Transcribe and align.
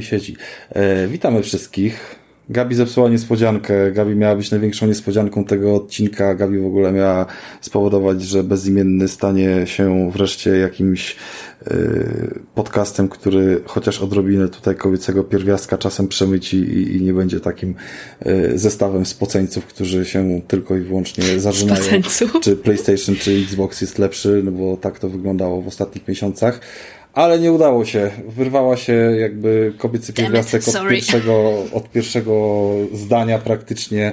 i 0.00 0.02
siedzi. 0.02 0.36
E, 0.70 1.06
witamy 1.06 1.42
wszystkich. 1.42 2.20
Gabi 2.50 2.74
zepsuła 2.74 3.08
niespodziankę. 3.08 3.92
Gabi 3.92 4.14
miała 4.14 4.36
być 4.36 4.50
największą 4.50 4.86
niespodzianką 4.86 5.44
tego 5.44 5.74
odcinka. 5.74 6.34
Gabi 6.34 6.58
w 6.58 6.66
ogóle 6.66 6.92
miała 6.92 7.26
spowodować, 7.60 8.22
że 8.22 8.44
bezimienny 8.44 9.08
stanie 9.08 9.66
się 9.66 10.10
wreszcie 10.10 10.50
jakimś 10.50 11.16
yy, 11.66 12.40
podcastem, 12.54 13.08
który 13.08 13.62
chociaż 13.64 14.00
odrobinę 14.00 14.48
tutaj 14.48 14.76
kobiecego 14.76 15.24
pierwiastka 15.24 15.78
czasem 15.78 16.08
przemyci 16.08 16.56
i, 16.56 16.96
i 16.96 17.02
nie 17.02 17.12
będzie 17.12 17.40
takim 17.40 17.74
yy, 18.24 18.58
zestawem 18.58 19.06
spoceńców, 19.06 19.66
którzy 19.66 20.04
się 20.04 20.40
tylko 20.48 20.76
i 20.76 20.80
wyłącznie 20.80 21.40
zażynają, 21.40 22.02
czy 22.42 22.56
PlayStation, 22.56 23.16
czy 23.16 23.32
Xbox 23.32 23.80
jest 23.80 23.98
lepszy, 23.98 24.42
no 24.44 24.50
bo 24.50 24.76
tak 24.76 24.98
to 24.98 25.08
wyglądało 25.08 25.62
w 25.62 25.68
ostatnich 25.68 26.08
miesiącach 26.08 26.60
ale 27.12 27.38
nie 27.38 27.52
udało 27.52 27.84
się. 27.84 28.10
Wyrwała 28.28 28.76
się 28.76 28.92
jakby 29.20 29.72
kobiecy 29.78 30.12
pierwiastek 30.12 30.62
od 30.68 30.88
pierwszego, 30.88 31.64
od 31.72 31.90
pierwszego 31.90 32.70
zdania 32.92 33.38
praktycznie. 33.38 34.12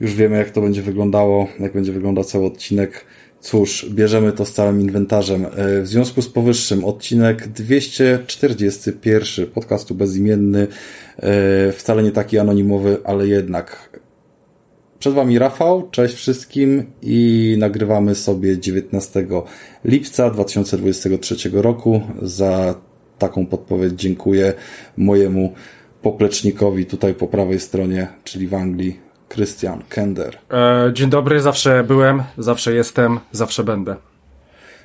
Już 0.00 0.14
wiemy, 0.14 0.36
jak 0.36 0.50
to 0.50 0.60
będzie 0.60 0.82
wyglądało, 0.82 1.48
jak 1.60 1.72
będzie 1.72 1.92
wyglądał 1.92 2.24
cały 2.24 2.46
odcinek. 2.46 3.04
Cóż, 3.40 3.86
bierzemy 3.90 4.32
to 4.32 4.44
z 4.44 4.52
całym 4.52 4.80
inwentarzem. 4.80 5.46
E, 5.46 5.82
w 5.82 5.88
związku 5.88 6.22
z 6.22 6.28
powyższym 6.28 6.84
odcinek 6.84 7.48
241 7.48 9.46
podcastu 9.46 9.94
bezimienny, 9.94 10.66
e, 11.16 11.72
wcale 11.72 12.02
nie 12.02 12.12
taki 12.12 12.38
anonimowy, 12.38 12.98
ale 13.04 13.28
jednak 13.28 13.90
przed 14.98 15.14
Wami 15.14 15.38
Rafał, 15.38 15.88
cześć 15.90 16.14
wszystkim 16.14 16.84
i 17.02 17.56
nagrywamy 17.58 18.14
sobie 18.14 18.58
19 18.58 19.26
lipca 19.84 20.30
2023 20.30 21.50
roku. 21.52 22.00
Za 22.22 22.74
taką 23.18 23.46
podpowiedź 23.46 23.92
dziękuję 23.92 24.52
mojemu 24.96 25.52
poplecznikowi 26.02 26.86
tutaj 26.86 27.14
po 27.14 27.26
prawej 27.26 27.60
stronie, 27.60 28.08
czyli 28.24 28.48
w 28.48 28.54
Anglii, 28.54 29.00
Christian 29.28 29.82
Kender. 29.88 30.38
E, 30.50 30.92
dzień 30.94 31.10
dobry, 31.10 31.40
zawsze 31.40 31.84
byłem, 31.84 32.22
zawsze 32.38 32.74
jestem, 32.74 33.20
zawsze 33.32 33.64
będę. 33.64 33.96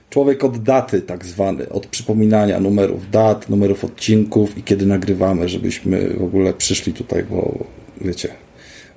Człowiek 0.10 0.44
od 0.44 0.58
daty 0.58 1.02
tak 1.02 1.26
zwany, 1.26 1.70
od 1.70 1.88
przypominania 1.88 2.60
numerów 2.60 3.12
dat, 3.12 3.50
numerów 3.50 3.86
odcinków 3.86 4.58
i 4.58 4.64
kiedy 4.64 4.86
nagrywamy, 4.86 5.50
żebyśmy 5.50 6.10
w 6.10 6.24
ogóle 6.24 6.54
przyszli 6.54 6.94
tutaj, 6.94 7.24
bo 7.24 7.58
wiecie, 8.02 8.30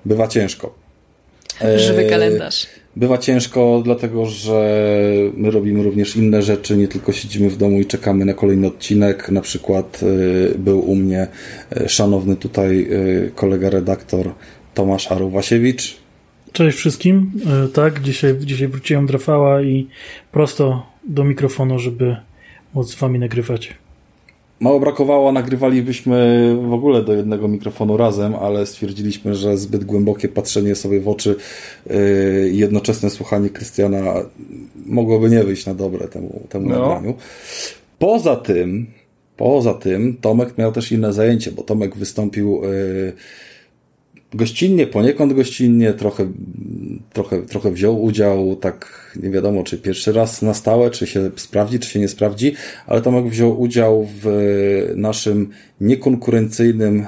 bywa 0.04 0.28
ciężko. 0.28 0.85
Żywy 1.76 2.06
e, 2.06 2.10
kalendarz. 2.10 2.66
Bywa 2.96 3.18
ciężko, 3.18 3.82
dlatego 3.84 4.26
że 4.26 4.90
my 5.34 5.50
robimy 5.50 5.82
również 5.82 6.16
inne 6.16 6.42
rzeczy, 6.42 6.76
nie 6.76 6.88
tylko 6.88 7.12
siedzimy 7.12 7.50
w 7.50 7.56
domu 7.56 7.80
i 7.80 7.86
czekamy 7.86 8.24
na 8.24 8.34
kolejny 8.34 8.66
odcinek. 8.66 9.30
Na 9.30 9.40
przykład 9.40 10.00
e, 10.02 10.58
był 10.58 10.90
u 10.90 10.94
mnie 10.94 11.26
e, 11.76 11.88
szanowny 11.88 12.36
tutaj 12.36 12.88
kolega 13.34 13.70
redaktor 13.70 14.30
Tomasz 14.74 15.12
Aruwasiewicz. 15.12 15.96
Cześć 16.52 16.78
wszystkim. 16.78 17.32
Tak, 17.72 18.02
dzisiaj, 18.02 18.34
dzisiaj 18.40 18.68
wróciłem 18.68 19.06
do 19.06 19.12
Rafała 19.12 19.62
i 19.62 19.88
prosto 20.32 20.86
do 21.08 21.24
mikrofonu, 21.24 21.78
żeby 21.78 22.16
móc 22.74 22.90
z 22.90 22.94
wami 22.94 23.18
nagrywać. 23.18 23.74
Mało 24.60 24.80
brakowało, 24.80 25.32
nagrywalibyśmy 25.32 26.56
w 26.68 26.72
ogóle 26.72 27.02
do 27.02 27.14
jednego 27.14 27.48
mikrofonu 27.48 27.96
razem, 27.96 28.34
ale 28.34 28.66
stwierdziliśmy, 28.66 29.34
że 29.34 29.56
zbyt 29.56 29.84
głębokie 29.84 30.28
patrzenie 30.28 30.74
sobie 30.74 31.00
w 31.00 31.08
oczy 31.08 31.36
yy, 31.86 32.50
i 32.52 32.58
jednoczesne 32.58 33.10
słuchanie 33.10 33.50
Krystiana 33.50 34.14
mogłoby 34.86 35.30
nie 35.30 35.44
wyjść 35.44 35.66
na 35.66 35.74
dobre 35.74 36.08
temu, 36.08 36.40
temu 36.48 36.68
no. 36.68 36.78
nagraniu. 36.78 37.14
Poza 37.98 38.36
tym, 38.36 38.86
poza 39.36 39.74
tym, 39.74 40.16
Tomek 40.20 40.58
miał 40.58 40.72
też 40.72 40.92
inne 40.92 41.12
zajęcie, 41.12 41.52
bo 41.52 41.62
Tomek 41.62 41.96
wystąpił 41.96 42.62
yy, 42.62 43.12
gościnnie, 44.36 44.86
poniekąd 44.86 45.32
gościnnie, 45.32 45.92
trochę, 45.92 46.32
trochę, 47.12 47.42
trochę 47.42 47.70
wziął 47.70 48.02
udział, 48.02 48.56
tak 48.56 49.06
nie 49.22 49.30
wiadomo, 49.30 49.64
czy 49.64 49.78
pierwszy 49.78 50.12
raz 50.12 50.42
na 50.42 50.54
stałe, 50.54 50.90
czy 50.90 51.06
się 51.06 51.30
sprawdzi, 51.36 51.78
czy 51.78 51.90
się 51.90 52.00
nie 52.00 52.08
sprawdzi, 52.08 52.54
ale 52.86 53.02
Tomek 53.02 53.26
wziął 53.26 53.60
udział 53.60 54.08
w 54.22 54.92
naszym 54.96 55.50
niekonkurencyjnym, 55.80 57.00
e, 57.00 57.06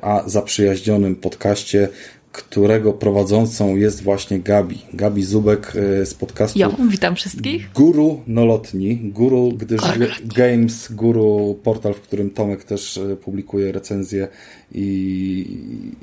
a 0.00 0.22
zaprzyjaźnionym 0.28 1.16
podcaście 1.16 1.88
którego 2.32 2.92
prowadzącą 2.92 3.76
jest 3.76 4.02
właśnie 4.02 4.38
Gabi. 4.38 4.78
Gabi 4.92 5.22
Zubek 5.22 5.72
e, 5.76 6.06
z 6.06 6.14
podcastu. 6.14 6.58
Jo, 6.58 6.72
witam 6.88 7.16
wszystkich. 7.16 7.72
Guru 7.74 8.20
Nolotni. 8.26 8.96
Guru, 8.96 9.52
gdyż 9.58 9.80
Games, 10.24 10.92
Guru, 10.92 11.58
portal, 11.62 11.94
w 11.94 12.00
którym 12.00 12.30
Tomek 12.30 12.64
też 12.64 12.98
e, 12.98 13.16
publikuje 13.16 13.72
recenzje 13.72 14.28
i, 14.72 14.84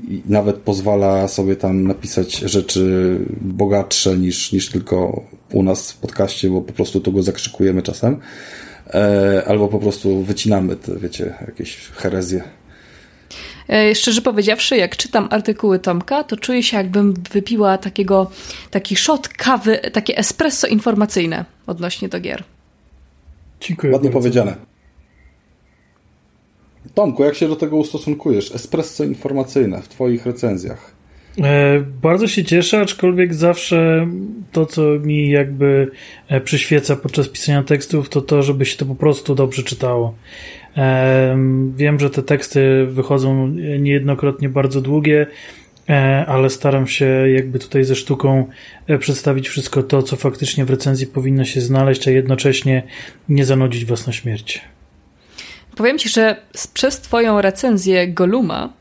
i, 0.09 0.21
nawet 0.25 0.55
pozwala 0.55 1.27
sobie 1.27 1.55
tam 1.55 1.87
napisać 1.87 2.37
rzeczy 2.39 3.17
bogatsze 3.41 4.17
niż, 4.17 4.51
niż 4.51 4.69
tylko 4.69 5.23
u 5.51 5.63
nas 5.63 5.91
w 5.91 5.97
podcaście, 5.97 6.49
bo 6.49 6.61
po 6.61 6.73
prostu 6.73 7.01
to 7.01 7.11
go 7.11 7.23
zakrzykujemy 7.23 7.81
czasem. 7.81 8.17
E, 8.93 9.43
albo 9.47 9.67
po 9.67 9.79
prostu 9.79 10.23
wycinamy 10.23 10.75
te, 10.75 10.95
wiecie, 10.95 11.33
jakieś 11.47 11.77
herezje. 11.77 12.56
E, 13.69 13.95
szczerze 13.95 14.21
powiedziawszy, 14.21 14.77
jak 14.77 14.97
czytam 14.97 15.27
artykuły 15.31 15.79
Tomka, 15.79 16.23
to 16.23 16.37
czuję 16.37 16.63
się 16.63 16.77
jakbym 16.77 17.13
wypiła 17.13 17.77
takiego, 17.77 18.31
taki 18.71 18.95
shot 18.95 19.27
kawy, 19.27 19.77
takie 19.93 20.17
espresso 20.17 20.67
informacyjne 20.67 21.45
odnośnie 21.67 22.09
do 22.09 22.19
gier. 22.19 22.43
Dziękuję 23.61 23.93
Ładnie 23.93 24.09
bardzo. 24.09 24.19
powiedziane. 24.19 24.55
Tomku, 26.93 27.23
jak 27.23 27.35
się 27.35 27.47
do 27.47 27.55
tego 27.55 27.77
ustosunkujesz? 27.77 28.55
Espresso 28.55 29.03
informacyjne 29.03 29.81
w 29.81 29.87
Twoich 29.87 30.25
recenzjach. 30.25 30.91
E, 31.43 31.79
bardzo 32.01 32.27
się 32.27 32.43
cieszę, 32.43 32.81
aczkolwiek 32.81 33.33
zawsze 33.33 34.07
to, 34.51 34.65
co 34.65 34.81
mi 34.81 35.29
jakby 35.29 35.91
e, 36.27 36.41
przyświeca 36.41 36.95
podczas 36.95 37.29
pisania 37.29 37.63
tekstów, 37.63 38.09
to 38.09 38.21
to, 38.21 38.43
żeby 38.43 38.65
się 38.65 38.77
to 38.77 38.85
po 38.85 38.95
prostu 38.95 39.35
dobrze 39.35 39.63
czytało. 39.63 40.15
Wiem, 41.75 41.99
że 41.99 42.09
te 42.09 42.23
teksty 42.23 42.85
wychodzą 42.85 43.47
niejednokrotnie 43.79 44.49
bardzo 44.49 44.81
długie, 44.81 45.27
e, 45.89 46.25
ale 46.27 46.49
staram 46.49 46.87
się 46.87 47.05
jakby 47.05 47.59
tutaj 47.59 47.83
ze 47.83 47.95
sztuką 47.95 48.45
e, 48.87 48.97
przedstawić 48.97 49.49
wszystko 49.49 49.83
to, 49.83 50.03
co 50.03 50.15
faktycznie 50.15 50.65
w 50.65 50.69
recenzji 50.69 51.07
powinno 51.07 51.45
się 51.45 51.61
znaleźć, 51.61 52.07
a 52.07 52.11
jednocześnie 52.11 52.83
nie 53.29 53.45
zanudzić 53.45 53.85
was 53.85 54.07
na 54.07 54.13
śmierć. 54.13 54.61
Powiem 55.75 55.97
ci, 55.97 56.09
że 56.09 56.35
przez 56.73 56.99
twoją 56.99 57.41
recenzję 57.41 58.07
Goluma 58.07 58.73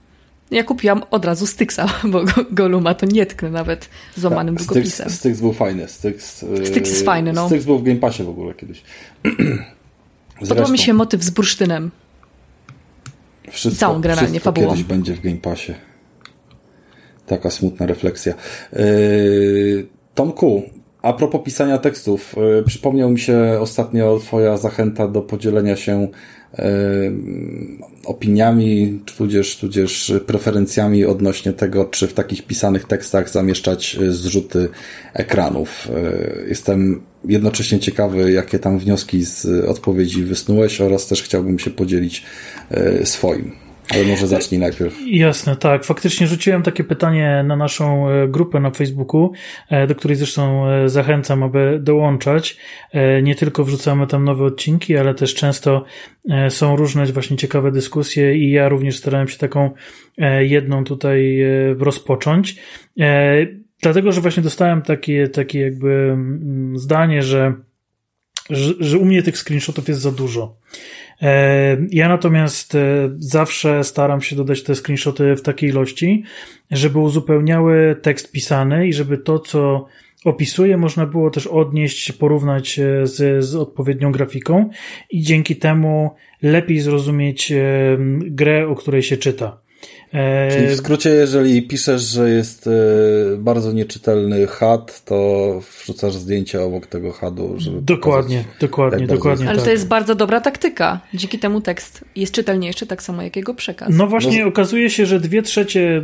ja 0.51 0.65
kupiłam 0.65 1.03
od 1.11 1.25
razu 1.25 1.47
Styxa, 1.47 1.87
bo 2.13 2.25
Goluma 2.51 2.95
to 2.95 3.07
nie 3.07 3.27
tknę 3.27 3.51
nawet 3.51 3.89
złamanym 4.17 4.57
tak, 4.57 4.67
długopisem. 4.67 5.07
Styx, 5.07 5.21
Styx 5.21 5.41
był 5.41 5.53
fajny. 5.53 5.89
Styx, 5.89 6.45
Styx 6.65 6.91
jest 6.91 7.04
fajny, 7.04 7.33
no. 7.33 7.47
Styx 7.47 7.65
był 7.65 7.78
w 7.78 7.83
Game 7.83 7.98
Passie 7.98 8.22
w 8.22 8.28
ogóle 8.28 8.54
kiedyś. 8.54 8.83
Podoba 10.41 10.68
mi 10.68 10.78
się 10.78 10.92
motyw 10.92 11.22
z 11.22 11.30
bursztynem. 11.30 11.91
Wszystko, 13.50 13.80
Całą 13.80 14.00
grę 14.00 14.16
wszystko 14.16 14.41
fabułą. 14.41 14.68
kiedyś 14.68 14.84
będzie 14.84 15.15
w 15.15 15.21
Game 15.21 15.36
Passie. 15.36 15.74
Taka 17.27 17.50
smutna 17.50 17.86
refleksja. 17.86 18.34
Yy, 18.72 19.86
Tomku, 20.15 20.62
a 21.03 21.12
propos 21.12 21.41
pisania 21.44 21.78
tekstów, 21.78 22.34
yy, 22.36 22.62
przypomniał 22.66 23.10
mi 23.10 23.18
się 23.21 23.59
ostatnio 23.60 24.18
Twoja 24.18 24.56
zachęta 24.56 25.09
do 25.09 25.22
podzielenia 25.22 25.77
się 25.77 26.09
opiniami, 28.04 29.01
tudzież, 29.16 29.57
tudzież 29.57 30.13
preferencjami 30.27 31.04
odnośnie 31.04 31.53
tego, 31.53 31.84
czy 31.84 32.07
w 32.07 32.15
takich 32.15 32.47
pisanych 32.47 32.84
tekstach 32.84 33.31
zamieszczać 33.31 33.98
zrzuty 34.09 34.69
ekranów. 35.15 35.89
Jestem 36.48 37.03
jednocześnie 37.25 37.81
ciekawy, 37.81 38.33
jakie 38.33 38.59
tam 38.59 38.78
wnioski 38.78 39.25
z 39.25 39.65
odpowiedzi 39.69 40.25
wysnułeś 40.25 40.81
oraz 40.81 41.07
też 41.07 41.22
chciałbym 41.22 41.59
się 41.59 41.71
podzielić 41.71 42.22
e, 42.71 43.07
swoim. 43.07 43.66
Ale 43.94 44.04
może 44.04 44.27
zacznij 44.27 44.60
najpierw. 44.60 44.94
Jasne, 45.06 45.56
tak. 45.56 45.84
Faktycznie 45.84 46.27
rzuciłem 46.27 46.62
takie 46.62 46.84
pytanie 46.84 47.44
na 47.47 47.56
naszą 47.56 48.10
e, 48.10 48.28
grupę 48.28 48.60
na 48.60 48.71
Facebooku, 48.71 49.33
e, 49.71 49.86
do 49.86 49.94
której 49.94 50.16
zresztą 50.16 50.66
zachęcam, 50.86 51.42
aby 51.42 51.78
dołączać. 51.83 52.56
Nie 53.22 53.34
tylko 53.34 53.65
wrzucamy 53.65 54.06
tam 54.06 54.24
nowe 54.24 54.44
odcinki, 54.44 54.97
ale 54.97 55.15
też 55.15 55.34
często 55.34 55.84
są 56.48 56.77
różne 56.77 57.06
właśnie 57.06 57.36
ciekawe 57.36 57.72
dyskusje 57.72 58.36
i 58.36 58.50
ja 58.50 58.68
również 58.68 58.97
starałem 58.97 59.28
się 59.28 59.38
taką 59.38 59.71
jedną 60.41 60.84
tutaj 60.84 61.44
rozpocząć. 61.78 62.56
Dlatego, 63.83 64.12
że 64.12 64.21
właśnie 64.21 64.42
dostałem 64.42 64.83
takie, 64.83 65.28
takie 65.28 65.60
jakby 65.60 65.91
mm, 66.12 66.78
zdanie, 66.78 67.22
że, 67.22 67.54
że, 68.50 68.74
że 68.80 68.98
u 68.98 69.04
mnie 69.04 69.22
tych 69.22 69.38
screenshotów 69.38 69.88
jest 69.88 70.00
za 70.00 70.12
dużo. 70.12 70.56
E, 71.22 71.77
ja 71.91 72.09
natomiast 72.09 72.74
e, 72.74 73.10
zawsze 73.18 73.84
staram 73.84 74.21
się 74.21 74.36
dodać 74.36 74.63
te 74.63 74.74
screenshoty 74.74 75.36
w 75.36 75.42
takiej 75.42 75.71
ilości, 75.71 76.24
żeby 76.71 76.98
uzupełniały 76.98 77.97
tekst 78.03 78.33
pisany 78.33 78.86
i 78.89 78.92
żeby 78.92 79.18
to, 79.18 79.39
co 79.39 79.86
opisuje, 80.24 80.77
można 80.77 81.07
było 81.07 81.30
też 81.30 81.47
odnieść, 81.47 82.13
porównać 82.13 82.78
e, 82.78 83.07
z, 83.07 83.45
z 83.45 83.54
odpowiednią 83.54 84.13
grafiką 84.13 84.71
i 85.10 85.22
dzięki 85.22 85.57
temu 85.57 86.15
lepiej 86.42 86.80
zrozumieć 86.80 87.53
grę, 88.21 88.69
o 88.69 88.74
której 88.74 89.03
się 89.03 89.16
czyta. 89.16 89.66
E, 90.16 90.51
Czyli 90.51 90.66
w 90.66 90.77
skrócie, 90.77 91.10
jeżeli 91.10 91.63
piszesz, 91.63 92.03
że 92.03 92.30
jest 92.30 92.71
bardzo 93.39 93.72
nieczytelny 93.72 94.47
HUD, 94.47 95.03
to 95.04 95.60
wrzucasz 95.83 96.15
zdjęcie 96.15 96.63
obok 96.63 96.86
tego 96.86 97.13
HUDu, 97.13 97.54
żeby 97.57 97.83
Dokładnie, 97.83 98.36
pokazać, 98.36 98.60
dokładnie, 98.60 99.07
dokładnie. 99.07 99.48
Ale 99.48 99.57
tak. 99.57 99.65
to 99.65 99.71
jest 99.71 99.89
bardzo 99.89 100.15
dobra 100.15 100.41
taktyka. 100.41 101.01
Dzięki 101.15 101.39
temu 101.39 101.60
tekst 101.60 102.04
jest 102.16 102.34
czytelniejszy, 102.34 102.86
tak 102.86 103.03
samo 103.03 103.22
jak 103.22 103.36
jego 103.36 103.54
przekaz. 103.54 103.89
No 103.92 104.07
właśnie, 104.07 104.42
no... 104.42 104.48
okazuje 104.48 104.91
się, 104.91 105.07
że 105.07 105.21
dwie 105.21 105.42
trzecie 105.42 106.03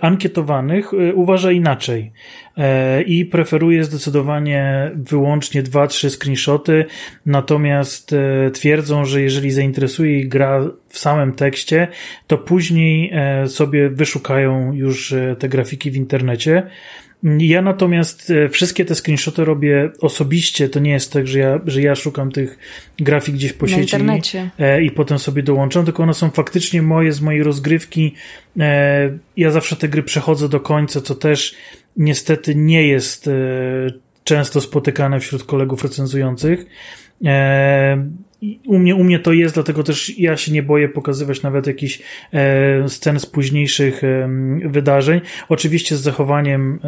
ankietowanych 0.00 0.90
uważa 1.14 1.52
inaczej. 1.52 2.12
E, 2.60 3.02
i 3.02 3.24
preferuje 3.24 3.84
zdecydowanie 3.84 4.90
wyłącznie 4.94 5.62
dwa, 5.62 5.86
trzy 5.86 6.10
screenshoty, 6.10 6.84
natomiast 7.26 8.12
e, 8.12 8.50
twierdzą, 8.50 9.04
że 9.04 9.22
jeżeli 9.22 9.50
zainteresuje 9.50 10.18
ich 10.18 10.28
gra 10.28 10.70
w 10.88 10.98
samym 10.98 11.32
tekście, 11.32 11.88
to 12.26 12.38
później 12.38 13.10
e, 13.12 13.48
sobie 13.48 13.90
wyszukają 13.90 14.72
już 14.72 15.14
te 15.38 15.48
grafiki 15.48 15.90
w 15.90 15.96
internecie. 15.96 16.62
Ja 17.38 17.62
natomiast 17.62 18.32
wszystkie 18.50 18.84
te 18.84 18.94
screenshoty 18.94 19.44
robię 19.44 19.90
osobiście. 20.00 20.68
To 20.68 20.80
nie 20.80 20.90
jest 20.90 21.12
tak, 21.12 21.26
że 21.26 21.38
ja, 21.38 21.60
że 21.66 21.82
ja 21.82 21.94
szukam 21.94 22.32
tych 22.32 22.58
grafik 22.98 23.34
gdzieś 23.34 23.52
po 23.52 23.66
Na 23.66 23.70
sieci 23.70 23.82
internecie. 23.82 24.50
i 24.82 24.90
potem 24.90 25.18
sobie 25.18 25.42
dołączam, 25.42 25.84
tylko 25.84 26.02
one 26.02 26.14
są 26.14 26.30
faktycznie 26.30 26.82
moje 26.82 27.12
z 27.12 27.20
mojej 27.20 27.42
rozgrywki. 27.42 28.14
Ja 29.36 29.50
zawsze 29.50 29.76
te 29.76 29.88
gry 29.88 30.02
przechodzę 30.02 30.48
do 30.48 30.60
końca, 30.60 31.00
co 31.00 31.14
też 31.14 31.54
niestety 31.96 32.54
nie 32.54 32.86
jest 32.86 33.28
e, 33.28 33.32
często 34.24 34.60
spotykane 34.60 35.20
wśród 35.20 35.44
kolegów 35.44 35.82
recenzujących. 35.82 36.66
E, 37.24 38.06
u 38.66 38.78
mnie, 38.78 38.94
u 38.94 39.04
mnie 39.04 39.18
to 39.18 39.32
jest, 39.32 39.54
dlatego 39.54 39.82
też 39.82 40.18
ja 40.18 40.36
się 40.36 40.52
nie 40.52 40.62
boję 40.62 40.88
pokazywać 40.88 41.42
nawet 41.42 41.66
jakichś 41.66 42.02
e, 42.32 42.88
scen 42.88 43.20
z 43.20 43.26
późniejszych 43.26 44.02
wydarzeń. 44.64 45.20
Oczywiście 45.48 45.96
z 45.96 46.00
zachowaniem 46.00 46.80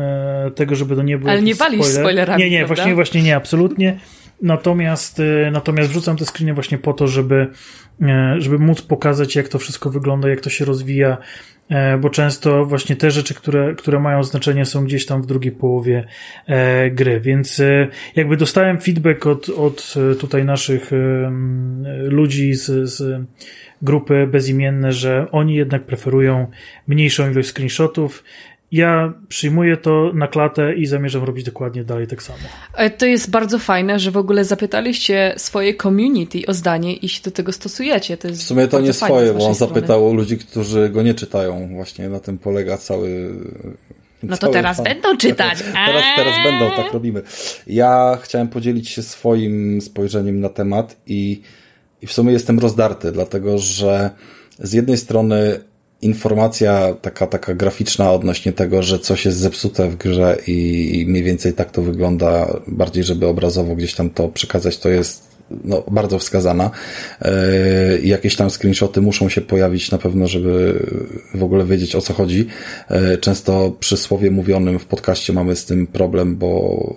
tego, 0.54 0.74
żeby 0.74 0.96
to 0.96 1.02
nie 1.02 1.18
było. 1.18 1.30
Ale 1.30 1.42
nie 1.42 1.54
walisz 1.54 1.80
spoiler. 1.80 2.02
spoilerami. 2.02 2.44
Nie, 2.44 2.50
nie, 2.50 2.58
prawda? 2.58 2.74
właśnie, 2.74 2.94
właśnie 2.94 3.22
nie, 3.22 3.36
absolutnie. 3.36 3.98
Natomiast, 4.42 5.22
natomiast 5.52 5.90
wrzucam 5.90 6.16
te 6.16 6.24
screeny 6.24 6.54
właśnie 6.54 6.78
po 6.78 6.92
to, 6.92 7.06
żeby, 7.06 7.48
żeby 8.38 8.58
móc 8.58 8.82
pokazać, 8.82 9.36
jak 9.36 9.48
to 9.48 9.58
wszystko 9.58 9.90
wygląda, 9.90 10.28
jak 10.28 10.40
to 10.40 10.50
się 10.50 10.64
rozwija, 10.64 11.18
E, 11.72 11.98
bo 11.98 12.10
często 12.10 12.64
właśnie 12.64 12.96
te 12.96 13.10
rzeczy, 13.10 13.34
które, 13.34 13.74
które 13.74 14.00
mają 14.00 14.24
znaczenie 14.24 14.64
są 14.64 14.84
gdzieś 14.84 15.06
tam 15.06 15.22
w 15.22 15.26
drugiej 15.26 15.52
połowie 15.52 16.04
e, 16.46 16.90
gry, 16.90 17.20
więc 17.20 17.60
e, 17.60 17.88
jakby 18.16 18.36
dostałem 18.36 18.80
feedback 18.80 19.26
od, 19.26 19.48
od 19.48 19.94
tutaj 20.20 20.44
naszych 20.44 20.90
ludzi 22.08 22.54
z, 22.54 22.90
z 22.90 23.24
grupy 23.82 24.26
bezimienne, 24.26 24.92
że 24.92 25.26
oni 25.30 25.54
jednak 25.54 25.82
preferują 25.82 26.46
mniejszą 26.86 27.30
ilość 27.30 27.48
screenshotów, 27.48 28.24
ja 28.72 29.12
przyjmuję 29.28 29.76
to 29.76 30.10
na 30.14 30.28
klatę 30.28 30.74
i 30.74 30.86
zamierzam 30.86 31.24
robić 31.24 31.44
dokładnie 31.44 31.84
dalej 31.84 32.06
tak 32.06 32.22
samo. 32.22 32.38
E, 32.74 32.90
to 32.90 33.06
jest 33.06 33.30
bardzo 33.30 33.58
fajne, 33.58 33.98
że 33.98 34.10
w 34.10 34.16
ogóle 34.16 34.44
zapytaliście 34.44 35.34
swoje 35.36 35.74
community 35.74 36.46
o 36.46 36.54
zdanie 36.54 36.94
i 36.94 37.08
się 37.08 37.22
do 37.22 37.30
tego 37.30 37.52
stosujecie. 37.52 38.16
To 38.16 38.28
jest 38.28 38.42
w 38.42 38.46
sumie 38.46 38.68
to 38.68 38.80
nie 38.80 38.92
swoje, 38.92 39.32
bo 39.32 39.46
on 39.46 39.54
zapytał 39.54 40.14
ludzi, 40.14 40.38
którzy 40.38 40.88
go 40.88 41.02
nie 41.02 41.14
czytają. 41.14 41.68
Właśnie 41.74 42.08
na 42.08 42.20
tym 42.20 42.38
polega 42.38 42.78
cały 42.78 43.34
no 44.22 44.36
to 44.36 44.48
teraz 44.48 44.76
fan. 44.76 44.84
będą 44.84 45.16
czytać. 45.16 45.58
Teraz, 45.86 46.04
teraz 46.16 46.34
będą, 46.44 46.76
tak 46.76 46.92
robimy. 46.92 47.22
Ja 47.66 48.18
chciałem 48.22 48.48
podzielić 48.48 48.88
się 48.88 49.02
swoim 49.02 49.80
spojrzeniem 49.80 50.40
na 50.40 50.48
temat 50.48 50.96
i, 51.06 51.42
i 52.02 52.06
w 52.06 52.12
sumie 52.12 52.32
jestem 52.32 52.58
rozdarty, 52.58 53.12
dlatego 53.12 53.58
że 53.58 54.10
z 54.58 54.72
jednej 54.72 54.96
strony 54.96 55.60
informacja 56.02 56.94
taka, 57.02 57.26
taka 57.26 57.54
graficzna 57.54 58.12
odnośnie 58.12 58.52
tego, 58.52 58.82
że 58.82 58.98
coś 58.98 59.24
jest 59.24 59.38
zepsute 59.38 59.90
w 59.90 59.96
grze 59.96 60.36
i, 60.46 60.90
i 61.00 61.06
mniej 61.06 61.22
więcej 61.22 61.52
tak 61.52 61.70
to 61.70 61.82
wygląda, 61.82 62.60
bardziej 62.66 63.04
żeby 63.04 63.26
obrazowo 63.26 63.76
gdzieś 63.76 63.94
tam 63.94 64.10
to 64.10 64.28
przekazać, 64.28 64.78
to 64.78 64.88
jest 64.88 65.32
no, 65.64 65.84
bardzo 65.90 66.18
wskazana. 66.18 66.70
Yy, 67.24 67.30
jakieś 68.02 68.36
tam 68.36 68.50
screenshoty 68.50 69.00
muszą 69.00 69.28
się 69.28 69.40
pojawić 69.40 69.90
na 69.90 69.98
pewno, 69.98 70.28
żeby 70.28 70.86
w 71.34 71.42
ogóle 71.42 71.64
wiedzieć 71.64 71.96
o 71.96 72.00
co 72.00 72.12
chodzi. 72.12 72.46
Yy, 72.90 73.18
często 73.18 73.72
przy 73.80 73.96
słowie 73.96 74.30
mówionym 74.30 74.78
w 74.78 74.84
podcaście 74.84 75.32
mamy 75.32 75.56
z 75.56 75.64
tym 75.64 75.86
problem, 75.86 76.36
bo 76.36 76.96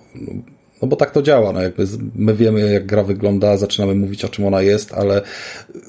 no 0.82 0.88
bo 0.88 0.96
tak 0.96 1.12
to 1.12 1.22
działa, 1.22 1.54
no 1.54 1.62
jakby 1.62 1.88
my 2.16 2.36
wiemy 2.36 2.74
jak 2.74 2.86
gra 2.86 3.04
wygląda, 3.04 3.58
zaczynamy 3.58 3.96
mówić 3.96 4.26
o 4.26 4.30
czym 4.30 4.46
ona 4.46 4.62
jest, 4.62 4.94
ale 4.94 5.22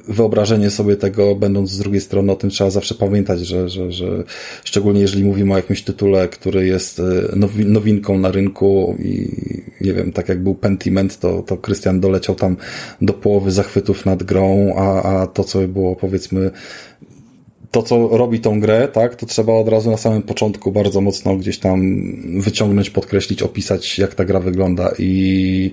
wyobrażenie 0.08 0.70
sobie 0.70 0.96
tego, 0.96 1.34
będąc 1.34 1.70
z 1.70 1.78
drugiej 1.78 2.00
strony 2.00 2.32
o 2.32 2.36
tym 2.36 2.50
trzeba 2.50 2.70
zawsze 2.70 2.94
pamiętać, 2.94 3.40
że, 3.40 3.68
że, 3.68 3.92
że 3.92 4.24
szczególnie 4.64 5.00
jeżeli 5.00 5.24
mówimy 5.24 5.52
o 5.54 5.56
jakimś 5.56 5.82
tytule, 5.82 6.28
który 6.28 6.66
jest 6.66 7.00
e, 7.00 7.02
nowinką 7.64 8.18
na 8.18 8.30
rynku 8.30 8.96
i 8.98 9.28
nie 9.80 9.92
wiem, 9.92 10.12
tak 10.12 10.28
jak 10.28 10.42
był 10.42 10.54
Pentiment, 10.54 11.18
to, 11.18 11.42
to 11.42 11.56
Krystian 11.56 12.00
doleciał 12.00 12.34
tam 12.34 12.56
do 13.00 13.12
połowy 13.12 13.50
zachwytów 13.50 14.06
nad 14.06 14.22
grą, 14.22 14.74
a, 14.76 15.02
a 15.02 15.26
to 15.26 15.44
co 15.44 15.68
było 15.68 15.96
powiedzmy 15.96 16.50
to, 17.76 17.82
co 17.82 18.08
robi 18.08 18.40
tą 18.40 18.60
grę, 18.60 18.88
tak, 18.88 19.16
to 19.16 19.26
trzeba 19.26 19.52
od 19.52 19.68
razu 19.68 19.90
na 19.90 19.96
samym 19.96 20.22
początku 20.22 20.72
bardzo 20.72 21.00
mocno 21.00 21.36
gdzieś 21.36 21.58
tam 21.58 21.80
wyciągnąć, 22.40 22.90
podkreślić, 22.90 23.42
opisać, 23.42 23.98
jak 23.98 24.14
ta 24.14 24.24
gra 24.24 24.40
wygląda 24.40 24.92
i 24.98 25.70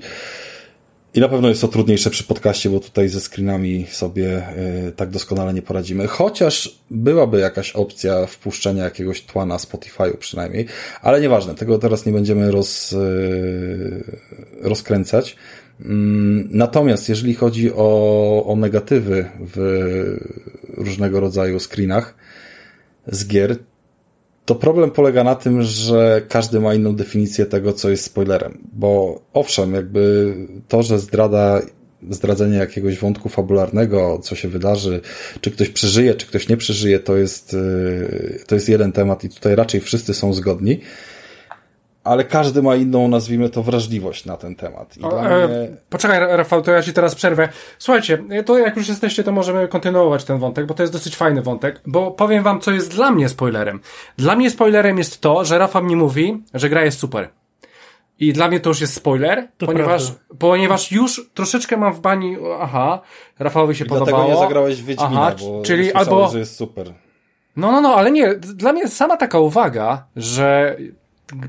i 1.16 1.20
na 1.20 1.30
pewno 1.30 1.50
jest 1.50 1.62
to 1.62 1.68
trudniejsze 1.68 2.10
przy 2.10 2.24
podcaście, 2.24 2.70
bo 2.70 2.80
tutaj 2.80 3.10
ze 3.10 3.20
screenami 3.20 3.86
sobie 3.90 4.44
y, 4.88 4.92
tak 4.92 5.10
doskonale 5.10 5.54
nie 5.54 5.62
poradzimy. 5.62 6.08
Chociaż 6.08 6.80
byłaby 6.92 7.40
jakaś 7.40 7.72
opcja 7.72 8.26
wpuszczenia 8.26 8.84
jakiegoś 8.84 9.22
tła 9.22 9.46
na 9.46 9.58
Spotify'u 9.58 10.18
przynajmniej, 10.18 10.66
ale 11.02 11.22
nieważne, 11.22 11.56
tego 11.56 11.78
teraz 11.78 12.06
nie 12.06 12.12
będziemy 12.12 12.52
roz, 12.52 12.94
y, 12.94 14.04
rozkręcać. 14.62 15.36
Mm, 15.82 16.48
natomiast 16.52 17.10
jeżeli 17.10 17.34
chodzi 17.34 17.72
o, 17.76 18.46
o 18.46 18.56
negatywy 18.56 19.26
w 19.40 20.18
różnego 20.78 21.20
rodzaju 21.20 21.60
screenach 21.60 22.16
z 23.08 23.28
gier, 23.28 23.58
to 24.46 24.56
problem 24.56 24.92
polega 24.92 25.24
na 25.24 25.36
tym, 25.36 25.62
że 25.62 26.22
każdy 26.30 26.60
ma 26.60 26.74
inną 26.74 26.96
definicję 26.96 27.46
tego, 27.46 27.74
co 27.74 27.90
jest 27.90 28.04
spoilerem. 28.04 28.58
Bo 28.74 29.22
owszem, 29.34 29.74
jakby 29.74 30.34
to, 30.68 30.84
że 30.84 31.00
zdrada, 31.00 31.62
zdradzenie 32.10 32.58
jakiegoś 32.58 33.00
wątku 33.00 33.30
fabularnego, 33.30 34.20
co 34.24 34.36
się 34.36 34.48
wydarzy, 34.48 35.02
czy 35.42 35.52
ktoś 35.52 35.70
przeżyje, 35.70 36.16
czy 36.16 36.28
ktoś 36.28 36.50
nie 36.50 36.58
przeżyje, 36.58 37.00
to 37.00 37.18
jest, 37.18 37.54
y, 37.54 38.44
to 38.48 38.56
jest 38.56 38.70
jeden 38.70 38.92
temat 38.92 39.24
i 39.24 39.30
tutaj 39.30 39.56
raczej 39.56 39.82
wszyscy 39.82 40.14
są 40.14 40.34
zgodni 40.34 40.80
ale 42.04 42.24
każdy 42.24 42.62
ma 42.62 42.76
inną, 42.76 43.08
nazwijmy 43.08 43.50
to, 43.50 43.64
wrażliwość 43.64 44.26
na 44.26 44.38
ten 44.38 44.56
temat. 44.56 44.96
O, 45.04 45.20
e, 45.20 45.48
mnie... 45.48 45.78
Poczekaj, 45.90 46.20
Rafał, 46.20 46.62
to 46.62 46.72
ja 46.72 46.82
ci 46.82 46.94
teraz 46.94 47.16
przerwę. 47.16 47.50
Słuchajcie, 47.80 48.24
to 48.46 48.58
jak 48.58 48.78
już 48.78 48.90
jesteście, 48.90 49.24
to 49.24 49.32
możemy 49.32 49.68
kontynuować 49.68 50.24
ten 50.24 50.38
wątek, 50.38 50.66
bo 50.66 50.74
to 50.74 50.84
jest 50.84 50.94
dosyć 50.94 51.16
fajny 51.16 51.42
wątek, 51.42 51.82
bo 51.86 52.12
powiem 52.12 52.44
wam, 52.44 52.60
co 52.60 52.72
jest 52.72 52.92
dla 52.92 53.12
mnie 53.12 53.30
spoilerem. 53.30 53.80
Dla 54.18 54.36
mnie 54.36 54.50
spoilerem 54.50 54.98
jest 54.98 55.22
to, 55.22 55.46
że 55.46 55.58
Rafał 55.58 55.84
mi 55.84 55.96
mówi, 55.96 56.44
że 56.54 56.70
gra 56.70 56.84
jest 56.84 57.00
super. 57.00 57.30
I 58.20 58.34
dla 58.34 58.48
mnie 58.48 58.60
to 58.60 58.70
już 58.70 58.82
jest 58.82 58.94
spoiler, 58.94 59.48
to 59.58 59.66
ponieważ, 59.66 60.04
ponieważ 60.40 60.92
już 60.92 61.30
troszeczkę 61.34 61.78
mam 61.78 61.94
w 61.94 62.00
bani, 62.00 62.38
aha, 62.60 63.02
Rafałowi 63.40 63.76
się 63.76 63.86
I 63.86 63.88
podobało. 63.88 64.18
Dlatego 64.18 64.34
nie 64.34 64.48
zagrałeś 64.48 64.82
w 64.82 64.86
Wiedźmina, 64.86 65.28
aha, 65.28 65.36
bo 65.40 65.62
czyli 65.66 65.94
albo 65.94 66.28
że 66.28 66.40
jest 66.40 66.56
super. 66.56 66.94
No, 67.56 67.72
no, 67.72 67.82
no, 67.82 67.96
ale 67.96 68.12
nie, 68.12 68.36
dla 68.36 68.74
mnie 68.74 68.88
sama 68.88 69.18
taka 69.18 69.40
uwaga, 69.40 70.06
że 70.16 70.78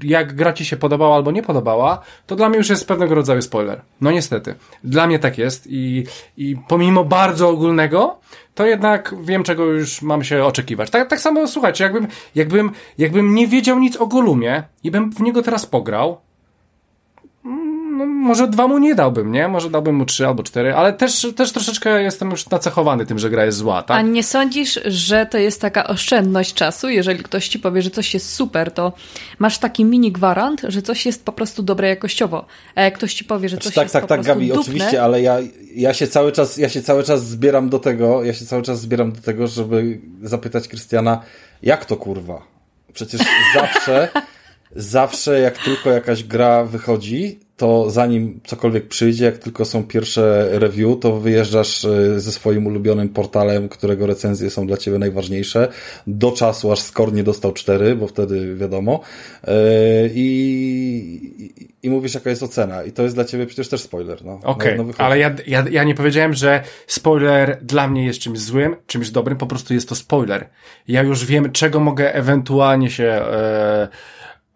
jak 0.02 0.34
gra 0.34 0.52
ci 0.52 0.64
się 0.64 0.76
podobała 0.76 1.16
albo 1.16 1.30
nie 1.30 1.42
podobała, 1.42 2.00
to 2.26 2.36
dla 2.36 2.48
mnie 2.48 2.58
już 2.58 2.68
jest 2.68 2.88
pewnego 2.88 3.14
rodzaju 3.14 3.42
spoiler. 3.42 3.80
No 4.00 4.10
niestety. 4.10 4.54
Dla 4.84 5.06
mnie 5.06 5.18
tak 5.18 5.38
jest 5.38 5.66
i, 5.66 6.04
i 6.36 6.56
pomimo 6.68 7.04
bardzo 7.04 7.48
ogólnego, 7.48 8.18
to 8.54 8.66
jednak 8.66 9.14
wiem, 9.22 9.42
czego 9.42 9.64
już 9.64 10.02
mam 10.02 10.24
się 10.24 10.44
oczekiwać. 10.44 10.90
Tak, 10.90 11.08
tak 11.08 11.20
samo, 11.20 11.48
słuchajcie, 11.48 11.84
jakbym, 11.84 12.06
jakbym, 12.34 12.70
jakbym 12.98 13.34
nie 13.34 13.46
wiedział 13.46 13.78
nic 13.78 13.96
o 13.96 14.06
Golumie 14.06 14.62
i 14.82 14.90
bym 14.90 15.12
w 15.12 15.20
niego 15.20 15.42
teraz 15.42 15.66
pograł, 15.66 16.20
może 18.24 18.48
dwa 18.48 18.68
mu 18.68 18.78
nie 18.78 18.94
dałbym, 18.94 19.32
nie? 19.32 19.48
Może 19.48 19.70
dałbym 19.70 19.94
mu 19.94 20.04
trzy 20.04 20.26
albo 20.26 20.42
cztery, 20.42 20.74
ale 20.74 20.92
też, 20.92 21.26
też 21.36 21.52
troszeczkę 21.52 22.02
jestem 22.02 22.30
już 22.30 22.50
nacechowany 22.50 23.06
tym, 23.06 23.18
że 23.18 23.30
gra 23.30 23.44
jest 23.44 23.58
zła, 23.58 23.82
tak? 23.82 23.96
A 23.96 24.02
nie 24.02 24.22
sądzisz, 24.22 24.80
że 24.84 25.26
to 25.26 25.38
jest 25.38 25.60
taka 25.60 25.86
oszczędność 25.86 26.54
czasu? 26.54 26.88
Jeżeli 26.88 27.22
ktoś 27.22 27.48
ci 27.48 27.58
powie, 27.58 27.82
że 27.82 27.90
coś 27.90 28.14
jest 28.14 28.34
super, 28.34 28.72
to 28.72 28.92
masz 29.38 29.58
taki 29.58 29.84
mini 29.84 30.12
gwarant, 30.12 30.62
że 30.68 30.82
coś 30.82 31.06
jest 31.06 31.24
po 31.24 31.32
prostu 31.32 31.62
dobre 31.62 31.88
jakościowo. 31.88 32.46
A 32.74 32.82
jak 32.82 32.94
ktoś 32.94 33.14
ci 33.14 33.24
powie, 33.24 33.48
że 33.48 33.58
coś 33.58 33.74
tak, 33.74 33.84
jest 33.84 33.92
tak, 33.92 34.02
po 34.02 34.08
tak, 34.08 34.18
prostu 34.18 34.34
Gabi, 34.34 34.46
dupne, 34.48 34.60
oczywiście, 34.60 35.02
ale 35.02 35.22
ja, 35.22 35.38
ja 35.74 35.94
się 35.94 36.06
cały 36.06 36.32
czas, 36.32 36.56
ja 36.56 36.68
się 36.68 36.82
cały 36.82 37.02
czas 37.02 37.26
zbieram 37.26 37.68
do 37.68 37.78
tego, 37.78 38.24
ja 38.24 38.34
się 38.34 38.46
cały 38.46 38.62
czas 38.62 38.80
zbieram 38.80 39.12
do 39.12 39.20
tego, 39.20 39.46
żeby 39.46 40.00
zapytać 40.22 40.68
Krystiana, 40.68 41.22
jak 41.62 41.84
to 41.84 41.96
kurwa? 41.96 42.42
Przecież 42.92 43.20
zawsze 43.54 44.08
zawsze 44.76 45.40
jak 45.40 45.58
tylko 45.58 45.90
jakaś 45.90 46.24
gra 46.24 46.64
wychodzi, 46.64 47.40
to 47.56 47.90
zanim 47.90 48.40
cokolwiek 48.44 48.88
przyjdzie, 48.88 49.24
jak 49.24 49.38
tylko 49.38 49.64
są 49.64 49.84
pierwsze 49.84 50.48
review, 50.52 51.00
to 51.00 51.20
wyjeżdżasz 51.20 51.84
e, 51.84 52.20
ze 52.20 52.32
swoim 52.32 52.66
ulubionym 52.66 53.08
portalem, 53.08 53.68
którego 53.68 54.06
recenzje 54.06 54.50
są 54.50 54.66
dla 54.66 54.76
ciebie 54.76 54.98
najważniejsze, 54.98 55.68
do 56.06 56.32
czasu 56.32 56.72
aż 56.72 56.78
Score 56.78 57.12
nie 57.12 57.24
dostał 57.24 57.52
cztery, 57.52 57.96
bo 57.96 58.06
wtedy 58.06 58.56
wiadomo, 58.56 59.00
e, 59.44 59.54
i, 60.14 61.66
i, 61.82 61.90
mówisz 61.90 62.14
jaka 62.14 62.30
jest 62.30 62.42
ocena. 62.42 62.82
I 62.82 62.92
to 62.92 63.02
jest 63.02 63.14
dla 63.14 63.24
ciebie 63.24 63.46
przecież 63.46 63.68
też 63.68 63.80
spoiler. 63.80 64.24
No. 64.24 64.40
Okej, 64.42 64.74
okay, 64.74 64.76
no, 64.76 65.04
ale 65.04 65.18
ja, 65.18 65.34
ja, 65.46 65.64
ja 65.70 65.84
nie 65.84 65.94
powiedziałem, 65.94 66.34
że 66.34 66.62
spoiler 66.86 67.58
dla 67.62 67.88
mnie 67.88 68.06
jest 68.06 68.18
czymś 68.18 68.38
złym, 68.38 68.76
czymś 68.86 69.10
dobrym, 69.10 69.38
po 69.38 69.46
prostu 69.46 69.74
jest 69.74 69.88
to 69.88 69.94
spoiler. 69.94 70.48
Ja 70.88 71.02
już 71.02 71.24
wiem, 71.24 71.52
czego 71.52 71.80
mogę 71.80 72.14
ewentualnie 72.14 72.90
się... 72.90 73.04
E, 73.04 73.88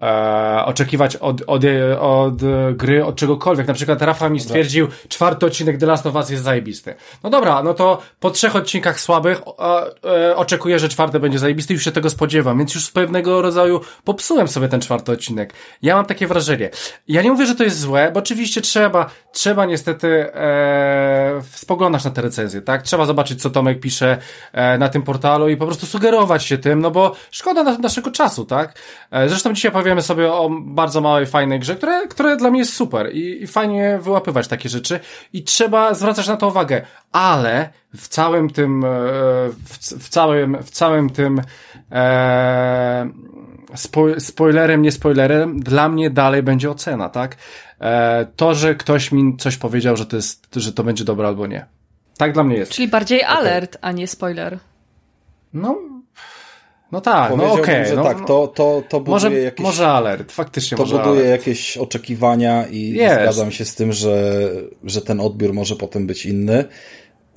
e, 0.03 0.65
oczekiwać 0.65 1.17
od, 1.17 1.43
od, 1.47 1.63
od 2.01 2.35
gry, 2.73 3.05
od 3.05 3.17
czegokolwiek. 3.17 3.67
Na 3.67 3.75
przykład 3.75 4.03
Rafa 4.03 4.29
mi 4.29 4.41
stwierdził, 4.41 4.89
czwarty 5.09 5.47
odcinek 5.47 5.79
The 5.79 5.87
Last 5.87 6.07
of 6.07 6.15
Us 6.15 6.31
jest 6.31 6.45
zajebisty. 6.45 6.95
No 7.25 7.31
dobra, 7.31 7.63
no 7.63 7.75
to 7.75 8.03
po 8.21 8.31
trzech 8.31 8.57
odcinkach 8.57 9.01
słabych 9.01 9.43
e, 10.05 10.37
oczekuję, 10.37 10.79
że 10.79 10.89
czwarty 10.89 11.21
będzie 11.21 11.39
zajebisty, 11.39 11.75
już 11.75 11.85
się 11.85 11.93
tego 11.93 12.11
spodziewam, 12.11 12.59
więc 12.59 12.75
już 12.75 12.85
z 12.85 12.91
pewnego 12.91 13.43
rodzaju 13.43 13.81
popsułem 14.05 14.49
sobie 14.49 14.69
ten 14.69 14.81
czwarty 14.81 15.13
odcinek. 15.13 15.53
Ja 15.83 15.97
mam 15.97 16.05
takie 16.05 16.27
wrażenie. 16.27 16.71
Ja 17.09 17.23
nie 17.23 17.31
mówię, 17.31 17.47
że 17.47 17.55
to 17.55 17.65
jest 17.65 17.81
złe, 17.81 18.11
bo 18.15 18.19
oczywiście 18.21 18.61
trzeba, 18.61 19.11
trzeba 19.33 19.67
niestety 19.67 20.35
e, 20.35 21.43
spoglądać 21.55 22.05
na 22.05 22.11
te 22.11 22.23
recenzje, 22.23 22.63
tak? 22.63 22.83
Trzeba 22.83 23.07
zobaczyć, 23.07 23.43
co 23.43 23.51
Tomek 23.51 23.81
pisze 23.81 24.19
e, 24.53 24.79
na 24.79 24.89
tym 24.89 25.03
portalu 25.03 25.49
i 25.49 25.57
po 25.57 25.67
prostu 25.67 25.87
sugerować 25.87 26.45
się 26.45 26.59
tym, 26.59 26.81
no 26.81 26.91
bo 26.91 27.17
szkoda 27.31 27.63
na, 27.63 27.79
naszego 27.79 28.11
czasu, 28.11 28.45
tak? 28.45 28.79
E, 29.11 29.29
zresztą 29.29 29.53
dzisiaj 29.53 29.73
powiem 29.73 29.88
powiemy 29.89 30.03
sobie 30.03 30.33
o 30.33 30.51
bardzo 30.61 31.01
małej, 31.01 31.27
fajnej 31.27 31.61
grze, 31.61 31.77
które, 31.77 32.09
które 32.09 32.37
dla 32.37 32.51
mnie 32.51 32.59
jest 32.59 32.75
super 32.75 33.11
i, 33.13 33.43
i 33.43 33.47
fajnie 33.47 33.99
wyłapywać 34.03 34.49
takie 34.49 34.69
rzeczy 34.69 35.01
i 35.33 35.43
trzeba 35.43 35.95
zwracać 35.95 36.29
na 36.29 36.37
to 36.37 36.49
uwagę, 36.49 36.83
ale 37.13 37.71
w 37.97 38.09
całym 38.09 38.51
tym, 38.51 38.85
e, 38.85 38.89
w, 39.49 39.79
w 39.79 40.09
całym, 40.09 40.63
w 40.63 40.71
całym 40.71 41.11
tym 41.11 41.43
e, 41.93 43.11
spoilerem, 44.19 44.83
nie 44.83 44.93
spoilerem, 44.93 45.61
dla 45.61 45.89
mnie 45.89 46.11
dalej 46.11 46.43
będzie 46.43 46.71
ocena, 46.71 47.09
tak? 47.09 47.37
E, 47.81 48.27
to, 48.37 48.55
że 48.55 48.75
ktoś 48.75 49.13
mi 49.13 49.37
coś 49.37 49.57
powiedział, 49.57 49.97
że 49.97 50.07
to 50.07 50.17
jest, 50.17 50.55
że 50.57 50.73
to 50.73 50.85
będzie 50.85 51.05
dobre 51.05 51.29
albo 51.29 51.47
nie. 51.47 51.67
Tak 52.17 52.33
dla 52.33 52.45
mnie 52.45 52.57
jest. 52.57 52.73
Czyli 52.73 52.89
bardziej 52.89 53.23
alert, 53.23 53.77
okay. 53.77 53.91
a 53.91 53.93
nie 53.93 54.07
spoiler. 54.07 54.59
No, 55.53 55.79
no 56.93 57.01
tak, 57.01 57.37
no 57.37 57.53
okej. 57.53 57.83
Okay, 57.83 57.97
no, 57.97 58.05
tak, 58.05 58.27
to, 58.27 58.49
to, 58.49 58.83
to 58.89 59.01
buduje 59.01 59.15
może, 59.15 59.41
jakieś... 59.41 59.65
Może 59.65 59.89
alert, 59.89 60.33
faktycznie 60.33 60.77
To 60.77 60.85
buduje 60.85 61.05
alert. 61.05 61.29
jakieś 61.29 61.77
oczekiwania 61.77 62.67
i 62.67 62.93
yes. 62.93 63.13
zgadzam 63.13 63.51
się 63.51 63.65
z 63.65 63.75
tym, 63.75 63.93
że, 63.93 64.49
że 64.85 65.03
ten 65.03 65.21
odbiór 65.21 65.55
może 65.55 65.77
potem 65.77 66.07
być 66.07 66.27
inny. 66.27 66.65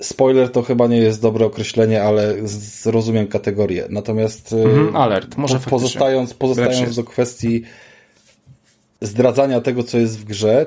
Spoiler 0.00 0.50
to 0.50 0.62
chyba 0.62 0.86
nie 0.86 0.96
jest 0.96 1.22
dobre 1.22 1.46
określenie, 1.46 2.02
ale 2.02 2.34
zrozumiem 2.48 3.26
kategorię. 3.26 3.86
Natomiast 3.90 4.52
mm, 4.52 4.96
alert, 4.96 5.36
może 5.36 5.58
po, 5.60 5.70
pozostając, 5.70 6.34
pozostając 6.34 6.96
do 6.96 7.04
kwestii 7.04 7.62
zdradzania 9.00 9.60
tego, 9.60 9.82
co 9.82 9.98
jest 9.98 10.18
w 10.18 10.24
grze, 10.24 10.66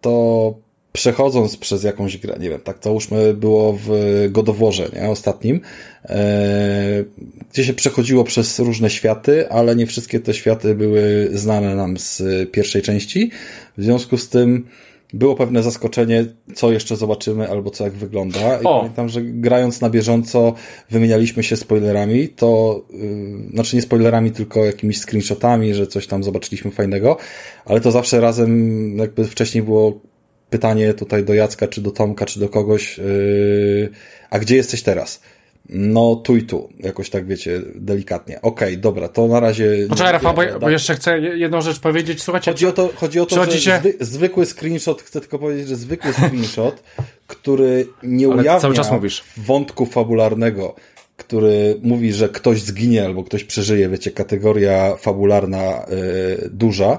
to 0.00 0.54
przechodząc 0.92 1.56
przez 1.56 1.84
jakąś 1.84 2.18
grę, 2.18 2.36
nie 2.40 2.50
wiem, 2.50 2.60
tak 2.60 2.78
załóżmy 2.82 3.34
było 3.34 3.78
w 3.86 3.90
Godoworze, 4.30 4.88
nie, 4.94 5.10
ostatnim, 5.10 5.60
e, 6.04 7.04
gdzie 7.52 7.64
się 7.64 7.74
przechodziło 7.74 8.24
przez 8.24 8.58
różne 8.58 8.90
światy, 8.90 9.50
ale 9.50 9.76
nie 9.76 9.86
wszystkie 9.86 10.20
te 10.20 10.34
światy 10.34 10.74
były 10.74 11.28
znane 11.32 11.76
nam 11.76 11.96
z 11.96 12.22
pierwszej 12.50 12.82
części, 12.82 13.30
w 13.78 13.84
związku 13.84 14.16
z 14.18 14.28
tym 14.28 14.66
było 15.12 15.34
pewne 15.34 15.62
zaskoczenie, 15.62 16.24
co 16.54 16.72
jeszcze 16.72 16.96
zobaczymy, 16.96 17.48
albo 17.48 17.70
co 17.70 17.84
jak 17.84 17.92
wygląda. 17.92 18.60
I 18.60 18.64
o. 18.64 18.78
pamiętam, 18.78 19.08
że 19.08 19.22
grając 19.22 19.80
na 19.80 19.90
bieżąco 19.90 20.54
wymienialiśmy 20.90 21.42
się 21.42 21.56
spoilerami, 21.56 22.28
to, 22.28 22.82
yy, 22.90 23.50
znaczy 23.54 23.76
nie 23.76 23.82
spoilerami, 23.82 24.30
tylko 24.30 24.64
jakimiś 24.64 24.98
screenshotami, 25.00 25.74
że 25.74 25.86
coś 25.86 26.06
tam 26.06 26.24
zobaczyliśmy 26.24 26.70
fajnego, 26.70 27.16
ale 27.64 27.80
to 27.80 27.90
zawsze 27.90 28.20
razem 28.20 28.98
jakby 28.98 29.24
wcześniej 29.24 29.64
było 29.64 30.00
pytanie 30.50 30.94
tutaj 30.94 31.24
do 31.24 31.34
Jacka, 31.34 31.68
czy 31.68 31.80
do 31.80 31.90
Tomka, 31.90 32.26
czy 32.26 32.40
do 32.40 32.48
kogoś, 32.48 32.98
yy, 32.98 33.90
a 34.30 34.38
gdzie 34.38 34.56
jesteś 34.56 34.82
teraz? 34.82 35.20
No, 35.72 36.16
tu 36.16 36.36
i 36.36 36.42
tu, 36.42 36.68
jakoś 36.78 37.10
tak 37.10 37.26
wiecie, 37.26 37.60
delikatnie. 37.74 38.42
Okej, 38.42 38.68
okay, 38.68 38.76
dobra, 38.76 39.08
to 39.08 39.28
na 39.28 39.40
razie. 39.40 39.86
Poczekaj, 39.88 40.12
Rafał, 40.12 40.34
bo, 40.34 40.42
bo, 40.60 40.70
jeszcze 40.70 40.94
chcę 40.94 41.18
jedną 41.20 41.60
rzecz 41.60 41.78
powiedzieć. 41.80 42.22
Słuchajcie, 42.22 42.50
chodzi 42.50 42.66
o 42.66 42.72
to, 42.72 42.90
chodzi 42.94 43.20
o 43.20 43.26
to 43.26 43.44
że 43.50 43.78
zwy, 43.80 43.94
zwykły 44.00 44.46
screenshot, 44.46 45.02
chcę 45.02 45.20
tylko 45.20 45.38
powiedzieć, 45.38 45.68
że 45.68 45.76
zwykły 45.76 46.12
screenshot, 46.12 46.82
który 47.26 47.86
nie 48.02 48.28
ujawnia 48.28 48.60
cały 48.60 48.74
czas 48.74 48.92
mówisz. 48.92 49.24
wątku 49.36 49.86
fabularnego, 49.86 50.74
który 51.16 51.76
mówi, 51.82 52.12
że 52.12 52.28
ktoś 52.28 52.62
zginie 52.62 53.04
albo 53.04 53.24
ktoś 53.24 53.44
przeżyje, 53.44 53.88
wiecie, 53.88 54.10
kategoria 54.10 54.96
fabularna 54.96 55.86
yy, 56.40 56.48
duża 56.52 56.98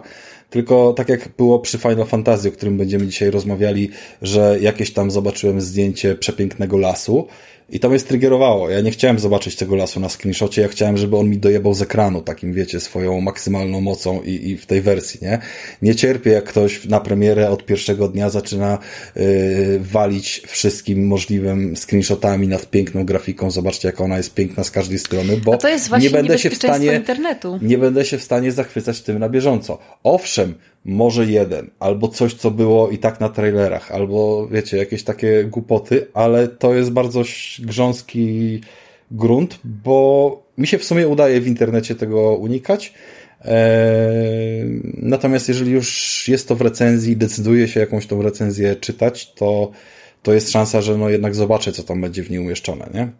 tylko 0.52 0.94
tak 0.94 1.10
jak 1.10 1.30
było 1.38 1.60
przy 1.60 1.78
Final 1.78 2.06
Fantasy, 2.06 2.50
o 2.50 2.52
którym 2.52 2.78
będziemy 2.78 3.08
dzisiaj 3.08 3.32
rozmawiali, 3.32 3.90
że 4.22 4.58
jakieś 4.62 4.94
tam 4.94 5.12
zobaczyłem 5.12 5.62
zdjęcie 5.62 6.16
przepięknego 6.16 6.78
lasu, 6.78 7.28
i 7.72 7.80
to 7.80 7.90
mnie 7.90 8.00
striggerowało. 8.00 8.70
Ja 8.70 8.82
nie 8.82 8.92
chciałem 8.92 9.20
zobaczyć 9.20 9.56
tego 9.56 9.76
lasu 9.76 10.00
na 10.00 10.10
screenshocie, 10.10 10.62
ja 10.62 10.68
chciałem, 10.68 10.98
żeby 10.98 11.18
on 11.18 11.30
mi 11.30 11.38
dojebał 11.38 11.74
z 11.74 11.82
ekranu, 11.82 12.22
takim 12.22 12.54
wiecie, 12.54 12.80
swoją 12.80 13.22
maksymalną 13.22 13.82
mocą 13.82 14.22
i, 14.22 14.50
i 14.50 14.58
w 14.58 14.66
tej 14.66 14.82
wersji, 14.82 15.20
nie? 15.22 15.40
Nie 15.82 15.96
cierpię, 15.96 16.32
jak 16.32 16.44
ktoś 16.44 16.86
na 16.86 17.00
premierę 17.00 17.50
od 17.50 17.66
pierwszego 17.66 18.08
dnia 18.08 18.30
zaczyna 18.30 18.78
yy, 19.16 19.24
walić 19.80 20.44
wszystkim 20.48 21.08
możliwym 21.08 21.76
screenshotami 21.76 22.48
nad 22.48 22.70
piękną 22.70 23.06
grafiką. 23.06 23.52
Zobaczcie, 23.52 23.88
jak 23.88 24.02
ona 24.02 24.18
jest 24.18 24.34
piękna 24.34 24.64
z 24.64 24.72
każdej 24.72 25.00
strony, 25.00 25.38
bo 25.38 25.58
nie 26.00 26.10
będę 26.10 26.40
się 26.40 26.50
w 26.50 26.56
stanie, 26.56 26.94
internetu. 26.94 27.60
nie 27.62 27.78
będę 27.78 28.06
się 28.06 28.18
w 28.18 28.24
stanie 28.24 28.52
zachwycać 28.52 29.02
tym 29.02 29.20
na 29.20 29.30
bieżąco. 29.30 29.78
Owszem, 30.04 30.56
może 30.86 31.26
jeden, 31.26 31.70
albo 31.80 32.08
coś, 32.08 32.34
co 32.34 32.52
było 32.52 32.90
i 32.90 32.98
tak 32.98 33.20
na 33.20 33.30
trailerach, 33.30 33.92
albo 33.92 34.48
wiecie, 34.48 34.78
jakieś 34.78 35.04
takie 35.04 35.44
głupoty, 35.44 36.08
ale 36.14 36.48
to 36.48 36.74
jest 36.74 36.92
bardzo 36.92 37.24
grząski 37.60 38.62
grunt, 39.12 39.60
bo 39.64 40.44
mi 40.58 40.68
się 40.68 40.78
w 40.78 40.84
sumie 40.84 41.08
udaje 41.08 41.42
w 41.42 41.48
internecie 41.48 41.96
tego 41.96 42.36
unikać. 42.36 42.94
Eee, 43.46 44.82
natomiast 44.98 45.48
jeżeli 45.48 45.72
już 45.72 46.28
jest 46.28 46.48
to 46.48 46.56
w 46.56 46.62
recenzji, 46.62 47.18
decyduje 47.18 47.68
się 47.68 47.80
jakąś 47.80 48.08
tą 48.08 48.22
recenzję 48.22 48.76
czytać, 48.76 49.34
to, 49.34 49.72
to 50.24 50.34
jest 50.34 50.52
szansa, 50.52 50.82
że 50.82 50.98
no 50.98 51.10
jednak 51.10 51.36
zobaczę, 51.36 51.72
co 51.72 51.84
tam 51.84 52.02
będzie 52.02 52.24
w 52.24 52.30
niej 52.30 52.40
umieszczone, 52.40 52.90
nie? 52.94 53.12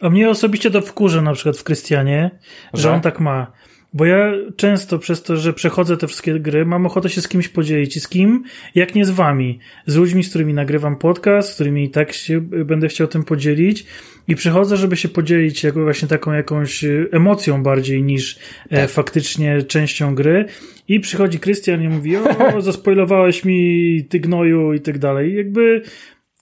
A 0.00 0.10
mnie 0.10 0.30
osobiście 0.30 0.70
to 0.70 0.80
wkurza 0.80 1.22
na 1.22 1.32
przykład 1.32 1.56
w 1.56 1.64
Krystianie, 1.64 2.30
że, 2.74 2.82
że 2.82 2.92
on 2.92 3.00
tak 3.00 3.20
ma. 3.20 3.52
Bo 3.96 4.04
ja 4.04 4.32
często 4.56 4.98
przez 4.98 5.22
to, 5.22 5.36
że 5.36 5.52
przechodzę 5.52 5.96
te 5.96 6.06
wszystkie 6.06 6.40
gry, 6.40 6.66
mam 6.66 6.86
ochotę 6.86 7.08
się 7.08 7.20
z 7.20 7.28
kimś 7.28 7.48
podzielić. 7.48 7.96
I 7.96 8.00
z 8.00 8.08
kim? 8.08 8.44
Jak 8.74 8.94
nie 8.94 9.04
z 9.04 9.10
wami. 9.10 9.58
Z 9.86 9.96
ludźmi, 9.96 10.24
z 10.24 10.28
którymi 10.28 10.54
nagrywam 10.54 10.96
podcast, 10.96 11.48
z 11.48 11.54
którymi 11.54 11.84
i 11.84 11.90
tak 11.90 12.12
się 12.12 12.40
będę 12.40 12.88
chciał 12.88 13.06
tym 13.08 13.24
podzielić. 13.24 13.86
I 14.28 14.36
przychodzę, 14.36 14.76
żeby 14.76 14.96
się 14.96 15.08
podzielić 15.08 15.64
jakby 15.64 15.82
właśnie 15.82 16.08
taką 16.08 16.32
jakąś 16.32 16.84
emocją 17.12 17.62
bardziej 17.62 18.02
niż 18.02 18.38
e, 18.70 18.80
tak. 18.80 18.90
faktycznie 18.90 19.62
częścią 19.62 20.14
gry. 20.14 20.44
I 20.88 21.00
przychodzi 21.00 21.38
Krystian 21.38 21.82
i 21.82 21.88
mówi, 21.88 22.16
o, 22.16 22.60
zaspoilowałeś 22.60 23.44
mi 23.44 24.04
ty 24.08 24.20
gnoju 24.20 24.72
i 24.72 24.80
tak 24.80 24.98
dalej. 24.98 25.30
I 25.30 25.36
jakby, 25.36 25.82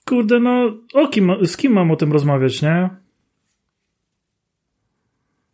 kurde, 0.04 0.40
no, 0.40 0.78
o 0.94 1.08
kim, 1.08 1.32
z 1.42 1.56
kim 1.56 1.72
mam 1.72 1.90
o 1.90 1.96
tym 1.96 2.12
rozmawiać, 2.12 2.62
nie? 2.62 2.88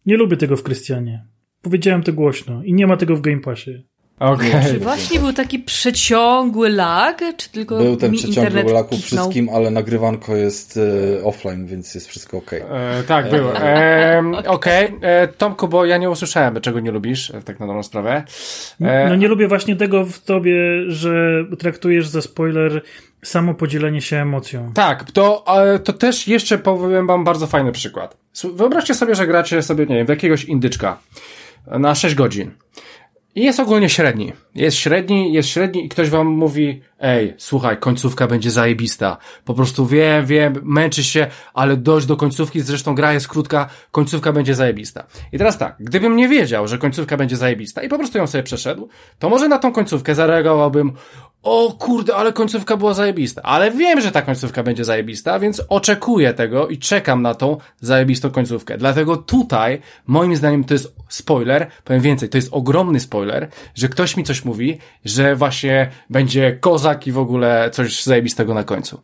Nie 0.07 0.17
lubię 0.17 0.37
tego 0.37 0.57
w 0.57 0.63
Krystianie. 0.63 1.25
Powiedziałem 1.63 2.03
to 2.03 2.13
głośno 2.13 2.63
i 2.65 2.75
nie 2.75 2.87
ma 2.87 2.97
tego 2.97 3.17
w 3.17 3.21
Game 3.21 3.41
Passie. 3.41 3.91
Okay. 4.21 4.65
Czy 4.65 4.79
właśnie 4.79 5.21
był 5.21 5.33
taki 5.33 5.59
przeciągły 5.59 6.69
lag, 6.69 7.23
czy 7.37 7.51
tylko 7.51 7.79
Był 7.79 7.97
ten 7.97 8.13
przeciągły 8.13 8.73
lag 8.73 8.93
u 8.93 8.97
wszystkim, 8.97 9.49
ale 9.49 9.71
nagrywanko 9.71 10.37
jest 10.37 10.79
e, 11.19 11.25
offline, 11.25 11.67
więc 11.67 11.95
jest 11.95 12.09
wszystko 12.09 12.39
ok. 12.39 12.53
E, 12.53 13.03
tak, 13.09 13.31
było. 13.31 13.57
E, 13.57 14.23
Okej. 14.47 14.87
Okay. 14.87 15.09
E, 15.09 15.29
Tomku, 15.29 15.69
bo 15.69 15.85
ja 15.85 15.97
nie 15.97 16.11
usłyszałem, 16.11 16.61
czego 16.61 16.81
nie 16.81 16.91
lubisz, 16.91 17.31
e, 17.31 17.43
tak 17.43 17.61
na 17.61 17.67
dobrą 17.67 17.83
sprawę. 17.83 18.25
E, 18.81 19.09
no 19.09 19.17
nie 19.17 19.29
lubię 19.29 19.49
właśnie 19.49 19.77
tego 19.77 20.05
w 20.05 20.19
tobie, 20.19 20.55
że 20.89 21.45
traktujesz 21.59 22.09
za 22.09 22.23
spoiler 22.23 22.83
samo 23.23 23.55
podzielenie 23.55 24.03
się 24.03 24.17
emocją. 24.17 24.73
Tak, 24.75 25.13
to, 25.13 25.45
to 25.85 25.93
też 25.93 26.29
jeszcze 26.29 26.59
powiem 26.59 27.07
wam 27.07 27.25
bardzo 27.25 27.47
fajny 27.47 27.73
przykład. 27.73 28.17
Wyobraźcie 28.55 28.95
sobie, 28.95 29.15
że 29.15 29.27
gracie 29.27 29.63
sobie, 29.63 29.87
nie 29.87 29.97
wiem, 29.97 30.07
w 30.07 30.11
jakiegoś 30.11 30.45
indyczka 30.45 30.99
na 31.67 31.95
6 31.95 32.15
godzin. 32.15 32.51
I 33.35 33.43
jest 33.45 33.61
ogólnie 33.61 33.89
średni. 33.89 34.33
Jest 34.55 34.77
średni, 34.77 35.33
jest 35.33 35.49
średni 35.49 35.85
i 35.85 35.89
ktoś 35.89 36.11
wam 36.11 36.27
mówi, 36.27 36.83
ej, 37.01 37.35
słuchaj, 37.39 37.79
końcówka 37.79 38.27
będzie 38.27 38.51
zajebista. 38.51 39.17
Po 39.45 39.55
prostu 39.55 39.87
wiem, 39.87 40.27
wiem, 40.27 40.55
męczy 40.63 41.05
się, 41.05 41.27
ale 41.55 41.77
dojść 41.77 42.07
do 42.07 42.17
końcówki, 42.17 42.61
zresztą 42.61 42.95
gra 42.95 43.13
jest 43.13 43.29
krótka, 43.29 43.69
końcówka 43.93 44.33
będzie 44.33 44.55
zajebista. 44.55 45.07
I 45.33 45.39
teraz 45.39 45.59
tak, 45.59 45.77
gdybym 45.81 46.17
nie 46.17 46.29
wiedział, 46.29 46.69
że 46.69 46.79
końcówka 46.79 47.17
będzie 47.17 47.37
zajebista 47.37 47.83
i 47.83 47.89
po 47.89 47.99
prostu 47.99 48.19
ją 48.19 48.27
sobie 48.27 48.45
przeszedł, 48.45 48.89
to 49.19 49.29
może 49.29 49.49
na 49.49 49.59
tą 49.59 49.73
końcówkę 49.73 50.15
zareagowałbym, 50.15 50.93
o 51.43 51.73
kurde, 51.79 52.17
ale 52.17 52.33
końcówka 52.33 52.77
była 52.77 52.95
zajebista. 52.95 53.43
Ale 53.43 53.71
wiem, 53.71 54.01
że 54.01 54.11
ta 54.11 54.23
końcówka 54.23 54.63
będzie 54.63 54.85
zajebista, 54.85 55.39
więc 55.39 55.63
oczekuję 55.69 56.35
tego 56.35 56.69
i 56.69 56.79
czekam 56.79 57.23
na 57.23 57.35
tą 57.35 57.57
zajebistą 57.81 58.31
końcówkę. 58.31 58.79
Dlatego 58.79 59.17
tutaj, 59.17 59.81
moim 60.07 60.37
zdaniem, 60.37 60.65
to 60.65 60.75
jest 60.75 60.95
spoiler, 61.09 61.67
powiem 61.85 62.03
więcej, 62.03 62.29
to 62.29 62.39
jest 62.39 62.49
ogromny 62.53 63.01
spoiler, 63.01 63.49
że 63.75 63.89
ktoś 63.89 64.17
mi 64.17 64.25
coś 64.25 64.45
mówi, 64.45 64.79
że 65.05 65.37
właśnie 65.37 65.91
będzie 66.11 66.53
kozak 66.91 67.07
i 67.07 67.13
w 67.13 67.19
ogóle 67.19 67.71
coś 67.71 68.03
zajebistego 68.03 68.55
na 68.55 68.65
końcu. 68.65 69.03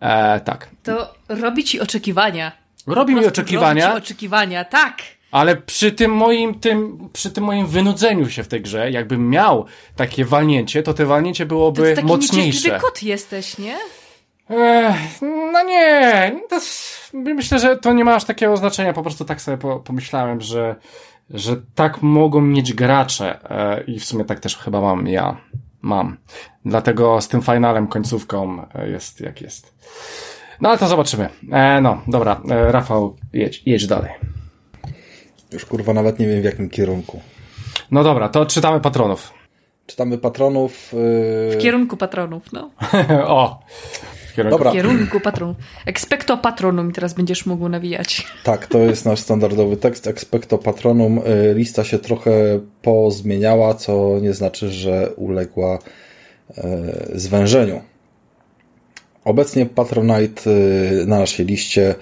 E, 0.00 0.40
tak. 0.40 0.70
To 0.82 1.14
robi 1.28 1.64
ci 1.64 1.80
oczekiwania. 1.80 2.52
Robi 2.86 3.14
mi 3.14 3.26
oczekiwania. 3.26 3.88
Robi 3.88 4.00
ci 4.00 4.04
oczekiwania, 4.04 4.64
tak. 4.64 4.96
Ale 5.30 5.56
przy 5.56 5.92
tym 5.92 6.10
moim, 6.10 6.60
tym, 6.60 7.08
przy 7.12 7.30
tym 7.30 7.44
moim 7.44 7.66
wynudzeniu 7.66 8.30
się 8.30 8.42
w 8.42 8.48
tej 8.48 8.60
grze, 8.60 8.90
jakbym 8.90 9.30
miał 9.30 9.66
takie 9.96 10.24
walnięcie, 10.24 10.82
to 10.82 10.94
te 10.94 11.06
walnięcie 11.06 11.46
byłoby 11.46 11.82
to 11.82 11.88
ty 11.88 11.94
taki 11.94 12.08
mocniejsze. 12.08 12.80
kot 12.80 13.02
jesteś, 13.02 13.58
nie? 13.58 13.76
Ech, 14.50 15.22
no 15.52 15.62
nie, 15.62 16.32
myślę, 17.12 17.58
że 17.58 17.76
to 17.76 17.92
nie 17.92 18.04
ma 18.04 18.14
aż 18.14 18.24
takiego 18.24 18.56
znaczenia, 18.56 18.92
po 18.92 19.02
prostu 19.02 19.24
tak 19.24 19.40
sobie 19.40 19.56
po, 19.58 19.80
pomyślałem, 19.80 20.40
że, 20.40 20.76
że 21.30 21.56
tak 21.74 22.02
mogą 22.02 22.40
mieć 22.40 22.74
gracze 22.74 23.50
e, 23.50 23.84
i 23.84 24.00
w 24.00 24.04
sumie 24.04 24.24
tak 24.24 24.40
też 24.40 24.56
chyba 24.56 24.80
mam 24.80 25.06
ja. 25.06 25.36
Mam. 25.82 26.16
Dlatego 26.64 27.20
z 27.20 27.28
tym 27.28 27.42
finalem, 27.42 27.86
końcówką 27.86 28.66
e, 28.74 28.88
jest 28.88 29.20
jak 29.20 29.40
jest. 29.40 29.74
No 30.60 30.68
ale 30.68 30.78
to 30.78 30.88
zobaczymy. 30.88 31.28
E, 31.52 31.80
no, 31.80 32.02
dobra, 32.08 32.40
e, 32.50 32.72
Rafał, 32.72 33.16
jedź, 33.32 33.62
jedź 33.66 33.86
dalej. 33.86 34.10
Już 35.52 35.64
kurwa 35.64 35.92
nawet 35.92 36.18
nie 36.18 36.26
wiem 36.26 36.40
w 36.40 36.44
jakim 36.44 36.70
kierunku. 36.70 37.20
No 37.90 38.04
dobra, 38.04 38.28
to 38.28 38.46
czytamy 38.46 38.80
patronów. 38.80 39.32
Czytamy 39.86 40.18
patronów. 40.18 40.92
Yy... 40.92 41.56
W 41.58 41.62
kierunku 41.62 41.96
patronów, 41.96 42.52
no. 42.52 42.70
o! 43.26 43.60
W 44.32 44.34
kierunku, 44.34 44.58
Dobra. 44.58 44.70
w 44.70 44.74
kierunku 44.74 45.20
patronów. 45.20 45.56
Expecto 45.86 46.36
patronum 46.38 46.92
teraz 46.92 47.14
będziesz 47.14 47.46
mógł 47.46 47.68
nawijać. 47.68 48.26
Tak, 48.44 48.66
to 48.66 48.78
jest 48.78 49.04
nasz 49.04 49.20
standardowy 49.20 49.76
tekst. 49.76 50.06
Expecto 50.06 50.58
patronum. 50.58 51.18
Y, 51.18 51.54
lista 51.54 51.84
się 51.84 51.98
trochę 51.98 52.60
pozmieniała, 52.82 53.74
co 53.74 54.18
nie 54.22 54.34
znaczy, 54.34 54.68
że 54.68 55.10
uległa 55.16 55.78
y, 55.78 56.62
zwężeniu. 57.14 57.80
Obecnie 59.24 59.66
Patronite 59.66 60.50
y, 60.50 61.06
na 61.06 61.18
naszej 61.18 61.46
liście 61.46 61.94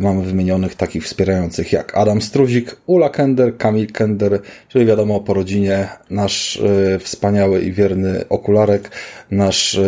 mamy 0.00 0.22
wymienionych 0.22 0.74
takich 0.74 1.04
wspierających 1.04 1.72
jak 1.72 1.96
Adam 1.96 2.22
Struzik, 2.22 2.76
Ula 2.86 3.08
Kender, 3.08 3.56
Kamil 3.56 3.92
Kender, 3.92 4.40
czyli 4.68 4.86
wiadomo 4.86 5.20
po 5.20 5.34
rodzinie, 5.34 5.88
nasz 6.10 6.62
wspaniały 7.00 7.60
i 7.60 7.72
wierny 7.72 8.24
okularek, 8.28 8.90
nasz 9.30 9.80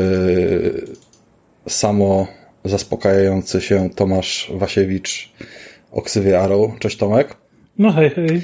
samo 1.68 2.26
zaspokajający 2.64 3.60
się 3.60 3.90
Tomasz 3.90 4.52
Wasiewicz 4.54 5.32
o 5.92 6.02
ksywie 6.02 6.40
Arrow. 6.40 6.78
Cześć 6.78 6.96
Tomek. 6.96 7.36
No 7.78 7.92
hej, 7.92 8.10
hej. 8.10 8.42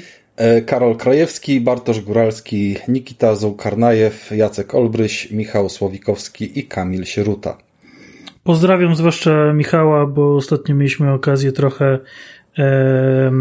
Karol 0.65 0.95
Krajewski, 0.95 1.61
Bartosz 1.61 2.01
Góralski, 2.01 2.75
Nikita 2.87 3.35
Zołkarnajew, 3.35 4.31
Jacek 4.31 4.75
Olbryś, 4.75 5.31
Michał 5.31 5.69
Słowikowski 5.69 6.59
i 6.59 6.63
Kamil 6.63 7.05
Sieruta. 7.05 7.57
Pozdrawiam 8.43 8.95
zwłaszcza 8.95 9.53
Michała, 9.53 10.05
bo 10.05 10.35
ostatnio 10.35 10.75
mieliśmy 10.75 11.13
okazję 11.13 11.51
trochę 11.51 11.99
e, 12.57 13.31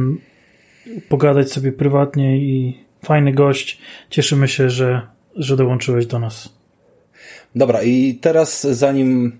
pogadać 1.08 1.52
sobie 1.52 1.72
prywatnie 1.72 2.38
i 2.38 2.78
fajny 3.04 3.32
gość. 3.32 3.78
Cieszymy 4.10 4.48
się, 4.48 4.70
że, 4.70 5.02
że 5.36 5.56
dołączyłeś 5.56 6.06
do 6.06 6.18
nas. 6.18 6.54
Dobra, 7.54 7.82
i 7.82 8.14
teraz 8.14 8.66
zanim 8.66 9.38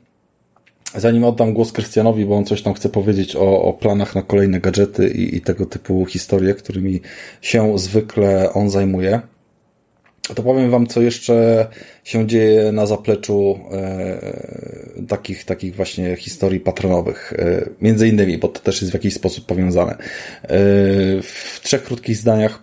zanim 0.96 1.24
oddam 1.24 1.54
głos 1.54 1.72
Krystianowi, 1.72 2.24
bo 2.24 2.36
on 2.36 2.44
coś 2.44 2.62
tam 2.62 2.74
chce 2.74 2.88
powiedzieć 2.88 3.36
o, 3.36 3.62
o 3.62 3.72
planach 3.72 4.14
na 4.14 4.22
kolejne 4.22 4.60
gadżety 4.60 5.08
i, 5.08 5.36
i 5.36 5.40
tego 5.40 5.66
typu 5.66 6.06
historie, 6.06 6.54
którymi 6.54 7.00
się 7.42 7.78
zwykle 7.78 8.52
on 8.52 8.70
zajmuje, 8.70 9.20
to 10.34 10.42
powiem 10.42 10.70
Wam, 10.70 10.86
co 10.86 11.02
jeszcze 11.02 11.66
się 12.04 12.26
dzieje 12.26 12.72
na 12.72 12.86
zapleczu 12.86 13.60
e, 13.72 14.20
takich, 15.08 15.44
takich 15.44 15.74
właśnie 15.74 16.16
historii 16.16 16.60
patronowych. 16.60 17.32
E, 17.32 17.68
między 17.80 18.08
innymi, 18.08 18.38
bo 18.38 18.48
to 18.48 18.60
też 18.60 18.80
jest 18.80 18.90
w 18.90 18.94
jakiś 18.94 19.14
sposób 19.14 19.46
powiązane. 19.46 19.92
E, 19.92 19.98
w 21.22 21.60
trzech 21.62 21.82
krótkich 21.82 22.16
zdaniach. 22.16 22.62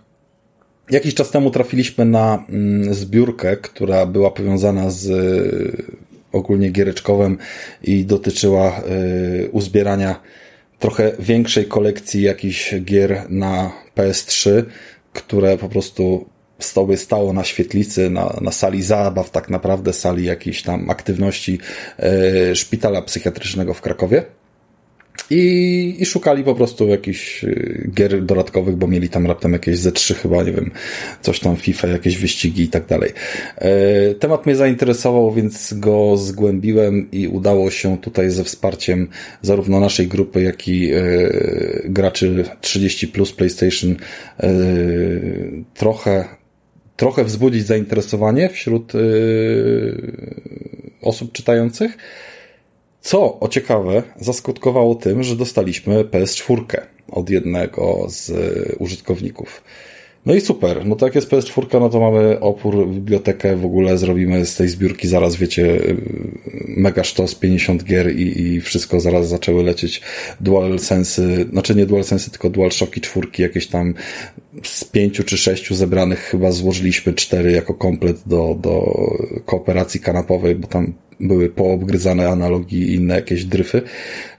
Jakiś 0.91 1.15
czas 1.15 1.31
temu 1.31 1.51
trafiliśmy 1.51 2.05
na 2.05 2.45
mm, 2.49 2.93
zbiórkę, 2.93 3.57
która 3.57 4.05
była 4.05 4.31
powiązana 4.31 4.89
z 4.89 5.07
ogólnie 6.35 6.69
giereczkowym 6.69 7.37
i 7.83 8.05
dotyczyła 8.05 8.67
e, 8.67 8.81
uzbierania 9.49 10.21
trochę 10.79 11.11
większej 11.19 11.65
kolekcji 11.65 12.21
jakichś 12.21 12.75
gier 12.75 13.25
na 13.29 13.71
PS3, 13.95 14.63
które 15.13 15.57
po 15.57 15.69
prostu 15.69 16.29
stoły 16.59 16.97
stało 16.97 17.33
na 17.33 17.43
świetlicy, 17.43 18.09
na, 18.09 18.37
na 18.41 18.51
sali 18.51 18.83
zabaw, 18.83 19.29
tak 19.29 19.49
naprawdę 19.49 19.93
sali 19.93 20.25
jakiejś 20.25 20.63
tam 20.63 20.89
aktywności 20.89 21.59
e, 21.99 22.55
szpitala 22.55 23.01
psychiatrycznego 23.01 23.73
w 23.73 23.81
Krakowie. 23.81 24.23
I, 25.29 25.95
I 25.99 26.05
szukali 26.05 26.43
po 26.43 26.55
prostu 26.55 26.87
jakichś 26.87 27.43
e, 27.43 27.49
gier 27.93 28.23
dodatkowych, 28.25 28.75
bo 28.75 28.87
mieli 28.87 29.09
tam 29.09 29.27
raptem 29.27 29.53
jakieś 29.53 29.79
ze 29.79 29.91
trzy 29.91 30.13
chyba, 30.13 30.43
nie 30.43 30.51
wiem, 30.51 30.71
coś 31.21 31.39
tam 31.39 31.55
FIFA, 31.55 31.87
jakieś 31.87 32.17
wyścigi 32.17 32.63
i 32.63 32.67
tak 32.67 32.85
dalej. 32.85 33.11
E, 33.55 34.15
temat 34.15 34.45
mnie 34.45 34.55
zainteresował, 34.55 35.31
więc 35.31 35.73
go 35.73 36.17
zgłębiłem 36.17 37.11
i 37.11 37.27
udało 37.27 37.71
się 37.71 37.97
tutaj 37.97 38.29
ze 38.29 38.43
wsparciem 38.43 39.07
zarówno 39.41 39.79
naszej 39.79 40.07
grupy, 40.07 40.41
jak 40.41 40.67
i 40.67 40.91
e, 40.93 41.01
graczy 41.85 42.43
30 42.61 43.07
plus 43.07 43.33
PlayStation 43.33 43.95
e, 44.39 44.49
trochę 45.73 46.25
trochę 46.95 47.23
wzbudzić 47.23 47.65
zainteresowanie 47.65 48.49
wśród 48.49 48.93
osób 51.01 51.31
czytających, 51.31 51.97
co 53.05 53.39
o 53.39 53.47
ciekawe 53.47 54.03
zaskutkowało 54.19 54.95
tym, 54.95 55.23
że 55.23 55.35
dostaliśmy 55.35 56.03
PS4 56.03 56.77
od 57.11 57.29
jednego 57.29 58.05
z 58.09 58.31
użytkowników. 58.79 59.63
No 60.25 60.33
i 60.33 60.41
super. 60.41 60.85
No 60.85 60.95
to 60.95 61.05
jak 61.05 61.15
jest 61.15 61.29
PS4, 61.29 61.79
no 61.79 61.89
to 61.89 61.99
mamy 61.99 62.39
opór, 62.39 62.87
bibliotekę, 62.87 63.55
w 63.55 63.65
ogóle 63.65 63.97
zrobimy 63.97 64.45
z 64.45 64.55
tej 64.55 64.67
zbiórki 64.67 65.07
zaraz, 65.07 65.35
wiecie, 65.35 65.79
mega 66.67 67.03
sztos, 67.03 67.35
50 67.35 67.83
gier 67.83 68.15
i, 68.15 68.41
i 68.41 68.61
wszystko 68.61 68.99
zaraz 68.99 69.29
zaczęły 69.29 69.63
lecieć 69.63 70.01
dual 70.41 70.79
sensy, 70.79 71.45
znaczy 71.51 71.75
nie 71.75 71.85
dual 71.85 72.03
sensy, 72.03 72.31
tylko 72.31 72.49
dual 72.49 72.71
shocki 72.71 73.01
czwórki, 73.01 73.41
jakieś 73.41 73.67
tam 73.67 73.93
z 74.63 74.83
pięciu 74.83 75.23
czy 75.23 75.37
sześciu 75.37 75.75
zebranych 75.75 76.19
chyba 76.19 76.51
złożyliśmy 76.51 77.13
cztery 77.13 77.51
jako 77.51 77.73
komplet 77.73 78.17
do, 78.25 78.57
do 78.59 79.01
kooperacji 79.45 79.99
kanapowej, 79.99 80.55
bo 80.55 80.67
tam 80.67 80.93
były 81.19 81.49
poobgryzane 81.49 82.29
analogi 82.29 82.77
i 82.77 82.95
inne 82.95 83.15
jakieś 83.15 83.45
dryfy 83.45 83.81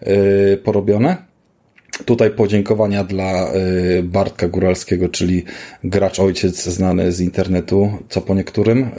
yy, 0.06 0.56
porobione. 0.64 1.16
Tutaj 2.04 2.30
podziękowania 2.30 3.04
dla 3.04 3.54
y, 3.54 4.02
Bartka 4.02 4.48
Góralskiego, 4.48 5.08
czyli 5.08 5.44
gracz 5.84 6.20
ojciec 6.20 6.64
znany 6.64 7.12
z 7.12 7.20
internetu, 7.20 7.92
co 8.08 8.20
po 8.20 8.34
niektórym, 8.34 8.90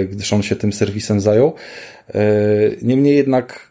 y, 0.00 0.08
gdyż 0.12 0.32
on 0.32 0.42
się 0.42 0.56
tym 0.56 0.72
serwisem 0.72 1.20
zajął. 1.20 1.54
Y, 2.14 2.76
niemniej 2.82 3.16
jednak 3.16 3.70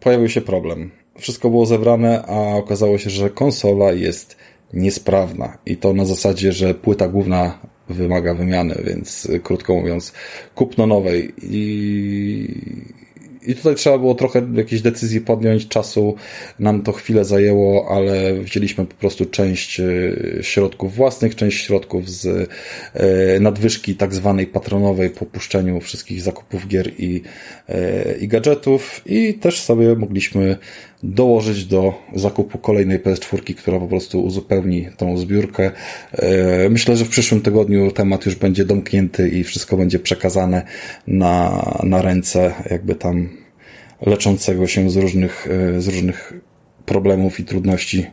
pojawił 0.00 0.28
się 0.28 0.40
problem. 0.40 0.90
Wszystko 1.18 1.50
było 1.50 1.66
zebrane, 1.66 2.22
a 2.22 2.56
okazało 2.56 2.98
się, 2.98 3.10
że 3.10 3.30
konsola 3.30 3.92
jest 3.92 4.36
niesprawna 4.72 5.58
i 5.66 5.76
to 5.76 5.92
na 5.92 6.04
zasadzie, 6.04 6.52
że 6.52 6.74
płyta 6.74 7.08
główna 7.08 7.58
wymaga 7.88 8.34
wymiany, 8.34 8.82
więc 8.86 9.28
krótko 9.42 9.74
mówiąc, 9.74 10.12
kupno 10.54 10.86
nowej. 10.86 11.32
I 11.42 12.48
i 13.46 13.54
tutaj 13.54 13.74
trzeba 13.74 13.98
było 13.98 14.14
trochę 14.14 14.46
jakiejś 14.54 14.82
decyzji 14.82 15.20
podjąć, 15.20 15.68
czasu 15.68 16.14
nam 16.58 16.82
to 16.82 16.92
chwilę 16.92 17.24
zajęło, 17.24 17.88
ale 17.90 18.34
wzięliśmy 18.34 18.86
po 18.86 18.94
prostu 18.94 19.26
część 19.26 19.80
e, 19.80 19.84
środków 20.42 20.94
własnych, 20.94 21.34
część 21.34 21.64
środków 21.64 22.10
z 22.10 22.50
e, 22.94 23.40
nadwyżki 23.40 23.94
tak 23.94 24.14
zwanej 24.14 24.46
patronowej 24.46 25.10
po 25.10 25.26
puszczeniu 25.26 25.80
wszystkich 25.80 26.22
zakupów 26.22 26.68
gier 26.68 26.92
i, 26.98 27.22
i 28.20 28.28
gadżetów. 28.28 29.02
I 29.06 29.34
też 29.34 29.60
sobie 29.60 29.94
mogliśmy 29.94 30.56
dołożyć 31.14 31.64
do 31.64 31.94
zakupu 32.14 32.58
kolejnej 32.58 33.00
PS4, 33.00 33.54
która 33.54 33.78
po 33.78 33.86
prostu 33.86 34.24
uzupełni 34.24 34.88
tą 34.96 35.18
zbiórkę. 35.18 35.70
E, 36.12 36.68
myślę, 36.68 36.96
że 36.96 37.04
w 37.04 37.08
przyszłym 37.08 37.40
tygodniu 37.40 37.90
temat 37.90 38.26
już 38.26 38.34
będzie 38.34 38.64
domknięty 38.64 39.28
i 39.28 39.44
wszystko 39.44 39.76
będzie 39.76 39.98
przekazane 39.98 40.62
na, 41.06 41.62
na 41.82 42.02
ręce 42.02 42.54
jakby 42.70 42.94
tam 42.94 43.28
leczącego 44.06 44.66
się 44.66 44.90
z 44.90 44.96
różnych, 44.96 45.48
e, 45.50 45.80
z 45.80 45.88
różnych 45.88 46.32
problemów 46.86 47.40
i 47.40 47.44
trudności 47.44 48.06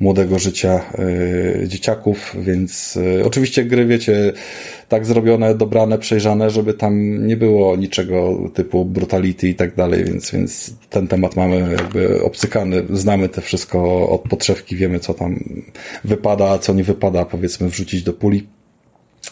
młodego 0.00 0.38
życia 0.38 0.80
y, 0.98 1.68
dzieciaków, 1.68 2.36
więc 2.40 2.96
y, 2.96 3.24
oczywiście 3.24 3.64
gry, 3.64 3.86
wiecie, 3.86 4.32
tak 4.88 5.06
zrobione, 5.06 5.54
dobrane, 5.54 5.98
przejrzane, 5.98 6.50
żeby 6.50 6.74
tam 6.74 7.26
nie 7.26 7.36
było 7.36 7.76
niczego 7.76 8.38
typu 8.54 8.84
brutality 8.84 9.48
i 9.48 9.54
tak 9.54 9.74
dalej, 9.74 10.04
więc, 10.04 10.30
więc 10.30 10.74
ten 10.90 11.08
temat 11.08 11.36
mamy 11.36 11.72
jakby 11.72 12.22
obcykany, 12.22 12.84
znamy 12.90 13.28
te 13.28 13.40
wszystko 13.40 14.08
od 14.08 14.22
podszewki, 14.22 14.76
wiemy 14.76 15.00
co 15.00 15.14
tam 15.14 15.44
wypada, 16.04 16.50
a 16.50 16.58
co 16.58 16.74
nie 16.74 16.84
wypada, 16.84 17.24
powiedzmy, 17.24 17.68
wrzucić 17.68 18.02
do 18.02 18.12
puli. 18.12 18.57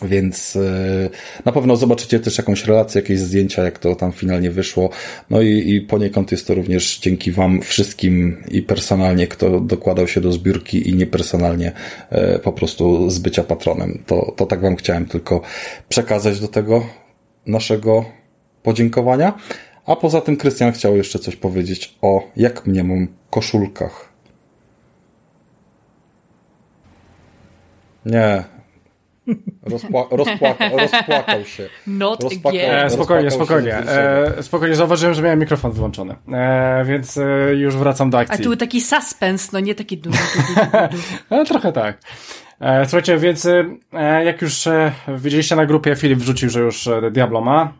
Więc 0.02 0.56
e, 0.56 1.10
na 1.44 1.52
pewno 1.52 1.76
zobaczycie 1.76 2.20
też 2.20 2.38
jakąś 2.38 2.64
relację, 2.64 3.00
jakieś 3.00 3.18
zdjęcia, 3.18 3.64
jak 3.64 3.78
to 3.78 3.96
tam 3.96 4.12
finalnie 4.12 4.50
wyszło. 4.50 4.90
No 5.30 5.42
i, 5.42 5.74
i 5.74 5.80
poniekąd 5.80 6.32
jest 6.32 6.46
to 6.46 6.54
również 6.54 6.98
dzięki 6.98 7.32
Wam 7.32 7.60
wszystkim 7.60 8.42
i 8.48 8.62
personalnie, 8.62 9.26
kto 9.26 9.60
dokładał 9.60 10.08
się 10.08 10.20
do 10.20 10.32
zbiórki 10.32 10.90
i 10.90 10.94
niepersonalnie 10.94 11.72
e, 12.10 12.38
po 12.38 12.52
prostu 12.52 13.10
z 13.10 13.18
bycia 13.18 13.42
patronem. 13.42 14.02
To, 14.06 14.32
to 14.36 14.46
tak 14.46 14.60
Wam 14.60 14.76
chciałem 14.76 15.06
tylko 15.06 15.40
przekazać 15.88 16.40
do 16.40 16.48
tego 16.48 16.86
naszego 17.46 18.04
podziękowania. 18.62 19.38
A 19.86 19.96
poza 19.96 20.20
tym 20.20 20.36
Krystian 20.36 20.72
chciał 20.72 20.96
jeszcze 20.96 21.18
coś 21.18 21.36
powiedzieć 21.36 21.98
o 22.02 22.30
jak 22.36 22.66
mniemam 22.66 23.08
koszulkach. 23.30 24.08
Nie, 28.06 28.44
Rozpła 29.62 30.06
rozpłaka 30.10 30.68
rozpłakał 30.82 31.44
się. 31.44 31.68
Not 31.86 32.22
rozpłakał, 32.22 32.60
again. 32.60 32.86
E, 32.86 32.90
spokojnie, 32.90 33.30
spokojnie. 33.30 33.74
E, 33.76 34.42
spokojnie, 34.42 34.74
zauważyłem, 34.74 35.14
że 35.14 35.22
miałem 35.22 35.38
mikrofon 35.38 35.72
wyłączony. 35.72 36.14
E, 36.32 36.84
więc 36.84 37.18
e, 37.18 37.54
już 37.54 37.76
wracam 37.76 38.10
do 38.10 38.18
akcji. 38.18 38.34
A 38.34 38.38
tu 38.38 38.44
był 38.44 38.56
taki 38.56 38.80
suspens, 38.80 39.52
no 39.52 39.60
nie 39.60 39.74
taki... 39.74 39.98
Du, 39.98 40.10
du, 40.10 40.16
du, 40.16 40.78
no, 41.30 41.44
trochę 41.52 41.72
tak. 41.72 41.98
E, 42.60 42.84
słuchajcie, 42.84 43.18
więc 43.18 43.46
e, 43.46 44.24
jak 44.24 44.42
już 44.42 44.66
e, 44.66 44.92
widzieliście 45.08 45.56
na 45.56 45.66
grupie, 45.66 45.96
Filip 45.96 46.18
wrzucił, 46.18 46.50
że 46.50 46.60
już 46.60 46.88
Diablo 47.10 47.40
ma, 47.40 47.72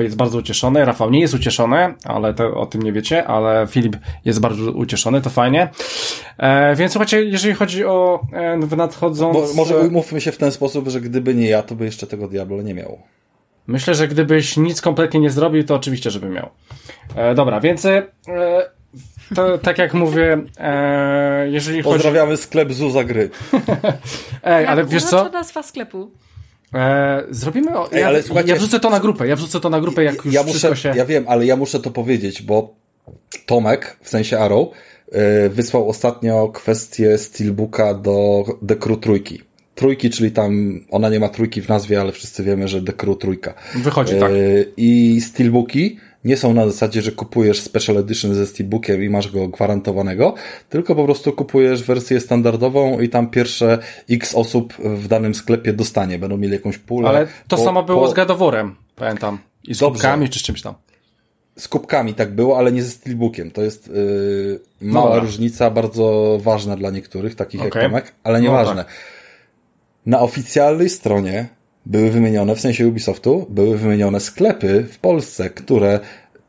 jest 0.00 0.16
bardzo 0.16 0.38
ucieszony. 0.38 0.84
Rafał 0.84 1.10
nie 1.10 1.20
jest 1.20 1.34
ucieszony, 1.34 1.94
ale 2.04 2.34
to, 2.34 2.54
o 2.54 2.66
tym 2.66 2.82
nie 2.82 2.92
wiecie, 2.92 3.26
ale 3.26 3.66
Filip 3.66 3.96
jest 4.24 4.40
bardzo 4.40 4.72
ucieszony, 4.72 5.20
to 5.20 5.30
fajnie. 5.30 5.68
Więc 6.76 6.92
słuchajcie, 6.92 7.24
jeżeli 7.24 7.54
chodzi 7.54 7.84
o 7.84 8.20
nadchodząc... 8.76 9.36
Bo, 9.36 9.54
może 9.54 9.78
umówmy 9.78 10.20
się 10.20 10.32
w 10.32 10.36
ten 10.36 10.52
sposób, 10.52 10.88
że 10.88 11.00
gdyby 11.00 11.34
nie 11.34 11.48
ja, 11.48 11.62
to 11.62 11.74
by 11.74 11.84
jeszcze 11.84 12.06
tego 12.06 12.28
Diablo 12.28 12.62
nie 12.62 12.74
miał. 12.74 12.98
Myślę, 13.66 13.94
że 13.94 14.08
gdybyś 14.08 14.56
nic 14.56 14.80
kompletnie 14.80 15.20
nie 15.20 15.30
zrobił, 15.30 15.64
to 15.64 15.74
oczywiście, 15.74 16.10
żeby 16.10 16.28
miał. 16.28 16.48
dobra, 17.34 17.60
więc 17.60 17.86
to 19.34 19.58
tak 19.58 19.78
jak 19.78 19.94
mówię, 19.94 20.38
e, 20.58 21.48
jeżeli 21.50 21.82
Pozdrawiamy 21.82 22.30
chodzi... 22.30 22.42
sklep 22.42 22.72
Zuza 22.72 23.04
Gry. 23.04 23.30
Ej, 24.44 24.66
ale 24.66 24.84
wiesz 24.84 25.04
co? 25.04 25.28
nazwa 25.28 25.62
sklepu. 25.62 26.10
E, 26.74 27.22
zrobimy. 27.30 27.78
O, 27.78 27.92
Ej, 27.92 28.02
ale 28.02 28.22
ja, 28.34 28.42
ja 28.46 28.56
wrzucę 28.56 28.80
to 28.80 28.90
na 28.90 29.00
grupę. 29.00 29.26
Ja 29.26 29.36
wrzucę 29.36 29.60
to 29.60 29.70
na 29.70 29.80
grupę, 29.80 30.04
jak 30.04 30.24
już 30.24 30.34
ja 30.34 30.42
muszę, 30.42 30.76
się. 30.76 30.92
Ja 30.96 31.04
wiem, 31.04 31.24
ale 31.28 31.46
ja 31.46 31.56
muszę 31.56 31.80
to 31.80 31.90
powiedzieć, 31.90 32.42
bo 32.42 32.74
Tomek, 33.46 33.96
w 34.02 34.08
sensie 34.08 34.38
Arrow, 34.38 34.68
e, 35.12 35.48
wysłał 35.48 35.88
ostatnio 35.88 36.48
kwestię 36.48 37.18
Steelbooka 37.18 37.94
do 37.94 38.44
The 38.68 38.76
Crew 38.76 39.00
trójki. 39.00 39.42
Trójki, 39.74 40.10
czyli 40.10 40.30
tam 40.30 40.80
ona 40.90 41.08
nie 41.08 41.20
ma 41.20 41.28
trójki 41.28 41.62
w 41.62 41.68
nazwie, 41.68 42.00
ale 42.00 42.12
wszyscy 42.12 42.44
wiemy, 42.44 42.68
że 42.68 42.82
The 42.82 42.92
Crew 42.92 43.18
trójka. 43.18 43.54
Wychodzi, 43.74 44.14
tak. 44.20 44.30
E, 44.30 44.34
I 44.76 45.20
Steelbooki 45.20 45.98
nie 46.24 46.36
są 46.36 46.54
na 46.54 46.66
zasadzie, 46.66 47.02
że 47.02 47.12
kupujesz 47.12 47.60
Special 47.60 47.96
Edition 47.96 48.34
ze 48.34 48.46
Steelbookiem 48.46 49.02
i 49.04 49.08
masz 49.08 49.30
go 49.30 49.48
gwarantowanego, 49.48 50.34
tylko 50.68 50.94
po 50.94 51.04
prostu 51.04 51.32
kupujesz 51.32 51.82
wersję 51.82 52.20
standardową 52.20 53.00
i 53.00 53.08
tam 53.08 53.30
pierwsze 53.30 53.78
x 54.10 54.34
osób 54.34 54.74
w 54.74 55.08
danym 55.08 55.34
sklepie 55.34 55.72
dostanie. 55.72 56.18
Będą 56.18 56.36
mieli 56.36 56.52
jakąś 56.52 56.78
pulę. 56.78 57.08
Ale 57.08 57.26
to 57.48 57.56
po, 57.56 57.64
samo 57.64 57.82
było 57.82 58.00
po... 58.00 58.08
z 58.08 58.14
gadoworem, 58.14 58.74
pamiętam. 58.96 59.38
I 59.64 59.74
z 59.74 59.78
Dobrze. 59.78 60.02
kubkami 60.02 60.28
czy 60.28 60.38
z 60.38 60.42
czymś 60.42 60.62
tam. 60.62 60.74
Z 61.58 61.68
kubkami 61.68 62.14
tak 62.14 62.34
było, 62.34 62.58
ale 62.58 62.72
nie 62.72 62.82
ze 62.82 62.90
Steelbookiem. 62.90 63.50
To 63.50 63.62
jest 63.62 63.88
yy, 63.88 64.60
mała 64.80 65.06
Dobra. 65.06 65.22
różnica, 65.22 65.70
bardzo 65.70 66.38
ważna 66.42 66.76
dla 66.76 66.90
niektórych, 66.90 67.34
takich 67.34 67.60
okay. 67.60 67.82
jak 67.82 67.90
Tomek, 67.90 68.14
ale 68.24 68.40
nieważne. 68.40 68.74
No, 68.74 68.84
tak. 68.84 68.92
Na 70.06 70.20
oficjalnej 70.20 70.90
stronie 70.90 71.48
były 71.86 72.10
wymienione, 72.10 72.54
w 72.54 72.60
sensie 72.60 72.88
Ubisoftu, 72.88 73.46
były 73.50 73.78
wymienione 73.78 74.20
sklepy 74.20 74.86
w 74.90 74.98
Polsce, 74.98 75.50
które 75.50 76.00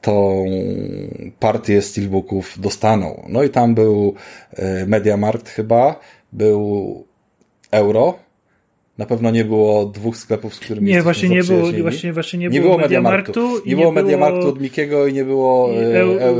tą 0.01 0.45
partię 1.39 1.81
steelbooków 1.81 2.59
dostaną. 2.59 3.25
No 3.29 3.43
i 3.43 3.49
tam 3.49 3.75
był 3.75 4.15
e, 4.53 4.85
Mediamarkt 4.85 5.49
chyba, 5.49 5.99
był 6.33 7.05
Euro, 7.71 8.19
na 8.97 9.05
pewno 9.05 9.31
nie 9.31 9.45
było 9.45 9.85
dwóch 9.85 10.17
sklepów, 10.17 10.55
z 10.55 10.59
którymi 10.59 10.87
Nie, 10.87 11.01
właśnie 11.01 11.29
nie 11.29 11.43
było, 11.43 11.71
właśnie, 11.81 12.13
właśnie 12.13 12.39
nie, 12.39 12.49
nie 12.49 12.59
było, 12.59 12.71
było 12.71 12.81
Mediamarktu. 12.81 13.49
Nie, 13.65 13.69
nie 13.69 13.75
było 13.75 13.91
Mediamarktu 13.91 14.47
od 14.47 14.61
Mikiego 14.61 15.07
i 15.07 15.13
nie 15.13 15.25
było 15.25 15.73
e, 15.73 16.01
e, 16.01 16.35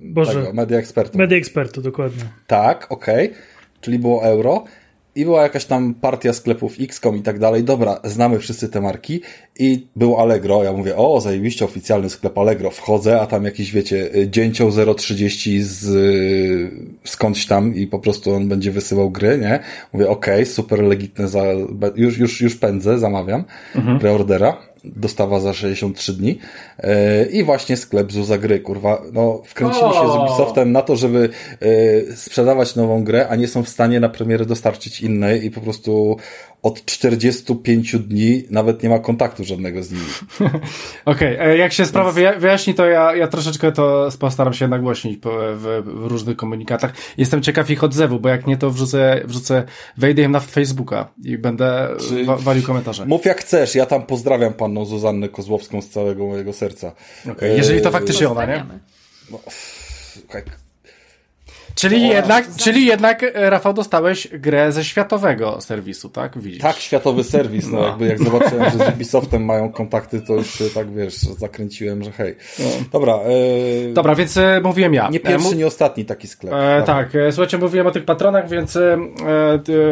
Boże, 0.00 0.32
tego, 0.32 0.52
Media 0.52 0.78
Expertu. 0.78 1.18
Media 1.18 1.38
Expertu, 1.38 1.82
dokładnie. 1.82 2.22
Tak, 2.46 2.86
okej. 2.92 3.26
Okay. 3.26 3.40
Czyli 3.80 3.98
było 3.98 4.24
euro 4.24 4.64
i 5.16 5.24
była 5.24 5.42
jakaś 5.42 5.64
tam 5.64 5.94
partia 5.94 6.32
sklepów 6.32 6.74
XCOM 6.80 7.16
i 7.16 7.22
tak 7.22 7.38
dalej. 7.38 7.64
Dobra, 7.64 8.00
znamy 8.04 8.38
wszyscy 8.38 8.68
te 8.68 8.80
marki 8.80 9.20
i 9.58 9.86
był 9.96 10.16
Allegro. 10.16 10.64
Ja 10.64 10.72
mówię, 10.72 10.96
o, 10.96 11.20
zajebiście 11.20 11.64
oficjalny 11.64 12.10
sklep 12.10 12.38
Allegro. 12.38 12.70
Wchodzę, 12.70 13.20
a 13.20 13.26
tam 13.26 13.44
jakiś, 13.44 13.72
wiecie, 13.72 14.10
dzięcioł 14.26 14.70
030 14.96 15.62
z 15.62 15.86
skądś 17.04 17.46
tam 17.46 17.74
i 17.74 17.86
po 17.86 17.98
prostu 17.98 18.32
on 18.32 18.48
będzie 18.48 18.70
wysyłał 18.70 19.10
gry, 19.10 19.38
nie? 19.38 19.60
Mówię, 19.92 20.08
okej, 20.08 20.34
okay, 20.34 20.46
super 20.46 20.82
legitne, 20.82 21.28
za, 21.28 21.42
już, 21.96 22.18
już, 22.18 22.40
już 22.40 22.56
pędzę, 22.56 22.98
zamawiam 22.98 23.44
mhm. 23.74 23.98
preordera 23.98 24.56
dostawa 24.96 25.40
za 25.40 25.52
63 25.52 26.12
dni. 26.12 26.38
E, 26.78 27.26
i 27.26 27.44
właśnie 27.44 27.76
sklep 27.76 28.12
Zuza 28.12 28.38
Gry, 28.38 28.60
kurwa, 28.60 29.02
no 29.12 29.42
wkręcili 29.44 29.92
się 29.92 30.12
z 30.12 30.16
Ubisoftem 30.16 30.72
na 30.72 30.82
to, 30.82 30.96
żeby 30.96 31.28
e, 32.10 32.16
sprzedawać 32.16 32.76
nową 32.76 33.04
grę, 33.04 33.28
a 33.28 33.36
nie 33.36 33.48
są 33.48 33.62
w 33.62 33.68
stanie 33.68 34.00
na 34.00 34.08
premierę 34.08 34.46
dostarczyć 34.46 35.00
innej 35.00 35.44
i 35.44 35.50
po 35.50 35.60
prostu 35.60 36.16
od 36.62 36.84
45 36.84 37.96
dni 37.96 38.42
nawet 38.50 38.82
nie 38.82 38.88
ma 38.88 38.98
kontaktu 38.98 39.44
żadnego 39.44 39.82
z 39.82 39.90
nimi. 39.90 40.04
Okej, 41.04 41.34
okay. 41.36 41.46
E, 41.46 41.56
jak 41.56 41.72
się 41.72 41.86
sprawa 41.86 42.12
wyjaśni, 42.38 42.74
to 42.74 42.86
ja, 42.86 43.16
ja 43.16 43.28
troszeczkę 43.28 43.72
to 43.72 44.08
postaram 44.20 44.52
się 44.52 44.68
nagłośnić 44.68 45.20
w, 45.24 45.82
w, 45.84 46.06
różnych 46.08 46.36
komunikatach. 46.36 46.92
Jestem 47.18 47.42
ciekaw 47.42 47.70
ich 47.70 47.84
odzewu, 47.84 48.20
bo 48.20 48.28
jak 48.28 48.46
nie, 48.46 48.56
to 48.56 48.70
wrzucę, 48.70 49.20
wrzucę 49.24 49.64
wejdę 49.96 50.22
im 50.22 50.32
na 50.32 50.40
Facebooka 50.40 51.08
i 51.24 51.38
będę 51.38 51.88
Czy... 52.08 52.24
wa 52.24 52.36
walił 52.36 52.62
komentarze. 52.62 53.06
Mów 53.06 53.24
jak 53.24 53.40
chcesz, 53.40 53.74
ja 53.74 53.86
tam 53.86 54.02
pozdrawiam 54.02 54.54
panną 54.54 54.84
Zuzannę 54.84 55.28
Kozłowską 55.28 55.82
z 55.82 55.88
całego 55.88 56.26
mojego 56.26 56.52
serca. 56.52 56.92
Okay. 57.32 57.48
Jeżeli 57.48 57.82
to 57.82 57.90
faktycznie 57.90 58.28
ona, 58.28 58.46
nie? 58.46 58.64
No, 59.30 59.38
Czyli 61.76 62.08
jednak, 62.08 62.56
czyli 62.56 62.86
jednak, 62.86 63.22
e, 63.22 63.50
Rafał, 63.50 63.72
dostałeś 63.72 64.28
grę 64.28 64.72
ze 64.72 64.84
światowego 64.84 65.60
serwisu, 65.60 66.08
tak? 66.08 66.38
Widzisz? 66.38 66.62
Tak, 66.62 66.76
światowy 66.76 67.24
serwis. 67.24 67.66
No, 67.66 67.80
no. 67.80 67.86
jakby 67.86 68.06
jak 68.06 68.22
zobaczyłem, 68.22 68.70
że 68.70 68.78
z 68.78 68.94
Ubisoftem 68.94 69.44
mają 69.44 69.72
kontakty, 69.72 70.20
to 70.20 70.34
już 70.34 70.54
się 70.54 70.64
tak, 70.70 70.94
wiesz, 70.94 71.14
zakręciłem, 71.14 72.04
że 72.04 72.12
hej. 72.12 72.36
No. 72.58 72.64
Dobra. 72.92 73.14
E... 73.14 73.92
Dobra, 73.92 74.14
więc 74.14 74.36
e, 74.36 74.60
mówiłem 74.64 74.94
ja. 74.94 75.08
Nie 75.08 75.20
pierwszy, 75.20 75.52
e, 75.52 75.56
nie 75.56 75.66
ostatni 75.66 76.04
taki 76.04 76.28
sklep. 76.28 76.54
E, 76.54 76.82
tak, 76.86 77.14
e, 77.14 77.32
słuchajcie, 77.32 77.58
mówiłem 77.58 77.86
o 77.86 77.90
tych 77.90 78.04
patronach, 78.04 78.48
więc 78.48 78.76
e, 78.76 78.98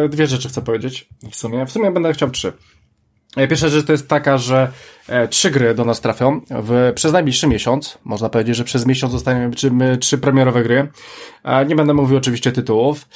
dwie 0.08 0.26
rzeczy 0.26 0.48
chcę 0.48 0.62
powiedzieć 0.62 1.08
w 1.30 1.36
sumie. 1.36 1.66
W 1.66 1.70
sumie 1.70 1.90
będę 1.90 2.12
chciał 2.12 2.30
trzy. 2.30 2.52
E, 3.36 3.48
pierwsza 3.48 3.68
rzecz 3.68 3.86
to 3.86 3.92
jest 3.92 4.08
taka, 4.08 4.38
że 4.38 4.72
e, 5.08 5.28
trzy 5.28 5.50
gry 5.50 5.74
do 5.74 5.84
nas 5.84 6.00
trafią 6.00 6.40
w, 6.50 6.92
przez 6.94 7.12
najbliższy 7.12 7.46
miesiąc. 7.46 7.98
Można 8.04 8.28
powiedzieć, 8.28 8.56
że 8.56 8.64
przez 8.64 8.86
miesiąc 8.86 9.12
dostaniemy 9.12 9.50
trzy, 10.00 10.18
premierowe 10.18 10.62
gry. 10.62 10.88
E, 11.44 11.66
nie 11.66 11.76
będę 11.76 11.94
mówił 11.94 12.16
oczywiście 12.16 12.52
tytułów. 12.52 13.08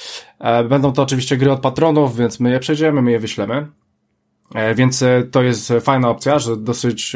Będą 0.69 0.93
to 0.93 1.01
oczywiście 1.01 1.37
gry 1.37 1.51
od 1.51 1.59
patronów, 1.59 2.17
więc 2.17 2.39
my 2.39 2.51
je 2.51 2.59
przejdziemy, 2.59 3.01
my 3.01 3.11
je 3.11 3.19
wyślemy. 3.19 3.67
Więc 4.75 5.03
to 5.31 5.43
jest 5.43 5.73
fajna 5.81 6.09
opcja, 6.09 6.39
że 6.39 6.57
dosyć, 6.57 7.15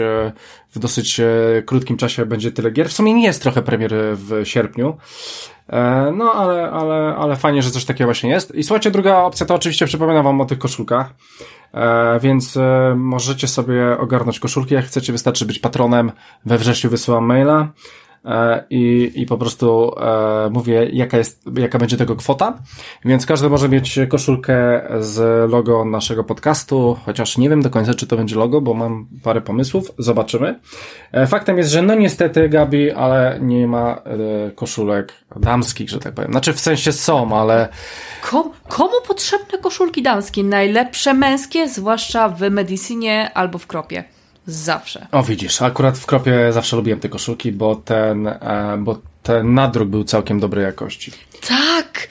w 0.71 0.79
dosyć 0.79 1.21
krótkim 1.65 1.97
czasie 1.97 2.25
będzie 2.25 2.51
tyle 2.51 2.71
gier. 2.71 2.89
W 2.89 2.93
sumie 2.93 3.13
nie 3.13 3.23
jest 3.23 3.41
trochę 3.41 3.61
premiery 3.61 4.15
w 4.15 4.41
sierpniu. 4.43 4.97
No, 6.13 6.33
ale, 6.33 6.71
ale, 6.71 7.15
ale 7.15 7.35
fajnie, 7.35 7.61
że 7.61 7.71
coś 7.71 7.85
takiego 7.85 8.07
właśnie 8.07 8.29
jest. 8.29 8.55
I 8.55 8.63
słuchajcie, 8.63 8.91
druga 8.91 9.17
opcja 9.17 9.45
to 9.45 9.55
oczywiście 9.55 9.85
przypominam 9.85 10.23
wam 10.23 10.41
o 10.41 10.45
tych 10.45 10.59
koszulkach. 10.59 11.13
E, 11.73 12.19
więc 12.19 12.57
e, 12.57 12.95
możecie 12.97 13.47
sobie 13.47 13.97
ogarnąć 13.97 14.39
koszulki, 14.39 14.73
jak 14.73 14.85
chcecie, 14.85 15.11
wystarczy 15.11 15.45
być 15.45 15.59
patronem. 15.59 16.11
We 16.45 16.57
wrześniu 16.57 16.89
wysyłam 16.89 17.25
maila. 17.25 17.67
E, 18.25 18.63
i, 18.69 19.11
i 19.15 19.25
po 19.25 19.37
prostu 19.37 19.91
e, 19.97 20.49
mówię, 20.49 20.89
jaka 20.93 21.17
jest, 21.17 21.43
jaka 21.57 21.77
będzie 21.79 21.97
tego 21.97 22.15
kwota. 22.15 22.57
Więc 23.05 23.25
każdy 23.25 23.49
może 23.49 23.69
mieć 23.69 23.99
koszulkę 24.09 24.81
z 24.99 25.51
logo 25.51 25.85
naszego 25.85 26.23
podcastu, 26.23 26.97
chociaż 27.05 27.37
nie 27.37 27.49
wiem 27.49 27.61
do 27.61 27.69
końca, 27.69 27.93
czy 27.93 28.07
to 28.07 28.17
będzie 28.17 28.35
logo, 28.35 28.61
bo 28.61 28.73
mam 28.73 29.07
parę 29.23 29.41
pomysłów. 29.41 29.91
Zobaczymy. 29.97 30.59
E, 31.11 31.27
faktem 31.27 31.57
jest, 31.57 31.71
że 31.71 31.81
no 31.81 31.95
niestety, 31.95 32.49
Gabi, 32.49 32.91
ale 32.91 33.39
nie 33.41 33.67
ma 33.67 34.01
koszulek 34.55 35.13
damskich, 35.35 35.89
że 35.89 35.99
tak 35.99 36.13
powiem. 36.13 36.31
Znaczy 36.31 36.53
w 36.53 36.59
sensie 36.59 36.91
są, 36.91 37.37
ale 37.37 37.69
Kom, 38.31 38.51
komu 38.67 39.01
potrzebne 39.07 39.57
koszulki 39.57 40.01
damskie? 40.01 40.43
Najlepsze 40.43 41.13
męskie, 41.13 41.69
zwłaszcza 41.69 42.29
w 42.29 42.41
Medicinie 42.51 43.31
albo 43.33 43.57
w 43.57 43.67
Kropie. 43.67 44.03
Zawsze. 44.47 45.07
O, 45.11 45.23
widzisz, 45.23 45.61
akurat 45.61 45.97
w 45.97 46.05
kropie 46.05 46.51
zawsze 46.51 46.75
lubiłem 46.75 46.99
te 46.99 47.09
koszulki, 47.09 47.51
bo 47.51 47.75
ten, 47.75 48.27
e, 48.27 48.75
bo 48.79 48.97
ten 49.23 49.53
nadruk 49.53 49.89
był 49.89 50.03
całkiem 50.03 50.39
dobrej 50.39 50.63
jakości. 50.65 51.11
Tak! 51.47 52.07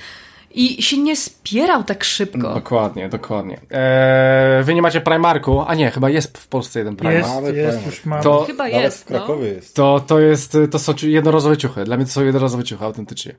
I 0.55 0.83
się 0.83 0.99
nie 0.99 1.17
spierał 1.17 1.85
tak 1.85 2.05
szybko. 2.05 2.55
Dokładnie, 2.55 3.09
dokładnie. 3.09 3.61
E, 3.71 4.63
wy 4.65 4.75
nie 4.75 4.83
macie 4.83 5.01
Primarku? 5.01 5.61
A 5.67 5.75
nie, 5.75 5.91
chyba 5.91 6.11
jest 6.11 6.39
w 6.39 6.49
Polsce 6.49 6.79
jeden 6.79 6.97
Primark. 6.97 7.19
Jest, 7.19 7.35
Mamy 7.35 7.53
jest, 7.53 7.69
Primark. 7.69 7.87
już 7.87 8.05
mamy. 8.05 8.23
To- 8.23 8.45
Chyba 8.45 8.65
Nawet 8.65 8.81
w 8.81 8.83
jest, 8.85 9.11
no. 9.11 9.19
Krakowie 9.19 9.49
jest. 9.49 9.77
To, 9.77 10.01
to 10.07 10.21
jest, 10.21 10.57
to 10.71 10.79
są 10.79 10.95
jednorazowe 11.03 11.57
ciuchy. 11.57 11.85
Dla 11.85 11.97
mnie 11.97 12.07
to 12.07 12.13
są 12.13 12.25
jednorazowe 12.25 12.65
ciuchy, 12.65 12.85
autentycznie. 12.85 13.35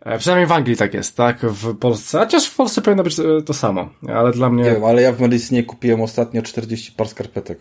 E, 0.00 0.18
przynajmniej 0.18 0.46
w 0.46 0.52
Anglii 0.52 0.76
tak 0.76 0.94
jest, 0.94 1.16
tak? 1.16 1.38
W 1.42 1.78
Polsce. 1.78 2.18
Chociaż 2.18 2.46
w 2.46 2.56
Polsce 2.56 2.82
powinno 2.82 3.02
być 3.02 3.18
e, 3.20 3.22
to 3.46 3.54
samo. 3.54 3.88
Ale 4.08 4.32
dla 4.32 4.50
mnie... 4.50 4.64
Nie 4.64 4.70
wiem, 4.70 4.84
ale 4.84 5.02
ja 5.02 5.12
w 5.12 5.20
Medicinie 5.20 5.62
kupiłem 5.62 6.00
ostatnio 6.00 6.42
40 6.42 6.92
par 6.92 7.08
skarpetek. 7.08 7.58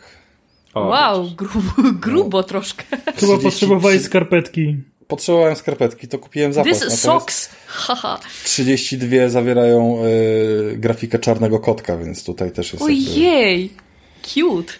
O, 0.78 0.88
Wow, 0.88 1.28
grubo, 1.38 1.60
grubo 2.08 2.44
troszkę. 2.44 2.84
Chyba 3.06 3.14
30 3.16 3.44
potrzebowałeś 3.44 4.02
skarpetki. 4.02 4.76
Potrzebowałem 5.08 5.56
skarpetki, 5.56 6.08
to 6.08 6.20
kupiłem 6.20 6.54
zapas. 6.54 6.80
This 6.80 7.00
socks! 7.00 7.50
Haha. 7.68 8.20
32 8.44 9.30
zawierają 9.30 9.98
y, 10.06 10.78
grafikę 10.78 11.20
czarnego 11.20 11.60
kotka, 11.60 11.98
więc 11.98 12.24
tutaj 12.24 12.52
też 12.52 12.74
jest 12.74 12.86
jakby... 12.90 12.94
Ojej! 13.20 13.74
Cute. 14.22 14.74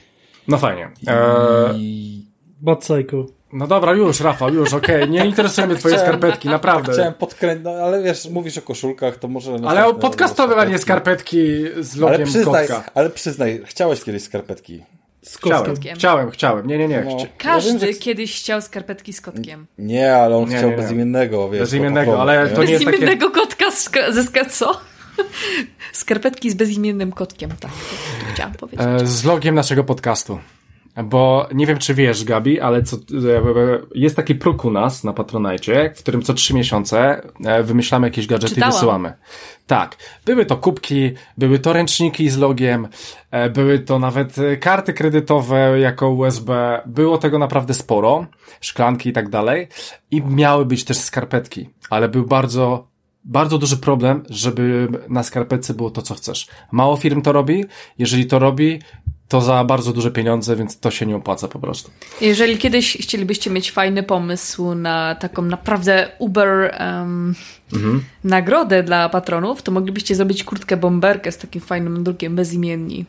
No 0.48 0.58
fajnie. 0.58 0.90
E, 1.08 1.74
I 1.76 2.26
Bad 2.62 2.80
Psycho. 2.80 3.26
no 3.54 3.68
dobra, 3.68 3.94
już, 3.94 4.20
Rafał, 4.20 4.54
już, 4.54 4.74
okej. 4.74 5.10
Nie 5.10 5.26
interesują 5.30 5.68
mnie 5.68 5.76
twoje 5.76 5.96
Chciałem- 5.96 6.12
skarpetki, 6.20 6.50
naprawdę. 6.50 6.94
chciałem 6.94 7.14
podkręcić, 7.14 7.64
no 7.66 7.72
ale 7.72 8.04
wiesz, 8.04 8.30
mówisz 8.30 8.58
o 8.58 8.62
koszulkach, 8.62 9.18
to 9.18 9.28
może... 9.28 9.58
Ale 9.68 9.94
podcastowe, 9.94 10.56
a 10.56 10.66
nie 10.66 10.78
skarpetki. 10.78 11.38
skarpetki 11.38 11.84
z 11.90 11.96
logiem 11.96 12.16
Ale 12.16 12.26
przyznaj, 12.26 12.68
kotka. 12.68 12.92
ale 12.96 13.10
przyznaj, 13.10 13.62
chciałeś 13.66 14.04
kiedyś 14.04 14.24
skarpetki. 14.24 14.84
Z 15.28 15.38
Chciałem, 15.38 15.76
chciałem, 15.96 16.32
chciałem. 16.32 16.68
Nie, 16.68 16.78
nie, 16.78 16.88
nie. 16.88 17.02
No. 17.02 17.18
Każdy 17.38 17.74
Ja 17.74 17.80
wiem, 17.80 17.94
że- 17.94 18.00
kiedyś 18.00 18.40
chciał 18.40 18.62
skarpetki 18.62 19.14
z 19.14 19.22
kotkiem. 19.22 19.68
Nie, 19.78 20.16
ale 20.16 20.38
on 20.38 20.50
Nie, 20.50 20.58
chciał 20.58 20.70
nie, 20.70 20.76
nie. 20.76 20.82
bezimiennego, 20.82 21.50
wiesz. 21.50 21.60
Bezimiennego, 21.62 22.22
ale 22.22 22.50
nie? 22.50 22.56
to 22.56 22.64
nie 22.64 22.72
jest 22.72 22.86
takie- 22.86 22.98
Bezimiennego 22.98 23.32
kotka 23.32 23.72
z, 23.72 23.90
ze? 24.10 24.24
Skarpetki 25.94 26.50
z 26.50 26.54
bezimiennym 26.54 27.12
kotkiem, 27.12 27.50
tak. 27.60 27.72
To, 27.72 28.26
to 28.26 28.34
chciałam 28.34 28.54
powiedzieć. 28.54 28.88
E, 29.02 29.08
z 29.08 29.24
logiem 29.24 29.56
naszego 29.56 29.84
podcastu. 29.84 30.40
Bo 31.04 31.48
nie 31.54 31.66
wiem, 31.66 31.78
czy 31.78 31.94
wiesz, 31.94 32.24
Gabi, 32.24 32.60
ale 32.60 32.84
co, 32.84 32.98
e, 32.98 33.00
jest 33.96 34.16
taki 34.16 34.36
próg 34.36 34.66
u 34.66 34.72
nas 34.72 35.04
na 35.04 35.14
Patronite, 35.14 35.94
w 35.96 36.00
którym 36.00 36.22
co 36.22 36.34
trzy 36.34 36.54
miesiące 36.54 37.22
e, 37.46 37.64
wymyślamy 37.64 38.08
jakieś 38.08 38.28
gadżety 38.28 38.54
Czytałam. 38.54 38.72
i 38.72 38.74
wysyłamy. 38.74 39.14
Tak. 39.68 39.96
Były 40.26 40.46
to 40.46 40.58
kubki, 40.58 41.12
były 41.38 41.60
to 41.60 41.74
ręczniki 41.74 42.30
z 42.30 42.38
logiem, 42.38 42.88
e, 43.32 43.50
były 43.50 43.80
to 43.80 44.00
nawet 44.00 44.38
e, 44.38 44.58
karty 44.58 44.94
kredytowe 44.94 45.80
jako 45.80 46.10
USB. 46.10 46.82
Było 46.86 47.18
tego 47.18 47.40
naprawdę 47.40 47.74
sporo. 47.74 48.26
Szklanki 48.62 49.10
i 49.10 49.14
tak 49.14 49.30
dalej. 49.30 49.68
I 50.12 50.22
miały 50.22 50.66
być 50.66 50.84
też 50.84 50.98
skarpetki, 50.98 51.70
ale 51.90 52.10
był 52.10 52.26
bardzo 52.26 52.88
bardzo 53.28 53.58
duży 53.58 53.78
problem, 53.78 54.24
żeby 54.30 54.88
na 55.10 55.24
skarpetce 55.24 55.74
było 55.74 55.90
to, 55.90 56.02
co 56.02 56.14
chcesz. 56.16 56.48
Mało 56.72 56.96
firm 56.96 57.22
to 57.22 57.32
robi. 57.32 57.66
Jeżeli 57.98 58.26
to 58.26 58.40
robi, 58.40 58.80
to 59.28 59.42
za 59.42 59.64
bardzo 59.64 59.94
duże 59.94 60.12
pieniądze, 60.12 60.56
więc 60.56 60.80
to 60.80 60.92
się 60.92 61.06
nie 61.06 61.16
opłaca 61.16 61.48
po 61.48 61.60
prostu. 61.60 61.92
Jeżeli 62.22 62.58
kiedyś 62.58 62.98
chcielibyście 63.02 63.50
mieć 63.50 63.72
fajny 63.72 64.04
pomysł 64.04 64.76
na 64.76 65.16
taką 65.16 65.42
naprawdę 65.42 66.12
uber 66.20 66.76
em, 66.78 67.36
nagrodę 68.24 68.84
dla 68.84 69.10
patronów, 69.10 69.62
to 69.62 69.72
moglibyście 69.72 70.16
zrobić 70.16 70.44
kurtkę 70.44 70.78
bomberkę 70.78 71.32
z 71.32 71.38
takim 71.38 71.62
fajnym 71.62 72.04
drukiem 72.04 72.36
bezimienni. 72.36 73.06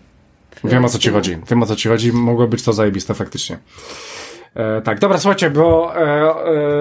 Wiem 0.65 0.85
o 0.85 0.89
co 0.89 0.99
ci 0.99 1.11
chodzi. 1.11 1.39
Wiem 1.51 1.63
o 1.63 1.67
co 1.67 1.77
ci 1.77 1.89
chodzi. 1.89 2.13
Mogło 2.13 2.49
być 2.49 2.63
to 2.63 2.73
zajebiste 2.73 3.15
faktycznie. 3.15 3.59
E, 4.55 4.83
tak, 4.83 4.99
dobra, 4.99 5.19
słuchajcie, 5.19 5.51
bo 5.51 5.97
e, 5.97 6.01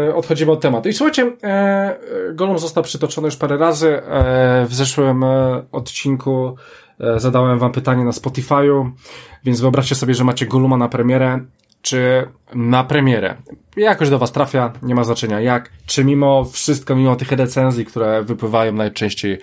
e, 0.10 0.16
odchodzimy 0.16 0.52
od 0.52 0.62
tematu. 0.62 0.90
I 0.90 0.94
słuchajcie, 0.94 1.32
e, 1.44 1.48
e, 1.48 1.98
Golum 2.34 2.60
został 2.60 2.84
przytoczony 2.84 3.28
już 3.28 3.36
parę 3.36 3.58
razy. 3.58 4.02
E, 4.04 4.66
w 4.66 4.74
zeszłym 4.74 5.24
e, 5.24 5.64
odcinku 5.72 6.56
zadałem 7.18 7.60
wam 7.60 7.72
pytanie 7.72 8.04
na 8.04 8.12
Spotify'u, 8.12 8.92
więc 9.44 9.62
wyobraźcie 9.62 9.96
sobie, 9.96 10.14
że 10.14 10.24
macie 10.24 10.46
Goluma 10.46 10.78
na 10.78 10.90
premierę, 10.90 11.40
czy 11.82 12.28
na 12.56 12.84
premierę. 12.84 13.36
Jakoś 13.78 14.10
do 14.10 14.20
was 14.20 14.32
trafia, 14.32 14.74
nie 14.82 14.96
ma 14.96 15.04
znaczenia 15.04 15.42
jak. 15.42 15.70
Czy 15.86 16.06
mimo 16.06 16.46
wszystko, 16.46 16.96
mimo 16.96 17.16
tych 17.16 17.32
recenzji, 17.32 17.86
które 17.86 18.24
wypływają 18.24 18.74
najczęściej 18.74 19.38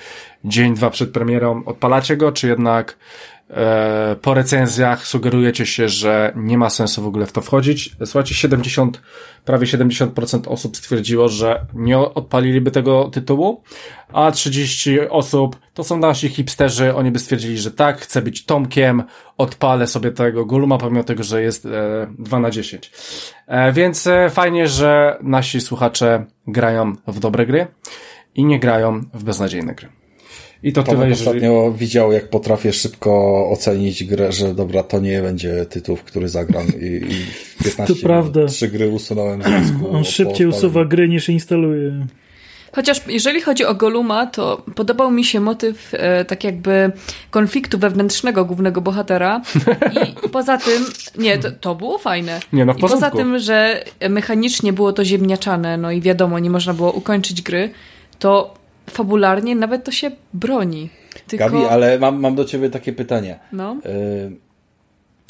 dzień, 0.45 0.75
dwa 0.75 0.90
przed 0.90 1.12
premierą, 1.12 1.64
odpalacie 1.64 2.17
go, 2.17 2.33
czy 2.33 2.49
jednak 2.49 2.93
e, 2.93 3.34
po 4.23 4.35
recenzjach 4.35 5.07
sugerujecie 5.07 5.67
się, 5.67 5.88
że 5.88 6.33
nie 6.37 6.59
ma 6.59 6.71
sensu 6.71 7.03
w 7.03 7.07
ogóle 7.07 7.27
w 7.27 7.33
to 7.33 7.40
wchodzić. 7.40 7.97
Słuchajcie, 8.05 8.35
70, 8.35 9.01
prawie 9.45 9.67
70% 9.67 10.49
osób 10.49 10.77
stwierdziło, 10.77 11.29
że 11.29 11.67
nie 11.75 11.99
odpaliliby 11.99 12.71
tego 12.71 13.11
tytułu, 13.12 13.62
a 14.12 14.31
30 14.31 15.01
osób 15.01 15.57
to 15.75 15.85
są 15.85 15.99
nasi 15.99 16.29
hipsterzy, 16.29 16.95
oni 16.95 17.11
by 17.11 17.19
stwierdzili, 17.19 17.59
że 17.59 17.71
tak, 17.71 18.01
chcę 18.01 18.23
być 18.23 18.45
Tomkiem, 18.45 19.03
odpalę 19.38 19.87
sobie 19.87 20.11
tego 20.11 20.45
Guluma, 20.45 20.79
pomimo 20.79 21.05
tego, 21.05 21.23
że 21.23 21.43
jest 21.43 21.67
e, 21.67 22.07
2 22.19 22.40
na 22.40 22.51
10. 22.51 22.93
E, 23.47 23.73
więc 23.73 24.07
e, 24.07 24.31
fajnie, 24.31 24.69
że 24.69 25.19
nasi 25.23 25.61
słuchacze 25.61 26.25
grają 26.47 26.93
w 27.07 27.19
dobre 27.19 27.47
gry 27.47 27.67
i 28.35 28.45
nie 28.45 28.61
grają 28.61 29.01
w 29.14 29.25
beznadziejne 29.25 29.75
gry. 29.75 30.04
I 30.64 30.72
to 30.72 30.83
tyle, 30.83 30.94
Tomek 30.94 31.09
jeżeli... 31.09 31.29
ostatnio 31.29 31.72
widział, 31.72 32.12
jak 32.12 32.29
potrafię 32.29 32.72
szybko 32.72 33.44
ocenić 33.50 34.05
grę, 34.05 34.33
że 34.33 34.55
dobra, 34.55 34.83
to 34.83 35.00
nie 35.00 35.22
będzie 35.22 35.66
tytuł, 35.66 35.96
w 35.96 36.03
który 36.03 36.29
zagram 36.29 36.66
i, 36.66 36.85
i 36.85 37.24
w 37.24 37.64
15 37.64 37.94
To 37.94 38.00
prawda. 38.03 38.46
trzy 38.46 38.68
gry 38.68 38.88
usunąłem 38.88 39.42
z 39.42 39.44
dysku. 39.44 39.90
On 39.90 40.05
szybciej 40.05 40.46
usuwa 40.46 40.85
gry 40.85 41.09
niż 41.09 41.29
instaluje. 41.29 42.07
Chociaż 42.72 43.00
jeżeli 43.09 43.40
chodzi 43.40 43.64
o 43.64 43.74
Goluma, 43.74 44.27
to 44.27 44.62
podobał 44.74 45.11
mi 45.11 45.24
się 45.24 45.40
motyw 45.40 45.90
e, 45.92 46.24
tak 46.24 46.44
jakby 46.44 46.92
konfliktu 47.31 47.79
wewnętrznego 47.79 48.44
głównego 48.44 48.81
bohatera 48.81 49.42
i 50.27 50.29
poza 50.37 50.59
tym, 50.59 50.85
nie, 51.18 51.38
to, 51.38 51.50
to 51.50 51.74
było 51.74 51.98
fajne. 51.98 52.40
Nie, 52.53 52.64
no 52.64 52.74
w 52.74 52.79
I 52.79 52.81
poza 52.81 52.94
porządku. 52.94 53.18
tym, 53.18 53.38
że 53.38 53.85
mechanicznie 54.11 54.72
było 54.72 54.92
to 54.92 55.05
ziemniaczane, 55.05 55.77
no 55.77 55.90
i 55.90 56.00
wiadomo, 56.00 56.38
nie 56.38 56.50
można 56.50 56.74
było 56.74 56.92
ukończyć 56.92 57.42
gry, 57.42 57.70
to 58.18 58.63
fabularnie 58.90 59.57
nawet 59.57 59.85
to 59.85 59.90
się 59.92 60.11
broni. 60.35 60.90
Tylko, 61.27 61.44
Gabi, 61.44 61.64
ale 61.64 61.99
mam, 61.99 62.20
mam 62.20 62.35
do 62.35 62.44
ciebie 62.44 62.70
takie 62.70 62.92
pytanie. 62.92 63.38
no, 63.53 63.77
Yy, 63.85 64.37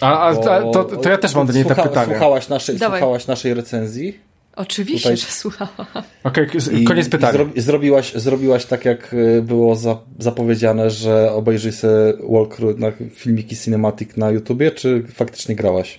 A, 0.01 0.19
a, 0.29 0.35
bo- 0.35 0.55
a 0.55 0.61
to, 0.73 0.85
to 0.85 1.09
ja 1.11 1.19
też 1.19 1.35
mam 1.35 1.47
do 1.47 1.53
niej 1.53 1.65
słucha- 1.65 1.75
te 1.83 1.89
pytanie. 1.89 2.11
Słuchałaś 2.13 2.49
naszej, 2.49 2.79
Dawaj. 2.79 3.01
słuchałaś 3.01 3.27
naszej 3.27 3.55
recenzji? 3.55 4.19
oczywiście, 4.57 5.03
Tutaj- 5.09 5.17
że 5.17 5.27
słuchałam. 5.27 5.87
Okej, 6.25 6.47
I, 6.73 6.85
koniec 6.85 7.07
i 7.07 7.11
pytania. 7.11 7.33
zro, 7.33 7.47
zrobiłaś, 7.57 8.13
zrobiłaś 8.15 8.65
tak, 8.67 8.85
jak 8.85 9.15
y, 9.15 9.43
było 9.43 9.77
za, 9.77 9.99
zapowiedziane, 10.19 10.91
że 10.91 11.33
obejrzyj 11.33 11.73
sobie 11.73 11.95
walkthrough 12.31 12.79
na 12.79 12.93
filmiki 13.15 13.57
cinematic 13.57 14.17
na 14.17 14.31
YouTubie, 14.31 14.71
czy 14.71 15.03
faktycznie 15.15 15.55
grałaś? 15.57 15.99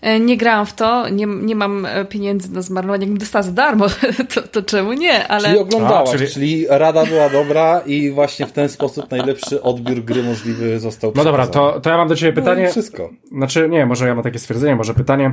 E, 0.00 0.20
Nie 0.20 0.36
grałam 0.36 0.66
w 0.66 0.72
to, 0.72 1.08
nie, 1.08 1.26
nie 1.26 1.56
mam 1.56 1.86
e, 1.86 2.04
pieniędzy 2.04 2.52
na 2.52 2.62
zmarnowanie, 2.62 3.02
jakbym 3.02 3.18
dostała 3.18 3.42
za 3.42 3.52
darmo, 3.52 3.86
to, 4.34 4.42
to 4.42 4.62
czemu 4.62 4.92
nie, 4.92 5.28
ale... 5.28 5.44
Czyli 5.48 5.58
oglądałaś, 5.58 6.08
A, 6.08 6.18
czyli- 6.18 6.30
czyli... 6.30 6.66
rada 6.68 7.06
była 7.06 7.28
dobra 7.28 7.80
i 7.86 8.10
właśnie 8.10 8.46
w 8.46 8.52
ten 8.52 8.68
sposób 8.68 9.10
najlepszy 9.10 9.62
odbiór 9.62 10.04
gry 10.04 10.22
możliwy 10.22 10.80
został 10.80 11.12
No 11.16 11.24
dobra, 11.24 11.46
to, 11.46 11.80
to 11.80 11.90
ja 11.90 11.96
mam 11.96 12.08
do 12.08 12.16
ciebie 12.16 12.32
No 12.32 12.42
pytanie. 12.42 12.68
wszystko. 12.68 13.10
Znaczy, 13.32 13.68
nie, 13.68 13.86
może 13.86 14.06
ja 14.08 14.14
mam 14.14 14.24
takie 14.24 14.38
stwierdzenie, 14.38 14.76
może 14.76 14.94
pytanie, 14.94 15.32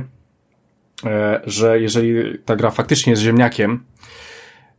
e, 1.06 1.40
że 1.46 1.80
jeżeli 1.80 2.38
ta 2.44 2.56
gra 2.56 2.70
faktycznie 2.70 3.10
jest 3.10 3.22
ziemniakiem, 3.22 3.84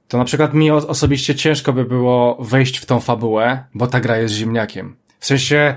to 0.07 0.17
na 0.17 0.25
przykład 0.25 0.53
mi 0.53 0.71
osobiście 0.71 1.35
ciężko 1.35 1.73
by 1.73 1.85
było 1.85 2.37
wejść 2.39 2.77
w 2.77 2.85
tą 2.85 2.99
fabułę, 2.99 3.63
bo 3.73 3.87
ta 3.87 3.99
gra 3.99 4.17
jest 4.17 4.33
ziemniakiem. 4.33 4.95
W 5.19 5.25
sensie, 5.25 5.75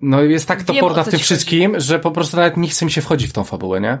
no 0.00 0.22
jest 0.22 0.48
tak 0.48 0.62
toporna 0.62 1.04
w 1.04 1.08
tym 1.08 1.18
wszystkim, 1.18 1.80
że 1.80 1.98
po 1.98 2.10
prostu 2.10 2.36
nawet 2.36 2.56
nie 2.56 2.68
chce 2.68 2.84
mi 2.84 2.90
się 2.90 3.00
wchodzić 3.00 3.30
w 3.30 3.32
tą 3.32 3.44
fabułę, 3.44 3.80
nie? 3.80 3.98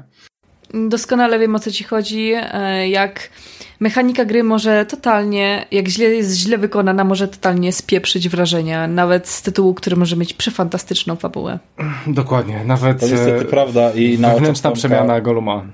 Doskonale 0.74 1.38
wiem 1.38 1.54
o 1.54 1.58
co 1.58 1.70
ci 1.70 1.84
chodzi, 1.84 2.32
e, 2.34 2.88
jak 2.88 3.30
mechanika 3.80 4.24
gry 4.24 4.44
może 4.44 4.86
totalnie, 4.86 5.66
jak 5.70 5.88
źle 5.88 6.04
jest 6.06 6.36
źle 6.36 6.58
wykonana, 6.58 7.04
może 7.04 7.28
totalnie 7.28 7.72
spieprzyć 7.72 8.28
wrażenia, 8.28 8.88
nawet 8.88 9.28
z 9.28 9.42
tytułu, 9.42 9.74
który 9.74 9.96
może 9.96 10.16
mieć 10.16 10.34
przefantastyczną 10.34 11.16
fabułę. 11.16 11.58
Dokładnie, 12.06 12.64
nawet 12.64 13.00
To 13.00 13.08
niestety 13.08 13.40
e, 13.40 13.44
prawda 13.44 13.90
i 13.90 14.18
na 14.18 14.28
oczach 14.28 14.38
wewnętrzna 14.38 14.70
Tomka- 14.70 14.74
przemiana 14.74 15.20
Goluma. 15.20 15.64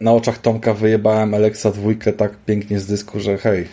na 0.00 0.12
oczach 0.12 0.38
Tomka 0.38 0.74
wyjebałem 0.74 1.34
Alexa 1.34 1.70
dwójkę 1.70 2.12
tak 2.12 2.36
pięknie 2.36 2.80
z 2.80 2.86
dysku, 2.86 3.20
że 3.20 3.38
hej. 3.38 3.68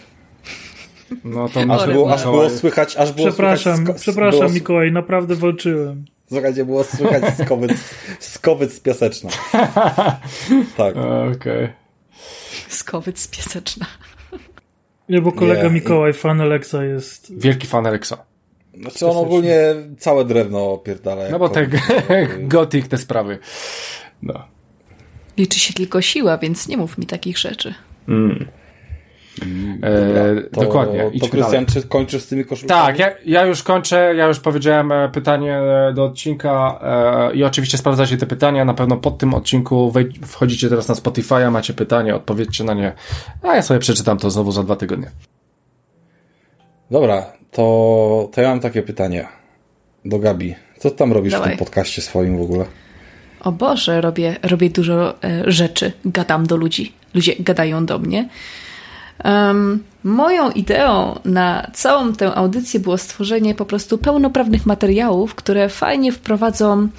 No 1.24 1.50
to 1.50 1.60
aż 1.60 1.88
było, 1.88 2.14
aż 2.14 2.24
było 2.24 2.50
słychać, 2.50 2.96
aż 2.96 3.12
było 3.12 3.28
Przepraszam, 3.28 3.76
słychać 3.78 4.02
przepraszam 4.02 4.40
było... 4.40 4.54
Mikołaj, 4.54 4.92
naprawdę 4.92 5.36
walczyłem. 5.36 6.06
Słuchajcie, 6.30 6.66
było 6.66 6.84
słychać 6.84 7.24
skowyc, 7.46 7.72
skowyc 8.20 8.74
z 8.74 8.80
piaseczna. 8.80 9.30
tak. 10.78 10.98
Okej. 10.98 11.32
Okay. 11.32 11.74
Skowyc 12.70 13.20
z 13.20 13.28
piaseczna. 13.28 13.86
Nie, 15.10 15.22
bo 15.22 15.32
kolega 15.32 15.64
Nie, 15.64 15.70
Mikołaj, 15.70 16.14
fan 16.14 16.42
Alexa 16.42 16.84
jest... 16.84 17.40
Wielki 17.40 17.68
fan 17.68 17.86
Alexa. 17.86 18.26
Znaczy 18.82 19.08
on 19.08 19.18
ogólnie 19.18 19.60
całe 19.98 20.26
drewno 20.26 20.72
opierdala. 20.72 21.30
No 21.32 21.40
bo 21.40 21.50
tak, 21.50 21.70
gotik 22.48 22.88
te 22.88 22.98
sprawy. 22.98 23.40
No. 24.22 24.48
Liczy 25.38 25.60
się 25.60 25.74
tylko 25.74 26.02
siła, 26.02 26.38
więc 26.38 26.68
nie 26.68 26.78
mów 26.78 26.98
mi 26.98 27.06
takich 27.06 27.38
rzeczy. 27.38 27.74
Mm. 28.08 28.48
E, 29.84 30.42
to, 30.42 30.62
dokładnie. 30.62 31.12
To 31.20 31.28
Krystian, 31.28 31.66
czy 31.66 31.84
kończysz 31.84 32.24
z 32.24 32.28
tymi 32.28 32.46
koszulkami? 32.46 32.82
Tak, 32.82 33.00
ja, 33.00 33.12
ja, 33.26 33.46
już 33.46 33.64
kończę, 33.64 34.16
ja 34.16 34.28
już 34.28 34.40
powiedziałem 34.40 34.92
e, 34.92 35.10
pytanie 35.10 35.58
e, 35.58 35.94
do 35.94 36.04
odcinka 36.04 36.80
e, 37.32 37.36
i 37.36 37.44
oczywiście 37.44 37.78
sprawdzacie 37.78 38.18
te 38.18 38.26
pytania, 38.26 38.66
na 38.66 38.74
pewno 38.74 38.98
pod 38.98 39.18
tym 39.18 39.34
odcinku 39.34 39.94
wchodzicie 40.26 40.70
teraz 40.70 40.88
na 40.88 40.96
Spotify'a, 40.96 41.52
macie 41.52 41.74
pytanie, 41.74 42.16
odpowiedzcie 42.16 42.64
na 42.64 42.74
nie, 42.74 42.94
a 43.44 43.56
ja 43.56 43.62
sobie 43.62 43.80
przeczytam 43.80 44.18
to 44.18 44.30
znowu 44.30 44.52
za 44.52 44.64
dwa 44.64 44.76
tygodnie. 44.76 45.12
Dobra, 46.92 47.26
to, 47.52 48.30
to 48.34 48.42
ja 48.42 48.50
mam 48.50 48.60
takie 48.60 48.82
pytanie 48.82 49.28
do 50.06 50.20
Gabi. 50.20 50.56
Co 50.78 50.92
tam 50.92 51.14
robisz 51.14 51.32
Dawaj. 51.32 51.48
w 51.48 51.52
tym 51.52 51.60
podcaście 51.60 52.02
swoim 52.02 52.38
w 52.38 52.42
ogóle? 52.42 52.66
O 53.40 53.52
Boże, 53.52 54.02
robię, 54.02 54.36
robię 54.44 54.70
dużo 54.70 55.24
e, 55.24 55.52
rzeczy. 55.52 55.92
Gadam 56.06 56.46
do 56.48 56.56
ludzi. 56.56 56.94
Ludzie 57.14 57.36
gadają 57.40 57.86
do 57.86 58.00
mnie. 58.00 58.30
Um, 59.24 59.84
moją 60.04 60.52
ideą 60.52 61.20
na 61.26 61.72
całą 61.74 62.14
tę 62.14 62.36
audycję 62.36 62.80
było 62.80 62.98
stworzenie 62.98 63.56
po 63.56 63.66
prostu 63.66 63.98
pełnoprawnych 63.98 64.66
materiałów, 64.66 65.36
które 65.36 65.70
fajnie 65.70 66.12
wprowadzą 66.12 66.90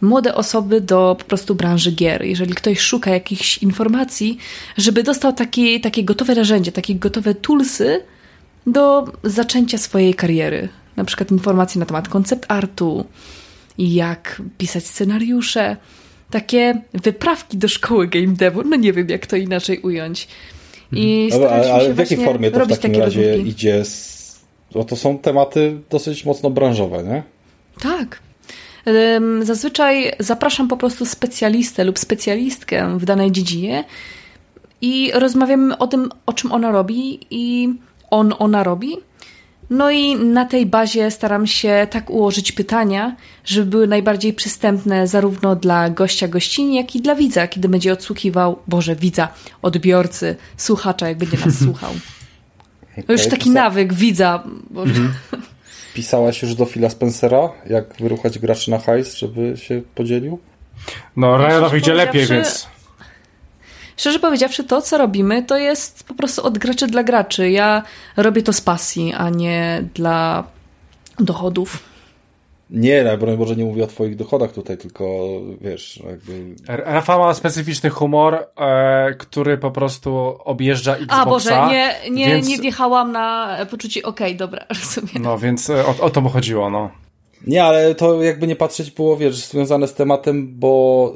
młode 0.00 0.34
osoby 0.34 0.80
do 0.80 1.16
po 1.18 1.24
prostu 1.24 1.54
branży 1.54 1.92
gier. 1.92 2.24
Jeżeli 2.24 2.54
ktoś 2.54 2.80
szuka 2.80 3.10
jakichś 3.10 3.58
informacji, 3.58 4.38
żeby 4.76 5.02
dostał 5.02 5.32
takie, 5.32 5.80
takie 5.80 6.04
gotowe 6.04 6.34
narzędzie, 6.34 6.72
takie 6.72 6.94
gotowe 6.94 7.34
toolsy 7.34 8.02
do 8.66 9.12
zaczęcia 9.24 9.78
swojej 9.78 10.14
kariery. 10.14 10.68
Na 10.96 11.04
przykład 11.04 11.30
informacje 11.30 11.78
na 11.78 11.86
temat 11.86 12.08
koncept 12.08 12.44
artu, 12.48 13.04
jak 13.78 14.42
pisać 14.58 14.86
scenariusze, 14.86 15.76
takie 16.30 16.82
wyprawki 16.94 17.56
do 17.58 17.68
szkoły 17.68 18.08
game 18.08 18.26
devu, 18.26 18.62
no 18.64 18.76
nie 18.76 18.92
wiem 18.92 19.08
jak 19.08 19.26
to 19.26 19.36
inaczej 19.36 19.78
ująć. 19.78 20.28
I 20.92 21.30
mhm. 21.32 21.52
ale, 21.52 21.72
ale 21.72 21.94
w 21.94 21.98
jakiej 21.98 22.24
formie 22.24 22.50
to 22.50 22.66
w 22.66 22.68
takim 22.68 23.00
razie 23.00 23.28
rozmówki. 23.28 23.50
idzie? 23.50 23.84
Z... 23.84 24.20
Bo 24.72 24.84
to 24.84 24.96
są 24.96 25.18
tematy 25.18 25.76
dosyć 25.90 26.24
mocno 26.24 26.50
branżowe, 26.50 27.02
nie? 27.04 27.22
Tak. 27.80 28.20
Zazwyczaj 29.42 30.12
zapraszam 30.18 30.68
po 30.68 30.76
prostu 30.76 31.06
specjalistę 31.06 31.84
lub 31.84 31.98
specjalistkę 31.98 32.98
w 32.98 33.04
danej 33.04 33.32
dziedzinie 33.32 33.84
i 34.80 35.10
rozmawiamy 35.14 35.78
o 35.78 35.86
tym, 35.86 36.08
o 36.26 36.32
czym 36.32 36.52
ona 36.52 36.72
robi 36.72 37.20
i 37.30 37.68
on, 38.10 38.34
ona 38.38 38.64
robi. 38.64 38.96
No 39.70 39.90
i 39.90 40.16
na 40.16 40.44
tej 40.44 40.66
bazie 40.66 41.10
staram 41.10 41.46
się 41.46 41.86
tak 41.90 42.10
ułożyć 42.10 42.52
pytania, 42.52 43.16
żeby 43.44 43.70
były 43.70 43.86
najbardziej 43.86 44.32
przystępne 44.32 45.06
zarówno 45.06 45.56
dla 45.56 45.90
gościa 45.90 46.28
gościni, 46.28 46.76
jak 46.76 46.96
i 46.96 47.00
dla 47.00 47.14
widza, 47.14 47.48
kiedy 47.48 47.68
będzie 47.68 47.92
odsłuchiwał, 47.92 48.58
Boże, 48.66 48.96
widza, 48.96 49.28
odbiorcy, 49.62 50.36
słuchacza, 50.56 51.08
jak 51.08 51.18
będzie 51.18 51.36
nas 51.46 51.58
słuchał. 51.64 51.92
Okay, 52.92 53.04
już 53.08 53.26
taki 53.26 53.44
pisa... 53.44 53.54
nawyk 53.54 53.92
widza. 53.92 54.44
Boże. 54.70 54.92
Mhm. 54.92 55.42
Pisałaś 55.94 56.42
już 56.42 56.54
do 56.54 56.66
Phila 56.66 56.90
Spencera, 56.90 57.48
jak 57.66 57.96
wyruchać 58.00 58.38
graczy 58.38 58.70
na 58.70 58.78
hajs, 58.78 59.14
żeby 59.14 59.56
się 59.56 59.82
podzielił? 59.94 60.38
No, 61.16 61.38
Ryanowi 61.38 61.78
idzie 61.78 61.94
lepiej, 61.94 62.26
więc... 62.26 62.68
Szczerze 64.00 64.18
powiedziawszy, 64.18 64.64
to 64.64 64.82
co 64.82 64.98
robimy, 64.98 65.42
to 65.42 65.58
jest 65.58 66.04
po 66.04 66.14
prostu 66.14 66.46
od 66.46 66.58
graczy 66.58 66.86
dla 66.86 67.02
graczy. 67.02 67.50
Ja 67.50 67.82
robię 68.16 68.42
to 68.42 68.52
z 68.52 68.60
pasji, 68.60 69.12
a 69.12 69.30
nie 69.30 69.84
dla 69.94 70.44
dochodów. 71.18 71.78
Nie, 72.70 73.04
no, 73.04 73.16
broń 73.18 73.36
Boże, 73.36 73.56
nie 73.56 73.64
mówię 73.64 73.84
o 73.84 73.86
twoich 73.86 74.16
dochodach 74.16 74.52
tutaj, 74.52 74.78
tylko 74.78 75.04
wiesz, 75.60 76.02
jakby... 76.06 76.54
Rafa 76.68 77.18
ma 77.18 77.34
specyficzny 77.34 77.90
humor, 77.90 78.46
e, 78.56 79.14
który 79.14 79.58
po 79.58 79.70
prostu 79.70 80.38
objeżdża 80.44 80.96
Xboxa. 80.96 81.22
A 81.22 81.26
Boże, 81.26 81.66
nie, 81.70 82.10
nie, 82.10 82.26
więc... 82.26 82.48
nie 82.48 82.58
wjechałam 82.58 83.12
na 83.12 83.56
poczucie, 83.70 84.02
okej, 84.02 84.26
okay, 84.26 84.38
dobra, 84.38 84.66
rozumiem. 84.82 85.22
No, 85.22 85.38
więc 85.38 85.70
e, 85.70 85.86
o, 85.86 85.94
o 86.00 86.10
to 86.10 86.20
mu 86.20 86.28
chodziło, 86.28 86.70
no. 86.70 86.90
Nie, 87.46 87.64
ale 87.64 87.94
to 87.94 88.22
jakby 88.22 88.46
nie 88.46 88.56
patrzeć 88.56 88.90
było, 88.90 89.16
wiesz, 89.16 89.36
związane 89.36 89.88
z 89.88 89.94
tematem, 89.94 90.58
bo 90.58 91.14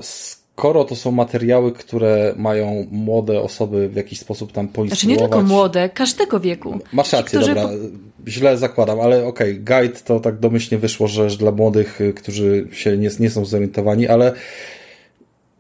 skoro 0.58 0.84
to 0.84 0.96
są 0.96 1.10
materiały, 1.10 1.72
które 1.72 2.34
mają 2.36 2.86
młode 2.90 3.40
osoby 3.40 3.88
w 3.88 3.96
jakiś 3.96 4.18
sposób 4.18 4.52
tam 4.52 4.68
poinstruować... 4.68 5.00
Znaczy 5.00 5.06
nie 5.06 5.16
tylko 5.16 5.42
młode, 5.42 5.88
każdego 5.88 6.40
wieku. 6.40 6.78
Masz 6.92 7.12
rację, 7.12 7.40
Ci, 7.40 7.46
dobra, 7.46 7.68
źle 8.28 8.58
zakładam, 8.58 9.00
ale 9.00 9.26
okej, 9.26 9.52
okay, 9.52 9.82
guide 9.82 10.00
to 10.00 10.20
tak 10.20 10.38
domyślnie 10.38 10.78
wyszło, 10.78 11.08
że 11.08 11.26
dla 11.26 11.52
młodych, 11.52 12.00
y, 12.00 12.12
którzy 12.12 12.68
się 12.72 12.96
nie, 12.96 13.10
nie 13.20 13.30
są 13.30 13.44
zorientowani, 13.44 14.08
ale 14.08 14.32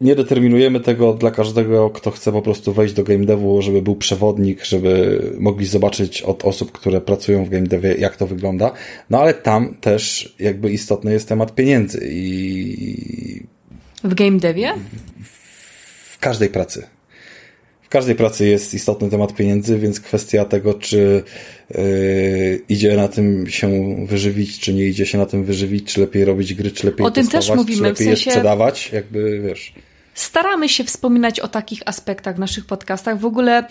nie 0.00 0.14
determinujemy 0.14 0.80
tego 0.80 1.14
dla 1.14 1.30
każdego, 1.30 1.90
kto 1.90 2.10
chce 2.10 2.32
po 2.32 2.42
prostu 2.42 2.72
wejść 2.72 2.94
do 2.94 3.04
game 3.04 3.24
devu, 3.24 3.62
żeby 3.62 3.82
był 3.82 3.96
przewodnik, 3.96 4.64
żeby 4.64 5.22
mogli 5.38 5.66
zobaczyć 5.66 6.22
od 6.22 6.44
osób, 6.44 6.72
które 6.72 7.00
pracują 7.00 7.44
w 7.44 7.48
game 7.48 7.66
devie, 7.66 7.94
jak 7.94 8.16
to 8.16 8.26
wygląda. 8.26 8.72
No 9.10 9.20
ale 9.20 9.34
tam 9.34 9.74
też 9.80 10.34
jakby 10.38 10.70
istotny 10.70 11.12
jest 11.12 11.28
temat 11.28 11.54
pieniędzy 11.54 12.08
i 12.10 13.53
w 14.04 14.14
game 14.14 14.38
devie? 14.38 14.74
W, 16.10 16.18
każdej 16.18 16.48
pracy. 16.48 16.86
W 17.82 17.88
każdej 17.88 18.14
pracy 18.14 18.46
jest 18.46 18.74
istotny 18.74 19.10
temat 19.10 19.34
pieniędzy, 19.34 19.78
więc 19.78 20.00
kwestia 20.00 20.44
tego, 20.44 20.74
czy 20.74 21.22
yy, 21.70 22.60
idzie 22.68 22.96
na 22.96 23.08
tym 23.08 23.50
się 23.50 23.96
wyżywić, 24.06 24.60
czy 24.60 24.74
nie 24.74 24.84
idzie 24.84 25.06
się 25.06 25.18
na 25.18 25.26
tym 25.26 25.44
wyżywić, 25.44 25.92
czy 25.92 26.00
lepiej 26.00 26.24
robić 26.24 26.54
gry, 26.54 26.70
czy 26.70 26.86
lepiej 26.86 27.06
o 27.06 27.10
tym 27.10 27.28
też 27.28 27.50
mówimy, 27.50 27.76
czy 27.76 27.82
lepiej 27.82 27.94
w 27.94 28.08
sensie... 28.08 28.30
je 28.30 28.32
sprzedawać, 28.32 28.92
jakby 28.92 29.40
wiesz. 29.40 29.74
Staramy 30.14 30.68
się 30.68 30.84
wspominać 30.84 31.40
o 31.40 31.48
takich 31.48 31.82
aspektach 31.86 32.36
w 32.36 32.38
naszych 32.38 32.66
podcastach. 32.66 33.18
W 33.20 33.24
ogóle 33.24 33.64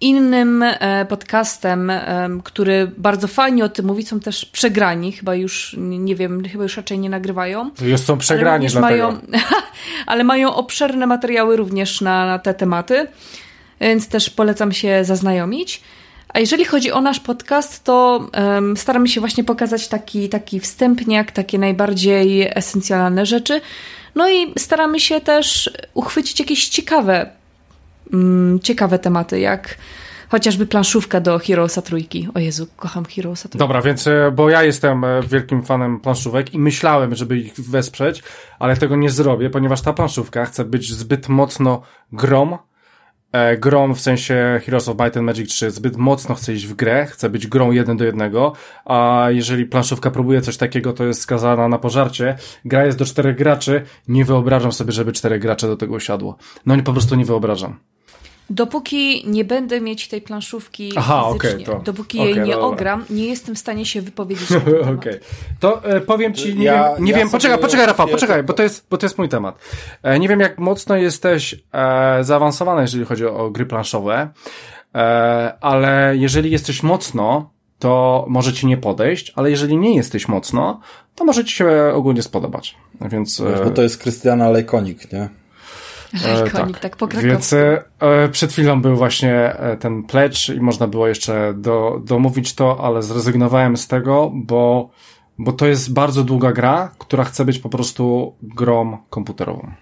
Innym 0.00 0.62
e, 0.62 1.06
podcastem, 1.08 1.92
który 2.44 2.90
bardzo 2.96 3.28
fajnie 3.28 3.64
o 3.64 3.68
tym 3.68 3.86
mówi, 3.86 4.02
są 4.02 4.20
też 4.20 4.44
przegrani, 4.44 5.12
chyba 5.12 5.34
już, 5.34 5.76
nie 5.78 6.16
wiem, 6.16 6.48
chyba 6.48 6.62
już 6.62 6.76
raczej 6.76 6.98
nie 6.98 7.10
nagrywają. 7.10 7.70
Już 7.82 8.00
są 8.00 8.18
przegrani, 8.18 8.66
ale 8.72 8.80
mają, 8.80 9.18
ale 10.06 10.24
mają 10.24 10.54
obszerne 10.54 11.06
materiały 11.06 11.56
również 11.56 12.00
na, 12.00 12.26
na 12.26 12.38
te 12.38 12.54
tematy, 12.54 13.06
więc 13.80 14.08
też 14.08 14.30
polecam 14.30 14.72
się 14.72 15.04
zaznajomić. 15.04 15.82
A 16.28 16.40
jeżeli 16.40 16.64
chodzi 16.64 16.92
o 16.92 17.00
nasz 17.00 17.20
podcast, 17.20 17.84
to 17.84 18.28
um, 18.34 18.76
staramy 18.76 19.08
się 19.08 19.20
właśnie 19.20 19.44
pokazać 19.44 19.88
taki, 19.88 20.28
taki 20.28 20.60
wstępniak, 20.60 21.32
takie 21.32 21.58
najbardziej 21.58 22.50
esencjalne 22.54 23.26
rzeczy. 23.26 23.60
No 24.14 24.30
i 24.30 24.52
staramy 24.58 25.00
się 25.00 25.20
też 25.20 25.70
uchwycić 25.94 26.40
jakieś 26.40 26.68
ciekawe 26.68 27.39
mm, 28.12 28.60
ciekawe 28.60 28.98
tematy, 28.98 29.40
jak 29.40 29.76
chociażby 30.30 30.66
planszówka 30.66 31.20
do 31.20 31.38
Heroesa 31.38 31.82
trójki. 31.82 32.28
O 32.34 32.38
Jezu, 32.38 32.66
kocham 32.76 33.04
Heroesa 33.04 33.48
trójki. 33.48 33.58
Dobra, 33.58 33.82
więc, 33.82 34.06
e, 34.06 34.32
bo 34.34 34.50
ja 34.50 34.62
jestem 34.62 35.04
e, 35.04 35.22
wielkim 35.22 35.62
fanem 35.62 36.00
planszówek 36.00 36.54
i 36.54 36.58
myślałem, 36.58 37.14
żeby 37.14 37.38
ich 37.38 37.54
wesprzeć, 37.54 38.22
ale 38.58 38.76
tego 38.76 38.96
nie 38.96 39.10
zrobię, 39.10 39.50
ponieważ 39.50 39.80
ta 39.82 39.92
planszówka 39.92 40.44
chce 40.44 40.64
być 40.64 40.92
zbyt 40.92 41.28
mocno 41.28 41.82
grom, 42.12 42.58
e, 43.32 43.56
grom 43.56 43.94
w 43.94 44.00
sensie 44.00 44.60
Heroes 44.64 44.88
of 44.88 44.98
Might 44.98 45.16
and 45.16 45.26
Magic 45.26 45.50
3 45.50 45.70
zbyt 45.70 45.96
mocno 45.96 46.34
chce 46.34 46.52
iść 46.52 46.66
w 46.66 46.74
grę, 46.74 47.06
chce 47.06 47.30
być 47.30 47.46
grą 47.46 47.70
jeden 47.70 47.96
do 47.96 48.04
jednego, 48.04 48.52
a 48.84 49.26
jeżeli 49.28 49.66
planszówka 49.66 50.10
próbuje 50.10 50.40
coś 50.40 50.56
takiego, 50.56 50.92
to 50.92 51.04
jest 51.04 51.20
skazana 51.20 51.68
na 51.68 51.78
pożarcie. 51.78 52.36
Gra 52.64 52.84
jest 52.84 52.98
do 52.98 53.04
czterech 53.04 53.36
graczy, 53.36 53.82
nie 54.08 54.24
wyobrażam 54.24 54.72
sobie, 54.72 54.92
żeby 54.92 55.12
czterech 55.12 55.42
graczy 55.42 55.66
do 55.66 55.76
tego 55.76 55.94
usiadło. 55.94 56.36
No 56.66 56.76
nie, 56.76 56.82
po 56.82 56.92
prostu 56.92 57.16
nie 57.16 57.24
wyobrażam. 57.24 57.78
Dopóki 58.50 59.24
nie 59.26 59.44
będę 59.44 59.80
mieć 59.80 60.08
tej 60.08 60.22
planszówki 60.22 60.92
Aha, 60.96 61.24
fizycznie, 61.26 61.64
okay, 61.64 61.76
to, 61.76 61.84
dopóki 61.84 62.20
okay, 62.20 62.30
jej 62.30 62.40
nie 62.40 62.52
dobra. 62.52 62.66
ogram, 62.66 63.04
nie 63.10 63.26
jestem 63.26 63.54
w 63.54 63.58
stanie 63.58 63.86
się 63.86 64.02
wypowiedzieć 64.02 64.50
na 64.60 64.60
ten 64.60 64.74
Okej. 64.74 64.94
Okay. 64.94 65.20
To 65.60 65.84
e, 65.84 66.00
powiem 66.00 66.34
ci, 66.34 66.56
nie 66.56 66.64
ja, 66.64 66.94
wiem, 66.94 67.04
nie 67.04 67.12
ja 67.12 67.18
wiem 67.18 67.30
poczekaj, 67.30 67.58
poczekaj 67.58 67.86
Rafał, 67.86 68.08
poczekaj, 68.08 68.42
bo 68.42 68.52
to, 68.52 68.62
jest, 68.62 68.86
bo 68.90 68.98
to 68.98 69.06
jest 69.06 69.18
mój 69.18 69.28
temat. 69.28 69.58
E, 70.02 70.18
nie 70.18 70.28
wiem 70.28 70.40
jak 70.40 70.58
mocno 70.58 70.96
jesteś 70.96 71.54
e, 71.72 72.24
zaawansowany, 72.24 72.82
jeżeli 72.82 73.04
chodzi 73.04 73.26
o, 73.26 73.36
o 73.36 73.50
gry 73.50 73.66
planszowe, 73.66 74.28
e, 74.94 74.98
ale 75.60 76.16
jeżeli 76.16 76.50
jesteś 76.50 76.82
mocno, 76.82 77.50
to 77.78 78.24
może 78.28 78.52
ci 78.52 78.66
nie 78.66 78.76
podejść, 78.76 79.32
ale 79.36 79.50
jeżeli 79.50 79.76
nie 79.76 79.96
jesteś 79.96 80.28
mocno, 80.28 80.80
to 81.14 81.24
może 81.24 81.44
ci 81.44 81.54
się 81.54 81.92
ogólnie 81.94 82.22
spodobać. 82.22 82.76
Więc, 83.00 83.40
Wiesz, 83.40 83.60
bo 83.64 83.70
to 83.70 83.82
jest 83.82 83.98
Krystiana 83.98 84.50
Lejkonik, 84.50 85.12
nie? 85.12 85.39
Ikonik, 86.14 86.72
tak, 86.72 86.82
tak 86.82 86.96
po 86.96 87.08
krakowsku. 87.08 87.28
Więc 87.28 87.52
e, 87.52 88.28
przed 88.32 88.52
chwilą 88.52 88.82
był 88.82 88.96
właśnie 88.96 89.34
e, 89.34 89.76
ten 89.76 90.02
pledge 90.02 90.48
i 90.48 90.60
można 90.60 90.86
było 90.86 91.08
jeszcze 91.08 91.54
do, 91.56 92.00
domówić 92.04 92.54
to, 92.54 92.84
ale 92.84 93.02
zrezygnowałem 93.02 93.76
z 93.76 93.88
tego, 93.88 94.30
bo, 94.34 94.90
bo 95.38 95.52
to 95.52 95.66
jest 95.66 95.92
bardzo 95.92 96.24
długa 96.24 96.52
gra, 96.52 96.90
która 96.98 97.24
chce 97.24 97.44
być 97.44 97.58
po 97.58 97.68
prostu 97.68 98.34
grą 98.42 98.98
komputerową. 99.10 99.72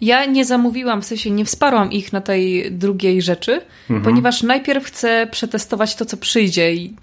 Ja 0.00 0.24
nie 0.24 0.44
zamówiłam, 0.44 1.02
w 1.02 1.06
sensie 1.06 1.30
nie 1.30 1.44
wsparłam 1.44 1.92
ich 1.92 2.12
na 2.12 2.20
tej 2.20 2.72
drugiej 2.72 3.22
rzeczy, 3.22 3.60
mhm. 3.90 4.02
ponieważ 4.02 4.42
najpierw 4.42 4.84
chcę 4.84 5.26
przetestować 5.30 5.96
to, 5.96 6.04
co 6.04 6.16
przyjdzie 6.16 6.74
i 6.74 6.96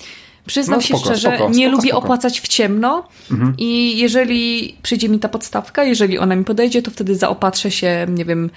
Przyznam 0.45 0.79
no, 0.79 0.81
spoko, 0.81 0.99
się 0.99 1.05
szczerze, 1.05 1.35
spoko, 1.35 1.49
nie 1.49 1.67
spoko, 1.67 1.77
lubię 1.77 1.95
opłacać 1.95 2.41
w 2.41 2.47
ciemno 2.47 3.07
mhm. 3.31 3.53
i 3.57 3.97
jeżeli 3.97 4.75
przyjdzie 4.81 5.09
mi 5.09 5.19
ta 5.19 5.29
podstawka, 5.29 5.83
jeżeli 5.83 6.19
ona 6.19 6.35
mi 6.35 6.43
podejdzie, 6.43 6.81
to 6.81 6.91
wtedy 6.91 7.15
zaopatrzę 7.15 7.71
się, 7.71 8.05
nie 8.09 8.25
wiem, 8.25 8.49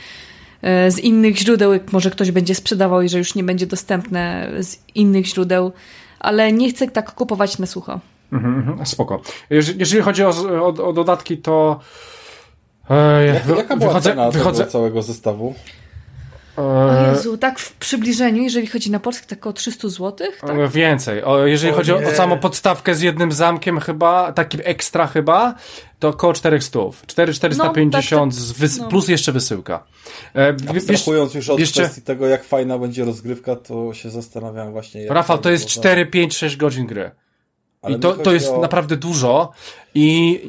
e, 0.62 0.91
z 0.91 0.99
innych 0.99 1.39
źródeł, 1.39 1.72
może 1.93 2.11
ktoś 2.11 2.30
będzie 2.30 2.55
sprzedawał 2.55 3.03
i 3.03 3.09
że 3.09 3.18
już 3.18 3.34
nie 3.34 3.45
będzie 3.45 3.66
dostępne 3.66 4.51
z 4.61 4.78
innych 4.95 5.26
źródeł, 5.26 5.72
ale 6.20 6.53
nie 6.53 6.70
chcę 6.70 6.89
tak 6.89 7.14
kupować 7.14 7.59
na 7.59 7.66
sucho. 7.66 8.01
Mhm, 8.32 8.55
mhm 8.55 8.87
spoko. 8.87 9.20
Jeżeli, 9.51 9.78
jeżeli 9.78 10.03
chodzi 10.03 10.24
o, 10.24 10.28
o, 10.62 10.89
o, 10.89 10.93
dodatki, 10.93 11.39
to 11.39 11.80
e, 12.91 13.26
Jak, 13.26 13.49
jaka 13.49 13.76
była 13.76 13.89
wychodzę, 13.89 14.11
cena 14.11 14.30
wychodzę, 14.30 14.66
całego 14.66 15.03
zestawu? 15.03 15.55
O 16.57 16.92
e, 16.92 17.11
Jezu, 17.11 17.38
tak 17.38 17.59
w 17.59 17.72
przybliżeniu, 17.72 18.42
jeżeli 18.42 18.66
chodzi 18.66 18.90
na 18.90 19.00
polski, 19.00 19.26
tak 19.26 19.38
około 19.38 19.52
300 19.52 19.88
zł? 19.88 20.28
Tak? 20.40 20.70
Więcej. 20.70 21.24
O, 21.24 21.46
jeżeli 21.46 21.72
o 21.72 21.76
chodzi 21.76 21.92
o, 21.92 21.96
o 21.96 22.11
samą 22.11 22.38
podstawkę 22.38 22.94
z 22.94 23.00
jednym 23.00 23.32
zamkiem 23.32 23.80
chyba, 23.80 24.32
takim 24.32 24.61
ekstra 24.64 25.07
chyba, 25.07 25.54
to 25.98 26.09
około 26.09 26.32
400. 26.32 26.78
4, 27.07 27.34
450 27.34 28.34
no, 28.36 28.54
tak, 28.61 28.70
no. 28.78 28.88
plus 28.88 29.09
jeszcze 29.09 29.32
wysyłka. 29.32 29.84
E, 30.34 30.54
Abstrahując 30.70 31.34
już 31.34 31.50
od 31.50 31.61
jeszcze... 31.61 31.82
kwestii 31.82 32.02
tego, 32.02 32.26
jak 32.26 32.44
fajna 32.44 32.78
będzie 32.78 33.04
rozgrywka, 33.04 33.57
to 33.57 33.94
się 33.94 34.11
zastanawiam 34.11 34.72
właśnie... 34.72 35.09
Rafał, 35.09 35.38
to 35.38 35.50
jest 35.50 35.66
4, 35.66 36.07
5, 36.07 36.36
6 36.36 36.57
godzin 36.57 36.86
gry. 36.86 37.11
Ale 37.82 37.96
I 37.96 38.00
to, 38.00 38.12
to 38.12 38.32
jest 38.32 38.48
o... 38.48 38.61
naprawdę 38.61 38.96
dużo 38.96 39.52
i 39.94 40.40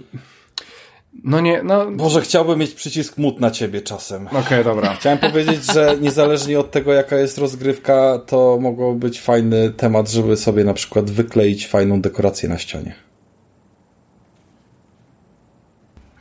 no 1.24 1.39
nie, 1.39 1.63
no... 1.63 1.89
Może 1.89 2.22
chciałbym 2.22 2.59
mieć 2.59 2.74
przycisk 2.74 3.18
mut 3.18 3.39
na 3.39 3.51
ciebie 3.51 3.82
czasem. 3.82 4.28
Okej, 4.28 4.39
okay, 4.41 4.63
dobra. 4.63 4.93
Chciałem 4.99 5.18
powiedzieć, 5.18 5.74
że 5.74 5.97
niezależnie 6.01 6.59
od 6.59 6.72
tego, 6.72 6.93
jaka 6.93 7.18
jest 7.18 7.38
rozgrywka, 7.38 8.20
to 8.26 8.57
mogło 8.61 8.93
być 8.93 9.22
fajny 9.22 9.70
temat, 9.70 10.09
żeby 10.09 10.38
sobie 10.38 10.63
na 10.63 10.74
przykład 10.74 11.09
wykleić 11.09 11.68
fajną 11.68 12.01
dekorację 12.01 12.49
na 12.49 12.57
ścianie. 12.57 13.06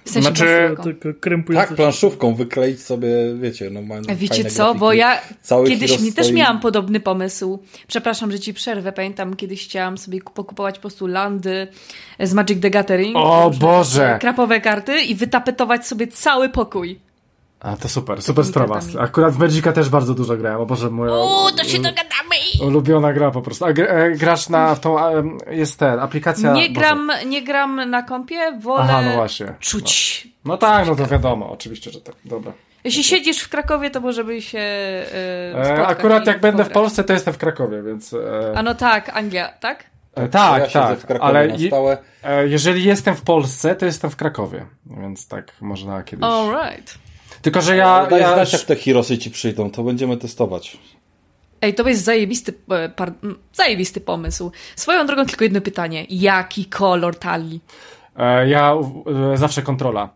W 0.06 0.10
sensie 0.10 0.28
znaczy, 0.28 0.76
tak, 1.54 1.74
planszówką 1.74 2.34
wykleić 2.34 2.82
sobie, 2.82 3.08
wiecie, 3.40 3.70
no 3.70 3.82
Wiecie 4.16 4.44
co, 4.44 4.74
bo 4.74 4.92
ja 4.92 5.20
kiedyś 5.66 6.00
mi 6.00 6.12
też 6.12 6.32
miałam 6.32 6.60
podobny 6.60 7.00
pomysł. 7.00 7.58
Przepraszam, 7.86 8.32
że 8.32 8.40
ci 8.40 8.54
przerwę. 8.54 8.92
Pamiętam, 8.92 9.36
kiedyś 9.36 9.64
chciałam 9.64 9.98
sobie 9.98 10.20
pokupować 10.34 10.74
po 10.74 10.80
prostu 10.80 11.06
landy 11.06 11.68
z 12.20 12.34
Magic 12.34 12.62
the 12.62 12.70
Gathering. 12.70 13.16
O 13.16 13.50
Boże! 13.60 14.18
Krapowe 14.20 14.60
karty 14.60 15.00
i 15.00 15.14
wytapetować 15.14 15.86
sobie 15.86 16.06
cały 16.06 16.48
pokój. 16.48 16.98
A, 17.60 17.76
to 17.76 17.88
super, 17.88 18.22
super 18.22 18.44
sprawa. 18.44 18.80
Akurat 19.00 19.34
w 19.34 19.38
Magica 19.38 19.72
też 19.72 19.88
bardzo 19.88 20.14
dużo 20.14 20.36
grałem, 20.36 20.60
o 20.60 20.66
Boże, 20.66 20.90
moja... 20.90 21.12
Uuu, 21.12 21.50
to 21.56 21.64
się 21.64 21.78
dogadamy! 21.78 22.36
Ulubiona 22.62 23.12
gra 23.12 23.30
po 23.30 23.42
prostu. 23.42 23.64
A 23.64 23.68
e, 23.68 24.10
grasz 24.10 24.48
na 24.48 24.74
w 24.74 24.80
tą, 24.80 24.96
jest 25.50 25.78
ten, 25.78 25.98
aplikacja... 25.98 26.52
Nie 26.52 26.70
gram, 26.70 27.10
nie 27.26 27.42
gram 27.42 27.90
na 27.90 28.02
kompie, 28.02 28.58
wolę 28.60 28.82
Aha, 28.82 29.02
no 29.02 29.14
właśnie. 29.14 29.54
czuć. 29.60 30.28
No. 30.44 30.52
no 30.52 30.58
tak, 30.58 30.86
no 30.86 30.96
to 30.96 31.06
wiadomo, 31.06 31.50
oczywiście, 31.50 31.90
że 31.90 32.00
tak, 32.00 32.14
dobra. 32.24 32.52
Jeśli 32.84 33.04
siedzisz 33.04 33.40
w 33.40 33.48
Krakowie, 33.48 33.90
to 33.90 34.00
może 34.00 34.24
by 34.24 34.42
się 34.42 34.58
e, 34.58 35.54
e 35.54 35.86
Akurat 35.86 36.26
jak 36.26 36.40
będę 36.40 36.64
w 36.64 36.70
Polsce, 36.70 37.04
to 37.04 37.12
jestem 37.12 37.34
w 37.34 37.38
Krakowie, 37.38 37.82
więc... 37.82 38.12
E... 38.12 38.52
A 38.56 38.62
no 38.62 38.74
tak, 38.74 39.16
Anglia, 39.16 39.48
tak? 39.48 39.84
E, 40.14 40.28
tak, 40.28 40.74
ja 40.74 40.96
tak, 40.96 41.18
ale 41.20 41.48
je, 41.48 41.70
e, 42.24 42.48
jeżeli 42.48 42.84
jestem 42.84 43.14
w 43.14 43.22
Polsce, 43.22 43.76
to 43.76 43.86
jestem 43.86 44.10
w 44.10 44.16
Krakowie, 44.16 44.66
więc 44.86 45.28
tak 45.28 45.52
można 45.60 46.02
kiedyś... 46.02 46.24
Alright. 46.24 47.05
Tylko, 47.46 47.60
że 47.60 47.76
ja... 47.76 48.06
Daj 48.06 48.20
ja... 48.20 48.34
znać, 48.34 48.52
jak 48.52 48.62
te 48.62 48.76
Hirosy 48.76 49.18
ci 49.18 49.30
przyjdą, 49.30 49.70
to 49.70 49.82
będziemy 49.82 50.16
testować. 50.16 50.78
Ej, 51.60 51.74
to 51.74 51.88
jest 51.88 52.04
zajebisty, 52.04 52.54
e, 52.70 52.88
par, 52.88 53.12
zajebisty 53.52 54.00
pomysł. 54.00 54.52
Swoją 54.76 55.06
drogą 55.06 55.26
tylko 55.26 55.44
jedno 55.44 55.60
pytanie. 55.60 56.06
Jaki 56.10 56.64
kolor 56.64 57.18
talii? 57.18 57.60
E, 58.16 58.48
ja 58.48 58.74
e, 59.32 59.36
zawsze 59.36 59.62
kontrola. 59.62 60.08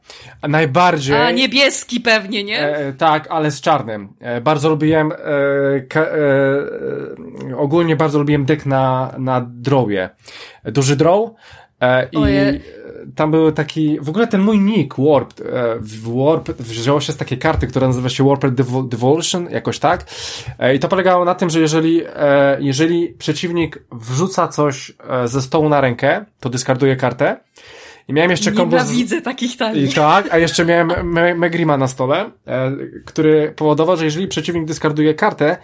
Najbardziej. 0.48 1.16
A 1.16 1.30
niebieski 1.30 2.00
pewnie, 2.00 2.44
nie? 2.44 2.60
E, 2.60 2.92
tak, 2.92 3.26
ale 3.30 3.50
z 3.50 3.60
czarnym. 3.60 4.08
Bardzo 4.42 4.68
lubiłem. 4.68 5.12
Ka, 5.88 6.06
ogólnie 7.56 7.96
bardzo 7.96 8.18
lubiłem 8.18 8.44
deck 8.44 8.66
na, 8.66 9.14
na 9.18 9.46
drawie. 9.48 10.10
Duży 10.64 10.96
draw. 10.96 11.20
I 12.12 12.16
Oje 12.16 12.60
tam 13.14 13.30
był 13.30 13.52
taki, 13.52 14.00
w 14.00 14.08
ogóle 14.08 14.26
ten 14.26 14.40
mój 14.40 14.58
nick, 14.58 14.94
Warp, 14.98 15.40
e, 15.40 15.44
Warp 16.02 16.50
wzięło 16.50 17.00
się 17.00 17.12
z 17.12 17.16
takiej 17.16 17.38
karty, 17.38 17.66
która 17.66 17.86
nazywa 17.86 18.08
się 18.08 18.24
Warped 18.24 18.54
Devolution, 18.88 19.50
jakoś 19.50 19.78
tak. 19.78 20.04
E, 20.58 20.74
I 20.74 20.78
to 20.78 20.88
polegało 20.88 21.24
na 21.24 21.34
tym, 21.34 21.50
że 21.50 21.60
jeżeli, 21.60 22.02
e, 22.16 22.56
jeżeli 22.60 23.08
przeciwnik 23.08 23.84
wrzuca 23.92 24.48
coś 24.48 24.92
ze 25.24 25.42
stołu 25.42 25.68
na 25.68 25.80
rękę, 25.80 26.24
to 26.40 26.50
dyskarduje 26.50 26.96
kartę. 26.96 27.40
I 28.08 28.12
miałem 28.12 28.30
jeszcze 28.30 28.52
kombo. 28.52 28.76
Nienawidzę 28.76 29.20
z... 29.20 29.22
takich 29.22 29.56
talii. 29.56 29.84
I 29.84 29.92
tak, 29.92 30.28
a 30.34 30.38
jeszcze 30.38 30.64
miałem 30.64 31.12
Me 31.12 31.34
Megrima 31.34 31.76
na 31.76 31.88
stole, 31.88 32.30
który 33.04 33.52
powodował, 33.56 33.96
że 33.96 34.04
jeżeli 34.04 34.28
przeciwnik 34.28 34.64
dyskarduje 34.64 35.14
kartę, 35.14 35.56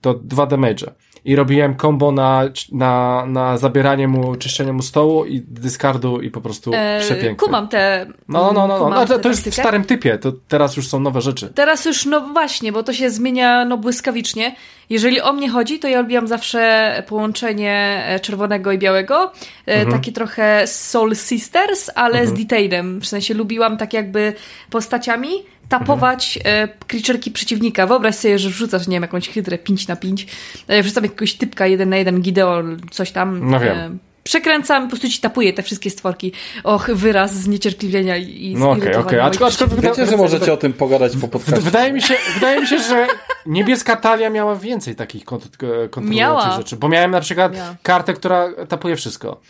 to 0.00 0.14
dwa 0.14 0.46
damage 0.46 0.86
i 1.24 1.36
robiłem 1.36 1.76
combo 1.76 2.12
na, 2.12 2.44
na, 2.72 3.24
na 3.26 3.58
zabieranie 3.58 4.08
mu, 4.08 4.36
czyszczenie 4.36 4.72
mu 4.72 4.82
stołu 4.82 5.24
i 5.24 5.40
dyskardu 5.40 6.20
i 6.20 6.30
po 6.30 6.40
prostu 6.40 6.70
e, 6.74 7.00
przepięknie. 7.00 7.46
Kumam 7.46 7.68
te... 7.68 8.06
No, 8.28 8.52
no, 8.52 8.68
no, 8.68 8.78
no. 8.78 8.88
no 8.90 9.06
to, 9.06 9.18
to 9.18 9.28
już 9.28 9.38
w 9.38 9.54
starym 9.54 9.84
typie, 9.84 10.18
to 10.18 10.32
teraz 10.48 10.76
już 10.76 10.88
są 10.88 11.00
nowe 11.00 11.20
rzeczy. 11.20 11.52
Teraz 11.54 11.84
już, 11.84 12.06
no 12.06 12.20
właśnie, 12.20 12.72
bo 12.72 12.82
to 12.82 12.92
się 12.92 13.10
zmienia 13.10 13.64
no 13.64 13.76
błyskawicznie. 13.76 14.54
Jeżeli 14.90 15.20
o 15.20 15.32
mnie 15.32 15.50
chodzi, 15.50 15.78
to 15.78 15.88
ja 15.88 16.00
lubiłam 16.00 16.28
zawsze 16.28 17.02
połączenie 17.06 18.04
e, 18.06 18.20
czerwonego 18.20 18.72
i 18.72 18.78
białego, 18.78 19.32
e, 19.66 19.74
mhm. 19.74 19.92
takie 19.92 20.12
trochę 20.12 20.66
Soul 20.66 21.16
Sisters, 21.16 21.90
ale 21.94 22.20
mhm. 22.20 22.36
z 22.36 22.38
detailem. 22.38 23.00
W 23.00 23.06
sensie 23.06 23.34
lubiłam 23.34 23.76
tak 23.76 23.92
jakby 23.92 24.32
postaciami, 24.70 25.30
tapować 25.68 26.38
mhm. 26.44 26.68
creature'ki 26.88 27.32
przeciwnika. 27.32 27.86
Wyobraź 27.86 28.14
sobie, 28.14 28.38
że 28.38 28.48
wrzucasz, 28.48 28.88
nie 28.88 28.96
wiem, 28.96 29.02
jakąś 29.02 29.28
hydrę 29.28 29.58
5 29.58 29.88
na 29.88 29.96
5, 29.96 30.26
e, 30.68 30.82
wrzucam 30.82 31.04
jakiegoś 31.04 31.34
typka 31.34 31.66
1 31.66 31.88
na 31.88 31.96
1, 31.96 32.20
Gideon, 32.20 32.80
coś 32.90 33.10
tam. 33.10 33.50
No 33.50 33.60
wiem. 33.60 33.78
E, 33.78 33.90
przekręcam, 34.24 34.82
po 34.82 34.88
prostu 34.88 35.08
ci 35.08 35.20
tapuję 35.20 35.52
te 35.52 35.62
wszystkie 35.62 35.90
stworki. 35.90 36.32
Och, 36.64 36.90
wyraz 36.94 37.34
zniecierpliwienia 37.34 38.16
i 38.16 38.54
No 38.58 38.70
okej, 38.70 38.94
okej. 38.94 39.20
Okay, 39.20 39.22
Aczkolwiek 39.46 39.80
wiecie, 39.80 40.06
że 40.06 40.16
możecie 40.16 40.52
o 40.52 40.56
tym 40.56 40.72
pogadać 40.72 41.16
po 41.16 41.28
podcaście. 41.28 41.60
Wydaje 41.60 41.92
mi 41.92 42.02
się, 42.02 42.14
wydaje 42.34 42.60
mi 42.60 42.66
się, 42.66 42.78
że 42.78 43.06
niebieska 43.48 43.96
talia 43.96 44.30
miała 44.30 44.56
więcej 44.56 44.96
takich 44.96 45.24
kont 45.24 45.56
kontrolujących 45.90 46.52
rzeczy. 46.52 46.76
Bo 46.76 46.88
miałem 46.88 47.10
na 47.10 47.20
przykład 47.20 47.54
Miała. 47.54 47.76
kartę, 47.82 48.14
która 48.14 48.48
tapuje 48.68 48.96
wszystko. 48.96 49.40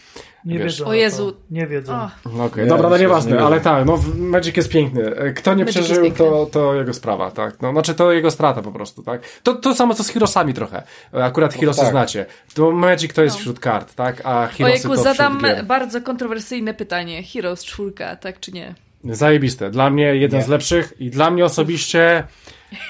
Nie 0.45 0.59
wiedzą. 0.59 0.85
O 0.85 0.95
Jezu. 0.95 1.37
Nie 1.51 1.67
wiedzą. 1.67 1.93
No 1.93 2.09
okej, 2.31 2.47
okay. 2.47 2.67
dobra, 2.67 2.89
no 2.89 2.99
nieważne, 2.99 3.37
nie 3.37 3.43
ale 3.43 3.61
tak, 3.61 3.87
no 3.87 3.99
Magic 4.17 4.57
jest 4.57 4.69
piękny. 4.69 5.13
Kto 5.37 5.55
nie 5.55 5.65
Magic 5.65 5.85
przeżył, 5.85 6.11
to, 6.13 6.47
to 6.53 6.75
jego 6.75 6.95
sprawa, 6.95 7.31
tak. 7.31 7.63
No, 7.63 7.73
znaczy 7.73 7.95
to 7.95 8.13
jego 8.13 8.31
strata 8.31 8.63
po 8.63 8.73
prostu, 8.73 9.03
tak. 9.03 9.23
To, 9.43 9.55
to 9.55 9.75
samo 9.75 9.95
co 9.95 10.05
z 10.05 10.09
Heroesami 10.09 10.55
trochę. 10.55 10.83
Akurat 11.13 11.55
no, 11.55 11.61
Heroesy 11.61 11.81
tak. 11.81 11.91
znacie. 11.91 12.27
To 12.55 12.71
Magic 12.71 13.15
to 13.15 13.23
jest 13.23 13.37
no. 13.37 13.41
wśród 13.41 13.61
kart, 13.61 13.95
tak, 13.95 14.21
a 14.25 14.47
Heroesy 14.47 14.65
Ojejku, 14.65 14.89
to 14.89 15.03
zadam 15.03 15.43
bardzo 15.65 16.01
kontrowersyjne 16.01 16.75
pytanie. 16.75 17.23
Heroes 17.23 17.65
czwórka, 17.65 18.17
tak 18.17 18.41
czy 18.41 18.53
nie? 18.53 18.75
Zajebiste. 19.05 19.71
Dla 19.71 19.91
mnie 19.91 20.17
jeden 20.17 20.41
nie. 20.41 20.47
z 20.47 20.49
lepszych 20.49 20.93
i 20.99 21.11
dla 21.11 21.31
mnie 21.31 21.45
osobiście 21.45 22.25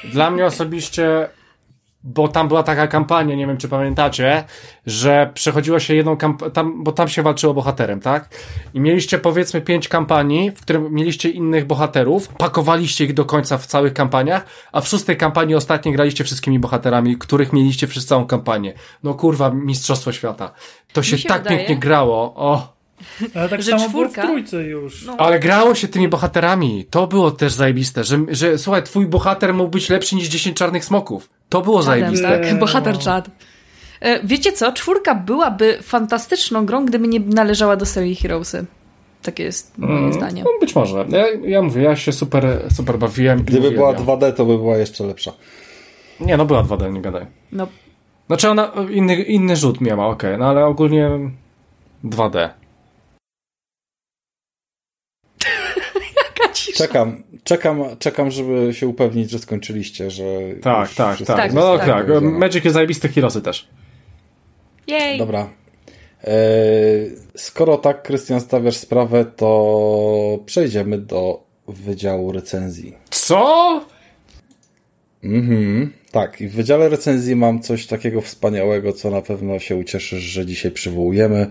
dla 0.05 0.31
mnie 0.31 0.47
osobiście 0.47 1.29
bo 2.05 2.29
tam 2.29 2.49
była 2.49 2.63
taka 2.63 2.87
kampania, 2.87 3.35
nie 3.35 3.47
wiem 3.47 3.57
czy 3.57 3.69
pamiętacie, 3.69 4.45
że 4.87 5.31
przechodziło 5.35 5.81
się 5.81 5.95
jedną 5.95 6.17
kampanię, 6.17 6.51
tam, 6.51 6.85
bo 6.85 6.93
tam 6.93 7.09
się 7.09 7.23
walczyło 7.23 7.55
bohaterem, 7.55 8.01
tak? 8.01 8.29
I 8.75 8.81
mieliście 8.81 9.19
powiedzmy 9.19 9.61
pięć 9.61 9.89
kampanii, 9.89 10.51
w 10.51 10.61
którym 10.61 10.95
mieliście 10.95 11.29
innych 11.29 11.67
bohaterów, 11.67 12.29
pakowaliście 12.29 13.05
ich 13.05 13.15
do 13.15 13.25
końca 13.25 13.59
w 13.59 13.67
całych 13.67 13.95
kampaniach, 13.95 14.47
a 14.73 14.81
w 14.81 14.89
szóstej 14.89 15.17
kampanii 15.17 15.55
ostatniej 15.55 15.95
graliście 15.95 16.25
wszystkimi 16.25 16.59
bohaterami, 16.59 17.17
których 17.17 17.53
mieliście 17.53 17.87
przez 17.87 18.07
całą 18.07 18.27
kampanię. 18.27 18.75
No 19.03 19.15
kurwa, 19.15 19.51
Mistrzostwo 19.51 20.13
Świata. 20.13 20.53
To 20.93 21.03
się, 21.03 21.19
się 21.19 21.29
tak 21.29 21.49
pięknie 21.49 21.77
grało. 21.77 22.35
O! 22.37 22.78
Ale 23.35 23.49
tak 23.49 23.63
że 23.63 23.71
samo 23.71 23.89
czwórka? 23.89 24.23
było 24.23 24.27
w 24.27 24.31
trójce 24.31 24.63
już. 24.63 25.05
No. 25.05 25.17
Ale 25.19 25.41
grało 25.41 25.75
się 25.75 25.89
tymi 25.89 26.09
bohaterami. 26.09 26.87
To 26.91 27.07
było 27.07 27.31
też 27.31 27.53
zajebiste, 27.53 28.05
że, 28.05 28.19
że 28.29 28.59
słuchaj, 28.59 28.83
twój 28.83 29.07
bohater 29.07 29.55
mógł 29.55 29.71
być 29.71 29.89
lepszy 29.89 30.17
niż 30.17 30.29
10 30.29 30.57
czarnych 30.57 30.85
smoków. 30.85 31.29
To 31.49 31.61
było 31.63 31.83
zajebiste. 31.83 32.41
Tak, 32.41 32.59
bohater 32.59 32.95
no. 32.95 33.01
Chad. 33.01 33.31
E, 34.01 34.27
wiecie 34.27 34.53
co? 34.53 34.73
Czwórka 34.73 35.15
byłaby 35.15 35.79
fantastyczną 35.83 36.67
grą, 36.67 36.87
gdyby 36.87 37.09
nie 37.09 37.21
należała 37.21 37.77
do 37.77 37.87
serii 37.87 38.17
Heroesy. 38.17 38.67
Takie 39.23 39.43
jest 39.43 39.79
moje 39.79 39.99
mm, 39.99 40.13
zdanie. 40.13 40.43
No, 40.45 40.51
być 40.61 40.75
może. 40.75 41.07
Ja, 41.09 41.27
ja 41.45 41.63
mówię, 41.63 41.83
ja 41.83 41.97
się 41.97 42.13
super, 42.13 42.63
super 42.77 42.99
bawiłem. 42.99 43.43
Gdyby 43.43 43.71
była 43.71 43.95
2D, 43.95 44.33
to 44.33 44.45
by 44.45 44.59
była 44.59 44.77
jeszcze 44.77 45.05
lepsza. 45.05 45.33
Nie, 46.21 46.37
no 46.37 46.45
była 46.45 46.63
2D, 46.63 46.93
nie 46.93 47.01
gadaj. 47.01 47.27
No. 47.53 47.69
Znaczy 48.27 48.51
ona 48.51 48.73
inny, 48.91 49.23
inny 49.23 49.57
rzut 49.57 49.81
miała, 49.81 50.07
okej, 50.07 50.31
okay, 50.31 50.39
no 50.39 50.47
ale 50.47 50.67
ogólnie 50.67 51.11
2D. 52.05 52.49
Jaka 56.17 56.53
cisza. 56.53 56.68
Czekam, 56.79 57.23
czekam, 57.45 57.85
czekam, 57.99 58.31
żeby 58.31 58.75
się 58.75 58.87
upewnić, 58.87 59.31
że 59.31 59.39
skończyliście, 59.39 60.11
że... 60.11 60.25
Tak, 60.63 60.95
tak, 60.95 61.19
tak, 61.19 61.27
tak. 61.27 61.53
No 61.53 61.79
tak, 61.79 61.87
tak. 61.87 62.23
Magic 62.23 62.65
jest 62.65 63.03
Heroesy 63.15 63.43
też. 63.43 63.69
Jej. 64.87 65.19
Dobra. 65.19 65.51
E, 66.25 66.37
skoro 67.35 67.77
tak, 67.77 68.03
Krystian, 68.03 68.41
stawiasz 68.41 68.77
sprawę, 68.77 69.25
to 69.25 70.39
przejdziemy 70.47 70.99
do 70.99 71.43
Wydziału 71.69 72.33
Recenzji. 72.33 72.95
Co? 73.11 73.81
Mhm. 75.25 75.93
Tak, 76.11 76.41
i 76.41 76.49
w 76.49 76.53
Wydziale 76.53 76.89
Recenzji 76.89 77.37
mam 77.37 77.61
coś 77.61 77.87
takiego 77.87 78.21
wspaniałego, 78.21 78.93
co 78.93 79.11
na 79.11 79.23
pewno 79.23 79.59
się 79.59 79.77
ucieszysz, 79.77 80.23
że 80.23 80.47
dzisiaj 80.47 80.71
przywołujemy, 80.71 81.47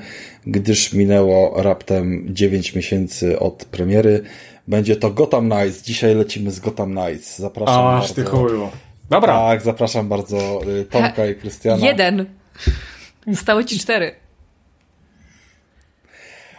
gdyż 0.47 0.93
minęło 0.93 1.63
raptem 1.63 2.25
9 2.29 2.75
miesięcy 2.75 3.39
od 3.39 3.65
premiery. 3.65 4.23
Będzie 4.67 4.95
to 4.95 5.11
Gotham 5.11 5.49
Knights. 5.49 5.83
Dzisiaj 5.83 6.15
lecimy 6.15 6.51
z 6.51 6.59
Gotham 6.59 6.91
Knights. 6.91 7.39
Zapraszam 7.39 7.87
Aż 7.87 8.07
bardzo. 8.07 8.13
ty 8.13 8.23
chuju. 8.23 8.69
Dobra. 9.09 9.33
Tak, 9.33 9.61
zapraszam 9.61 10.09
bardzo 10.09 10.61
y, 10.67 10.85
Tomka 10.85 11.25
i 11.25 11.35
Krystiana. 11.35 11.85
Jeden. 11.85 12.25
Zostały 13.27 13.65
ci 13.65 13.79
cztery. 13.79 14.15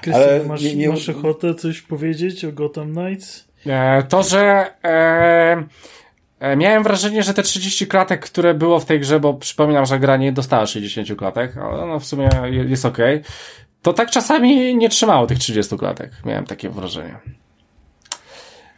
Krystian, 0.02 0.46
masz, 0.46 0.62
nie, 0.62 0.76
nie... 0.76 0.88
masz 0.88 1.08
ochotę 1.08 1.54
coś 1.54 1.82
powiedzieć 1.82 2.44
o 2.44 2.52
Gotham 2.52 2.94
Knights? 2.94 3.48
E, 3.66 4.02
to, 4.02 4.22
że 4.22 4.66
e, 4.84 5.64
e, 6.40 6.56
miałem 6.56 6.82
wrażenie, 6.82 7.22
że 7.22 7.34
te 7.34 7.42
30 7.42 7.86
klatek, 7.86 8.20
które 8.20 8.54
było 8.54 8.80
w 8.80 8.84
tej 8.84 9.00
grze, 9.00 9.20
bo 9.20 9.34
przypominam, 9.34 9.86
że 9.86 9.98
gra 9.98 10.16
nie 10.16 10.32
dostała 10.32 10.66
60 10.66 11.18
klatek, 11.18 11.56
ale 11.56 11.86
no 11.86 12.00
w 12.00 12.04
sumie 12.04 12.28
jest 12.66 12.84
ok, 12.84 12.98
to 13.82 13.92
tak 13.92 14.10
czasami 14.10 14.76
nie 14.76 14.88
trzymało 14.88 15.26
tych 15.26 15.38
30 15.38 15.78
klatek. 15.78 16.10
Miałem 16.24 16.44
takie 16.44 16.70
wrażenie. 16.70 17.18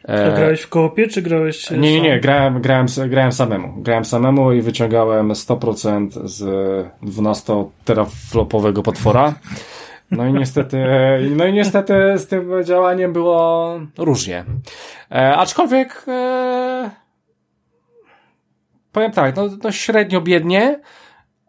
E, 0.04 0.36
grałeś 0.36 0.60
w 0.60 0.68
koopie, 0.68 1.08
czy 1.08 1.22
grałeś 1.22 1.70
Nie, 1.70 1.78
nie, 1.78 2.00
nie, 2.00 2.20
grałem, 2.20 2.60
grałem, 2.60 2.86
grałem 3.08 3.32
samemu. 3.32 3.82
Grałem 3.82 4.04
samemu 4.04 4.52
i 4.52 4.62
wyciągałem 4.62 5.32
100% 5.32 6.08
z 6.24 6.42
12-teraflopowego 7.02 8.82
potwora. 8.82 9.34
No 10.10 10.26
i 10.26 10.32
niestety, 10.32 10.84
no 11.36 11.46
i 11.46 11.52
niestety 11.52 11.94
z 12.16 12.26
tym 12.26 12.64
działaniem 12.64 13.12
było 13.12 13.80
różnie. 13.98 14.44
E, 15.10 15.36
aczkolwiek, 15.36 16.04
e, 16.08 16.90
powiem 18.92 19.12
tak, 19.12 19.36
no, 19.36 19.48
no 19.64 19.72
średnio 19.72 20.20
biednie, 20.20 20.80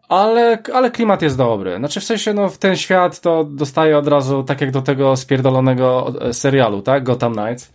ale, 0.08 0.58
ale 0.74 0.90
klimat 0.90 1.22
jest 1.22 1.36
dobry. 1.36 1.76
Znaczy 1.76 2.00
w 2.00 2.04
sensie, 2.04 2.34
no 2.34 2.48
w 2.48 2.58
ten 2.58 2.76
świat 2.76 3.20
to 3.20 3.44
dostaje 3.44 3.98
od 3.98 4.08
razu, 4.08 4.44
tak 4.44 4.60
jak 4.60 4.70
do 4.70 4.82
tego 4.82 5.16
spierdolonego 5.16 6.12
serialu, 6.32 6.82
tak? 6.82 7.04
Gotham 7.04 7.32
Knights. 7.32 7.72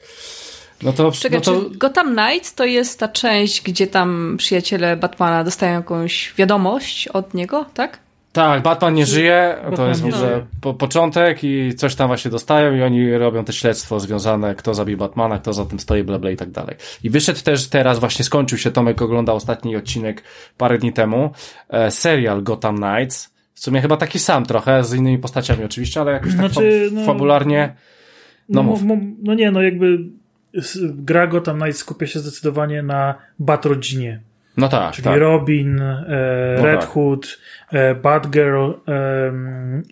No 0.84 0.94
to, 0.94 1.12
Czekaj, 1.12 1.40
no 1.40 1.46
to... 1.46 1.70
czy 1.70 1.78
Gotham 1.78 2.16
Knight 2.16 2.56
to 2.56 2.66
jest 2.66 3.00
ta 3.00 3.08
część, 3.08 3.62
gdzie 3.62 3.88
tam 3.88 4.36
przyjaciele 4.38 4.98
Batmana 4.98 5.44
dostają 5.44 5.74
jakąś 5.74 6.34
wiadomość 6.38 7.08
od 7.08 7.34
niego, 7.34 7.66
tak? 7.74 8.00
Tak, 8.32 8.62
Batman 8.62 8.94
nie 8.94 9.06
żyje, 9.06 9.58
to 9.76 9.88
jest 9.88 10.04
może 10.04 10.46
po, 10.62 10.74
początek 10.74 11.44
i 11.44 11.76
coś 11.76 11.96
tam 11.96 12.08
właśnie 12.08 12.32
dostają 12.32 12.76
i 12.76 12.82
oni 12.82 13.14
robią 13.14 13.46
te 13.46 13.54
śledztwo 13.54 14.00
związane, 14.00 14.56
kto 14.56 14.74
zabił 14.74 14.98
Batmana, 14.98 15.40
kto 15.40 15.54
za 15.54 15.66
tym 15.66 15.80
stoi, 15.80 16.04
bla, 16.04 16.20
bla 16.20 16.32
i 16.32 16.36
tak 16.36 16.52
dalej. 16.52 16.76
I 17.04 17.10
wyszedł 17.10 17.40
też 17.44 17.68
teraz, 17.68 18.00
właśnie 18.00 18.26
skończył 18.26 18.58
się, 18.58 18.72
Tomek 18.72 19.02
oglądał 19.02 19.36
ostatni 19.36 19.76
odcinek 19.76 20.24
parę 20.58 20.78
dni 20.78 20.94
temu, 20.94 21.32
e, 21.70 21.92
serial 21.92 22.44
Gotham 22.44 22.78
Knights, 22.78 23.34
w 23.54 23.60
sumie 23.60 23.82
chyba 23.82 23.98
taki 23.98 24.20
sam 24.20 24.46
trochę, 24.46 24.84
z 24.84 24.94
innymi 24.94 25.18
postaciami 25.18 25.64
oczywiście, 25.64 26.02
ale 26.02 26.12
jakoś 26.12 26.32
tak 26.32 26.52
znaczy, 26.52 26.90
no, 26.94 27.06
fabularnie, 27.06 27.76
no, 28.50 28.64
no, 28.64 28.78
no, 28.86 28.98
no 29.24 29.34
nie, 29.34 29.52
no 29.52 29.62
jakby 29.62 30.00
gra 30.82 31.28
Gotham 31.28 31.60
Knights 31.60 31.80
skupia 31.80 32.08
się 32.08 32.20
zdecydowanie 32.20 32.84
na 32.84 33.16
Batrodzinie. 33.40 34.22
No 34.58 34.70
tak. 34.70 34.94
Czyli 34.94 35.04
tak. 35.04 35.20
Robin, 35.20 35.82
e, 35.82 36.56
no 36.58 36.66
Red 36.66 36.80
tak. 36.80 36.90
Hood, 36.90 37.40
e, 37.72 37.96
Batgirl 37.96 38.72
e, 38.88 39.34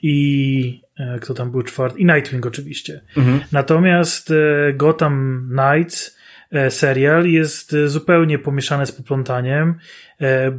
i 0.02 0.82
e, 1.00 1.20
kto 1.20 1.34
tam 1.34 1.52
był 1.52 1.64
czwarty? 1.64 2.00
I 2.00 2.06
Nightwing 2.06 2.46
oczywiście. 2.46 3.02
Mhm. 3.18 3.40
Natomiast 3.52 4.32
e, 4.32 4.74
Gotham 4.74 5.48
Knights 5.52 6.18
e, 6.52 6.72
serial 6.72 7.26
jest 7.26 7.76
zupełnie 7.86 8.40
pomieszany 8.40 8.86
z 8.86 8.92
poplątaniem, 8.92 9.76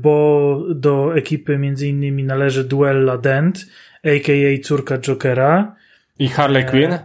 bo 0.01 0.63
do 0.75 1.17
ekipy 1.17 1.59
między 1.59 1.89
innymi 1.89 2.25
należy 2.25 2.65
Duella 2.65 3.19
Dent, 3.19 3.67
a.k.a. 4.05 4.63
córka 4.63 4.99
Jokera. 4.99 5.77
I 6.19 6.29
Harley 6.29 6.65
Quinn? 6.65 6.99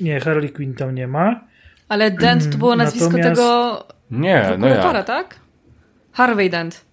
Nie, 0.00 0.20
Harley 0.20 0.50
Quinn 0.50 0.74
tam 0.74 0.94
nie 0.94 1.06
ma. 1.06 1.46
Ale 1.88 2.10
Dent 2.10 2.50
to 2.52 2.58
było 2.58 2.76
nazwisko 2.76 3.10
Natomiast... 3.10 3.30
tego 3.40 3.86
nie, 4.10 4.56
no 4.58 4.68
ja. 4.68 5.02
tak? 5.02 5.40
Harvey 6.12 6.50
Dent. 6.50 6.84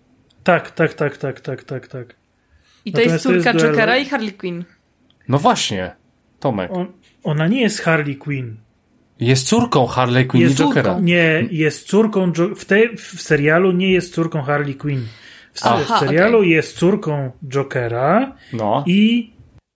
Tak, 0.44 0.72
tak, 0.72 0.94
tak, 0.94 1.18
tak, 1.18 1.41
tak, 1.41 1.64
tak, 1.64 1.88
tak. 1.88 2.16
I 2.86 2.91
to 2.91 2.98
Natomiast 2.98 3.14
jest 3.14 3.24
córka 3.24 3.52
to 3.52 3.58
jest 3.58 3.70
Jokera 3.70 3.98
i 3.98 4.06
Harley 4.06 4.34
Quinn. 4.34 4.64
No 5.28 5.38
właśnie, 5.38 5.96
Tomek. 6.39 6.72
On, 6.74 6.88
ona 7.24 7.48
nie 7.48 7.62
jest 7.62 7.82
Harley 7.82 8.16
Quinn. 8.16 8.58
Jest 9.20 9.48
córką 9.48 9.88
Harley 9.88 10.28
Quinn 10.28 10.44
jest 10.44 10.60
i 10.60 10.64
Jokera. 10.64 10.89
Córką. 10.89 11.02
Nie, 11.02 11.48
jest 11.52 11.88
córką, 11.88 12.32
w, 12.56 12.66
tej, 12.66 12.98
w 12.98 13.22
serialu 13.22 13.72
nie 13.72 13.91
jest 13.91 14.14
córką 14.14 14.41
Harley 14.41 14.76
Quinn. 14.76 15.08
W, 15.54 15.60
Aha, 15.64 15.96
w 15.96 16.00
serialu 16.00 16.38
okay. 16.38 16.50
jest 16.50 16.78
córką 16.78 17.32
Jokera 17.48 18.36
no. 18.54 18.84
i 18.88 19.32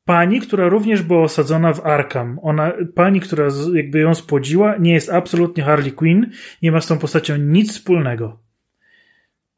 pani, 0.08 0.40
która 0.40 0.70
również 0.70 1.02
była 1.02 1.24
osadzona 1.24 1.74
w 1.74 1.86
Arkham. 1.86 2.40
Ona, 2.42 2.72
pani, 2.96 3.20
która 3.20 3.48
jakby 3.74 4.00
ją 4.00 4.16
spłodziła, 4.16 4.76
nie 4.78 4.94
jest 4.94 5.10
absolutnie 5.10 5.64
Harley 5.64 5.92
Quinn, 5.92 6.32
nie 6.62 6.72
ma 6.72 6.82
z 6.82 6.88
tą 6.88 6.98
postacią 6.98 7.38
nic 7.38 7.72
wspólnego. 7.72 8.40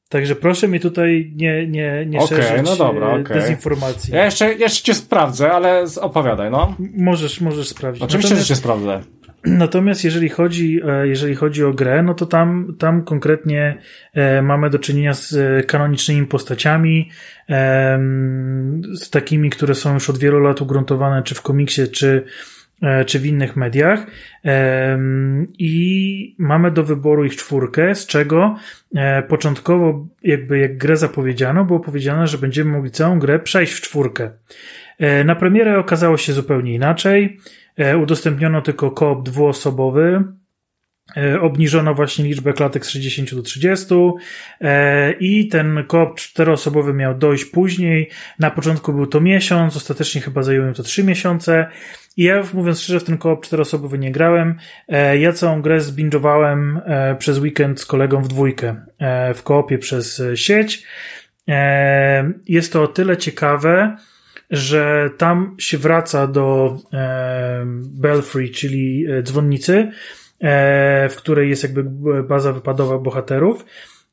Także 0.09 0.35
proszę 0.35 0.67
mi 0.67 0.79
tutaj 0.79 1.33
nie, 1.35 1.67
nie, 1.67 2.05
nie 2.05 2.19
okay, 2.19 2.41
szerzyć 2.41 2.65
no 2.65 2.75
dobra, 2.75 3.07
e, 3.07 3.21
okay. 3.21 3.41
dezinformacji. 3.41 4.13
Ja 4.13 4.25
jeszcze, 4.25 4.53
jeszcze 4.53 4.83
cię 4.83 4.93
sprawdzę, 4.93 5.51
ale 5.51 5.85
opowiadaj, 6.01 6.51
no. 6.51 6.75
Możesz, 6.97 7.41
możesz 7.41 7.69
sprawdzić. 7.69 8.03
Oczywiście, 8.03 8.29
Natomiast... 8.29 8.47
że 8.47 8.55
cię 8.55 8.59
sprawdzę. 8.59 9.01
Natomiast 9.43 10.03
jeżeli 10.03 10.29
chodzi, 10.29 10.81
e, 10.87 11.07
jeżeli 11.07 11.35
chodzi 11.35 11.63
o 11.63 11.73
grę, 11.73 12.03
no 12.03 12.13
to 12.13 12.25
tam, 12.25 12.75
tam 12.79 13.03
konkretnie 13.03 13.77
e, 14.13 14.41
mamy 14.41 14.69
do 14.69 14.79
czynienia 14.79 15.13
z 15.13 15.33
e, 15.33 15.63
kanonicznymi 15.63 16.27
postaciami, 16.27 17.09
z 18.93 19.09
takimi, 19.09 19.49
które 19.49 19.75
są 19.75 19.93
już 19.93 20.09
od 20.09 20.17
wielu 20.17 20.39
lat 20.39 20.61
ugruntowane, 20.61 21.23
czy 21.23 21.35
w 21.35 21.41
komiksie, 21.41 21.87
czy, 21.87 22.23
czy 23.05 23.19
w 23.19 23.25
innych 23.25 23.55
mediach. 23.55 24.05
I 25.59 26.35
mamy 26.39 26.71
do 26.71 26.83
wyboru 26.83 27.25
ich 27.25 27.35
czwórkę, 27.35 27.95
z 27.95 28.07
czego 28.07 28.55
początkowo, 29.27 30.07
jakby 30.23 30.59
jak 30.59 30.77
grę 30.77 30.97
zapowiedziano, 30.97 31.65
było 31.65 31.79
powiedziane, 31.79 32.27
że 32.27 32.37
będziemy 32.37 32.71
mogli 32.71 32.91
całą 32.91 33.19
grę 33.19 33.39
przejść 33.39 33.73
w 33.73 33.81
czwórkę. 33.81 34.31
Na 35.25 35.35
premierę 35.35 35.79
okazało 35.79 36.17
się 36.17 36.33
zupełnie 36.33 36.73
inaczej. 36.73 37.39
E, 37.79 37.97
udostępniono 37.97 38.61
tylko 38.61 38.91
koop 38.91 39.23
dwuosobowy. 39.23 40.23
E, 41.17 41.41
obniżono 41.41 41.93
właśnie 41.93 42.25
liczbę 42.25 42.53
klatek 42.53 42.85
z 42.85 42.89
60 42.89 43.35
do 43.35 43.41
30 43.41 43.85
e, 44.61 45.11
i 45.11 45.47
ten 45.47 45.83
koop 45.87 46.19
czteroosobowy 46.19 46.93
miał 46.93 47.17
dojść 47.17 47.45
później. 47.45 48.09
Na 48.39 48.51
początku 48.51 48.93
był 48.93 49.07
to 49.07 49.21
miesiąc, 49.21 49.77
ostatecznie 49.77 50.21
chyba 50.21 50.43
zajęło 50.43 50.73
to 50.73 50.83
3 50.83 51.03
miesiące. 51.03 51.67
I 52.17 52.23
ja, 52.23 52.43
mówiąc 52.53 52.81
szczerze, 52.81 52.99
w 52.99 53.03
ten 53.03 53.17
koop 53.17 53.45
czteroosobowy 53.45 53.97
nie 53.97 54.11
grałem. 54.11 54.57
Ja 55.19 55.33
całą 55.33 55.61
grę 55.61 55.81
zbingowałem 55.81 56.81
przez 57.19 57.39
weekend 57.39 57.81
z 57.81 57.85
kolegą 57.85 58.21
w 58.21 58.27
dwójkę 58.27 58.75
w 59.35 59.43
koopie 59.43 59.77
przez 59.77 60.21
sieć. 60.35 60.83
Jest 62.47 62.73
to 62.73 62.83
o 62.83 62.87
tyle 62.87 63.17
ciekawe, 63.17 63.97
że 64.49 65.09
tam 65.17 65.55
się 65.59 65.77
wraca 65.77 66.27
do 66.27 66.77
e, 66.93 67.63
Belfry, 67.75 68.49
czyli 68.49 69.05
e, 69.09 69.23
dzwonnicy, 69.23 69.91
e, 70.39 71.09
w 71.09 71.15
której 71.15 71.49
jest 71.49 71.63
jakby 71.63 71.83
baza 72.23 72.53
wypadowa 72.53 72.97
bohaterów. 72.97 73.65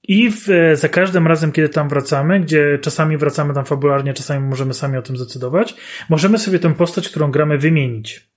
I 0.09 0.31
w, 0.31 0.51
e, 0.51 0.77
za 0.77 0.89
każdym 0.89 1.27
razem, 1.27 1.53
kiedy 1.53 1.69
tam 1.69 1.89
wracamy, 1.89 2.41
gdzie 2.41 2.79
czasami 2.79 3.17
wracamy 3.17 3.55
tam 3.55 3.65
fabularnie, 3.65 4.15
czasami 4.15 4.49
możemy 4.49 4.75
sami 4.75 4.99
o 4.99 5.03
tym 5.03 5.17
zdecydować, 5.17 5.75
możemy 6.09 6.39
sobie 6.39 6.59
tę 6.59 6.75
postać, 6.75 7.09
którą 7.09 7.31
gramy, 7.31 7.59
wymienić. 7.59 8.36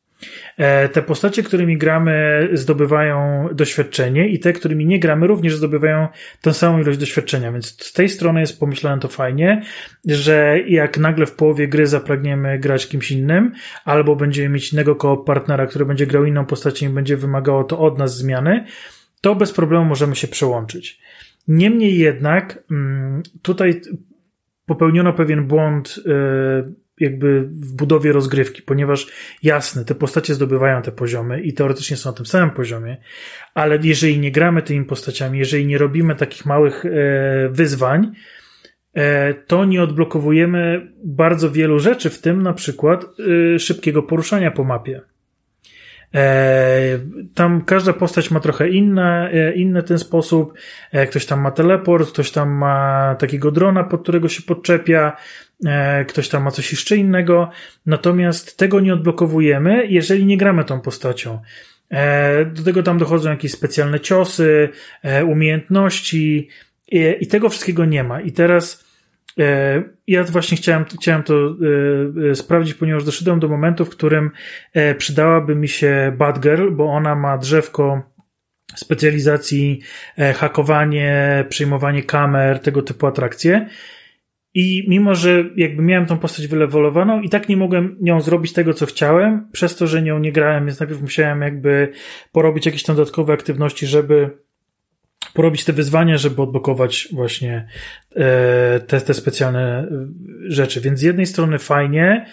E, 0.57 0.89
te 0.89 1.01
postacie, 1.01 1.43
którymi 1.43 1.77
gramy, 1.77 2.49
zdobywają 2.53 3.47
doświadczenie 3.53 4.29
i 4.29 4.39
te, 4.39 4.53
którymi 4.53 4.85
nie 4.85 4.99
gramy, 4.99 5.27
również 5.27 5.55
zdobywają 5.55 6.07
tę 6.41 6.53
samą 6.53 6.79
ilość 6.79 6.99
doświadczenia. 6.99 7.51
Więc 7.51 7.85
z 7.85 7.93
tej 7.93 8.09
strony 8.09 8.39
jest 8.39 8.59
pomyślane 8.59 9.01
to 9.01 9.07
fajnie, 9.07 9.61
że 10.05 10.59
jak 10.67 10.97
nagle 10.97 11.25
w 11.25 11.31
połowie 11.31 11.67
gry 11.67 11.87
zapragniemy 11.87 12.59
grać 12.59 12.87
kimś 12.87 13.11
innym, 13.11 13.51
albo 13.85 14.15
będziemy 14.15 14.49
mieć 14.49 14.73
innego 14.73 14.95
koło 14.95 15.17
partnera, 15.17 15.67
który 15.67 15.85
będzie 15.85 16.07
grał 16.07 16.25
inną 16.25 16.45
postacią 16.45 16.89
i 16.89 16.89
będzie 16.89 17.17
wymagało 17.17 17.63
to 17.63 17.79
od 17.79 17.97
nas 17.97 18.17
zmiany, 18.17 18.65
to 19.21 19.35
bez 19.35 19.53
problemu 19.53 19.85
możemy 19.85 20.15
się 20.15 20.27
przełączyć. 20.27 20.99
Niemniej 21.47 21.97
jednak, 21.97 22.63
mm, 22.71 23.23
tutaj 23.41 23.81
popełniono 24.65 25.13
pewien 25.13 25.47
błąd 25.47 25.99
e, 26.05 26.71
jakby 26.99 27.41
w 27.41 27.73
budowie 27.73 28.11
rozgrywki, 28.11 28.61
ponieważ 28.61 29.07
jasne, 29.43 29.85
te 29.85 29.95
postacie 29.95 30.33
zdobywają 30.33 30.81
te 30.81 30.91
poziomy 30.91 31.41
i 31.41 31.53
teoretycznie 31.53 31.97
są 31.97 32.09
na 32.09 32.15
tym 32.15 32.25
samym 32.25 32.51
poziomie, 32.51 32.97
ale 33.53 33.79
jeżeli 33.83 34.19
nie 34.19 34.31
gramy 34.31 34.61
tymi 34.61 34.85
postaciami, 34.85 35.39
jeżeli 35.39 35.65
nie 35.65 35.77
robimy 35.77 36.15
takich 36.15 36.45
małych 36.45 36.85
e, 36.85 36.89
wyzwań, 37.51 38.11
e, 38.93 39.33
to 39.33 39.65
nie 39.65 39.83
odblokowujemy 39.83 40.91
bardzo 41.03 41.51
wielu 41.51 41.79
rzeczy, 41.79 42.09
w 42.09 42.21
tym 42.21 42.43
na 42.43 42.53
przykład 42.53 43.05
e, 43.55 43.59
szybkiego 43.59 44.03
poruszania 44.03 44.51
po 44.51 44.63
mapie. 44.63 45.01
Tam 47.35 47.61
każda 47.61 47.93
postać 47.93 48.31
ma 48.31 48.39
trochę 48.39 48.69
inne, 48.69 49.31
inny 49.55 49.83
ten 49.83 49.99
sposób. 49.99 50.53
Ktoś 51.09 51.25
tam 51.25 51.41
ma 51.41 51.51
teleport, 51.51 52.11
ktoś 52.11 52.31
tam 52.31 52.49
ma 52.49 53.15
takiego 53.19 53.51
drona, 53.51 53.83
pod 53.83 54.01
którego 54.01 54.29
się 54.29 54.41
podczepia, 54.41 55.17
E, 55.65 56.05
ktoś 56.05 56.29
tam 56.29 56.43
ma 56.43 56.51
coś 56.51 56.71
jeszcze 56.71 56.95
innego, 56.97 57.49
natomiast 57.85 58.57
tego 58.57 58.79
nie 58.79 58.93
odblokowujemy, 58.93 59.85
jeżeli 59.87 60.25
nie 60.25 60.37
gramy 60.37 60.65
tą 60.65 60.81
postacią. 60.81 61.39
E, 61.89 62.45
do 62.45 62.63
tego 62.63 62.83
tam 62.83 62.97
dochodzą 62.97 63.29
jakieś 63.29 63.51
specjalne 63.51 63.99
ciosy, 63.99 64.69
e, 65.03 65.25
umiejętności 65.25 66.49
i 67.19 67.27
tego 67.27 67.49
wszystkiego 67.49 67.85
nie 67.85 68.03
ma. 68.03 68.21
I 68.21 68.31
teraz 68.31 68.88
ja 70.07 70.23
właśnie 70.23 70.57
chciałem, 70.57 70.85
chciałem 71.01 71.23
to 71.23 71.55
sprawdzić, 72.33 72.73
ponieważ 72.73 73.03
doszedłem 73.03 73.39
do 73.39 73.47
momentu, 73.47 73.85
w 73.85 73.89
którym 73.89 74.31
przydałaby 74.97 75.55
mi 75.55 75.67
się 75.67 76.13
Batgirl, 76.17 76.71
bo 76.71 76.85
ona 76.85 77.15
ma 77.15 77.37
drzewko 77.37 78.01
specjalizacji 78.75 79.81
hakowanie, 80.35 81.45
przyjmowanie 81.49 82.03
kamer, 82.03 82.59
tego 82.59 82.81
typu 82.81 83.07
atrakcje. 83.07 83.69
I 84.53 84.85
mimo, 84.87 85.15
że 85.15 85.43
jakby 85.55 85.83
miałem 85.83 86.05
tą 86.05 86.17
postać 86.17 86.47
wylewolowaną 86.47 87.21
i 87.21 87.29
tak 87.29 87.49
nie 87.49 87.57
mogłem 87.57 87.97
nią 88.01 88.21
zrobić 88.21 88.53
tego, 88.53 88.73
co 88.73 88.85
chciałem, 88.85 89.47
przez 89.51 89.75
to, 89.75 89.87
że 89.87 90.01
nią 90.01 90.19
nie 90.19 90.31
grałem, 90.31 90.65
więc 90.65 90.79
najpierw 90.79 91.01
musiałem 91.01 91.41
jakby 91.41 91.91
porobić 92.31 92.65
jakieś 92.65 92.83
tam 92.83 92.95
dodatkowe 92.95 93.33
aktywności, 93.33 93.87
żeby 93.87 94.29
porobić 95.33 95.65
te 95.65 95.73
wyzwania, 95.73 96.17
żeby 96.17 96.41
odblokować 96.41 97.07
właśnie 97.11 97.67
e, 98.15 98.79
te, 98.79 99.01
te 99.01 99.13
specjalne 99.13 99.79
e, 99.79 99.87
rzeczy. 100.47 100.81
Więc 100.81 100.99
z 100.99 101.03
jednej 101.03 101.25
strony 101.25 101.59
fajnie, 101.59 102.25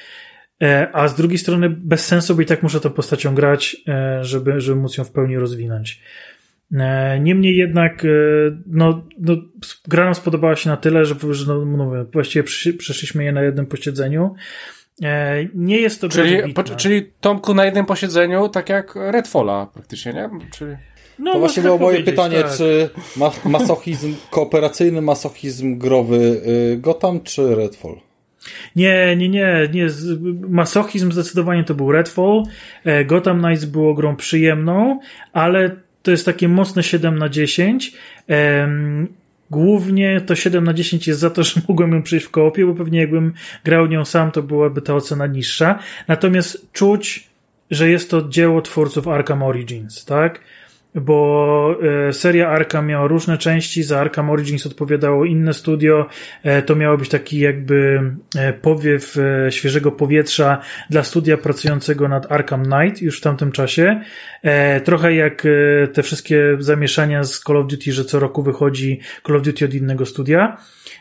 e, 0.63 0.89
a 0.93 1.09
z 1.09 1.15
drugiej 1.15 1.39
strony 1.39 1.71
bez 1.71 2.07
sensu, 2.07 2.35
bo 2.35 2.43
i 2.43 2.47
tak 2.47 2.63
muszę 2.63 2.81
tą 2.81 2.91
postacią 2.91 3.35
grać, 3.35 3.77
żeby, 4.21 4.61
żeby 4.61 4.81
móc 4.81 4.99
ją 4.99 5.05
w 5.05 5.11
pełni 5.11 5.37
rozwinąć. 5.37 6.03
Niemniej 7.21 7.57
jednak, 7.57 8.07
no, 8.67 9.03
no, 9.19 9.37
gra 9.89 10.05
nam 10.05 10.15
spodobała 10.15 10.57
się 10.57 10.71
na 10.71 10.77
tyle, 10.77 11.05
że, 11.05 11.15
że 11.31 11.47
no, 11.47 11.65
mówię, 11.65 12.05
właściwie 12.13 12.45
przeszliśmy 12.79 13.25
je 13.25 13.33
na 13.33 13.43
jednym 13.43 13.67
posiedzeniu. 13.67 14.35
Nie 15.55 15.81
jest 15.81 16.01
to 16.01 16.09
czyli, 16.09 16.55
po, 16.55 16.63
czyli 16.63 17.13
Tomku 17.21 17.55
na 17.55 17.65
jednym 17.65 17.87
posiedzeniu, 17.87 18.49
tak 18.49 18.69
jak 18.69 18.95
Redfalla 18.97 19.67
praktycznie, 19.67 20.13
nie? 20.13 20.31
Czyli... 20.51 20.77
No, 21.19 21.33
to 21.33 21.39
właśnie 21.39 21.63
było 21.63 21.79
moje 21.79 22.03
pytanie, 22.03 22.43
tak. 22.43 22.57
czy 22.57 22.91
masochizm 23.45 24.15
kooperacyjny, 24.31 25.03
masochizm 25.03 25.79
growy 25.79 26.41
y, 26.73 26.77
Gotham 26.77 27.21
czy 27.21 27.55
Redfall? 27.55 27.97
Nie, 28.77 29.17
nie, 29.17 29.29
nie, 29.29 29.69
nie. 29.73 29.87
Masochizm 30.49 31.13
zdecydowanie 31.13 31.65
to 31.65 31.75
był 31.75 31.93
Redfall. 31.93 32.43
Gotham 33.07 33.39
Knights 33.43 33.65
było 33.65 33.95
grą 33.95 34.17
przyjemną, 34.17 35.01
ale 35.33 35.77
to 36.03 36.11
jest 36.11 36.27
takie 36.27 36.49
mocne 36.49 36.83
7 36.83 37.19
na 37.19 37.29
10. 37.29 37.93
Głównie 39.51 40.21
to 40.21 40.35
7 40.35 40.65
na 40.65 40.75
10 40.75 41.09
jest 41.09 41.21
za 41.21 41.31
to, 41.31 41.43
że 41.43 41.61
mogłem 41.69 41.93
ją 41.93 42.03
przejść 42.03 42.27
w 42.27 42.31
koopie, 42.31 42.67
bo 42.67 42.75
pewnie 42.75 43.01
jakbym 43.01 43.33
grał 43.65 43.87
nią 43.87 44.05
sam, 44.05 44.31
to 44.31 44.43
byłaby 44.43 44.83
ta 44.83 44.95
ocena 44.95 45.27
niższa. 45.27 45.79
Natomiast 46.09 46.73
czuć, 46.73 47.29
że 47.71 47.91
jest 47.91 48.11
to 48.11 48.29
dzieło 48.29 48.63
twórców 48.63 49.09
Arkham 49.09 49.43
Origins, 49.43 50.05
tak? 50.05 50.41
Bo 50.97 51.77
e, 52.09 52.13
seria 52.13 52.49
Arkham 52.49 52.87
miała 52.87 53.07
różne 53.07 53.39
części, 53.39 53.83
za 53.83 54.01
Arkham 54.01 54.31
Origins 54.31 54.67
odpowiadało 54.67 55.25
inne 55.25 55.55
studio, 55.55 56.07
e, 56.43 56.63
to 56.63 56.77
miało 56.77 56.99
być 56.99 57.09
taki 57.09 57.39
jakby 57.39 58.03
e, 58.37 58.53
powiew 58.53 59.17
świeżego 59.51 59.93
powietrza 59.93 60.61
dla 60.91 61.03
studia 61.03 61.37
pracującego 61.37 62.09
nad 62.09 62.33
Arkham 62.33 62.65
Knight 62.65 63.03
już 63.03 63.19
w 63.19 63.23
tamtym 63.23 63.53
czasie. 63.53 64.01
Trochę 64.85 65.15
jak 65.15 65.47
te 65.93 66.03
wszystkie 66.03 66.57
zamieszania 66.59 67.25
z 67.25 67.41
Call 67.41 67.57
of 67.57 67.67
Duty, 67.67 67.93
że 67.93 68.05
co 68.05 68.21
roku 68.21 68.43
wychodzi 68.43 69.01
Call 69.27 69.37
of 69.37 69.43
Duty 69.43 69.65
od 69.65 69.75
innego 69.75 70.07
studia. 70.07 70.57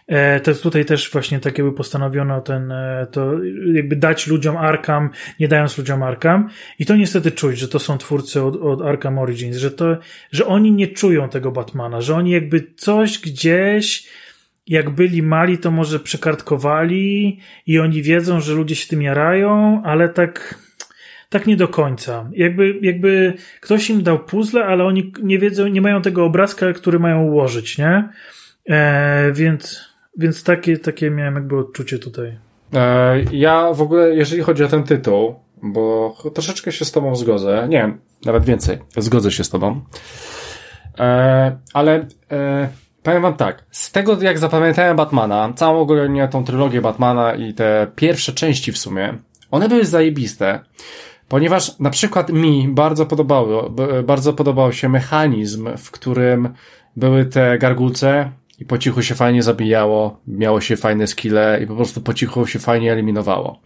E, 0.08 0.40
to 0.40 0.54
tutaj 0.54 0.86
też 0.86 1.12
właśnie 1.12 1.40
tak 1.40 1.58
jakby 1.58 1.74
postanowiono 1.74 2.42
ten, 2.42 2.72
e, 2.72 3.08
to 3.12 3.32
jakby 3.74 3.96
dać 3.96 4.28
ludziom 4.28 4.58
Arkham, 4.58 5.10
nie 5.40 5.48
dając 5.48 5.78
ludziom 5.78 6.04
Arkham. 6.04 6.50
I 6.80 6.86
to 6.86 6.96
niestety 6.96 7.32
czuć, 7.32 7.58
że 7.60 7.68
to 7.68 7.80
są 7.80 7.98
twórcy 7.98 8.44
od, 8.44 8.56
od 8.56 8.82
Arkham 8.82 9.20
Origins, 9.20 9.58
że 9.58 9.72
to, 9.72 9.98
że 10.32 10.46
oni 10.46 10.72
nie 10.72 10.88
czują 10.88 11.30
tego 11.30 11.52
Batmana, 11.52 12.02
że 12.02 12.16
oni 12.16 12.32
jakby 12.32 12.74
coś 12.76 13.20
gdzieś, 13.20 14.08
jak 14.68 14.90
byli 14.90 15.24
mali, 15.24 15.58
to 15.58 15.72
może 15.72 16.00
przekartkowali 16.00 17.40
i 17.68 17.80
oni 17.80 18.02
wiedzą, 18.02 18.40
że 18.40 18.54
ludzie 18.54 18.76
się 18.76 18.88
tym 18.88 19.02
jarają, 19.02 19.82
ale 19.86 20.10
tak, 20.10 20.60
tak 21.30 21.48
nie 21.48 21.56
do 21.56 21.68
końca. 21.68 22.30
Jakby, 22.34 22.80
jakby 22.82 23.34
ktoś 23.62 23.90
im 23.90 24.04
dał 24.04 24.26
puzzle, 24.26 24.66
ale 24.66 24.84
oni 24.84 25.14
nie 25.24 25.40
wiedzą, 25.40 25.68
nie 25.68 25.82
mają 25.82 26.02
tego 26.02 26.26
obrazka, 26.26 26.74
który 26.74 27.00
mają 27.00 27.24
ułożyć, 27.24 27.78
nie? 27.78 28.10
E, 28.70 29.32
więc, 29.34 29.95
więc 30.18 30.44
takie, 30.44 30.78
takie 30.78 31.12
miałem 31.12 31.36
jakby 31.36 31.58
odczucie 31.58 32.00
tutaj. 32.00 32.38
E, 32.74 33.24
ja 33.32 33.74
w 33.74 33.82
ogóle, 33.82 34.16
jeżeli 34.16 34.42
chodzi 34.42 34.64
o 34.64 34.68
ten 34.68 34.84
tytuł, 34.84 35.36
bo 35.64 36.16
troszeczkę 36.34 36.72
się 36.72 36.86
z 36.86 36.92
tobą 36.92 37.16
zgodzę, 37.16 37.68
nie 37.70 37.78
wiem, 37.78 37.98
nawet 38.26 38.46
więcej, 38.46 38.78
zgodzę 38.98 39.32
się 39.32 39.44
z 39.44 39.50
tobą, 39.50 39.82
e, 41.00 41.58
ale 41.74 42.08
e, 42.32 42.70
powiem 43.04 43.22
wam 43.22 43.34
tak, 43.34 43.64
z 43.72 43.92
tego 43.92 44.22
jak 44.22 44.40
zapamiętałem 44.40 44.98
Batmana, 44.98 45.54
całą 45.56 45.80
ogólnie 45.80 46.28
tą 46.28 46.44
trylogię 46.44 46.82
Batmana 46.82 47.36
i 47.36 47.54
te 47.54 47.88
pierwsze 47.96 48.34
części 48.34 48.72
w 48.72 48.78
sumie, 48.78 49.14
one 49.52 49.70
były 49.70 49.86
zajebiste, 49.86 50.60
ponieważ 51.28 51.80
na 51.80 51.90
przykład 51.90 52.30
mi 52.30 52.68
bardzo 52.68 53.06
podobało, 53.06 53.70
bardzo 54.04 54.34
podobał 54.34 54.74
się 54.74 54.90
mechanizm, 54.90 55.70
w 55.78 55.92
którym 55.92 56.54
były 56.96 57.26
te 57.26 57.58
gargulce, 57.58 58.32
i 58.60 58.66
po 58.66 58.78
cichu 58.78 59.04
się 59.04 59.16
fajnie 59.16 59.44
zabijało, 59.44 60.20
miało 60.28 60.62
się 60.62 60.78
fajne 60.78 61.08
skille 61.08 61.60
i 61.64 61.68
po 61.68 61.76
prostu 61.76 62.02
po 62.02 62.14
cichu 62.14 62.48
się 62.48 62.60
fajnie 62.60 62.92
eliminowało. 62.92 63.60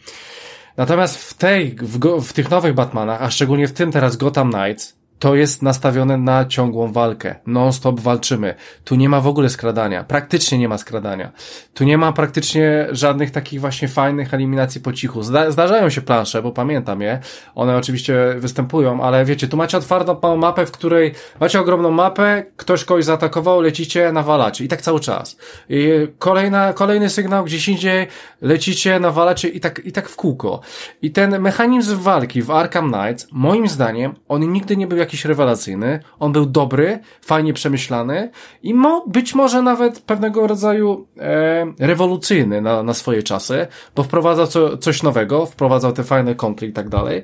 Natomiast 0.77 1.17
w 1.17 1.33
tej, 1.33 1.75
w, 1.81 2.21
w 2.21 2.33
tych 2.33 2.49
nowych 2.49 2.73
Batmanach, 2.73 3.21
a 3.21 3.29
szczególnie 3.29 3.67
w 3.67 3.73
tym 3.73 3.91
teraz 3.91 4.17
Gotham 4.17 4.51
Knights, 4.51 4.98
to 5.19 5.35
jest 5.35 5.61
nastawione 5.61 6.17
na 6.17 6.45
ciągłą 6.45 6.91
walkę. 6.91 7.35
Non-stop 7.47 7.99
walczymy. 7.99 8.55
Tu 8.83 8.95
nie 8.95 9.09
ma 9.09 9.21
w 9.21 9.27
ogóle 9.27 9.49
skradania. 9.49 10.03
Praktycznie 10.03 10.57
nie 10.57 10.69
ma 10.69 10.77
skradania. 10.77 11.31
Tu 11.73 11.83
nie 11.83 11.97
ma 11.97 12.11
praktycznie 12.11 12.87
żadnych 12.91 13.31
takich 13.31 13.61
właśnie 13.61 13.87
fajnych 13.87 14.33
eliminacji 14.33 14.81
po 14.81 14.93
cichu. 14.93 15.23
Zda 15.23 15.51
zdarzają 15.51 15.89
się 15.89 16.01
plansze, 16.01 16.41
bo 16.41 16.51
pamiętam 16.51 17.01
je. 17.01 17.19
One 17.55 17.77
oczywiście 17.77 18.35
występują, 18.37 19.03
ale 19.03 19.25
wiecie, 19.25 19.47
tu 19.47 19.57
macie 19.57 19.77
otwartą 19.77 20.37
mapę, 20.37 20.65
w 20.65 20.71
której 20.71 21.13
macie 21.39 21.59
ogromną 21.59 21.91
mapę, 21.91 22.43
ktoś 22.57 22.85
kogoś 22.85 23.05
zaatakował, 23.05 23.61
lecicie, 23.61 24.11
nawalacie. 24.11 24.65
I 24.65 24.67
tak 24.67 24.81
cały 24.81 24.99
czas. 24.99 25.37
I 25.69 26.07
kolejna, 26.19 26.73
kolejny 26.73 27.09
sygnał 27.09 27.43
gdzieś 27.43 27.67
indziej, 27.67 28.07
lecicie, 28.41 28.99
nawalacie 28.99 29.47
i 29.47 29.59
tak, 29.59 29.81
i 29.85 29.91
tak 29.91 30.09
w 30.09 30.15
kółko. 30.15 30.61
I 31.01 31.11
ten 31.11 31.39
mechanizm 31.39 31.97
walki 31.97 32.41
w 32.41 32.51
Arkham 32.51 32.91
Knights, 32.91 33.27
moim 33.31 33.67
zdaniem, 33.67 34.15
on 34.27 34.51
nigdy 34.51 34.77
nie 34.77 34.87
był 34.87 34.97
jak 34.97 35.08
jakiś 35.09 35.25
rewelacyjny, 35.25 35.99
on 36.19 36.31
był 36.31 36.45
dobry, 36.45 36.99
fajnie 37.21 37.53
przemyślany 37.53 38.29
i 38.63 38.73
mo, 38.73 39.03
być 39.07 39.35
może 39.35 39.61
nawet 39.61 39.99
pewnego 40.01 40.47
rodzaju 40.47 41.07
e, 41.17 41.65
rewolucyjny 41.79 42.61
na, 42.61 42.83
na 42.83 42.93
swoje 42.93 43.23
czasy, 43.23 43.67
bo 43.95 44.03
wprowadzał 44.03 44.47
co, 44.47 44.77
coś 44.77 45.03
nowego, 45.03 45.45
wprowadzał 45.45 45.93
te 45.93 46.03
fajne 46.03 46.35
kąty 46.35 46.67
i 46.67 46.73
tak 46.73 46.89
dalej, 46.89 47.23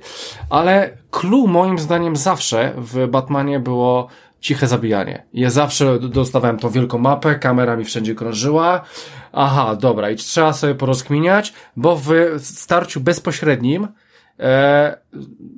ale 0.49 0.97
clue 1.11 1.47
moim 1.47 1.79
zdaniem 1.79 2.15
zawsze 2.15 2.73
w 2.77 3.07
Batmanie 3.07 3.59
było 3.59 4.07
ciche 4.39 4.67
zabijanie. 4.67 5.25
Ja 5.33 5.49
zawsze 5.49 5.99
dostawałem 5.99 6.59
tą 6.59 6.69
wielką 6.69 6.97
mapę, 6.97 7.35
kamera 7.35 7.75
mi 7.75 7.85
wszędzie 7.85 8.15
krążyła. 8.15 8.81
Aha, 9.33 9.75
dobra, 9.75 10.09
i 10.09 10.15
trzeba 10.15 10.53
sobie 10.53 10.75
porozkminiać, 10.75 11.53
bo 11.75 11.95
w 11.95 12.09
starciu 12.39 12.99
bezpośrednim 13.01 13.87
e, 14.39 14.97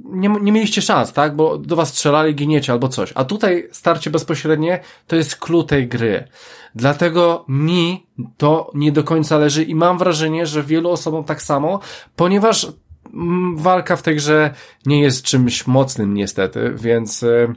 nie, 0.06 0.30
nie 0.42 0.52
mieliście 0.52 0.82
szans, 0.82 1.14
tak? 1.14 1.36
Bo 1.36 1.58
do 1.58 1.76
was 1.76 1.90
strzelali, 1.90 2.36
giniecie 2.36 2.72
albo 2.72 2.88
coś. 2.88 3.12
A 3.16 3.26
tutaj 3.26 3.68
starcie 3.72 4.10
bezpośrednie 4.10 4.80
to 5.08 5.16
jest 5.16 5.36
clue 5.36 5.64
tej 5.64 5.88
gry. 5.88 6.28
Dlatego 6.76 7.46
mi 7.48 8.08
to 8.38 8.72
nie 8.74 8.92
do 8.92 9.04
końca 9.04 9.38
leży 9.38 9.64
i 9.64 9.76
mam 9.76 9.98
wrażenie, 9.98 10.46
że 10.46 10.64
wielu 10.64 10.90
osobom 10.90 11.24
tak 11.24 11.42
samo, 11.42 11.80
ponieważ 12.16 12.68
mm, 13.14 13.58
walka 13.58 13.96
w 13.96 14.02
tej 14.02 14.16
grze 14.16 14.54
nie 14.86 15.02
jest 15.02 15.26
czymś 15.26 15.68
mocnym 15.68 16.14
niestety, 16.14 16.74
więc 16.76 17.24
e, 17.24 17.54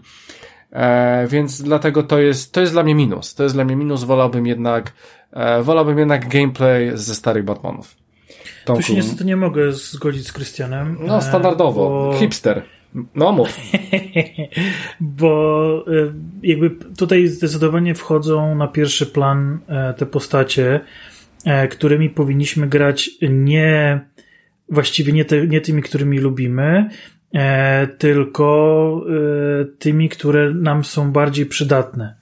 e, 0.73 1.27
więc 1.29 1.63
dlatego 1.63 2.03
to 2.03 2.19
jest 2.19 2.53
to 2.53 2.61
jest 2.61 2.73
dla 2.73 2.83
mnie 2.83 2.95
minus. 2.95 3.35
To 3.35 3.43
jest 3.43 3.55
dla 3.55 3.65
mnie 3.65 3.77
minus, 3.77 4.05
wolałbym 4.05 4.47
jednak 4.47 4.93
e, 5.33 5.63
wolałbym 5.63 5.99
jednak 5.99 6.29
gameplay 6.29 6.91
ze 6.95 7.15
starych 7.15 7.45
Batmanów. 7.45 8.00
Tomku. 8.71 8.83
Tu 8.83 8.89
się 8.89 8.95
niestety 8.95 9.25
nie 9.25 9.37
mogę 9.37 9.73
zgodzić 9.73 10.27
z 10.27 10.33
Krystianem. 10.33 10.97
No, 11.01 11.23
standardowo. 11.23 11.89
Bo... 11.89 12.19
Hipster. 12.19 12.63
No 13.15 13.33
mów. 13.33 13.57
Bo 15.01 15.85
e, 15.87 16.13
jakby 16.43 16.71
tutaj 16.97 17.27
zdecydowanie 17.27 17.95
wchodzą 17.95 18.55
na 18.55 18.69
pierwszy 18.69 19.07
plan 19.07 19.59
e, 19.69 19.95
te 19.95 20.07
postacie, 20.07 20.81
e, 21.45 21.69
którymi 21.69 22.11
powinniśmy 22.11 22.69
grać 22.69 23.11
nie 23.31 24.01
właściwie 24.69 25.13
nie, 25.13 25.25
te, 25.25 25.47
nie 25.47 25.61
tymi, 25.61 25.83
którymi 25.83 26.19
lubimy, 26.19 26.91
tylko 27.99 29.07
tymi, 29.79 30.09
które 30.09 30.55
nam 30.55 30.85
są 30.85 31.13
bardziej 31.13 31.47
przydatne. 31.47 32.15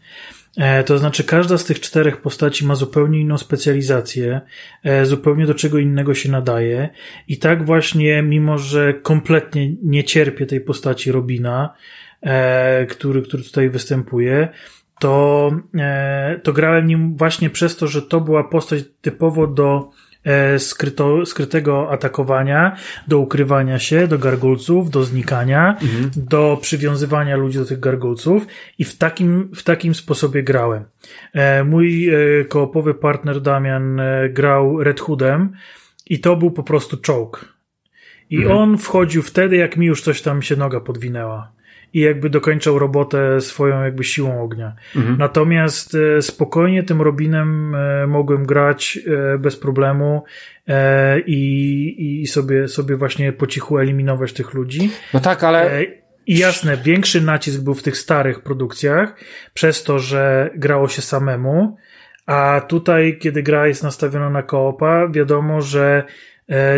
E, 0.59 0.85
to 0.85 0.99
znaczy, 0.99 1.25
każda 1.25 1.59
z 1.59 1.65
tych 1.65 1.81
czterech 1.81 2.21
postaci 2.21 2.67
ma 2.67 2.75
zupełnie 2.75 3.21
inną 3.21 3.39
specjalizację, 3.39 4.41
e, 4.85 5.07
zupełnie 5.07 5.47
do 5.47 5.55
czego 5.55 5.79
innego 5.79 6.15
się 6.15 6.31
nadaje. 6.31 6.89
I 7.29 7.39
tak 7.39 7.65
właśnie, 7.65 8.23
mimo 8.23 8.59
że 8.59 8.95
kompletnie 8.95 9.75
nie 9.83 10.05
cierpię 10.05 10.47
tej 10.47 10.61
postaci 10.61 11.13
Robina, 11.13 11.75
e, 12.23 12.87
który, 12.87 13.23
który 13.23 13.43
tutaj 13.43 13.71
występuje, 13.71 14.49
to, 15.01 15.51
to 16.43 16.53
grałem 16.53 16.87
nim 16.87 17.17
właśnie 17.17 17.51
przez 17.51 17.77
to, 17.77 17.87
że 17.87 18.03
to 18.03 18.21
była 18.21 18.45
postać 18.45 18.85
typowo 19.01 19.47
do 19.47 19.91
skryto, 20.59 21.27
skrytego 21.27 21.91
atakowania, 21.91 22.77
do 23.09 23.19
ukrywania 23.19 23.79
się, 23.79 24.09
do 24.09 24.19
gargulców, 24.19 24.91
do 24.91 25.05
znikania, 25.05 25.77
mhm. 25.83 26.11
do 26.17 26.59
przywiązywania 26.61 27.37
ludzi 27.37 27.59
do 27.59 27.65
tych 27.65 27.81
gargulców 27.81 28.47
i 28.79 28.85
w 28.85 28.99
takim, 28.99 29.51
w 29.55 29.63
takim 29.63 29.95
sposobie 29.95 30.43
grałem. 30.43 30.85
E, 31.33 31.65
mój 31.65 32.09
e, 32.09 32.45
koopowy 32.45 32.95
partner 32.95 33.41
Damian 33.41 34.01
grał 34.31 34.83
Red 34.85 35.01
Hoodem 35.01 35.53
i 36.07 36.21
to 36.21 36.37
był 36.37 36.51
po 36.51 36.63
prostu 36.63 36.97
czołg. 36.97 37.59
I 38.31 38.37
mhm. 38.37 38.59
on 38.59 38.79
wchodził 38.79 39.23
wtedy, 39.23 39.57
jak 39.57 39.77
mi 39.77 39.87
już 39.87 40.03
coś 40.03 40.23
tam 40.23 40.43
się 40.43 40.57
noga 40.57 40.81
podwinęła 40.81 41.58
i 41.93 42.01
jakby 42.01 42.31
dokończał 42.31 42.79
robotę 42.79 43.41
swoją 43.41 43.85
jakby 43.85 44.05
siłą 44.05 44.43
ognia. 44.43 44.73
Mhm. 44.97 45.19
Natomiast 45.19 45.95
e, 45.95 46.23
spokojnie 46.23 46.83
tym 46.83 47.03
Robinem 47.03 47.75
e, 47.75 48.07
mogłem 48.07 48.47
grać 48.47 48.99
e, 49.35 49.39
bez 49.39 49.57
problemu 49.57 50.25
i, 51.27 52.21
i 52.23 52.27
sobie, 52.27 52.69
sobie 52.69 52.97
właśnie 52.97 53.33
po 53.33 53.47
cichu 53.47 53.79
eliminować 53.79 54.33
tych 54.33 54.55
ludzi. 54.55 54.91
No 55.15 55.21
tak, 55.21 55.45
ale... 55.45 55.85
I 56.27 56.39
jasne, 56.39 56.77
większy 56.77 57.21
nacisk 57.21 57.61
był 57.61 57.75
w 57.75 57.83
tych 57.83 57.97
starych 57.97 58.41
produkcjach, 58.41 59.17
przez 59.55 59.85
to, 59.85 59.99
że 59.99 60.51
grało 60.55 60.89
się 60.89 61.03
samemu, 61.03 61.77
a 62.27 62.61
tutaj, 62.69 63.19
kiedy 63.19 63.43
gra 63.43 63.67
jest 63.67 63.83
nastawiona 63.83 64.31
na 64.31 64.43
koopa, 64.43 65.09
wiadomo, 65.09 65.63
że 65.63 66.05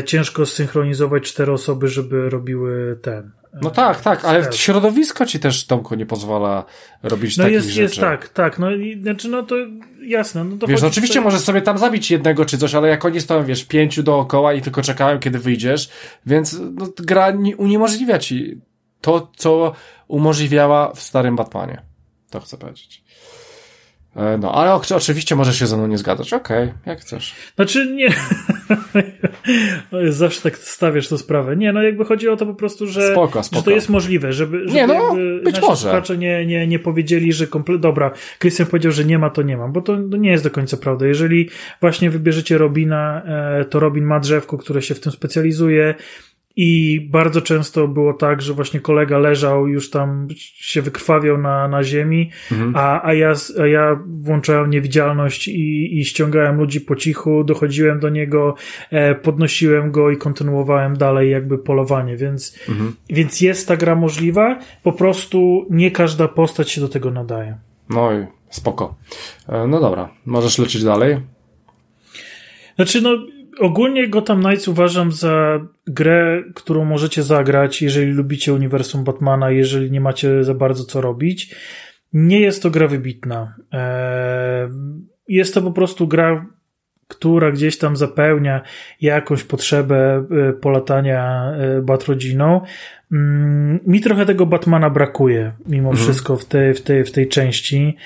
ciężko 0.04 0.46
zsynchronizować 0.46 1.22
cztery 1.22 1.52
osoby, 1.52 1.88
żeby 1.88 2.30
robiły 2.30 2.98
ten, 3.02 3.30
no 3.62 3.70
tak, 3.70 4.01
tak, 4.01 4.24
ale 4.24 4.53
środowisko 4.53 5.26
ci 5.26 5.40
też, 5.40 5.66
Tomku, 5.66 5.94
nie 5.94 6.07
pozwala 6.07 6.64
robić 7.03 7.36
no 7.36 7.44
takich 7.44 7.55
jest, 7.55 7.68
rzeczy. 7.68 7.82
Jest, 7.82 8.01
tak, 8.01 8.28
tak, 8.28 8.59
no 8.59 8.70
i 8.70 9.03
znaczy, 9.03 9.28
no 9.28 9.42
to 9.42 9.55
jasne. 10.03 10.44
No 10.44 10.57
to 10.57 10.66
wiesz, 10.66 10.82
no 10.82 10.88
oczywiście 10.88 11.20
możesz 11.20 11.40
sobie 11.40 11.62
tam 11.62 11.78
zabić 11.78 12.11
jednego 12.11 12.44
czy 12.44 12.59
coś, 12.59 12.74
ale 12.74 12.88
jak 12.88 13.05
oni 13.05 13.20
stoją, 13.20 13.44
wiesz, 13.44 13.64
pięciu 13.64 14.03
dookoła 14.03 14.55
i 14.55 14.62
tylko 14.62 14.82
czekają, 14.82 15.18
kiedy 15.18 15.38
wyjdziesz, 15.38 15.90
więc 16.26 16.61
no, 16.74 16.88
gra 16.96 17.32
uniemożliwia 17.57 18.18
ci 18.18 18.61
to, 19.01 19.30
co 19.36 19.72
umożliwiała 20.09 20.92
w 20.92 21.01
starym 21.01 21.36
Batmanie. 21.36 21.82
To 22.30 22.40
chcę 22.40 22.59
powiedzieć. 22.59 23.05
E, 24.16 24.38
no, 24.38 24.54
ale 24.54 24.74
oczywiście 24.74 25.36
możesz 25.36 25.58
się 25.58 25.66
ze 25.66 25.76
mną 25.76 25.86
nie 25.86 25.98
zgadzać. 25.98 26.32
Okej, 26.32 26.62
okay, 26.62 26.78
jak 26.86 27.00
chcesz. 27.00 27.34
Znaczy, 27.56 27.92
nie. 27.92 28.08
Zawsze 30.12 30.42
tak 30.42 30.58
stawiasz 30.58 31.08
tę 31.08 31.18
sprawę. 31.18 31.56
Nie, 31.56 31.72
no 31.72 31.82
jakby 31.82 32.04
chodzi 32.04 32.28
o 32.28 32.36
to 32.36 32.46
po 32.46 32.54
prostu, 32.54 32.86
że, 32.86 33.12
spoko, 33.12 33.42
spoko. 33.42 33.61
że 33.61 33.64
to 33.64 33.70
jest 33.70 33.88
możliwe, 33.88 34.32
żeby, 34.32 34.58
żeby 34.58 34.74
nie, 34.74 34.86
no, 34.86 35.16
być 35.44 35.61
może. 35.61 36.02
nie, 36.18 36.46
nie, 36.46 36.66
nie 36.66 36.78
powiedzieli, 36.78 37.32
że 37.32 37.46
kompletnie, 37.46 37.80
dobra, 37.82 38.11
Christian 38.38 38.66
powiedział, 38.66 38.92
że 38.92 39.04
nie 39.04 39.18
ma, 39.18 39.30
to 39.30 39.42
nie 39.42 39.56
ma, 39.56 39.68
bo 39.68 39.82
to, 39.82 39.96
to 40.11 40.16
nie 40.16 40.30
jest 40.30 40.44
do 40.44 40.50
końca 40.50 40.76
prawda. 40.76 41.06
Jeżeli 41.06 41.50
właśnie 41.80 42.11
wybierzecie 42.11 42.58
Robina, 42.58 43.22
e, 43.24 43.64
to 43.64 43.80
Robin 43.80 44.04
ma 44.04 44.20
drzewko, 44.20 44.58
które 44.58 44.82
się 44.82 44.94
w 44.94 45.00
tym 45.00 45.12
specjalizuje, 45.12 45.94
i 46.62 47.00
bardzo 47.11 47.42
często 47.42 47.88
było 47.88 48.12
tak, 48.12 48.42
że 48.42 48.54
właśnie 48.54 48.80
kolega 48.80 49.18
leżał, 49.18 49.68
już 49.68 49.90
tam 49.90 50.28
się 50.36 50.82
wykrwawiał 50.82 51.38
na, 51.38 51.68
na 51.68 51.82
ziemi, 51.82 52.30
mhm. 52.52 52.76
a, 52.76 53.04
a, 53.04 53.14
ja, 53.14 53.32
a 53.61 53.66
ja 53.66 54.00
włączałem 54.06 54.70
niewidzialność 54.70 55.48
i, 55.48 55.98
i 55.98 56.04
ściągałem 56.04 56.56
ludzi 56.56 56.80
po 56.80 56.96
cichu, 56.96 57.44
dochodziłem 57.44 58.00
do 58.00 58.08
niego, 58.08 58.54
e, 58.90 59.14
podnosiłem 59.14 59.90
go 59.90 60.11
i 60.11 60.16
kontynuowałem 60.16 60.96
dalej 60.96 61.30
jakby 61.30 61.58
polowanie, 61.58 62.16
więc, 62.16 62.58
mhm. 62.68 62.92
więc 63.11 63.40
jest 63.40 63.68
ta 63.68 63.76
gra 63.76 63.94
możliwa, 63.94 64.58
po 64.82 64.92
prostu 64.92 65.66
nie 65.70 65.90
każda 65.90 66.28
postać 66.28 66.70
się 66.70 66.80
do 66.80 66.88
tego 66.88 67.11
nadaje. 67.11 67.58
No 67.90 68.12
i 68.12 68.26
spoko. 68.50 68.94
E, 69.48 69.66
no 69.66 69.80
dobra, 69.80 70.08
możesz 70.26 70.58
lecieć 70.58 70.84
dalej. 70.84 71.20
Znaczy, 72.76 73.00
no, 73.00 73.11
ogólnie 73.61 74.08
Gotham 74.08 74.42
Knights 74.42 74.68
uważam 74.68 75.12
za 75.12 75.61
grę, 75.86 76.42
którą 76.54 76.84
możecie 76.84 77.22
zagrać, 77.22 77.82
jeżeli 77.82 78.12
lubicie 78.12 78.54
uniwersum 78.54 79.04
Batmana, 79.04 79.50
jeżeli 79.50 79.90
nie 79.90 80.00
macie 80.00 80.44
za 80.44 80.54
bardzo 80.54 80.84
co 80.84 81.00
robić. 81.00 81.54
Nie 82.12 82.40
jest 82.40 82.62
to 82.62 82.70
gra 82.70 82.88
wybitna. 82.88 83.54
Eee, 83.72 84.68
jest 85.28 85.54
to 85.54 85.62
po 85.62 85.72
prostu 85.72 86.08
gra, 86.08 86.46
która 87.11 87.50
gdzieś 87.50 87.78
tam 87.78 87.96
zapełnia 87.96 88.61
jakąś 89.00 89.44
potrzebę 89.44 90.24
e, 90.48 90.52
polatania 90.52 91.52
e, 91.52 91.82
Batrodziną. 91.82 92.61
Mm, 93.12 93.80
mi 93.86 94.00
trochę 94.00 94.26
tego 94.26 94.46
Batmana 94.46 94.90
brakuje, 94.90 95.52
mimo 95.66 95.90
mhm. 95.90 96.04
wszystko 96.04 96.36
w 96.36 96.44
tej, 96.44 96.74
w 96.74 96.82
tej, 96.82 97.04
w 97.04 97.12
tej 97.12 97.28
części. 97.28 97.96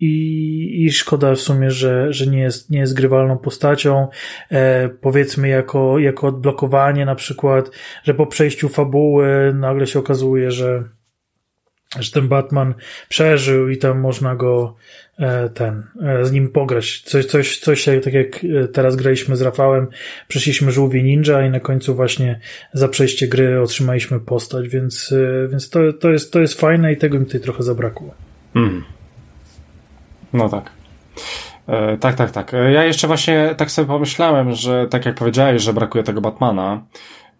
I, 0.00 0.84
I 0.84 0.92
szkoda 0.92 1.34
w 1.34 1.40
sumie, 1.40 1.70
że, 1.70 2.12
że 2.12 2.26
nie 2.26 2.40
jest, 2.40 2.70
nie 2.70 2.78
jest 2.78 2.94
grywalną 2.94 3.38
postacią. 3.38 4.08
E, 4.50 4.88
powiedzmy 4.88 5.48
jako, 5.48 5.98
jako 5.98 6.26
odblokowanie 6.26 7.04
na 7.04 7.14
przykład, 7.14 7.70
że 8.04 8.14
po 8.14 8.26
przejściu 8.26 8.68
fabuły 8.68 9.54
nagle 9.54 9.86
się 9.86 9.98
okazuje, 9.98 10.50
że 10.50 10.84
że 11.98 12.12
ten 12.12 12.28
Batman 12.28 12.74
przeżył 13.08 13.68
i 13.68 13.78
tam 13.78 14.00
można 14.00 14.36
go 14.36 14.76
ten, 15.54 15.82
e, 16.02 16.24
z 16.24 16.32
nim 16.32 16.48
pograć. 16.48 17.00
Coś, 17.00 17.26
coś, 17.26 17.58
coś 17.58 17.84
tak 18.04 18.14
jak 18.14 18.44
e, 18.44 18.68
teraz 18.68 18.96
graliśmy 18.96 19.36
z 19.36 19.42
Rafałem, 19.42 19.86
przeszliśmy 20.28 20.72
żółwie 20.72 21.02
ninja 21.02 21.46
i 21.46 21.50
na 21.50 21.60
końcu 21.60 21.94
właśnie 21.94 22.40
za 22.72 22.88
przejście 22.88 23.28
gry 23.28 23.60
otrzymaliśmy 23.60 24.20
postać, 24.20 24.68
więc, 24.68 25.14
więc 25.50 25.70
to, 25.70 25.92
to, 25.92 26.10
jest, 26.10 26.32
to 26.32 26.40
jest 26.40 26.60
fajne 26.60 26.92
i 26.92 26.96
tego 26.96 27.18
mi 27.18 27.26
tutaj 27.26 27.40
trochę 27.40 27.62
zabrakło. 27.62 28.14
Mm. 28.54 28.84
No 30.32 30.48
tak. 30.48 30.70
E, 31.66 31.96
tak, 31.96 32.14
tak, 32.14 32.30
tak. 32.30 32.52
Ja 32.72 32.84
jeszcze 32.84 33.06
właśnie 33.06 33.54
tak 33.56 33.70
sobie 33.70 33.88
pomyślałem, 33.88 34.52
że 34.52 34.86
tak 34.90 35.06
jak 35.06 35.14
powiedziałeś, 35.14 35.62
że 35.62 35.72
brakuje 35.72 36.04
tego 36.04 36.20
Batmana, 36.20 36.82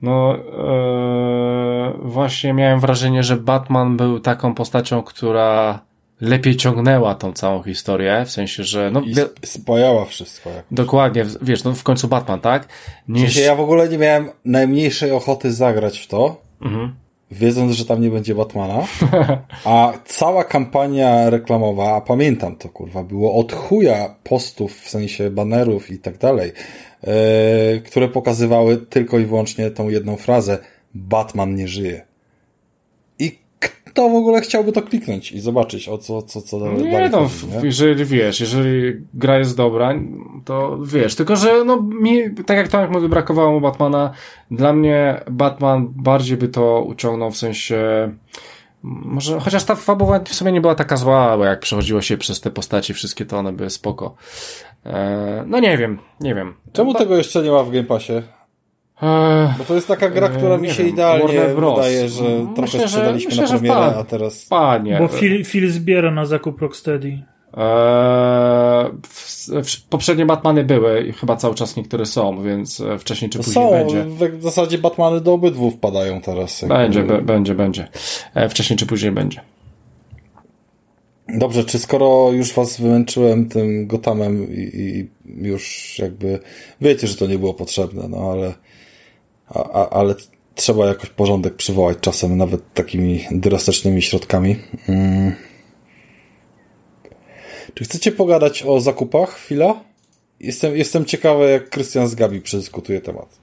no, 0.02 0.36
e, 0.36 1.92
właśnie 2.02 2.52
miałem 2.52 2.80
wrażenie, 2.80 3.22
że 3.22 3.36
Batman 3.36 3.96
był 3.96 4.20
taką 4.20 4.54
postacią, 4.54 5.02
która 5.02 5.80
lepiej 6.20 6.56
ciągnęła 6.56 7.14
tą 7.14 7.32
całą 7.32 7.62
historię, 7.62 8.22
w 8.26 8.30
sensie, 8.30 8.64
że 8.64 8.90
no... 8.90 9.00
I 9.00 9.14
spojała 9.46 10.04
wszystko. 10.04 10.50
Jakoś. 10.50 10.64
Dokładnie, 10.70 11.26
wiesz, 11.42 11.64
no 11.64 11.74
w 11.74 11.82
końcu 11.82 12.08
Batman, 12.08 12.40
tak? 12.40 12.68
Niż... 13.08 13.22
W 13.22 13.24
sensie 13.24 13.40
ja 13.40 13.54
w 13.54 13.60
ogóle 13.60 13.88
nie 13.88 13.98
miałem 13.98 14.30
najmniejszej 14.44 15.12
ochoty 15.12 15.52
zagrać 15.52 15.98
w 15.98 16.06
to, 16.06 16.40
mhm. 16.62 16.94
wiedząc, 17.30 17.72
że 17.72 17.84
tam 17.84 18.00
nie 18.00 18.10
będzie 18.10 18.34
Batmana, 18.34 18.86
a 19.64 19.92
cała 20.04 20.44
kampania 20.44 21.30
reklamowa, 21.30 21.96
a 21.96 22.00
pamiętam 22.00 22.56
to, 22.56 22.68
kurwa, 22.68 23.04
było 23.04 23.34
od 23.34 23.52
chuja 23.52 24.14
postów, 24.24 24.80
w 24.80 24.90
sensie 24.90 25.30
banerów 25.30 25.90
i 25.90 25.98
tak 25.98 26.18
dalej, 26.18 26.52
E, 27.06 27.80
które 27.80 28.08
pokazywały 28.08 28.76
tylko 28.76 29.18
i 29.18 29.24
wyłącznie 29.24 29.70
tą 29.70 29.88
jedną 29.88 30.16
frazę 30.16 30.58
Batman 30.94 31.54
nie 31.54 31.68
żyje. 31.68 32.06
Kto 34.00 34.08
w 34.08 34.14
ogóle 34.14 34.40
chciałby 34.40 34.72
to 34.72 34.82
kliknąć 34.82 35.32
i 35.32 35.40
zobaczyć, 35.40 35.88
o 35.88 35.98
co, 35.98 36.22
co, 36.22 36.42
co 36.42 36.60
dalej 36.60 36.82
Nie 36.84 37.08
no, 37.08 37.18
chodzi, 37.18 37.46
nie? 37.46 37.60
jeżeli 37.62 38.04
wiesz, 38.04 38.40
jeżeli 38.40 38.92
gra 39.14 39.38
jest 39.38 39.56
dobra, 39.56 39.94
to 40.44 40.78
wiesz, 40.84 41.14
tylko 41.14 41.36
że 41.36 41.64
no 41.64 41.82
mi, 41.82 42.34
tak 42.46 42.56
jak 42.56 42.68
Tomek 42.68 42.90
mówi, 42.90 43.08
brakowało 43.08 43.52
mu 43.52 43.60
Batmana, 43.60 44.10
dla 44.50 44.72
mnie 44.72 45.20
Batman 45.30 45.88
bardziej 45.88 46.36
by 46.36 46.48
to 46.48 46.82
uciągnął 46.82 47.30
w 47.30 47.36
sensie 47.36 47.78
może, 48.82 49.40
chociaż 49.40 49.64
ta 49.64 49.74
fabuła 49.74 50.20
w 50.20 50.34
sumie 50.34 50.52
nie 50.52 50.60
była 50.60 50.74
taka 50.74 50.96
zła, 50.96 51.36
bo 51.36 51.44
jak 51.44 51.60
przechodziło 51.60 52.02
się 52.02 52.18
przez 52.18 52.40
te 52.40 52.50
postaci 52.50 52.94
wszystkie, 52.94 53.26
to 53.26 53.38
one 53.38 53.52
były 53.52 53.70
spoko. 53.70 54.14
Eee, 54.84 55.42
no 55.46 55.60
nie 55.60 55.78
wiem, 55.78 55.98
nie 56.20 56.34
wiem. 56.34 56.54
Czemu 56.72 56.94
tego 56.94 57.16
jeszcze 57.16 57.42
nie 57.42 57.50
ma 57.50 57.62
w 57.62 57.70
Game 57.70 57.84
Passie? 57.84 58.12
Bo 59.58 59.64
to 59.64 59.74
jest 59.74 59.88
taka 59.88 60.10
gra, 60.10 60.28
która 60.28 60.56
mi 60.56 60.70
się 60.70 60.82
wiem, 60.82 60.92
idealnie 60.92 61.40
wydaje, 61.54 62.08
że 62.08 62.22
myślę, 62.22 62.54
trochę 62.56 62.88
sprzedaliśmy 62.88 63.30
myślę, 63.30 63.42
na 63.42 63.48
premierę, 63.48 63.96
a 63.96 64.04
teraz... 64.04 64.44
Panie. 64.44 64.98
Bo 64.98 65.08
Phil, 65.08 65.44
Phil 65.44 65.70
zbiera 65.70 66.10
na 66.10 66.26
zakup 66.26 66.60
Rocksteady. 66.60 67.18
Eee, 67.56 68.90
poprzednie 69.90 70.26
Batmany 70.26 70.64
były 70.64 71.02
i 71.02 71.12
chyba 71.12 71.36
cały 71.36 71.54
czas 71.54 71.76
niektóre 71.76 72.06
są, 72.06 72.42
więc 72.42 72.80
e, 72.80 72.98
wcześniej 72.98 73.30
czy 73.30 73.38
później 73.38 73.54
są, 73.54 73.70
będzie. 73.70 74.04
W 74.38 74.42
zasadzie 74.42 74.78
Batmany 74.78 75.20
do 75.20 75.32
obydwu 75.32 75.70
wpadają 75.70 76.20
teraz. 76.20 76.64
Będzie, 76.68 77.02
będzie, 77.02 77.54
będzie. 77.54 77.88
E, 78.34 78.48
wcześniej 78.48 78.76
czy 78.76 78.86
później 78.86 79.12
będzie. 79.12 79.40
Dobrze, 81.28 81.64
czy 81.64 81.78
skoro 81.78 82.30
już 82.32 82.52
was 82.52 82.80
wymęczyłem 82.80 83.48
tym 83.48 83.86
Gotamem 83.86 84.54
i, 84.54 84.70
i 84.74 85.08
już 85.46 85.94
jakby 85.98 86.38
wiecie, 86.80 87.06
że 87.06 87.16
to 87.16 87.26
nie 87.26 87.38
było 87.38 87.54
potrzebne, 87.54 88.08
no 88.08 88.30
ale 88.32 88.54
a, 89.50 89.70
a, 89.72 89.88
ale 89.90 90.14
trzeba 90.54 90.86
jakoś 90.86 91.10
porządek 91.10 91.54
przywołać 91.54 91.98
czasem, 92.00 92.36
nawet 92.36 92.74
takimi 92.74 93.24
drastycznymi 93.30 94.02
środkami. 94.02 94.56
Hmm. 94.86 95.32
Czy 97.74 97.84
chcecie 97.84 98.12
pogadać 98.12 98.62
o 98.62 98.80
zakupach 98.80 99.30
chwila? 99.30 99.80
Jestem, 100.40 100.76
jestem 100.76 101.04
ciekawy, 101.04 101.50
jak 101.50 101.70
Krystian 101.70 102.08
z 102.08 102.14
Gabi 102.14 102.40
przedyskutuje 102.40 103.00
temat. 103.00 103.38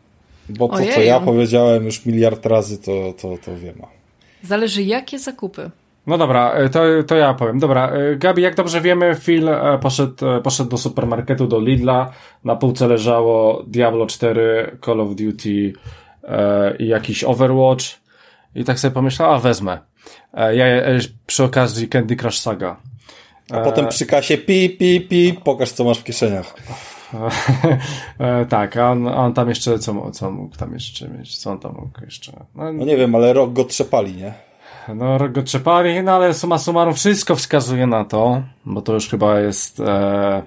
Bo 0.50 0.68
to, 0.68 0.78
co 0.96 1.02
ja 1.02 1.20
powiedziałem 1.20 1.86
już 1.86 2.06
miliard 2.06 2.46
razy, 2.46 2.78
to, 2.78 3.14
to, 3.22 3.38
to 3.46 3.58
wiem. 3.58 3.82
Zależy, 4.44 4.84
jakie 4.84 5.20
zakupy. 5.20 5.72
No 6.08 6.18
dobra, 6.18 6.52
e, 6.52 6.70
to, 6.70 6.80
to 7.08 7.16
ja 7.16 7.34
powiem. 7.34 7.60
Dobra, 7.60 7.90
e, 7.90 8.16
Gabi, 8.16 8.42
jak 8.42 8.56
dobrze 8.56 8.82
wiemy, 8.82 9.16
Phil 9.16 9.50
e, 9.50 9.80
poszedł, 9.82 10.26
poszedł 10.44 10.70
do 10.70 10.78
supermarketu, 10.78 11.48
do 11.48 11.60
Lidla. 11.60 12.12
Na 12.44 12.56
półce 12.56 12.88
leżało 12.88 13.64
Diablo 13.68 14.06
4, 14.06 14.78
Call 14.86 15.02
of 15.02 15.16
Duty 15.16 15.74
i 16.80 16.88
jakiś 16.88 17.24
Overwatch. 17.24 17.86
I 18.56 18.64
tak 18.64 18.80
sobie 18.80 18.94
pomyślał, 18.94 19.34
a 19.34 19.40
wezmę. 19.40 19.80
Ja 20.34 20.66
przy 21.28 21.44
okazji 21.44 21.88
Candy 21.88 22.16
Crush 22.16 22.40
Saga. 22.40 22.78
A 23.52 23.60
potem 23.60 23.88
przy 23.88 24.06
kasie 24.06 24.38
pi, 24.38 24.70
pi, 24.70 25.02
pi, 25.02 25.34
pokaż 25.44 25.72
co 25.72 25.84
masz 25.84 26.00
w 26.00 26.04
kieszeniach. 26.04 26.56
tak, 28.50 28.78
a 28.78 28.92
on, 28.92 29.08
a 29.08 29.16
on 29.16 29.34
tam 29.34 29.50
jeszcze, 29.50 29.80
co, 29.80 30.12
co 30.12 30.32
mógł 30.32 30.58
tam 30.58 30.74
jeszcze 30.74 31.10
mieć? 31.10 31.38
Co 31.38 31.52
on 31.52 31.60
tam 31.60 31.74
mógł 31.74 32.06
jeszcze? 32.06 32.46
No, 32.56 32.74
no 32.74 32.86
nie 32.86 32.98
wiem, 32.98 33.16
ale 33.16 33.34
rok 33.34 33.54
go 33.54 33.64
trzepali, 33.64 34.14
nie? 34.14 34.47
No, 34.96 35.30
go 35.30 35.44
trzepali, 35.44 36.04
no 36.04 36.12
ale 36.12 36.34
suma 36.34 36.58
summarum 36.58 36.94
wszystko 36.94 37.36
wskazuje 37.36 37.88
na 37.88 38.06
to, 38.06 38.42
bo 38.66 38.82
to 38.82 38.94
już 38.94 39.10
chyba 39.10 39.40
jest, 39.40 39.80
e, 39.80 40.42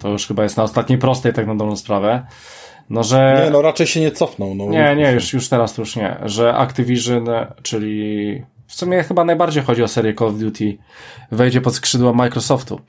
to 0.00 0.08
już 0.08 0.26
chyba 0.26 0.42
jest 0.42 0.56
na 0.56 0.62
ostatniej 0.62 0.98
prostej, 0.98 1.32
tak 1.32 1.46
na 1.46 1.54
dobrą 1.54 1.76
sprawę. 1.76 2.26
No, 2.90 3.02
że... 3.02 3.42
Nie, 3.44 3.50
no 3.50 3.62
raczej 3.62 3.86
się 3.86 4.00
nie 4.00 4.10
cofną. 4.10 4.54
No, 4.54 4.64
nie, 4.64 4.96
nie, 4.96 5.12
już, 5.12 5.32
już 5.32 5.48
teraz 5.48 5.74
to 5.74 5.82
już 5.82 5.96
nie. 5.96 6.16
Że 6.24 6.54
Activision, 6.54 7.26
czyli 7.62 8.42
w 8.72 8.74
sumie 8.74 9.02
chyba 9.02 9.24
najbardziej 9.24 9.62
chodzi 9.62 9.82
o 9.82 9.88
serię 9.88 10.14
Call 10.14 10.28
of 10.28 10.38
Duty, 10.38 10.78
wejdzie 11.32 11.60
pod 11.60 11.74
skrzydła 11.74 12.12
Microsoftu. 12.12 12.80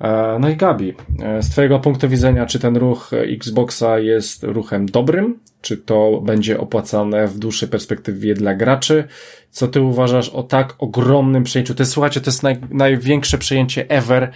E, 0.00 0.38
no 0.40 0.48
i 0.48 0.56
Gabi, 0.56 0.94
e, 1.22 1.42
z 1.42 1.50
Twojego 1.50 1.78
punktu 1.78 2.08
widzenia, 2.08 2.46
czy 2.46 2.58
ten 2.58 2.76
ruch 2.76 3.10
Xboxa 3.12 3.98
jest 3.98 4.42
ruchem 4.42 4.86
dobrym? 4.86 5.40
Czy 5.60 5.76
to 5.76 6.20
będzie 6.20 6.60
opłacalne 6.60 7.26
w 7.26 7.38
dłuższej 7.38 7.68
perspektywie 7.68 8.34
dla 8.34 8.54
graczy? 8.54 9.04
Co 9.50 9.68
Ty 9.68 9.80
uważasz 9.80 10.28
o 10.28 10.42
tak 10.42 10.74
ogromnym 10.78 11.44
przejęciu? 11.44 11.74
To 11.74 11.82
jest, 11.82 11.92
słuchajcie, 11.92 12.20
to 12.20 12.30
jest 12.30 12.42
naj, 12.42 12.56
największe 12.70 13.38
przejęcie 13.38 13.90
ever 13.90 14.30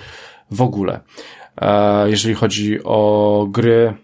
w 0.51 0.63
ogóle. 0.63 1.01
E, 1.61 2.11
jeżeli 2.11 2.35
chodzi 2.35 2.85
o 2.85 3.47
gry, 3.51 3.95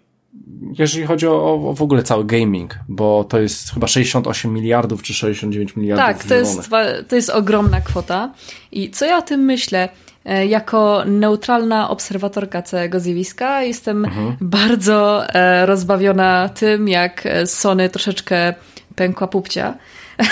jeżeli 0.79 1.07
chodzi 1.07 1.27
o, 1.27 1.55
o, 1.55 1.75
w 1.75 1.83
ogóle 1.83 2.03
cały 2.03 2.25
gaming, 2.25 2.79
bo 2.89 3.25
to 3.25 3.41
jest 3.41 3.75
chyba 3.75 3.87
68 3.87 4.53
miliardów 4.53 5.03
czy 5.03 5.15
69 5.15 5.77
miliardów. 5.77 6.07
Tak, 6.07 6.25
to 6.25 6.35
jest, 6.35 6.71
to 7.09 7.17
jest 7.17 7.31
ogromna 7.31 7.81
kwota. 7.81 8.33
I 8.73 8.91
co 8.91 9.07
ja 9.07 9.19
o 9.19 9.23
tym 9.23 9.41
myślę? 9.41 9.89
E, 10.25 10.47
jako 10.47 11.03
neutralna 11.07 11.91
obserwatorka 11.91 12.63
całego 12.63 13.01
zjawiska 13.01 13.63
jestem 13.63 14.05
mhm. 14.05 14.37
bardzo 14.41 15.29
e, 15.29 15.67
rozbawiona 15.67 16.49
tym, 16.49 16.89
jak 16.89 17.29
Sony 17.45 17.89
troszeczkę 17.89 18.55
pękła 18.97 19.27
pupcia. 19.27 19.75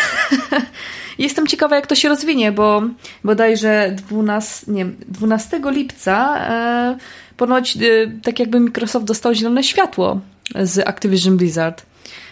Jestem 1.19 1.47
ciekawa, 1.47 1.77
jak 1.77 1.87
to 1.87 1.95
się 1.95 2.09
rozwinie, 2.09 2.53
bo 2.53 2.83
bodajże 3.25 3.97
12, 3.97 4.73
nie, 4.73 4.85
12 5.09 5.61
lipca 5.65 6.39
e, 6.39 6.97
ponoć 7.37 7.77
y, 7.77 8.11
tak 8.23 8.39
jakby 8.39 8.61
Microsoft 8.61 9.07
dostał 9.07 9.35
zielone 9.35 9.65
światło 9.65 10.21
z 10.55 10.89
Activision 10.89 11.37
Blizzard. 11.37 11.87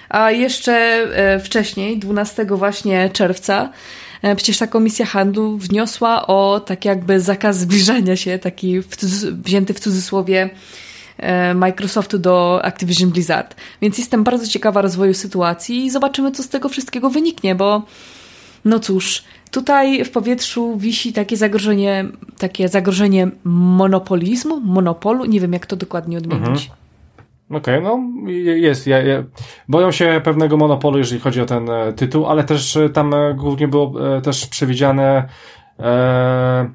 A 0.08 0.30
jeszcze 0.30 0.72
e, 0.72 1.40
wcześniej, 1.40 1.98
12 1.98 2.44
właśnie 2.44 3.10
czerwca, 3.10 3.70
e, 4.22 4.36
przecież 4.36 4.58
ta 4.58 4.66
komisja 4.66 5.06
handlu 5.06 5.58
wniosła 5.58 6.26
o 6.26 6.60
tak 6.60 6.84
jakby 6.84 7.20
zakaz 7.20 7.58
zbliżania 7.58 8.16
się, 8.16 8.38
taki 8.38 8.80
w 8.80 8.96
wzięty 9.44 9.74
w 9.74 9.80
cudzysłowie 9.80 10.50
e, 11.18 11.54
Microsoftu 11.54 12.18
do 12.18 12.60
Activision 12.64 13.10
Blizzard. 13.10 13.56
Więc 13.82 13.98
jestem 13.98 14.24
bardzo 14.24 14.46
ciekawa 14.46 14.82
rozwoju 14.82 15.14
sytuacji 15.14 15.84
i 15.84 15.90
zobaczymy, 15.90 16.32
co 16.32 16.42
z 16.42 16.48
tego 16.48 16.68
wszystkiego 16.68 17.10
wyniknie, 17.10 17.54
bo 17.54 17.82
no 18.64 18.78
cóż, 18.78 19.24
Tutaj 19.52 20.04
w 20.04 20.10
powietrzu 20.10 20.76
wisi 20.76 21.12
takie 21.12 21.36
zagrożenie, 21.36 22.04
takie 22.38 22.68
zagrożenie 22.68 23.30
monopolizmu, 23.44 24.60
monopolu. 24.60 25.24
Nie 25.24 25.40
wiem, 25.40 25.52
jak 25.52 25.66
to 25.66 25.76
dokładnie 25.76 26.18
odmienić. 26.18 26.46
Mhm. 26.46 26.78
Okej, 27.50 27.78
okay, 27.78 27.80
no 27.80 28.30
jest. 28.32 28.86
Ja, 28.86 29.02
ja, 29.02 29.24
boją 29.68 29.90
się 29.90 30.20
pewnego 30.24 30.56
monopolu, 30.56 30.98
jeżeli 30.98 31.20
chodzi 31.20 31.40
o 31.40 31.46
ten 31.46 31.70
e, 31.70 31.92
tytuł, 31.92 32.26
ale 32.26 32.44
też 32.44 32.76
e, 32.76 32.90
tam 32.90 33.14
e, 33.14 33.34
głównie 33.34 33.68
było 33.68 33.92
też 34.20 34.46
przewidziane 34.46 35.28
e, 35.78 36.70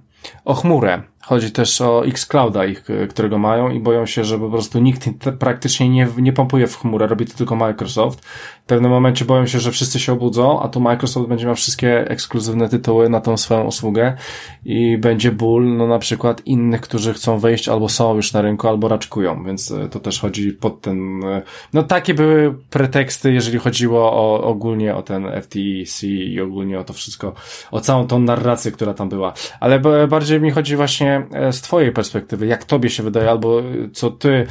o 0.45 0.53
chmurę. 0.53 1.01
Chodzi 1.27 1.51
też 1.51 1.81
o 1.81 2.05
Xclouda, 2.05 2.65
ich, 2.65 2.83
którego 3.09 3.37
mają 3.37 3.69
i 3.69 3.79
boją 3.79 4.05
się, 4.05 4.23
że 4.23 4.39
po 4.39 4.49
prostu 4.49 4.79
nikt 4.79 5.09
praktycznie 5.39 5.89
nie, 5.89 6.07
nie 6.17 6.33
pompuje 6.33 6.67
w 6.67 6.77
chmurę, 6.77 7.07
robi 7.07 7.25
to 7.25 7.37
tylko 7.37 7.55
Microsoft 7.55 8.25
w 8.67 8.69
pewnym 8.69 8.91
momencie 8.91 9.25
boją 9.25 9.45
się, 9.45 9.59
że 9.59 9.71
wszyscy 9.71 9.99
się 9.99 10.13
obudzą, 10.13 10.61
a 10.61 10.67
tu 10.67 10.79
Microsoft 10.79 11.29
będzie 11.29 11.45
miał 11.45 11.55
wszystkie 11.55 12.09
ekskluzywne 12.09 12.69
tytuły 12.69 13.09
na 13.09 13.21
tą 13.21 13.37
swoją 13.37 13.63
usługę 13.63 14.17
i 14.65 14.97
będzie 14.97 15.31
ból, 15.31 15.77
no 15.77 15.87
na 15.87 15.99
przykład 15.99 16.41
innych, 16.45 16.81
którzy 16.81 17.13
chcą 17.13 17.39
wejść 17.39 17.69
albo 17.69 17.89
są 17.89 18.15
już 18.15 18.33
na 18.33 18.41
rynku, 18.41 18.67
albo 18.67 18.87
raczkują, 18.87 19.43
więc 19.43 19.71
e, 19.71 19.89
to 19.89 19.99
też 19.99 20.19
chodzi 20.19 20.51
pod 20.51 20.81
ten, 20.81 21.23
e, 21.23 21.41
no 21.73 21.83
takie 21.83 22.13
były 22.13 22.55
preteksty, 22.69 23.33
jeżeli 23.33 23.59
chodziło 23.59 24.13
o, 24.13 24.43
ogólnie 24.43 24.95
o 24.95 25.01
ten 25.01 25.41
FTC 25.41 26.07
i 26.07 26.41
ogólnie 26.41 26.79
o 26.79 26.83
to 26.83 26.93
wszystko, 26.93 27.33
o 27.71 27.81
całą 27.81 28.07
tą 28.07 28.19
narrację, 28.19 28.71
która 28.71 28.93
tam 28.93 29.09
była. 29.09 29.33
Ale 29.59 29.79
bardziej 30.07 30.41
mi 30.41 30.51
chodzi 30.51 30.75
właśnie 30.75 31.16
e, 31.33 31.53
z 31.53 31.61
twojej 31.61 31.91
perspektywy, 31.91 32.47
jak 32.47 32.65
tobie 32.65 32.89
się 32.89 33.03
wydaje, 33.03 33.29
albo 33.29 33.61
co 33.93 34.11
ty 34.11 34.47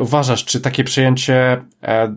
uważasz, 0.00 0.44
czy 0.44 0.60
takie 0.60 0.84
przejęcie 0.84 1.62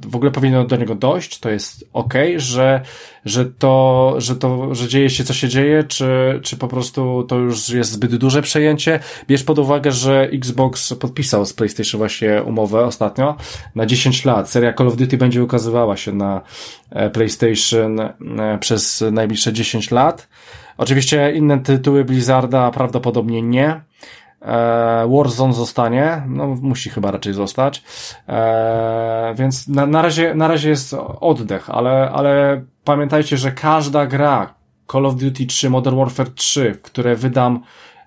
w 0.07 0.15
ogóle 0.15 0.31
powinno 0.31 0.65
do 0.65 0.75
niego 0.75 0.95
dojść, 0.95 1.39
to 1.39 1.49
jest 1.49 1.89
ok, 1.93 2.13
że, 2.37 2.81
że 3.25 3.45
to, 3.45 4.13
że 4.17 4.35
to, 4.35 4.75
że 4.75 4.87
dzieje 4.87 5.09
się 5.09 5.23
co 5.23 5.33
się 5.33 5.47
dzieje, 5.47 5.83
czy, 5.83 6.39
czy 6.43 6.57
po 6.57 6.67
prostu 6.67 7.23
to 7.23 7.35
już 7.35 7.69
jest 7.69 7.91
zbyt 7.91 8.15
duże 8.15 8.41
przejęcie. 8.41 8.99
Bierz 9.27 9.43
pod 9.43 9.59
uwagę, 9.59 9.91
że 9.91 10.21
Xbox 10.21 10.93
podpisał 10.93 11.45
z 11.45 11.53
PlayStation 11.53 11.97
właśnie 11.97 12.43
umowę 12.43 12.85
ostatnio 12.85 13.35
na 13.75 13.85
10 13.85 14.25
lat. 14.25 14.49
Seria 14.49 14.73
Call 14.73 14.87
of 14.87 14.95
Duty 14.95 15.17
będzie 15.17 15.43
ukazywała 15.43 15.97
się 15.97 16.11
na 16.11 16.41
e, 16.89 17.09
PlayStation 17.09 17.99
e, 17.99 18.13
przez 18.59 19.03
najbliższe 19.11 19.53
10 19.53 19.91
lat. 19.91 20.27
Oczywiście 20.77 21.31
inne 21.31 21.59
tytuły 21.59 22.05
Blizzarda 22.05 22.71
prawdopodobnie 22.71 23.41
nie. 23.41 23.81
E, 24.41 25.07
Warzone 25.07 25.53
zostanie, 25.53 26.23
no 26.27 26.47
musi 26.47 26.89
chyba 26.89 27.11
raczej 27.11 27.33
zostać, 27.33 27.83
e, 28.27 29.33
więc 29.37 29.67
na, 29.67 29.85
na, 29.85 30.01
razie, 30.01 30.35
na 30.35 30.47
razie 30.47 30.69
jest 30.69 30.95
oddech, 31.19 31.69
ale, 31.69 32.11
ale 32.11 32.61
pamiętajcie, 32.83 33.37
że 33.37 33.51
każda 33.51 34.05
gra 34.05 34.53
Call 34.91 35.05
of 35.05 35.15
Duty 35.15 35.45
3, 35.45 35.69
Modern 35.69 35.97
Warfare 35.97 36.29
3, 36.29 36.79
które 36.81 37.15
wydam, 37.15 37.63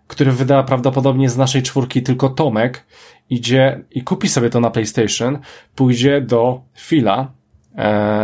które 0.07 0.33
wyda 0.33 0.63
prawdopodobnie 0.63 1.31
z 1.31 1.37
naszej 1.37 1.63
czwórki 1.63 2.03
tylko 2.03 2.29
Tomek, 2.29 2.87
idzie 3.31 3.85
i 3.91 4.03
kupi 4.03 4.29
sobie 4.29 4.51
to 4.51 4.61
na 4.61 4.71
PlayStation, 4.71 5.39
pójdzie 5.75 6.21
do 6.21 6.61
Fila, 6.77 7.31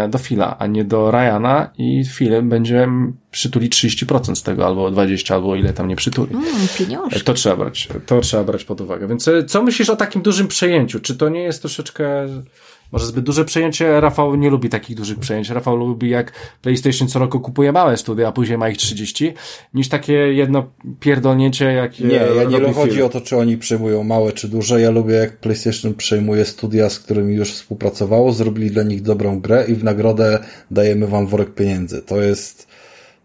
do 0.08 0.18
Phila, 0.18 0.58
a 0.58 0.66
nie 0.66 0.84
do 0.84 1.10
Ryana 1.10 1.70
i 1.78 2.04
Phil 2.04 2.42
będzie 2.42 2.88
przytuli 3.30 3.70
30% 3.70 4.34
z 4.34 4.42
tego, 4.42 4.66
albo 4.66 4.90
20, 4.90 5.34
albo 5.34 5.56
ile 5.56 5.72
tam 5.72 5.88
nie 5.88 5.96
przytuli. 5.96 6.34
Mm, 6.34 6.46
pieniążki. 6.78 7.20
To 7.20 7.34
trzeba 7.34 7.56
brać, 7.56 7.88
to 8.06 8.20
trzeba 8.20 8.44
brać 8.44 8.64
pod 8.64 8.80
uwagę. 8.80 9.08
Więc 9.08 9.28
e, 9.28 9.44
co 9.44 9.62
myślisz 9.62 9.90
o 9.90 9.96
takim 9.96 10.22
dużym 10.22 10.48
przejęciu? 10.48 11.00
Czy 11.00 11.16
to 11.16 11.28
nie 11.28 11.42
jest 11.42 11.60
troszeczkę 11.60 12.28
może 12.94 13.06
zbyt 13.06 13.24
duże 13.24 13.44
przejęcie? 13.44 14.00
Rafał 14.00 14.34
nie 14.34 14.50
lubi 14.50 14.68
takich 14.68 14.96
dużych 14.96 15.18
przejęć. 15.18 15.50
Rafał 15.50 15.76
lubi 15.76 16.10
jak 16.10 16.32
PlayStation 16.62 17.08
co 17.08 17.18
roku 17.18 17.40
kupuje 17.40 17.72
małe 17.72 17.96
studia, 17.96 18.28
a 18.28 18.32
później 18.32 18.58
ma 18.58 18.68
ich 18.68 18.76
30, 18.76 19.34
niż 19.74 19.88
takie 19.88 20.12
jedno 20.12 20.70
pierdolnięcie, 21.00 21.64
jak 21.64 22.00
Nie, 22.00 22.20
ja 22.36 22.44
nie 22.44 22.72
chodzi 22.72 23.02
o 23.02 23.08
to, 23.08 23.20
czy 23.20 23.36
oni 23.36 23.58
przejmują 23.58 24.04
małe 24.04 24.32
czy 24.32 24.48
duże. 24.48 24.80
Ja 24.80 24.90
lubię 24.90 25.14
jak 25.14 25.36
PlayStation 25.36 25.94
przejmuje 25.94 26.44
studia, 26.44 26.90
z 26.90 27.00
którymi 27.00 27.34
już 27.34 27.52
współpracowało, 27.52 28.32
zrobili 28.32 28.70
dla 28.70 28.82
nich 28.82 29.02
dobrą 29.02 29.40
grę 29.40 29.64
i 29.68 29.74
w 29.74 29.84
nagrodę 29.84 30.38
dajemy 30.70 31.06
wam 31.06 31.26
worek 31.26 31.54
pieniędzy. 31.54 32.02
To 32.02 32.20
jest 32.20 32.73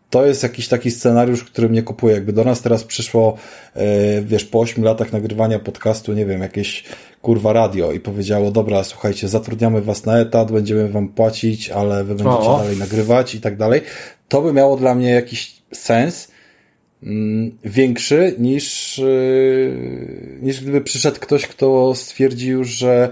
to 0.09 0.25
jest 0.25 0.43
jakiś 0.43 0.67
taki 0.67 0.91
scenariusz, 0.91 1.43
który 1.43 1.69
mnie 1.69 1.83
kupuje. 1.83 2.13
Jakby 2.13 2.33
do 2.33 2.43
nas 2.43 2.61
teraz 2.61 2.83
przyszło, 2.83 3.37
e, 3.75 4.21
wiesz, 4.21 4.45
po 4.45 4.59
8 4.59 4.83
latach 4.83 5.13
nagrywania 5.13 5.59
podcastu, 5.59 6.13
nie 6.13 6.25
wiem, 6.25 6.41
jakieś 6.41 6.83
kurwa 7.21 7.53
radio 7.53 7.91
i 7.91 7.99
powiedziało, 7.99 8.51
dobra, 8.51 8.83
słuchajcie, 8.83 9.27
zatrudniamy 9.27 9.81
was 9.81 10.05
na 10.05 10.19
etat, 10.19 10.51
będziemy 10.51 10.89
wam 10.89 11.07
płacić, 11.07 11.69
ale 11.69 12.03
wy 12.03 12.15
będziecie 12.15 12.49
o. 12.49 12.57
dalej 12.57 12.77
nagrywać 12.77 13.35
i 13.35 13.41
tak 13.41 13.57
dalej. 13.57 13.81
To 14.27 14.41
by 14.41 14.53
miało 14.53 14.77
dla 14.77 14.95
mnie 14.95 15.09
jakiś 15.09 15.61
sens 15.73 16.31
mm, 17.03 17.57
większy 17.65 18.35
niż, 18.39 18.97
yy, 18.97 20.37
niż 20.41 20.61
gdyby 20.61 20.81
przyszedł 20.81 21.19
ktoś, 21.19 21.47
kto 21.47 21.95
stwierdził, 21.95 22.63
że 22.63 23.09
E, 23.09 23.11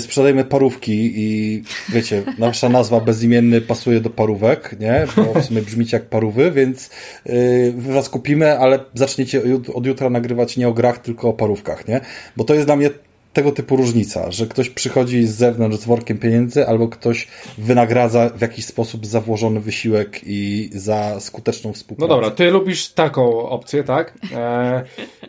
sprzedajmy 0.00 0.44
parówki 0.44 1.12
i 1.16 1.62
wiecie, 1.88 2.22
nasza 2.38 2.68
nazwa 2.68 3.00
bezimienny 3.00 3.60
pasuje 3.60 4.00
do 4.00 4.10
parówek, 4.10 4.76
nie? 4.80 5.06
Bo 5.16 5.40
w 5.40 5.44
sumie 5.44 5.62
brzmicie 5.62 5.96
jak 5.96 6.06
parówy, 6.08 6.50
więc 6.50 6.90
yy, 7.26 7.74
was 7.76 8.08
kupimy, 8.08 8.58
ale 8.58 8.78
zaczniecie 8.94 9.42
od 9.74 9.86
jutra 9.86 10.10
nagrywać 10.10 10.56
nie 10.56 10.68
o 10.68 10.72
grach, 10.72 10.98
tylko 10.98 11.28
o 11.28 11.32
parówkach, 11.32 11.88
nie? 11.88 12.00
Bo 12.36 12.44
to 12.44 12.54
jest 12.54 12.66
dla 12.66 12.76
mnie 12.76 12.90
tego 13.32 13.52
typu 13.52 13.76
różnica, 13.76 14.30
że 14.30 14.46
ktoś 14.46 14.70
przychodzi 14.70 15.26
z 15.26 15.34
zewnątrz 15.34 15.78
z 15.78 15.84
workiem 15.84 16.18
pieniędzy, 16.18 16.66
albo 16.66 16.88
ktoś 16.88 17.28
wynagradza 17.58 18.28
w 18.28 18.40
jakiś 18.40 18.64
sposób 18.64 19.06
za 19.06 19.20
włożony 19.20 19.60
wysiłek 19.60 20.20
i 20.26 20.70
za 20.72 21.20
skuteczną 21.20 21.72
współpracę. 21.72 22.08
No 22.08 22.14
dobra, 22.14 22.30
ty 22.30 22.50
lubisz 22.50 22.88
taką 22.88 23.48
opcję, 23.48 23.84
tak? 23.84 24.14
Eee, 24.36 24.82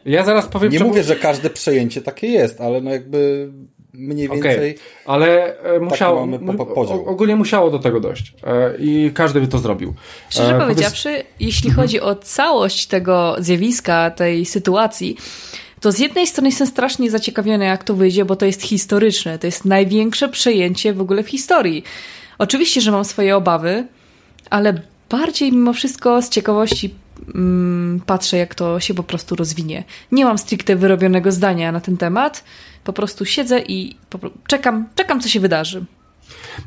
ja 0.05 0.25
zaraz 0.25 0.47
powiem... 0.47 0.71
Nie 0.71 0.77
czemu... 0.77 0.89
mówię, 0.89 1.03
że 1.03 1.15
każde 1.15 1.49
przejęcie 1.49 2.01
takie 2.01 2.27
jest, 2.27 2.61
ale 2.61 2.81
no 2.81 2.91
jakby 2.91 3.49
mniej 3.97 4.29
więcej. 4.29 4.55
Okay. 4.55 4.75
Ale 5.05 5.59
e, 5.59 5.79
musiało, 5.79 6.27
ogólnie 7.05 7.35
musiało 7.35 7.71
do 7.71 7.79
tego 7.79 7.99
dojść 7.99 8.33
e, 8.43 8.77
i 8.79 9.11
każdy 9.13 9.41
by 9.41 9.47
to 9.47 9.59
zrobił. 9.59 9.93
Szczerze 10.29 10.55
e, 10.55 10.59
powiedziawszy, 10.59 11.09
powiedz... 11.09 11.25
jeśli 11.39 11.69
mhm. 11.69 11.87
chodzi 11.87 12.01
o 12.01 12.15
całość 12.15 12.87
tego 12.87 13.35
zjawiska, 13.39 14.11
tej 14.11 14.45
sytuacji, 14.45 15.17
to 15.81 15.91
z 15.91 15.99
jednej 15.99 16.27
strony 16.27 16.49
jestem 16.49 16.67
strasznie 16.67 17.11
zaciekawiony, 17.11 17.65
jak 17.65 17.83
to 17.83 17.93
wyjdzie, 17.93 18.25
bo 18.25 18.35
to 18.35 18.45
jest 18.45 18.61
historyczne. 18.61 19.39
To 19.39 19.47
jest 19.47 19.65
największe 19.65 20.29
przejęcie 20.29 20.93
w 20.93 21.01
ogóle 21.01 21.23
w 21.23 21.29
historii. 21.29 21.83
Oczywiście, 22.37 22.81
że 22.81 22.91
mam 22.91 23.05
swoje 23.05 23.35
obawy, 23.35 23.87
ale 24.49 24.81
bardziej 25.09 25.51
mimo 25.51 25.73
wszystko 25.73 26.21
z 26.21 26.29
ciekawości 26.29 26.95
mm, 27.35 28.01
patrzę, 28.05 28.37
jak 28.37 28.55
to 28.55 28.79
się 28.79 28.93
po 28.93 29.03
prostu 29.03 29.35
rozwinie. 29.35 29.83
Nie 30.11 30.25
mam 30.25 30.37
stricte 30.37 30.75
wyrobionego 30.75 31.31
zdania 31.31 31.71
na 31.71 31.79
ten 31.79 31.97
temat. 31.97 32.43
Po 32.87 32.93
prostu 32.93 33.25
siedzę 33.25 33.61
i 33.61 33.95
czekam, 34.47 34.89
czekam, 34.95 35.21
co 35.21 35.29
się 35.29 35.39
wydarzy. 35.39 35.85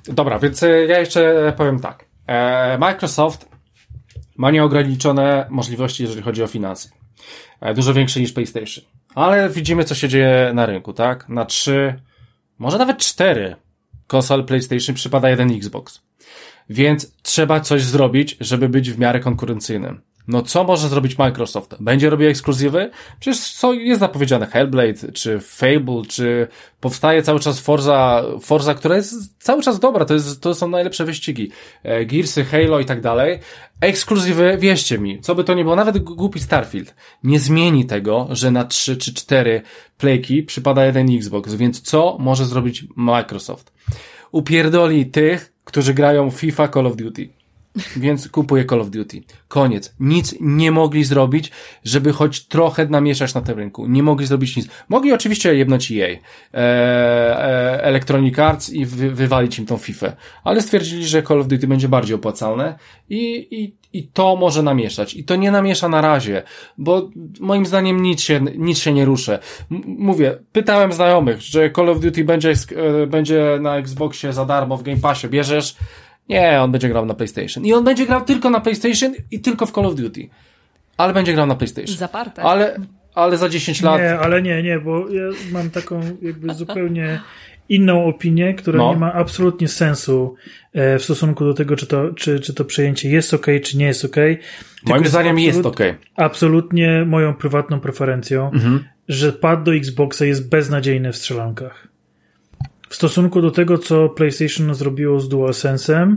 Dobra, 0.05 0.39
więc 0.39 0.62
e, 0.62 0.68
ja 0.68 0.99
jeszcze 0.99 1.53
powiem 1.57 1.81
tak. 1.81 2.05
E, 2.27 2.79
Microsoft 2.79 3.49
ma 4.37 4.51
nieograniczone 4.51 5.47
możliwości, 5.51 6.03
jeżeli 6.03 6.23
chodzi 6.23 6.43
o 6.43 6.47
finanse. 6.47 6.89
E, 7.61 7.75
dużo 7.75 7.95
większe 7.95 8.21
niż 8.21 8.33
PlayStation. 8.33 8.85
Ale 9.14 9.51
widzimy, 9.51 9.85
co 9.85 9.95
się 9.95 10.09
dzieje 10.09 10.51
na 10.55 10.66
rynku, 10.66 10.93
tak? 10.93 11.29
Na 11.29 11.45
trzy, 11.45 12.01
może 12.59 12.79
nawet 12.79 12.99
cztery 12.99 13.57
konsol 14.07 14.45
PlayStation 14.45 14.95
przypada 14.95 15.31
jeden 15.31 15.57
Xbox. 15.57 16.03
Więc 16.71 17.12
trzeba 17.23 17.61
coś 17.61 17.83
zrobić, 17.83 18.37
żeby 18.41 18.68
być 18.68 18.91
w 18.91 18.99
miarę 18.99 19.21
konkurencyjnym. 19.21 20.01
No 20.31 20.43
co 20.43 20.64
może 20.64 20.89
zrobić 20.89 21.18
Microsoft? 21.18 21.76
Będzie 21.81 22.11
robił 22.11 22.28
ekskluzywy? 22.28 22.91
Przecież 23.20 23.53
co 23.53 23.72
jest 23.72 24.01
zapowiedziane 24.01 24.47
Hellblade, 24.47 25.12
czy 25.12 25.41
Fable, 25.41 26.03
czy 26.09 26.49
powstaje 26.81 27.22
cały 27.22 27.41
czas 27.41 27.61
Forza, 27.61 28.24
Forza, 28.41 28.74
która 28.74 28.97
jest 28.97 29.43
cały 29.43 29.62
czas 29.62 29.81
dobra, 29.81 30.05
to, 30.05 30.14
jest, 30.14 30.43
to 30.43 30.55
są 30.55 30.68
najlepsze 30.68 31.05
wyścigi. 31.05 31.51
E, 31.83 32.05
Gearsy, 32.05 32.45
Halo 32.45 32.81
i 32.81 32.85
tak 32.85 33.01
dalej. 33.01 33.39
Ekskluzywy, 33.81 34.57
wierzcie 34.61 34.99
mi, 34.99 35.20
co 35.20 35.35
by 35.35 35.45
to 35.45 35.55
nie 35.55 35.64
było, 35.64 35.76
nawet 35.76 35.99
głupi 35.99 36.41
Starfield, 36.41 36.95
nie 37.24 37.41
zmieni 37.41 37.87
tego, 37.87 38.28
że 38.31 38.51
na 38.51 38.64
3 38.64 38.97
czy 38.97 39.14
4 39.14 39.62
playki 39.99 40.43
przypada 40.43 40.87
jeden 40.87 41.16
Xbox, 41.16 41.55
więc 41.55 41.81
co 41.81 42.16
może 42.20 42.47
zrobić 42.47 42.85
Microsoft? 42.97 43.72
Upierdoli 44.33 45.07
tych, 45.07 45.53
którzy 45.64 45.95
grają 45.95 46.31
FIFA 46.31 46.68
Call 46.68 46.87
of 46.87 46.97
Duty 46.97 47.39
więc 47.97 48.29
kupuję 48.29 48.64
Call 48.64 48.81
of 48.81 48.91
Duty. 48.91 49.23
Koniec. 49.49 49.95
Nic 50.01 50.35
nie 50.41 50.73
mogli 50.73 51.05
zrobić, 51.05 51.51
żeby 51.85 52.12
choć 52.12 52.47
trochę 52.47 52.87
namieszać 52.87 53.35
na 53.35 53.41
tym 53.41 53.59
rynku. 53.59 53.87
Nie 53.87 54.03
mogli 54.03 54.27
zrobić 54.27 54.57
nic. 54.57 54.68
Mogli 54.89 55.12
oczywiście 55.12 55.55
jebnąć 55.55 55.93
EA, 55.93 56.09
e, 56.09 56.18
e, 56.55 57.83
Electronic 57.83 58.39
Arts 58.39 58.71
i 58.71 58.87
wy, 58.87 59.11
wywalić 59.11 59.59
im 59.59 59.66
tą 59.66 59.77
FIFA, 59.77 60.12
ale 60.45 60.62
stwierdzili, 60.62 61.07
że 61.07 61.23
Call 61.23 61.41
of 61.41 61.47
Duty 61.47 61.66
będzie 61.66 61.89
bardziej 61.89 62.14
opłacalne 62.14 62.79
i, 63.11 63.49
i, 63.51 63.75
i 63.99 64.09
to 64.09 64.37
może 64.37 64.62
namieszać. 64.62 65.14
I 65.14 65.25
to 65.25 65.37
nie 65.37 65.51
namiesza 65.51 65.89
na 65.89 66.01
razie, 66.01 66.43
bo 66.79 67.11
moim 67.41 67.66
zdaniem 67.66 68.03
nic 68.03 68.21
się, 68.21 68.41
nic 68.41 68.79
się 68.79 68.93
nie 68.93 69.05
ruszy. 69.05 69.39
M 69.71 69.83
mówię, 69.87 70.39
pytałem 70.53 70.93
znajomych, 70.93 71.41
że 71.41 71.71
Call 71.71 71.89
of 71.89 72.01
Duty 72.01 72.25
będzie, 72.25 72.53
e, 73.03 73.07
będzie 73.07 73.59
na 73.61 73.77
Xboxie 73.77 74.33
za 74.33 74.45
darmo 74.45 74.77
w 74.77 74.83
Game 74.83 75.01
Passie. 75.01 75.29
Bierzesz? 75.29 75.77
Nie, 76.31 76.61
on 76.61 76.72
będzie 76.72 76.89
grał 76.89 77.07
na 77.07 77.14
PlayStation. 77.14 77.64
I 77.64 77.72
on 77.72 77.85
będzie 77.85 78.07
grał 78.07 78.24
tylko 78.24 78.51
na 78.51 78.61
PlayStation 78.61 79.14
i 79.31 79.41
tylko 79.41 79.66
w 79.66 79.72
Call 79.72 79.87
of 79.87 79.95
Duty. 79.95 80.28
Ale 80.97 81.12
będzie 81.12 81.33
grał 81.33 81.47
na 81.47 81.55
PlayStation. 81.55 81.97
Zaparte. 81.97 82.43
Ale, 82.43 82.76
ale 83.14 83.37
za 83.37 83.49
10 83.49 83.83
lat. 83.83 84.01
Nie, 84.01 84.18
ale 84.18 84.43
nie, 84.43 84.62
nie, 84.62 84.78
bo 84.78 85.09
ja 85.09 85.22
mam 85.53 85.70
taką 85.70 86.01
jakby 86.22 86.55
zupełnie 86.55 87.20
inną 87.68 88.05
opinię, 88.05 88.55
która 88.55 88.78
no. 88.78 88.93
nie 88.93 89.01
ma 89.01 89.12
absolutnie 89.12 89.68
sensu 89.68 90.35
e, 90.72 90.99
w 90.99 91.05
stosunku 91.05 91.45
do 91.45 91.55
tego, 91.55 91.76
czy 91.76 91.87
to, 91.87 92.14
czy, 92.14 92.41
czy 92.41 92.55
to 92.55 92.64
przejęcie 92.64 93.11
jest 93.11 93.35
ok, 93.35 93.47
czy 93.62 93.78
nie 93.78 93.87
jest 93.87 94.05
ok. 94.05 94.16
Moim 94.87 95.07
zdaniem 95.07 95.39
jest, 95.39 95.57
jest 95.57 95.66
ok. 95.66 95.81
Absolutnie 96.16 97.05
moją 97.07 97.35
prywatną 97.35 97.81
preferencją, 97.81 98.51
mhm. 98.51 98.85
że 99.09 99.33
pad 99.33 99.62
do 99.62 99.74
Xboxa 99.74 100.24
jest 100.24 100.49
beznadziejny 100.49 101.12
w 101.12 101.16
strzelankach 101.16 101.89
w 102.91 102.95
stosunku 102.95 103.43
do 103.43 103.51
tego, 103.51 103.78
co 103.78 104.09
PlayStation 104.09 104.74
zrobiło 104.74 105.20
z 105.20 105.28
DualSense'em, 105.28 106.16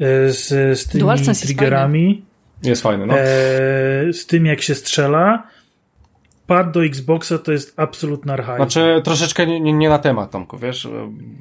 e, 0.00 0.30
z, 0.30 0.48
z 0.78 0.88
tymi 0.88 1.00
DualSense 1.00 1.46
triggerami. 1.46 2.24
Jest 2.62 2.82
fajny, 2.82 3.06
jest 3.06 3.12
fajny 3.12 3.26
no. 4.06 4.08
E, 4.08 4.12
z 4.12 4.26
tym, 4.26 4.46
jak 4.46 4.62
się 4.62 4.74
strzela. 4.74 5.46
Pad 6.46 6.70
do 6.70 6.84
Xboxa 6.84 7.38
to 7.38 7.52
jest 7.52 7.72
absolutna 7.76 8.32
archaizm. 8.32 8.56
Znaczy, 8.56 9.02
troszeczkę 9.04 9.46
nie, 9.46 9.72
nie, 9.72 9.88
na 9.88 9.98
temat, 9.98 10.30
Tomku, 10.30 10.58
wiesz? 10.58 10.88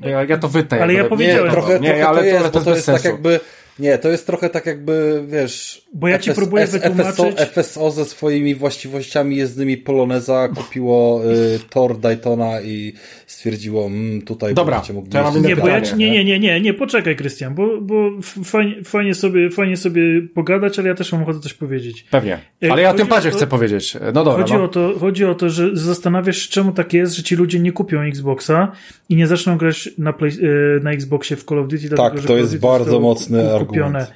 Ja, 0.02 0.24
ja 0.24 0.38
to 0.38 0.48
wytnę. 0.48 0.82
Ale 0.82 0.94
ja 0.94 1.04
powiedziałem... 1.04 1.46
Nie, 1.46 1.52
trochę, 1.52 1.80
nie, 1.80 1.90
trochę 1.90 2.08
ale 2.08 2.20
to 2.20 2.26
jest, 2.26 2.52
to, 2.52 2.62
to 2.62 2.76
jest 2.76 2.86
tak 2.86 3.04
jakby 3.04 3.40
nie, 3.80 3.98
to 3.98 4.10
jest 4.10 4.26
trochę 4.26 4.50
tak 4.50 4.66
jakby, 4.66 5.24
wiesz... 5.28 5.86
Bo 5.94 6.08
ja 6.08 6.20
ci 6.20 6.30
FS, 6.30 6.36
próbuję 6.36 6.68
wytłumaczyć... 6.68 7.36
FSO, 7.36 7.62
FSO 7.64 7.92
ze 7.92 8.06
swoimi 8.06 8.56
właściwościami 8.56 9.36
jezdnymi 9.36 9.78
Poloneza 9.78 10.50
kupiło 10.56 11.22
y, 11.26 11.60
Tor 11.70 12.00
Daytona 12.00 12.62
i 12.62 12.94
stwierdziło, 13.34 13.86
mm, 13.86 14.22
tutaj 14.22 14.54
Dobra, 14.54 14.76
będziecie 14.76 14.94
mogli... 14.94 15.10
Ja 15.14 15.32
nie, 15.50 15.56
bo 15.56 15.68
ja 15.68 15.82
ci, 15.82 15.96
nie, 15.96 16.12
nie, 16.12 16.26
nie, 16.26 16.40
nie, 16.40 16.62
nie, 16.62 16.74
poczekaj 16.74 17.16
Krystian, 17.16 17.56
bo, 17.56 17.82
bo 17.82 18.10
fajnie, 18.44 18.84
fajnie, 18.84 19.16
sobie, 19.16 19.50
fajnie 19.50 19.78
sobie 19.78 20.02
pogadać, 20.22 20.80
ale 20.80 20.88
ja 20.88 20.96
też 20.96 21.12
mam 21.12 21.24
ochotę 21.24 21.40
coś 21.40 21.54
powiedzieć. 21.54 22.06
Pewnie, 22.12 22.40
e, 22.64 22.72
ale 22.72 22.82
ja 22.82 22.90
o 22.90 22.94
tym 22.94 23.08
padzie 23.08 23.32
chcę 23.32 23.48
powiedzieć. 23.48 23.98
No 24.14 24.24
dobra. 24.24 24.44
Chodzi, 24.44 24.54
no. 24.54 24.64
O 24.64 24.68
to, 24.68 24.94
chodzi 25.00 25.26
o 25.26 25.36
to, 25.36 25.50
że 25.50 25.70
zastanawiasz 25.74 26.50
czemu 26.50 26.72
tak 26.72 26.94
jest, 26.94 27.16
że 27.16 27.24
ci 27.24 27.36
ludzie 27.36 27.60
nie 27.60 27.72
kupią 27.72 28.02
Xboxa 28.02 28.72
i 29.10 29.16
nie 29.16 29.28
zaczną 29.28 29.58
grać 29.58 29.90
na, 29.98 30.14
play, 30.14 30.32
e, 30.32 30.84
na 30.84 30.92
Xboxie 30.92 31.38
w 31.38 31.44
Call 31.44 31.60
of 31.60 31.68
Duty, 31.68 31.90
dlatego, 31.90 32.22
tak, 32.22 32.28
to 32.28 32.38
jest 32.38 32.60
bardzo 32.60 33.00
mocny 33.00 33.44
kupione. 33.60 34.08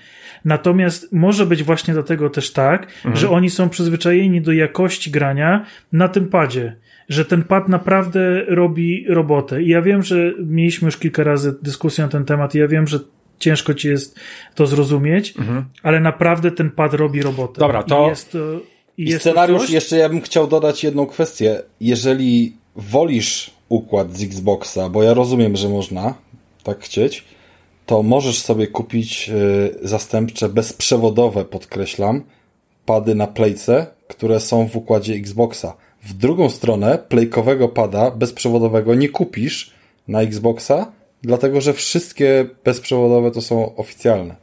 Natomiast 0.46 1.14
może 1.14 1.46
być 1.46 1.64
właśnie 1.64 1.94
dlatego 1.94 2.30
też 2.30 2.52
tak, 2.52 2.84
mhm. 2.84 3.16
że 3.16 3.30
oni 3.30 3.50
są 3.50 3.70
przyzwyczajeni 3.70 4.42
do 4.42 4.52
jakości 4.52 5.12
grania 5.12 5.66
na 5.92 6.08
tym 6.08 6.28
padzie 6.28 6.76
że 7.10 7.26
ten 7.26 7.44
pad 7.44 7.70
naprawdę 7.70 8.46
robi 8.46 9.06
robotę. 9.10 9.64
I 9.64 9.68
ja 9.68 9.82
wiem, 9.82 10.04
że 10.04 10.34
mieliśmy 10.46 10.86
już 10.86 10.98
kilka 10.98 11.24
razy 11.24 11.56
dyskusję 11.62 12.04
na 12.04 12.10
ten 12.10 12.26
temat 12.26 12.56
i 12.56 12.58
ja 12.58 12.68
wiem, 12.68 12.88
że 12.88 13.00
ciężko 13.40 13.74
ci 13.74 13.88
jest 13.88 14.20
to 14.56 14.68
zrozumieć, 14.68 15.38
mhm. 15.38 15.66
ale 15.84 16.00
naprawdę 16.00 16.52
ten 16.52 16.70
pad 16.70 16.94
robi 16.94 17.22
robotę. 17.22 17.60
Dobra, 17.60 17.84
to... 17.84 18.06
I, 18.06 18.10
jest 18.10 18.32
to, 18.32 18.38
i, 18.98 19.14
scenariusz, 19.14 19.62
coś... 19.62 19.70
jeszcze 19.70 19.98
ja 19.98 20.10
bym 20.10 20.22
chciał 20.22 20.48
dodać 20.48 20.84
jedną 20.84 21.06
kwestię. 21.06 21.62
Jeżeli 21.82 22.58
wolisz 22.76 23.52
układ 23.70 24.18
z 24.18 24.24
Xboxa, 24.24 24.90
bo 24.90 25.04
ja 25.04 25.14
rozumiem, 25.14 25.56
że 25.56 25.70
można 25.70 26.14
tak 26.64 26.80
chcieć, 26.80 27.26
to 27.86 28.04
możesz 28.04 28.42
sobie 28.42 28.68
kupić 28.68 29.30
y, 29.30 29.88
zastępcze 29.88 30.50
bezprzewodowe, 30.50 31.46
podkreślam, 31.46 32.24
pady 32.86 33.16
na 33.16 33.28
playce, 33.28 33.88
które 34.08 34.40
są 34.40 34.68
w 34.68 34.76
układzie 34.76 35.14
Xboxa. 35.14 35.74
W 36.08 36.14
drugą 36.14 36.50
stronę 36.50 36.98
playkowego 37.10 37.70
pada 37.70 38.12
bezprzewodowego 38.12 38.96
nie 38.96 39.10
kupisz 39.10 39.72
na 40.08 40.22
Xboxa, 40.22 40.92
dlatego 41.22 41.62
że 41.62 41.74
wszystkie 41.74 42.46
bezprzewodowe 42.64 43.32
to 43.32 43.42
są 43.42 43.76
oficjalne. 43.76 44.36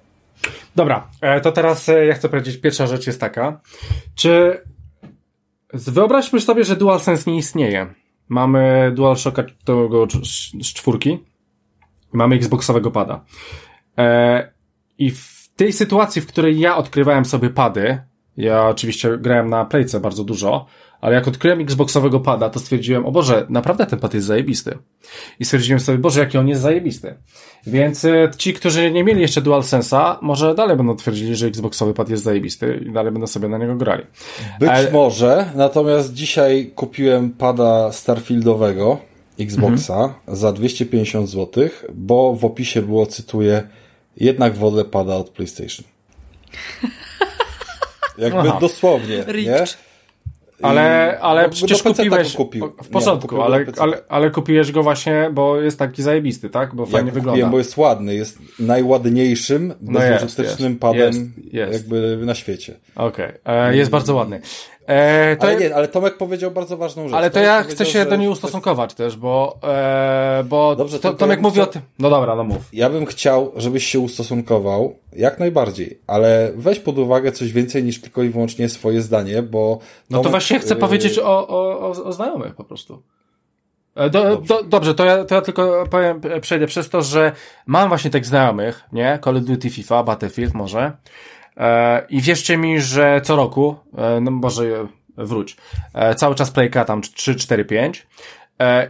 Dobra, 0.77 1.11
e, 1.21 1.41
to 1.41 1.53
teraz 1.53 1.89
e, 1.89 2.07
ja 2.07 2.15
chcę 2.15 2.29
powiedzieć, 2.29 2.57
pierwsza 2.57 2.87
rzecz 2.87 3.07
jest 3.07 3.21
taka. 3.21 3.61
Czy 4.15 4.61
wyobraźmy 5.73 6.41
sobie, 6.41 6.65
że 6.65 6.77
DualSense 6.77 7.31
nie 7.31 7.37
istnieje. 7.37 7.87
Mamy 8.29 8.93
DualShocka 8.95 9.45
tego 9.65 10.07
z 10.63 10.75
czwórki, 10.75 11.19
mamy 12.13 12.37
Xboxowego 12.37 12.91
pada. 12.91 13.25
E, 13.99 14.53
I 14.99 15.11
w 15.11 15.51
tej 15.57 15.73
sytuacji, 15.73 16.23
w 16.23 16.27
której 16.27 16.61
ja 16.61 16.77
odkrywałem 16.77 17.25
sobie 17.25 17.51
pady, 17.51 17.99
ja 18.37 18.69
oczywiście 18.69 19.19
grałem 19.19 19.51
na 19.51 19.65
Playce 19.65 20.01
bardzo 20.01 20.25
dużo, 20.25 20.67
ale 21.05 21.15
jak 21.15 21.29
odkryłem 21.29 21.61
Xboxowego 21.61 22.21
pada, 22.21 22.51
to 22.51 22.61
stwierdziłem, 22.61 23.07
o 23.07 23.13
Boże, 23.13 23.47
naprawdę 23.49 23.87
ten 23.87 23.99
pad 23.99 24.15
jest 24.15 24.27
zajebisty. 24.27 24.79
I 25.41 25.45
stwierdziłem 25.45 25.81
sobie, 25.81 25.99
Boże, 25.99 26.21
jaki 26.21 26.39
on 26.39 26.49
jest 26.49 26.63
zajebisty. 26.63 27.15
Więc 27.67 28.05
e, 28.05 28.31
ci, 28.37 28.55
którzy 28.55 28.91
nie 28.91 29.05
mieli 29.05 29.21
jeszcze 29.21 29.41
DualSense'a, 29.41 30.17
może 30.23 30.55
dalej 30.55 30.77
będą 30.77 30.97
twierdzili, 30.97 31.37
że 31.37 31.47
Xboxowy 31.47 31.95
pad 31.95 32.09
jest 32.09 32.23
zajebisty 32.23 32.85
i 32.89 32.93
dalej 32.93 33.13
będą 33.13 33.27
sobie 33.27 33.49
na 33.49 33.59
niego 33.59 33.77
grali. 33.77 34.03
Być 34.61 34.71
ale... 34.71 34.91
może, 34.91 35.51
natomiast 35.55 36.13
dzisiaj 36.13 36.73
kupiłem 36.75 37.31
pada 37.31 37.93
Starfieldowego 37.93 38.99
Xboxa 39.41 40.05
mhm. 40.05 40.37
za 40.37 40.53
250 40.53 41.29
zł, 41.31 41.69
bo 41.95 42.35
w 42.35 42.45
opisie 42.45 42.83
było, 42.83 43.07
cytuję, 43.07 43.69
jednak 44.17 44.55
wolę 44.55 44.85
pada 44.85 45.17
od 45.17 45.31
PlayStation. 45.31 45.87
Jakby 48.19 48.39
Aha. 48.39 48.59
dosłownie, 48.61 49.25
Rich. 49.27 49.47
nie? 49.47 49.65
Ale, 50.63 51.19
ale 51.21 51.49
przecież 51.49 51.83
kupiłeś. 51.83 52.35
Kupił. 52.35 52.73
W 52.83 52.89
porządku, 52.89 53.37
nie, 53.37 53.43
ale, 53.43 53.65
ale, 53.79 53.99
ale 54.09 54.31
kupiłeś 54.31 54.73
go 54.73 54.83
właśnie, 54.83 55.31
bo 55.33 55.61
jest 55.61 55.79
taki 55.79 56.03
zajebisty, 56.03 56.51
tak? 56.51 56.75
Bo 56.75 56.87
fajnie 56.87 57.09
ja 57.09 57.15
wygląda. 57.15 57.31
Kupiłem, 57.31 57.51
bo 57.51 57.59
jest 57.59 57.77
ładny, 57.77 58.15
jest 58.15 58.39
najładniejszym, 58.59 59.75
no 59.83 60.01
bezużytecznym 60.01 60.73
jest, 60.73 60.81
padem 60.81 61.35
jest, 61.45 61.55
jest. 61.55 61.73
jakby 61.73 62.19
na 62.27 62.35
świecie. 62.35 62.75
Okej, 62.97 63.29
okay. 63.45 63.69
E, 63.69 63.77
jest 63.77 63.91
bardzo 63.91 64.15
ładny. 64.15 64.41
E, 64.89 65.37
ale, 65.41 65.57
nie, 65.57 65.75
ale 65.75 65.89
Tomek 65.89 66.17
powiedział 66.17 66.51
bardzo 66.51 66.77
ważną 66.77 67.09
rzecz. 67.09 67.17
Ale 67.17 67.31
to 67.31 67.41
ja 67.41 67.63
chcę 67.63 67.87
się 67.87 68.05
do 68.05 68.17
niej 68.17 68.29
ustosunkować 68.29 68.95
też, 68.95 69.17
bo, 69.17 69.59
e, 69.63 70.45
bo 70.49 70.77
Dobrze, 70.77 70.99
to, 70.99 71.15
Tomek 71.15 71.39
ja 71.39 71.43
mówi 71.43 71.61
o 71.61 71.67
tym. 71.67 71.83
No 71.99 72.11
dobra, 72.11 72.37
no 72.37 72.45
mów. 72.45 72.69
Ja 72.73 72.91
bym 72.91 73.07
chciał, 73.07 73.53
żebyś 73.57 73.87
się 73.87 74.01
ustosunkował, 74.01 74.97
jak 75.13 75.39
najbardziej, 75.39 76.01
ale 76.07 76.53
weź 76.57 76.81
pod 76.81 76.99
uwagę 76.99 77.33
coś 77.33 77.53
więcej 77.53 77.85
niż 77.85 78.01
tylko 78.01 78.23
i 78.23 78.29
wyłącznie 78.29 78.69
swoje 78.69 79.03
zdanie, 79.03 79.43
bo. 79.43 79.79
Tomek, 79.79 79.85
no 80.11 80.21
to 80.21 80.31
właśnie 80.31 80.59
chcę 80.59 80.75
y 80.75 80.77
powiedzieć 80.77 81.19
o, 81.19 81.49
o, 81.49 81.79
o, 81.79 82.05
o 82.05 82.13
znajomych 82.13 82.55
po 82.55 82.65
prostu. 82.65 83.03
E, 83.95 84.11
do, 84.11 84.25
dobrze. 84.25 84.55
Do, 84.55 84.63
dobrze, 84.63 84.95
to 84.95 85.05
ja, 85.05 85.25
to 85.25 85.35
ja 85.35 85.41
tylko 85.41 85.85
powiem, 85.91 86.21
przejdę 86.41 86.67
przez 86.67 86.89
to, 86.89 87.03
że 87.03 87.33
mam 87.67 87.89
właśnie 87.89 88.11
tych 88.11 88.27
znajomych, 88.27 88.85
nie? 88.93 89.19
Call 89.25 89.37
of 89.37 89.45
Duty, 89.45 89.71
FIFA, 89.71 90.03
Battlefield 90.03 90.55
może. 90.55 90.93
E, 91.57 92.07
I 92.09 92.21
wierzcie 92.21 92.57
mi, 92.57 92.81
że 92.81 93.21
co 93.25 93.37
roku, 93.37 93.77
e, 93.99 94.21
no 94.21 94.31
może 94.31 94.87
wróć, 95.17 95.57
e, 95.95 96.15
cały 96.15 96.35
czas 96.35 96.51
playka 96.51 96.85
tam 96.85 97.03
3, 97.03 97.35
4, 97.35 97.65
5. 97.65 98.07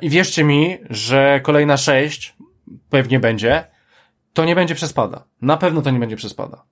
I 0.01 0.11
wierzcie 0.11 0.45
mi, 0.45 0.79
że 0.91 1.41
kolejna 1.43 1.77
6 1.77 2.37
pewnie 2.91 3.21
będzie, 3.21 3.65
to 4.33 4.45
nie 4.45 4.55
będzie 4.55 4.75
przez 4.75 4.93
pada. 4.93 5.25
Na 5.41 5.57
pewno 5.57 5.83
to 5.83 5.91
nie 5.91 5.99
będzie 5.99 6.17
przez 6.17 6.35
pada 6.35 6.65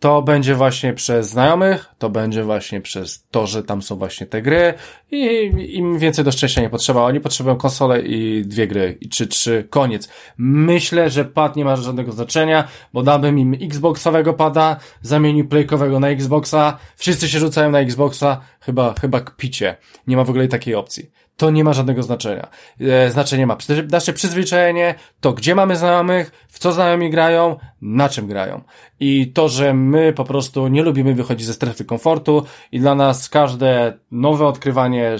to 0.00 0.22
będzie 0.22 0.54
właśnie 0.54 0.94
przez 0.94 1.30
znajomych, 1.30 1.94
to 1.98 2.10
będzie 2.10 2.44
właśnie 2.44 2.80
przez 2.80 3.26
to, 3.30 3.46
że 3.46 3.62
tam 3.62 3.82
są 3.82 3.96
właśnie 3.96 4.26
te 4.26 4.42
gry 4.42 4.74
i 5.10 5.50
im 5.76 5.98
więcej 5.98 6.24
do 6.24 6.32
szczęścia 6.32 6.60
nie 6.60 6.70
potrzeba. 6.70 7.02
Oni 7.02 7.20
potrzebują 7.20 7.56
konsolę 7.56 8.02
i 8.02 8.42
dwie 8.46 8.66
gry, 8.66 8.98
i 9.00 9.08
trzy, 9.08 9.26
trzy, 9.26 9.66
koniec. 9.70 10.08
Myślę, 10.38 11.10
że 11.10 11.24
pad 11.24 11.56
nie 11.56 11.64
ma 11.64 11.76
żadnego 11.76 12.12
znaczenia, 12.12 12.68
bo 12.92 13.02
dałbym 13.02 13.38
im 13.38 13.56
Xboxowego 13.60 14.34
pada, 14.34 14.76
zamienił 15.02 15.48
playkowego 15.48 16.00
na 16.00 16.08
Xboxa, 16.08 16.78
wszyscy 16.96 17.28
się 17.28 17.38
rzucają 17.38 17.70
na 17.70 17.80
Xboxa, 17.80 18.40
chyba, 18.60 18.94
chyba 19.00 19.20
kpicie. 19.20 19.76
Nie 20.06 20.16
ma 20.16 20.24
w 20.24 20.30
ogóle 20.30 20.48
takiej 20.48 20.74
opcji 20.74 21.10
to 21.40 21.50
nie 21.50 21.64
ma 21.64 21.72
żadnego 21.72 22.02
znaczenia. 22.02 22.48
E, 22.80 23.10
znaczenie 23.10 23.46
ma 23.46 23.56
nasze 23.90 24.12
przyzwyczajenie, 24.12 24.94
to 25.20 25.32
gdzie 25.32 25.54
mamy 25.54 25.76
znajomych, 25.76 26.46
w 26.48 26.58
co 26.58 26.72
znajomi 26.72 27.10
grają, 27.10 27.56
na 27.82 28.08
czym 28.08 28.26
grają. 28.26 28.60
I 29.00 29.32
to, 29.32 29.48
że 29.48 29.74
my 29.74 30.12
po 30.12 30.24
prostu 30.24 30.68
nie 30.68 30.82
lubimy 30.82 31.14
wychodzić 31.14 31.46
ze 31.46 31.54
strefy 31.54 31.84
komfortu 31.84 32.44
i 32.72 32.80
dla 32.80 32.94
nas 32.94 33.28
każde 33.28 33.98
nowe 34.10 34.46
odkrywanie 34.46 35.16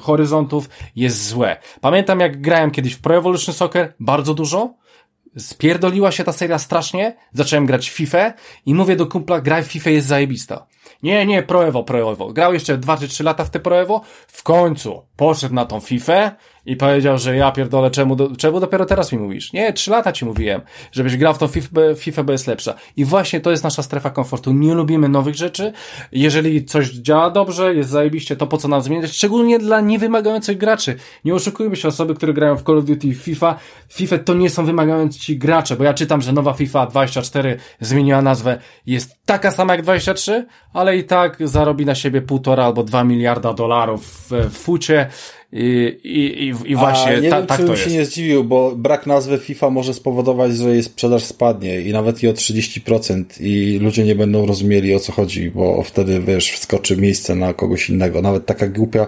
horyzontów 0.00 0.68
jest 0.96 1.26
złe. 1.26 1.56
Pamiętam 1.80 2.20
jak 2.20 2.40
grałem 2.40 2.70
kiedyś 2.70 2.94
w 2.94 3.00
Pro 3.00 3.16
Evolution 3.16 3.54
Soccer, 3.54 3.94
bardzo 4.00 4.34
dużo, 4.34 4.74
spierdoliła 5.38 6.12
się 6.12 6.24
ta 6.24 6.32
seria 6.32 6.58
strasznie, 6.58 7.16
zacząłem 7.32 7.66
grać 7.66 7.90
w 7.90 7.92
FIFA 7.92 8.32
i 8.66 8.74
mówię 8.74 8.96
do 8.96 9.06
kumpla, 9.06 9.40
graj 9.40 9.62
w 9.62 9.66
FIFA 9.66 9.90
jest 9.90 10.06
zajebista. 10.06 10.66
Nie, 11.04 11.26
nie, 11.26 11.42
Pro 11.42 11.66
Evo, 11.66 11.84
Pro 11.84 12.12
Evo. 12.12 12.32
Grał 12.32 12.54
jeszcze 12.54 12.78
2 12.78 12.96
czy 12.96 13.08
3 13.08 13.24
lata 13.24 13.44
w 13.44 13.50
te 13.50 13.60
Pro 13.60 13.80
Evo. 13.80 14.00
W 14.26 14.42
końcu 14.42 15.02
poszedł 15.16 15.54
na 15.54 15.64
tą 15.64 15.80
FIFA 15.80 16.30
i 16.66 16.76
powiedział, 16.76 17.18
że 17.18 17.36
ja 17.36 17.52
pierdolę, 17.52 17.90
czemu, 17.90 18.16
do, 18.16 18.36
czemu 18.36 18.60
dopiero 18.60 18.86
teraz 18.86 19.12
mi 19.12 19.18
mówisz? 19.18 19.52
Nie, 19.52 19.72
3 19.72 19.90
lata 19.90 20.12
ci 20.12 20.24
mówiłem, 20.24 20.60
żebyś 20.92 21.16
grał 21.16 21.34
w 21.34 21.38
tą 21.38 21.46
FIFA, 21.46 21.70
FIFA, 21.96 22.22
bo 22.22 22.32
jest 22.32 22.46
lepsza. 22.46 22.74
I 22.96 23.04
właśnie 23.04 23.40
to 23.40 23.50
jest 23.50 23.64
nasza 23.64 23.82
strefa 23.82 24.10
komfortu. 24.10 24.52
Nie 24.52 24.74
lubimy 24.74 25.08
nowych 25.08 25.34
rzeczy. 25.34 25.72
Jeżeli 26.12 26.64
coś 26.64 26.90
działa 26.90 27.30
dobrze, 27.30 27.74
jest 27.74 27.90
zajebiście, 27.90 28.36
to 28.36 28.46
po 28.46 28.56
co 28.56 28.68
nam 28.68 28.82
zmieniać? 28.82 29.12
Szczególnie 29.12 29.58
dla 29.58 29.80
niewymagających 29.80 30.58
graczy. 30.58 30.96
Nie 31.24 31.34
oszukujmy 31.34 31.76
się, 31.76 31.88
osoby, 31.88 32.14
które 32.14 32.32
grają 32.32 32.56
w 32.56 32.62
Call 32.62 32.78
of 32.78 32.84
Duty 32.84 33.14
FIFA. 33.14 33.58
FIFA 33.88 34.18
to 34.18 34.34
nie 34.34 34.50
są 34.50 34.66
wymagający 34.66 35.34
gracze, 35.34 35.76
bo 35.76 35.84
ja 35.84 35.94
czytam, 35.94 36.20
że 36.20 36.32
nowa 36.32 36.52
FIFA 36.52 36.86
24 36.86 37.58
zmieniła 37.80 38.22
nazwę. 38.22 38.58
Jest 38.86 39.16
taka 39.26 39.50
sama 39.50 39.74
jak 39.74 39.82
23, 39.82 40.46
ale 40.72 40.96
i 40.96 41.04
tak 41.04 41.48
zarobi 41.48 41.86
na 41.86 41.94
siebie 41.94 42.22
półtora 42.22 42.64
albo 42.64 42.82
dwa 42.82 43.04
miliarda 43.04 43.52
dolarów 43.52 44.28
w 44.30 44.58
fucie 44.58 45.08
i, 45.56 45.98
i, 46.04 46.70
i 46.70 46.76
właśnie 46.76 47.12
A 47.12 47.20
nie 47.20 47.30
ta, 47.30 47.38
wiem, 47.38 47.46
tak 47.46 47.58
czy 47.58 47.62
to 47.62 47.72
bym 47.72 47.76
jest. 47.80 47.90
się 47.90 47.98
nie 47.98 48.04
zdziwił, 48.04 48.44
bo 48.44 48.76
brak 48.76 49.06
nazwy 49.06 49.38
FIFA 49.38 49.70
może 49.70 49.94
spowodować, 49.94 50.56
że 50.56 50.70
jej 50.70 50.82
sprzedaż 50.82 51.24
spadnie 51.24 51.80
i 51.80 51.92
nawet 51.92 52.22
i 52.22 52.28
o 52.28 52.32
30% 52.32 53.24
i 53.40 53.78
ludzie 53.82 54.04
nie 54.04 54.14
będą 54.14 54.46
rozumieli 54.46 54.94
o 54.94 55.00
co 55.00 55.12
chodzi, 55.12 55.50
bo 55.50 55.82
wtedy, 55.82 56.20
wiesz, 56.20 56.50
wskoczy 56.50 56.96
miejsce 56.96 57.34
na 57.34 57.54
kogoś 57.54 57.90
innego. 57.90 58.22
Nawet 58.22 58.46
taka 58.46 58.68
głupia, 58.68 59.06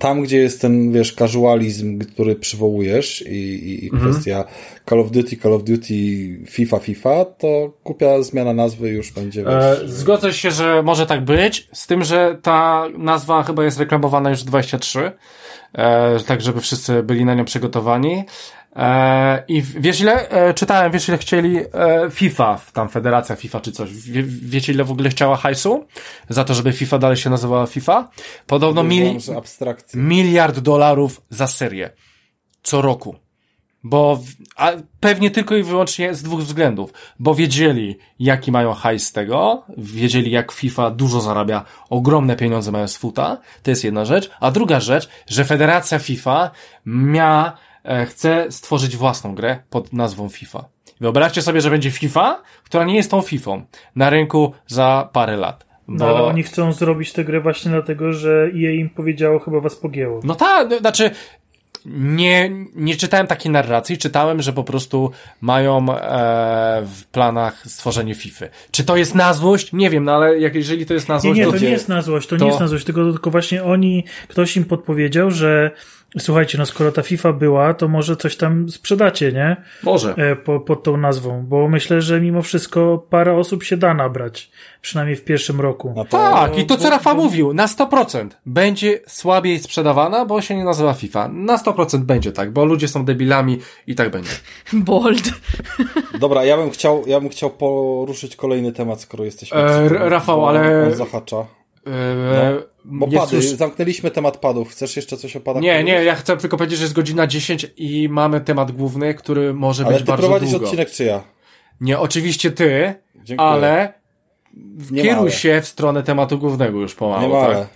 tam 0.00 0.22
gdzie 0.22 0.38
jest 0.38 0.60
ten, 0.60 0.92
wiesz, 0.92 1.12
casualizm, 1.12 1.98
który 1.98 2.36
przywołujesz 2.36 3.24
i, 3.26 3.84
i 3.84 3.90
mhm. 3.92 4.12
kwestia 4.12 4.44
Call 4.88 5.00
of 5.00 5.10
Duty, 5.10 5.36
Call 5.36 5.52
of 5.52 5.64
Duty, 5.64 5.94
FIFA, 6.46 6.78
FIFA, 6.78 7.24
to 7.24 7.72
głupia 7.84 8.22
zmiana 8.22 8.52
nazwy 8.52 8.88
już 8.88 9.12
będzie, 9.12 9.44
wiesz... 9.44 9.54
E, 9.84 9.88
zgodzę 9.88 10.32
się, 10.32 10.50
że 10.50 10.82
może 10.82 11.06
tak 11.06 11.24
być, 11.24 11.68
z 11.72 11.86
tym, 11.86 12.04
że 12.04 12.38
ta 12.42 12.86
nazwa 12.98 13.42
chyba 13.42 13.64
jest 13.64 13.78
reklamowana 13.78 14.30
już 14.30 14.42
23, 14.42 15.12
e, 15.72 16.20
tak 16.20 16.40
żeby 16.42 16.60
wszyscy 16.60 17.02
byli 17.02 17.24
na 17.24 17.34
nią 17.34 17.44
przygotowani. 17.44 18.24
E, 18.76 19.44
I 19.48 19.62
wiesz 19.62 20.00
ile, 20.00 20.28
e, 20.28 20.54
czytałem, 20.54 20.92
wiesz 20.92 21.08
ile 21.08 21.18
chcieli 21.18 21.58
e, 21.58 21.64
FIFA, 22.10 22.60
tam 22.72 22.88
federacja 22.88 23.36
FIFA 23.36 23.60
czy 23.60 23.72
coś, 23.72 23.92
wie, 23.92 24.22
wiecie 24.22 24.72
ile 24.72 24.84
w 24.84 24.90
ogóle 24.90 25.10
chciała 25.10 25.36
hajsu 25.36 25.86
za 26.28 26.44
to, 26.44 26.54
żeby 26.54 26.72
FIFA 26.72 26.98
dalej 26.98 27.16
się 27.16 27.30
nazywała 27.30 27.66
FIFA? 27.66 28.08
Podobno 28.46 28.82
mili 28.82 29.18
miliard 29.94 30.58
dolarów 30.58 31.20
za 31.30 31.46
serię. 31.46 31.90
Co 32.62 32.82
roku. 32.82 33.23
Bo, 33.84 34.20
a 34.56 34.72
pewnie 35.00 35.30
tylko 35.30 35.56
i 35.56 35.62
wyłącznie 35.62 36.14
z 36.14 36.22
dwóch 36.22 36.40
względów. 36.40 36.92
Bo 37.18 37.34
wiedzieli, 37.34 37.98
jaki 38.18 38.52
mają 38.52 38.72
hajs 38.72 39.06
z 39.06 39.12
tego, 39.12 39.62
wiedzieli, 39.78 40.30
jak 40.30 40.52
FIFA 40.52 40.90
dużo 40.90 41.20
zarabia, 41.20 41.64
ogromne 41.90 42.36
pieniądze 42.36 42.72
mają 42.72 42.88
z 42.88 42.96
futa, 42.96 43.38
to 43.62 43.70
jest 43.70 43.84
jedna 43.84 44.04
rzecz. 44.04 44.30
A 44.40 44.50
druga 44.50 44.80
rzecz, 44.80 45.08
że 45.26 45.44
Federacja 45.44 45.98
FIFA 45.98 46.50
miała, 46.86 47.56
e, 47.84 48.06
chce 48.06 48.46
stworzyć 48.50 48.96
własną 48.96 49.34
grę 49.34 49.58
pod 49.70 49.92
nazwą 49.92 50.28
FIFA. 50.28 50.64
Wyobraźcie 51.00 51.42
sobie, 51.42 51.60
że 51.60 51.70
będzie 51.70 51.90
FIFA, 51.90 52.42
która 52.64 52.84
nie 52.84 52.96
jest 52.96 53.10
tą 53.10 53.22
FIFA 53.22 53.50
na 53.96 54.10
rynku 54.10 54.52
za 54.66 55.08
parę 55.12 55.36
lat. 55.36 55.66
Bo... 55.88 55.94
No 55.94 56.06
ale 56.06 56.22
oni 56.22 56.42
chcą 56.42 56.72
zrobić 56.72 57.12
tę 57.12 57.24
grę 57.24 57.40
właśnie 57.40 57.70
dlatego, 57.70 58.12
że 58.12 58.44
EA 58.44 58.70
im 58.70 58.90
powiedziało, 58.90 59.38
chyba 59.38 59.60
was 59.60 59.76
pogięło. 59.76 60.20
No 60.24 60.34
tak, 60.34 60.70
no, 60.70 60.78
znaczy 60.78 61.10
Nie, 61.86 62.50
nie 62.74 62.96
czytałem 62.96 63.26
takiej 63.26 63.52
narracji, 63.52 63.98
czytałem, 63.98 64.42
że 64.42 64.52
po 64.52 64.64
prostu 64.64 65.10
mają 65.40 65.96
e, 65.96 66.82
w 66.86 67.04
planach 67.04 67.62
stworzenie 67.66 68.14
FIFA. 68.14 68.46
Czy 68.70 68.84
to 68.84 68.96
jest 68.96 69.14
na 69.14 69.34
złość? 69.34 69.72
Nie 69.72 69.90
wiem, 69.90 70.04
no 70.04 70.12
ale 70.12 70.38
jak, 70.38 70.54
jeżeli 70.54 70.86
to 70.86 70.94
jest 70.94 71.08
na 71.08 71.14
Nie, 71.14 71.20
złość, 71.20 71.38
nie, 71.38 71.44
to, 71.44 71.52
to 71.52 71.58
nie 71.58 71.70
jest 71.70 71.88
na 71.88 72.02
złość, 72.02 72.28
to, 72.28 72.36
nie 72.36 72.46
jest 72.46 72.60
na 72.60 72.68
złość, 72.68 72.84
tylko, 72.84 73.12
tylko 73.12 73.30
właśnie 73.30 73.64
oni, 73.64 74.04
ktoś 74.28 74.56
im 74.56 74.64
podpowiedział, 74.64 75.30
że 75.30 75.70
słuchajcie, 76.18 76.58
no 76.58 76.66
skoro 76.66 76.92
ta 76.92 77.02
FIFA 77.02 77.32
była, 77.32 77.74
to 77.74 77.88
może 77.88 78.16
coś 78.16 78.36
tam 78.36 78.68
sprzedacie, 78.68 79.32
nie? 79.32 79.56
Może. 79.82 80.14
E, 80.16 80.36
po, 80.36 80.60
pod 80.60 80.82
tą 80.82 80.96
nazwą, 80.96 81.44
bo 81.46 81.68
myślę, 81.68 82.00
że 82.00 82.20
mimo 82.20 82.42
wszystko 82.42 83.06
parę 83.10 83.36
osób 83.36 83.62
się 83.62 83.76
da 83.76 83.94
nabrać, 83.94 84.50
przynajmniej 84.80 85.16
w 85.16 85.24
pierwszym 85.24 85.60
roku. 85.60 85.92
No 85.96 86.04
to, 86.04 86.10
Tak, 86.18 86.58
i 86.58 86.66
to 86.66 86.76
co 86.76 86.90
Rafa 86.90 87.14
bo- 87.14 87.22
mówił, 87.22 87.54
na 87.54 87.66
100% 87.66 88.28
będzie 88.46 89.00
słabiej 89.06 89.58
sprzedawana, 89.58 90.24
bo 90.24 90.40
się 90.40 90.56
nie 90.56 90.64
nazywa 90.64 90.94
FIFA. 90.94 91.28
Na 91.28 91.56
100% 91.56 91.98
będzie 91.98 92.32
tak, 92.32 92.52
bo 92.52 92.64
ludzie 92.64 92.88
są 92.88 93.04
debilami 93.04 93.58
i 93.86 93.94
tak 93.94 94.10
będzie. 94.10 94.30
Bold. 94.72 95.22
Dobra, 96.20 96.44
ja 96.44 96.56
bym 96.56 96.70
chciał, 96.70 97.02
ja 97.06 97.20
bym 97.20 97.28
chciał 97.28 97.50
poruszyć 97.50 98.36
kolejny 98.36 98.72
temat, 98.72 99.00
skoro 99.00 99.24
jesteśmy. 99.24 99.58
E, 99.58 99.88
Rafał, 99.88 100.48
ale- 100.48 100.86
On 100.86 100.94
zahacza. 100.94 101.36
Eee, 101.86 101.92
Bo 102.84 103.06
jest 103.06 103.18
pady, 103.24 103.36
już- 103.36 103.44
zamknęliśmy 103.46 104.10
temat 104.10 104.36
padów. 104.36 104.70
Chcesz 104.70 104.96
jeszcze 104.96 105.16
coś 105.16 105.36
o 105.36 105.40
padach 105.40 105.62
Nie, 105.62 105.72
powiedzieć? 105.72 105.86
nie, 105.94 106.04
ja 106.04 106.14
chcę 106.14 106.36
tylko 106.36 106.56
powiedzieć, 106.56 106.78
że 106.78 106.84
jest 106.84 106.94
godzina 106.94 107.26
10 107.26 107.66
i 107.76 108.08
mamy 108.08 108.40
temat 108.40 108.72
główny, 108.72 109.14
który 109.14 109.54
może 109.54 109.84
Ale 109.84 109.92
być 109.92 110.02
ty 110.02 110.06
bardzo 110.06 110.22
prowadzisz 110.26 110.50
długo. 110.50 110.64
odcinek 110.66 110.90
czy 110.90 111.04
ja? 111.04 111.22
Nie, 111.80 111.98
oczywiście 111.98 112.50
ty, 112.50 112.94
Dziękuję. 113.24 113.48
ale 113.48 113.92
Nie 114.90 115.02
kieruj 115.02 115.20
ale. 115.22 115.30
się 115.30 115.60
w 115.60 115.66
stronę 115.66 116.02
tematu 116.02 116.38
głównego 116.38 116.80
już 116.80 116.94
pomału, 116.94 117.22
Nie 117.22 117.28
ma 117.28 117.40
tak? 117.40 117.56
ale. 117.56 117.66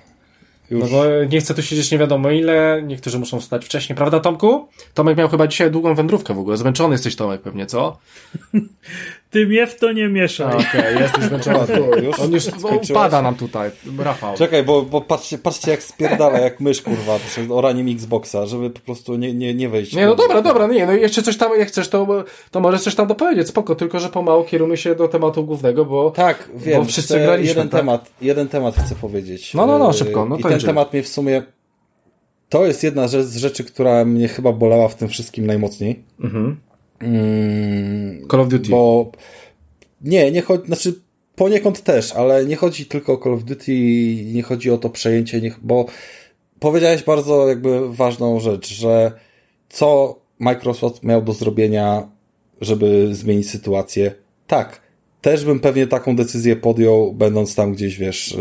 Już. 0.70 0.80
No 0.82 0.88
bo 0.98 1.04
nie 1.30 1.40
chcę 1.40 1.54
tu 1.54 1.62
siedzieć 1.62 1.90
nie 1.92 1.98
wiadomo 1.98 2.30
ile, 2.30 2.82
niektórzy 2.86 3.18
muszą 3.18 3.40
wstać 3.40 3.64
wcześniej, 3.64 3.96
prawda 3.96 4.20
Tomku? 4.20 4.68
Tomek 4.94 5.18
miał 5.18 5.28
chyba 5.28 5.46
dzisiaj 5.46 5.70
długą 5.70 5.94
wędrówkę 5.94 6.34
w 6.34 6.38
ogóle, 6.38 6.56
zmęczony 6.56 6.94
jesteś 6.94 7.16
Tomek 7.16 7.42
pewnie, 7.42 7.66
co? 7.66 7.98
Ty 9.30 9.46
mnie 9.46 9.66
w 9.66 9.80
to 9.80 9.92
nie 9.92 10.08
mieszaj. 10.08 10.56
Okej, 10.56 10.98
jesteś 11.02 11.24
zmęczony. 11.24 11.58
Już? 12.02 12.20
On 12.20 12.32
już 12.32 12.42
Skończyłeś? 12.44 12.90
upada 12.90 13.22
nam 13.22 13.34
tutaj, 13.34 13.70
Rafał. 13.98 14.36
Czekaj, 14.36 14.64
bo, 14.64 14.82
bo 14.82 15.00
patrzcie, 15.00 15.38
patrzcie 15.38 15.70
jak 15.70 15.82
spierdala, 15.82 16.38
jak 16.38 16.60
mysz, 16.60 16.82
kurwa, 16.82 17.18
przed 17.18 17.50
oraniem 17.50 17.88
Xboxa, 17.88 18.46
żeby 18.46 18.70
po 18.70 18.80
prostu 18.80 19.16
nie, 19.16 19.34
nie, 19.34 19.54
nie 19.54 19.68
wejść. 19.68 19.92
Nie, 19.92 20.06
no 20.06 20.14
dobra, 20.14 20.42
dobra, 20.42 20.66
no 20.66 20.74
nie, 20.74 20.86
no 20.86 20.92
jeszcze 20.92 21.22
coś 21.22 21.36
tam, 21.36 21.58
jak 21.58 21.68
chcesz, 21.68 21.88
to, 21.88 22.24
to 22.50 22.60
możesz 22.60 22.82
coś 22.82 22.94
tam 22.94 23.06
dopowiedzieć, 23.06 23.48
spoko, 23.48 23.74
tylko 23.74 24.00
że 24.00 24.08
pomału 24.08 24.44
kierujmy 24.44 24.76
się 24.76 24.94
do 24.94 25.08
tematu 25.08 25.44
głównego, 25.44 25.84
bo... 25.84 26.10
Tak, 26.10 26.48
wiem, 26.54 26.80
Bo 26.80 26.84
wszyscy 26.88 27.18
graliśmy, 27.20 27.48
jeden 27.48 27.68
tak? 27.68 27.80
temat, 27.80 28.10
jeden 28.20 28.48
temat 28.48 28.76
chcę 28.76 28.94
powiedzieć. 28.94 29.54
No, 29.54 29.66
no, 29.66 29.78
no, 29.78 29.86
Yy, 29.86 29.94
szybko, 29.94 30.24
no 30.24 30.36
I 30.36 30.42
to 30.42 30.48
ten 30.48 30.60
temat 30.60 30.92
mnie 30.92 31.02
w 31.02 31.08
sumie, 31.08 31.42
to 32.48 32.66
jest 32.66 32.82
jedna 32.82 33.08
z 33.08 33.36
rzeczy, 33.36 33.64
która 33.64 34.04
mnie 34.04 34.28
chyba 34.28 34.52
bolała 34.52 34.88
w 34.88 34.94
tym 34.94 35.08
wszystkim 35.08 35.46
najmocniej. 35.46 36.02
Mhm. 36.20 36.60
Mm, 37.00 38.28
Call 38.30 38.40
of 38.40 38.48
Duty. 38.48 38.70
Bo 38.70 39.12
nie, 40.00 40.32
nie 40.32 40.42
chodzi, 40.42 40.66
znaczy 40.66 40.94
poniekąd 41.36 41.82
też, 41.82 42.12
ale 42.12 42.46
nie 42.46 42.56
chodzi 42.56 42.86
tylko 42.86 43.12
o 43.12 43.18
Call 43.18 43.34
of 43.34 43.44
Duty, 43.44 43.72
nie 44.24 44.42
chodzi 44.42 44.70
o 44.70 44.78
to 44.78 44.90
przejęcie, 44.90 45.40
nie, 45.40 45.54
bo 45.62 45.86
powiedziałeś 46.60 47.02
bardzo 47.02 47.48
jakby 47.48 47.94
ważną 47.94 48.40
rzecz, 48.40 48.68
że 48.74 49.12
co 49.68 50.18
Microsoft 50.38 51.02
miał 51.02 51.22
do 51.22 51.32
zrobienia, 51.32 52.08
żeby 52.60 53.14
zmienić 53.14 53.50
sytuację. 53.50 54.14
Tak, 54.46 54.82
też 55.20 55.44
bym 55.44 55.60
pewnie 55.60 55.86
taką 55.86 56.16
decyzję 56.16 56.56
podjął, 56.56 57.12
będąc 57.12 57.54
tam 57.54 57.72
gdzieś, 57.72 57.98
wiesz, 57.98 58.36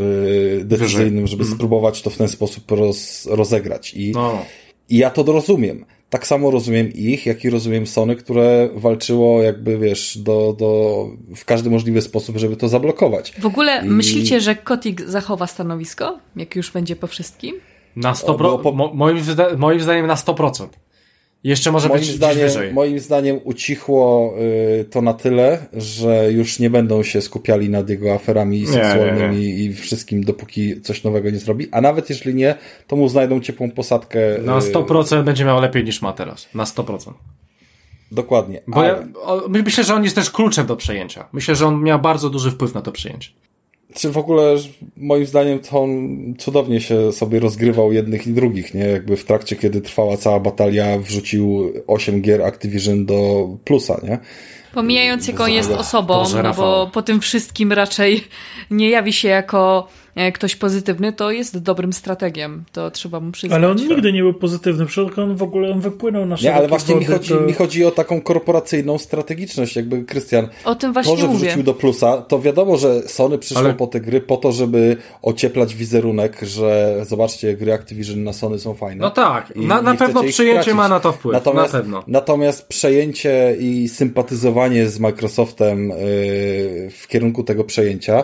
yy, 0.57 0.65
decyzyjnym, 0.65 1.27
żeby 1.27 1.45
spróbować 1.45 2.01
to 2.01 2.09
w 2.09 2.17
ten 2.17 2.27
sposób 2.27 2.71
roz, 2.71 3.25
rozegrać. 3.25 3.93
I, 3.93 4.11
No. 4.11 4.45
i 4.89 4.97
ja 4.97 5.09
to 5.09 5.23
rozumiem. 5.23 5.85
Tak 6.09 6.27
samo 6.27 6.51
rozumiem 6.51 6.93
ich, 6.93 7.25
jak 7.25 7.43
i 7.45 7.49
rozumiem 7.49 7.87
Sony, 7.87 8.15
które 8.15 8.69
walczyło 8.75 9.41
jakby, 9.43 9.77
wiesz, 9.77 10.17
do, 10.17 10.55
do, 10.59 11.05
w 11.35 11.45
każdy 11.45 11.69
możliwy 11.69 12.01
sposób, 12.01 12.37
żeby 12.37 12.55
to 12.57 12.67
zablokować. 12.67 13.31
W 13.39 13.45
ogóle 13.45 13.81
I- 13.85 13.89
myślicie, 13.89 14.41
że 14.41 14.55
Kotik 14.55 15.01
zachowa 15.01 15.47
stanowisko, 15.47 16.19
jak 16.35 16.55
już 16.55 16.71
będzie 16.71 16.95
po 16.95 17.07
wszystkim? 17.07 17.55
Na 17.95 18.13
100%, 18.13 18.29
O, 18.29 18.37
bo 18.37 18.57
po- 18.59 18.71
mo, 18.71 18.93
moim, 18.93 19.19
zda- 19.23 19.57
moim 19.57 19.81
zdaniem 19.81 20.07
na 20.07 20.15
100%. 20.15 20.67
Jeszcze 21.43 21.71
może 21.71 21.89
Moim 21.89 21.99
być 21.99 22.09
zdaniem, 22.09 22.47
wyżej. 22.47 22.73
moim 22.73 22.99
zdaniem 22.99 23.39
ucichło 23.43 24.33
y, 24.81 24.85
to 24.85 25.01
na 25.01 25.13
tyle, 25.13 25.65
że 25.73 26.31
już 26.31 26.59
nie 26.59 26.69
będą 26.69 27.03
się 27.03 27.21
skupiali 27.21 27.69
nad 27.69 27.89
jego 27.89 28.13
aferami 28.13 28.61
nie, 28.61 28.67
seksualnymi 28.67 29.59
i 29.59 29.73
wszystkim, 29.73 30.23
dopóki 30.23 30.81
coś 30.81 31.03
nowego 31.03 31.29
nie 31.29 31.39
zrobi. 31.39 31.67
A 31.71 31.81
nawet 31.81 32.09
jeśli 32.09 32.35
nie, 32.35 32.55
to 32.87 32.95
mu 32.95 33.09
znajdą 33.09 33.39
ciepłą 33.39 33.71
posadkę. 33.71 34.19
Na 34.41 34.57
y, 34.57 34.61
100% 34.61 35.23
będzie 35.23 35.45
miał 35.45 35.61
lepiej 35.61 35.83
niż 35.83 36.01
ma 36.01 36.13
teraz. 36.13 36.49
Na 36.53 36.63
100%. 36.63 37.13
Dokładnie. 38.11 38.61
Bo 38.67 38.79
Ale, 38.79 38.87
ja, 38.87 39.21
o, 39.21 39.43
myślę, 39.47 39.83
że 39.83 39.95
on 39.95 40.03
jest 40.03 40.15
też 40.15 40.31
kluczem 40.31 40.65
do 40.65 40.75
przejęcia. 40.75 41.27
Myślę, 41.33 41.55
że 41.55 41.67
on 41.67 41.83
miał 41.83 41.99
bardzo 41.99 42.29
duży 42.29 42.51
wpływ 42.51 42.73
na 42.73 42.81
to 42.81 42.91
przejęcie. 42.91 43.29
Czy 43.97 44.11
w 44.11 44.17
ogóle, 44.17 44.55
moim 44.97 45.25
zdaniem, 45.25 45.59
to 45.59 45.83
on 45.83 46.33
cudownie 46.37 46.81
się 46.81 47.11
sobie 47.11 47.39
rozgrywał 47.39 47.93
jednych 47.93 48.27
i 48.27 48.33
drugich, 48.33 48.73
nie? 48.73 48.85
Jakby 48.85 49.17
w 49.17 49.25
trakcie, 49.25 49.55
kiedy 49.55 49.81
trwała 49.81 50.17
cała 50.17 50.39
batalia, 50.39 50.97
wrzucił 50.97 51.73
8 51.87 52.21
gier 52.21 52.43
Activision 52.43 53.05
do 53.05 53.49
plusa, 53.63 54.01
nie? 54.03 54.19
Pomijając, 54.73 55.27
jaką 55.27 55.47
jest 55.47 55.71
osobą, 55.71 56.13
Boże, 56.13 56.43
no 56.43 56.53
bo 56.53 56.89
po 56.93 57.01
tym 57.01 57.19
wszystkim 57.19 57.73
raczej 57.73 58.23
nie 58.71 58.89
jawi 58.89 59.13
się 59.13 59.27
jako 59.27 59.87
ktoś 60.33 60.55
pozytywny, 60.55 61.13
to 61.13 61.31
jest 61.31 61.57
dobrym 61.57 61.93
strategiem. 61.93 62.63
To 62.71 62.91
trzeba 62.91 63.19
mu 63.19 63.31
przyznać. 63.31 63.57
Ale 63.57 63.69
on 63.69 63.77
nigdy 63.77 64.13
nie 64.13 64.21
był 64.21 64.33
pozytywny, 64.33 64.85
przecież 64.85 65.17
on 65.19 65.35
w 65.35 65.43
ogóle 65.43 65.71
on 65.71 65.79
wypłynął 65.79 66.25
na 66.25 66.35
Nie, 66.43 66.53
ale 66.55 66.67
właśnie 66.67 66.95
mi 66.95 67.05
wody, 67.05 67.13
chodzi, 67.17 67.29
to- 67.33 67.41
mi 67.41 67.53
chodzi 67.53 67.85
o 67.85 67.91
taką 67.91 68.21
korporacyjną 68.21 68.97
strategiczność, 68.97 69.75
jakby 69.75 70.03
Krystian. 70.03 70.47
O 70.65 70.75
tym 70.75 70.89
To, 70.89 70.93
właśnie 70.93 71.17
że 71.17 71.27
mówię. 71.27 71.45
wrzucił 71.47 71.63
do 71.63 71.73
plusa, 71.73 72.17
to 72.21 72.39
wiadomo, 72.39 72.77
że 72.77 73.01
Sony 73.01 73.37
przyszło 73.37 73.63
Ale- 73.63 73.73
po 73.73 73.87
te 73.87 73.99
gry 73.99 74.21
po 74.21 74.37
to, 74.37 74.51
żeby 74.51 74.97
ocieplać 75.21 75.75
wizerunek, 75.75 76.37
że 76.41 76.95
zobaczcie, 77.07 77.53
gry 77.57 77.73
Activision 77.73 78.23
na 78.23 78.33
Sony 78.33 78.59
są 78.59 78.73
fajne. 78.73 79.01
No 79.01 79.11
tak, 79.11 79.53
I 79.55 79.65
na, 79.65 79.81
na 79.81 79.95
pewno 79.95 80.23
przyjęcie 80.23 80.73
ma 80.73 80.87
na 80.89 80.99
to 80.99 81.11
wpływ. 81.11 81.33
Natomiast, 81.33 81.73
na 81.73 81.79
pewno. 81.79 82.03
natomiast 82.07 82.67
przejęcie 82.67 83.55
i 83.59 83.89
sympatyzowanie 83.89 84.87
z 84.89 84.99
Microsoftem 84.99 85.89
yy, 85.89 85.95
w 86.91 87.05
kierunku 87.07 87.43
tego 87.43 87.63
przejęcia 87.63 88.23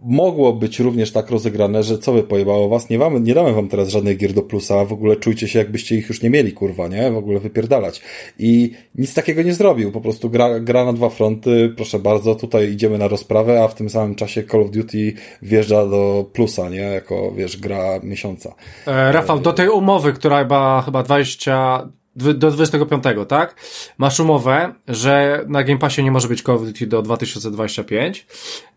mogło 0.00 0.52
być 0.52 0.78
również 0.78 1.12
tak 1.12 1.30
rozegrane, 1.30 1.82
że 1.82 1.98
co 1.98 2.12
by 2.12 2.22
pojebało 2.22 2.68
was, 2.68 2.90
nie, 2.90 2.98
wam, 2.98 3.24
nie 3.24 3.34
damy 3.34 3.52
wam 3.52 3.68
teraz 3.68 3.88
żadnych 3.88 4.16
gier 4.16 4.32
do 4.32 4.42
plusa, 4.42 4.84
w 4.84 4.92
ogóle 4.92 5.16
czujcie 5.16 5.48
się 5.48 5.58
jakbyście 5.58 5.96
ich 5.96 6.08
już 6.08 6.22
nie 6.22 6.30
mieli, 6.30 6.52
kurwa, 6.52 6.88
nie? 6.88 7.10
W 7.10 7.16
ogóle 7.16 7.40
wypierdalać. 7.40 8.00
I 8.38 8.72
nic 8.94 9.14
takiego 9.14 9.42
nie 9.42 9.54
zrobił, 9.54 9.92
po 9.92 10.00
prostu 10.00 10.30
gra, 10.30 10.60
gra 10.60 10.84
na 10.84 10.92
dwa 10.92 11.08
fronty, 11.08 11.72
proszę 11.76 11.98
bardzo, 11.98 12.34
tutaj 12.34 12.70
idziemy 12.70 12.98
na 12.98 13.08
rozprawę, 13.08 13.62
a 13.62 13.68
w 13.68 13.74
tym 13.74 13.90
samym 13.90 14.14
czasie 14.14 14.42
Call 14.42 14.60
of 14.62 14.70
Duty 14.70 15.12
wjeżdża 15.42 15.86
do 15.86 16.26
plusa, 16.32 16.68
nie? 16.68 16.76
Jako, 16.80 17.32
wiesz, 17.36 17.56
gra 17.56 18.00
miesiąca. 18.02 18.54
E, 18.86 19.12
Rafał, 19.12 19.40
do 19.40 19.52
tej 19.52 19.68
umowy, 19.68 20.12
która 20.12 20.38
chyba, 20.38 20.82
chyba 20.82 21.02
20, 21.02 21.82
dwy- 21.86 21.97
do 22.18 22.50
25, 22.50 23.04
tak? 23.28 23.54
Masz 23.98 24.20
umowę, 24.20 24.74
że 24.88 25.44
na 25.48 25.64
Game 25.64 25.78
Passie 25.78 26.04
nie 26.04 26.10
może 26.10 26.28
być 26.28 26.42
Call 26.42 26.54
of 26.54 26.62
Duty 26.62 26.86
do 26.86 27.02
2025 27.02 28.26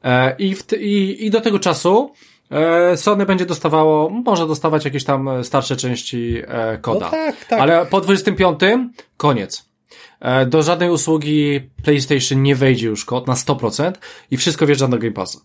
e, 0.03 0.35
i, 0.37 0.55
w, 0.55 0.73
i, 0.73 1.25
i 1.25 1.29
do 1.29 1.41
tego 1.41 1.59
czasu 1.59 2.13
e, 2.51 2.97
Sony 2.97 3.25
będzie 3.25 3.45
dostawało, 3.45 4.09
może 4.09 4.47
dostawać 4.47 4.85
jakieś 4.85 5.03
tam 5.03 5.29
starsze 5.43 5.75
części 5.75 6.41
e, 6.47 6.77
koda. 6.77 7.05
No 7.05 7.11
tak, 7.11 7.45
tak. 7.45 7.59
Ale 7.59 7.85
po 7.85 8.01
25 8.01 8.59
koniec. 9.17 9.71
E, 10.19 10.45
Do 10.45 10.63
żadnej 10.63 10.89
usługi 10.89 11.61
PlayStation 11.83 12.43
nie 12.43 12.55
wejdzie 12.55 12.87
już 12.87 13.05
kod 13.05 13.27
na 13.27 13.33
100% 13.33 13.91
i 14.31 14.37
wszystko 14.37 14.65
wjeżdża 14.65 14.87
do 14.87 14.97
Game 14.97 15.13
Passa. 15.13 15.39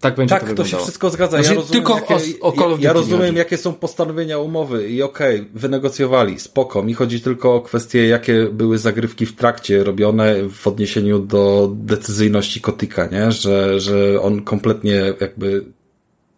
Tak 0.00 0.14
będzie 0.16 0.34
to 0.34 0.40
Tak, 0.40 0.48
to 0.48 0.48
się 0.48 0.54
wyglądało. 0.56 0.82
wszystko 0.82 1.10
zgadza. 1.10 1.36
Znaczy, 1.36 1.48
ja 1.54 1.54
rozumiem, 1.60 1.72
tylko 1.82 1.94
jakie, 1.98 2.40
o- 2.40 2.54
o 2.54 2.78
ja, 2.80 2.92
rozumiem, 2.92 3.36
jakie 3.36 3.56
są 3.56 3.72
postanowienia 3.72 4.38
umowy 4.38 4.88
i 4.88 5.02
okej, 5.02 5.48
wynegocjowali, 5.54 6.38
spoko. 6.40 6.82
Mi 6.82 6.94
chodzi 6.94 7.20
tylko 7.20 7.54
o 7.54 7.60
kwestie, 7.60 8.06
jakie 8.06 8.46
były 8.52 8.78
zagrywki 8.78 9.26
w 9.26 9.36
trakcie 9.36 9.84
robione 9.84 10.36
w 10.50 10.66
odniesieniu 10.66 11.18
do 11.18 11.70
decyzyjności 11.74 12.60
Kotika, 12.60 13.06
nie? 13.06 13.32
Że, 13.32 13.80
że 13.80 14.20
on 14.22 14.42
kompletnie 14.42 15.14
jakby 15.20 15.64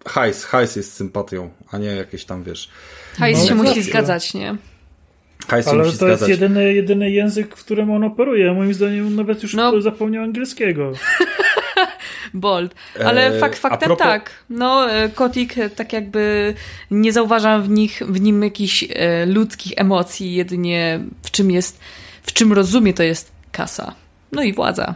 hajs, 0.06 0.44
hajs 0.44 0.76
jest 0.76 0.92
sympatią, 0.92 1.50
a 1.70 1.78
nie 1.78 1.86
jakieś 1.86 2.24
tam, 2.24 2.44
wiesz, 2.44 2.68
Hajs 3.18 3.38
No, 3.40 3.46
się 3.46 3.54
musi 3.54 3.68
zawsze. 3.68 3.82
zgadzać, 3.82 4.34
nie? 4.34 4.56
hajs 5.48 5.64
się 5.66 5.70
Ale 5.72 5.84
musi 5.84 5.98
to 5.98 6.08
jest 6.08 6.20
zgadzać. 6.22 6.40
jedyny, 6.40 6.74
jedyny 6.74 7.10
język, 7.10 7.56
w 7.56 7.64
którym 7.64 7.90
on 7.90 8.04
operuje. 8.04 8.52
Moim 8.52 8.74
zdaniem 8.74 9.06
on 9.06 9.14
nawet 9.14 9.42
już 9.42 9.54
No. 9.54 9.80
zapomniał 9.80 10.24
angielskiego. 10.24 10.92
Bold. 12.34 12.74
Ale 13.04 13.26
E, 13.26 13.38
fakt 13.40 13.58
faktem 13.58 13.88
propos- 13.88 13.98
tak. 14.06 14.30
No, 14.50 14.90
e, 14.90 15.08
Kotik 15.08 15.58
e, 15.58 15.70
tak 15.70 15.92
jakby 15.92 16.54
nie 16.90 17.12
zauważam 17.12 17.62
w 17.62 17.68
nich, 17.68 18.02
w 18.08 18.20
nim 18.20 18.42
jakichś 18.42 18.84
ludzkich 19.26 19.72
emocji, 19.76 20.34
jedynie 20.34 21.00
w 21.22 21.30
czym 21.30 21.50
jest, 21.50 21.80
w 22.22 22.32
czym 22.32 22.52
rozumie 22.52 22.94
to 22.94 23.02
jest 23.02 23.32
kasa. 23.52 23.94
No 24.32 24.42
i 24.42 24.52
władza. 24.52 24.94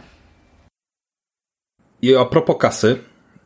I 2.01 2.15
a 2.15 2.25
propos 2.25 2.55
kasy, 2.59 2.99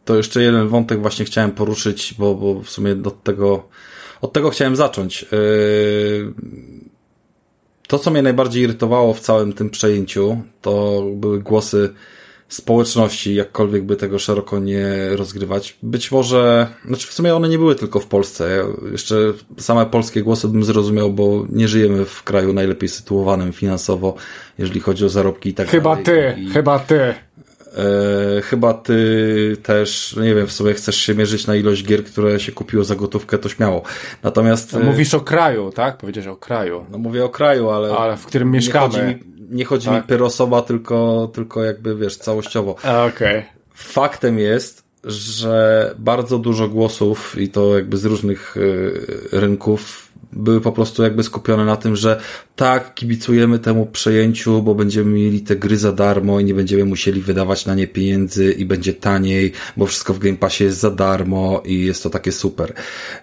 to 0.05 0.15
jeszcze 0.15 0.41
jeden 0.41 0.67
wątek 0.67 1.01
właśnie 1.01 1.25
chciałem 1.25 1.51
poruszyć, 1.51 2.13
bo, 2.13 2.35
bo 2.35 2.61
w 2.61 2.69
sumie 2.69 2.95
od 3.05 3.23
tego, 3.23 3.69
od 4.21 4.33
tego 4.33 4.49
chciałem 4.49 4.75
zacząć. 4.75 5.25
Yy, 5.31 6.33
to, 7.87 7.99
co 7.99 8.11
mnie 8.11 8.21
najbardziej 8.21 8.63
irytowało 8.63 9.13
w 9.13 9.19
całym 9.19 9.53
tym 9.53 9.69
przejęciu, 9.69 10.41
to 10.61 11.03
były 11.15 11.39
głosy 11.39 11.93
społeczności, 12.53 13.35
jakkolwiek 13.35 13.83
by 13.83 13.95
tego 13.95 14.19
szeroko 14.19 14.59
nie 14.59 14.85
rozgrywać. 15.15 15.77
Być 15.83 16.11
może, 16.11 16.67
znaczy 16.87 17.07
w 17.07 17.13
sumie 17.13 17.35
one 17.35 17.49
nie 17.49 17.57
były 17.57 17.75
tylko 17.75 17.99
w 17.99 18.07
Polsce. 18.07 18.65
Jeszcze 18.91 19.15
same 19.57 19.85
polskie 19.85 20.21
głosy 20.23 20.47
bym 20.47 20.63
zrozumiał, 20.63 21.13
bo 21.13 21.45
nie 21.49 21.67
żyjemy 21.67 22.05
w 22.05 22.23
kraju 22.23 22.53
najlepiej 22.53 22.89
sytuowanym 22.89 23.53
finansowo, 23.53 24.15
jeżeli 24.57 24.79
chodzi 24.79 25.05
o 25.05 25.09
zarobki 25.09 25.49
i 25.49 25.53
tak 25.53 25.67
Chyba 25.67 25.89
dalej. 25.89 26.05
ty, 26.05 26.41
I, 26.41 26.49
chyba 26.49 26.79
ty. 26.79 26.99
e, 26.99 28.41
chyba 28.41 28.73
ty 28.73 29.57
też, 29.63 30.15
nie 30.21 30.35
wiem, 30.35 30.47
w 30.47 30.51
sobie 30.51 30.73
chcesz 30.73 30.95
się 30.95 31.15
mierzyć 31.15 31.47
na 31.47 31.55
ilość 31.55 31.83
gier, 31.85 32.03
które 32.03 32.39
się 32.39 32.51
kupiło 32.51 32.83
za 32.83 32.95
gotówkę, 32.95 33.37
to 33.37 33.49
śmiało. 33.49 33.81
Natomiast... 34.23 34.73
No, 34.73 34.79
mówisz 34.79 35.13
o 35.13 35.19
kraju, 35.21 35.71
tak? 35.71 35.97
Powiedziałeś 35.97 36.27
o 36.27 36.35
kraju. 36.35 36.85
No 36.91 36.97
mówię 36.97 37.25
o 37.25 37.29
kraju, 37.29 37.69
ale... 37.69 37.97
Ale 37.97 38.17
w 38.17 38.25
którym 38.25 38.51
mieszkamy. 38.51 39.19
Nie 39.51 39.65
chodzi 39.65 39.87
Tak. 39.87 39.95
mi 40.03 40.07
per 40.07 40.23
osoba, 40.23 40.61
tylko, 40.61 41.29
tylko 41.33 41.63
jakby, 41.63 41.95
wiesz, 41.95 42.17
całościowo. 42.17 42.75
Okej. 43.07 43.45
Faktem 43.73 44.39
jest, 44.39 44.83
że 45.03 45.95
bardzo 45.99 46.39
dużo 46.39 46.67
głosów 46.67 47.35
i 47.39 47.49
to 47.49 47.75
jakby 47.77 47.97
z 47.97 48.05
różnych 48.05 48.57
y, 48.57 48.91
rynków 49.31 50.07
były 50.33 50.61
po 50.61 50.71
prostu 50.71 51.03
jakby 51.03 51.23
skupione 51.23 51.65
na 51.65 51.77
tym, 51.77 51.95
że 51.95 52.19
tak, 52.55 52.93
kibicujemy 52.95 53.59
temu 53.59 53.85
przejęciu, 53.85 54.61
bo 54.61 54.75
będziemy 54.75 55.11
mieli 55.11 55.41
te 55.41 55.55
gry 55.55 55.77
za 55.77 55.91
darmo 55.91 56.39
i 56.39 56.45
nie 56.45 56.53
będziemy 56.53 56.85
musieli 56.85 57.21
wydawać 57.21 57.65
na 57.65 57.75
nie 57.75 57.87
pieniędzy 57.87 58.51
i 58.51 58.65
będzie 58.65 58.93
taniej, 58.93 59.51
bo 59.77 59.85
wszystko 59.85 60.13
w 60.13 60.19
Game 60.19 60.37
Passie 60.37 60.63
jest 60.63 60.79
za 60.79 60.91
darmo 60.91 61.61
i 61.65 61.85
jest 61.85 62.03
to 62.03 62.09
takie 62.09 62.31
super. 62.31 62.73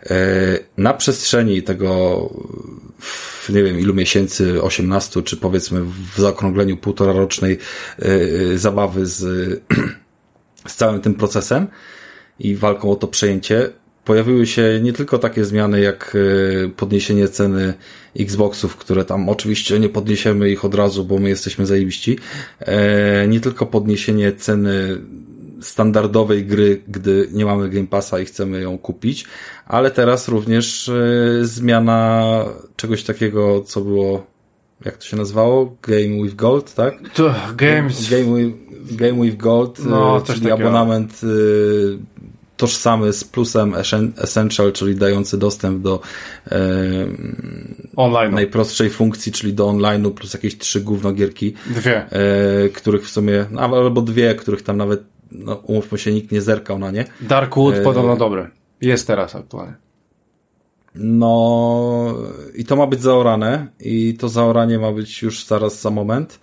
E, 0.02 0.14
Na 0.76 0.94
przestrzeni 0.94 1.62
tego 1.62 2.20
nie 3.52 3.62
wiem 3.62 3.80
ilu 3.80 3.94
miesięcy, 3.94 4.62
18 4.62 5.22
czy 5.22 5.36
powiedzmy 5.36 5.80
w 5.84 6.20
zaokrągleniu 6.20 6.76
półtora 6.76 7.12
rocznej 7.12 7.58
y, 8.04 8.58
zabawy 8.58 9.06
z, 9.06 9.22
z 10.66 10.76
całym 10.76 11.00
tym 11.00 11.14
procesem 11.14 11.66
i 12.38 12.56
walką 12.56 12.90
o 12.90 12.96
to 12.96 13.08
przejęcie, 13.08 13.70
pojawiły 14.04 14.46
się 14.46 14.80
nie 14.82 14.92
tylko 14.92 15.18
takie 15.18 15.44
zmiany 15.44 15.80
jak 15.80 16.14
y, 16.14 16.70
podniesienie 16.76 17.28
ceny 17.28 17.74
Xboxów, 18.18 18.76
które 18.76 19.04
tam 19.04 19.28
oczywiście 19.28 19.80
nie 19.80 19.88
podniesiemy 19.88 20.50
ich 20.50 20.64
od 20.64 20.74
razu, 20.74 21.04
bo 21.04 21.18
my 21.18 21.28
jesteśmy 21.28 21.66
zajebiści, 21.66 22.18
e, 22.60 23.28
nie 23.28 23.40
tylko 23.40 23.66
podniesienie 23.66 24.32
ceny 24.32 24.98
standardowej 25.60 26.46
gry, 26.46 26.82
gdy 26.88 27.28
nie 27.32 27.44
mamy 27.44 27.68
Game 27.68 27.86
Passa 27.86 28.20
i 28.20 28.24
chcemy 28.24 28.60
ją 28.60 28.78
kupić, 28.78 29.24
ale 29.66 29.90
teraz 29.90 30.28
również 30.28 30.88
e, 30.88 30.94
zmiana 31.42 32.32
czegoś 32.76 33.04
takiego, 33.04 33.60
co 33.62 33.80
było, 33.80 34.26
jak 34.84 34.96
to 34.96 35.04
się 35.04 35.16
nazywało? 35.16 35.76
Game 35.82 36.22
with 36.22 36.34
Gold, 36.36 36.74
tak? 36.74 36.94
To 37.14 37.34
Games. 37.56 38.10
Game 38.10 38.36
with, 38.36 38.56
Game 38.96 39.22
with 39.22 39.36
Gold, 39.36 39.84
No, 39.84 40.16
e, 40.16 40.20
coś 40.20 40.36
czyli 40.36 40.48
takiego. 40.48 40.68
abonament 40.68 41.20
e, 41.24 41.26
tożsamy 42.56 43.12
z 43.12 43.24
plusem 43.24 43.72
Essen- 43.72 44.12
Essential, 44.16 44.72
czyli 44.72 44.94
dający 44.94 45.38
dostęp 45.38 45.82
do 45.82 46.00
e, 46.50 46.58
Online. 47.96 48.34
najprostszej 48.34 48.90
funkcji, 48.90 49.32
czyli 49.32 49.52
do 49.54 49.66
online'u 49.66 50.10
plus 50.14 50.34
jakieś 50.34 50.58
trzy 50.58 50.80
gównogierki, 50.80 51.54
Dwie. 51.66 52.06
e, 52.10 52.68
których 52.68 53.04
w 53.06 53.10
sumie, 53.10 53.46
no, 53.50 53.60
albo 53.60 54.02
dwie, 54.02 54.34
których 54.34 54.62
tam 54.62 54.76
nawet, 54.76 55.02
no, 55.32 55.54
umówmy 55.54 55.98
się, 55.98 56.12
nikt 56.12 56.32
nie 56.32 56.40
zerkał 56.40 56.78
na 56.78 56.90
nie. 56.90 57.04
Darkwood 57.20 57.74
E, 57.74 57.82
podobno 57.82 58.16
dobry. 58.16 58.50
Jest 58.80 59.06
teraz 59.06 59.34
aktualnie. 59.34 59.74
No 60.94 62.14
i 62.54 62.64
to 62.64 62.76
ma 62.76 62.86
być 62.86 63.02
zaorane 63.02 63.66
i 63.80 64.14
to 64.14 64.28
zaoranie 64.28 64.78
ma 64.78 64.92
być 64.92 65.22
już 65.22 65.44
zaraz 65.44 65.80
za 65.80 65.90
moment. 65.90 66.40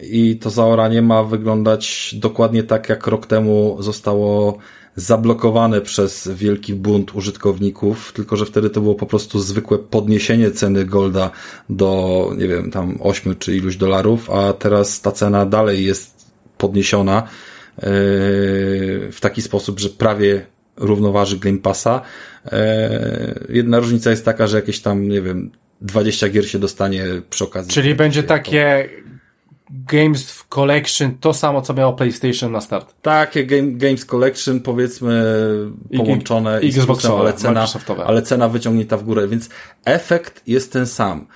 I 0.00 0.36
to 0.36 0.50
zaoranie 0.50 1.02
ma 1.02 1.24
wyglądać 1.24 2.14
dokładnie 2.18 2.62
tak, 2.62 2.88
jak 2.88 3.06
rok 3.06 3.26
temu 3.26 3.76
zostało 3.80 4.58
zablokowane 4.96 5.80
przez 5.80 6.28
wielki 6.28 6.74
bunt 6.74 7.14
użytkowników, 7.14 8.12
tylko 8.12 8.36
że 8.36 8.46
wtedy 8.46 8.70
to 8.70 8.80
było 8.80 8.94
po 8.94 9.06
prostu 9.06 9.40
zwykłe 9.40 9.78
podniesienie 9.78 10.50
ceny 10.50 10.84
Golda 10.84 11.30
do, 11.70 12.30
nie 12.38 12.48
wiem, 12.48 12.70
tam 12.70 12.98
8 13.00 13.36
czy 13.38 13.56
iluś 13.56 13.76
dolarów, 13.76 14.30
a 14.30 14.52
teraz 14.52 15.00
ta 15.00 15.12
cena 15.12 15.46
dalej 15.46 15.84
jest 15.84 16.32
podniesiona 16.58 17.22
w 17.82 19.18
taki 19.20 19.42
sposób, 19.42 19.80
że 19.80 19.88
prawie 19.88 20.46
równoważy 20.76 21.38
Game 21.38 21.58
Passa. 21.58 22.00
E, 22.52 23.44
Jedna 23.48 23.78
różnica 23.78 24.10
jest 24.10 24.24
taka, 24.24 24.46
że 24.46 24.56
jakieś 24.56 24.80
tam, 24.80 25.08
nie 25.08 25.22
wiem, 25.22 25.50
20 25.80 26.28
gier 26.28 26.48
się 26.50 26.58
dostanie 26.58 27.04
przy 27.30 27.44
okazji. 27.44 27.72
Czyli 27.72 27.94
będzie 27.94 28.22
takie 28.22 28.88
Games 29.70 30.44
Collection, 30.48 31.18
to 31.18 31.34
samo 31.34 31.62
co 31.62 31.74
miało 31.74 31.92
PlayStation 31.92 32.52
na 32.52 32.60
start. 32.60 32.94
Takie 33.02 33.46
game, 33.46 33.68
Games 33.72 34.04
Collection, 34.04 34.60
powiedzmy, 34.60 35.24
I- 35.90 35.96
połączone 35.96 36.60
i, 36.62 36.66
Xboxowe, 36.68 37.30
plusem, 37.32 37.56
ale 37.56 37.66
cena, 37.66 38.04
ale 38.06 38.22
cena 38.22 38.48
wyciągnięta 38.48 38.96
w 38.96 39.02
górę, 39.02 39.28
więc 39.28 39.48
efekt 39.84 40.42
jest 40.48 40.72
ten 40.72 40.86
sam, 40.86 41.26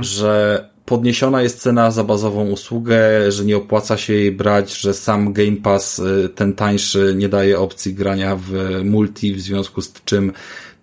że 0.00 0.68
podniesiona 0.86 1.42
jest 1.42 1.60
cena 1.60 1.90
za 1.90 2.04
bazową 2.04 2.50
usługę, 2.50 3.32
że 3.32 3.44
nie 3.44 3.56
opłaca 3.56 3.96
się 3.96 4.12
jej 4.12 4.32
brać, 4.32 4.80
że 4.80 4.94
sam 4.94 5.32
Game 5.32 5.56
Pass, 5.56 5.98
y, 5.98 6.28
ten 6.34 6.52
tańszy, 6.52 7.14
nie 7.16 7.28
daje 7.28 7.58
opcji 7.58 7.94
grania 7.94 8.36
w 8.36 8.80
multi, 8.84 9.34
w 9.34 9.40
związku 9.40 9.82
z 9.82 9.92
czym 10.04 10.32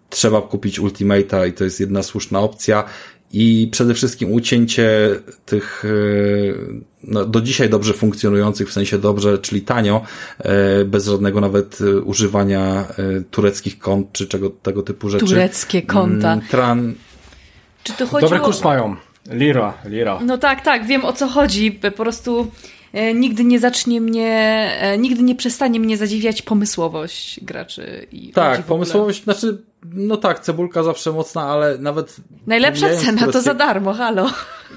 trzeba 0.09 0.41
kupić 0.41 0.79
Ultimate'a 0.79 1.47
i 1.47 1.53
to 1.53 1.63
jest 1.63 1.79
jedna 1.79 2.03
słuszna 2.03 2.39
opcja. 2.39 2.83
I 3.33 3.69
przede 3.71 3.93
wszystkim 3.93 4.31
ucięcie 4.31 4.89
tych 5.45 5.85
y, 5.85 6.55
no, 7.03 7.25
do 7.25 7.41
dzisiaj 7.41 7.69
dobrze 7.69 7.93
funkcjonujących, 7.93 8.69
w 8.69 8.73
sensie 8.73 8.97
dobrze, 8.97 9.37
czyli 9.37 9.61
tanio, 9.61 10.01
y, 10.81 10.85
bez 10.85 11.05
żadnego 11.05 11.41
nawet 11.41 11.79
używania 12.05 12.87
tureckich 13.31 13.79
kont 13.79 14.11
czy 14.11 14.27
czego 14.27 14.49
tego 14.49 14.83
typu 14.83 15.09
rzeczy. 15.09 15.25
Tureckie 15.25 15.81
konta. 15.81 16.33
Mm, 16.33 16.47
Tran, 16.47 16.93
Czy 17.83 17.93
to 17.93 18.07
chodzi 18.07 18.21
Dobry 18.21 18.41
o... 18.41 18.45
kurs 18.45 18.63
mają. 18.63 18.95
Lira, 19.29 19.73
lira. 19.85 20.19
No 20.25 20.37
tak, 20.37 20.61
tak, 20.61 20.85
wiem 20.85 21.05
o 21.05 21.13
co 21.13 21.27
chodzi. 21.27 21.71
Po 21.71 21.91
prostu 21.91 22.51
e, 22.93 23.13
nigdy 23.13 23.43
nie 23.43 23.59
zacznie 23.59 24.01
mnie, 24.01 24.27
e, 24.81 24.97
nigdy 24.97 25.23
nie 25.23 25.35
przestanie 25.35 25.79
mnie 25.79 25.97
zadziwiać 25.97 26.41
pomysłowość 26.41 27.43
graczy. 27.43 28.07
I 28.11 28.31
tak, 28.33 28.63
pomysłowość, 28.63 29.23
znaczy, 29.23 29.61
no 29.93 30.17
tak, 30.17 30.39
cebulka 30.39 30.83
zawsze 30.83 31.11
mocna, 31.11 31.41
ale 31.41 31.77
nawet 31.77 32.15
Najlepsza 32.47 32.89
cena 32.95 33.19
to 33.21 33.25
tureckie- 33.31 33.41
za 33.41 33.53
darmo, 33.53 33.93
halo. 33.93 34.29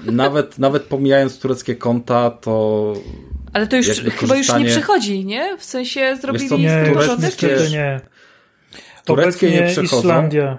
Nawet, 0.05 0.59
nawet 0.59 0.83
pomijając 0.83 1.39
tureckie 1.39 1.75
konta, 1.75 2.29
to 2.31 2.93
Ale 3.53 3.67
to 3.67 3.75
już 3.77 3.87
chyba 4.19 4.35
już 4.35 4.53
nie 4.53 4.65
przychodzi, 4.65 5.25
nie? 5.25 5.57
W 5.57 5.63
sensie 5.63 6.17
zrobili 6.21 6.49
co, 6.49 6.55
z 6.55 6.59
Nie, 6.59 6.85
tureckie- 6.93 7.47
wiesz, 7.47 7.71
nie. 7.71 8.01
tureckie 9.05 9.49
nie 9.51 9.57
Obecnie 9.59 9.71
przechodzą. 9.83 10.07
Islandia. 10.07 10.57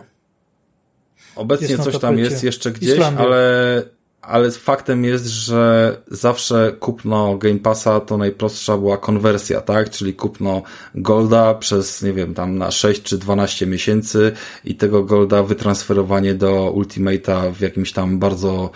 Obecnie 1.37 1.79
coś 1.79 1.99
tam 1.99 2.19
jest 2.19 2.45
jeszcze 2.45 2.71
gdzieś, 2.71 2.91
Islandia. 2.91 3.25
ale, 3.25 3.83
ale 4.23 4.51
faktem 4.51 5.05
jest, 5.05 5.27
że 5.27 5.97
zawsze 6.11 6.73
kupno 6.81 7.39
Game 7.39 7.59
Passa 7.59 8.01
to 8.01 8.17
najprostsza 8.17 8.79
była 8.79 8.99
konwersja, 8.99 9.61
tak? 9.61 9.91
Czyli 9.91 10.15
kupno 10.15 10.63
Golda 10.95 11.55
przez, 11.55 12.03
nie 12.03 12.13
wiem, 12.13 12.35
tam 12.35 12.59
na 12.59 12.71
6 12.71 13.03
czy 13.03 13.19
12 13.19 13.67
miesięcy 13.67 14.33
i 14.65 14.75
tego 14.75 15.05
Golda 15.05 15.43
wytransferowanie 15.43 16.35
do 16.35 16.73
Ultimate'a 16.77 17.53
w 17.53 17.61
jakimś 17.61 17.93
tam 17.93 18.19
bardzo 18.19 18.71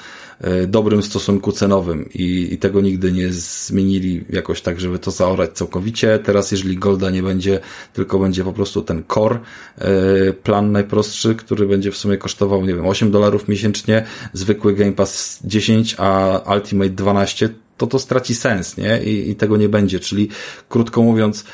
dobrym 0.67 1.03
stosunku 1.03 1.53
cenowym 1.53 2.09
i, 2.15 2.49
i 2.53 2.59
tego 2.59 2.81
nigdy 2.81 3.13
nie 3.13 3.33
zmienili 3.33 4.25
jakoś 4.31 4.61
tak, 4.61 4.81
żeby 4.81 4.99
to 4.99 5.11
zaorać 5.11 5.51
całkowicie. 5.53 6.19
Teraz 6.19 6.53
jeżeli 6.53 6.77
Golda 6.77 7.11
nie 7.11 7.23
będzie, 7.23 7.61
tylko 7.93 8.19
będzie 8.19 8.45
po 8.45 8.53
prostu 8.53 8.83
ten 8.83 9.03
core, 9.15 9.39
e, 9.79 10.33
plan 10.33 10.73
najprostszy, 10.73 11.35
który 11.35 11.67
będzie 11.67 11.91
w 11.91 11.97
sumie 11.97 12.17
kosztował, 12.17 12.67
nie 12.67 12.75
wiem, 12.75 12.87
8 12.87 13.11
dolarów 13.11 13.49
miesięcznie, 13.49 14.07
zwykły 14.33 14.75
Game 14.75 14.93
Pass 14.93 15.41
10, 15.45 15.95
a 15.99 16.41
Ultimate 16.55 16.91
12, 16.91 17.49
to 17.77 17.87
to 17.87 17.99
straci 17.99 18.35
sens, 18.35 18.77
nie? 18.77 19.03
I, 19.03 19.31
i 19.31 19.37
tego 19.37 19.57
nie 19.57 19.69
będzie, 19.69 20.01
czyli 20.01 20.29
krótko 20.69 21.03
mówiąc, 21.03 21.45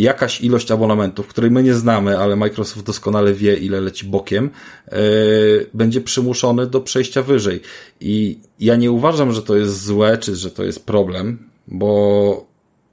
jakaś 0.00 0.40
ilość 0.40 0.70
abonamentów, 0.70 1.26
której 1.26 1.50
my 1.50 1.62
nie 1.62 1.74
znamy, 1.74 2.18
ale 2.18 2.36
Microsoft 2.36 2.86
doskonale 2.86 3.34
wie, 3.34 3.56
ile 3.56 3.80
leci 3.80 4.06
bokiem, 4.06 4.50
yy, 4.92 5.66
będzie 5.74 6.00
przymuszony 6.00 6.66
do 6.66 6.80
przejścia 6.80 7.22
wyżej. 7.22 7.60
I 8.00 8.38
ja 8.60 8.76
nie 8.76 8.90
uważam, 8.90 9.32
że 9.32 9.42
to 9.42 9.56
jest 9.56 9.84
złe, 9.84 10.18
czy 10.18 10.36
że 10.36 10.50
to 10.50 10.64
jest 10.64 10.86
problem, 10.86 11.38
bo 11.68 12.49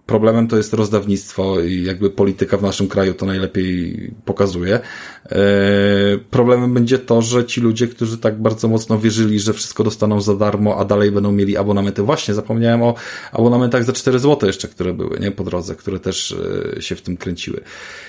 problemem 0.07 0.47
to 0.47 0.57
jest 0.57 0.73
rozdawnictwo 0.73 1.59
i 1.59 1.83
jakby 1.83 2.09
polityka 2.09 2.57
w 2.57 2.61
naszym 2.61 2.87
kraju 2.87 3.13
to 3.13 3.25
najlepiej 3.25 4.11
pokazuje. 4.25 4.79
Yy, 5.31 5.37
problemem 6.31 6.73
będzie 6.73 6.99
to, 6.99 7.21
że 7.21 7.45
ci 7.45 7.61
ludzie, 7.61 7.87
którzy 7.87 8.17
tak 8.17 8.41
bardzo 8.41 8.67
mocno 8.67 8.99
wierzyli, 8.99 9.39
że 9.39 9.53
wszystko 9.53 9.83
dostaną 9.83 10.21
za 10.21 10.35
darmo, 10.35 10.77
a 10.77 10.85
dalej 10.85 11.11
będą 11.11 11.31
mieli 11.31 11.57
abonamenty. 11.57 12.03
Właśnie, 12.03 12.33
zapomniałem 12.33 12.81
o 12.81 12.95
abonamentach 13.31 13.83
za 13.83 13.93
4 13.93 14.19
zł 14.19 14.47
jeszcze, 14.47 14.67
które 14.67 14.93
były, 14.93 15.19
nie, 15.19 15.31
po 15.31 15.43
drodze, 15.43 15.75
które 15.75 15.99
też 15.99 16.35
yy, 16.75 16.81
się 16.81 16.95
w 16.95 17.01
tym 17.01 17.17
kręciły. 17.17 17.61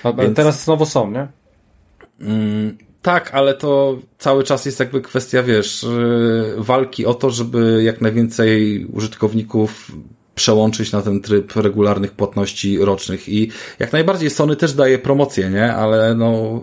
A, 0.03 0.13
Więc- 0.13 0.35
Teraz 0.35 0.63
znowu 0.63 0.85
są, 0.85 1.11
nie? 1.11 1.27
tak, 3.01 3.33
ale 3.33 3.53
to 3.53 3.99
cały 4.17 4.43
czas 4.43 4.65
jest 4.65 4.79
jakby 4.79 5.01
kwestia, 5.01 5.43
wiesz, 5.43 5.85
walki 6.57 7.05
o 7.05 7.13
to, 7.13 7.29
żeby 7.29 7.81
jak 7.83 8.01
najwięcej 8.01 8.85
użytkowników 8.85 9.91
przełączyć 10.39 10.91
na 10.91 11.01
ten 11.01 11.21
tryb 11.21 11.55
regularnych 11.55 12.11
płatności 12.11 12.77
rocznych 12.77 13.29
i 13.29 13.51
jak 13.79 13.93
najbardziej 13.93 14.29
Sony 14.29 14.55
też 14.55 14.73
daje 14.73 14.99
promocję, 14.99 15.49
nie? 15.49 15.73
Ale 15.73 16.15
no 16.15 16.61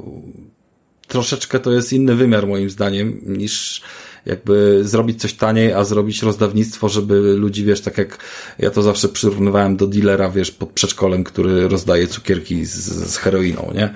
troszeczkę 1.09 1.61
to 1.61 1.73
jest 1.73 1.93
inny 1.93 2.15
wymiar 2.15 2.47
moim 2.47 2.71
zdaniem 2.71 3.21
niż 3.27 3.83
jakby 4.27 4.81
zrobić 4.85 5.21
coś 5.21 5.33
taniej, 5.33 5.73
a 5.73 5.85
zrobić 5.85 6.23
rozdawnictwo, 6.23 6.89
żeby 6.89 7.15
ludzi, 7.21 7.65
wiesz, 7.65 7.81
tak 7.81 7.99
jak 7.99 8.19
ja 8.59 8.71
to 8.71 8.83
zawsze 8.83 9.09
przyrównywałem 9.09 9.77
do 9.77 9.87
dealera, 9.87 10.31
wiesz, 10.31 10.51
pod 10.51 10.71
przedszkolem, 10.71 11.25
który 11.25 11.69
rozdaje 11.69 12.09
cukierki 12.09 12.65
z, 12.65 12.75
z 13.13 13.17
heroiną, 13.17 13.73
nie? 13.75 13.95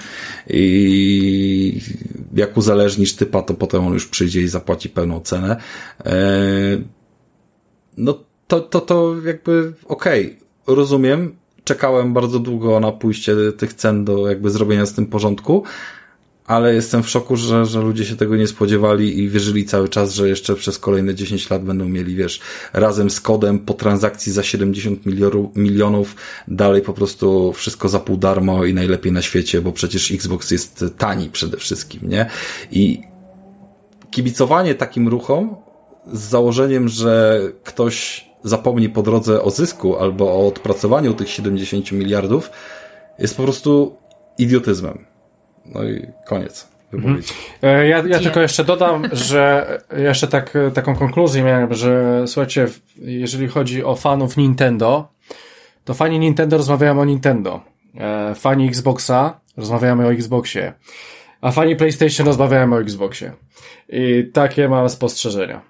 I 0.51 1.81
jak 2.35 2.57
uzależnisz 2.57 3.12
typa, 3.12 3.43
to 3.43 3.55
potem 3.55 3.86
on 3.86 3.93
już 3.93 4.07
przyjdzie 4.07 4.40
i 4.40 4.48
zapłaci 4.48 4.89
pełną 4.89 5.20
cenę. 5.20 5.57
Eee, 6.05 6.85
no 7.97 8.30
to, 8.51 8.60
to, 8.60 8.81
to 8.81 9.14
jakby 9.24 9.72
okej, 9.85 10.27
okay, 10.27 10.77
rozumiem. 10.77 11.36
Czekałem 11.64 12.12
bardzo 12.12 12.39
długo 12.39 12.81
na 12.81 12.93
pójście 12.93 13.35
tych 13.59 13.74
cen 13.74 14.05
do 14.05 14.28
jakby 14.28 14.51
zrobienia 14.51 14.86
z 14.86 14.93
tym 14.93 15.06
porządku, 15.06 15.62
ale 16.47 16.74
jestem 16.74 17.02
w 17.02 17.09
szoku, 17.09 17.36
że, 17.36 17.66
że 17.66 17.81
ludzie 17.81 18.05
się 18.05 18.16
tego 18.16 18.36
nie 18.36 18.47
spodziewali 18.47 19.18
i 19.18 19.28
wierzyli 19.28 19.64
cały 19.64 19.89
czas, 19.89 20.14
że 20.14 20.28
jeszcze 20.28 20.55
przez 20.55 20.78
kolejne 20.78 21.14
10 21.14 21.51
lat 21.51 21.64
będą 21.64 21.89
mieli, 21.89 22.16
wiesz, 22.16 22.40
razem 22.72 23.10
z 23.10 23.20
kodem 23.20 23.59
po 23.59 23.74
transakcji 23.74 24.32
za 24.32 24.43
70 24.43 25.06
milionów, 25.06 25.56
milionów 25.56 26.16
dalej 26.48 26.82
po 26.82 26.93
prostu 26.93 27.52
wszystko 27.52 27.89
za 27.89 28.01
pół 28.01 28.16
darmo 28.16 28.64
i 28.64 28.74
najlepiej 28.74 29.12
na 29.12 29.22
świecie, 29.22 29.60
bo 29.60 29.72
przecież 29.72 30.10
Xbox 30.10 30.51
jest 30.51 30.85
tani 30.98 31.31
przede 31.31 31.56
wszystkim, 31.56 32.01
nie? 32.09 32.27
I 32.70 33.02
kibicowanie 34.10 34.74
takim 34.74 35.09
ruchom 35.09 35.56
z 36.12 36.20
założeniem, 36.20 36.89
że 36.89 37.40
ktoś 37.64 38.30
zapomni 38.43 38.89
po 38.89 39.03
drodze 39.03 39.43
o 39.43 39.51
zysku 39.51 39.97
albo 39.97 40.33
o 40.33 40.47
odpracowaniu 40.47 41.15
tych 41.15 41.31
70 41.31 41.93
miliardów, 41.93 42.51
jest 43.19 43.37
po 43.37 43.43
prostu 43.43 43.97
idiotyzmem. 44.39 45.05
No 45.67 45.85
i 45.85 46.07
koniec. 46.27 46.69
Mhm. 46.93 47.23
E, 47.62 47.89
ja, 47.89 48.03
ja 48.07 48.19
tylko 48.19 48.41
jeszcze 48.41 48.65
dodam, 48.65 49.09
że 49.12 49.79
jeszcze 49.97 50.29
tak, 50.29 50.55
taką 50.75 50.97
konkluzję 50.97 51.43
miałem, 51.43 51.75
że 51.75 52.23
słuchajcie, 52.27 52.69
jeżeli 52.97 53.49
chodzi 53.49 53.85
o 53.85 53.97
fanów 53.97 54.37
Nintendo, 54.37 55.09
to 55.85 55.95
fani 55.95 56.19
Nintendo 56.19 56.57
rozmawiają 56.57 57.01
o 57.01 57.05
Nintendo. 57.05 57.61
E, 57.95 58.35
fani 58.35 58.69
Xboxa 58.69 59.41
rozmawiamy 59.57 60.07
o 60.07 60.12
Xboxie. 60.12 60.73
A 61.41 61.51
fani 61.51 61.77
PlayStation 61.77 62.27
rozmawiają 62.27 62.73
o 62.73 62.81
Xboxie. 62.81 63.33
I 63.89 64.31
takie 64.33 64.69
mam 64.69 64.89
spostrzeżenia. 64.89 65.61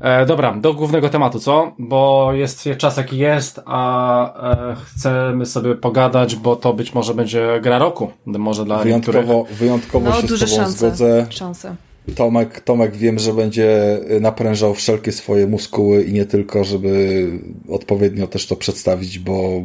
E, 0.00 0.26
dobra, 0.26 0.54
do 0.54 0.74
głównego 0.74 1.08
tematu, 1.08 1.38
co? 1.38 1.72
Bo 1.78 2.32
jest 2.32 2.68
czas 2.78 2.96
jaki 2.96 3.18
jest, 3.18 3.60
a 3.66 4.72
e, 4.72 4.76
chcemy 4.76 5.46
sobie 5.46 5.74
pogadać, 5.74 6.36
bo 6.36 6.56
to 6.56 6.72
być 6.72 6.94
może 6.94 7.14
będzie 7.14 7.60
gra 7.62 7.78
roku. 7.78 8.10
Może 8.26 8.64
dla 8.64 8.78
wyjątkowo, 8.78 9.18
niektórych. 9.18 9.58
Wyjątkowo 9.58 10.10
no, 10.10 10.20
się 10.20 10.26
duże 10.26 10.46
z 10.46 10.50
tobą 10.50 10.62
szanse, 10.62 10.78
zgodzę. 10.78 11.26
Szanse. 11.30 11.76
Tomek, 12.16 12.60
Tomek 12.60 12.96
wiem, 12.96 13.18
że 13.18 13.32
będzie 13.32 14.00
naprężał 14.20 14.74
wszelkie 14.74 15.12
swoje 15.12 15.46
muskuły 15.46 16.04
i 16.04 16.12
nie 16.12 16.26
tylko, 16.26 16.64
żeby 16.64 17.28
odpowiednio 17.68 18.26
też 18.26 18.46
to 18.46 18.56
przedstawić, 18.56 19.18
bo 19.18 19.62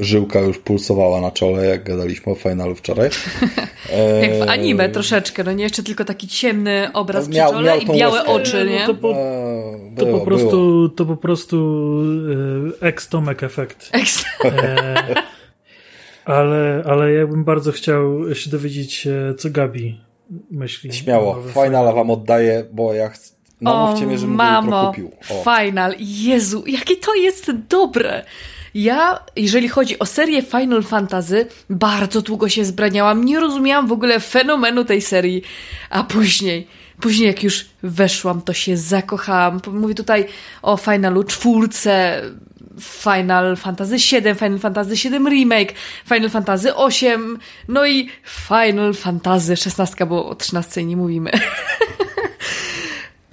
żyłka 0.00 0.40
już 0.40 0.58
pulsowała 0.58 1.20
na 1.20 1.30
czole, 1.30 1.66
jak 1.66 1.84
gadaliśmy 1.84 2.32
o 2.32 2.34
finalu 2.34 2.74
wczoraj. 2.74 3.10
jak 4.22 4.34
w 4.34 4.42
anime 4.48 4.88
troszeczkę, 4.88 5.44
no 5.44 5.52
nie 5.52 5.64
jeszcze 5.64 5.82
tylko 5.82 6.04
taki 6.04 6.28
ciemny 6.28 6.88
obraz 6.92 7.28
miał, 7.28 7.46
przy 7.46 7.56
czole 7.56 7.70
miał 7.70 7.80
i 7.80 7.98
białe 7.98 8.14
łezkę. 8.14 8.32
oczy, 8.32 8.66
nie? 8.70 8.80
No 8.80 8.86
to, 8.86 8.94
po, 8.94 9.14
to, 9.96 10.06
po 10.06 10.20
prostu, 10.20 10.88
to 10.88 11.06
po 11.06 11.16
prostu 11.16 11.56
e, 12.82 12.86
ex-Tomek 12.86 13.42
efekt. 13.42 13.90
Ex. 13.92 14.24
E, 14.44 15.14
ale, 16.24 16.82
ale 16.86 17.12
ja 17.12 17.26
bym 17.26 17.44
bardzo 17.44 17.72
chciał 17.72 18.34
się 18.34 18.50
dowiedzieć, 18.50 19.06
e, 19.06 19.34
co 19.34 19.50
Gabi 19.50 20.00
myśli. 20.50 20.92
Śmiało, 20.92 21.42
finala 21.64 21.92
wam 21.92 22.10
oddaję, 22.10 22.64
bo 22.72 22.94
ja 22.94 23.08
chcę. 23.08 23.40
Namówcie 23.60 24.06
mnie, 24.06 24.18
żebym 24.18 24.34
mamo, 24.34 24.86
kupił. 24.86 25.10
O. 25.30 25.44
Final. 25.44 25.94
Jezu, 25.98 26.64
jakie 26.66 26.96
to 26.96 27.14
jest 27.14 27.50
dobre. 27.68 28.24
Ja, 28.74 29.18
jeżeli 29.36 29.68
chodzi 29.68 29.98
o 29.98 30.06
serię 30.06 30.42
Final 30.42 30.82
Fantasy, 30.82 31.46
bardzo 31.70 32.22
długo 32.22 32.48
się 32.48 32.64
zbraniałam. 32.64 33.24
Nie 33.24 33.40
rozumiałam 33.40 33.86
w 33.86 33.92
ogóle 33.92 34.20
fenomenu 34.20 34.84
tej 34.84 35.00
serii. 35.00 35.42
A 35.90 36.04
później, 36.04 36.66
później 37.00 37.26
jak 37.26 37.42
już 37.42 37.66
weszłam, 37.82 38.42
to 38.42 38.52
się 38.52 38.76
zakochałam. 38.76 39.60
Mówię 39.72 39.94
tutaj 39.94 40.26
o 40.62 40.76
Finalu 40.76 41.24
czwórce, 41.24 42.22
Final 42.80 43.56
Fantasy 43.56 43.96
VII, 43.96 44.34
Final 44.34 44.58
Fantasy 44.58 44.94
VII 44.94 45.18
Remake, 45.18 45.74
Final 46.08 46.30
Fantasy 46.30 46.68
VIII, 46.68 47.10
no 47.68 47.86
i 47.86 48.08
Final 48.24 48.94
Fantasy 48.94 49.52
XVI, 49.52 50.06
bo 50.06 50.28
o 50.28 50.34
13 50.34 50.84
nie 50.84 50.96
mówimy. 50.96 51.30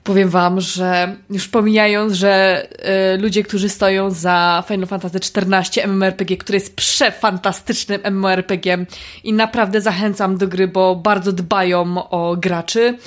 Powiem 0.08 0.30
wam, 0.30 0.62
że 0.62 1.16
już 1.30 1.48
pomijając, 1.48 2.14
że 2.14 2.68
y, 3.16 3.18
ludzie, 3.18 3.44
którzy 3.44 3.70
stoją 3.70 4.12
za 4.12 4.64
Final 4.68 4.88
Fantasy 4.88 5.18
XIV 5.18 5.88
MMORPG, 5.88 6.38
który 6.38 6.58
jest 6.58 6.76
przefantastycznym 6.76 8.02
MMORPG 8.12 8.86
i 9.24 9.34
naprawdę 9.34 9.82
zachęcam 9.82 10.38
do 10.38 10.48
gry, 10.48 10.68
bo 10.68 10.96
bardzo 10.96 11.32
dbają 11.32 12.10
o 12.10 12.36
graczy 12.38 12.98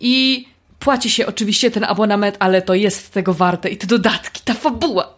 i 0.00 0.46
płaci 0.78 1.10
się 1.10 1.26
oczywiście 1.26 1.70
ten 1.70 1.84
abonament, 1.84 2.36
ale 2.38 2.62
to 2.62 2.74
jest 2.74 3.10
tego 3.10 3.34
warte 3.34 3.68
i 3.68 3.76
te 3.76 3.86
dodatki, 3.86 4.42
ta 4.44 4.54
fabuła. 4.54 5.14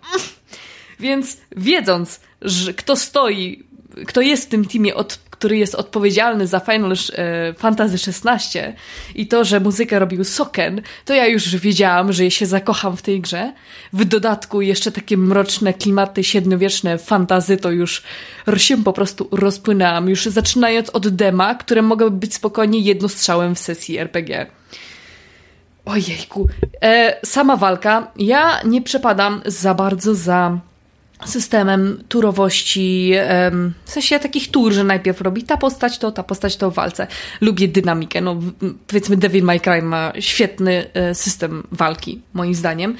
Więc 1.00 1.36
wiedząc, 1.56 2.20
że 2.42 2.74
kto 2.74 2.96
stoi, 2.96 3.64
kto 4.06 4.20
jest 4.20 4.46
w 4.46 4.48
tym 4.48 4.64
teamie, 4.64 4.94
od, 4.94 5.18
który 5.42 5.56
jest 5.56 5.74
odpowiedzialny 5.74 6.46
za 6.46 6.60
Final 6.60 6.92
e, 6.92 7.54
Fantasy 7.54 7.94
XVI 7.94 8.60
i 9.14 9.26
to, 9.26 9.44
że 9.44 9.60
muzykę 9.60 9.98
robił 9.98 10.24
Soken, 10.24 10.82
to 11.04 11.14
ja 11.14 11.26
już 11.26 11.56
wiedziałam, 11.56 12.12
że 12.12 12.30
się 12.30 12.46
zakocham 12.46 12.96
w 12.96 13.02
tej 13.02 13.20
grze. 13.20 13.52
W 13.92 14.04
dodatku 14.04 14.60
jeszcze 14.60 14.92
takie 14.92 15.16
mroczne 15.16 15.74
klimaty 15.74 16.24
średniowieczne 16.24 16.98
fantazy 16.98 17.56
to 17.56 17.70
już 17.70 18.02
się 18.56 18.84
po 18.84 18.92
prostu 18.92 19.28
rozpłynęłam, 19.32 20.08
już 20.08 20.26
zaczynając 20.26 20.90
od 20.90 21.08
dema, 21.08 21.54
które 21.54 21.82
mogłyby 21.82 22.16
być 22.16 22.34
spokojnie 22.34 22.78
jednostrzałem 22.78 23.54
w 23.54 23.58
sesji 23.58 23.98
RPG. 23.98 24.46
Ojejku. 25.84 26.48
E, 26.82 27.16
sama 27.26 27.56
walka. 27.56 28.12
Ja 28.16 28.62
nie 28.64 28.82
przepadam 28.82 29.42
za 29.46 29.74
bardzo 29.74 30.14
za 30.14 30.58
systemem 31.24 32.04
turowości, 32.08 33.12
w 33.84 33.90
sensie 33.90 34.18
takich 34.18 34.50
tur, 34.50 34.72
że 34.72 34.84
najpierw 34.84 35.20
robi 35.20 35.42
ta 35.42 35.56
postać 35.56 35.98
to, 35.98 36.12
ta 36.12 36.22
postać 36.22 36.56
to 36.56 36.70
w 36.70 36.74
walce. 36.74 37.06
Lubię 37.40 37.68
dynamikę. 37.68 38.20
No, 38.20 38.36
powiedzmy, 38.86 39.16
Devil 39.16 39.44
May 39.44 39.60
Cry 39.60 39.82
ma 39.82 40.12
świetny 40.20 40.86
e, 40.94 41.14
system 41.14 41.62
walki, 41.72 42.20
moim 42.34 42.54
zdaniem. 42.54 42.96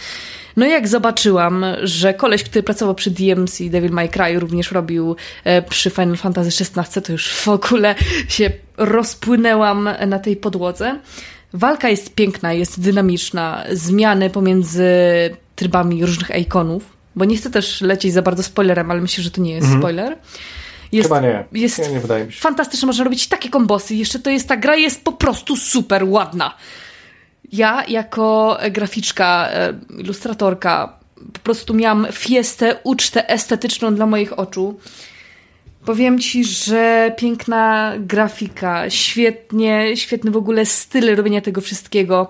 No 0.56 0.66
jak 0.66 0.88
zobaczyłam, 0.88 1.64
że 1.82 2.14
koleś, 2.14 2.42
który 2.42 2.62
pracował 2.62 2.94
przy 2.94 3.10
DMC 3.10 3.58
Devil 3.70 3.90
May 3.90 4.08
Cry 4.08 4.38
również 4.38 4.72
robił 4.72 5.16
e, 5.44 5.62
przy 5.62 5.90
Final 5.90 6.16
Fantasy 6.16 6.64
XVI, 6.64 7.02
to 7.02 7.12
już 7.12 7.32
w 7.34 7.48
ogóle 7.48 7.94
się 8.28 8.50
rozpłynęłam 8.76 9.88
na 10.06 10.18
tej 10.18 10.36
podłodze. 10.36 10.98
Walka 11.52 11.88
jest 11.88 12.14
piękna, 12.14 12.52
jest 12.52 12.80
dynamiczna, 12.80 13.64
zmiany 13.72 14.30
pomiędzy 14.30 14.86
trybami 15.56 16.06
różnych 16.06 16.30
ikonów, 16.38 17.01
bo 17.16 17.24
nie 17.24 17.36
chcę 17.36 17.51
też 17.51 17.80
lecieć 17.80 18.12
za 18.12 18.22
bardzo 18.22 18.43
spoilerem, 18.43 18.90
ale 18.90 19.01
myślę, 19.01 19.24
że 19.24 19.30
to 19.30 19.40
nie 19.40 19.52
jest 19.52 19.64
mhm. 19.64 19.82
spoiler. 19.82 20.18
Jest, 20.93 21.09
Chyba 21.09 21.20
nie. 21.20 21.44
Jest 21.52 21.78
nie, 21.78 21.89
nie 21.89 22.01
wydaje 22.01 22.24
mi 22.24 22.32
się. 22.32 22.40
Fantastyczne, 22.40 22.86
można 22.86 23.05
robić 23.05 23.26
takie 23.26 23.48
kombosy. 23.48 23.94
Jeszcze 23.94 24.18
to 24.18 24.30
jest, 24.30 24.48
ta 24.48 24.56
gra 24.56 24.76
jest 24.76 25.05
po 25.05 25.12
prostu 25.12 25.56
super 25.56 26.05
ładna. 26.05 26.55
Ja 27.52 27.84
jako 27.89 28.59
graficzka, 28.70 29.48
e, 29.51 29.74
ilustratorka 29.98 31.02
po 31.32 31.39
prostu 31.39 31.74
miałam 31.74 32.06
fiestę, 32.12 32.76
ucztę 32.84 33.28
estetyczną 33.28 33.94
dla 33.94 34.06
moich 34.06 34.39
oczu. 34.39 34.80
Powiem 35.84 36.18
ci, 36.18 36.44
że 36.44 37.14
piękna 37.18 37.93
grafika, 37.98 38.90
świetnie, 38.90 39.97
świetny 39.97 40.30
w 40.30 40.36
ogóle 40.36 40.66
styl 40.66 41.16
robienia 41.16 41.40
tego 41.40 41.60
wszystkiego. 41.60 42.28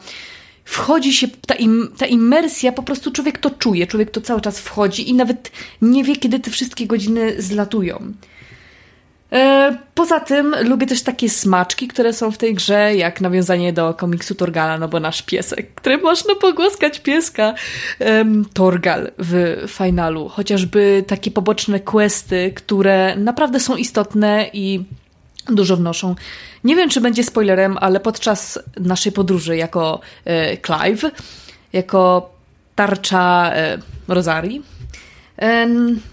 Wchodzi 0.65 1.13
się, 1.13 1.29
ta, 1.47 1.55
im, 1.55 1.93
ta 1.99 2.07
imersja, 2.07 2.73
po 2.73 2.83
prostu 2.83 3.11
człowiek 3.11 3.39
to 3.39 3.51
czuje, 3.51 3.87
człowiek 3.87 4.11
to 4.11 4.21
cały 4.21 4.41
czas 4.41 4.61
wchodzi 4.61 5.11
i 5.11 5.15
nawet 5.15 5.51
nie 5.83 6.05
wie, 6.05 6.17
kiedy 6.17 6.41
te 6.41 6.51
wszystkie 6.51 6.87
godziny 6.87 7.43
zlatują. 7.43 8.13
E, 9.33 9.77
poza 9.95 10.21
tym 10.21 10.55
lubię 10.63 10.87
też 10.87 11.03
takie 11.03 11.29
smaczki, 11.29 11.89
które 11.89 12.13
są 12.13 12.31
w 12.31 12.39
tej 12.39 12.55
grze, 12.55 12.97
jak 12.97 13.21
nawiązanie 13.21 13.73
do 13.73 13.95
komiksu 13.95 14.35
Torgala, 14.35 14.79
no 14.79 14.89
bo 14.89 15.01
nasz 15.01 15.23
piesek, 15.23 15.75
który 15.75 15.99
można 15.99 16.35
pogłaskać 16.35 17.01
pieska, 17.01 17.55
Torgal 18.53 19.13
w 19.19 19.63
finalu. 19.69 20.29
Chociażby 20.29 21.05
takie 21.07 21.31
poboczne 21.31 21.81
questy, 21.81 22.53
które 22.55 23.17
naprawdę 23.17 23.61
są 23.61 23.77
istotne 23.77 24.51
i 24.53 24.85
dużo 25.48 25.77
wnoszą. 25.77 26.14
Nie 26.64 26.77
wiem, 26.77 26.90
czy 26.90 27.01
będzie 27.01 27.24
spoilerem, 27.24 27.78
ale 27.81 28.01
podczas 28.01 28.59
naszej 28.81 29.12
podróży 29.12 29.56
jako 29.56 30.01
e, 30.24 30.56
Clive, 30.56 31.10
jako 31.73 32.31
tarcza 32.74 33.52
e, 33.55 33.78
Rosarii, 34.09 34.62
e, 35.39 35.69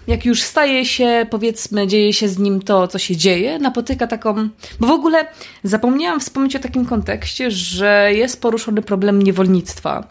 jak 0.06 0.24
już 0.24 0.42
staje 0.42 0.84
się, 0.84 1.26
powiedzmy, 1.30 1.86
dzieje 1.86 2.12
się 2.12 2.28
z 2.28 2.38
nim 2.38 2.62
to, 2.62 2.88
co 2.88 2.98
się 2.98 3.16
dzieje, 3.16 3.58
napotyka 3.58 4.06
taką. 4.06 4.48
Bo 4.80 4.86
w 4.86 4.90
ogóle 4.90 5.26
zapomniałam 5.64 6.20
wspomnieć 6.20 6.56
o 6.56 6.58
takim 6.58 6.86
kontekście, 6.86 7.50
że 7.50 8.10
jest 8.14 8.40
poruszony 8.40 8.82
problem 8.82 9.22
niewolnictwa 9.22 10.08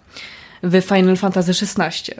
w 0.63 0.81
Final 0.81 1.17
Fantasy 1.17 1.51
XVI. 1.51 2.13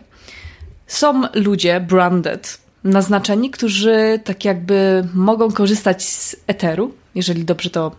Są 0.87 1.21
ludzie 1.33 1.79
branded, 1.79 2.68
naznaczeni, 2.83 3.49
którzy 3.49 4.19
tak 4.23 4.45
jakby 4.45 5.07
mogą 5.13 5.51
korzystać 5.51 6.03
z 6.03 6.35
eteru, 6.47 6.93
jeżeli 7.15 7.45
dobrze 7.45 7.69
to 7.69 7.91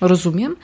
rozumiem. 0.00 0.56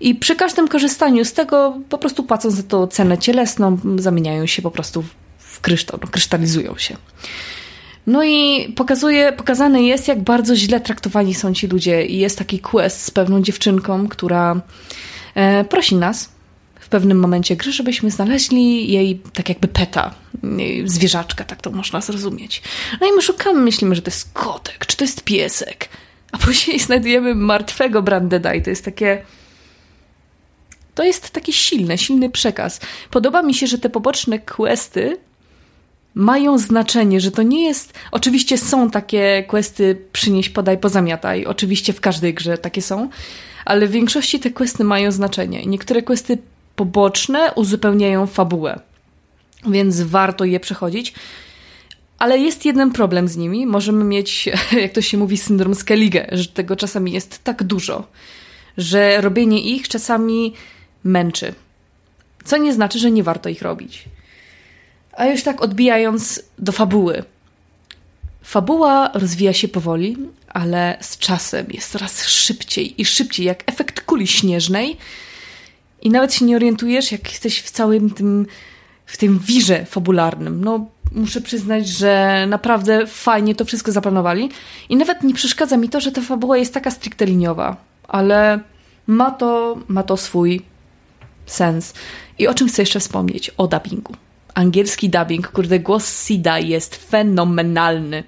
I 0.00 0.14
przy 0.14 0.36
każdym 0.36 0.68
korzystaniu 0.68 1.24
z 1.24 1.32
tego, 1.32 1.78
po 1.88 1.98
prostu 1.98 2.22
płacąc 2.22 2.54
za 2.54 2.62
to 2.62 2.86
cenę 2.86 3.18
cielesną, 3.18 3.78
zamieniają 3.96 4.46
się 4.46 4.62
po 4.62 4.70
prostu 4.70 5.04
w 5.38 5.60
kryształ, 5.60 5.98
no, 6.02 6.08
krystalizują 6.08 6.76
się. 6.76 6.96
No 8.06 8.24
i 8.24 8.72
pokazuje, 8.76 9.32
pokazane 9.32 9.82
jest, 9.82 10.08
jak 10.08 10.22
bardzo 10.22 10.56
źle 10.56 10.80
traktowani 10.80 11.34
są 11.34 11.54
ci 11.54 11.66
ludzie. 11.66 12.06
I 12.06 12.18
jest 12.18 12.38
taki 12.38 12.58
quest 12.58 13.02
z 13.02 13.10
pewną 13.10 13.42
dziewczynką, 13.42 14.08
która 14.08 14.60
e, 15.34 15.64
prosi 15.64 15.96
nas, 15.96 16.33
pewnym 16.94 17.18
momencie 17.18 17.56
gry, 17.56 17.72
żebyśmy 17.72 18.10
znaleźli 18.10 18.92
jej 18.92 19.20
tak 19.32 19.48
jakby 19.48 19.68
peta, 19.68 20.14
zwierzaczka, 20.84 21.44
tak 21.44 21.62
to 21.62 21.70
można 21.70 22.00
zrozumieć. 22.00 22.62
No 23.00 23.06
i 23.06 23.12
my 23.12 23.22
szukamy, 23.22 23.60
myślimy, 23.60 23.94
że 23.94 24.02
to 24.02 24.10
jest 24.10 24.32
kotek, 24.32 24.86
czy 24.86 24.96
to 24.96 25.04
jest 25.04 25.24
piesek. 25.24 25.88
A 26.32 26.38
później 26.38 26.80
znajdujemy 26.86 27.34
martwego 27.34 28.02
Brandeda 28.02 28.54
i 28.54 28.62
to 28.62 28.70
jest 28.70 28.84
takie... 28.84 29.24
To 30.94 31.04
jest 31.04 31.30
taki 31.30 31.52
silny, 31.52 31.98
silny 31.98 32.30
przekaz. 32.30 32.80
Podoba 33.10 33.42
mi 33.42 33.54
się, 33.54 33.66
że 33.66 33.78
te 33.78 33.90
poboczne 33.90 34.38
questy 34.38 35.16
mają 36.14 36.58
znaczenie, 36.58 37.20
że 37.20 37.30
to 37.30 37.42
nie 37.42 37.64
jest. 37.64 37.92
Oczywiście 38.10 38.58
są 38.58 38.90
takie 38.90 39.44
questy 39.48 40.02
przynieś, 40.12 40.48
podaj, 40.48 40.78
pozamiataj. 40.78 41.44
Oczywiście 41.44 41.92
w 41.92 42.00
każdej 42.00 42.34
grze 42.34 42.58
takie 42.58 42.82
są, 42.82 43.08
ale 43.64 43.86
w 43.86 43.90
większości 43.90 44.40
te 44.40 44.50
questy 44.50 44.84
mają 44.84 45.12
znaczenie. 45.12 45.66
Niektóre 45.66 46.02
questy 46.02 46.38
poboczne 46.76 47.52
uzupełniają 47.54 48.26
fabułę, 48.26 48.80
więc 49.66 50.00
warto 50.00 50.44
je 50.44 50.60
przechodzić. 50.60 51.14
Ale 52.18 52.38
jest 52.38 52.64
jeden 52.64 52.92
problem 52.92 53.28
z 53.28 53.36
nimi. 53.36 53.66
Możemy 53.66 54.04
mieć, 54.04 54.48
jak 54.82 54.92
to 54.92 55.02
się 55.02 55.18
mówi, 55.18 55.36
syndrom 55.36 55.74
Skellige, 55.74 56.26
że 56.32 56.46
tego 56.46 56.76
czasami 56.76 57.12
jest 57.12 57.44
tak 57.44 57.62
dużo, 57.62 58.06
że 58.76 59.20
robienie 59.20 59.60
ich 59.60 59.88
czasami 59.88 60.54
męczy. 61.04 61.54
Co 62.44 62.56
nie 62.56 62.72
znaczy, 62.72 62.98
że 62.98 63.10
nie 63.10 63.22
warto 63.22 63.48
ich 63.48 63.62
robić. 63.62 64.04
A 65.12 65.26
już 65.26 65.42
tak 65.42 65.62
odbijając 65.62 66.42
do 66.58 66.72
fabuły. 66.72 67.22
Fabuła 68.42 69.10
rozwija 69.14 69.52
się 69.52 69.68
powoli, 69.68 70.16
ale 70.48 70.98
z 71.00 71.18
czasem 71.18 71.66
jest 71.70 71.92
coraz 71.92 72.26
szybciej 72.26 73.00
i 73.00 73.04
szybciej, 73.04 73.46
jak 73.46 73.62
efekt 73.66 74.00
kuli 74.00 74.26
śnieżnej 74.26 74.96
i 76.04 76.10
nawet 76.10 76.34
się 76.34 76.44
nie 76.44 76.56
orientujesz, 76.56 77.12
jak 77.12 77.30
jesteś 77.30 77.60
w 77.60 77.70
całym 77.70 78.10
tym, 78.10 78.46
w 79.06 79.16
tym 79.16 79.38
wirze 79.38 79.84
fabularnym. 79.84 80.64
No, 80.64 80.86
muszę 81.12 81.40
przyznać, 81.40 81.88
że 81.88 82.44
naprawdę 82.48 83.06
fajnie 83.06 83.54
to 83.54 83.64
wszystko 83.64 83.92
zaplanowali. 83.92 84.50
I 84.88 84.96
nawet 84.96 85.22
nie 85.22 85.34
przeszkadza 85.34 85.76
mi 85.76 85.88
to, 85.88 86.00
że 86.00 86.12
ta 86.12 86.20
fabuła 86.20 86.58
jest 86.58 86.74
taka 86.74 86.90
stricte 86.90 87.26
liniowa, 87.26 87.76
ale 88.08 88.60
ma 89.06 89.30
to, 89.30 89.78
ma 89.88 90.02
to 90.02 90.16
swój 90.16 90.62
sens. 91.46 91.94
I 92.38 92.46
o 92.48 92.54
czym 92.54 92.68
chcę 92.68 92.82
jeszcze 92.82 93.00
wspomnieć? 93.00 93.50
O 93.50 93.66
dubbingu. 93.66 94.14
Angielski 94.54 95.10
dubbing, 95.10 95.48
kurde, 95.48 95.80
głos 95.80 96.26
Sida 96.26 96.58
jest 96.58 96.96
fenomenalny. 96.96 98.24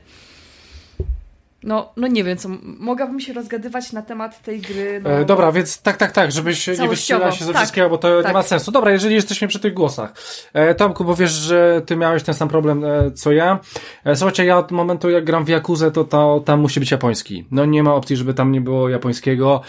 No, 1.67 1.93
no 1.97 2.07
nie 2.07 2.25
wiem, 2.25 2.37
co. 2.37 2.49
Mogłabym 2.63 3.21
się 3.21 3.33
rozgadywać 3.33 3.93
na 3.93 4.03
temat 4.03 4.43
tej 4.43 4.61
gry. 4.61 5.01
No... 5.05 5.11
E, 5.11 5.25
dobra, 5.25 5.53
więc 5.53 5.83
tak, 5.83 5.97
tak, 5.97 6.13
tak, 6.13 6.33
żebyś 6.33 6.67
nie 6.67 6.89
wystrzelała 6.89 7.33
się 7.33 7.45
ze 7.45 7.53
tak, 7.53 7.63
wszystkiego, 7.63 7.91
bo 7.91 7.99
to 7.99 8.23
tak. 8.23 8.27
nie 8.27 8.33
ma 8.33 8.43
sensu. 8.43 8.73
Dobra, 8.73 8.93
jeżeli 8.93 9.15
jesteśmy 9.15 9.49
przy 9.49 9.61
tych 9.61 9.75
głosach. 9.75 10.13
E, 10.53 10.75
Tomku, 10.75 11.05
bo 11.05 11.15
wiesz, 11.15 11.31
że 11.31 11.83
ty 11.87 11.97
miałeś 11.97 12.23
ten 12.23 12.35
sam 12.35 12.49
problem 12.49 12.85
e, 12.85 13.11
co 13.11 13.33
ja. 13.33 13.59
E, 14.05 14.17
słuchajcie, 14.17 14.45
ja 14.45 14.59
od 14.59 14.71
momentu 14.71 15.11
jak 15.11 15.25
gram 15.25 15.45
w 15.45 15.49
Jakuzę, 15.49 15.91
to, 15.91 16.05
to 16.05 16.43
tam 16.45 16.61
musi 16.61 16.81
być 16.81 16.91
japoński. 16.91 17.47
No 17.51 17.65
nie 17.65 17.83
ma 17.83 17.95
opcji, 17.95 18.17
żeby 18.17 18.35
tam 18.35 18.53
nie 18.53 18.61
było 18.61 18.89
japońskiego. 18.89 19.61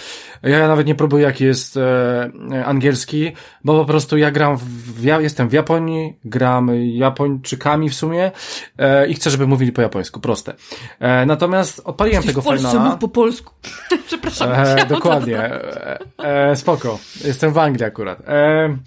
Ja 0.44 0.68
nawet 0.68 0.88
nie 0.88 0.96
próbuję, 0.96 1.24
jaki 1.24 1.44
jest 1.44 1.78
e, 1.78 2.66
angielski, 2.66 3.32
bo 3.68 3.80
po 3.80 3.86
prostu 3.86 4.18
ja 4.18 4.32
gram 4.32 4.58
w, 4.58 5.04
ja 5.04 5.22
jestem 5.22 5.50
w 5.50 5.54
Japonii, 5.54 6.20
gram 6.26 6.72
Japończykami 6.84 7.90
w 7.90 7.96
sumie 7.96 8.32
e, 8.78 9.08
i 9.08 9.14
chcę, 9.14 9.30
żeby 9.30 9.48
mówili 9.48 9.72
po 9.72 9.82
japońsku. 9.82 10.20
Proste. 10.20 10.54
E, 11.00 11.26
natomiast 11.26 11.82
odpaliłem 11.86 12.16
Jesteś 12.16 12.32
tego 12.32 12.42
w 12.42 12.46
Polsce, 12.46 12.70
finala. 12.70 12.90
mów 12.90 13.00
po 13.00 13.08
polsku. 13.08 13.54
Przepraszam. 14.08 14.52
E, 14.54 14.86
dokładnie. 14.86 15.40
E, 15.40 16.00
e, 16.18 16.56
spoko. 16.56 17.00
Jestem 17.26 17.54
w 17.54 17.58
Anglii 17.58 17.86
akurat. 17.86 18.20
E, 18.28 18.78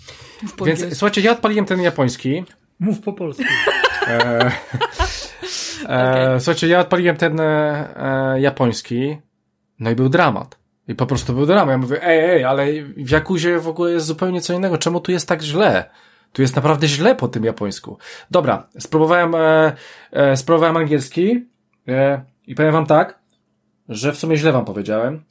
więc 0.64 0.98
słuchajcie, 0.98 1.20
ja 1.20 1.32
odpaliłem 1.32 1.64
ten 1.64 1.80
japoński. 1.80 2.44
Mów 2.78 3.00
po 3.00 3.12
polsku. 3.12 3.44
E, 4.06 4.40
e, 4.40 4.50
okay. 5.84 6.40
Słuchajcie, 6.40 6.68
ja 6.68 6.80
odpaliłem 6.80 7.16
ten 7.16 7.40
e, 7.40 8.36
japoński. 8.38 9.16
No 9.80 9.90
i 9.90 9.94
był 9.94 10.08
dramat. 10.08 10.59
I 10.90 10.94
po 10.94 11.06
prostu 11.06 11.32
był 11.32 11.46
dramat. 11.46 11.68
Ja 11.68 11.78
mówię, 11.78 12.06
ej, 12.06 12.30
ej, 12.30 12.44
ale 12.44 12.66
w 12.96 13.10
Jakuzie 13.10 13.58
w 13.58 13.68
ogóle 13.68 13.90
jest 13.90 14.06
zupełnie 14.06 14.40
co 14.40 14.52
innego. 14.52 14.78
Czemu 14.78 15.00
tu 15.00 15.12
jest 15.12 15.28
tak 15.28 15.42
źle? 15.42 15.90
Tu 16.32 16.42
jest 16.42 16.56
naprawdę 16.56 16.88
źle 16.88 17.14
po 17.14 17.28
tym 17.28 17.44
japońsku. 17.44 17.98
Dobra, 18.30 18.66
spróbowałem, 18.78 19.34
e, 19.34 19.72
e, 20.12 20.36
spróbowałem 20.36 20.76
angielski. 20.76 21.46
E, 21.88 22.22
i 22.46 22.54
powiem 22.54 22.72
wam 22.72 22.86
tak, 22.86 23.18
że 23.90 24.12
w 24.12 24.18
sumie 24.18 24.36
źle 24.36 24.52
wam 24.52 24.64
powiedziałem, 24.64 25.22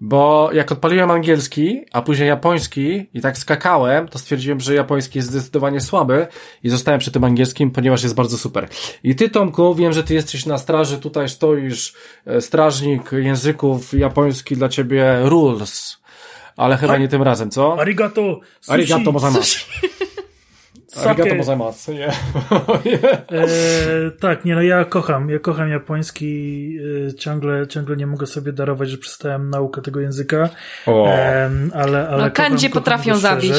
bo 0.00 0.50
jak 0.52 0.72
odpaliłem 0.72 1.10
angielski, 1.10 1.84
a 1.92 2.02
później 2.02 2.28
japoński 2.28 3.06
i 3.14 3.20
tak 3.20 3.38
skakałem, 3.38 4.08
to 4.08 4.18
stwierdziłem, 4.18 4.60
że 4.60 4.74
japoński 4.74 5.18
jest 5.18 5.28
zdecydowanie 5.28 5.80
słaby 5.80 6.26
i 6.62 6.68
zostałem 6.70 7.00
przy 7.00 7.10
tym 7.10 7.24
angielskim, 7.24 7.70
ponieważ 7.70 8.02
jest 8.02 8.14
bardzo 8.14 8.38
super. 8.38 8.68
I 9.04 9.14
ty, 9.14 9.28
Tomku, 9.28 9.74
wiem, 9.74 9.92
że 9.92 10.04
ty 10.04 10.14
jesteś 10.14 10.46
na 10.46 10.58
straży, 10.58 10.98
tutaj 10.98 11.28
stoisz, 11.28 11.94
e, 12.26 12.40
strażnik 12.40 13.12
języków 13.12 13.94
japoński 13.94 14.56
dla 14.56 14.68
ciebie 14.68 15.18
rules, 15.22 15.98
ale 16.56 16.76
chyba 16.76 16.96
nie 16.96 17.08
tym 17.08 17.22
razem, 17.22 17.50
co? 17.50 17.80
Arigato! 17.80 18.40
Sushi. 18.60 18.72
Arigato 18.72 19.12
gozaimasu. 19.12 19.58
Arigato 21.06 21.36
gozaimasu, 21.36 21.92
nie. 21.92 22.08
e, 22.08 22.10
tak, 24.20 24.44
nie 24.44 24.54
no, 24.54 24.62
ja 24.62 24.84
kocham, 24.84 25.30
ja 25.30 25.38
kocham 25.38 25.68
japoński, 25.68 26.78
e, 27.08 27.14
ciągle, 27.14 27.66
ciągle 27.66 27.96
nie 27.96 28.06
mogę 28.06 28.26
sobie 28.26 28.52
darować, 28.52 28.90
że 28.90 28.98
przestałem 28.98 29.50
naukę 29.50 29.82
tego 29.82 30.00
języka, 30.00 30.48
e, 30.88 31.50
ale, 31.74 32.08
ale 32.08 32.22
No 32.22 32.30
kandzie 32.30 32.70
potrafią 32.70 33.16
zabić. 33.16 33.54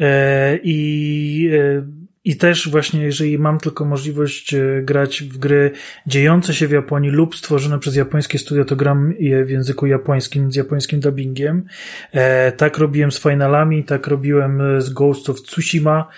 E, 0.00 0.58
I 0.62 1.50
e, 1.52 1.82
i 2.24 2.36
też 2.36 2.68
właśnie, 2.68 3.02
jeżeli 3.02 3.38
mam 3.38 3.58
tylko 3.58 3.84
możliwość 3.84 4.54
e, 4.54 4.82
grać 4.82 5.22
w 5.22 5.38
gry 5.38 5.70
dziejące 6.06 6.54
się 6.54 6.66
w 6.68 6.70
Japonii 6.70 7.10
lub 7.10 7.36
stworzone 7.36 7.78
przez 7.78 7.96
japońskie 7.96 8.38
studia, 8.38 8.64
to 8.64 8.76
gram 8.76 9.14
je 9.18 9.44
w 9.44 9.50
języku 9.50 9.86
japońskim 9.86 10.52
z 10.52 10.56
japońskim 10.56 11.00
dubbingiem. 11.00 11.64
E, 12.12 12.52
tak 12.52 12.78
robiłem 12.78 13.12
z 13.12 13.20
Finalami, 13.20 13.84
tak 13.84 14.06
robiłem 14.06 14.60
e, 14.60 14.80
z 14.80 14.90
Ghost 14.90 15.30
of 15.30 15.42
Tsushima. 15.42 16.08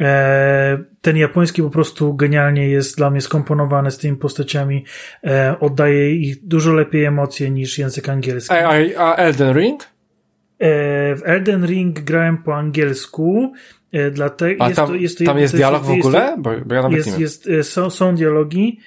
E, 0.00 0.78
ten 1.00 1.16
japoński 1.16 1.62
po 1.62 1.70
prostu 1.70 2.14
genialnie 2.14 2.68
jest 2.68 2.96
dla 2.96 3.10
mnie 3.10 3.20
skomponowany 3.20 3.90
z 3.90 3.98
tymi 3.98 4.16
postaciami. 4.16 4.84
E, 5.24 5.56
oddaje 5.60 6.14
ich 6.14 6.46
dużo 6.46 6.72
lepiej 6.72 7.04
emocje 7.04 7.50
niż 7.50 7.78
język 7.78 8.08
angielski. 8.08 8.54
A, 8.54 8.68
a 8.98 9.14
Elden 9.14 9.56
Ring? 9.56 9.82
E, 9.82 9.86
w 11.16 11.22
Elden 11.24 11.66
Ring 11.66 12.00
grałem 12.00 12.38
po 12.38 12.56
angielsku. 12.56 13.52
Dlatego 14.12 14.64
A 14.64 14.70
tam 14.70 14.70
jest, 14.70 14.88
to, 14.92 14.94
jest, 14.94 15.18
to, 15.18 15.24
tam 15.24 15.38
jest 15.38 15.56
dialog 15.56 15.84
w 15.84 15.90
ogóle? 15.90 16.36
Bo, 16.38 16.50
bo 16.66 16.74
ja 16.74 16.82
nawet 16.82 16.96
jest, 16.96 17.06
nie 17.06 17.12
wiem. 17.12 17.20
Jest, 17.20 17.48
są, 17.62 17.90
są 17.90 18.14
dialogi. 18.14 18.80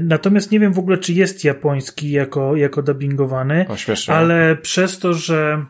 Natomiast 0.00 0.50
nie 0.50 0.60
wiem 0.60 0.72
w 0.72 0.78
ogóle, 0.78 0.98
czy 0.98 1.12
jest 1.12 1.44
japoński 1.44 2.10
jako, 2.10 2.56
jako 2.56 2.82
dubbingowany. 2.82 3.66
O, 3.68 4.12
ale 4.12 4.56
przez 4.56 4.98
to, 4.98 5.12
że 5.14 5.66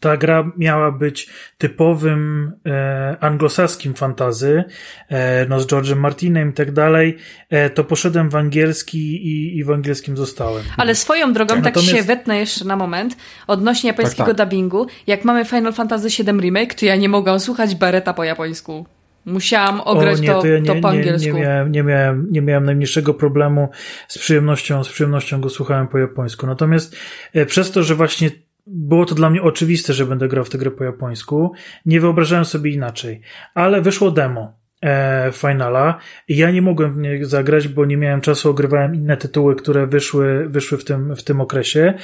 ta 0.00 0.16
gra 0.16 0.52
miała 0.56 0.92
być 0.92 1.28
typowym 1.58 2.52
e, 2.66 3.16
anglosaskim 3.20 3.94
fantazy, 3.94 4.64
e, 5.08 5.46
no 5.48 5.60
z 5.60 5.66
George'em 5.66 5.96
Martinem 5.96 6.50
i 6.50 6.52
tak 6.52 6.72
dalej, 6.72 7.16
e, 7.50 7.70
to 7.70 7.84
poszedłem 7.84 8.30
w 8.30 8.36
angielski 8.36 9.26
i, 9.26 9.58
i 9.58 9.64
w 9.64 9.70
angielskim 9.70 10.16
zostałem. 10.16 10.62
Ale 10.76 10.94
swoją 10.94 11.32
drogą, 11.32 11.54
tak, 11.54 11.64
Natomiast... 11.64 11.92
się 11.92 12.02
wetnę 12.02 12.38
jeszcze 12.38 12.64
na 12.64 12.76
moment, 12.76 13.16
odnośnie 13.46 13.88
japońskiego 13.90 14.26
tak, 14.26 14.36
tak. 14.36 14.46
dubbingu, 14.46 14.86
jak 15.06 15.24
mamy 15.24 15.44
Final 15.44 15.72
Fantasy 15.72 16.08
VII 16.08 16.40
Remake, 16.40 16.74
to 16.74 16.86
ja 16.86 16.96
nie 16.96 17.08
mogłam 17.08 17.40
słuchać 17.40 17.74
Beretta 17.74 18.14
po 18.14 18.24
japońsku. 18.24 18.86
Musiałam 19.24 19.80
ograć 19.80 20.18
o, 20.18 20.22
nie, 20.22 20.28
to, 20.28 20.40
to, 20.40 20.46
ja 20.46 20.58
nie, 20.58 20.66
to 20.66 20.74
po 20.74 20.88
angielsku. 20.88 21.26
Nie, 21.28 21.32
nie, 21.32 21.42
miałem, 21.42 21.72
nie, 21.72 21.82
miałem, 21.82 22.26
nie 22.30 22.42
miałem 22.42 22.64
najmniejszego 22.64 23.14
problemu 23.14 23.68
z 24.08 24.18
przyjemnością, 24.18 24.84
z 24.84 24.88
przyjemnością 24.88 25.40
go 25.40 25.50
słuchałem 25.50 25.88
po 25.88 25.98
japońsku. 25.98 26.46
Natomiast 26.46 26.96
e, 27.34 27.46
przez 27.46 27.70
to, 27.70 27.82
że 27.82 27.94
właśnie 27.94 28.30
było 28.70 29.04
to 29.04 29.14
dla 29.14 29.30
mnie 29.30 29.42
oczywiste, 29.42 29.92
że 29.92 30.06
będę 30.06 30.28
grał 30.28 30.44
w 30.44 30.50
tę 30.50 30.58
grę 30.58 30.70
po 30.70 30.84
japońsku, 30.84 31.52
nie 31.86 32.00
wyobrażałem 32.00 32.44
sobie 32.44 32.70
inaczej. 32.70 33.20
Ale 33.54 33.82
wyszło 33.82 34.10
demo 34.10 34.58
e, 34.82 35.30
Finala 35.32 35.98
ja 36.28 36.50
nie 36.50 36.62
mogłem 36.62 36.94
w 36.94 36.96
nie 36.96 37.24
zagrać, 37.24 37.68
bo 37.68 37.84
nie 37.84 37.96
miałem 37.96 38.20
czasu, 38.20 38.50
ogrywałem 38.50 38.94
inne 38.94 39.16
tytuły, 39.16 39.56
które 39.56 39.86
wyszły, 39.86 40.48
wyszły 40.48 40.78
w, 40.78 40.84
tym, 40.84 41.16
w 41.16 41.22
tym 41.22 41.40
okresie. 41.40 41.94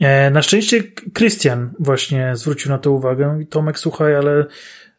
E, 0.00 0.30
na 0.30 0.42
szczęście 0.42 0.82
Christian 1.18 1.70
właśnie 1.78 2.36
zwrócił 2.36 2.70
na 2.70 2.78
to 2.78 2.92
uwagę 2.92 3.38
i 3.42 3.46
Tomek, 3.46 3.78
słuchaj, 3.78 4.14
ale 4.14 4.46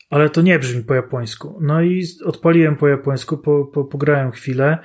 ale 0.10 0.30
to 0.30 0.42
nie 0.42 0.60
brzmi 0.60 0.84
po 0.84 0.94
japońsku. 0.96 1.60
No 1.62 1.82
i 1.82 2.06
odpaliłem 2.26 2.76
po 2.76 2.88
japońsku, 2.88 3.38
po, 3.38 3.66
po, 3.66 3.84
pograłem 3.84 4.32
chwilę, 4.32 4.78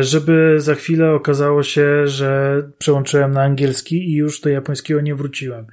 żeby 0.00 0.54
za 0.58 0.74
chwilę 0.74 1.12
okazało 1.12 1.62
się, 1.62 2.08
że 2.08 2.62
przełączyłem 2.78 3.32
na 3.32 3.42
angielski 3.42 4.10
i 4.10 4.14
już 4.14 4.40
do 4.40 4.48
japońskiego 4.48 5.00
nie 5.00 5.14
wróciłem. 5.14 5.66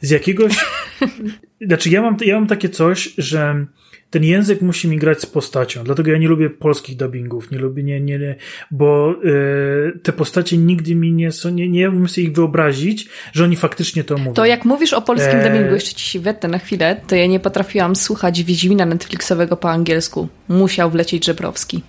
Z 0.00 0.10
jakiegoś, 0.10 0.64
znaczy 1.66 1.90
ja 1.90 2.02
mam, 2.02 2.16
ja 2.20 2.34
mam 2.34 2.46
takie 2.46 2.68
coś, 2.68 3.14
że 3.18 3.66
ten 4.10 4.24
język 4.24 4.62
musi 4.62 4.88
mi 4.88 4.96
grać 4.98 5.20
z 5.20 5.26
postacią, 5.26 5.84
dlatego 5.84 6.10
ja 6.10 6.18
nie 6.18 6.28
lubię 6.28 6.50
polskich 6.50 6.96
dubbingów, 6.96 7.50
nie 7.50 7.58
lubię, 7.58 7.82
nie, 7.82 8.00
nie, 8.00 8.18
nie 8.18 8.34
bo 8.70 9.14
y, 9.24 9.98
te 10.02 10.12
postacie 10.12 10.58
nigdy 10.58 10.94
mi 10.94 11.12
nie 11.12 11.32
są, 11.32 11.50
nie, 11.50 11.68
nie 11.68 11.90
umiem 11.90 12.08
sobie 12.08 12.26
ich 12.26 12.32
wyobrazić, 12.32 13.08
że 13.32 13.44
oni 13.44 13.56
faktycznie 13.56 14.04
to 14.04 14.18
mówią. 14.18 14.32
To 14.32 14.46
jak 14.46 14.64
mówisz 14.64 14.92
o 14.92 15.02
polskim 15.02 15.38
Eee. 15.38 15.44
dubbingu, 15.44 15.74
jeszcze 15.74 15.94
ci 15.94 16.06
się 16.06 16.20
wetnę 16.20 16.48
na 16.48 16.58
chwilę, 16.58 17.00
to 17.06 17.16
ja 17.16 17.26
nie 17.26 17.40
potrafiłam 17.40 17.96
słuchać 17.96 18.42
Wiedźmina 18.42 18.86
Netflixowego 18.86 19.56
po 19.56 19.70
angielsku. 19.70 20.28
Musiał 20.48 20.90
wlecieć 20.90 21.24
Żebrowski. 21.24 21.82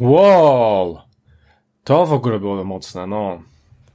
Wow! 0.00 0.98
To 1.84 2.06
w 2.06 2.12
ogóle 2.12 2.38
było 2.38 2.64
mocne, 2.64 3.06
no. 3.06 3.38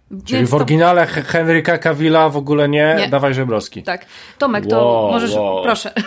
Czyli 0.10 0.38
Więc 0.38 0.48
w 0.50 0.52
to- 0.52 0.56
oryginale 0.56 1.08
He- 1.08 1.22
Henryka 1.22 1.78
Cavilla 1.78 2.30
w 2.30 2.38
ogóle 2.38 2.70
nie, 2.70 2.96
Nie. 2.98 3.10
dawaj 3.10 3.34
Żebrowski. 3.34 3.84
Tak. 3.84 4.06
Tomek, 4.38 4.68
to 4.68 4.86
Wow, 4.86 5.12
możesz, 5.12 5.34
wow. 5.36 5.64
proszę. 5.64 5.94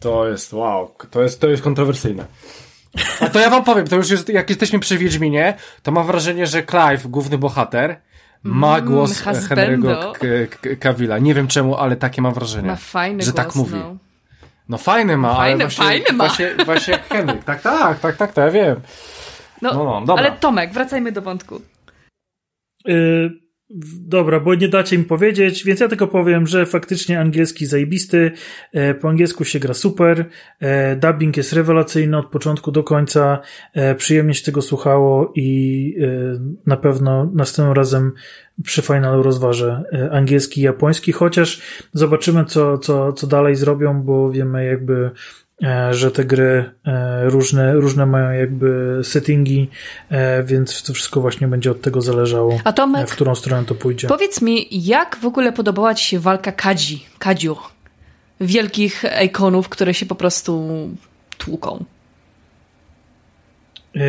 To 0.00 0.28
jest, 0.28 0.52
wow, 0.52 0.94
to 1.10 1.22
jest, 1.22 1.40
to 1.40 1.48
jest 1.48 1.62
kontrowersyjne. 1.62 2.24
A 3.20 3.28
to 3.28 3.38
ja 3.40 3.50
wam 3.50 3.64
powiem, 3.64 3.86
to 3.86 3.96
już 3.96 4.10
jest, 4.10 4.28
jak 4.28 4.48
jesteśmy 4.50 4.78
przy 4.78 4.98
Wiedźminie, 4.98 5.54
to 5.82 5.92
mam 5.92 6.06
wrażenie, 6.06 6.46
że 6.46 6.62
Clive, 6.62 7.06
główny 7.06 7.38
bohater, 7.38 8.00
ma 8.42 8.80
głos 8.80 9.26
Mm. 9.26 9.34
Henry'ego 9.42 10.12
K- 10.12 10.18
K- 10.60 10.68
Cavilla. 10.80 11.18
Nie 11.18 11.34
wiem 11.34 11.48
czemu, 11.48 11.76
ale 11.76 11.96
takie 11.96 12.22
mam 12.22 12.34
wrażenie. 12.34 12.68
Ma 12.68 12.76
fajny 12.76 13.22
że 13.22 13.32
głos, 13.32 13.36
tak 13.46 13.54
mówi. 13.54 13.74
No. 13.74 13.96
No 14.68 14.78
fajny 14.78 15.16
ma, 15.16 15.28
ale 15.28 15.36
Fajny, 15.36 15.58
właśnie, 15.64 15.84
fajny 15.84 16.12
ma. 16.12 16.24
Właśnie, 16.26 16.54
właśnie 16.64 16.92
jak 16.92 17.08
Henryk. 17.08 17.44
Tak, 17.44 17.62
tak, 17.62 17.98
tak, 18.00 18.16
tak, 18.16 18.32
to 18.32 18.40
ja 18.40 18.50
wiem. 18.50 18.80
No, 19.62 19.72
No, 19.74 19.84
no, 19.84 20.06
dobra. 20.06 20.24
ale 20.24 20.32
Tomek, 20.36 20.72
wracajmy 20.72 21.12
do 21.12 21.22
wątku. 21.22 21.60
Y, 22.88 23.30
w- 23.30 23.47
Dobra, 23.70 24.40
bo 24.40 24.54
nie 24.54 24.68
dacie 24.68 24.98
mi 24.98 25.04
powiedzieć, 25.04 25.64
więc 25.64 25.80
ja 25.80 25.88
tylko 25.88 26.06
powiem, 26.06 26.46
że 26.46 26.66
faktycznie 26.66 27.20
angielski 27.20 27.66
zajebisty, 27.66 28.32
e, 28.72 28.94
po 28.94 29.08
angielsku 29.08 29.44
się 29.44 29.58
gra 29.58 29.74
super, 29.74 30.24
e, 30.60 30.96
dubbing 30.96 31.36
jest 31.36 31.52
rewelacyjny 31.52 32.18
od 32.18 32.26
początku 32.26 32.72
do 32.72 32.84
końca, 32.84 33.38
e, 33.74 33.94
przyjemnie 33.94 34.34
się 34.34 34.44
tego 34.44 34.62
słuchało 34.62 35.32
i 35.36 35.68
na 36.66 36.76
pewno 36.76 37.30
następnym 37.34 37.76
razem 37.76 38.12
przy 38.64 38.82
finalu 38.82 39.22
rozważę 39.22 39.82
angielski 40.10 40.60
i 40.60 40.64
japoński, 40.64 41.12
chociaż 41.12 41.62
zobaczymy 41.92 42.44
co, 42.44 42.78
co, 42.78 43.12
co 43.12 43.26
dalej 43.26 43.56
zrobią, 43.56 44.02
bo 44.02 44.30
wiemy 44.30 44.64
jakby 44.64 45.10
że 45.90 46.10
te 46.10 46.24
gry 46.24 46.70
e, 46.86 47.24
różne, 47.30 47.72
różne 47.74 48.06
mają 48.06 48.30
jakby 48.40 49.00
settingi, 49.02 49.70
e, 50.10 50.42
więc 50.42 50.82
to 50.82 50.92
wszystko 50.92 51.20
właśnie 51.20 51.48
będzie 51.48 51.70
od 51.70 51.80
tego 51.80 52.00
zależało, 52.00 52.58
A 52.64 52.72
Tomek, 52.72 53.02
e, 53.02 53.06
w 53.06 53.12
którą 53.12 53.34
stronę 53.34 53.64
to 53.66 53.74
pójdzie. 53.74 54.08
powiedz 54.08 54.42
mi, 54.42 54.66
jak 54.86 55.16
w 55.16 55.24
ogóle 55.24 55.52
podobała 55.52 55.94
ci 55.94 56.04
się 56.06 56.18
walka 56.18 56.52
Kadzi, 56.52 57.06
Kadziu? 57.18 57.56
Wielkich 58.40 59.04
ikonów, 59.24 59.68
które 59.68 59.94
się 59.94 60.06
po 60.06 60.14
prostu 60.14 60.68
tłuką. 61.38 61.84
E, 63.96 64.00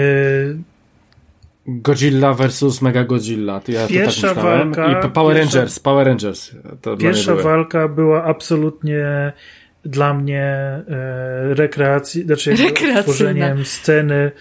Godzilla 1.67 2.33
versus 2.33 2.81
Mega 2.81 3.03
Godzilla. 3.03 3.59
To 3.59 3.71
ja 3.71 3.81
to 3.83 3.87
Pierwsza 3.93 4.35
tak 4.35 4.43
walka- 4.43 5.07
I 5.07 5.09
Power 5.11 5.35
pierwsza- 5.37 5.55
Rangers, 5.57 5.79
Power 5.79 6.07
Rangers. 6.07 6.51
To 6.81 6.97
Pierwsza 6.97 7.35
walka 7.35 7.87
była 7.87 8.23
absolutnie 8.23 9.33
dla 9.85 10.13
mnie 10.13 10.43
e, 10.43 10.83
rekreacji, 11.53 12.23
znaczy 12.23 12.55
tworzeniem 13.01 13.65
sceny 13.65 14.31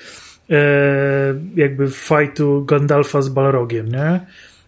e, 0.50 0.56
jakby 1.56 1.90
fightu 1.90 2.64
Gandalfa 2.64 3.22
z 3.22 3.28
Balrogiem, 3.28 3.88
nie? 3.88 4.20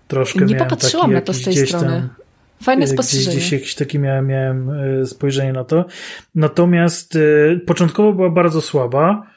Troszkę 0.08 0.44
Nie 0.44 0.54
miałem 0.54 0.68
popatrzyłam 0.68 1.12
na 1.12 1.20
to 1.20 1.32
z 1.32 1.42
tej 1.42 1.54
gdzieś 1.54 1.68
strony. 1.68 1.86
Tam, 1.86 2.08
Fajne 2.62 2.82
e, 2.82 2.84
Gdzieś, 2.84 2.94
spostrzeżenie. 2.96 3.36
gdzieś 3.36 3.52
jakiś 3.52 3.74
taki 3.74 3.98
miałem, 3.98 4.26
miałem 4.26 4.70
e, 4.70 5.06
spojrzenie 5.06 5.52
na 5.52 5.64
to. 5.64 5.84
Natomiast 6.34 7.18
początkowo 7.66 8.12
była 8.12 8.30
bardzo 8.30 8.60
słaba 8.60 9.29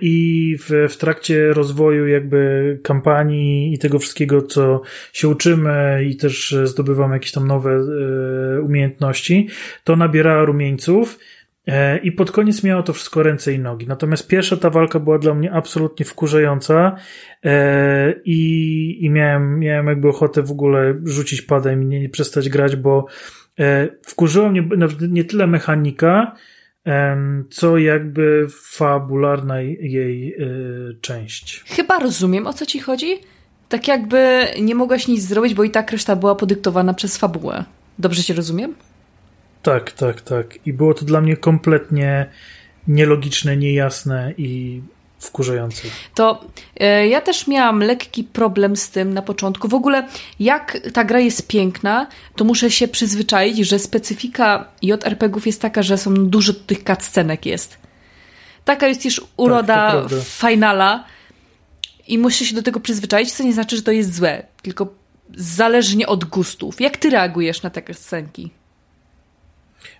i 0.00 0.56
w, 0.58 0.92
w 0.92 0.96
trakcie 0.96 1.52
rozwoju 1.52 2.06
jakby 2.06 2.80
kampanii 2.82 3.74
i 3.74 3.78
tego 3.78 3.98
wszystkiego, 3.98 4.42
co 4.42 4.82
się 5.12 5.28
uczymy 5.28 6.04
i 6.04 6.16
też 6.16 6.52
e, 6.52 6.66
zdobywamy 6.66 7.14
jakieś 7.14 7.32
tam 7.32 7.46
nowe 7.46 7.70
e, 7.70 8.60
umiejętności, 8.60 9.48
to 9.84 9.96
nabierała 9.96 10.44
rumieńców 10.44 11.18
e, 11.66 11.98
i 11.98 12.12
pod 12.12 12.30
koniec 12.30 12.64
miało 12.64 12.82
to 12.82 12.92
wszystko 12.92 13.22
ręce 13.22 13.52
i 13.52 13.58
nogi. 13.58 13.86
Natomiast 13.86 14.28
pierwsza 14.28 14.56
ta 14.56 14.70
walka 14.70 15.00
była 15.00 15.18
dla 15.18 15.34
mnie 15.34 15.52
absolutnie 15.52 16.06
wkurzająca 16.06 16.96
e, 17.44 18.14
i, 18.24 19.04
i 19.04 19.10
miałem, 19.10 19.58
miałem 19.58 19.86
jakby 19.86 20.08
ochotę 20.08 20.42
w 20.42 20.50
ogóle 20.50 20.94
rzucić 21.04 21.42
padem 21.42 21.82
i 21.82 21.86
nie, 21.86 22.00
nie 22.00 22.08
przestać 22.08 22.48
grać, 22.48 22.76
bo 22.76 23.06
e, 23.58 23.88
wkurzyła 24.02 24.50
mnie 24.50 24.68
nie 25.08 25.24
tyle 25.24 25.46
mechanika, 25.46 26.36
co 27.50 27.78
jakby 27.78 28.46
fabularna 28.50 29.60
jej 29.60 30.34
e, 30.34 30.46
część. 31.00 31.64
Chyba 31.66 31.98
rozumiem, 31.98 32.46
o 32.46 32.52
co 32.52 32.66
ci 32.66 32.80
chodzi. 32.80 33.18
Tak 33.68 33.88
jakby 33.88 34.46
nie 34.60 34.74
mogłaś 34.74 35.08
nic 35.08 35.22
zrobić, 35.22 35.54
bo 35.54 35.64
i 35.64 35.70
tak 35.70 35.92
reszta 35.92 36.16
była 36.16 36.34
podyktowana 36.34 36.94
przez 36.94 37.16
fabułę. 37.16 37.64
Dobrze 37.98 38.22
cię 38.22 38.34
rozumiem? 38.34 38.74
Tak, 39.62 39.92
tak, 39.92 40.20
tak. 40.20 40.66
I 40.66 40.72
było 40.72 40.94
to 40.94 41.04
dla 41.04 41.20
mnie 41.20 41.36
kompletnie 41.36 42.26
nielogiczne, 42.88 43.56
niejasne 43.56 44.32
i 44.38 44.82
wkurzające. 45.18 45.82
To 46.14 46.44
e, 46.80 47.08
ja 47.08 47.20
też 47.20 47.46
miałam 47.46 47.80
lekki 47.80 48.24
problem 48.24 48.76
z 48.76 48.90
tym 48.90 49.14
na 49.14 49.22
początku. 49.22 49.68
W 49.68 49.74
ogóle, 49.74 50.08
jak 50.40 50.78
ta 50.92 51.04
gra 51.04 51.20
jest 51.20 51.48
piękna, 51.48 52.06
to 52.36 52.44
muszę 52.44 52.70
się 52.70 52.88
przyzwyczaić, 52.88 53.58
że 53.58 53.78
specyfika 53.78 54.68
JRPG-ów 54.82 55.46
jest 55.46 55.60
taka, 55.60 55.82
że 55.82 55.98
są 55.98 56.14
dużo 56.14 56.52
tych 56.52 56.84
cutscenek 56.84 57.46
jest. 57.46 57.78
Taka 58.64 58.86
jest 58.88 59.04
już 59.04 59.20
uroda 59.36 59.92
to 59.92 59.98
prawda. 59.98 60.16
finala 60.24 61.04
i 62.08 62.18
muszę 62.18 62.44
się 62.44 62.54
do 62.54 62.62
tego 62.62 62.80
przyzwyczaić, 62.80 63.32
co 63.32 63.44
nie 63.44 63.52
znaczy, 63.52 63.76
że 63.76 63.82
to 63.82 63.92
jest 63.92 64.14
złe, 64.14 64.46
tylko 64.62 64.94
zależnie 65.34 66.06
od 66.06 66.24
gustów. 66.24 66.80
Jak 66.80 66.96
ty 66.96 67.10
reagujesz 67.10 67.62
na 67.62 67.70
takie 67.70 67.94
scenki? 67.94 68.50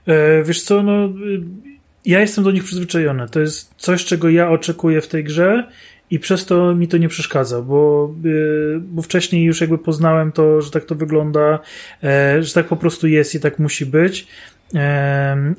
E, 0.07 0.43
wiesz 0.43 0.63
co, 0.63 0.83
no 0.83 1.05
y, 1.05 1.76
ja 2.07 2.21
jestem 2.21 2.45
do 2.45 2.51
nich 2.51 2.65
przyzwyczajony. 2.65 3.29
To 3.29 3.41
jest 3.41 3.75
coś, 3.77 4.05
czego 4.05 4.29
ja 4.31 4.51
oczekuję 4.51 5.01
w 5.01 5.09
tej 5.09 5.25
grze 5.25 5.69
i 6.11 6.19
przez 6.19 6.47
to 6.47 6.75
mi 6.75 6.89
to 6.89 6.97
nie 6.97 7.09
przeszkadza, 7.09 7.63
bo, 7.63 8.15
y, 8.25 8.81
bo 8.81 9.03
wcześniej 9.03 9.45
już 9.45 9.61
jakby 9.61 9.79
poznałem 9.79 10.33
to, 10.33 10.63
że 10.63 10.71
tak 10.71 10.85
to 10.85 10.95
wygląda, 10.95 11.59
e, 12.05 12.43
że 12.43 12.55
tak 12.55 12.67
po 12.67 12.77
prostu 12.77 13.07
jest 13.07 13.35
i 13.35 13.41
tak 13.41 13.59
musi 13.59 13.87
być. 13.87 14.27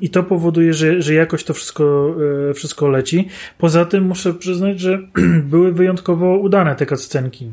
I 0.00 0.10
to 0.10 0.22
powoduje, 0.22 0.72
że, 0.72 1.02
że 1.02 1.14
jakoś 1.14 1.44
to 1.44 1.54
wszystko, 1.54 2.16
e, 2.50 2.54
wszystko 2.54 2.88
leci. 2.88 3.28
Poza 3.58 3.84
tym 3.84 4.04
muszę 4.04 4.34
przyznać, 4.34 4.80
że 4.80 4.98
były 5.52 5.72
wyjątkowo 5.72 6.36
udane 6.36 6.76
te 6.76 6.86
cutscenki. 6.86 7.52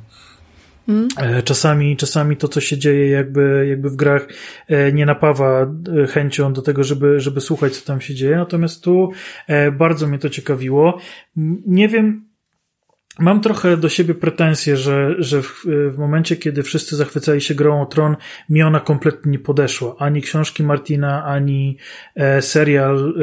E, 1.18 1.44
Czasami, 1.44 1.98
czasami 1.98 2.38
to, 2.38 2.48
co 2.48 2.62
się 2.62 2.78
dzieje 2.78 3.10
jakby, 3.10 3.66
jakby 3.70 3.90
w 3.90 3.95
grach 3.95 4.28
e, 4.68 4.91
nie 4.91 5.06
napawa 5.06 5.62
e, 6.03 6.07
chęcią 6.07 6.53
do 6.53 6.62
tego, 6.62 6.84
żeby, 6.84 7.20
żeby 7.20 7.41
słuchać, 7.41 7.78
co 7.78 7.86
tam 7.86 8.02
się 8.02 8.16
dzieje. 8.16 8.36
Natomiast 8.36 8.84
tu 8.84 9.12
bardzo 9.72 10.07
mnie 10.07 10.20
to 10.20 10.30
ciekawiło. 10.30 10.99
Nie 11.66 11.88
wiem, 11.88 12.26
Mam 13.20 13.41
trochę 13.41 13.78
do 13.78 13.90
siebie 13.90 14.16
pretensje, 14.16 14.78
że, 14.78 15.16
że 15.20 15.41
w, 15.41 15.66
w 15.66 15.98
momencie, 15.98 16.36
kiedy 16.36 16.64
wszyscy 16.64 16.95
zachwycali 16.95 17.41
się 17.41 17.56
grą 17.56 17.82
o 17.82 17.86
Tron, 17.86 18.16
mi 18.49 18.64
ona 18.64 18.80
kompletnie 18.80 19.32
nie 19.32 19.40
podeszła. 19.40 19.95
Ani 19.99 20.22
książki 20.22 20.64
Martina, 20.64 21.26
ani 21.26 21.78
serial 22.40 23.14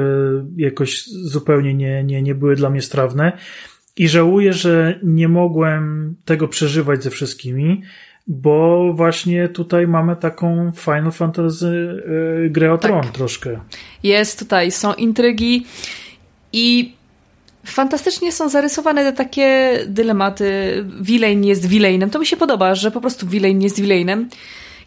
jakoś 0.56 1.04
zupełnie 1.06 1.74
nie, 1.74 2.04
nie, 2.04 2.22
nie 2.22 2.34
były 2.34 2.56
dla 2.56 2.70
mnie 2.70 2.82
strawne. 2.82 3.32
I 3.96 4.08
żałuję, 4.08 4.52
że 4.52 4.98
nie 5.02 5.28
mogłem 5.28 6.14
tego 6.24 6.48
przeżywać 6.48 7.02
ze 7.02 7.10
wszystkimi, 7.10 7.82
bo 8.26 8.92
właśnie 8.92 9.48
tutaj 9.48 9.86
mamy 9.86 10.16
taką 10.16 10.72
Final 10.76 11.12
Fantasy 11.12 12.02
yy, 12.42 12.50
grę 12.50 12.72
o 12.72 12.78
tak. 12.78 12.90
tron 12.90 13.12
troszkę. 13.12 13.60
Jest 14.02 14.38
tutaj, 14.38 14.70
są 14.70 14.94
intrygi 14.94 15.66
i 16.52 16.94
fantastycznie 17.64 18.32
są 18.32 18.48
zarysowane 18.48 19.04
te 19.04 19.12
takie 19.12 19.78
dylematy. 19.86 20.44
Wilein 21.00 21.44
jest 21.44 21.66
Wileinem. 21.66 22.10
To 22.10 22.18
mi 22.18 22.26
się 22.26 22.36
podoba, 22.36 22.74
że 22.74 22.90
po 22.90 23.00
prostu 23.00 23.26
Wilein 23.26 23.62
jest 23.62 23.80
Wileinem. 23.80 24.28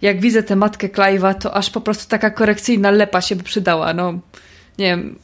Jak 0.02 0.20
widzę 0.20 0.44
tę 0.44 0.56
matkę 0.56 0.88
Clive'a, 0.88 1.36
to 1.36 1.56
aż 1.56 1.70
po 1.70 1.82
prostu 1.82 2.10
taka 2.10 2.30
korekcyjna 2.30 2.92
lepa 2.92 3.22
się 3.22 3.36
by 3.36 3.44
przydała. 3.44 3.94
No, 3.94 4.14
nie 4.78 4.86
wiem, 4.86 5.16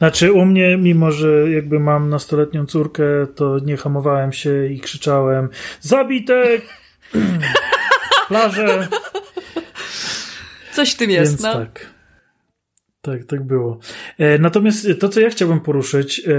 znaczy 0.00 0.32
u 0.32 0.44
mnie, 0.44 0.76
mimo 0.76 1.12
że 1.12 1.50
jakby 1.50 1.80
mam 1.80 2.08
nastoletnią 2.08 2.66
córkę, 2.66 3.04
to 3.34 3.58
nie 3.58 3.76
hamowałem 3.76 4.32
się 4.32 4.66
i 4.66 4.80
krzyczałem 4.80 5.48
Zabitek! 5.80 6.62
Plaże! 8.28 8.88
Coś 10.72 10.94
w 10.94 10.96
tym 10.96 11.10
jest, 11.10 11.32
Więc 11.32 11.42
no. 11.42 11.54
tak. 11.54 11.99
Tak, 13.02 13.24
tak 13.24 13.42
było. 13.42 13.78
E, 14.18 14.38
natomiast 14.38 14.88
to, 15.00 15.08
co 15.08 15.20
ja 15.20 15.30
chciałbym 15.30 15.60
poruszyć 15.60 16.22
e, 16.28 16.32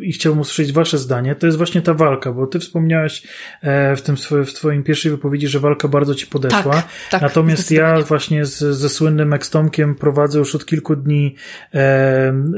i 0.00 0.12
chciałbym 0.12 0.40
usłyszeć 0.40 0.72
wasze 0.72 0.98
zdanie, 0.98 1.34
to 1.34 1.46
jest 1.46 1.58
właśnie 1.58 1.82
ta 1.82 1.94
walka, 1.94 2.32
bo 2.32 2.46
ty 2.46 2.58
wspomniałeś 2.58 3.26
e, 3.62 3.96
w 3.96 4.02
tym 4.02 4.16
w 4.46 4.52
twoim 4.52 4.82
pierwszej 4.82 5.10
wypowiedzi, 5.10 5.48
że 5.48 5.60
walka 5.60 5.88
bardzo 5.88 6.14
ci 6.14 6.26
podeszła. 6.26 6.72
Tak, 6.72 6.88
tak, 7.10 7.22
Natomiast 7.22 7.70
ja 7.70 8.00
właśnie 8.02 8.44
z, 8.44 8.58
ze 8.58 8.88
słynnym 8.88 9.32
Extomkiem 9.32 9.94
prowadzę 9.94 10.38
już 10.38 10.54
od 10.54 10.66
kilku 10.66 10.96
dni 10.96 11.36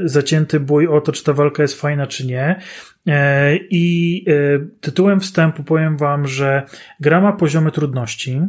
zacięty 0.05 0.59
bój 0.59 0.87
o 0.87 1.01
to, 1.01 1.11
czy 1.11 1.23
ta 1.23 1.33
walka 1.33 1.61
jest 1.61 1.81
fajna, 1.81 2.07
czy 2.07 2.27
nie. 2.27 2.61
I 3.69 4.25
tytułem 4.81 5.19
wstępu 5.19 5.63
powiem 5.63 5.97
wam, 5.97 6.27
że 6.27 6.63
gra 6.99 7.21
ma 7.21 7.33
poziomy 7.33 7.71
trudności, 7.71 8.41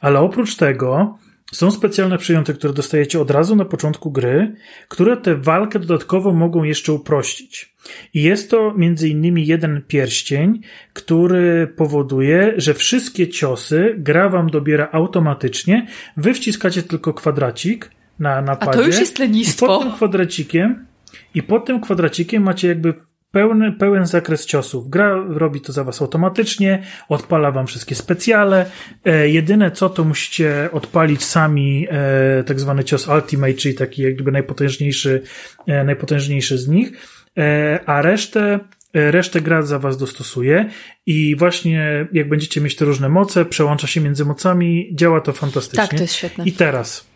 ale 0.00 0.20
oprócz 0.20 0.56
tego 0.56 1.18
są 1.52 1.70
specjalne 1.70 2.18
przyjąte, 2.18 2.54
które 2.54 2.72
dostajecie 2.72 3.20
od 3.20 3.30
razu 3.30 3.56
na 3.56 3.64
początku 3.64 4.10
gry, 4.10 4.54
które 4.88 5.16
tę 5.16 5.36
walkę 5.36 5.78
dodatkowo 5.78 6.32
mogą 6.32 6.62
jeszcze 6.62 6.92
uprościć. 6.92 7.74
I 8.14 8.22
jest 8.22 8.50
to 8.50 8.74
między 8.76 9.08
innymi 9.08 9.46
jeden 9.46 9.82
pierścień, 9.88 10.60
który 10.92 11.66
powoduje, 11.76 12.54
że 12.56 12.74
wszystkie 12.74 13.28
ciosy 13.28 13.94
gra 13.98 14.28
wam 14.28 14.50
dobiera 14.50 14.88
automatycznie, 14.92 15.86
wy 16.16 16.34
wciskacie 16.34 16.82
tylko 16.82 17.14
kwadracik 17.14 17.90
na 18.18 18.42
napadzie. 18.42 18.70
A 18.70 18.74
to 18.74 18.86
już 18.86 19.00
jest 19.00 19.18
lenistwo. 19.18 19.66
I 19.66 19.68
pod 19.68 19.82
tym 19.82 19.92
kwadracikiem 19.92 20.86
i 21.34 21.42
pod 21.42 21.64
tym 21.64 21.80
kwadracikiem 21.80 22.42
macie 22.42 22.68
jakby 22.68 22.94
pełny, 23.32 23.72
pełen 23.72 24.06
zakres 24.06 24.46
ciosów. 24.46 24.90
Gra 24.90 25.24
robi 25.28 25.60
to 25.60 25.72
za 25.72 25.84
was 25.84 26.02
automatycznie, 26.02 26.82
odpala 27.08 27.50
wam 27.50 27.66
wszystkie 27.66 27.94
specjale. 27.94 28.66
E, 29.04 29.28
jedyne 29.28 29.70
co, 29.70 29.88
to 29.88 30.04
musicie 30.04 30.68
odpalić 30.72 31.24
sami 31.24 31.86
e, 31.90 32.44
tak 32.44 32.60
zwany 32.60 32.84
cios 32.84 33.08
Ultimate, 33.08 33.54
czyli 33.54 33.74
taki 33.74 34.02
jakby 34.02 34.32
najpotężniejszy, 34.32 35.22
e, 35.66 35.84
najpotężniejszy 35.84 36.58
z 36.58 36.68
nich, 36.68 36.92
e, 37.38 37.80
a 37.86 38.02
resztę 38.02 38.60
e, 38.94 39.10
Resztę 39.10 39.40
gra 39.40 39.62
za 39.62 39.78
was 39.78 39.96
dostosuje 39.96 40.70
i 41.06 41.36
właśnie 41.36 42.06
jak 42.12 42.28
będziecie 42.28 42.60
mieć 42.60 42.76
te 42.76 42.84
różne 42.84 43.08
moce, 43.08 43.44
przełącza 43.44 43.86
się 43.86 44.00
między 44.00 44.24
mocami, 44.24 44.90
działa 44.94 45.20
to 45.20 45.32
fantastycznie. 45.32 45.82
Tak, 45.82 45.90
to 45.90 46.02
jest 46.02 46.14
świetne. 46.14 46.44
I 46.44 46.52
teraz, 46.52 47.06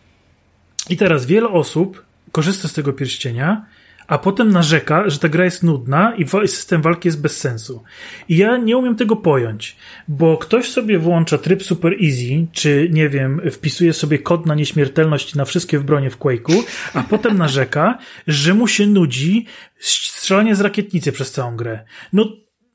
i 0.91 0.97
teraz 0.97 1.27
wiele 1.27 1.49
osób 1.49 2.05
korzysta 2.33 2.69
z 2.69 2.73
tego 2.73 2.93
pierścienia, 2.93 3.67
a 4.07 4.19
potem 4.19 4.53
narzeka, 4.53 5.11
że 5.11 5.19
ta 5.19 5.29
gra 5.29 5.45
jest 5.45 5.63
nudna 5.63 6.15
i 6.17 6.49
system 6.49 6.83
walki 6.83 7.09
jest 7.09 7.21
bez 7.21 7.37
sensu. 7.37 7.83
I 8.29 8.37
ja 8.37 8.57
nie 8.57 8.77
umiem 8.77 8.97
tego 8.97 9.17
pojąć, 9.17 9.77
bo 10.09 10.37
ktoś 10.37 10.69
sobie 10.69 10.99
włącza 10.99 11.39
tryb 11.39 11.63
super 11.63 11.93
easy, 12.05 12.47
czy 12.53 12.89
nie 12.93 13.09
wiem, 13.09 13.41
wpisuje 13.51 13.93
sobie 13.93 14.19
kod 14.19 14.47
na 14.47 14.55
nieśmiertelność 14.55 15.35
na 15.35 15.45
wszystkie 15.45 15.79
w 15.79 15.85
bronie 15.85 16.11
w 16.11 16.19
Quake'u, 16.19 16.63
a 16.95 17.03
potem 17.03 17.39
narzeka, 17.39 17.99
że 18.27 18.55
mu 18.55 18.69
się 18.69 18.87
nudzi 18.87 19.47
strzelanie 19.79 20.57
z 20.57 20.61
rakietnicy 20.61 21.13
przez 21.13 21.33
całą 21.33 21.57
grę. 21.57 21.85
No, 22.13 22.29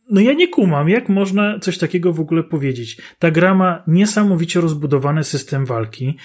no 0.09 0.21
ja 0.21 0.33
nie 0.33 0.47
kumam, 0.47 0.89
jak 0.89 1.09
można 1.09 1.59
coś 1.59 1.77
takiego 1.77 2.13
w 2.13 2.19
ogóle 2.19 2.43
powiedzieć. 2.43 2.97
Ta 3.19 3.31
gra 3.31 3.55
ma 3.55 3.83
niesamowicie 3.87 4.61
rozbudowany 4.61 5.23
system 5.23 5.65
walki, 5.65 6.17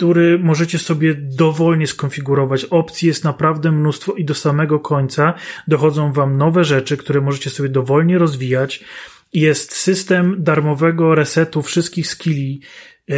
który 0.00 0.38
możecie 0.38 0.78
sobie 0.78 1.14
dowolnie 1.14 1.86
skonfigurować. 1.86 2.64
Opcji 2.64 3.08
jest 3.08 3.24
naprawdę 3.24 3.72
mnóstwo 3.72 4.12
i 4.12 4.24
do 4.24 4.34
samego 4.34 4.78
końca 4.78 5.34
dochodzą 5.68 6.12
wam 6.12 6.36
nowe 6.36 6.64
rzeczy, 6.64 6.96
które 6.96 7.20
możecie 7.20 7.50
sobie 7.50 7.68
dowolnie 7.68 8.18
rozwijać. 8.18 8.84
Jest 9.32 9.72
system 9.72 10.36
darmowego 10.38 11.14
resetu 11.14 11.62
wszystkich 11.62 12.06
skilli. 12.06 12.60
E, 13.10 13.14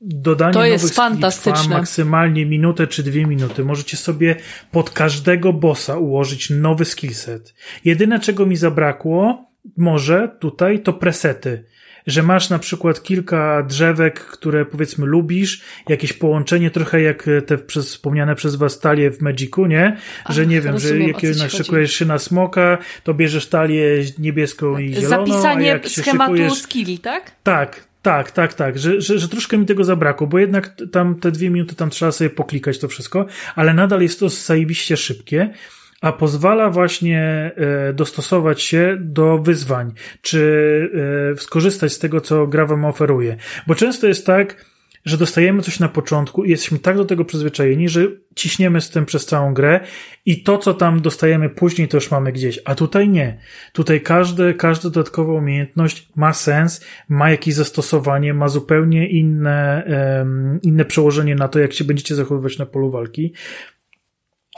dodanie 0.00 0.52
to 0.52 0.64
jest 0.64 0.84
nowych 0.84 0.96
fantastyczne. 0.96 1.62
Trwa 1.62 1.76
maksymalnie 1.78 2.46
minutę 2.46 2.86
czy 2.86 3.02
dwie 3.02 3.26
minuty. 3.26 3.64
Możecie 3.64 3.96
sobie 3.96 4.36
pod 4.72 4.90
każdego 4.90 5.52
bossa 5.52 5.96
ułożyć 5.96 6.50
nowy 6.50 6.84
skillset. 6.84 7.54
Jedyne 7.84 8.20
czego 8.20 8.46
mi 8.46 8.56
zabrakło, 8.56 9.44
może 9.76 10.36
tutaj, 10.40 10.82
to 10.82 10.92
presety 10.92 11.64
że 12.08 12.22
masz 12.22 12.50
na 12.50 12.58
przykład 12.58 13.02
kilka 13.02 13.62
drzewek, 13.62 14.20
które 14.20 14.64
powiedzmy 14.64 15.06
lubisz, 15.06 15.62
jakieś 15.88 16.12
połączenie 16.12 16.70
trochę 16.70 17.02
jak 17.02 17.26
te 17.46 17.58
przez, 17.58 17.88
wspomniane 17.88 18.34
przez 18.34 18.56
was 18.56 18.80
talie 18.80 19.10
w 19.10 19.20
Magicu, 19.20 19.66
nie? 19.66 19.96
Że 20.28 20.46
nie 20.46 20.60
wiem, 20.60 20.78
że 20.78 20.98
jak 20.98 21.22
naszykujesz 21.38 21.92
się 21.92 22.04
na 22.04 22.18
smoka, 22.18 22.78
to 23.04 23.14
bierzesz 23.14 23.46
talię 23.46 24.04
niebieską 24.18 24.78
i 24.78 24.94
zieloną. 24.94 25.26
Zapisanie 25.26 25.80
schematu 25.86 26.32
szykujesz... 26.32 26.62
skill, 26.62 26.98
tak? 26.98 27.32
Tak, 27.42 27.88
tak, 28.02 28.30
tak, 28.30 28.54
tak, 28.54 28.78
że, 28.78 29.00
że, 29.00 29.18
że 29.18 29.28
troszkę 29.28 29.58
mi 29.58 29.66
tego 29.66 29.84
zabrakło, 29.84 30.26
bo 30.26 30.38
jednak 30.38 30.76
tam 30.92 31.14
te 31.14 31.32
dwie 31.32 31.50
minuty 31.50 31.74
tam 31.74 31.90
trzeba 31.90 32.12
sobie 32.12 32.30
poklikać 32.30 32.78
to 32.78 32.88
wszystko, 32.88 33.26
ale 33.54 33.74
nadal 33.74 34.02
jest 34.02 34.20
to 34.20 34.28
zajebiście 34.28 34.96
szybkie 34.96 35.50
a 36.00 36.12
pozwala 36.12 36.70
właśnie 36.70 37.20
e, 37.56 37.92
dostosować 37.92 38.62
się 38.62 38.96
do 39.00 39.38
wyzwań, 39.38 39.92
czy 40.22 40.90
e, 41.32 41.36
skorzystać 41.36 41.92
z 41.92 41.98
tego, 41.98 42.20
co 42.20 42.46
gra 42.46 42.66
wam 42.66 42.84
oferuje. 42.84 43.36
Bo 43.66 43.74
często 43.74 44.06
jest 44.06 44.26
tak, 44.26 44.64
że 45.04 45.16
dostajemy 45.16 45.62
coś 45.62 45.80
na 45.80 45.88
początku 45.88 46.44
i 46.44 46.50
jesteśmy 46.50 46.78
tak 46.78 46.96
do 46.96 47.04
tego 47.04 47.24
przyzwyczajeni, 47.24 47.88
że 47.88 48.06
ciśniemy 48.34 48.80
z 48.80 48.90
tym 48.90 49.06
przez 49.06 49.26
całą 49.26 49.54
grę 49.54 49.80
i 50.26 50.42
to, 50.42 50.58
co 50.58 50.74
tam 50.74 51.00
dostajemy 51.00 51.48
później, 51.48 51.88
to 51.88 51.96
już 51.96 52.10
mamy 52.10 52.32
gdzieś. 52.32 52.58
A 52.64 52.74
tutaj 52.74 53.08
nie. 53.08 53.38
Tutaj 53.72 54.00
każde, 54.00 54.54
każda 54.54 54.90
dodatkowa 54.90 55.32
umiejętność 55.32 56.08
ma 56.16 56.32
sens, 56.32 56.84
ma 57.08 57.30
jakieś 57.30 57.54
zastosowanie, 57.54 58.34
ma 58.34 58.48
zupełnie 58.48 59.08
inne, 59.08 59.84
um, 60.18 60.58
inne 60.62 60.84
przełożenie 60.84 61.34
na 61.34 61.48
to, 61.48 61.58
jak 61.58 61.72
się 61.72 61.84
będziecie 61.84 62.14
zachowywać 62.14 62.58
na 62.58 62.66
polu 62.66 62.90
walki. 62.90 63.32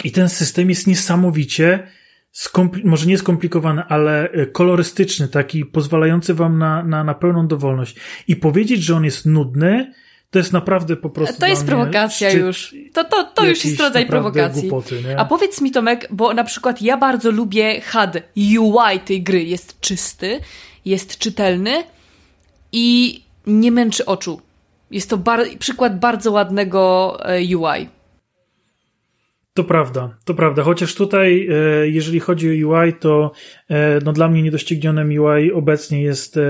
I 0.05 0.13
ten 0.13 0.29
system 0.29 0.71
jest 0.71 0.87
niesamowicie, 0.87 1.87
może 2.85 3.07
nie 3.07 3.19
skomplikowany, 3.19 3.83
ale 3.89 4.31
e, 4.31 4.47
kolorystyczny, 4.47 5.29
taki 5.29 5.65
pozwalający 5.65 6.35
wam 6.35 6.59
na, 6.59 6.85
na, 6.85 7.05
na 7.05 7.15
pełną 7.15 7.47
dowolność. 7.47 7.97
I 8.29 8.37
powiedzieć, 8.37 8.83
że 8.83 8.97
on 8.97 9.05
jest 9.05 9.27
nudny, 9.27 9.93
to 10.31 10.39
jest 10.39 10.53
naprawdę 10.53 10.97
po 10.97 11.11
prostu. 11.11 11.41
To 11.41 11.47
jest 11.47 11.67
prowokacja 11.67 12.33
już. 12.33 12.75
To, 12.93 13.05
to, 13.05 13.25
to 13.25 13.47
już 13.47 13.65
jest 13.65 13.81
rodzaj 13.81 14.07
prowokacji. 14.07 14.69
Głupoty, 14.69 15.03
A 15.17 15.25
powiedz 15.25 15.61
mi, 15.61 15.71
Tomek, 15.71 16.09
bo 16.11 16.35
na 16.35 16.45
przykład 16.45 16.83
ja 16.83 16.97
bardzo 16.97 17.31
lubię 17.31 17.81
HUD. 17.81 18.23
UI 18.59 19.01
tej 19.05 19.23
gry 19.23 19.45
jest 19.45 19.81
czysty, 19.81 20.41
jest 20.85 21.19
czytelny 21.19 21.85
i 22.73 23.21
nie 23.47 23.73
męczy 23.73 24.07
oczu. 24.07 24.41
Jest 24.91 25.11
to 25.11 25.17
bar 25.17 25.41
przykład 25.59 25.99
bardzo 25.99 26.33
ładnego 26.33 27.19
e, 27.25 27.57
UI. 27.57 27.89
To 29.61 29.65
prawda, 29.65 30.17
to 30.25 30.35
prawda. 30.35 30.63
Chociaż 30.63 30.95
tutaj, 30.95 31.49
e, 31.51 31.89
jeżeli 31.89 32.21
chodzi 32.21 32.65
o 32.65 32.69
UI, 32.69 32.93
to 32.93 33.33
e, 33.71 33.99
no 34.05 34.13
dla 34.13 34.29
mnie 34.29 34.43
niedoścignionym 34.43 35.09
UI 35.09 35.53
obecnie 35.53 36.03
jest 36.03 36.37
e, 36.37 36.41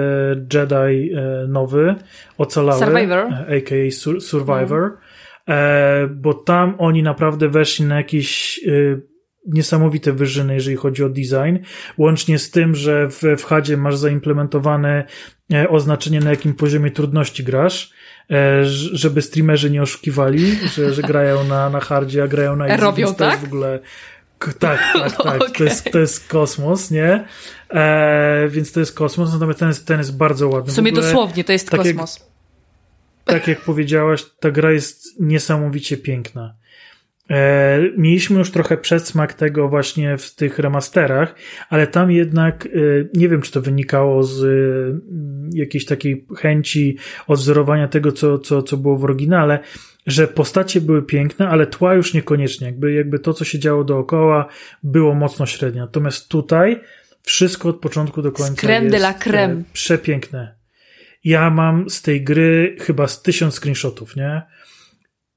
Jedi 0.55 1.13
nowy, 1.49 1.95
ocalały, 2.39 2.85
Survivor, 2.85 3.27
aka 3.27 3.75
Survivor, 4.21 4.91
bo 6.11 6.35
tam 6.35 6.75
oni 6.79 7.03
naprawdę 7.03 7.49
weszli 7.49 7.85
na 7.85 7.97
jakieś 7.97 8.61
niesamowite 9.47 10.13
wyżyny, 10.13 10.55
jeżeli 10.55 10.77
chodzi 10.77 11.05
o 11.05 11.09
design, 11.09 11.57
łącznie 11.99 12.39
z 12.39 12.51
tym, 12.51 12.75
że 12.75 13.09
w, 13.09 13.23
w 13.39 13.45
HUDzie 13.45 13.77
masz 13.77 13.97
zaimplementowane 13.97 15.05
oznaczenie, 15.69 16.21
na 16.21 16.31
jakim 16.31 16.55
poziomie 16.55 16.91
trudności 16.91 17.45
grasz, 17.45 17.93
żeby 18.93 19.23
streamerzy 19.23 19.71
nie 19.71 19.83
oszukiwali, 19.83 20.57
że, 20.75 20.95
że 20.95 21.03
grają 21.03 21.45
na, 21.45 21.71
na 21.71 21.81
hardzie, 21.81 22.23
a 22.23 22.29
grają 22.29 22.57
na 22.57 22.69
easy. 22.69 22.83
Robią, 22.83 23.15
tak? 23.15 23.41
w 23.41 23.45
ogóle... 23.45 23.79
Tak, 24.41 24.81
tak, 24.93 25.17
tak. 25.17 25.43
okay. 25.43 25.51
To, 25.51 25.65
jest, 25.65 25.93
to 25.93 25.99
jest 25.99 26.29
kosmos, 26.29 26.91
nie? 26.91 27.25
E, 27.71 28.49
więc 28.49 28.73
to 28.73 28.81
jest 28.81 28.95
kosmos, 28.95 29.33
natomiast 29.33 29.59
ten 29.59 29.69
jest, 29.69 29.87
ten 29.87 29.99
jest 29.99 30.17
bardzo 30.17 30.49
ładny. 30.49 30.73
W 30.73 30.75
sumie 30.75 30.91
w 30.91 30.95
ogóle, 30.95 31.07
dosłownie 31.07 31.45
to 31.45 31.53
jest 31.53 31.71
tak 31.71 31.81
kosmos. 31.81 32.19
Jak, 32.19 32.29
tak 33.25 33.49
jak 33.49 33.61
powiedziałaś, 33.61 34.25
ta 34.41 34.51
gra 34.51 34.73
jest 34.73 35.21
niesamowicie 35.21 35.97
piękna. 35.97 36.55
E, 37.31 37.79
mieliśmy 37.97 38.39
już 38.39 38.51
trochę 38.51 38.77
przedsmak 38.77 39.35
tego 39.35 39.69
właśnie 39.69 40.17
w 40.17 40.35
tych 40.35 40.59
remasterach, 40.59 41.35
ale 41.69 41.87
tam 41.87 42.11
jednak 42.11 42.67
e, 42.67 42.69
nie 43.15 43.29
wiem, 43.29 43.43
czy 43.43 43.53
to 43.53 43.61
wynikało 43.61 44.23
z 44.23 44.45
e, 44.45 44.49
jakiejś 45.59 45.85
takiej 45.85 46.27
chęci 46.37 46.99
odwzorowania 47.27 47.89
tego, 47.89 48.13
co, 48.13 48.39
co, 48.39 48.63
co 48.63 48.77
było 48.77 48.97
w 48.97 49.05
oryginale, 49.05 49.59
że 50.07 50.29
postacie 50.29 50.81
były 50.81 51.03
piękne, 51.03 51.49
ale 51.49 51.67
tła 51.67 51.95
już 51.95 52.15
niekoniecznie. 52.15 52.67
Jakby, 52.67 52.93
jakby 52.93 53.19
to, 53.19 53.35
co 53.35 53.45
się 53.45 53.59
działo 53.59 53.85
dookoła, 53.85 54.49
było 54.83 55.15
mocno 55.15 55.47
średnie. 55.47 55.81
Natomiast 55.81 56.29
tutaj 56.29 56.81
wszystko 57.23 57.69
od 57.69 57.81
początku 57.81 58.23
do 58.23 58.33
końca 58.33 58.61
creme 58.61 58.85
jest 58.85 58.97
de 58.97 58.99
la 58.99 59.15
creme. 59.15 59.63
przepiękne. 59.73 60.55
Ja 61.25 61.51
mam 61.51 61.91
z 61.91 62.03
tej 62.03 62.25
gry 62.25 62.77
chyba 62.81 63.07
z 63.07 63.23
tysiąc 63.23 63.55
screenshotów, 63.55 64.17
nie? 64.17 64.43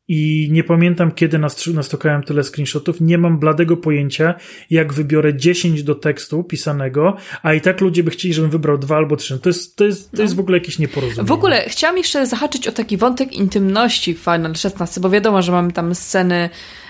I 0.07 0.49
nie 0.51 0.63
pamiętam, 0.63 1.11
kiedy 1.11 1.39
nastukałem 1.73 2.23
tyle 2.23 2.43
screenshotów. 2.43 3.01
Nie 3.01 3.17
mam 3.17 3.39
bladego 3.39 3.77
pojęcia, 3.77 4.33
jak 4.69 4.93
wybiorę 4.93 5.37
10 5.37 5.83
do 5.83 5.95
tekstu 5.95 6.43
pisanego, 6.43 7.17
a 7.43 7.53
i 7.53 7.61
tak 7.61 7.81
ludzie 7.81 8.03
by 8.03 8.11
chcieli, 8.11 8.33
żebym 8.33 8.51
wybrał 8.51 8.77
dwa 8.77 8.97
albo 8.97 9.15
trzy. 9.15 9.39
To 9.39 9.49
jest, 9.49 9.75
to 9.75 9.85
jest, 9.85 10.11
to 10.11 10.21
jest 10.21 10.35
w 10.35 10.39
ogóle 10.39 10.57
jakieś 10.57 10.79
nieporozumienie. 10.79 11.27
W 11.27 11.31
ogóle 11.31 11.65
chciałam 11.67 11.97
jeszcze 11.97 12.25
zahaczyć 12.25 12.67
o 12.67 12.71
taki 12.71 12.97
wątek 12.97 13.33
intymności 13.33 14.13
w 14.13 14.19
Final 14.19 14.55
16, 14.55 15.01
bo 15.01 15.09
wiadomo, 15.09 15.41
że 15.41 15.51
mamy 15.51 15.71
tam 15.71 15.95
sceny 15.95 16.49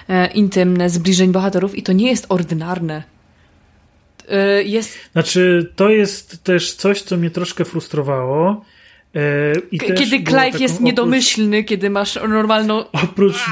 e, 0.09 0.27
intymne, 0.27 0.89
zbliżeń 0.89 1.31
bohaterów 1.31 1.77
i 1.77 1.83
to 1.83 1.93
nie 1.93 2.09
jest 2.09 2.25
ordynarne. 2.29 3.03
E, 4.29 4.63
jest... 4.63 4.97
Znaczy, 5.11 5.71
to 5.75 5.89
jest 5.89 6.43
też 6.43 6.73
coś, 6.73 7.01
co 7.01 7.17
mnie 7.17 7.29
troszkę 7.29 7.65
frustrowało 7.65 8.65
kiedy 9.79 10.23
Clive 10.23 10.59
jest 10.59 10.81
niedomyślny, 10.81 11.57
oprócz, 11.57 11.69
kiedy 11.69 11.89
masz 11.89 12.19
normalną... 12.29 12.85
Oprócz, 12.91 13.45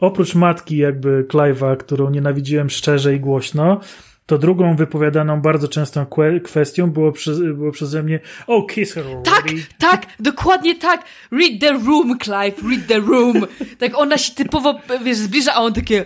oprócz 0.00 0.34
matki 0.34 0.76
jakby 0.76 1.24
Clive'a, 1.24 1.76
którą 1.76 2.10
nienawidziłem 2.10 2.70
szczerze 2.70 3.14
i 3.14 3.20
głośno, 3.20 3.80
to 4.26 4.38
drugą 4.38 4.76
wypowiadaną 4.76 5.40
bardzo 5.40 5.68
częstą 5.68 6.06
kwestią 6.42 6.90
było, 6.90 7.12
przy, 7.12 7.54
było 7.54 7.72
przeze 7.72 8.02
mnie 8.02 8.20
Oh, 8.46 8.66
kiss 8.74 8.92
her 8.92 9.04
already. 9.06 9.30
Tak, 9.30 9.44
tak, 9.78 10.06
dokładnie 10.20 10.74
tak. 10.74 11.04
Read 11.32 11.60
the 11.60 11.72
room, 11.72 12.18
Clive, 12.18 12.62
read 12.70 12.86
the 12.88 13.00
room. 13.00 13.46
Tak 13.78 13.98
ona 13.98 14.18
się 14.18 14.34
typowo, 14.34 14.80
wiesz, 15.04 15.16
zbliża, 15.16 15.54
a 15.54 15.60
on 15.60 15.72
takie... 15.72 16.04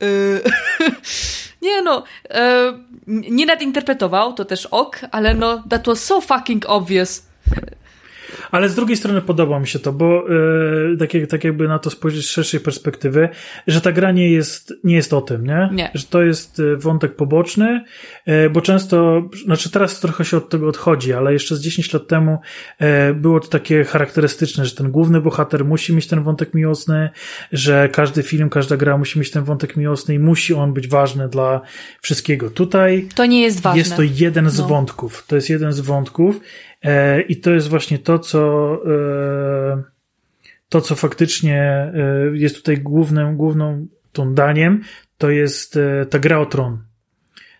Yy. 0.00 0.40
Nie 1.62 1.82
no, 1.82 2.04
e, 2.30 2.72
nie 3.06 3.46
nadinterpretował, 3.46 4.32
to 4.32 4.44
też 4.44 4.66
ok, 4.66 5.00
ale 5.10 5.34
no, 5.34 5.62
that 5.70 5.86
was 5.86 6.04
so 6.04 6.20
fucking 6.20 6.66
obvious. 6.66 7.26
Ale 8.50 8.68
z 8.68 8.74
drugiej 8.74 8.96
strony 8.96 9.20
podoba 9.20 9.60
mi 9.60 9.66
się 9.66 9.78
to, 9.78 9.92
bo 9.92 10.28
yy, 10.28 10.96
tak, 10.98 11.14
jak, 11.14 11.30
tak 11.30 11.44
jakby 11.44 11.68
na 11.68 11.78
to 11.78 11.90
spojrzeć 11.90 12.26
z 12.26 12.30
szerszej 12.30 12.60
perspektywy, 12.60 13.28
że 13.66 13.80
ta 13.80 13.92
gra 13.92 14.12
nie 14.12 14.30
jest, 14.30 14.74
nie 14.84 14.94
jest 14.94 15.12
o 15.12 15.20
tym, 15.20 15.46
nie? 15.46 15.68
nie. 15.72 15.90
Że 15.94 16.04
to 16.04 16.22
jest 16.22 16.60
e, 16.60 16.76
wątek 16.76 17.16
poboczny, 17.16 17.84
yy, 18.26 18.50
bo 18.50 18.60
często, 18.60 19.22
znaczy 19.44 19.70
teraz 19.70 20.00
trochę 20.00 20.24
się 20.24 20.36
od 20.36 20.48
tego 20.48 20.68
odchodzi, 20.68 21.12
ale 21.12 21.32
jeszcze 21.32 21.56
z 21.56 21.60
10 21.60 21.92
lat 21.92 22.06
temu 22.06 22.38
yy, 22.80 22.86
było 23.14 23.40
to 23.40 23.48
takie 23.48 23.84
charakterystyczne, 23.84 24.66
że 24.66 24.74
ten 24.74 24.90
główny 24.90 25.20
bohater 25.20 25.64
musi 25.64 25.94
mieć 25.94 26.06
ten 26.06 26.22
wątek 26.22 26.54
miłosny, 26.54 27.10
że 27.52 27.88
każdy 27.88 28.22
film, 28.22 28.50
każda 28.50 28.76
gra 28.76 28.98
musi 28.98 29.18
mieć 29.18 29.30
ten 29.30 29.44
wątek 29.44 29.76
miłosny 29.76 30.14
i 30.14 30.18
musi 30.18 30.54
on 30.54 30.72
być 30.72 30.88
ważny 30.88 31.28
dla 31.28 31.60
wszystkiego. 32.00 32.50
Tutaj 32.50 33.08
to 33.14 33.26
nie 33.26 33.42
jest 33.42 33.60
ważne. 33.60 33.78
Jest 33.78 33.96
to 33.96 34.02
jeden 34.02 34.50
z 34.50 34.58
no. 34.58 34.66
wątków. 34.66 35.24
To 35.26 35.36
jest 35.36 35.50
jeden 35.50 35.72
z 35.72 35.80
wątków 35.80 36.40
I 37.28 37.36
to 37.36 37.50
jest 37.50 37.68
właśnie 37.68 37.98
to, 37.98 38.18
co 38.18 38.72
e, 38.86 39.82
to, 40.68 40.80
co 40.80 40.94
faktycznie 40.94 41.62
e, 41.62 41.92
jest 42.32 42.56
tutaj 42.56 42.78
głównym, 42.78 43.36
główną 43.36 43.86
tą 44.12 44.34
daniem, 44.34 44.82
to 45.18 45.30
jest 45.30 45.78
ta 46.10 46.18
gra 46.18 46.38
o 46.38 46.46
tron. 46.46 46.78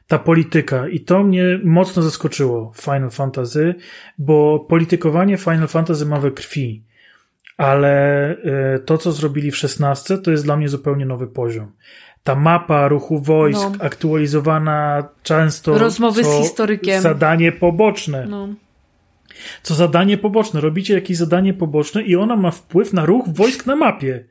Ta 0.07 0.19
polityka. 0.19 0.89
I 0.89 1.01
to 1.01 1.23
mnie 1.23 1.61
mocno 1.65 2.03
zaskoczyło 2.03 2.73
w 2.75 2.81
Final 2.81 3.11
Fantasy, 3.11 3.75
bo 4.19 4.67
politykowanie 4.69 5.37
Final 5.37 5.69
Fantasy 5.69 6.07
ma 6.07 6.21
we 6.21 6.31
krwi. 6.31 6.85
Ale 7.57 8.37
to, 8.85 8.99
co 8.99 9.13
zrobili 9.13 9.51
w 9.51 9.57
16, 9.57 10.19
to 10.19 10.31
jest 10.31 10.45
dla 10.45 10.57
mnie 10.57 10.69
zupełnie 10.69 11.07
nowy 11.07 11.27
poziom 11.27 11.73
ta 12.25 12.35
mapa 12.35 12.89
ruchu 12.89 13.19
wojsk 13.19 13.69
no. 13.79 13.85
aktualizowana 13.85 15.09
często. 15.23 15.79
Rozmowy 15.79 16.25
z 16.25 16.29
historykiem. 16.29 17.03
Zadanie 17.03 17.53
poboczne. 17.53 18.27
No 18.27 18.49
co 19.63 19.75
zadanie 19.75 20.19
poboczne. 20.19 20.61
Robicie 20.61 20.95
jakieś 20.95 21.17
zadanie 21.17 21.55
poboczne 21.55 22.03
i 22.03 22.17
ona 22.17 22.37
ma 22.37 22.51
wpływ 22.51 22.93
na 22.93 23.07
ruch 23.07 23.29
wojsk 23.29 23.67
na 23.67 23.77
mapie. 23.77 24.25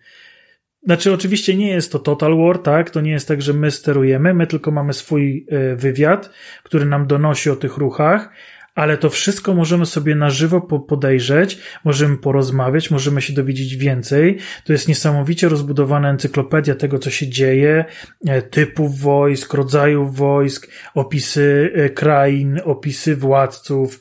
Znaczy, 0.83 1.13
oczywiście 1.13 1.55
nie 1.55 1.67
jest 1.67 1.91
to 1.91 1.99
Total 1.99 2.37
War, 2.37 2.59
tak? 2.59 2.89
To 2.89 3.01
nie 3.01 3.11
jest 3.11 3.27
tak, 3.27 3.41
że 3.41 3.53
my 3.53 3.71
sterujemy, 3.71 4.33
my 4.33 4.47
tylko 4.47 4.71
mamy 4.71 4.93
swój 4.93 5.45
e, 5.49 5.75
wywiad, 5.75 6.29
który 6.63 6.85
nam 6.85 7.07
donosi 7.07 7.49
o 7.49 7.55
tych 7.55 7.77
ruchach, 7.77 8.29
ale 8.75 8.97
to 8.97 9.09
wszystko 9.09 9.53
możemy 9.53 9.85
sobie 9.85 10.15
na 10.15 10.29
żywo 10.29 10.61
podejrzeć, 10.61 11.59
możemy 11.83 12.17
porozmawiać, 12.17 12.91
możemy 12.91 13.21
się 13.21 13.33
dowiedzieć 13.33 13.75
więcej. 13.75 14.37
To 14.63 14.73
jest 14.73 14.87
niesamowicie 14.87 15.49
rozbudowana 15.49 16.09
encyklopedia 16.09 16.75
tego, 16.75 16.99
co 16.99 17.09
się 17.09 17.29
dzieje, 17.29 17.85
e, 18.27 18.41
typów 18.41 18.99
wojsk, 18.99 19.53
rodzajów 19.53 20.15
wojsk, 20.15 20.71
opisy 20.93 21.71
e, 21.75 21.89
krain, 21.89 22.59
opisy 22.63 23.15
władców. 23.15 23.99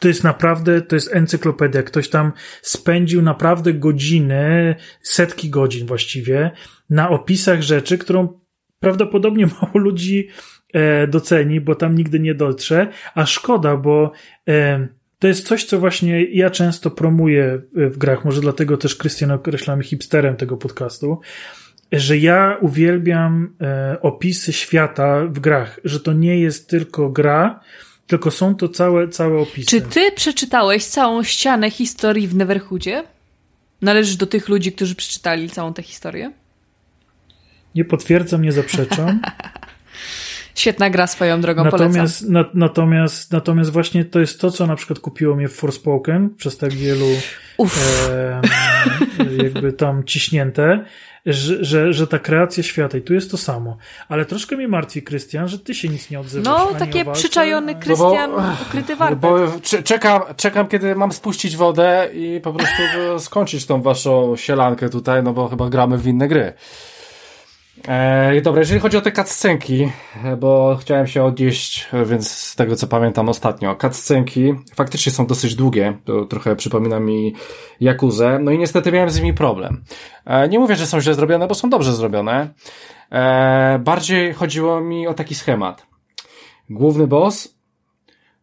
To 0.00 0.08
jest 0.08 0.24
naprawdę, 0.24 0.82
to 0.82 0.96
jest 0.96 1.14
encyklopedia. 1.14 1.82
Ktoś 1.82 2.08
tam 2.08 2.32
spędził 2.62 3.22
naprawdę 3.22 3.74
godziny, 3.74 4.76
setki 5.02 5.50
godzin 5.50 5.86
właściwie, 5.86 6.50
na 6.90 7.10
opisach 7.10 7.62
rzeczy, 7.62 7.98
którą 7.98 8.40
prawdopodobnie 8.80 9.46
mało 9.62 9.78
ludzi 9.78 10.28
E, 10.28 10.59
doceni, 11.08 11.60
bo 11.60 11.74
tam 11.74 11.94
nigdy 11.94 12.20
nie 12.20 12.34
dotrze, 12.34 12.88
a 13.14 13.26
szkoda, 13.26 13.76
bo 13.76 14.12
e, 14.48 14.88
to 15.18 15.28
jest 15.28 15.46
coś, 15.46 15.64
co 15.64 15.78
właśnie 15.78 16.24
ja 16.24 16.50
często 16.50 16.90
promuję 16.90 17.58
w 17.72 17.98
grach, 17.98 18.24
może 18.24 18.40
dlatego 18.40 18.76
też 18.76 18.96
Krystian 18.96 19.30
określamy 19.30 19.84
hipsterem 19.84 20.36
tego 20.36 20.56
podcastu, 20.56 21.20
że 21.92 22.18
ja 22.18 22.56
uwielbiam 22.60 23.56
e, 23.60 23.96
opisy 24.00 24.52
świata 24.52 25.26
w 25.26 25.38
grach, 25.40 25.80
że 25.84 26.00
to 26.00 26.12
nie 26.12 26.40
jest 26.40 26.68
tylko 26.68 27.10
gra, 27.10 27.60
tylko 28.06 28.30
są 28.30 28.54
to 28.54 28.68
całe, 28.68 29.08
całe 29.08 29.38
opisy. 29.38 29.70
Czy 29.70 29.80
ty 29.80 30.12
przeczytałeś 30.12 30.84
całą 30.84 31.22
ścianę 31.22 31.70
historii 31.70 32.28
w 32.28 32.34
Neverhoodzie? 32.34 33.04
Należysz 33.82 34.16
do 34.16 34.26
tych 34.26 34.48
ludzi, 34.48 34.72
którzy 34.72 34.94
przeczytali 34.94 35.50
całą 35.50 35.74
tę 35.74 35.82
historię? 35.82 36.32
Nie 37.74 37.84
potwierdzam, 37.84 38.42
nie 38.42 38.52
zaprzeczam. 38.52 39.20
Świetna 40.60 40.90
gra 40.90 41.06
swoją 41.06 41.40
drogą, 41.40 41.64
natomiast, 41.64 42.28
na, 42.28 42.44
natomiast, 42.54 43.32
natomiast 43.32 43.70
właśnie 43.70 44.04
to 44.04 44.20
jest 44.20 44.40
to, 44.40 44.50
co 44.50 44.66
na 44.66 44.76
przykład 44.76 44.98
kupiło 44.98 45.36
mnie 45.36 45.48
w 45.48 45.54
Forspoken 45.54 46.34
przez 46.36 46.58
tak 46.58 46.72
wielu 46.72 47.06
e, 47.58 48.40
jakby 49.42 49.72
tam 49.72 50.04
ciśnięte, 50.04 50.84
że, 51.26 51.64
że, 51.64 51.92
że 51.92 52.06
ta 52.06 52.18
kreacja 52.18 52.62
świata 52.62 52.98
i 52.98 53.02
tu 53.02 53.14
jest 53.14 53.30
to 53.30 53.36
samo. 53.36 53.76
Ale 54.08 54.24
troszkę 54.24 54.56
mnie 54.56 54.68
martwi, 54.68 55.02
Krystian, 55.02 55.48
że 55.48 55.58
ty 55.58 55.74
się 55.74 55.88
nic 55.88 56.10
nie 56.10 56.20
odzywasz. 56.20 56.46
No, 56.46 56.78
takie 56.78 57.04
walce, 57.04 57.20
przyczajony 57.20 57.74
Krystian, 57.74 58.30
no 58.30 58.56
ukryty 58.68 58.96
warpet. 58.96 59.18
Bo 59.20 59.38
czekam, 59.84 60.22
czekam, 60.36 60.68
kiedy 60.68 60.94
mam 60.94 61.12
spuścić 61.12 61.56
wodę 61.56 62.08
i 62.14 62.40
po 62.42 62.52
prostu 62.52 62.82
skończyć 63.18 63.66
tą 63.66 63.82
waszą 63.82 64.36
sielankę 64.36 64.88
tutaj, 64.88 65.22
no 65.22 65.32
bo 65.32 65.48
chyba 65.48 65.68
gramy 65.70 65.98
w 65.98 66.06
inne 66.06 66.28
gry. 66.28 66.52
E, 67.90 68.40
dobra, 68.40 68.60
jeżeli 68.60 68.80
chodzi 68.80 68.96
o 68.96 69.00
te 69.00 69.12
cutscenki, 69.12 69.92
e, 70.24 70.36
bo 70.36 70.76
chciałem 70.80 71.06
się 71.06 71.24
odnieść, 71.24 71.88
e, 71.92 72.04
więc 72.04 72.30
z 72.30 72.56
tego 72.56 72.76
co 72.76 72.86
pamiętam 72.86 73.28
ostatnio, 73.28 73.76
cutscenki 73.76 74.54
faktycznie 74.74 75.12
są 75.12 75.26
dosyć 75.26 75.54
długie, 75.54 75.98
to 76.04 76.24
trochę 76.24 76.56
przypomina 76.56 77.00
mi 77.00 77.34
Jakuzę, 77.80 78.38
no 78.38 78.50
i 78.50 78.58
niestety 78.58 78.92
miałem 78.92 79.10
z 79.10 79.20
nimi 79.20 79.34
problem. 79.34 79.84
E, 80.24 80.48
nie 80.48 80.58
mówię, 80.58 80.76
że 80.76 80.86
są 80.86 81.00
źle 81.00 81.14
zrobione, 81.14 81.46
bo 81.46 81.54
są 81.54 81.70
dobrze 81.70 81.92
zrobione. 81.92 82.48
E, 83.12 83.78
bardziej 83.78 84.34
chodziło 84.34 84.80
mi 84.80 85.06
o 85.06 85.14
taki 85.14 85.34
schemat. 85.34 85.86
Główny 86.70 87.06
boss, 87.06 87.60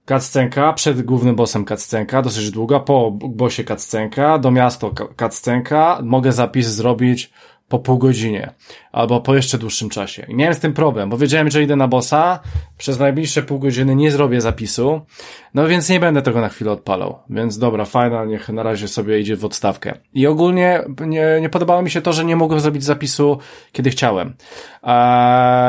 cutscenka, 0.07 0.73
przed 0.73 1.01
głównym 1.01 1.35
bossem 1.35 1.65
cutscenka, 1.65 2.21
dosyć 2.21 2.51
długa, 2.51 2.79
po 2.79 3.11
bossie 3.11 3.63
cutscenka, 3.63 4.37
do 4.37 4.51
miasta 4.51 4.87
cutscenka, 5.19 5.99
mogę 6.03 6.31
zapis 6.31 6.67
zrobić 6.67 7.31
po 7.69 7.79
pół 7.79 7.97
godzinie, 7.97 8.53
albo 8.91 9.21
po 9.21 9.35
jeszcze 9.35 9.57
dłuższym 9.57 9.89
czasie. 9.89 10.25
I 10.29 10.35
miałem 10.35 10.53
z 10.53 10.59
tym 10.59 10.73
problem, 10.73 11.09
bo 11.09 11.17
wiedziałem, 11.17 11.49
że 11.49 11.63
idę 11.63 11.75
na 11.75 11.87
bossa, 11.87 12.39
przez 12.77 12.99
najbliższe 12.99 13.43
pół 13.43 13.59
godziny 13.59 13.95
nie 13.95 14.11
zrobię 14.11 14.41
zapisu, 14.41 15.01
no 15.53 15.67
więc 15.67 15.89
nie 15.89 15.99
będę 15.99 16.21
tego 16.21 16.41
na 16.41 16.49
chwilę 16.49 16.71
odpalał. 16.71 17.19
Więc 17.29 17.57
dobra, 17.57 17.85
fajna, 17.85 18.25
niech 18.25 18.49
na 18.49 18.63
razie 18.63 18.87
sobie 18.87 19.19
idzie 19.19 19.35
w 19.35 19.45
odstawkę. 19.45 19.97
I 20.13 20.27
ogólnie 20.27 20.83
nie, 21.05 21.25
nie 21.41 21.49
podobało 21.49 21.81
mi 21.81 21.89
się 21.89 22.01
to, 22.01 22.13
że 22.13 22.25
nie 22.25 22.35
mogłem 22.35 22.59
zrobić 22.59 22.83
zapisu, 22.83 23.37
kiedy 23.71 23.89
chciałem. 23.89 24.33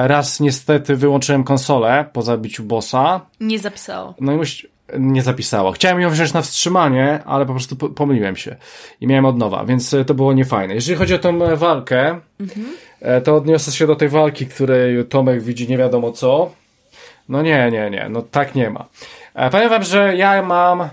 Raz 0.05 0.41
niestety 0.41 0.97
wyłączyłem 0.97 1.45
konsolę 1.45 2.05
po 2.13 2.23
zabiciu 2.23 2.63
bossa. 2.63 3.21
Nie 3.41 3.59
zapisało. 3.59 4.15
No 4.21 4.33
i 4.33 4.37
musi 4.37 4.69
nie 4.99 5.23
zapisało. 5.23 5.73
Chciałem 5.73 6.01
ją 6.01 6.11
wziąć 6.11 6.33
na 6.33 6.43
wstrzymanie, 6.43 7.21
ale 7.25 7.47
po 7.47 7.53
prostu 7.53 7.77
pomyliłem 7.77 8.37
się 8.37 8.57
i 9.01 9.07
miałem 9.07 9.25
od 9.25 9.39
nowa, 9.39 9.65
więc 9.65 9.97
to 10.07 10.15
było 10.15 10.33
niefajne. 10.33 10.75
Jeżeli 10.75 10.99
chodzi 10.99 11.15
o 11.15 11.19
tą 11.19 11.57
walkę, 11.57 12.21
mhm. 12.41 12.67
to 13.25 13.37
odniosę 13.37 13.73
się 13.73 13.87
do 13.87 13.97
tej 13.97 14.09
walki, 14.09 14.47
której 14.47 15.07
Tomek 15.07 15.43
widzi 15.43 15.69
nie 15.69 15.79
wiadomo 15.79 16.13
co. 16.13 16.51
No 17.29 17.43
nie, 17.43 17.71
nie, 17.73 17.91
nie, 17.91 18.07
no 18.11 18.23
tak 18.23 18.55
nie 18.55 18.71
ma. 18.71 18.87
Powiem 19.51 19.71
wam, 19.71 19.83
że 19.83 20.17
ja 20.17 20.43
mam 20.43 20.89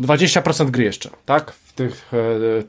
20% 0.00 0.70
gry 0.70 0.84
jeszcze, 0.84 1.10
tak? 1.26 1.52
W 1.52 1.72
tych, 1.72 2.10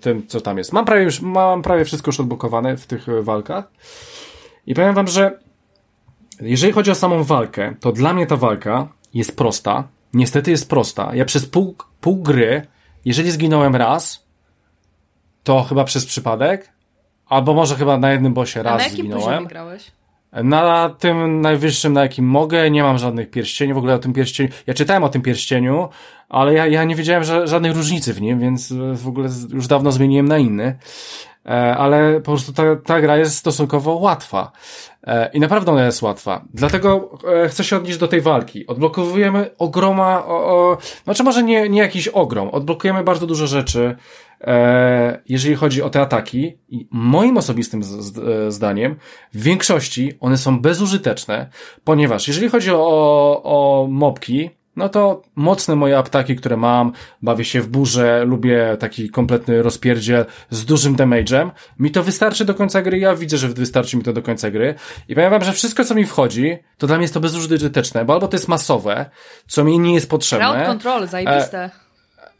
tym, 0.02 0.28
co 0.28 0.42
tam 0.42 0.58
jest. 0.58 0.74
Mam 0.74 0.86
prawie 0.86 1.04
już, 1.04 1.22
mam 1.22 1.62
prawie 1.62 1.86
wszystko 1.86 2.10
już 2.10 2.20
odblokowane 2.20 2.78
w 2.78 2.88
tych 2.88 3.06
walkach. 3.22 3.66
I 4.68 4.74
powiem 4.74 4.96
wam, 4.96 5.08
że 5.08 5.40
jeżeli 6.42 6.74
chodzi 6.74 6.92
o 6.92 6.96
samą 6.96 7.24
walkę, 7.24 7.74
to 7.80 7.92
dla 7.92 8.14
mnie 8.14 8.28
ta 8.28 8.38
walka 8.38 8.88
jest 9.14 9.38
prosta. 9.38 9.84
Niestety 10.16 10.52
jest 10.52 10.70
prosta. 10.70 11.16
Ja 11.16 11.26
przez 11.26 11.46
pół, 11.46 11.76
pół 12.02 12.16
gry, 12.16 12.68
jeżeli 13.06 13.32
zginąłem 13.32 13.76
raz, 13.76 14.26
to 15.44 15.64
chyba 15.64 15.84
przez 15.84 16.06
przypadek, 16.06 16.74
albo 17.26 17.54
może 17.54 17.76
chyba 17.76 17.98
na 17.98 18.12
jednym 18.12 18.34
bosie 18.34 18.64
raz 18.64 18.74
A 18.74 18.78
na 18.78 18.84
jakim 18.84 18.98
zginąłem. 18.98 19.24
poziomie 19.26 19.48
grałeś? 19.48 19.92
Na 20.44 20.90
tym 20.90 21.42
najwyższym, 21.42 21.94
na 21.94 22.02
jakim 22.02 22.26
mogę, 22.26 22.72
nie 22.72 22.84
mam 22.84 22.98
żadnych 22.98 23.30
pierścieni, 23.30 23.74
w 23.74 23.78
ogóle 23.78 23.94
o 23.94 24.00
tym 24.00 24.14
pierścieniu, 24.14 24.50
ja 24.68 24.74
czytałem 24.74 25.04
o 25.04 25.10
tym 25.10 25.22
pierścieniu, 25.22 25.90
ale 26.30 26.54
ja, 26.54 26.68
ja 26.68 26.84
nie 26.84 26.96
wiedziałem 26.96 27.24
że, 27.24 27.48
żadnej 27.48 27.74
różnicy 27.74 28.14
w 28.14 28.22
nim, 28.22 28.40
więc 28.40 28.74
w 28.94 29.08
ogóle 29.08 29.30
już 29.54 29.68
dawno 29.68 29.92
zmieniłem 29.92 30.28
na 30.28 30.38
inny. 30.38 30.76
E, 31.46 31.76
ale 31.78 32.20
po 32.20 32.32
prostu 32.32 32.54
ta, 32.54 32.64
ta 32.76 33.02
gra 33.02 33.18
jest 33.18 33.38
stosunkowo 33.38 33.96
łatwa. 33.96 34.52
E, 35.04 35.30
I 35.34 35.40
naprawdę 35.40 35.72
ona 35.72 35.86
jest 35.86 36.02
łatwa. 36.02 36.46
Dlatego 36.54 37.20
e, 37.44 37.50
chcę 37.50 37.64
się 37.64 37.78
odnieść 37.78 37.98
do 37.98 38.08
tej 38.08 38.22
walki. 38.22 38.68
Odblokowujemy 38.68 39.50
ogroma, 39.58 40.26
o, 40.26 40.46
o, 40.48 40.78
znaczy 41.04 41.24
może 41.24 41.44
nie, 41.44 41.70
nie 41.70 41.80
jakiś 41.80 42.08
ogrom, 42.08 42.50
odblokujemy 42.50 43.04
bardzo 43.04 43.28
dużo 43.28 43.48
rzeczy, 43.48 43.96
jeżeli 45.30 45.56
chodzi 45.56 45.82
o 45.82 45.90
te 45.90 46.02
ataki. 46.02 46.58
I 46.70 46.88
moim 46.92 47.38
osobistym 47.38 47.82
zdaniem, 48.48 48.96
w 49.34 49.44
większości 49.44 50.14
one 50.20 50.38
są 50.38 50.60
bezużyteczne, 50.60 51.50
ponieważ 51.84 52.28
jeżeli 52.28 52.50
chodzi 52.50 52.72
o, 52.72 53.42
o 53.44 53.88
mobki, 53.90 54.50
no 54.76 54.90
to 54.90 55.22
mocne 55.36 55.76
moje 55.76 55.98
aptaki, 55.98 56.36
które 56.36 56.58
mam, 56.58 56.92
bawię 57.22 57.46
się 57.46 57.62
w 57.62 57.68
burze, 57.68 58.26
lubię 58.26 58.78
taki 58.80 59.10
kompletny 59.10 59.62
rozpierdziel 59.62 60.26
z 60.50 60.66
dużym 60.66 60.96
damage'em. 60.96 61.52
Mi 61.80 61.92
to 61.92 62.04
wystarczy 62.04 62.46
do 62.46 62.56
końca 62.56 62.82
gry, 62.82 63.00
ja 63.00 63.16
widzę, 63.16 63.38
że 63.38 63.48
wystarczy 63.48 63.98
mi 63.98 64.04
to 64.04 64.14
do 64.14 64.22
końca 64.22 64.52
gry. 64.52 64.76
I 65.08 65.16
powiem 65.16 65.32
wam, 65.32 65.44
że 65.44 65.54
wszystko, 65.54 65.86
co 65.86 65.96
mi 65.96 66.06
wchodzi, 66.06 66.58
to 66.78 66.88
dla 66.88 66.96
mnie 66.96 67.04
jest 67.04 67.14
to 67.14 67.20
bezużyteczne, 67.20 68.06
bo 68.06 68.14
albo 68.14 68.28
to 68.28 68.38
jest 68.38 68.48
masowe, 68.48 69.10
co 69.48 69.64
mi 69.64 69.80
nie 69.80 69.94
jest 69.94 70.10
potrzebne. 70.10 70.54
Crowd 70.54 70.68
control, 70.68 71.08
zajebiste. 71.08 71.70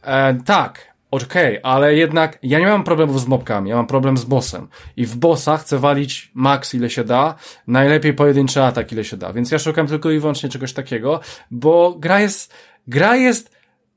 E, 0.04 0.28
e, 0.28 0.38
tak, 0.44 0.95
Okej, 1.22 1.58
okay, 1.58 1.72
ale 1.72 1.94
jednak 1.94 2.38
ja 2.42 2.58
nie 2.58 2.66
mam 2.66 2.84
problemów 2.84 3.20
z 3.20 3.26
mobkami, 3.26 3.70
ja 3.70 3.76
mam 3.76 3.86
problem 3.86 4.16
z 4.16 4.24
bossem. 4.24 4.68
I 4.96 5.06
w 5.06 5.16
bossa 5.16 5.56
chcę 5.56 5.78
walić 5.78 6.30
max 6.34 6.74
ile 6.74 6.90
się 6.90 7.04
da, 7.04 7.34
najlepiej 7.66 8.14
pojedynczy 8.14 8.62
atak 8.62 8.92
ile 8.92 9.04
się 9.04 9.16
da. 9.16 9.32
Więc 9.32 9.50
ja 9.50 9.58
szukam 9.58 9.86
tylko 9.86 10.10
i 10.10 10.18
wyłącznie 10.18 10.48
czegoś 10.48 10.72
takiego, 10.72 11.20
bo 11.50 11.96
gra 11.98 12.20
jest, 12.20 12.54
gra 12.86 13.16
jest 13.16 13.55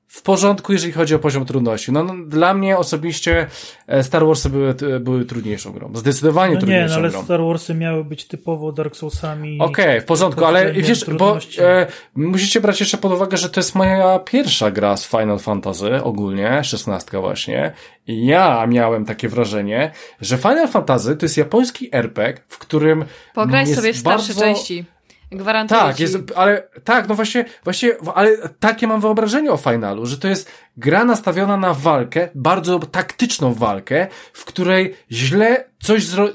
w 0.09 0.21
porządku, 0.21 0.73
jeżeli 0.73 0.93
chodzi 0.93 1.15
o 1.15 1.19
poziom 1.19 1.45
trudności. 1.45 1.91
No, 1.91 2.03
no 2.03 2.13
dla 2.27 2.53
mnie 2.53 2.77
osobiście 2.77 3.47
e, 3.87 4.03
Star 4.03 4.25
Warsy 4.25 4.49
były, 4.49 4.75
były 4.99 5.25
trudniejszą 5.25 5.71
grą. 5.71 5.91
Zdecydowanie 5.95 6.53
no 6.53 6.59
trudniejszą 6.59 6.85
nie, 6.85 6.89
no, 6.89 6.95
ale 6.95 7.09
grą. 7.09 7.23
Star 7.23 7.41
Warsy 7.41 7.73
miały 7.73 8.03
być 8.03 8.25
typowo 8.25 8.71
Dark 8.71 8.95
Soulsami. 8.95 9.59
Okej, 9.59 9.85
okay, 9.85 10.01
w 10.01 10.05
porządku, 10.05 10.45
ale 10.45 10.73
wiesz, 10.73 11.05
bo 11.05 11.37
e, 11.59 11.87
musicie 12.15 12.61
brać 12.61 12.79
jeszcze 12.79 12.97
pod 12.97 13.11
uwagę, 13.11 13.37
że 13.37 13.49
to 13.49 13.59
jest 13.59 13.75
moja 13.75 14.19
pierwsza 14.19 14.71
gra 14.71 14.97
z 14.97 15.07
Final 15.07 15.39
Fantasy, 15.39 16.03
ogólnie, 16.03 16.63
szesnastka 16.63 17.21
właśnie. 17.21 17.73
I 18.07 18.25
ja 18.25 18.67
miałem 18.67 19.05
takie 19.05 19.29
wrażenie, 19.29 19.91
że 20.21 20.37
Final 20.37 20.67
Fantasy 20.67 21.15
to 21.15 21.25
jest 21.25 21.37
japoński 21.37 21.89
RPG, 21.91 22.41
w 22.47 22.57
którym 22.57 23.05
Pograj 23.33 23.67
sobie 23.67 23.93
w 23.93 23.97
starsze 23.97 24.33
bardzo... 24.33 24.41
części. 24.41 24.85
Gwarantuję 25.31 25.81
Tak, 25.81 25.95
ci. 25.95 26.03
jest, 26.03 26.17
ale 26.35 26.63
tak, 26.83 27.07
no 27.07 27.15
właśnie, 27.15 27.45
właśnie, 27.63 27.91
ale 28.15 28.37
takie 28.59 28.87
mam 28.87 29.01
wyobrażenie 29.01 29.51
o 29.51 29.57
finalu, 29.57 30.05
że 30.05 30.17
to 30.17 30.27
jest 30.27 30.51
gra 30.77 31.05
nastawiona 31.05 31.57
na 31.57 31.73
walkę, 31.73 32.29
bardzo 32.35 32.79
taktyczną 32.79 33.53
walkę, 33.53 34.07
w 34.33 34.45
której 34.45 34.95
źle 35.11 35.65
coś 35.79 36.05
zro... 36.05 36.29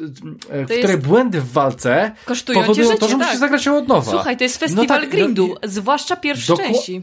E, 0.51 0.65
w 0.65 0.79
której 0.79 0.99
błędy 0.99 1.41
w 1.41 1.53
walce 1.53 2.13
Kosztują 2.25 2.61
powodują 2.61 2.87
życie, 2.87 3.01
to, 3.01 3.09
że 3.09 3.17
tak. 3.17 3.27
musisz 3.27 3.41
zagrać 3.41 3.67
ją 3.67 3.79
od 3.79 3.89
nowa. 3.89 4.11
Słuchaj, 4.11 4.37
to 4.37 4.45
jest 4.45 4.59
festiwal 4.59 4.87
no 4.87 5.01
tak, 5.01 5.11
grindu, 5.11 5.49
no, 5.63 5.69
zwłaszcza 5.69 6.17
pierwsze 6.17 6.53
Doku... 6.53 6.63
części. 6.63 7.03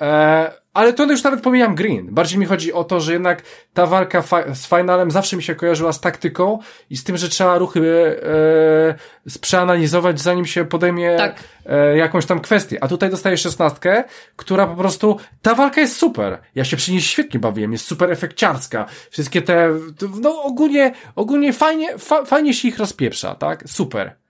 E, 0.00 0.59
ale 0.74 0.92
to 0.92 1.04
już 1.04 1.22
nawet 1.22 1.40
pomijam 1.40 1.74
green. 1.74 2.14
Bardziej 2.14 2.38
mi 2.38 2.46
chodzi 2.46 2.72
o 2.72 2.84
to, 2.84 3.00
że 3.00 3.12
jednak 3.12 3.42
ta 3.74 3.86
walka 3.86 4.22
z 4.54 4.66
finalem 4.66 5.10
zawsze 5.10 5.36
mi 5.36 5.42
się 5.42 5.54
kojarzyła 5.54 5.92
z 5.92 6.00
taktyką 6.00 6.58
i 6.90 6.96
z 6.96 7.04
tym, 7.04 7.16
że 7.16 7.28
trzeba 7.28 7.58
ruchy 7.58 7.80
e, 9.26 9.38
przeanalizować, 9.40 10.20
zanim 10.20 10.46
się 10.46 10.64
podejmie 10.64 11.16
tak. 11.16 11.44
e, 11.66 11.96
jakąś 11.96 12.26
tam 12.26 12.40
kwestię. 12.40 12.84
A 12.84 12.88
tutaj 12.88 13.10
dostaję 13.10 13.36
szesnastkę, 13.36 14.04
która 14.36 14.66
po 14.66 14.76
prostu, 14.76 15.16
ta 15.42 15.54
walka 15.54 15.80
jest 15.80 15.96
super. 15.96 16.38
Ja 16.54 16.64
się 16.64 16.76
przy 16.76 16.92
niej 16.92 17.00
świetnie 17.00 17.40
bawiłem, 17.40 17.72
jest 17.72 17.86
super 17.86 18.10
efekciarska. 18.10 18.86
Wszystkie 19.10 19.42
te, 19.42 19.68
no 20.20 20.42
ogólnie, 20.42 20.92
ogólnie 21.16 21.52
fajnie, 21.52 21.98
fa 21.98 22.24
fajnie 22.24 22.54
się 22.54 22.68
ich 22.68 22.78
rozpieprza, 22.78 23.34
tak? 23.34 23.64
Super 23.66 24.20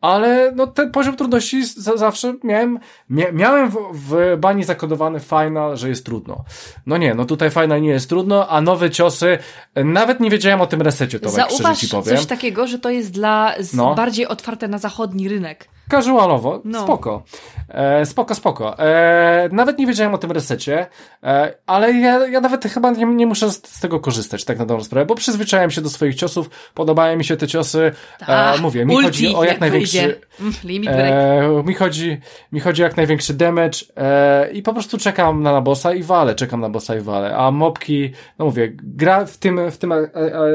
ale 0.00 0.52
no 0.56 0.66
ten 0.66 0.90
poziom 0.90 1.16
trudności 1.16 1.62
zawsze 1.96 2.34
miałem, 2.44 2.78
mia 3.10 3.32
miałem 3.32 3.70
w, 3.70 3.76
w 3.92 4.36
bani 4.38 4.64
zakodowany 4.64 5.20
final, 5.20 5.76
że 5.76 5.88
jest 5.88 6.04
trudno. 6.04 6.44
No 6.86 6.96
nie, 6.96 7.14
no 7.14 7.24
tutaj 7.24 7.50
final 7.50 7.82
nie 7.82 7.88
jest 7.88 8.08
trudno, 8.08 8.48
a 8.48 8.60
nowe 8.60 8.90
ciosy, 8.90 9.38
nawet 9.84 10.20
nie 10.20 10.30
wiedziałem 10.30 10.60
o 10.60 10.66
tym 10.66 10.82
resecie, 10.82 11.20
to 11.20 11.30
Zauważ 11.30 11.78
ci 11.78 11.88
powiem. 11.88 12.16
coś 12.16 12.26
takiego, 12.26 12.66
że 12.66 12.78
to 12.78 12.90
jest 12.90 13.10
dla 13.12 13.54
no. 13.74 13.94
bardziej 13.94 14.26
otwarte 14.26 14.68
na 14.68 14.78
zachodni 14.78 15.28
rynek. 15.28 15.68
Casualowo, 15.90 16.60
no. 16.64 16.82
spoko. 16.82 17.22
E, 17.68 18.06
spoko, 18.06 18.34
spoko. 18.34 18.78
E, 18.78 19.48
nawet 19.52 19.78
nie 19.78 19.86
wiedziałem 19.86 20.14
o 20.14 20.18
tym 20.18 20.32
resecie, 20.32 20.86
e, 21.22 21.54
ale 21.66 21.92
ja, 21.92 22.26
ja 22.26 22.40
nawet 22.40 22.64
chyba 22.64 22.90
nie, 22.90 23.06
nie 23.06 23.26
muszę 23.26 23.50
z, 23.50 23.66
z, 23.66 23.80
tego 23.80 24.00
korzystać, 24.00 24.44
tak 24.44 24.58
na 24.58 24.66
dobrą 24.66 24.84
sprawę, 24.84 25.06
bo 25.06 25.14
przyzwyczaiłem 25.14 25.70
się 25.70 25.80
do 25.80 25.90
swoich 25.90 26.14
ciosów, 26.14 26.50
podobają 26.74 27.16
mi 27.16 27.24
się 27.24 27.36
te 27.36 27.48
ciosy. 27.48 27.92
Ta, 28.26 28.54
e, 28.54 28.58
mówię, 28.58 28.86
mi 28.86 28.94
ulti, 28.94 29.06
chodzi 29.06 29.34
o 29.34 29.44
jak, 29.44 29.52
jak 29.52 29.60
największy. 29.60 30.20
Mm, 30.40 30.52
limit 30.64 30.90
e, 30.90 31.62
mi, 31.64 31.74
chodzi, 31.74 32.20
mi 32.52 32.60
chodzi 32.60 32.82
o 32.82 32.86
jak 32.86 32.96
największy 32.96 33.34
damage 33.34 33.78
e, 33.96 34.50
i 34.52 34.62
po 34.62 34.72
prostu 34.72 34.98
czekam 34.98 35.42
na, 35.42 35.52
na 35.52 35.60
bossa 35.60 35.94
i 35.94 36.02
wale, 36.02 36.34
czekam 36.34 36.60
na 36.60 36.68
bossa 36.68 36.96
i 36.96 37.00
wale. 37.00 37.36
A 37.36 37.50
mobki, 37.50 38.10
no 38.38 38.44
mówię, 38.44 38.72
gra 38.74 39.26
w 39.26 39.36
tym, 39.36 39.70
w 39.70 39.78
tym 39.78 39.92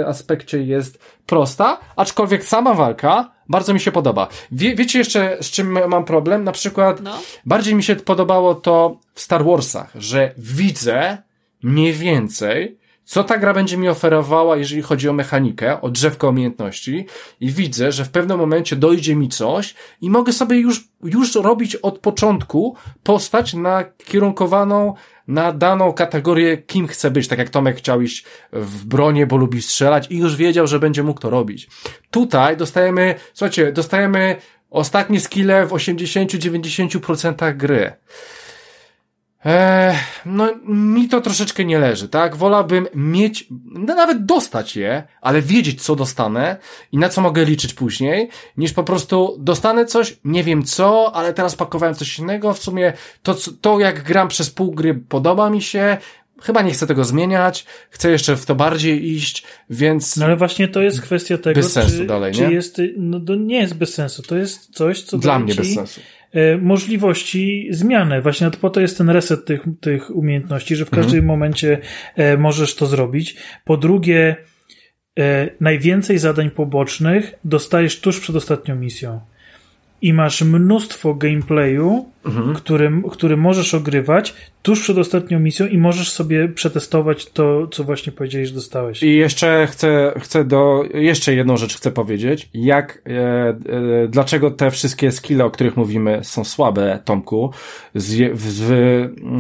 aspekcie 0.08 0.64
jest 0.64 1.00
prosta, 1.26 1.80
aczkolwiek 1.96 2.44
sama 2.44 2.74
walka 2.74 3.35
bardzo 3.50 3.74
mi 3.74 3.80
się 3.80 3.92
podoba. 3.92 4.28
Wie, 4.52 4.76
wiecie 4.76 5.00
jeszcze, 5.00 5.38
z 5.42 5.52
czym 5.52 5.90
mam 5.90 6.06
problem? 6.06 6.44
Na 6.44 6.52
przykład, 6.52 7.02
no. 7.02 7.20
bardziej 7.46 7.76
mi 7.76 7.84
się 7.84 7.96
podobało 7.96 8.56
to 8.56 9.00
w 9.14 9.22
Star 9.22 9.46
Warsach, 9.46 9.92
że 9.96 10.34
widzę 10.38 11.18
mniej 11.64 11.94
więcej, 11.94 12.78
co 13.06 13.24
ta 13.24 13.38
gra 13.38 13.54
będzie 13.54 13.78
mi 13.78 13.90
oferowała, 13.90 14.58
jeżeli 14.58 14.82
chodzi 14.82 15.10
o 15.10 15.14
mechanikę, 15.14 15.82
o 15.82 15.90
drzewko 15.90 16.30
umiejętności 16.30 17.06
i 17.40 17.52
widzę, 17.52 17.92
że 17.92 18.06
w 18.06 18.10
pewnym 18.10 18.38
momencie 18.38 18.76
dojdzie 18.76 19.16
mi 19.16 19.30
coś 19.30 19.76
i 20.02 20.10
mogę 20.10 20.34
sobie 20.34 20.60
już, 20.60 20.88
już 21.04 21.36
robić 21.36 21.76
od 21.76 22.00
początku 22.00 22.76
postać 23.04 23.54
nakierunkowaną 23.54 24.94
na 25.28 25.52
daną 25.52 25.94
kategorię, 25.94 26.58
kim 26.58 26.88
chce 26.88 27.12
być. 27.12 27.28
Tak 27.28 27.40
jak 27.40 27.50
Tomek 27.50 27.78
chciał 27.78 28.02
iść 28.02 28.26
w 28.54 28.86
bronie, 28.86 29.28
bo 29.28 29.38
lubi 29.38 29.62
strzelać 29.62 30.12
i 30.12 30.18
już 30.18 30.36
wiedział, 30.36 30.68
że 30.68 30.80
będzie 30.80 31.04
mógł 31.04 31.20
to 31.20 31.30
robić. 31.30 31.68
Tutaj 32.12 32.58
dostajemy, 32.58 33.16
słuchajcie, 33.34 33.72
dostajemy 33.72 34.36
ostatnie 34.70 35.20
skille 35.20 35.66
w 35.66 35.70
80-90% 35.70 37.58
gry. 37.58 37.94
Eee, 39.46 39.96
no, 40.26 40.56
mi 40.68 41.08
to 41.08 41.22
troszeczkę 41.22 41.66
nie 41.66 41.80
leży, 41.80 42.10
tak? 42.10 42.36
Wolałbym 42.36 42.88
mieć, 42.96 43.48
no, 43.66 43.96
nawet 43.96 44.26
dostać 44.26 44.76
je, 44.76 45.04
ale 45.22 45.42
wiedzieć, 45.42 45.82
co 45.82 45.96
dostanę 45.96 46.58
i 46.92 46.98
na 46.98 47.10
co 47.10 47.22
mogę 47.22 47.46
liczyć 47.46 47.74
później, 47.74 48.30
niż 48.58 48.74
po 48.74 48.84
prostu 48.84 49.38
dostanę 49.40 49.86
coś, 49.86 50.18
nie 50.24 50.44
wiem 50.44 50.64
co, 50.64 51.16
ale 51.16 51.34
teraz 51.34 51.56
pakowałem 51.56 51.96
coś 51.96 52.20
innego. 52.20 52.54
W 52.54 52.60
sumie 52.60 52.94
to, 53.24 53.36
to 53.62 53.80
jak 53.80 54.04
gram 54.04 54.28
przez 54.28 54.50
pół 54.50 54.72
gry 54.72 54.94
podoba 55.10 55.50
mi 55.50 55.62
się, 55.62 55.98
chyba 56.42 56.62
nie 56.62 56.72
chcę 56.72 56.88
tego 56.88 57.04
zmieniać, 57.04 57.66
chcę 57.90 58.12
jeszcze 58.12 58.36
w 58.36 58.46
to 58.46 58.56
bardziej 58.56 59.12
iść, 59.12 59.44
więc... 59.70 60.18
No 60.18 60.26
ale 60.26 60.36
właśnie 60.36 60.68
to 60.68 60.82
jest 60.82 61.02
kwestia 61.02 61.38
tego, 61.38 61.62
bez 61.62 61.72
sensu 61.72 61.98
czy, 61.98 62.06
dalej, 62.06 62.34
czy 62.34 62.42
nie? 62.42 62.54
jest, 62.54 62.82
no 62.98 63.20
to 63.20 63.36
nie 63.36 63.60
jest 63.60 63.74
bez 63.74 63.94
sensu, 63.94 64.22
to 64.22 64.38
jest 64.38 64.70
coś, 64.74 65.02
co 65.04 65.18
Dla 65.18 65.40
mnie 65.40 65.56
bez 65.56 65.74
sensu 65.74 66.02
możliwości 66.62 67.68
zmiany. 67.72 68.22
Właśnie 68.22 68.52
po 68.62 68.70
to 68.70 68.82
jest 68.82 68.98
ten 68.98 69.10
reset 69.10 69.46
tych, 69.46 69.62
tych 69.82 70.16
umiejętności, 70.16 70.76
że 70.76 70.86
w 70.86 70.90
każdym 70.90 71.20
mhm. 71.20 71.26
momencie 71.26 71.78
e, 72.16 72.38
możesz 72.38 72.76
to 72.76 72.86
zrobić. 72.86 73.36
Po 73.64 73.78
drugie, 73.78 74.36
e, 75.20 75.50
najwięcej 75.60 76.18
zadań 76.18 76.50
pobocznych 76.50 77.34
dostajesz 77.44 78.00
tuż 78.00 78.20
przed 78.20 78.36
ostatnią 78.36 78.76
misją. 78.76 79.22
I 80.02 80.14
masz 80.14 80.42
mnóstwo 80.42 81.14
gameplayu, 81.14 82.06
mhm. 82.26 82.56
który, 82.56 82.92
który 83.12 83.38
możesz 83.38 83.74
ogrywać 83.74 84.34
tuż 84.62 84.82
przed 84.82 84.98
ostatnią 84.98 85.40
misją 85.40 85.68
i 85.68 85.78
możesz 85.78 86.12
sobie 86.12 86.48
przetestować 86.48 87.26
to, 87.26 87.68
co 87.68 87.84
właśnie 87.84 88.12
powiedziałeś, 88.12 88.48
że 88.48 88.54
dostałeś. 88.54 89.04
I 89.04 89.16
jeszcze 89.16 89.68
chcę, 89.72 90.14
chcę 90.20 90.46
do, 90.46 90.84
jeszcze 90.94 91.36
jedną 91.36 91.58
rzecz 91.58 91.78
chcę 91.78 91.92
powiedzieć. 91.92 92.50
Jak, 92.54 93.02
e, 93.08 93.12
e, 93.50 93.56
dlaczego 94.08 94.52
te 94.52 94.72
wszystkie 94.72 95.12
skille, 95.12 95.46
o 95.46 95.52
których 95.52 95.78
mówimy, 95.78 96.20
są 96.24 96.44
słabe, 96.44 97.00
Tomku, 97.06 97.52
z, 97.96 98.40
z, 98.40 98.72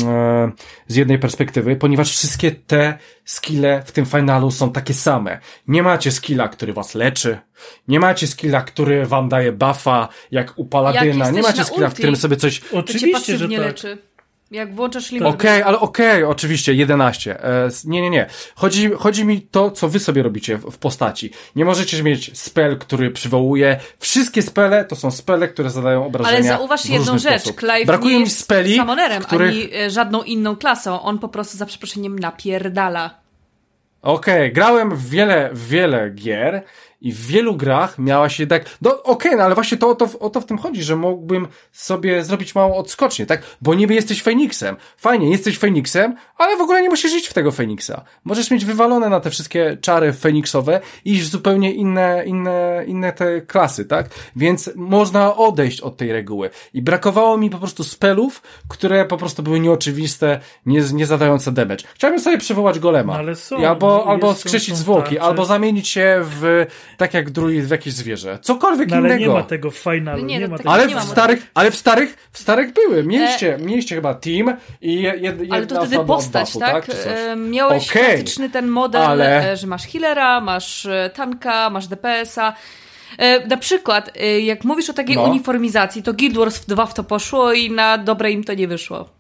e, 0.05 0.51
z 0.87 0.95
jednej 0.95 1.19
perspektywy, 1.19 1.75
ponieważ 1.75 2.11
wszystkie 2.11 2.51
te 2.51 2.97
skille 3.23 3.83
w 3.85 3.91
tym 3.91 4.05
finalu 4.05 4.51
są 4.51 4.71
takie 4.71 4.93
same. 4.93 5.39
Nie 5.67 5.83
macie 5.83 6.11
skilla, 6.11 6.47
który 6.47 6.73
was 6.73 6.95
leczy, 6.95 7.37
nie 7.87 7.99
macie 7.99 8.27
skilla, 8.27 8.61
który 8.61 9.05
wam 9.05 9.29
daje 9.29 9.51
buffa, 9.51 10.07
jak 10.31 10.53
u 10.55 10.65
Paladyna, 10.65 11.31
nie 11.31 11.41
macie 11.41 11.63
skilla, 11.63 11.89
w 11.89 11.93
którym 11.93 12.15
sobie 12.15 12.37
coś... 12.37 12.61
Oczywiście, 12.71 13.37
że 13.37 13.49
tak. 13.49 13.57
leczy. 13.57 13.97
Jak 14.51 14.75
włączasz 14.75 15.11
limit. 15.11 15.27
Okej, 15.27 15.51
okay, 15.51 15.65
ale 15.65 15.79
okej, 15.79 16.23
okay, 16.23 16.27
oczywiście, 16.27 16.73
11. 16.73 17.43
E, 17.43 17.69
nie, 17.85 18.01
nie, 18.01 18.09
nie. 18.09 18.27
Chodzi, 18.55 18.91
chodzi 18.91 19.25
mi 19.25 19.41
to, 19.41 19.71
co 19.71 19.89
wy 19.89 19.99
sobie 19.99 20.23
robicie 20.23 20.57
w, 20.57 20.71
w, 20.71 20.77
postaci. 20.77 21.31
Nie 21.55 21.65
możecie 21.65 22.03
mieć 22.03 22.37
spell, 22.37 22.77
który 22.77 23.11
przywołuje. 23.11 23.79
Wszystkie 23.99 24.41
spele 24.41 24.85
to 24.85 24.95
są 24.95 25.11
spele, 25.11 25.47
które 25.47 25.69
zadają 25.69 26.05
obrażenia. 26.05 26.37
Ale 26.37 26.47
zauważ 26.47 26.85
jedną 26.85 27.17
rzecz. 27.17 27.41
Sposób. 27.41 27.59
Clive 27.59 27.85
Brakuje 27.87 28.19
mi 28.19 28.29
speli, 28.29 28.77
samonerem, 28.77 29.23
których... 29.23 29.49
ani 29.49 29.75
e, 29.75 29.89
żadną 29.89 30.23
inną 30.23 30.55
klasą. 30.55 31.01
On 31.01 31.19
po 31.19 31.29
prostu 31.29 31.57
za 31.57 31.65
przeproszeniem 31.65 32.19
napierdala. 32.19 33.25
Okej, 34.01 34.35
okay, 34.35 34.51
grałem 34.51 34.95
w 34.95 35.09
wiele, 35.09 35.49
w 35.53 35.67
wiele 35.67 36.09
gier 36.09 36.63
i 37.05 37.11
w 37.11 37.25
wielu 37.27 37.55
grach 37.55 37.99
miała 37.99 38.29
się 38.29 38.47
tak, 38.47 38.65
no 38.81 38.91
okej, 38.91 39.13
okay, 39.13 39.35
no 39.37 39.43
ale 39.43 39.55
właśnie 39.55 39.77
to, 39.77 39.89
o, 39.89 39.95
to, 39.95 40.09
o 40.19 40.29
to 40.29 40.41
w 40.41 40.45
tym 40.45 40.57
chodzi, 40.57 40.83
że 40.83 40.95
mógłbym 40.95 41.47
sobie 41.71 42.23
zrobić 42.23 42.55
małą 42.55 42.75
odskocznię, 42.75 43.25
tak? 43.25 43.41
Bo 43.61 43.73
niby 43.73 43.93
jesteś 43.93 44.21
Feniksem. 44.21 44.75
Fajnie, 44.97 45.29
jesteś 45.29 45.57
Feniksem, 45.57 46.15
ale 46.37 46.57
w 46.57 46.61
ogóle 46.61 46.81
nie 46.81 46.89
musisz 46.89 47.13
iść 47.13 47.27
w 47.27 47.33
tego 47.33 47.51
Feniksa. 47.51 48.03
Możesz 48.23 48.51
mieć 48.51 48.65
wywalone 48.65 49.09
na 49.09 49.19
te 49.19 49.29
wszystkie 49.29 49.77
czary 49.81 50.13
Feniksowe 50.13 50.81
i 51.05 51.11
iść 51.11 51.23
w 51.23 51.27
zupełnie 51.27 51.73
inne, 51.73 52.23
inne, 52.25 52.83
inne 52.87 53.13
te 53.13 53.41
klasy, 53.41 53.85
tak? 53.85 54.09
Więc 54.35 54.69
można 54.75 55.35
odejść 55.35 55.81
od 55.81 55.97
tej 55.97 56.11
reguły. 56.11 56.49
I 56.73 56.81
brakowało 56.81 57.37
mi 57.37 57.49
po 57.49 57.57
prostu 57.57 57.83
spelów, 57.83 58.41
które 58.67 59.05
po 59.05 59.17
prostu 59.17 59.43
były 59.43 59.59
nieoczywiste, 59.59 60.39
nie, 60.65 60.83
nie 60.93 61.05
zadające 61.05 61.51
damage. 61.51 61.85
Chciałbym 61.95 62.19
sobie 62.19 62.37
przywołać 62.37 62.79
golema. 62.79 63.13
No, 63.13 63.19
ale 63.19 63.35
są, 63.35 63.67
albo, 63.67 64.07
albo 64.07 64.33
skrzesić 64.33 64.77
zwłoki, 64.77 65.19
albo 65.19 65.45
zamienić 65.45 65.87
się 65.87 66.21
w 66.23 66.65
tak 66.97 67.13
jak 67.13 67.31
druid 67.31 67.65
w 67.65 67.71
jakieś 67.71 67.93
zwierzę. 67.93 68.39
Cokolwiek 68.41 68.89
no, 68.89 68.97
ale 68.97 69.07
innego. 69.07 69.31
nie 69.31 69.39
ma 69.39 69.43
tego 69.43 69.71
fajnego. 69.71 70.21
Nie, 70.21 70.39
nie 70.39 70.47
ma 70.47 70.57
tego. 70.57 70.69
Ale, 70.69 70.87
w 70.87 71.03
starych, 71.03 71.51
ale 71.53 71.71
w 71.71 71.75
starych, 71.75 72.29
w 72.31 72.39
starych 72.39 72.73
były. 72.73 73.03
Mieliście, 73.03 73.55
e... 73.55 73.57
mieliście 73.57 73.95
chyba 73.95 74.13
team 74.13 74.57
i 74.81 75.01
jed, 75.01 75.21
jedna 75.21 75.55
Ale 75.55 75.67
to 75.67 75.81
wtedy 75.81 76.05
postać, 76.05 76.45
buffu, 76.45 76.59
tak? 76.59 76.85
tak? 76.85 76.95
E, 77.05 77.35
miałeś 77.35 77.89
okay. 77.89 78.03
klasyczny 78.03 78.49
ten 78.49 78.67
model, 78.67 79.01
ale... 79.01 79.51
E, 79.51 79.57
że 79.57 79.67
masz 79.67 79.87
healera, 79.87 80.41
masz 80.41 80.85
e, 80.85 81.09
tanka, 81.15 81.69
masz 81.69 81.87
DPS-a. 81.87 82.53
Na 83.47 83.57
przykład, 83.57 84.11
jak 84.41 84.63
mówisz 84.63 84.89
o 84.89 84.93
takiej 84.93 85.15
no. 85.15 85.23
uniformizacji, 85.23 86.03
to 86.03 86.13
Guild 86.13 86.37
Wars 86.37 86.65
2 86.65 86.85
w 86.85 86.93
to 86.93 87.03
poszło 87.03 87.53
i 87.53 87.71
na 87.71 87.97
dobre 87.97 88.31
im 88.31 88.43
to 88.43 88.53
nie 88.53 88.67
wyszło. 88.67 89.14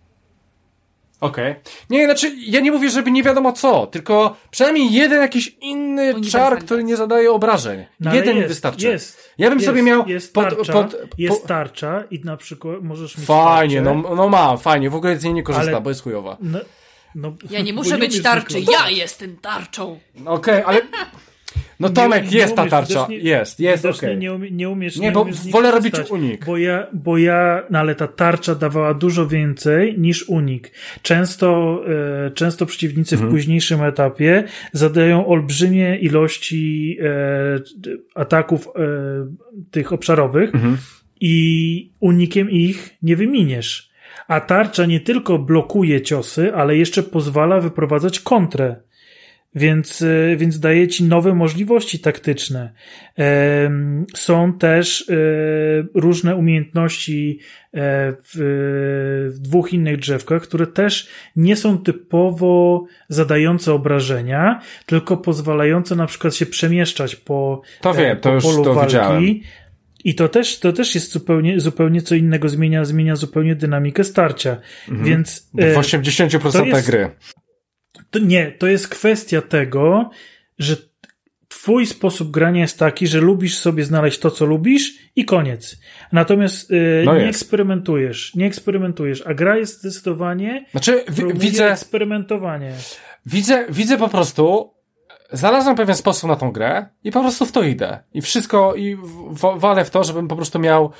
Okej. 1.21 1.51
Okay. 1.51 1.63
Nie, 1.89 2.05
znaczy, 2.05 2.35
ja 2.37 2.59
nie 2.59 2.71
mówię, 2.71 2.89
żeby 2.89 3.11
nie 3.11 3.23
wiadomo 3.23 3.53
co, 3.53 3.87
tylko 3.87 4.37
przynajmniej 4.51 4.93
jeden 4.93 5.21
jakiś 5.21 5.55
inny 5.61 6.21
czar, 6.21 6.59
który 6.59 6.83
nie 6.83 6.97
zadaje 6.97 7.31
obrażeń. 7.31 7.85
No, 7.99 8.15
jeden 8.15 8.37
mi 8.37 8.45
wystarczy. 8.45 8.87
Jest. 8.87 9.33
Ja 9.37 9.49
bym 9.49 9.59
jest, 9.59 9.67
sobie 9.67 9.81
miał. 9.81 10.07
Jest 10.07 10.33
tarcza, 10.33 10.55
pod, 10.55 10.67
pod, 10.67 11.01
pod, 11.01 11.19
jest 11.19 11.47
tarcza 11.47 12.03
i 12.11 12.19
na 12.19 12.37
przykład 12.37 12.81
możesz 12.81 13.17
mieć. 13.17 13.27
Fajnie, 13.27 13.81
no, 13.81 13.95
no 14.15 14.29
mam, 14.29 14.57
fajnie. 14.57 14.89
W 14.89 14.95
ogóle 14.95 15.19
z 15.19 15.23
niej 15.23 15.33
nie 15.33 15.43
korzystam, 15.43 15.73
ale, 15.73 15.83
bo 15.83 15.89
jest 15.89 16.03
chujowa. 16.03 16.37
No, 16.41 16.59
no, 17.15 17.33
ja 17.49 17.61
nie 17.61 17.73
muszę 17.73 17.97
być 17.97 18.21
tarczy, 18.21 18.59
ja 18.59 18.89
jestem 18.89 19.37
tarczą. 19.37 19.99
Okej, 20.25 20.63
okay, 20.63 20.65
ale. 20.65 20.81
No 21.79 21.89
Tomek, 21.89 22.23
nie, 22.23 22.29
nie 22.29 22.37
jest 22.37 22.55
ta 22.55 22.65
tarcza. 22.65 23.07
jest, 23.09 23.59
jest, 23.59 23.85
okej. 23.85 23.97
Okay. 23.97 24.17
Nie, 24.17 24.33
umie, 24.33 24.51
nie 24.51 24.69
umiesz. 24.69 24.97
Nie, 24.97 25.07
nie 25.07 25.11
bo 25.11 25.25
wolę 25.51 25.71
robić 25.71 25.95
unik. 26.09 26.45
Bo 26.45 26.57
ja, 26.57 26.87
bo 26.93 27.17
ja, 27.17 27.63
no 27.69 27.79
ale 27.79 27.95
ta 27.95 28.07
tarcza 28.07 28.55
dawała 28.55 28.93
dużo 28.93 29.27
więcej 29.27 29.99
niż 29.99 30.29
unik. 30.29 30.71
Często, 31.01 31.81
e, 32.27 32.31
często 32.31 32.65
przeciwnicy 32.65 33.15
mhm. 33.15 33.31
w 33.31 33.33
późniejszym 33.33 33.83
etapie 33.83 34.43
zadają 34.71 35.27
olbrzymie 35.27 35.97
ilości 35.97 36.97
e, 37.01 37.59
ataków 38.15 38.67
e, 38.67 38.71
tych 39.71 39.93
obszarowych 39.93 40.55
mhm. 40.55 40.77
i 41.21 41.91
unikiem 41.99 42.51
ich 42.51 42.97
nie 43.01 43.15
wyminiesz. 43.15 43.95
A 44.27 44.39
tarcza 44.39 44.85
nie 44.85 44.99
tylko 44.99 45.39
blokuje 45.39 46.01
ciosy, 46.01 46.53
ale 46.53 46.77
jeszcze 46.77 47.03
pozwala 47.03 47.59
wyprowadzać 47.59 48.19
kontrę 48.19 48.75
więc, 49.55 50.01
e, 50.01 50.35
więc 50.35 50.59
daje 50.59 50.87
ci 50.87 51.03
nowe 51.03 51.33
możliwości 51.33 51.99
taktyczne. 51.99 52.73
Są 54.15 54.53
też 54.53 55.09
e, 55.09 55.13
różne 55.93 56.35
umiejętności 56.35 57.39
e, 57.73 58.13
w, 58.33 59.37
dwóch 59.39 59.73
innych 59.73 59.97
drzewkach, 59.97 60.41
które 60.41 60.67
też 60.67 61.07
nie 61.35 61.55
są 61.55 61.77
typowo 61.77 62.85
zadające 63.09 63.73
obrażenia, 63.73 64.61
tylko 64.85 65.17
pozwalające 65.17 65.95
na 65.95 66.05
przykład 66.05 66.35
się 66.35 66.45
przemieszczać 66.45 67.15
po, 67.15 67.61
to 67.81 67.93
wiem, 67.93 68.17
po 68.17 68.29
to 68.29 68.41
polu 68.41 68.63
to 68.63 68.73
walki. 68.73 68.87
Widziałem. 68.87 69.23
I 70.03 70.15
to 70.15 70.29
też, 70.29 70.59
to 70.59 70.73
też 70.73 70.95
jest 70.95 71.11
zupełnie, 71.11 71.59
zupełnie 71.59 72.01
co 72.01 72.15
innego, 72.15 72.49
zmienia, 72.49 72.85
zmienia 72.85 73.15
zupełnie 73.15 73.55
dynamikę 73.55 74.03
starcia. 74.03 74.57
Mhm. 74.89 75.09
Więc. 75.09 75.49
W 75.53 75.75
80% 75.75 76.65
jest, 76.65 76.87
gry. 76.87 77.09
To 78.09 78.19
nie, 78.19 78.51
to 78.51 78.67
jest 78.67 78.87
kwestia 78.87 79.41
tego, 79.41 80.09
że 80.59 80.75
twój 81.65 81.85
sposób 81.85 82.31
grania 82.31 82.61
jest 82.61 82.79
taki, 82.79 83.07
że 83.07 83.21
lubisz 83.21 83.57
sobie 83.57 83.83
znaleźć 83.83 84.19
to, 84.19 84.31
co 84.31 84.45
lubisz 84.45 84.93
i 85.15 85.25
koniec. 85.25 85.77
Natomiast 86.11 86.71
yy, 86.71 87.03
no 87.05 87.17
nie 87.17 87.27
eksperymentujesz, 87.27 88.35
nie 88.35 88.45
eksperymentujesz, 88.45 89.23
a 89.27 89.33
gra 89.33 89.57
jest 89.57 89.79
zdecydowanie 89.79 90.65
znaczy, 90.71 91.03
widzę 91.35 91.71
eksperymentowanie. 91.71 92.73
Widzę, 93.25 93.65
widzę 93.69 93.97
po 93.97 94.09
prostu 94.09 94.73
znalazłem 95.31 95.75
pewien 95.75 95.95
sposób 95.95 96.29
na 96.29 96.35
tą 96.35 96.51
grę 96.51 96.85
i 97.03 97.11
po 97.11 97.21
prostu 97.21 97.45
w 97.45 97.51
to 97.51 97.63
idę. 97.63 97.99
I 98.13 98.21
wszystko, 98.21 98.75
i 98.75 98.97
walę 99.57 99.85
w 99.85 99.89
to, 99.89 100.03
żebym 100.03 100.27
po 100.27 100.35
prostu 100.35 100.59
miał 100.59 100.91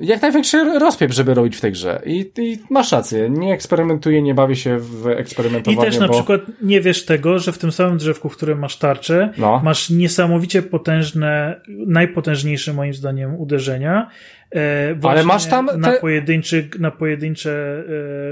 jak 0.00 0.22
największy 0.22 0.78
rozpiep, 0.78 1.12
żeby 1.12 1.34
robić 1.34 1.56
w 1.56 1.60
tej 1.60 1.72
grze. 1.72 2.02
I, 2.06 2.30
I, 2.38 2.58
masz 2.70 2.92
rację, 2.92 3.30
nie 3.30 3.52
eksperymentuję, 3.52 4.22
nie 4.22 4.34
bawię 4.34 4.56
się 4.56 4.78
w 4.78 5.06
eksperymentowanie. 5.06 5.88
I 5.88 5.90
też 5.90 6.00
na 6.00 6.08
bo... 6.08 6.14
przykład 6.14 6.40
nie 6.62 6.80
wiesz 6.80 7.04
tego, 7.04 7.38
że 7.38 7.52
w 7.52 7.58
tym 7.58 7.72
samym 7.72 7.98
drzewku, 7.98 8.28
w 8.28 8.36
którym 8.36 8.58
masz 8.58 8.76
tarczę, 8.76 9.32
no. 9.38 9.60
masz 9.64 9.90
niesamowicie 9.90 10.62
potężne, 10.62 11.60
najpotężniejsze 11.68 12.72
moim 12.72 12.94
zdaniem 12.94 13.40
uderzenia. 13.40 14.10
E, 14.54 15.08
Ale 15.08 15.24
masz 15.24 15.46
tam 15.46 15.68
te... 15.68 15.76
na, 15.76 15.92
pojedynczych, 15.92 16.78
na, 16.78 16.90
pojedyncze, 16.90 17.84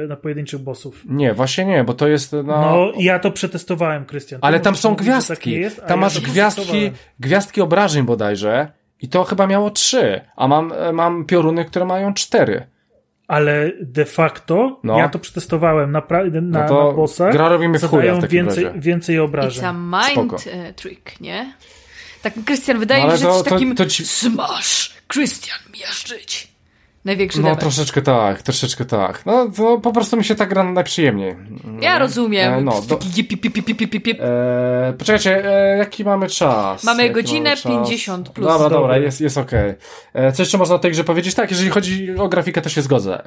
e, 0.05 0.07
na 0.07 0.17
pojedynczych 0.17 0.61
bossów. 0.61 1.05
Nie, 1.09 1.35
właśnie 1.35 1.65
nie, 1.65 1.85
bo 1.85 1.95
to 1.95 2.09
jest. 2.09 2.33
No, 2.33 2.43
no 2.45 2.93
ja 2.99 3.19
to 3.19 3.31
przetestowałem, 3.31 4.05
Krystian. 4.05 4.39
Ale 4.43 4.61
tam 4.61 4.77
są 4.77 4.91
mówić, 4.91 5.07
gwiazdki. 5.07 5.53
Tak 5.53 5.61
jest, 5.61 5.77
tam 5.77 5.89
ja 5.91 5.97
masz 5.97 6.21
gwiazdki, 6.21 6.91
gwiazdki 7.21 7.61
obrażeń 7.61 8.05
bodajże 8.05 8.82
i 9.03 9.09
to 9.09 9.25
chyba 9.25 9.47
miało 9.47 9.71
trzy, 9.71 10.21
a 10.37 10.49
mam, 10.49 10.73
mam 10.93 11.25
pioruny, 11.25 11.65
które 11.65 11.85
mają 11.85 12.15
cztery. 12.15 12.67
Ale 13.29 13.73
de 13.81 14.05
facto 14.05 14.81
no. 14.85 14.99
ja 14.99 15.09
to 15.09 15.19
przetestowałem 15.19 15.93
na, 15.93 16.03
na, 16.43 16.63
no 16.63 16.69
to 16.69 16.89
na 16.89 16.93
bossach. 16.93 17.33
Gra 17.33 17.49
robimy 17.49 17.79
w 17.79 17.85
chuja 17.85 18.15
w 18.15 18.29
więcej, 18.29 18.65
razie. 18.65 18.81
więcej 18.81 19.19
obrażeń. 19.19 19.65
It's 19.65 19.67
a 19.67 19.73
mind 19.73 20.41
Spoko. 20.41 20.51
E, 20.51 20.73
trick, 20.73 21.21
nie? 21.21 21.53
Tak, 22.23 22.35
Krystian, 22.45 22.79
wydaje 22.79 23.05
no, 23.05 23.13
mi 23.13 23.19
się, 23.19 23.19
że 23.19 23.25
to, 23.25 23.35
jesteś 23.35 23.53
takim 23.53 23.77
to, 23.77 23.85
to 23.85 23.91
ci... 23.91 24.07
smash, 24.07 24.95
Krystian 25.09 25.59
miażdżyć. 25.81 26.52
Największy 27.05 27.39
No 27.39 27.45
damage. 27.45 27.61
troszeczkę 27.61 28.03
tak, 28.03 28.43
troszeczkę 28.43 28.85
tak. 28.85 29.27
No 29.27 29.51
to 29.57 29.79
po 29.79 29.93
prostu 29.93 30.17
mi 30.17 30.25
się 30.25 30.35
tak 30.35 30.49
gra 30.49 30.65
najprzyjemniej. 30.65 31.37
Ja 31.81 31.99
rozumiem. 31.99 32.55
E, 32.55 32.61
no, 32.61 32.83
do... 32.89 32.99
e, 34.21 34.95
poczekajcie, 34.99 35.45
e, 35.45 35.77
jaki 35.77 36.05
mamy 36.05 36.29
czas? 36.29 36.85
Mamy 36.85 37.03
jaki 37.03 37.15
godzinę 37.15 37.51
mamy 37.51 37.57
czas? 37.57 37.73
50 37.73 38.29
plus. 38.29 38.49
Dobra, 38.49 38.71
dobra, 38.71 38.99
jest, 38.99 39.21
jest 39.21 39.39
okej. 39.39 39.71
Okay. 39.71 39.77
E, 40.27 40.33
co 40.33 40.43
jeszcze 40.43 40.59
można 40.59 40.75
o 40.75 40.79
tej 40.79 40.91
grze 40.91 41.05
powiedzieć? 41.05 41.35
Tak, 41.35 41.51
jeżeli 41.51 41.71
chodzi 41.71 42.15
o 42.19 42.29
grafikę, 42.29 42.63
to 42.63 42.69
się 42.69 42.83
zgodzę. 42.83 43.27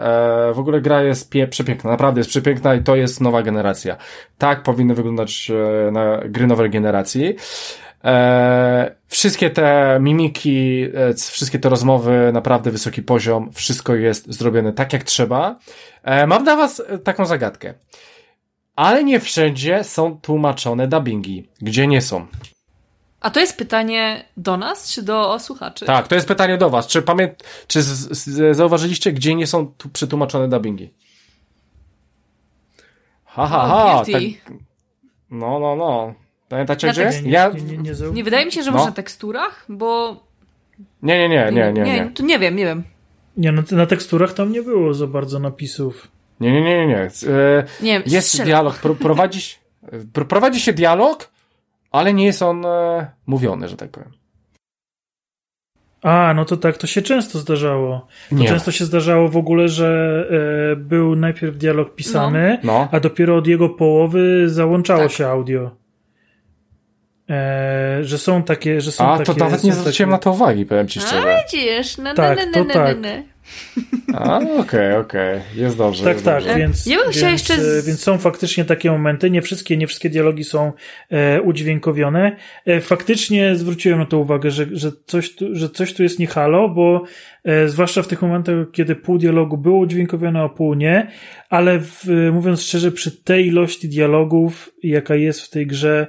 E, 0.49 0.53
w 0.53 0.59
ogóle 0.59 0.81
gra 0.81 1.03
jest 1.03 1.29
pie 1.29 1.47
przepiękna, 1.47 1.89
naprawdę 1.89 2.19
jest 2.19 2.29
przepiękna 2.29 2.75
i 2.75 2.83
to 2.83 2.95
jest 2.95 3.21
nowa 3.21 3.41
generacja. 3.41 3.97
Tak 4.37 4.63
powinny 4.63 4.93
wyglądać 4.93 5.51
e, 5.87 5.91
na 5.91 6.17
gry 6.25 6.47
nowej 6.47 6.69
generacji. 6.69 7.35
E, 8.05 8.95
wszystkie 9.07 9.49
te 9.49 9.97
mimiki, 10.01 10.83
e, 10.83 11.13
wszystkie 11.13 11.59
te 11.59 11.69
rozmowy, 11.69 12.31
naprawdę 12.33 12.71
wysoki 12.71 13.03
poziom, 13.03 13.51
wszystko 13.53 13.95
jest 13.95 14.33
zrobione 14.33 14.73
tak 14.73 14.93
jak 14.93 15.03
trzeba. 15.03 15.59
E, 16.03 16.27
mam 16.27 16.43
dla 16.43 16.55
was 16.55 16.83
taką 17.03 17.25
zagadkę. 17.25 17.73
Ale 18.75 19.03
nie 19.03 19.19
wszędzie 19.19 19.83
są 19.83 20.19
tłumaczone 20.21 20.87
dubbingi. 20.87 21.47
Gdzie 21.61 21.87
nie 21.87 22.01
są? 22.01 22.25
A 23.21 23.29
to 23.29 23.39
jest 23.39 23.57
pytanie 23.57 24.25
do 24.37 24.57
nas, 24.57 24.91
czy 24.93 25.03
do 25.03 25.39
słuchaczy? 25.39 25.85
Tak, 25.85 26.07
to 26.07 26.15
jest 26.15 26.27
pytanie 26.27 26.57
do 26.57 26.69
was. 26.69 26.87
Czy 26.87 27.01
pamię... 27.01 27.35
czy 27.67 27.81
z, 27.81 28.17
z, 28.17 28.57
zauważyliście, 28.57 29.11
gdzie 29.11 29.35
nie 29.35 29.47
są 29.47 29.67
tu 29.77 29.89
przetłumaczone 29.89 30.47
dubbingi? 30.47 30.93
Ha, 33.25 33.47
ha, 33.47 33.67
ha. 33.67 33.85
Oh, 33.85 34.05
tak... 34.11 34.21
No, 35.31 35.59
no, 35.59 35.75
no. 35.75 36.24
Pamiętacie, 36.55 36.87
Na 36.87 36.93
gdzie? 36.93 37.03
tekst- 37.05 37.23
Nie, 37.23 37.31
Ja... 37.31 37.49
nie, 37.49 37.77
nie, 37.77 37.93
nie, 38.13 38.23
wydaje 38.23 38.45
mi 38.45 38.51
się, 38.51 38.63
że 38.63 38.71
No. 38.71 38.77
może 38.77 38.89
na 38.89 38.95
teksturach, 38.95 39.65
bo... 39.69 40.19
Nie, 41.03 41.17
nie, 41.17 41.29
nie, 41.29 41.51
nie, 41.51 41.73
nie, 41.73 41.83
nie. 41.83 42.11
to 42.15 42.23
nie 42.23 42.39
wiem, 42.39 42.55
nie 42.55 42.65
wiem. 42.65 42.83
nie 43.37 43.51
no, 43.51 43.61
na 43.71 43.85
teksturach 43.85 44.33
tam 44.33 44.51
nie 44.51 44.61
było 44.61 44.93
za 44.93 45.07
bardzo 45.07 45.39
napisów. 45.39 46.07
Nie, 46.39 46.51
nie, 46.51 46.61
nie, 46.61 46.77
nie. 46.77 46.87
nie. 46.87 47.01
E, 47.33 47.63
Nie 47.81 48.03
Jest 48.05 48.27
strzelam. 48.27 48.47
dialog, 48.47 48.75
pro, 48.75 48.95
prowadzi, 48.95 49.41
się- 49.41 49.57
pro, 50.13 50.25
prowadzi 50.25 50.59
się 50.59 50.73
dialog, 50.73 51.29
ale 51.91 52.13
nie 52.13 52.25
jest 52.25 52.41
on 52.41 52.65
e, 52.65 53.11
mówiony, 53.27 53.67
że 53.67 53.77
tak 53.77 53.89
powiem. 53.89 54.11
A, 56.01 56.33
no 56.35 56.45
to 56.45 56.57
tak, 56.57 56.77
to 56.77 56.87
się 56.87 57.01
często 57.01 57.39
zdarzało. 57.39 58.07
To 58.29 58.35
Nie. 58.35 58.47
często 58.47 58.71
się 58.71 58.85
zdarzało 58.85 59.29
w 59.29 59.37
ogóle, 59.37 59.69
że 59.69 59.89
e, 60.71 60.75
był 60.75 61.15
najpierw 61.15 61.57
dialog 61.57 61.95
pisany, 61.95 62.59
No. 62.63 62.87
a 62.91 62.99
dopiero 62.99 63.35
od 63.37 63.47
jego 63.47 63.69
połowy 63.69 64.49
załączało 64.49 65.01
Tak. 65.01 65.11
się 65.11 65.27
audio. 65.27 65.71
E, 67.29 67.99
że 68.01 68.17
są 68.17 68.43
takie, 68.43 68.81
że 68.81 68.91
są 68.91 69.07
A, 69.07 69.17
takie... 69.17 69.33
to 69.33 69.39
nawet 69.39 69.63
nie 69.63 69.73
zwróciłem 69.73 70.09
takie... 70.09 70.11
na 70.11 70.17
to 70.17 70.31
uwagi, 70.31 70.65
powiem 70.65 70.87
ci 70.87 70.99
A 70.99 71.01
szczerze. 71.01 71.37
widzisz, 71.51 71.97
no, 71.97 72.13
Tak, 72.13 72.37
no, 72.39 72.45
no, 72.45 72.51
to 72.51 72.63
no, 72.63 72.73
tak. 72.73 72.97
no, 73.01 73.09
no. 73.09 73.23
A, 74.13 74.39
okej, 74.59 74.93
okej. 74.93 75.39
Jest 75.55 75.77
dobrze. 75.77 76.03
Tak, 76.03 76.13
jest 76.13 76.25
tak, 76.25 76.43
dobrze. 76.43 76.59
więc, 76.59 76.85
Ja 76.85 76.97
bym 76.97 77.05
więc, 77.11 77.21
jeszcze 77.21 77.53
e, 77.53 77.57
z- 77.57 77.85
więc 77.87 77.99
są 78.03 78.17
faktycznie 78.17 78.65
takie 78.65 78.91
momenty, 78.91 79.29
nie 79.31 79.41
wszystkie, 79.41 79.77
nie 79.77 79.87
wszystkie 79.87 80.09
dialogi 80.09 80.43
są 80.43 80.73
e, 81.09 81.41
udźwiękowione. 81.41 82.35
E, 82.65 82.81
faktycznie 82.81 83.55
zwróciłem 83.55 83.99
na 83.99 84.05
to 84.05 84.17
uwagę, 84.17 84.51
że, 84.51 84.65
że, 84.71 84.91
coś 85.05 85.35
tu, 85.35 85.45
że 85.55 85.69
coś 85.69 85.93
tu 85.93 86.03
jest 86.03 86.19
nie 86.19 86.27
halo, 86.27 86.69
bo 86.69 87.03
e, 87.43 87.69
zwłaszcza 87.69 88.01
w 88.03 88.07
tych 88.07 88.21
momentach, 88.21 88.55
kiedy 88.71 88.95
pół 88.95 89.17
dialogu 89.17 89.57
było 89.57 89.77
udźwiękowione, 89.79 90.41
a 90.41 90.49
pół 90.49 90.73
nie, 90.73 91.11
ale 91.49 91.79
w, 91.79 92.03
mówiąc 92.31 92.61
szczerze, 92.61 92.91
przy 92.91 93.11
tej 93.23 93.47
ilości 93.47 93.89
dialogów, 93.89 94.69
jaka 94.83 95.15
jest 95.15 95.41
w 95.41 95.49
tej 95.49 95.67
grze, 95.67 96.07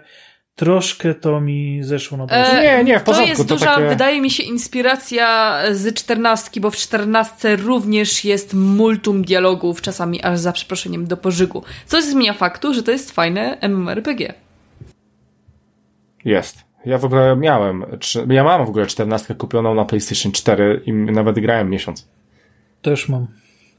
troszkę 0.56 1.14
to 1.14 1.40
mi 1.40 1.78
zeszło 1.82 2.18
na. 2.18 2.24
E, 2.24 2.62
Nie, 2.62 2.84
nie, 2.84 2.98
w 2.98 3.02
To 3.02 3.06
porządku, 3.06 3.28
jest 3.28 3.48
to 3.48 3.54
duża, 3.54 3.74
takie- 3.74 3.88
wydaje 3.88 4.20
mi 4.20 4.30
się, 4.30 4.42
inspiracja 4.42 5.58
z 5.72 5.94
czternastki, 5.94 6.60
bo 6.60 6.70
w 6.70 6.76
czternastce 6.76 7.56
również 7.56 8.24
jest 8.24 8.54
multum 8.54 9.22
dialogów, 9.24 9.82
czasami 9.82 10.22
aż 10.22 10.38
za 10.38 10.52
przeproszeniem 10.52 11.06
do 11.06 11.16
pożygu. 11.16 11.62
Co 11.86 12.02
zmienia 12.02 12.32
faktu, 12.34 12.74
że 12.74 12.82
to 12.82 12.90
jest 12.90 13.10
fajne 13.12 13.58
MMORPG. 13.62 14.34
Jest. 16.24 16.64
Ja 16.86 16.98
w 16.98 17.04
ogóle 17.04 17.36
miałem, 17.36 17.84
ja 18.28 18.44
mam 18.44 18.66
w 18.66 18.68
ogóle 18.68 18.86
14 18.86 19.34
kupioną 19.34 19.74
na 19.74 19.84
PlayStation 19.84 20.32
4 20.32 20.82
i 20.86 20.92
nawet 20.92 21.38
grałem 21.38 21.70
miesiąc. 21.70 22.08
Też 22.82 23.08
mam. 23.08 23.26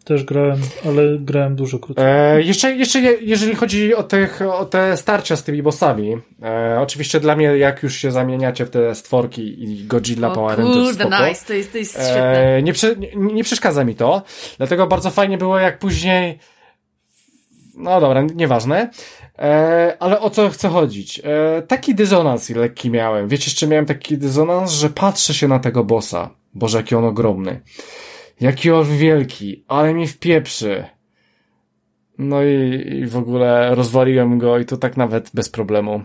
Też 0.08 0.24
grałem, 0.24 0.60
ale 0.86 1.02
grałem 1.20 1.56
dużo 1.56 1.80
krócej. 1.80 2.06
E, 2.08 2.42
jeszcze, 2.42 2.76
jeszcze 2.76 3.00
je, 3.00 3.18
jeżeli 3.22 3.56
chodzi 3.56 3.96
o, 3.96 4.04
tych, 4.04 4.42
o 4.42 4.66
te 4.66 4.98
starcia 4.98 5.36
z 5.36 5.44
tymi 5.44 5.64
bossami, 5.64 6.18
e, 6.44 6.80
oczywiście 6.82 7.20
dla 7.20 7.36
mnie, 7.36 7.46
jak 7.46 7.84
już 7.84 7.96
się 7.96 8.12
zamieniacie 8.12 8.66
w 8.66 8.70
te 8.70 8.96
stworki 8.96 9.64
i 9.64 9.88
Godzilla 9.88 10.32
o 10.32 10.36
Power 10.36 10.58
Rangers, 10.58 10.78
kurde, 10.78 11.04
spoko. 11.04 11.28
nice, 11.28 11.46
to 11.46 11.54
jest, 11.54 11.72
to 11.72 11.78
jest 11.78 11.92
świetne. 11.92 12.56
E, 12.56 12.64
nie, 12.64 12.74
nie, 12.98 13.34
nie 13.34 13.44
przeszkadza 13.44 13.84
mi 13.84 13.96
to, 13.96 14.22
dlatego 14.58 14.88
bardzo 14.88 15.10
fajnie 15.12 15.38
było, 15.38 15.60
jak 15.60 15.80
później. 15.80 16.40
No 17.76 18.02
dobra, 18.02 18.22
nieważne. 18.22 18.90
E, 19.40 19.98
ale 20.00 20.20
o 20.20 20.30
co 20.30 20.50
chcę 20.50 20.70
chodzić? 20.70 21.22
E, 21.24 21.62
taki 21.62 21.96
dysonans 21.96 22.50
lekki 22.50 22.92
miałem. 22.92 23.28
Wiecie, 23.28 23.46
jeszcze 23.46 23.68
miałem 23.68 23.86
taki 23.86 24.18
dysonans, 24.18 24.72
że 24.72 24.90
patrzę 24.90 25.34
się 25.34 25.48
na 25.48 25.60
tego 25.60 25.84
bossa. 25.84 26.30
Boże, 26.54 26.78
jaki 26.78 26.96
on 26.96 27.06
ogromny. 27.06 27.62
Jaki 28.40 28.72
on 28.72 28.98
wielki, 28.98 29.64
ale 29.68 29.94
mi 29.94 30.08
wpieprzy. 30.08 30.97
No 32.20 32.44
i, 32.44 32.88
i 33.02 33.06
w 33.06 33.18
ogóle 33.18 33.76
rozwaliłem 33.76 34.38
go 34.38 34.60
i 34.60 34.66
to 34.66 34.78
tak 34.78 34.98
nawet 34.98 35.32
bez 35.34 35.50
problemu. 35.50 36.02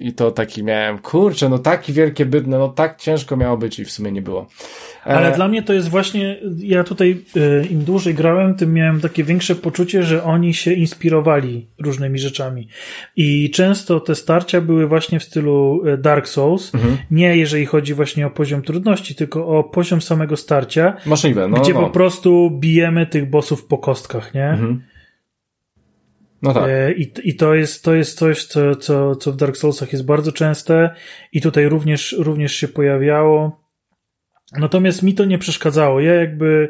I 0.00 0.12
to 0.12 0.30
taki 0.30 0.64
miałem, 0.64 0.98
kurczę, 0.98 1.48
no 1.48 1.58
taki 1.58 1.92
wielkie 1.92 2.26
bydne, 2.26 2.58
no 2.58 2.68
tak 2.68 2.96
ciężko 2.96 3.36
miało 3.36 3.56
być 3.56 3.78
i 3.78 3.84
w 3.84 3.90
sumie 3.90 4.12
nie 4.12 4.22
było. 4.22 4.46
E, 5.06 5.08
Ale 5.08 5.32
dla 5.32 5.48
mnie 5.48 5.62
to 5.62 5.72
jest 5.72 5.88
właśnie, 5.88 6.36
ja 6.58 6.84
tutaj 6.84 7.18
e, 7.36 7.66
im 7.66 7.84
dłużej 7.84 8.14
grałem, 8.14 8.54
tym 8.54 8.74
miałem 8.74 9.00
takie 9.00 9.24
większe 9.24 9.54
poczucie, 9.54 10.02
że 10.02 10.24
oni 10.24 10.54
się 10.54 10.72
inspirowali 10.72 11.66
różnymi 11.78 12.18
rzeczami. 12.18 12.68
I 13.16 13.50
często 13.50 14.00
te 14.00 14.14
starcia 14.14 14.60
były 14.60 14.86
właśnie 14.86 15.20
w 15.20 15.24
stylu 15.24 15.82
e, 15.86 15.96
Dark 15.96 16.28
Souls. 16.28 16.74
Mhm. 16.74 16.96
Nie 17.10 17.36
jeżeli 17.36 17.66
chodzi 17.66 17.94
właśnie 17.94 18.26
o 18.26 18.30
poziom 18.30 18.62
trudności, 18.62 19.14
tylko 19.14 19.46
o 19.46 19.64
poziom 19.64 20.02
samego 20.02 20.36
starcia, 20.36 20.96
Możliwe, 21.06 21.48
no. 21.48 21.60
gdzie 21.60 21.74
no. 21.74 21.80
po 21.80 21.90
prostu 21.90 22.50
bijemy 22.50 23.06
tych 23.06 23.30
bossów 23.30 23.64
po 23.64 23.78
kostkach, 23.78 24.34
nie? 24.34 24.48
Mhm. 24.48 24.91
No 26.42 26.54
tak. 26.54 26.68
E, 26.68 26.92
I, 26.92 27.12
I 27.24 27.36
to 27.36 27.54
jest, 27.54 27.84
to 27.84 27.94
jest 27.94 28.18
coś, 28.18 28.44
co, 28.44 28.76
co, 28.76 29.16
co 29.16 29.32
w 29.32 29.36
Dark 29.36 29.56
Soulsach 29.56 29.92
jest 29.92 30.04
bardzo 30.04 30.32
częste 30.32 30.94
i 31.32 31.40
tutaj 31.40 31.68
również, 31.68 32.16
również 32.18 32.54
się 32.54 32.68
pojawiało. 32.68 33.62
Natomiast 34.58 35.02
mi 35.02 35.14
to 35.14 35.24
nie 35.24 35.38
przeszkadzało. 35.38 36.00
Ja 36.00 36.14
jakby 36.14 36.68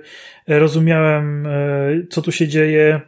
e, 0.48 0.58
rozumiałem, 0.58 1.46
e, 1.46 1.50
co 2.10 2.22
tu 2.22 2.32
się 2.32 2.48
dzieje, 2.48 3.00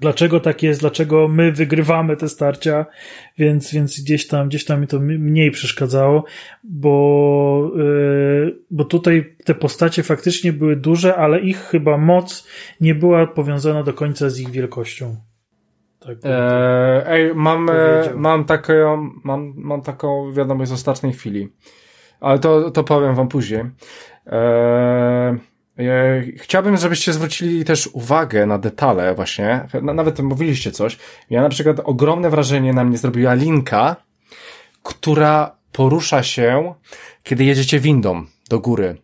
dlaczego 0.00 0.40
tak 0.40 0.62
jest, 0.62 0.80
dlaczego 0.80 1.28
my 1.28 1.52
wygrywamy 1.52 2.16
te 2.16 2.28
starcia, 2.28 2.86
więc, 3.38 3.72
więc 3.72 4.00
gdzieś 4.00 4.26
tam, 4.26 4.48
gdzieś 4.48 4.64
tam 4.64 4.80
mi 4.80 4.86
to 4.86 5.00
mniej 5.00 5.50
przeszkadzało, 5.50 6.24
bo, 6.64 7.72
bo 8.70 8.84
tutaj 8.84 9.36
te 9.44 9.54
postacie 9.54 10.02
faktycznie 10.02 10.52
były 10.52 10.76
duże, 10.76 11.16
ale 11.16 11.40
ich 11.40 11.58
chyba 11.58 11.98
moc 11.98 12.48
nie 12.80 12.94
była 12.94 13.26
powiązana 13.26 13.82
do 13.82 13.92
końca 13.92 14.30
z 14.30 14.40
ich 14.40 14.50
wielkością. 14.50 15.27
Tak. 16.08 16.16
bym 16.16 16.22
to- 16.22 16.28
E, 16.38 17.06
ej, 17.10 17.34
mam, 17.34 17.70
e, 17.70 18.02
mam, 18.14 18.44
taką, 18.44 19.10
mam, 19.24 19.52
mam 19.56 19.82
taką 19.82 20.32
wiadomość 20.32 20.70
z 20.70 20.74
ostatniej 20.74 21.12
chwili. 21.12 21.48
Ale 22.20 22.38
to, 22.38 22.70
to 22.70 22.84
powiem 22.84 23.14
wam 23.14 23.28
później. 23.28 23.60
E, 24.26 25.36
e, 25.78 26.22
chciałbym, 26.36 26.76
żebyście 26.76 27.12
zwrócili 27.12 27.64
też 27.64 27.86
uwagę 27.92 28.46
na 28.46 28.58
detale 28.58 29.14
właśnie. 29.14 29.66
Na, 29.82 29.92
nawet 29.94 30.18
mówiliście 30.18 30.72
coś. 30.72 30.98
Ja 31.30 31.42
na 31.42 31.48
przykład 31.48 31.80
ogromne 31.84 32.30
wrażenie 32.30 32.72
na 32.72 32.84
mnie 32.84 32.98
zrobiła 32.98 33.34
linka, 33.34 33.96
która 34.82 35.56
porusza 35.72 36.22
się, 36.22 36.74
kiedy 37.22 37.44
jedziecie 37.44 37.80
windą 37.80 38.24
do 38.50 38.60
góry. 38.60 38.96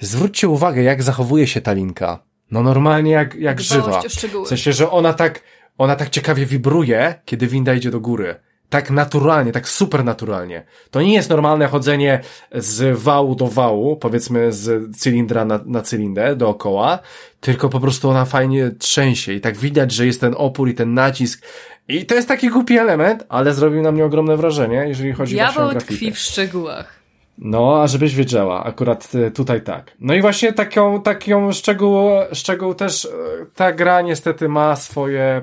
Zwróćcie 0.00 0.48
uwagę, 0.48 0.82
jak 0.82 1.02
zachowuje 1.02 1.46
się 1.46 1.60
ta 1.60 1.72
linka. 1.72 2.18
No 2.50 2.62
normalnie 2.62 3.12
jak, 3.12 3.34
jak 3.34 3.62
Dbałość 3.62 4.20
żywa. 4.20 4.44
W 4.44 4.48
sensie, 4.48 4.72
że 4.72 4.90
ona 4.90 5.12
tak, 5.12 5.42
ona 5.78 5.96
tak 5.96 6.10
ciekawie 6.10 6.46
wibruje, 6.46 7.14
kiedy 7.24 7.46
winda 7.46 7.74
idzie 7.74 7.90
do 7.90 8.00
góry. 8.00 8.34
Tak 8.68 8.90
naturalnie, 8.90 9.52
tak 9.52 9.68
super 9.68 10.04
naturalnie. 10.04 10.64
To 10.90 11.02
nie 11.02 11.14
jest 11.14 11.30
normalne 11.30 11.66
chodzenie 11.66 12.20
z 12.52 12.98
wału 12.98 13.34
do 13.34 13.46
wału, 13.46 13.96
powiedzmy 13.96 14.52
z 14.52 14.96
cylindra 14.96 15.44
na, 15.44 15.60
na 15.66 15.82
cylindę 15.82 16.36
dookoła, 16.36 16.98
tylko 17.40 17.68
po 17.68 17.80
prostu 17.80 18.10
ona 18.10 18.24
fajnie 18.24 18.70
trzęsie 18.70 19.32
i 19.32 19.40
tak 19.40 19.56
widać, 19.56 19.92
że 19.92 20.06
jest 20.06 20.20
ten 20.20 20.34
opór 20.36 20.68
i 20.68 20.74
ten 20.74 20.94
nacisk. 20.94 21.46
I 21.88 22.06
to 22.06 22.14
jest 22.14 22.28
taki 22.28 22.48
głupi 22.48 22.78
element, 22.78 23.24
ale 23.28 23.54
zrobił 23.54 23.82
na 23.82 23.92
mnie 23.92 24.04
ogromne 24.04 24.36
wrażenie, 24.36 24.84
jeżeli 24.88 25.12
chodzi 25.12 25.36
właśnie 25.36 25.50
o 25.50 25.52
Diabeł 25.54 25.70
grafikę. 25.70 25.94
tkwi 25.94 26.12
w 26.12 26.18
szczegółach. 26.18 27.04
No, 27.38 27.82
a 27.82 27.86
żebyś 27.86 28.14
wiedziała, 28.14 28.64
akurat 28.64 29.10
e, 29.14 29.30
tutaj 29.30 29.62
tak. 29.62 29.92
No 30.00 30.14
i 30.14 30.20
właśnie 30.20 30.52
taką, 30.52 31.02
taką 31.02 31.52
szczegół, 31.52 32.10
szczegół 32.32 32.74
też 32.74 33.04
e, 33.04 33.08
ta 33.54 33.72
gra 33.72 34.00
niestety 34.02 34.48
ma 34.48 34.76
swoje, 34.76 35.42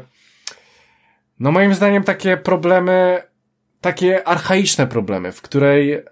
no 1.41 1.51
moim 1.51 1.73
zdaniem 1.73 2.03
takie 2.03 2.37
problemy, 2.37 3.23
takie 3.81 4.27
archaiczne 4.27 4.87
problemy, 4.87 5.31
w 5.31 5.41
której, 5.41 6.03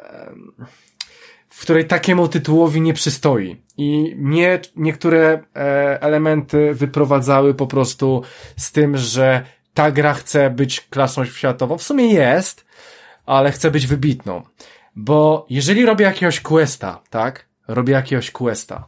w 1.50 1.62
której 1.62 1.88
takiemu 1.88 2.28
tytułowi 2.28 2.82
nie 2.82 2.94
przystoi. 2.94 3.62
I 3.78 4.16
mnie 4.18 4.60
niektóre 4.76 5.44
e, 5.56 6.02
elementy 6.02 6.74
wyprowadzały 6.74 7.54
po 7.54 7.68
prostu 7.68 8.24
z 8.58 8.72
tym, 8.72 8.98
że 8.98 9.44
ta 9.74 9.92
gra 9.92 10.14
chce 10.14 10.50
być 10.50 10.82
klasą 10.82 11.26
światową. 11.26 11.78
W 11.78 11.84
sumie 11.84 12.14
jest, 12.14 12.66
ale 13.26 13.52
chce 13.52 13.72
być 13.72 13.88
wybitną. 13.88 14.44
Bo 14.96 15.46
jeżeli 15.50 15.86
robię 15.86 16.06
jakiegoś 16.06 16.40
questa, 16.40 17.02
tak? 17.10 17.46
Robię 17.68 17.94
jakiegoś 17.94 18.32
questa. 18.32 18.88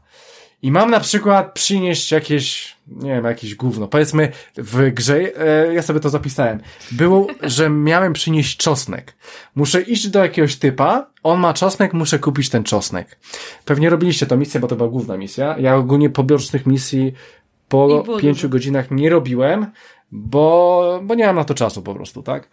I 0.61 0.71
mam 0.71 0.91
na 0.91 0.99
przykład 0.99 1.53
przynieść 1.53 2.11
jakieś, 2.11 2.75
nie 2.91 3.11
wiem, 3.11 3.25
jakieś 3.25 3.55
gówno. 3.55 3.87
Powiedzmy 3.87 4.31
w 4.57 4.91
grze, 4.93 5.37
e, 5.37 5.73
ja 5.73 5.81
sobie 5.81 5.99
to 5.99 6.09
zapisałem. 6.09 6.59
Było, 6.91 7.27
że 7.43 7.69
miałem 7.69 8.13
przynieść 8.13 8.57
czosnek. 8.57 9.15
Muszę 9.55 9.81
iść 9.81 10.07
do 10.07 10.19
jakiegoś 10.19 10.55
typa, 10.55 11.07
on 11.23 11.39
ma 11.39 11.53
czosnek, 11.53 11.93
muszę 11.93 12.19
kupić 12.19 12.49
ten 12.49 12.63
czosnek. 12.63 13.19
Pewnie 13.65 13.89
robiliście 13.89 14.25
to 14.25 14.37
misję, 14.37 14.59
bo 14.59 14.67
to 14.67 14.75
była 14.75 14.89
główna 14.89 15.17
misja. 15.17 15.55
Ja 15.59 15.75
ogólnie 15.75 16.09
pobieżnych 16.09 16.65
misji 16.65 17.13
po 17.69 18.03
pięciu 18.19 18.49
godzinach 18.49 18.91
nie 18.91 19.09
robiłem, 19.09 19.65
bo, 20.11 20.99
bo 21.03 21.15
nie 21.15 21.25
mam 21.25 21.35
na 21.35 21.43
to 21.43 21.53
czasu 21.53 21.81
po 21.81 21.95
prostu, 21.95 22.23
tak? 22.23 22.49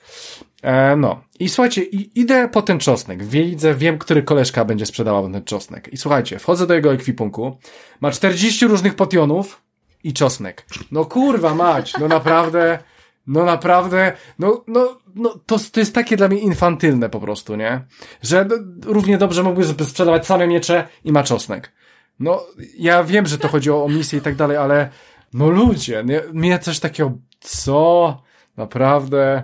E, 0.63 0.97
no. 0.97 1.21
I 1.41 1.49
słuchajcie, 1.49 1.83
i, 1.83 2.21
idę 2.21 2.49
po 2.49 2.63
ten 2.63 2.79
czosnek. 2.79 3.25
Widzę, 3.25 3.75
wiem, 3.75 3.99
który 3.99 4.23
koleżka 4.23 4.65
będzie 4.65 4.87
sprzedawał 4.87 5.33
ten 5.33 5.45
czosnek. 5.45 5.93
I 5.93 5.97
słuchajcie, 5.97 6.39
wchodzę 6.39 6.67
do 6.67 6.75
jego 6.75 6.93
ekwipunku. 6.93 7.59
Ma 8.01 8.11
40 8.11 8.67
różnych 8.67 8.95
potionów 8.95 9.68
i 10.05 10.13
czosnek. 10.13 10.67
No 10.93 11.05
kurwa 11.05 11.55
mać, 11.55 11.93
no 12.01 12.09
naprawdę, 12.09 12.79
no 13.27 13.45
naprawdę, 13.45 14.13
no, 14.39 14.65
no, 14.67 14.99
no 15.15 15.35
to, 15.47 15.57
to 15.73 15.81
jest 15.81 15.95
takie 15.95 16.17
dla 16.17 16.29
mnie 16.29 16.39
infantylne 16.39 17.09
po 17.09 17.21
prostu, 17.21 17.57
nie? 17.57 17.81
Że 18.23 18.45
no, 18.45 18.57
równie 18.85 19.19
dobrze 19.19 19.43
mógłby 19.43 19.65
sprzedawać 19.65 20.27
same 20.27 20.47
miecze 20.47 20.89
i 21.05 21.13
ma 21.13 21.23
czosnek. 21.23 21.73
No, 22.21 22.47
ja 22.79 23.05
wiem, 23.05 23.27
że 23.27 23.39
to 23.39 23.49
chodzi 23.49 23.71
o, 23.71 23.85
o 23.85 23.89
misję 23.89 24.19
i 24.19 24.23
tak 24.23 24.35
dalej, 24.35 24.57
ale 24.57 24.91
no 25.35 25.51
ludzie, 25.51 26.05
nie, 26.05 26.23
mnie 26.33 26.59
coś 26.59 26.81
takiego, 26.81 27.13
co? 27.41 28.23
Naprawdę, 28.57 29.43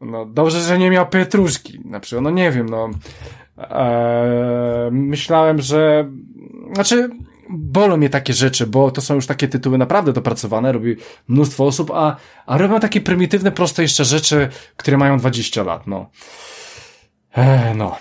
no 0.00 0.26
dobrze, 0.26 0.60
że 0.60 0.78
nie 0.78 0.90
miał 0.90 1.08
pietruszki, 1.08 1.80
na 1.84 2.00
przykład, 2.00 2.24
no 2.24 2.30
nie 2.30 2.50
wiem, 2.50 2.68
no. 2.68 2.90
Eee, 3.58 4.90
myślałem, 4.90 5.60
że, 5.60 6.10
znaczy, 6.74 7.10
bolą 7.50 7.96
mnie 7.96 8.10
takie 8.10 8.32
rzeczy, 8.32 8.66
bo 8.66 8.90
to 8.90 9.00
są 9.00 9.14
już 9.14 9.26
takie 9.26 9.48
tytuły 9.48 9.78
naprawdę 9.78 10.12
dopracowane, 10.12 10.72
robi 10.72 10.96
mnóstwo 11.28 11.66
osób, 11.66 11.90
a, 11.94 12.16
a 12.46 12.58
robią 12.58 12.80
takie 12.80 13.00
prymitywne, 13.00 13.52
proste 13.52 13.82
jeszcze 13.82 14.04
rzeczy, 14.04 14.48
które 14.76 14.96
mają 14.96 15.18
20 15.18 15.62
lat, 15.62 15.86
no. 15.86 16.10
No. 17.76 17.96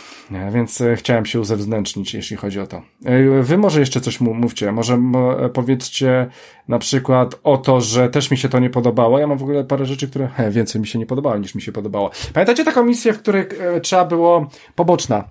Więc 0.51 0.81
e, 0.81 0.95
chciałem 0.95 1.25
się 1.25 1.39
uzewnętrznić, 1.39 2.13
jeśli 2.13 2.37
chodzi 2.37 2.59
o 2.59 2.67
to. 2.67 2.81
E, 3.05 3.41
wy 3.43 3.57
może 3.57 3.79
jeszcze 3.79 4.01
coś 4.01 4.21
mówcie, 4.21 4.71
może 4.71 4.93
e, 5.39 5.49
powiedzcie 5.49 6.27
na 6.67 6.79
przykład 6.79 7.35
o 7.43 7.57
to, 7.57 7.81
że 7.81 8.09
też 8.09 8.31
mi 8.31 8.37
się 8.37 8.49
to 8.49 8.59
nie 8.59 8.69
podobało. 8.69 9.19
Ja 9.19 9.27
mam 9.27 9.37
w 9.37 9.43
ogóle 9.43 9.63
parę 9.63 9.85
rzeczy, 9.85 10.07
które 10.07 10.27
he, 10.27 10.51
więcej 10.51 10.81
mi 10.81 10.87
się 10.87 10.99
nie 10.99 11.05
podobało 11.05 11.37
niż 11.37 11.55
mi 11.55 11.61
się 11.61 11.71
podobało. 11.71 12.11
Pamiętacie 12.33 12.65
taką 12.65 12.85
misję, 12.85 13.13
w 13.13 13.19
której 13.19 13.45
trzeba 13.81 14.05
było 14.05 14.49
poboczna 14.75 15.23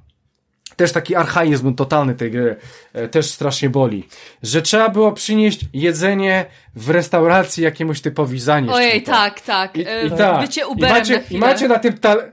też 0.76 0.92
taki 0.92 1.16
archaizm 1.16 1.74
totalny 1.74 2.14
tej 2.14 2.30
gry, 2.30 2.56
też 3.10 3.30
strasznie 3.30 3.70
boli, 3.70 4.08
że 4.42 4.62
trzeba 4.62 4.88
było 4.88 5.12
przynieść 5.12 5.60
jedzenie 5.72 6.46
w 6.76 6.90
restauracji 6.90 7.64
jakiemuś 7.64 8.00
typowi 8.00 8.40
zanieść. 8.40 8.74
Ojej, 8.74 9.02
tak, 9.02 9.40
tak. 9.40 9.76
I, 9.76 9.80
i, 9.80 10.10
tak. 10.18 10.40
Bycie 10.40 10.66
Uberem 10.66 10.96
I 10.96 10.98
macie, 10.98 11.22
i 11.30 11.38
macie 11.38 11.68
na 11.68 11.78
tym 11.78 11.98
tal 11.98 12.32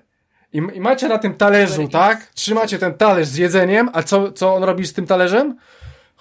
i, 0.53 0.57
I, 0.57 0.79
macie 0.79 1.07
na 1.07 1.17
tym 1.17 1.33
talerzu, 1.33 1.87
tak? 1.87 2.25
Trzymacie 2.25 2.79
ten 2.79 2.93
talerz 2.93 3.27
z 3.27 3.35
jedzeniem, 3.35 3.89
a 3.93 4.03
co, 4.03 4.31
co 4.31 4.55
on 4.55 4.63
robi 4.63 4.87
z 4.87 4.93
tym 4.93 5.07
talerzem? 5.07 5.57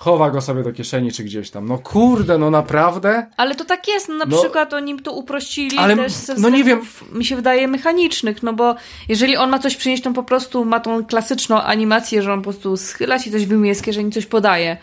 Chowa 0.00 0.30
go 0.30 0.40
sobie 0.40 0.62
do 0.62 0.72
kieszeni 0.72 1.12
czy 1.12 1.24
gdzieś 1.24 1.50
tam. 1.50 1.68
No 1.68 1.78
kurde, 1.78 2.38
no 2.38 2.50
naprawdę. 2.50 3.26
Ale 3.36 3.54
to 3.54 3.64
tak 3.64 3.88
jest, 3.88 4.08
no 4.08 4.14
na 4.14 4.24
no, 4.24 4.40
przykład 4.40 4.74
oni 4.74 5.00
to 5.00 5.12
uprościli 5.12 5.78
ale, 5.78 5.96
też 5.96 6.12
ze 6.12 6.34
no 6.34 6.48
nie 6.48 6.64
wiem. 6.64 6.80
mi 7.12 7.24
się 7.24 7.36
wydaje, 7.36 7.68
mechanicznych, 7.68 8.42
no 8.42 8.52
bo 8.52 8.74
jeżeli 9.08 9.36
on 9.36 9.50
ma 9.50 9.58
coś 9.58 9.76
przynieść, 9.76 10.02
to 10.02 10.12
po 10.12 10.22
prostu 10.22 10.64
ma 10.64 10.80
tą 10.80 11.04
klasyczną 11.04 11.60
animację, 11.60 12.22
że 12.22 12.32
on 12.32 12.38
po 12.42 12.50
prostu 12.50 12.76
schyla 12.76 13.18
się 13.18 13.30
coś 13.30 13.46
wyjmuje 13.46 13.74
z 13.74 13.82
kieszeni, 13.82 14.12
coś 14.12 14.26
podaje. 14.26 14.76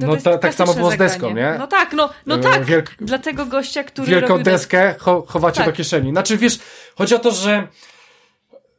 To 0.00 0.06
no 0.06 0.16
to 0.16 0.38
tak 0.38 0.54
samo 0.54 0.74
było 0.74 0.90
z 0.90 0.96
deską, 0.96 1.34
nie? 1.34 1.56
No 1.58 1.66
tak, 1.66 1.92
no, 1.92 2.10
no 2.26 2.34
e, 2.34 2.38
tak. 2.38 2.64
Wielk... 2.64 2.90
Dlatego 3.00 3.46
gościa, 3.46 3.84
który 3.84 4.06
Wielką 4.06 4.42
deskę 4.42 4.94
cho 4.98 5.24
chowacie 5.28 5.56
tak. 5.56 5.66
do 5.66 5.72
kieszeni. 5.72 6.10
Znaczy, 6.10 6.36
wiesz, 6.36 6.58
chodzi 6.98 7.14
o 7.14 7.18
to, 7.18 7.30
że 7.30 7.68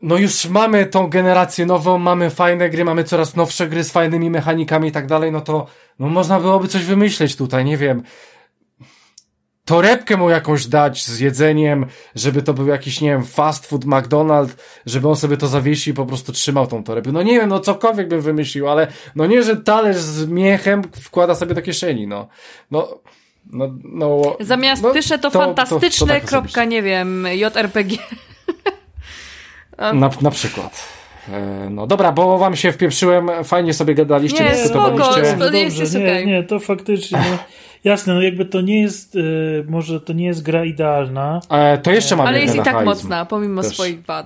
no 0.02 0.18
już 0.18 0.46
mamy 0.46 0.86
tą 0.86 1.08
generację 1.08 1.66
nową, 1.66 1.98
mamy 1.98 2.30
fajne 2.30 2.70
gry, 2.70 2.86
mamy 2.86 3.04
coraz 3.04 3.36
nowsze 3.36 3.68
gry 3.68 3.84
z 3.84 3.92
fajnymi 3.92 4.30
mechanikami 4.30 4.88
i 4.88 4.92
tak 4.92 5.08
dalej, 5.08 5.32
no 5.32 5.42
to 5.42 5.68
no 6.00 6.08
można 6.08 6.40
byłoby 6.40 6.68
coś 6.68 6.86
wymyśleć 6.86 7.36
tutaj, 7.36 7.66
nie 7.66 7.78
wiem 7.78 8.04
torebkę 9.68 10.18
mu 10.18 10.30
jakąś 10.30 10.68
dać 10.68 11.06
z 11.06 11.20
jedzeniem, 11.20 11.86
żeby 12.16 12.42
to 12.42 12.54
był 12.54 12.68
jakiś, 12.68 13.02
nie 13.02 13.10
wiem, 13.10 13.26
fast 13.26 13.66
food 13.66 13.86
McDonald's, 13.86 14.50
żeby 14.86 15.10
on 15.10 15.16
sobie 15.16 15.38
to 15.38 15.48
zawiesił 15.48 15.94
i 15.94 15.96
po 15.96 16.06
prostu 16.06 16.32
trzymał 16.32 16.68
tą 16.68 16.84
torebkę. 16.84 17.12
No 17.12 17.24
nie 17.24 17.40
wiem, 17.40 17.50
no 17.50 17.60
cokolwiek 17.60 18.08
bym 18.08 18.22
wymyślił, 18.22 18.70
ale 18.70 18.88
no 19.16 19.26
nie, 19.26 19.44
że 19.44 19.56
talerz 19.56 19.98
z 19.98 20.28
miechem 20.28 20.82
wkłada 21.02 21.36
sobie 21.36 21.56
do 21.56 21.62
kieszeni, 21.62 22.08
no. 22.08 22.28
No, 22.72 23.00
no, 23.52 23.74
no 23.84 24.22
Zamiast 24.40 24.84
no, 24.84 24.94
pysze 24.94 25.20
to, 25.20 25.32
to 25.32 25.40
fantastyczne, 25.40 26.08
to, 26.08 26.14
to 26.14 26.20
tak 26.20 26.26
kropka, 26.26 26.66
nie 26.66 26.82
wiem, 26.82 27.28
JRPG. 27.32 27.98
Na, 29.78 30.10
na 30.22 30.32
przykład. 30.32 30.98
E, 31.34 31.70
no 31.70 31.88
dobra, 31.88 32.12
bo 32.12 32.38
wam 32.38 32.56
się 32.56 32.72
wpieprzyłem, 32.72 33.30
fajnie 33.44 33.74
sobie 33.74 33.96
gadaliście, 33.96 34.44
nie, 34.44 34.50
dyskutowaliście. 34.50 35.14
Spoko, 35.14 35.38
no 35.40 35.52
dobrze, 35.52 36.00
nie, 36.00 36.26
nie, 36.26 36.44
to 36.44 36.60
faktycznie, 36.60 37.20
no, 37.32 37.38
jasne, 37.84 38.14
no 38.14 38.22
jakby 38.22 38.46
to 38.46 38.62
nie 38.62 38.82
jest, 38.82 39.16
y, 39.16 39.66
może 39.70 40.02
to 40.02 40.14
nie 40.14 40.26
jest 40.26 40.44
gra 40.44 40.66
idealna. 40.66 41.40
E, 41.50 41.78
to 41.78 41.92
jeszcze 41.92 42.16
mamy 42.16 42.30
Ale 42.30 42.42
jest 42.42 42.56
i 42.56 42.62
tak 42.62 42.86
mocna, 42.86 43.26
pomimo 43.26 43.62
Też. 43.62 43.74
swoich 43.74 44.06
wad. 44.06 44.26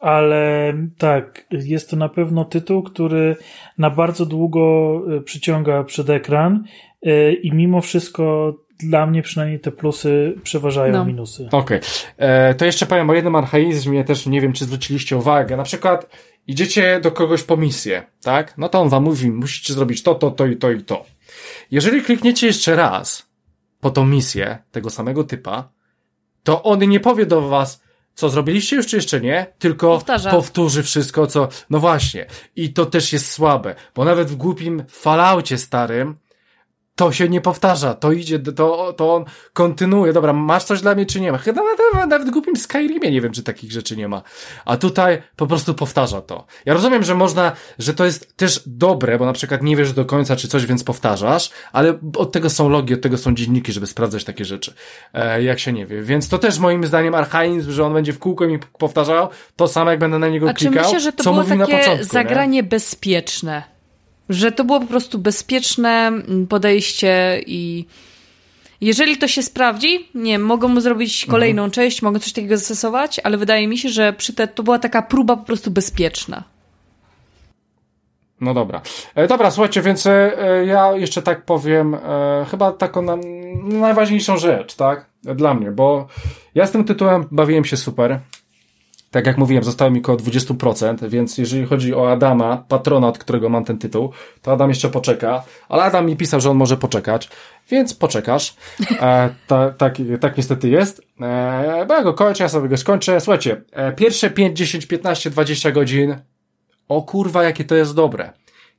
Ale 0.00 0.72
tak, 0.98 1.46
jest 1.50 1.90
to 1.90 1.96
na 1.96 2.08
pewno 2.08 2.44
tytuł, 2.44 2.82
który 2.82 3.36
na 3.78 3.90
bardzo 3.90 4.26
długo 4.26 5.02
y, 5.16 5.22
przyciąga 5.22 5.84
przed 5.84 6.10
ekran 6.10 6.64
y, 7.06 7.32
i 7.42 7.52
mimo 7.52 7.80
wszystko 7.80 8.54
dla 8.78 9.06
mnie 9.06 9.22
przynajmniej 9.22 9.60
te 9.60 9.72
plusy 9.72 10.34
przeważają 10.42 10.92
no. 10.92 11.04
minusy. 11.04 11.48
Okej. 11.52 11.78
Okay. 11.78 11.80
E, 12.16 12.54
to 12.54 12.64
jeszcze 12.64 12.86
powiem 12.86 13.10
o 13.10 13.14
jednym 13.14 13.34
archaizmie, 13.34 14.04
też 14.04 14.26
nie 14.26 14.40
wiem, 14.40 14.52
czy 14.52 14.64
zwróciliście 14.64 15.16
uwagę. 15.16 15.56
Na 15.56 15.62
przykład 15.62 16.16
idziecie 16.46 17.00
do 17.00 17.10
kogoś 17.10 17.42
po 17.42 17.56
misję, 17.56 18.02
tak? 18.22 18.58
No 18.58 18.68
to 18.68 18.80
on 18.80 18.88
wam 18.88 19.02
mówi, 19.02 19.30
musicie 19.30 19.74
zrobić 19.74 20.02
to, 20.02 20.14
to, 20.14 20.30
to 20.30 20.46
i 20.46 20.56
to 20.56 20.70
i 20.70 20.82
to. 20.82 21.04
Jeżeli 21.70 22.02
klikniecie 22.02 22.46
jeszcze 22.46 22.76
raz 22.76 23.26
po 23.80 23.90
tą 23.90 24.06
misję 24.06 24.58
tego 24.70 24.90
samego 24.90 25.24
typa, 25.24 25.68
to 26.42 26.62
on 26.62 26.78
nie 26.78 27.00
powie 27.00 27.26
do 27.26 27.48
was, 27.48 27.82
co 28.14 28.28
zrobiliście 28.28 28.76
już 28.76 28.86
czy 28.86 28.96
jeszcze 28.96 29.20
nie, 29.20 29.46
tylko 29.58 29.88
Powtarza. 29.88 30.30
powtórzy 30.30 30.82
wszystko, 30.82 31.26
co, 31.26 31.48
no 31.70 31.80
właśnie. 31.80 32.26
I 32.56 32.72
to 32.72 32.86
też 32.86 33.12
jest 33.12 33.32
słabe, 33.32 33.74
bo 33.94 34.04
nawet 34.04 34.28
w 34.28 34.36
głupim 34.36 34.82
falaucie 34.88 35.58
starym 35.58 36.16
to 36.96 37.12
się 37.12 37.28
nie 37.28 37.40
powtarza, 37.40 37.94
to 37.94 38.12
idzie, 38.12 38.38
to, 38.38 38.92
to 38.92 39.14
on 39.14 39.24
kontynuuje. 39.52 40.12
Dobra, 40.12 40.32
masz 40.32 40.64
coś 40.64 40.80
dla 40.80 40.94
mnie, 40.94 41.06
czy 41.06 41.20
nie 41.20 41.32
ma? 41.32 41.38
Chyba 41.38 41.62
nawet, 41.62 42.08
nawet 42.10 42.28
w 42.28 42.30
głupim 42.30 42.56
Skyrimie 42.56 43.10
nie 43.10 43.20
wiem, 43.20 43.32
czy 43.32 43.42
takich 43.42 43.72
rzeczy 43.72 43.96
nie 43.96 44.08
ma. 44.08 44.22
A 44.64 44.76
tutaj 44.76 45.22
po 45.36 45.46
prostu 45.46 45.74
powtarza 45.74 46.20
to. 46.20 46.46
Ja 46.64 46.74
rozumiem, 46.74 47.02
że 47.02 47.14
można, 47.14 47.52
że 47.78 47.94
to 47.94 48.04
jest 48.04 48.36
też 48.36 48.62
dobre, 48.66 49.18
bo 49.18 49.26
na 49.26 49.32
przykład 49.32 49.62
nie 49.62 49.76
wiesz 49.76 49.92
do 49.92 50.04
końca, 50.04 50.36
czy 50.36 50.48
coś, 50.48 50.66
więc 50.66 50.84
powtarzasz, 50.84 51.50
ale 51.72 51.98
od 52.16 52.32
tego 52.32 52.50
są 52.50 52.68
logi, 52.68 52.94
od 52.94 53.00
tego 53.00 53.18
są 53.18 53.34
dzienniki, 53.34 53.72
żeby 53.72 53.86
sprawdzać 53.86 54.24
takie 54.24 54.44
rzeczy, 54.44 54.74
e, 55.14 55.42
jak 55.42 55.58
się 55.58 55.72
nie 55.72 55.86
wie. 55.86 56.02
Więc 56.02 56.28
to 56.28 56.38
też 56.38 56.58
moim 56.58 56.86
zdaniem 56.86 57.14
archaizm, 57.14 57.70
że 57.70 57.86
on 57.86 57.94
będzie 57.94 58.12
w 58.12 58.18
kółko 58.18 58.46
mi 58.46 58.58
powtarzał 58.78 59.28
to 59.56 59.68
samo, 59.68 59.90
jak 59.90 60.00
będę 60.00 60.18
na 60.18 60.28
niego 60.28 60.50
A 60.50 60.52
klikał, 60.52 60.74
czy 60.74 60.80
myślę, 60.84 61.00
że 61.00 61.12
to 61.12 61.24
co 61.24 61.32
było 61.32 61.44
takie 61.44 61.56
na 61.56 61.66
początku. 61.66 62.04
zagranie 62.04 62.52
nie? 62.52 62.62
bezpieczne 62.62 63.75
że 64.28 64.52
to 64.52 64.64
było 64.64 64.80
po 64.80 64.86
prostu 64.86 65.18
bezpieczne 65.18 66.06
mm, 66.06 66.46
podejście 66.46 67.40
i 67.46 67.84
jeżeli 68.80 69.16
to 69.16 69.28
się 69.28 69.42
sprawdzi, 69.42 70.08
nie 70.14 70.38
mogą 70.38 70.68
mu 70.68 70.80
zrobić 70.80 71.22
mhm. 71.22 71.30
kolejną 71.30 71.62
mhm. 71.62 71.70
część, 71.70 72.02
mogą 72.02 72.18
coś 72.18 72.32
takiego 72.32 72.56
zastosować, 72.56 73.20
ale 73.24 73.36
wydaje 73.36 73.68
mi 73.68 73.78
się, 73.78 73.88
że 73.88 74.12
przy 74.12 74.32
te, 74.32 74.48
to 74.48 74.62
była 74.62 74.78
taka 74.78 75.02
próba 75.02 75.36
po 75.36 75.44
prostu 75.44 75.70
bezpieczna. 75.70 76.44
No 78.40 78.54
dobra. 78.54 78.80
E, 79.14 79.26
dobra, 79.28 79.50
słuchajcie, 79.50 79.82
więc 79.82 80.06
e, 80.06 80.32
ja 80.66 80.92
jeszcze 80.92 81.22
tak 81.22 81.44
powiem, 81.44 81.94
e, 81.94 82.46
chyba 82.50 82.72
taką 82.72 83.02
na, 83.02 83.16
najważniejszą 83.62 84.36
rzecz, 84.36 84.74
tak? 84.74 85.06
Dla 85.22 85.54
mnie, 85.54 85.70
bo 85.70 86.06
ja 86.54 86.66
z 86.66 86.70
tym 86.70 86.84
tytułem 86.84 87.24
bawiłem 87.30 87.64
się 87.64 87.76
super 87.76 88.20
tak 89.16 89.26
jak 89.26 89.38
mówiłem, 89.38 89.64
zostało 89.64 89.90
mi 89.90 90.00
około 90.00 90.18
20%, 90.18 91.08
więc 91.08 91.38
jeżeli 91.38 91.66
chodzi 91.66 91.94
o 91.94 92.12
Adama, 92.12 92.64
patrona, 92.68 93.08
od 93.08 93.18
którego 93.18 93.48
mam 93.48 93.64
ten 93.64 93.78
tytuł, 93.78 94.10
to 94.42 94.52
Adam 94.52 94.68
jeszcze 94.68 94.88
poczeka, 94.88 95.44
ale 95.68 95.82
Adam 95.82 96.06
mi 96.06 96.16
pisał, 96.16 96.40
że 96.40 96.50
on 96.50 96.56
może 96.56 96.76
poczekać, 96.76 97.28
więc 97.70 97.94
poczekasz. 97.94 98.56
E, 99.00 99.30
ta, 99.48 99.70
tak, 99.70 99.96
tak 100.20 100.36
niestety 100.36 100.68
jest. 100.68 101.02
E, 101.20 101.84
bo 101.88 101.94
ja 101.94 102.02
go 102.02 102.14
kończę, 102.14 102.44
ja 102.44 102.48
sobie 102.48 102.68
go 102.68 102.76
skończę. 102.76 103.20
Słuchajcie, 103.20 103.62
e, 103.72 103.92
pierwsze 103.92 104.30
5, 104.30 104.58
10, 104.58 104.86
15, 104.86 105.30
20 105.30 105.72
godzin, 105.72 106.16
o 106.88 107.02
kurwa, 107.02 107.44
jakie 107.44 107.64
to 107.64 107.74
jest 107.74 107.94
dobre. 107.94 108.32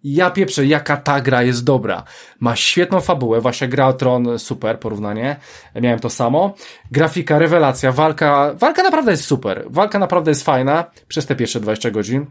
Ja 0.03 0.32
pieprzę, 0.32 0.65
jaka 0.65 0.98
ta 0.98 1.22
gra 1.22 1.44
jest 1.44 1.64
dobra. 1.64 2.03
Ma 2.40 2.56
świetną 2.56 3.02
fabułę, 3.02 3.41
właśnie 3.41 3.68
gra 3.68 3.94
Tron, 3.94 4.40
super 4.40 4.80
porównanie. 4.80 5.36
Miałem 5.76 5.99
to 5.99 6.10
samo. 6.10 6.56
Grafika, 6.91 7.40
rewelacja, 7.40 7.91
walka, 7.91 8.53
walka 8.53 8.84
naprawdę 8.84 9.11
jest 9.11 9.26
super. 9.26 9.65
Walka 9.69 9.99
naprawdę 9.99 10.32
jest 10.32 10.44
fajna 10.44 10.86
przez 11.07 11.26
te 11.26 11.36
pierwsze 11.36 11.60
20 11.60 11.91
godzin. 11.91 12.26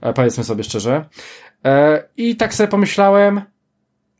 E, 0.00 0.12
powiedzmy 0.12 0.44
sobie 0.44 0.64
szczerze. 0.64 1.04
E, 1.64 2.04
I 2.16 2.36
tak 2.36 2.54
sobie 2.54 2.68
pomyślałem, 2.68 3.42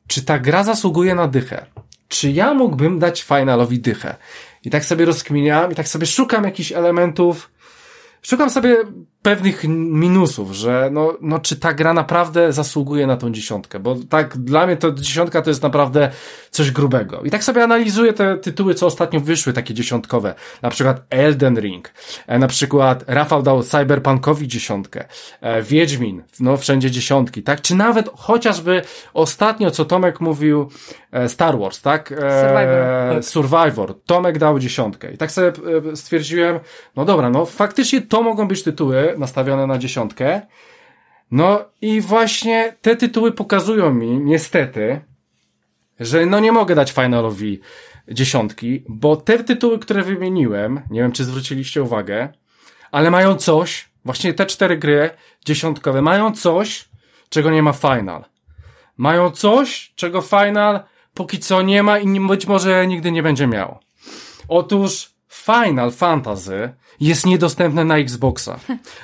czy 0.06 0.24
ta 0.24 0.38
gra 0.38 0.64
zasługuje 0.64 1.14
na 1.14 1.28
dychę? 1.28 1.66
Czy 2.08 2.30
ja 2.30 2.54
mógłbym 2.54 2.98
dać 2.98 3.22
finalowi 3.22 3.80
dychę? 3.80 4.16
I 4.64 4.70
tak 4.70 4.84
sobie 4.84 5.04
rozkminiam 5.04 5.72
i 5.72 5.74
tak 5.74 5.88
sobie 5.88 6.06
szukam 6.06 6.44
jakichś 6.44 6.72
elementów, 6.72 7.50
szukam 8.22 8.50
sobie 8.50 8.76
pewnych 9.24 9.64
minusów, 9.68 10.52
że 10.52 10.88
no, 10.92 11.14
no 11.20 11.38
czy 11.38 11.56
ta 11.56 11.72
gra 11.72 11.94
naprawdę 11.94 12.52
zasługuje 12.52 13.06
na 13.06 13.16
tą 13.16 13.32
dziesiątkę, 13.32 13.78
bo 13.78 13.96
tak 14.10 14.38
dla 14.38 14.66
mnie 14.66 14.76
to 14.76 14.92
dziesiątka 14.92 15.42
to 15.42 15.50
jest 15.50 15.62
naprawdę 15.62 16.10
coś 16.50 16.70
grubego. 16.70 17.22
I 17.22 17.30
tak 17.30 17.44
sobie 17.44 17.64
analizuję 17.64 18.12
te 18.12 18.38
tytuły, 18.38 18.74
co 18.74 18.86
ostatnio 18.86 19.20
wyszły, 19.20 19.52
takie 19.52 19.74
dziesiątkowe. 19.74 20.34
Na 20.62 20.70
przykład 20.70 21.02
Elden 21.10 21.60
Ring, 21.60 21.90
e, 22.26 22.38
na 22.38 22.46
przykład 22.46 23.04
Rafał 23.06 23.42
dał 23.42 23.62
Cyberpunkowi 23.62 24.48
dziesiątkę, 24.48 25.04
e, 25.40 25.62
Wiedźmin, 25.62 26.22
no 26.40 26.56
wszędzie 26.56 26.90
dziesiątki, 26.90 27.42
tak? 27.42 27.60
Czy 27.60 27.74
nawet 27.74 28.10
chociażby 28.16 28.82
ostatnio, 29.14 29.70
co 29.70 29.84
Tomek 29.84 30.20
mówił, 30.20 30.70
e, 31.12 31.28
Star 31.28 31.58
Wars, 31.58 31.82
tak? 31.82 32.08
Survivor. 32.08 33.22
Survivor. 33.22 33.94
Tomek 34.06 34.38
dał 34.38 34.58
dziesiątkę. 34.58 35.12
I 35.12 35.18
tak 35.18 35.32
sobie 35.32 35.52
stwierdziłem, 35.94 36.60
no 36.96 37.04
dobra, 37.04 37.30
no 37.30 37.46
faktycznie 37.46 38.02
to 38.02 38.22
mogą 38.22 38.48
być 38.48 38.62
tytuły 38.62 39.13
nastawione 39.18 39.66
na 39.66 39.78
dziesiątkę. 39.78 40.42
No 41.30 41.64
i 41.80 42.00
właśnie 42.00 42.76
te 42.82 42.96
tytuły 42.96 43.32
pokazują 43.32 43.94
mi, 43.94 44.18
niestety, 44.18 45.00
że 46.00 46.26
no 46.26 46.40
nie 46.40 46.52
mogę 46.52 46.74
dać 46.74 46.92
Finalowi 46.92 47.60
dziesiątki, 48.08 48.84
bo 48.88 49.16
te 49.16 49.44
tytuły, 49.44 49.78
które 49.78 50.02
wymieniłem, 50.02 50.80
nie 50.90 51.00
wiem 51.00 51.12
czy 51.12 51.24
zwróciliście 51.24 51.82
uwagę, 51.82 52.28
ale 52.90 53.10
mają 53.10 53.36
coś, 53.36 53.88
właśnie 54.04 54.34
te 54.34 54.46
cztery 54.46 54.76
gry 54.78 55.10
dziesiątkowe, 55.44 56.02
mają 56.02 56.32
coś, 56.32 56.88
czego 57.28 57.50
nie 57.50 57.62
ma 57.62 57.72
Final. 57.72 58.24
Mają 58.96 59.30
coś, 59.30 59.92
czego 59.96 60.20
Final 60.20 60.84
póki 61.14 61.38
co 61.38 61.62
nie 61.62 61.82
ma 61.82 61.98
i 61.98 62.20
być 62.20 62.46
może 62.46 62.86
nigdy 62.86 63.12
nie 63.12 63.22
będzie 63.22 63.46
miał. 63.46 63.78
Otóż 64.48 65.14
Final 65.28 65.90
Fantasy 65.92 66.74
jest 67.00 67.26
niedostępne 67.26 67.84
na 67.84 67.98
Xboxa. 67.98 68.58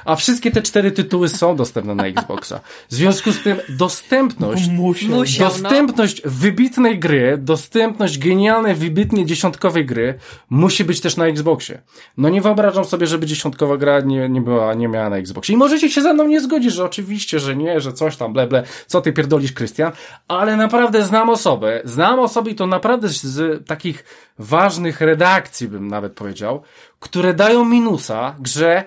A 0.05 0.17
wszystkie 0.17 0.51
te 0.51 0.63
cztery 0.63 0.93
tytuły 0.93 1.29
są 1.29 1.57
dostępne 1.57 1.95
na 1.95 2.07
Xboxa. 2.07 2.61
W 2.89 2.95
związku 2.95 3.33
z 3.33 3.43
tym 3.43 3.57
dostępność, 3.69 4.69
Musiał. 4.69 5.11
Musiał. 5.11 5.49
dostępność 5.49 6.23
wybitnej 6.25 6.99
gry, 6.99 7.39
dostępność 7.39 8.19
genialnej, 8.19 8.75
wybitnie 8.75 9.27
dziesiątkowej 9.27 9.87
gry 9.87 10.15
musi 10.51 10.85
być 10.85 11.01
też 11.01 11.17
na 11.17 11.27
Xboxie. 11.27 11.83
No 12.17 12.29
nie 12.29 12.43
wyobrażam 12.43 12.85
sobie, 12.85 13.07
żeby 13.07 13.27
dziesiątkowa 13.27 13.77
gra 13.77 14.01
nie, 14.01 14.29
nie 14.29 14.41
była, 14.41 14.75
nie 14.75 14.89
miała 14.89 15.11
na 15.11 15.17
Xboxie. 15.17 15.55
I 15.55 15.59
możecie 15.59 15.91
się 15.91 16.03
ze 16.03 16.15
mną 16.15 16.27
nie 16.27 16.41
zgodzić, 16.41 16.73
że 16.73 16.85
oczywiście, 16.85 17.39
że 17.39 17.57
nie, 17.57 17.81
że 17.81 17.93
coś 17.93 18.17
tam, 18.17 18.33
bleble, 18.33 18.63
co 18.87 19.01
ty 19.01 19.13
pierdolisz, 19.13 19.53
Krystian, 19.53 19.93
ale 20.29 20.57
naprawdę 20.57 21.03
znam 21.05 21.31
osobę, 21.31 21.81
znam 21.85 22.21
osoby 22.21 22.51
i 22.51 22.55
to 22.55 22.67
naprawdę 22.67 23.09
z, 23.09 23.23
z 23.23 23.67
takich 23.67 24.05
ważnych 24.39 25.01
redakcji, 25.01 25.69
bym 25.69 25.89
nawet 25.89 26.13
powiedział, 26.13 26.63
które 27.01 27.35
dają 27.35 27.65
minusa 27.65 28.35
grze, 28.39 28.85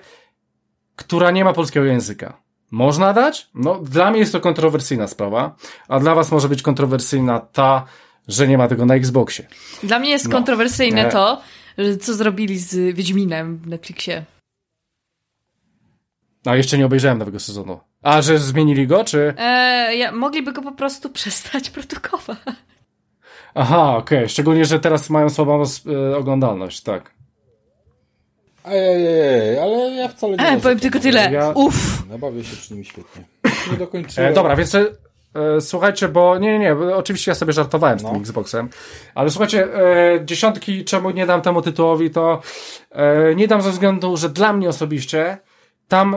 która 0.96 1.30
nie 1.30 1.44
ma 1.44 1.52
polskiego 1.52 1.86
języka. 1.86 2.36
Można 2.70 3.12
dać? 3.12 3.48
No, 3.54 3.78
dla 3.78 4.10
mnie 4.10 4.20
jest 4.20 4.32
to 4.32 4.40
kontrowersyjna 4.40 5.06
sprawa, 5.08 5.56
a 5.88 6.00
dla 6.00 6.14
was 6.14 6.32
może 6.32 6.48
być 6.48 6.62
kontrowersyjna 6.62 7.40
ta, 7.40 7.84
że 8.28 8.48
nie 8.48 8.58
ma 8.58 8.68
tego 8.68 8.86
na 8.86 8.94
Xboxie. 8.94 9.46
Dla 9.82 9.98
mnie 9.98 10.10
jest 10.10 10.24
No. 10.24 10.30
kontrowersyjne 10.32 11.10
to, 11.10 11.40
że 11.78 11.96
co 11.96 12.14
zrobili 12.14 12.58
z 12.58 12.96
Wiedźminem 12.96 13.56
w 13.58 13.66
Netflixie. 13.66 14.24
A 16.46 16.56
jeszcze 16.56 16.78
nie 16.78 16.86
obejrzałem 16.86 17.18
nowego 17.18 17.40
sezonu. 17.40 17.80
A, 18.02 18.22
że 18.22 18.38
zmienili 18.38 18.86
go, 18.86 19.04
czy? 19.04 19.34
E, 19.38 19.96
ja, 19.96 20.12
mogliby 20.12 20.52
go 20.52 20.62
po 20.62 20.72
prostu 20.72 21.10
przestać 21.18 21.70
produkować. 21.70 22.38
Aha, 23.54 23.96
okej. 23.96 24.28
Szczególnie, 24.28 24.64
że 24.64 24.80
teraz 24.80 25.10
mają 25.10 25.30
słabą 25.30 25.62
e, 26.12 26.16
oglądalność, 26.16 26.80
tak. 26.80 27.13
Ej, 28.64 29.58
ale 29.58 29.90
ja 29.90 30.08
wcale 30.08 30.36
nie 30.36 30.48
E, 30.48 30.60
powiem 30.60 30.80
tylko 30.80 31.00
tyle. 31.00 31.32
Ja- 31.32 31.50
Uff. 31.54 32.02
Ja 32.10 32.18
bawię 32.18 32.44
się 32.44 32.56
przy 32.56 32.74
nim 32.74 32.84
świetnie. 32.84 33.22
Nie 33.72 33.78
dokończyłem. 33.78 34.30
E, 34.30 34.34
dobra, 34.34 34.56
więc 34.56 34.74
e, 34.74 34.84
słuchajcie, 35.60 36.08
bo 36.08 36.38
nie, 36.38 36.52
nie, 36.52 36.58
nie, 36.58 36.74
oczywiście 36.96 37.30
ja 37.30 37.34
sobie 37.34 37.52
żartowałem 37.52 37.98
z 37.98 38.02
No. 38.02 38.10
tym 38.10 38.20
Xboxem, 38.20 38.68
ale 39.14 39.30
słuchajcie, 39.30 39.64
e, 39.74 40.24
dziesiątki, 40.24 40.84
czemu 40.84 41.10
nie 41.10 41.26
dam 41.26 41.42
temu 41.42 41.62
tytułowi, 41.62 42.10
to 42.10 42.40
e, 42.90 43.34
nie 43.34 43.48
dam 43.48 43.62
ze 43.62 43.70
względu, 43.70 44.16
że 44.16 44.28
dla 44.28 44.52
mnie 44.52 44.68
osobiście 44.68 45.38
tam 45.88 46.16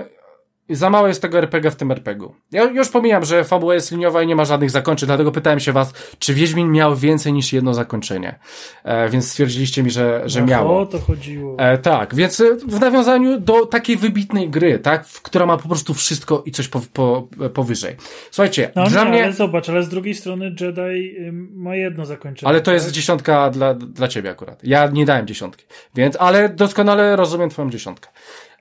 za 0.75 0.89
mało 0.89 1.07
jest 1.07 1.21
tego 1.21 1.37
RPG 1.37 1.71
w 1.71 1.75
tym 1.75 1.91
RPG-u. 1.91 2.33
Ja 2.51 2.63
już 2.63 2.89
pomijam, 2.89 3.25
że 3.25 3.43
fabuła 3.43 3.73
jest 3.73 3.91
liniowa 3.91 4.21
i 4.23 4.27
nie 4.27 4.35
ma 4.35 4.45
żadnych 4.45 4.69
zakończeń, 4.71 5.07
dlatego 5.07 5.31
pytałem 5.31 5.59
się 5.59 5.71
was, 5.71 5.93
czy 6.19 6.33
Wiedźmin 6.33 6.71
miał 6.71 6.95
więcej 6.95 7.33
niż 7.33 7.53
jedno 7.53 7.73
zakończenie. 7.73 8.39
E, 8.83 9.09
więc 9.09 9.29
stwierdziliście 9.31 9.83
mi, 9.83 9.91
że, 9.91 10.21
że 10.25 10.39
Ach, 10.41 10.47
miało. 10.47 10.79
O 10.79 10.85
to 10.85 10.99
chodziło. 10.99 11.55
E, 11.59 11.77
tak, 11.77 12.15
więc 12.15 12.39
e, 12.39 12.55
w 12.67 12.79
nawiązaniu 12.79 13.39
do 13.39 13.65
takiej 13.65 13.97
wybitnej 13.97 14.49
gry, 14.49 14.79
tak, 14.79 15.05
w- 15.07 15.21
która 15.21 15.45
ma 15.45 15.57
po 15.57 15.67
prostu 15.67 15.93
wszystko 15.93 16.43
i 16.45 16.51
coś 16.51 16.67
po, 16.67 16.81
po, 16.93 17.27
powyżej. 17.53 17.95
Słuchajcie, 18.31 18.71
No 18.75 18.85
dla 18.87 19.03
nie, 19.03 19.09
mnie, 19.09 19.23
ale 19.23 19.33
zobacz, 19.33 19.69
ale 19.69 19.83
z 19.83 19.89
drugiej 19.89 20.15
strony 20.15 20.45
Jedi 20.59 21.17
ym, 21.27 21.49
ma 21.55 21.75
jedno 21.75 22.05
zakończenie. 22.05 22.49
ale 22.49 22.61
to 22.61 22.73
jest 22.73 22.85
tak? 22.85 22.93
dziesiątka 22.95 23.49
dla, 23.49 23.73
dla 23.73 24.07
ciebie 24.07 24.29
akurat. 24.29 24.63
Ja 24.63 24.87
nie 24.87 25.05
dałem 25.05 25.27
dziesiątki, 25.27 25.65
więc, 25.95 26.17
ale 26.19 26.49
doskonale 26.49 27.15
rozumiem 27.15 27.49
twoją 27.49 27.69
dziesiątkę. 27.69 28.09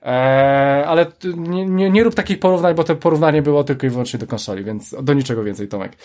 E, 0.07 0.83
ale 0.87 1.05
nie, 1.37 1.65
nie, 1.65 1.89
nie 1.89 2.03
rób 2.03 2.15
takich 2.15 2.39
porównań, 2.39 2.75
bo 2.75 2.83
to 2.83 2.95
porównanie 2.95 3.41
było 3.41 3.63
tylko 3.63 3.87
i 3.87 3.89
wyłącznie 3.89 4.19
do 4.19 4.27
konsoli, 4.27 4.63
więc 4.63 4.95
do 5.03 5.13
niczego 5.13 5.43
więcej, 5.43 5.67
Tomek. 5.67 5.97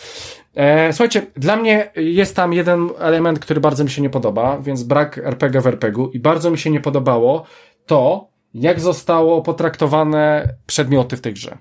E, 0.55 0.93
słuchajcie, 0.93 1.25
dla 1.35 1.55
mnie 1.55 1.91
jest 1.95 2.35
tam 2.35 2.53
jeden 2.53 2.89
element, 2.99 3.39
który 3.39 3.61
bardzo 3.61 3.83
mi 3.83 3.89
się 3.89 4.01
nie 4.01 4.09
podoba, 4.09 4.57
więc 4.61 4.83
brak 4.83 5.17
RPG 5.17 5.61
w 5.61 5.67
RPG-u 5.67 6.09
i 6.09 6.19
bardzo 6.19 6.51
mi 6.51 6.57
się 6.57 6.69
nie 6.69 6.79
podobało 6.79 7.45
to, 7.85 8.27
jak 8.53 8.79
zostało 8.79 9.41
potraktowane 9.41 10.53
przedmioty 10.65 11.17
w 11.17 11.21
tej 11.21 11.33
grze. 11.33 11.57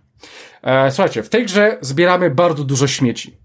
E, 0.63 0.91
słuchajcie, 0.91 1.23
w 1.23 1.29
tej 1.29 1.45
grze 1.45 1.79
zbieramy 1.81 2.31
bardzo 2.31 2.65
dużo 2.65 2.87
śmieci. 2.87 3.37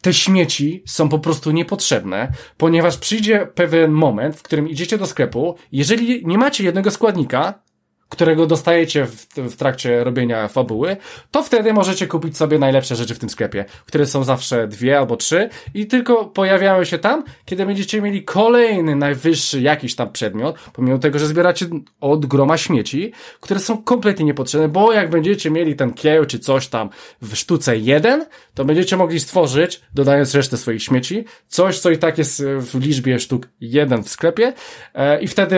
Te 0.00 0.14
śmieci 0.14 0.82
są 0.86 1.08
po 1.08 1.18
prostu 1.18 1.50
niepotrzebne, 1.50 2.32
ponieważ 2.56 2.98
przyjdzie 2.98 3.48
pewien 3.54 3.90
moment, 3.90 4.36
w 4.36 4.42
którym 4.42 4.68
idziecie 4.68 4.98
do 4.98 5.06
sklepu, 5.06 5.56
jeżeli 5.72 6.26
nie 6.26 6.38
macie 6.38 6.64
jednego 6.64 6.90
składnika, 6.90 7.65
którego 8.08 8.46
dostajecie 8.46 9.06
w, 9.06 9.26
w 9.36 9.56
trakcie 9.56 10.04
robienia 10.04 10.48
fabuły, 10.48 10.96
to 11.30 11.42
wtedy 11.42 11.72
możecie 11.72 12.06
kupić 12.06 12.36
sobie 12.36 12.58
najlepsze 12.58 12.96
rzeczy 12.96 13.14
w 13.14 13.18
tym 13.18 13.28
sklepie, 13.28 13.64
które 13.86 14.06
są 14.06 14.24
zawsze 14.24 14.68
dwie 14.68 14.98
albo 14.98 15.16
trzy 15.16 15.48
i 15.74 15.86
tylko 15.86 16.24
pojawiają 16.24 16.84
się 16.84 16.98
tam, 16.98 17.24
kiedy 17.44 17.66
będziecie 17.66 18.02
mieli 18.02 18.24
kolejny 18.24 18.96
najwyższy 18.96 19.60
jakiś 19.60 19.94
tam 19.94 20.12
przedmiot, 20.12 20.56
pomimo 20.72 20.98
tego, 20.98 21.18
że 21.18 21.26
zbieracie 21.26 21.66
od 22.00 22.26
groma 22.26 22.56
śmieci, 22.56 23.12
które 23.40 23.60
są 23.60 23.82
kompletnie 23.82 24.24
niepotrzebne, 24.24 24.68
bo 24.68 24.92
jak 24.92 25.10
będziecie 25.10 25.50
mieli 25.50 25.76
ten 25.76 25.92
kieł 25.92 26.24
czy 26.24 26.38
coś 26.38 26.68
tam 26.68 26.88
w 27.22 27.36
sztuce 27.36 27.76
jeden, 27.76 28.26
to 28.54 28.64
będziecie 28.64 28.96
mogli 28.96 29.20
stworzyć, 29.20 29.80
dodając 29.94 30.34
resztę 30.34 30.56
swoich 30.56 30.82
śmieci, 30.82 31.24
coś, 31.48 31.78
co 31.78 31.90
i 31.90 31.98
tak 31.98 32.18
jest 32.18 32.44
w 32.44 32.80
liczbie 32.80 33.20
sztuk 33.20 33.48
jeden 33.60 34.02
w 34.02 34.08
sklepie 34.08 34.52
e, 34.94 35.20
i 35.20 35.28
wtedy, 35.28 35.56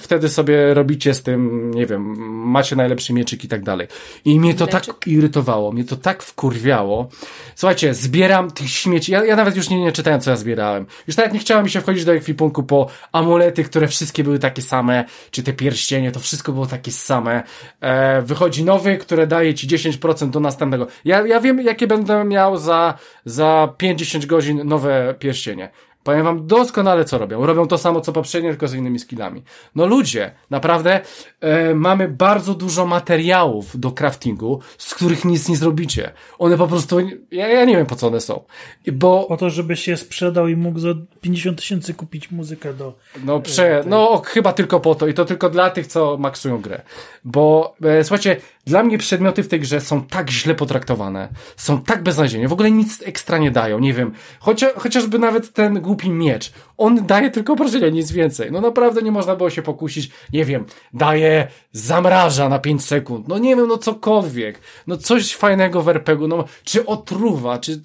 wtedy 0.00 0.28
sobie 0.28 0.74
robicie 0.74 1.14
z 1.14 1.22
tym, 1.22 1.70
nie 1.76 1.86
wiem, 1.86 2.02
macie 2.50 2.76
najlepszy 2.76 3.12
mieczyk 3.12 3.44
i 3.44 3.48
tak 3.48 3.62
dalej. 3.62 3.88
I 4.24 4.40
mnie 4.40 4.54
to 4.54 4.66
tak 4.66 4.88
Mieczyk. 4.88 5.06
irytowało, 5.06 5.72
mnie 5.72 5.84
to 5.84 5.96
tak 5.96 6.22
wkurwiało. 6.22 7.08
Słuchajcie, 7.54 7.94
zbieram 7.94 8.50
tych 8.50 8.70
śmieci, 8.70 9.12
ja, 9.12 9.24
ja 9.24 9.36
nawet 9.36 9.56
już 9.56 9.70
nie, 9.70 9.80
nie 9.80 9.92
czytałem, 9.92 10.20
co 10.20 10.30
ja 10.30 10.36
zbierałem. 10.36 10.86
Już 11.06 11.16
nawet 11.16 11.32
nie 11.32 11.38
chciałem 11.38 11.64
mi 11.64 11.70
się 11.70 11.80
wchodzić 11.80 12.04
do 12.04 12.12
ekwipunku 12.12 12.62
po 12.62 12.86
amulety, 13.12 13.64
które 13.64 13.88
wszystkie 13.88 14.24
były 14.24 14.38
takie 14.38 14.62
same, 14.62 15.04
czy 15.30 15.42
te 15.42 15.52
pierścienie, 15.52 16.12
to 16.12 16.20
wszystko 16.20 16.52
było 16.52 16.66
takie 16.66 16.92
same. 16.92 17.42
E, 17.80 18.22
wychodzi 18.22 18.64
nowy, 18.64 18.96
które 18.96 19.26
daje 19.26 19.54
ci 19.54 19.68
10% 19.68 20.30
do 20.30 20.40
następnego. 20.40 20.86
Ja, 21.04 21.26
ja 21.26 21.40
wiem, 21.40 21.60
jakie 21.60 21.86
będę 21.86 22.24
miał 22.24 22.56
za, 22.56 22.98
za 23.24 23.74
5-10 23.78 24.26
godzin 24.26 24.60
nowe 24.64 25.14
pierścienie. 25.18 25.70
Powiem 26.06 26.24
wam 26.24 26.46
doskonale, 26.46 27.04
co 27.04 27.18
robią. 27.18 27.46
Robią 27.46 27.66
to 27.66 27.78
samo, 27.78 28.00
co 28.00 28.12
poprzednie, 28.12 28.50
tylko 28.50 28.68
z 28.68 28.74
innymi 28.74 28.98
skillami. 28.98 29.42
No 29.74 29.86
ludzie, 29.86 30.30
naprawdę 30.50 31.00
e, 31.40 31.74
mamy 31.74 32.08
bardzo 32.08 32.54
dużo 32.54 32.86
materiałów 32.86 33.80
do 33.80 33.92
craftingu, 33.92 34.60
z 34.78 34.94
których 34.94 35.24
nic 35.24 35.48
nie 35.48 35.56
zrobicie. 35.56 36.12
One 36.38 36.56
po 36.56 36.66
prostu, 36.66 37.00
ja, 37.30 37.48
ja 37.48 37.64
nie 37.64 37.76
wiem, 37.76 37.86
po 37.86 37.96
co 37.96 38.06
one 38.06 38.20
są. 38.20 38.44
Bo 38.92 39.26
Po 39.28 39.36
to, 39.36 39.50
żebyś 39.50 39.80
się 39.80 39.96
sprzedał 39.96 40.48
i 40.48 40.56
mógł 40.56 40.78
za 40.78 40.88
50 41.20 41.58
tysięcy 41.58 41.94
kupić 41.94 42.30
muzykę 42.30 42.74
do... 42.74 42.94
No, 43.24 43.40
prze, 43.40 43.84
no 43.86 44.22
chyba 44.24 44.52
tylko 44.52 44.80
po 44.80 44.94
to 44.94 45.06
i 45.06 45.14
to 45.14 45.24
tylko 45.24 45.50
dla 45.50 45.70
tych, 45.70 45.86
co 45.86 46.16
maksują 46.18 46.60
grę. 46.60 46.82
Bo 47.24 47.74
e, 47.82 48.04
słuchajcie, 48.04 48.36
dla 48.66 48.82
mnie 48.82 48.98
przedmioty 48.98 49.42
w 49.42 49.48
tej 49.48 49.60
grze 49.60 49.80
są 49.80 50.02
tak 50.02 50.30
źle 50.30 50.54
potraktowane, 50.54 51.28
są 51.56 51.82
tak 51.82 52.02
beznadziejnie, 52.02 52.48
w 52.48 52.52
ogóle 52.52 52.70
nic 52.70 53.02
ekstra 53.02 53.38
nie 53.38 53.50
dają, 53.50 53.78
nie 53.78 53.92
wiem. 53.94 54.12
Chocia, 54.40 54.66
chociażby 54.76 55.18
nawet 55.18 55.52
ten 55.52 55.80
głupi 55.80 56.10
miecz, 56.10 56.52
on 56.76 57.06
daje 57.06 57.30
tylko 57.30 57.52
obrażenia, 57.52 57.88
nic 57.88 58.12
więcej. 58.12 58.52
No 58.52 58.60
naprawdę 58.60 59.02
nie 59.02 59.12
można 59.12 59.36
było 59.36 59.50
się 59.50 59.62
pokusić, 59.62 60.10
nie 60.32 60.44
wiem, 60.44 60.64
daje 60.92 61.48
zamraża 61.72 62.48
na 62.48 62.58
5 62.58 62.84
sekund, 62.84 63.28
no 63.28 63.38
nie 63.38 63.56
wiem, 63.56 63.68
no 63.68 63.78
cokolwiek. 63.78 64.60
No 64.86 64.96
coś 64.96 65.34
fajnego 65.34 65.82
w 65.82 65.88
RPG-u, 65.88 66.28
no 66.28 66.44
czy 66.64 66.86
otruwa, 66.86 67.58
czy... 67.58 67.80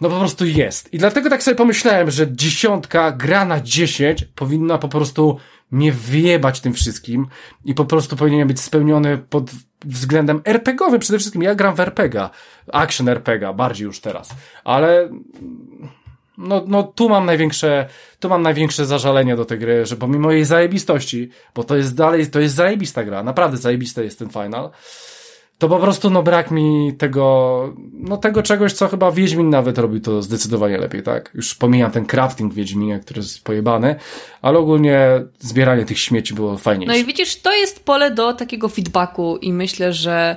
No 0.00 0.08
po 0.10 0.18
prostu 0.18 0.46
jest. 0.46 0.94
I 0.94 0.98
dlatego 0.98 1.30
tak 1.30 1.42
sobie 1.42 1.54
pomyślałem, 1.54 2.10
że 2.10 2.32
dziesiątka 2.32 3.12
gra 3.12 3.44
na 3.44 3.60
10 3.60 4.24
powinna 4.34 4.78
po 4.78 4.88
prostu 4.88 5.38
mnie 5.70 5.92
wyjebać 5.92 6.60
tym 6.60 6.74
wszystkim 6.74 7.26
i 7.64 7.74
po 7.74 7.84
prostu 7.84 8.16
powinien 8.16 8.48
być 8.48 8.60
spełniony 8.60 9.18
pod 9.18 9.50
względem 9.84 10.40
RPGowym 10.44 11.00
przede 11.00 11.18
wszystkim. 11.18 11.42
Ja 11.42 11.54
gram 11.54 11.74
w 11.74 11.80
RPGa, 11.80 12.30
action 12.72 13.08
RPGa, 13.08 13.52
bardziej 13.52 13.84
już 13.84 14.00
teraz, 14.00 14.30
ale 14.64 15.08
no, 16.38 16.64
no 16.66 16.82
tu 16.82 17.08
mam 17.08 17.26
największe, 17.26 17.88
tu 18.20 18.28
mam 18.28 18.42
największe 18.42 18.86
zażalenie 18.86 19.36
do 19.36 19.44
tej 19.44 19.58
gry, 19.58 19.86
że 19.86 19.96
pomimo 19.96 20.32
jej 20.32 20.44
zajebistości, 20.44 21.30
bo 21.54 21.64
to 21.64 21.76
jest 21.76 21.96
dalej, 21.96 22.26
to 22.26 22.40
jest 22.40 22.54
zajebista 22.54 23.04
gra, 23.04 23.22
naprawdę 23.22 23.56
zajebista 23.56 24.02
jest 24.02 24.18
ten 24.18 24.28
final, 24.28 24.70
to 25.58 25.68
po 25.68 25.78
prostu 25.78 26.10
no 26.10 26.22
brak 26.22 26.50
mi 26.50 26.92
tego, 26.98 27.74
no 27.92 28.16
tego 28.16 28.42
czegoś, 28.42 28.72
co 28.72 28.88
chyba 28.88 29.12
Wiedźmin 29.12 29.50
nawet 29.50 29.78
robi 29.78 30.00
to 30.00 30.22
zdecydowanie 30.22 30.78
lepiej, 30.78 31.02
tak? 31.02 31.30
Już 31.34 31.54
pomijam 31.54 31.90
ten 31.90 32.06
crafting 32.06 32.54
Wiedźminie, 32.54 32.98
który 32.98 33.20
jest 33.20 33.44
pojebany, 33.44 33.94
ale 34.42 34.58
ogólnie 34.58 35.08
zbieranie 35.38 35.84
tych 35.84 35.98
śmieci 35.98 36.34
było 36.34 36.58
fajniejsze. 36.58 36.92
No 36.92 36.98
i 36.98 37.04
widzisz, 37.04 37.36
to 37.36 37.54
jest 37.54 37.84
pole 37.84 38.10
do 38.10 38.32
takiego 38.32 38.68
feedbacku 38.68 39.36
i 39.36 39.52
myślę, 39.52 39.92
że 39.92 40.36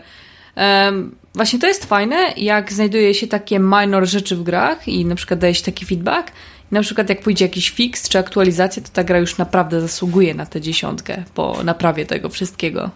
um, 0.55 1.15
właśnie 1.33 1.59
to 1.59 1.67
jest 1.67 1.85
fajne, 1.85 2.33
jak 2.37 2.73
znajduje 2.73 3.13
się 3.13 3.27
takie 3.27 3.59
minor 3.59 4.07
rzeczy 4.07 4.35
w 4.35 4.43
grach 4.43 4.87
i 4.87 5.05
na 5.05 5.15
przykład 5.15 5.39
daje 5.39 5.55
się 5.55 5.63
taki 5.63 5.85
feedback, 5.85 6.31
na 6.71 6.81
przykład 6.81 7.09
jak 7.09 7.21
pójdzie 7.21 7.45
jakiś 7.45 7.69
fix 7.69 8.09
czy 8.09 8.19
aktualizacja, 8.19 8.83
to 8.83 8.89
ta 8.93 9.03
gra 9.03 9.19
już 9.19 9.37
naprawdę 9.37 9.81
zasługuje 9.81 10.33
na 10.33 10.45
tę 10.45 10.61
dziesiątkę 10.61 11.23
po 11.33 11.63
naprawie 11.63 12.05
tego 12.05 12.29
wszystkiego. 12.29 12.89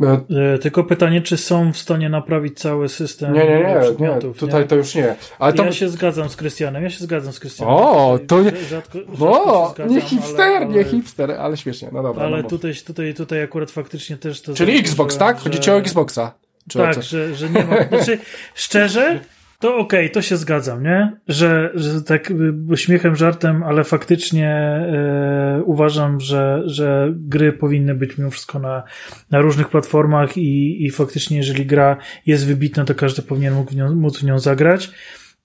E, 0.00 0.58
tylko 0.58 0.84
pytanie, 0.84 1.20
czy 1.22 1.36
są 1.36 1.72
w 1.72 1.78
stanie 1.78 2.08
naprawić 2.08 2.58
cały 2.58 2.88
system 2.88 3.32
Nie, 3.32 3.44
nie, 3.44 3.58
nie, 3.58 4.06
nie 4.06 4.32
tutaj 4.34 4.60
nie? 4.60 4.66
to 4.66 4.76
już 4.76 4.94
nie. 4.94 5.16
Ale. 5.38 5.54
Ja 5.56 5.72
się 5.72 5.88
zgadzam 5.88 6.28
z 6.28 6.36
Krystianem, 6.36 6.82
ja 6.82 6.90
się 6.90 7.04
zgadzam 7.04 7.32
z 7.32 7.40
Krystianem. 7.40 7.74
O, 7.74 8.18
to 8.26 8.42
nie... 8.42 8.52
Rzadko, 8.56 8.98
o, 9.20 9.70
zgadzam, 9.74 9.94
nie 9.94 10.00
hipster, 10.00 10.40
ale, 10.40 10.56
ale... 10.56 10.66
nie 10.66 10.84
hipster, 10.84 11.30
ale 11.32 11.56
śmiesznie, 11.56 11.88
no 11.92 12.02
dobra. 12.02 12.24
Ale 12.24 12.42
no 12.42 12.48
tutaj, 12.48 12.74
tutaj, 12.86 13.14
tutaj 13.14 13.42
akurat 13.42 13.70
faktycznie 13.70 14.16
też 14.16 14.42
to... 14.42 14.54
Czyli 14.54 14.78
Xbox, 14.78 15.14
że, 15.14 15.18
tak? 15.20 15.38
Chodzi 15.38 15.60
ci 15.60 15.70
o 15.70 15.78
Xboxa? 15.78 16.34
Czy 16.68 16.78
tak, 16.78 17.02
że, 17.02 17.34
że 17.34 17.50
nie 17.50 17.64
ma... 17.64 17.76
Znaczy, 17.88 18.18
szczerze, 18.54 19.20
to 19.60 19.76
okej, 19.76 20.00
okay, 20.00 20.08
to 20.08 20.22
się 20.22 20.36
zgadzam, 20.36 20.82
nie? 20.82 21.16
Że, 21.28 21.70
że 21.74 22.02
tak 22.02 22.32
śmiechem, 22.74 23.16
żartem, 23.16 23.62
ale 23.62 23.84
faktycznie 23.84 24.48
e, 24.48 25.62
uważam, 25.64 26.20
że, 26.20 26.62
że 26.64 27.12
gry 27.16 27.52
powinny 27.52 27.94
być 27.94 28.18
mimo 28.18 28.30
wszystko 28.30 28.58
na, 28.58 28.82
na 29.30 29.40
różnych 29.40 29.68
platformach 29.68 30.36
i, 30.36 30.84
i 30.84 30.90
faktycznie 30.90 31.36
jeżeli 31.36 31.66
gra 31.66 31.96
jest 32.26 32.46
wybitna, 32.46 32.84
to 32.84 32.94
każdy 32.94 33.22
powinien 33.22 33.54
mógł 33.54 33.70
w 33.70 33.76
nią, 33.76 33.94
móc 33.94 34.18
w 34.18 34.24
nią 34.24 34.38
zagrać. 34.38 34.90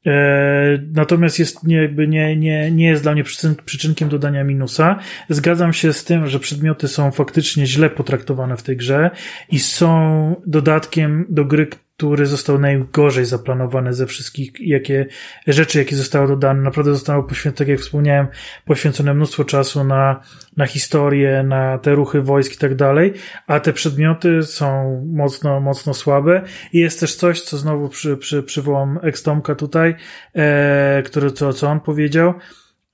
E, 0.06 0.80
natomiast 0.94 1.40
jest 1.40 1.64
nie, 1.64 1.76
jakby 1.76 2.08
nie, 2.08 2.38
nie, 2.38 2.72
nie 2.72 2.88
jest 2.88 3.04
dla 3.04 3.14
mnie 3.14 3.24
przyczyn, 3.24 3.56
przyczynkiem 3.66 4.10
dodania 4.10 4.44
minusa. 4.44 5.00
Zgadzam 5.30 5.74
się 5.74 5.94
z 5.94 6.04
tym, 6.04 6.28
że 6.28 6.40
przedmioty 6.40 6.88
są 6.88 7.12
faktycznie 7.12 7.66
źle 7.66 7.90
potraktowane 7.90 8.58
w 8.58 8.64
tej 8.64 8.78
grze 8.78 9.12
i 9.52 9.60
są 9.60 10.36
dodatkiem 10.48 11.26
do 11.30 11.46
gry, 11.46 11.68
który 11.98 12.26
został 12.26 12.60
najgorzej 12.60 13.26
zaplanowany 13.26 13.94
ze 13.94 14.06
wszystkich 14.06 14.52
jakie, 14.60 15.06
rzeczy, 15.48 15.80
jakie 15.80 15.96
zostały 15.96 16.28
dodane. 16.28 16.62
Naprawdę 16.62 16.94
zostało 16.94 17.24
poświęcone, 17.24 17.58
tak 17.58 17.68
jak 17.68 17.80
wspomniałem, 17.80 18.28
poświęcone 18.66 19.14
mnóstwo 19.14 19.44
czasu 19.44 19.84
na, 19.84 20.22
na 20.58 20.66
historię, 20.66 21.44
na 21.44 21.78
te 21.78 21.96
ruchy 21.96 22.22
wojsk 22.22 22.54
i 22.54 22.58
tak 22.58 22.76
dalej, 22.76 23.14
a 23.48 23.60
te 23.60 23.74
przedmioty 23.74 24.44
są 24.44 25.02
mocno, 25.14 25.60
mocno 25.60 25.94
słabe. 25.94 26.44
I 26.74 26.80
jest 26.80 27.00
też 27.00 27.16
coś, 27.16 27.42
co 27.42 27.58
znowu 27.58 27.90
przy, 27.90 28.18
przy, 28.18 28.44
przywołam 28.44 29.00
Ekstomka 29.04 29.56
tutaj, 29.56 29.96
e, 30.36 31.04
który, 31.06 31.32
co, 31.32 31.54
co 31.54 31.68
on 31.68 31.80
powiedział, 31.80 32.34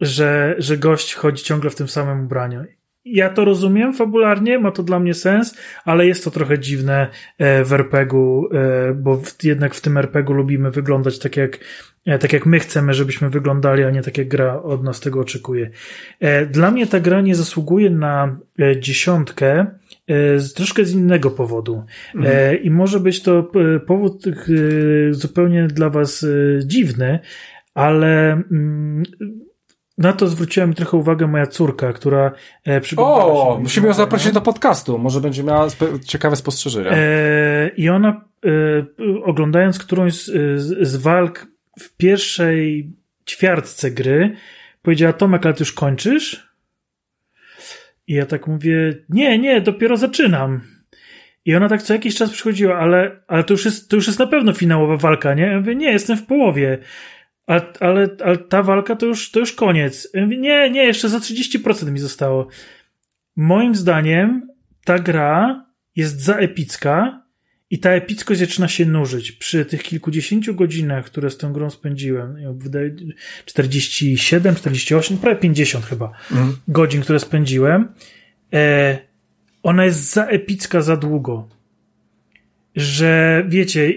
że, 0.01 0.55
że 0.57 0.77
gość 0.77 1.13
chodzi 1.13 1.43
ciągle 1.43 1.69
w 1.69 1.75
tym 1.75 1.87
samym 1.87 2.25
ubraniu 2.25 2.78
ja 3.05 3.29
to 3.29 3.45
rozumiem 3.45 3.93
fabularnie, 3.93 4.59
ma 4.59 4.71
to 4.71 4.83
dla 4.83 4.99
mnie 4.99 5.13
sens, 5.13 5.57
ale 5.85 6.07
jest 6.07 6.23
to 6.23 6.31
trochę 6.31 6.59
dziwne 6.59 7.07
e, 7.37 7.63
w 7.63 7.73
RPG-u, 7.73 8.49
e, 8.53 8.93
bo 8.93 9.21
jednak 9.43 9.75
w 9.75 9.81
tym 9.81 9.97
RPG-u 9.97 10.33
lubimy 10.33 10.71
wyglądać 10.71 11.19
tak 11.19 11.37
jak, 11.37 11.59
e, 12.05 12.19
tak 12.19 12.33
jak 12.33 12.45
my 12.45 12.59
chcemy, 12.59 12.93
żebyśmy 12.93 13.29
wyglądali, 13.29 13.83
a 13.83 13.89
nie 13.89 14.01
tak 14.01 14.17
jak 14.17 14.27
gra 14.27 14.61
od 14.61 14.83
nas 14.83 14.99
tego 14.99 15.19
oczekuje. 15.19 15.69
Dla 16.51 16.71
mnie 16.71 16.87
ta 16.87 16.99
gra 16.99 17.21
nie 17.21 17.35
zasługuje 17.35 17.89
na 17.89 18.37
dziesiątkę 18.79 19.65
z 20.37 20.53
troszkę 20.53 20.85
z 20.85 20.93
innego 20.93 21.31
powodu. 21.31 21.83
Mhm. 22.15 22.63
I 22.63 22.69
może 22.69 22.99
być 22.99 23.23
to 23.23 23.51
powód 23.85 24.25
zupełnie 25.11 25.67
dla 25.67 25.89
was 25.89 26.25
dziwny, 26.65 27.19
ale 27.73 28.31
mm, 28.31 29.03
na 29.99 30.13
to 30.13 30.27
zwróciła 30.27 30.65
mi 30.65 30.75
trochę 30.75 30.97
uwagę 30.97 31.27
moja 31.27 31.47
córka, 31.47 31.93
która 31.93 32.31
e, 32.63 32.81
przygotowała 32.81 33.47
o, 33.49 33.55
się. 33.55 33.61
musimy 33.61 33.87
ją 33.87 33.93
zaprosić 33.93 34.31
do 34.31 34.41
podcastu. 34.41 34.97
Może 34.97 35.21
będzie 35.21 35.43
miała 35.43 35.67
ciekawe 36.05 36.35
spostrzeżenia. 36.35 36.91
E, 36.91 37.71
I 37.77 37.89
ona, 37.89 38.25
e, 38.45 38.49
oglądając 39.23 39.79
którąś 39.79 40.13
z, 40.13 40.25
z, 40.61 40.87
z, 40.87 40.95
walk 40.95 41.47
w 41.79 41.97
pierwszej 41.97 42.93
ćwiartce 43.29 43.91
gry, 43.91 44.35
powiedziała: 44.81 45.13
Tomek, 45.13 45.45
ale 45.45 45.55
ty 45.55 45.61
już 45.61 45.73
kończysz? 45.73 46.49
I 48.07 48.13
ja 48.13 48.25
tak 48.25 48.47
mówię: 48.47 48.95
Nie, 49.09 49.39
nie, 49.39 49.61
dopiero 49.61 49.97
zaczynam. 49.97 50.61
I 51.45 51.55
ona 51.55 51.69
tak 51.69 51.81
co 51.81 51.93
jakiś 51.93 52.15
czas 52.15 52.29
przychodziła, 52.29 52.77
ale, 52.77 53.23
ale 53.27 53.43
to, 53.43 53.53
już 53.53 53.65
jest, 53.65 53.89
to 53.89 53.95
już 53.95 54.07
jest 54.07 54.19
na 54.19 54.27
pewno 54.27 54.53
finałowa 54.53 54.97
walka, 54.97 55.33
nie? 55.33 55.43
Ja 55.43 55.59
mówię: 55.59 55.75
Nie, 55.75 55.91
jestem 55.91 56.17
w 56.17 56.25
połowie. 56.25 56.77
Ale, 57.49 57.73
ale, 57.79 58.09
ale 58.23 58.37
ta 58.37 58.63
walka 58.63 58.95
to 58.95 59.05
już, 59.05 59.31
to 59.31 59.39
już 59.39 59.53
koniec. 59.53 60.07
Nie, 60.27 60.69
nie, 60.69 60.83
jeszcze 60.83 61.09
za 61.09 61.17
30% 61.17 61.91
mi 61.91 61.99
zostało. 61.99 62.47
Moim 63.35 63.75
zdaniem 63.75 64.47
ta 64.85 64.99
gra 64.99 65.65
jest 65.95 66.21
za 66.21 66.35
epicka 66.35 67.23
i 67.69 67.79
ta 67.79 67.91
epickość 67.91 68.39
zaczyna 68.39 68.67
się 68.67 68.85
nużyć. 68.85 69.31
Przy 69.31 69.65
tych 69.65 69.83
kilkudziesięciu 69.83 70.55
godzinach, 70.55 71.05
które 71.05 71.29
z 71.29 71.37
tą 71.37 71.53
grą 71.53 71.69
spędziłem, 71.69 72.37
47, 73.45 74.55
48, 74.55 75.17
prawie 75.17 75.39
50 75.39 75.85
chyba 75.85 76.11
mhm. 76.31 76.55
godzin, 76.67 77.01
które 77.01 77.19
spędziłem, 77.19 77.87
e, 78.53 78.97
ona 79.63 79.85
jest 79.85 80.13
za 80.13 80.25
epicka 80.25 80.81
za 80.81 80.97
długo. 80.97 81.49
Że 82.75 83.43
wiecie, 83.47 83.91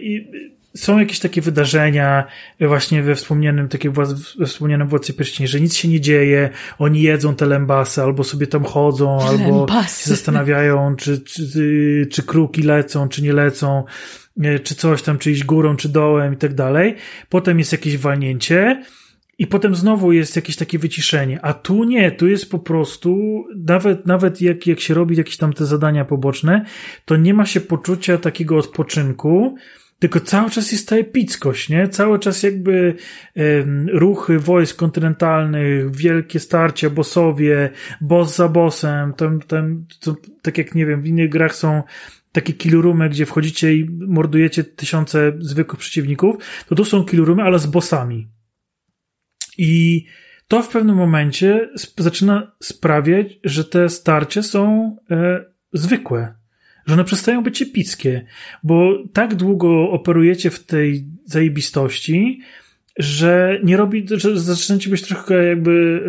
są 0.75 0.99
jakieś 0.99 1.19
takie 1.19 1.41
wydarzenia 1.41 2.25
właśnie 2.61 3.03
we 3.03 3.15
wspomnianym, 3.15 3.69
takie 3.69 3.91
we 3.91 4.47
wspomnianym 4.47 4.89
Władcy 4.89 5.15
Pierścieni, 5.15 5.49
że 5.49 5.61
nic 5.61 5.75
się 5.75 5.89
nie 5.89 6.01
dzieje, 6.01 6.51
oni 6.79 7.03
jedzą 7.03 7.35
te 7.35 7.47
lębasy, 7.47 8.03
albo 8.03 8.25
sobie 8.25 8.47
tam 8.47 8.65
chodzą, 8.65 9.19
lębasy. 9.39 9.51
albo 9.51 9.83
się 9.83 10.11
zastanawiają, 10.11 10.97
czy, 10.97 11.21
czy, 11.21 12.09
czy 12.11 12.23
kruki 12.23 12.63
lecą, 12.63 13.09
czy 13.09 13.23
nie 13.23 13.33
lecą, 13.33 13.85
czy 14.65 14.75
coś 14.75 15.03
tam, 15.03 15.19
czy 15.19 15.31
iść 15.31 15.45
górą, 15.45 15.77
czy 15.77 15.89
dołem 15.89 16.35
i 16.35 16.37
tak 16.37 16.55
dalej. 16.55 16.95
Potem 17.29 17.59
jest 17.59 17.73
jakieś 17.73 17.99
walnięcie, 17.99 18.83
i 19.39 19.47
potem 19.47 19.77
znowu 19.77 20.13
jest 20.13 20.37
jakieś 20.37 20.57
takie 20.57 20.79
wyciszenie. 20.79 21.45
A 21.45 21.55
tu 21.55 21.85
nie, 21.85 22.13
tu 22.13 22.29
jest 22.29 22.51
po 22.51 22.59
prostu, 22.59 23.45
nawet, 23.57 24.07
nawet 24.07 24.41
jak, 24.41 24.67
jak 24.67 24.81
się 24.81 24.95
robi 24.95 25.17
jakieś 25.17 25.37
tam 25.37 25.53
te 25.53 25.67
zadania 25.67 26.05
poboczne, 26.05 26.65
to 27.05 27.17
nie 27.17 27.35
ma 27.35 27.47
się 27.47 27.61
poczucia 27.61 28.19
takiego 28.19 28.59
odpoczynku, 28.59 29.57
tylko 30.03 30.21
cały 30.21 30.51
czas 30.51 30.73
jest 30.73 30.89
ta 30.89 30.97
epickość, 30.97 31.69
nie? 31.69 31.89
Cały 31.89 32.19
czas 32.19 32.43
jakby 32.43 32.95
ruchy 33.93 34.39
wojsk 34.39 34.77
kontynentalnych, 34.77 35.97
wielkie 35.97 36.41
starcia, 36.41 36.91
bossowie, 36.91 37.71
boss 38.01 38.37
za 38.37 38.49
bossem, 38.49 39.13
tam, 39.13 39.41
tam, 39.41 39.87
to, 40.01 40.17
tak 40.43 40.59
jak 40.59 40.75
nie 40.75 40.87
wiem, 40.87 41.03
w 41.03 41.07
innych 41.07 41.29
grach 41.31 41.55
są 41.55 41.83
takie 42.33 42.53
killurumy, 42.53 43.09
gdzie 43.09 43.27
wchodzicie 43.27 43.75
i 43.75 43.91
mordujecie 44.09 44.65
tysiące 44.65 45.33
zwykłych 45.39 45.81
przeciwników, 45.81 46.37
to 46.69 46.75
tu 46.75 46.85
są 46.85 47.05
killurumy, 47.05 47.43
ale 47.43 47.59
z 47.59 47.67
bossami. 47.67 48.29
I 49.59 50.05
to 50.49 50.63
w 50.63 50.69
pewnym 50.69 50.97
momencie 50.97 51.71
zaczyna 51.99 52.53
sprawiać, 52.63 53.27
że 53.45 53.65
te 53.65 53.89
starcia 53.89 54.43
są 54.43 54.97
e, 55.11 55.45
zwykłe 55.73 56.42
że 56.87 56.95
one 56.95 57.05
przestają 57.05 57.43
być 57.43 57.63
epickie, 57.63 58.25
bo 58.63 58.99
tak 59.13 59.35
długo 59.35 59.91
operujecie 59.91 60.51
w 60.51 60.65
tej 60.65 61.05
zajebistości, 61.25 62.41
że 62.97 63.61
nie 63.65 63.77
robi, 63.77 64.07
że 64.11 64.41
zaczynacie 64.41 64.91
być 64.91 65.03
trochę 65.03 65.45
jakby 65.45 66.03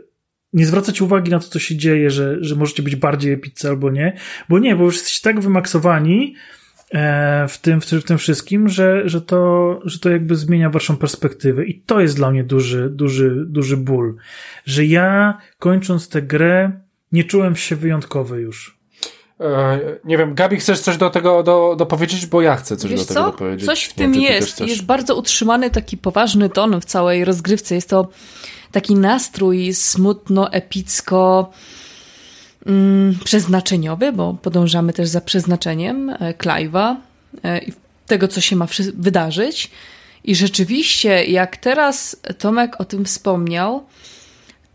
e, 0.00 0.14
nie 0.52 0.66
zwracać 0.66 1.00
uwagi 1.00 1.30
na 1.30 1.38
to, 1.38 1.48
co 1.48 1.58
się 1.58 1.76
dzieje, 1.76 2.10
że, 2.10 2.36
że 2.40 2.56
możecie 2.56 2.82
być 2.82 2.96
bardziej 2.96 3.32
epiccy 3.32 3.68
albo 3.68 3.90
nie, 3.90 4.16
bo 4.48 4.58
nie, 4.58 4.76
bo 4.76 4.84
już 4.84 4.94
jesteście 4.94 5.22
tak 5.22 5.40
wymaksowani 5.40 6.34
e, 6.90 7.48
w 7.48 7.58
tym, 7.58 7.80
w 7.80 7.86
tym, 7.86 8.00
w 8.00 8.04
tym 8.04 8.18
wszystkim, 8.18 8.68
że, 8.68 9.08
że, 9.08 9.20
to, 9.20 9.80
że 9.84 9.98
to 9.98 10.10
jakby 10.10 10.36
zmienia 10.36 10.70
waszą 10.70 10.96
perspektywę 10.96 11.64
i 11.64 11.80
to 11.80 12.00
jest 12.00 12.16
dla 12.16 12.30
mnie 12.30 12.44
duży, 12.44 12.90
duży, 12.90 13.44
duży 13.46 13.76
ból, 13.76 14.16
że 14.64 14.84
ja 14.84 15.38
kończąc 15.58 16.08
tę 16.08 16.22
grę 16.22 16.80
nie 17.12 17.24
czułem 17.24 17.56
się 17.56 17.76
wyjątkowy 17.76 18.40
już. 18.40 18.83
E, 19.40 19.78
nie 20.04 20.18
wiem, 20.18 20.34
Gabi, 20.34 20.56
chcesz 20.56 20.80
coś 20.80 20.96
do 20.96 21.10
tego 21.10 21.42
do, 21.42 21.74
do 21.78 21.86
powiedzieć, 21.86 22.26
bo 22.26 22.42
ja 22.42 22.56
chcę 22.56 22.76
coś 22.76 22.90
Wiesz 22.90 23.00
do 23.00 23.06
tego 23.06 23.20
co? 23.20 23.32
powiedzieć. 23.32 23.66
Coś 23.66 23.84
w 23.84 23.92
tym 23.92 24.14
jest. 24.14 24.60
Jest 24.60 24.84
bardzo 24.84 25.16
utrzymany 25.16 25.70
taki 25.70 25.96
poważny 25.96 26.48
ton 26.50 26.80
w 26.80 26.84
całej 26.84 27.24
rozgrywce. 27.24 27.74
Jest 27.74 27.90
to 27.90 28.08
taki 28.72 28.94
nastrój 28.94 29.74
smutno, 29.74 30.52
epicko. 30.52 31.50
mm, 32.66 33.18
przeznaczeniowy, 33.24 34.12
bo 34.12 34.34
podążamy 34.42 34.92
też 34.92 35.08
za 35.08 35.20
przeznaczeniem 35.20 36.10
e, 36.10 36.16
Clive'a 36.34 36.96
e, 37.42 37.58
i 37.58 37.72
tego, 38.06 38.28
co 38.28 38.40
się 38.40 38.56
ma 38.56 38.66
wydarzyć. 38.94 39.70
I 40.24 40.34
rzeczywiście, 40.34 41.24
jak 41.24 41.56
teraz 41.56 42.16
Tomek 42.38 42.80
o 42.80 42.84
tym 42.84 43.04
wspomniał, 43.04 43.84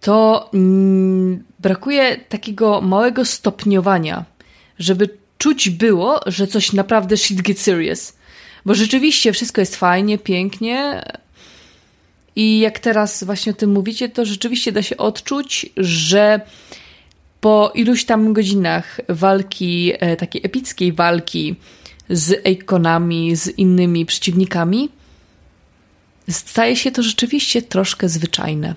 to 0.01 0.49
mm, 0.53 1.43
brakuje 1.59 2.17
takiego 2.17 2.81
małego 2.81 3.25
stopniowania, 3.25 4.25
żeby 4.79 5.09
czuć 5.37 5.69
było, 5.69 6.19
że 6.25 6.47
coś 6.47 6.73
naprawdę 6.73 7.17
shit 7.17 7.41
get 7.41 7.59
serious. 7.59 8.13
Bo 8.65 8.75
rzeczywiście 8.75 9.33
wszystko 9.33 9.61
jest 9.61 9.75
fajnie, 9.75 10.17
pięknie. 10.17 11.03
I 12.35 12.59
jak 12.59 12.79
teraz 12.79 13.23
właśnie 13.23 13.51
o 13.51 13.55
tym 13.55 13.71
mówicie, 13.71 14.09
to 14.09 14.25
rzeczywiście 14.25 14.71
da 14.71 14.81
się 14.81 14.97
odczuć, 14.97 15.65
że 15.77 16.41
po 17.41 17.71
iluś 17.75 18.05
tam 18.05 18.33
godzinach 18.33 18.99
walki, 19.09 19.93
e, 19.99 20.15
takiej 20.15 20.41
epickiej 20.45 20.93
walki 20.93 21.55
z 22.09 22.45
Eikonami, 22.45 23.35
z 23.35 23.47
innymi 23.47 24.05
przeciwnikami, 24.05 24.89
staje 26.29 26.75
się 26.75 26.91
to 26.91 27.03
rzeczywiście 27.03 27.61
troszkę 27.61 28.09
zwyczajne. 28.09 28.75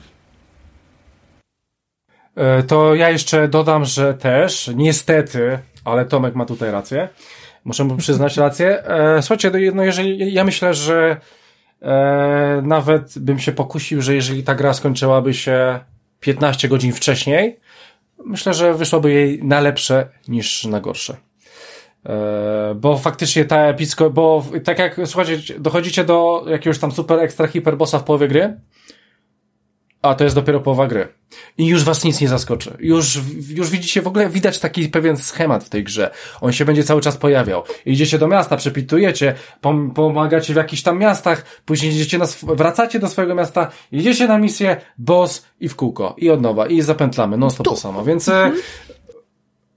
E, 2.36 2.62
to 2.62 2.94
ja 2.94 3.10
jeszcze 3.10 3.48
dodam, 3.48 3.84
że 3.84 4.14
też, 4.14 4.70
niestety, 4.74 5.58
ale 5.84 6.04
Tomek 6.04 6.34
ma 6.34 6.44
tutaj 6.44 6.70
rację, 6.70 7.08
muszę 7.64 7.84
mu 7.84 7.96
przyznać 7.96 8.36
rację. 8.36 8.84
E, 8.86 9.22
słuchajcie, 9.22 9.50
no, 9.50 9.58
no 9.74 9.84
jeżeli, 9.84 10.34
ja 10.34 10.44
myślę, 10.44 10.74
że 10.74 11.16
e, 11.82 12.62
nawet 12.64 13.18
bym 13.18 13.38
się 13.38 13.52
pokusił, 13.52 14.02
że 14.02 14.14
jeżeli 14.14 14.42
ta 14.42 14.54
gra 14.54 14.74
skończyłaby 14.74 15.34
się 15.34 15.80
15 16.20 16.68
godzin 16.68 16.92
wcześniej, 16.92 17.60
myślę, 18.24 18.54
że 18.54 18.74
wyszłoby 18.74 19.12
jej 19.12 19.44
na 19.44 19.60
lepsze 19.60 20.08
niż 20.28 20.64
na 20.64 20.80
gorsze. 20.80 21.16
E, 22.06 22.74
bo 22.74 22.98
faktycznie 22.98 23.44
ta 23.44 23.60
epicko, 23.60 24.10
bo 24.10 24.44
tak 24.64 24.78
jak, 24.78 25.00
słuchajcie, 25.04 25.58
dochodzicie 25.58 26.04
do 26.04 26.44
jakiegoś 26.48 26.78
tam 26.78 26.92
super 26.92 27.18
ekstra 27.18 27.46
hiperbossa 27.46 27.98
w 27.98 28.04
połowie 28.04 28.28
gry, 28.28 28.56
a 30.02 30.14
to 30.14 30.24
jest 30.24 30.36
dopiero 30.36 30.60
połowa 30.60 30.86
gry. 30.86 31.08
I 31.58 31.66
już 31.66 31.84
was 31.84 32.04
nic 32.04 32.20
nie 32.20 32.28
zaskoczy. 32.28 32.76
Już, 32.80 33.20
już 33.48 33.70
widzicie, 33.70 34.02
w 34.02 34.06
ogóle 34.06 34.28
widać 34.28 34.58
taki 34.58 34.88
pewien 34.88 35.16
schemat 35.16 35.64
w 35.64 35.68
tej 35.68 35.84
grze. 35.84 36.10
On 36.40 36.52
się 36.52 36.64
będzie 36.64 36.84
cały 36.84 37.00
czas 37.00 37.16
pojawiał. 37.16 37.62
Idziecie 37.86 38.18
do 38.18 38.28
miasta, 38.28 38.56
przepitujecie, 38.56 39.34
pom 39.60 39.90
pomagacie 39.90 40.52
w 40.52 40.56
jakichś 40.56 40.82
tam 40.82 40.98
miastach, 40.98 41.44
później 41.64 41.92
idziecie 41.92 42.18
na 42.18 42.26
wracacie 42.42 42.98
do 42.98 43.08
swojego 43.08 43.34
miasta, 43.34 43.70
idziecie 43.92 44.28
na 44.28 44.38
misję, 44.38 44.76
boss 44.98 45.46
i 45.60 45.68
w 45.68 45.76
kółko. 45.76 46.14
I 46.18 46.30
od 46.30 46.42
nowa. 46.42 46.66
I 46.66 46.80
zapętlamy. 46.80 47.36
Non 47.36 47.50
stop 47.50 47.66
to 47.66 47.76
samo. 47.76 48.04
Więc, 48.04 48.28
e, 48.28 48.44
mhm. 48.44 48.62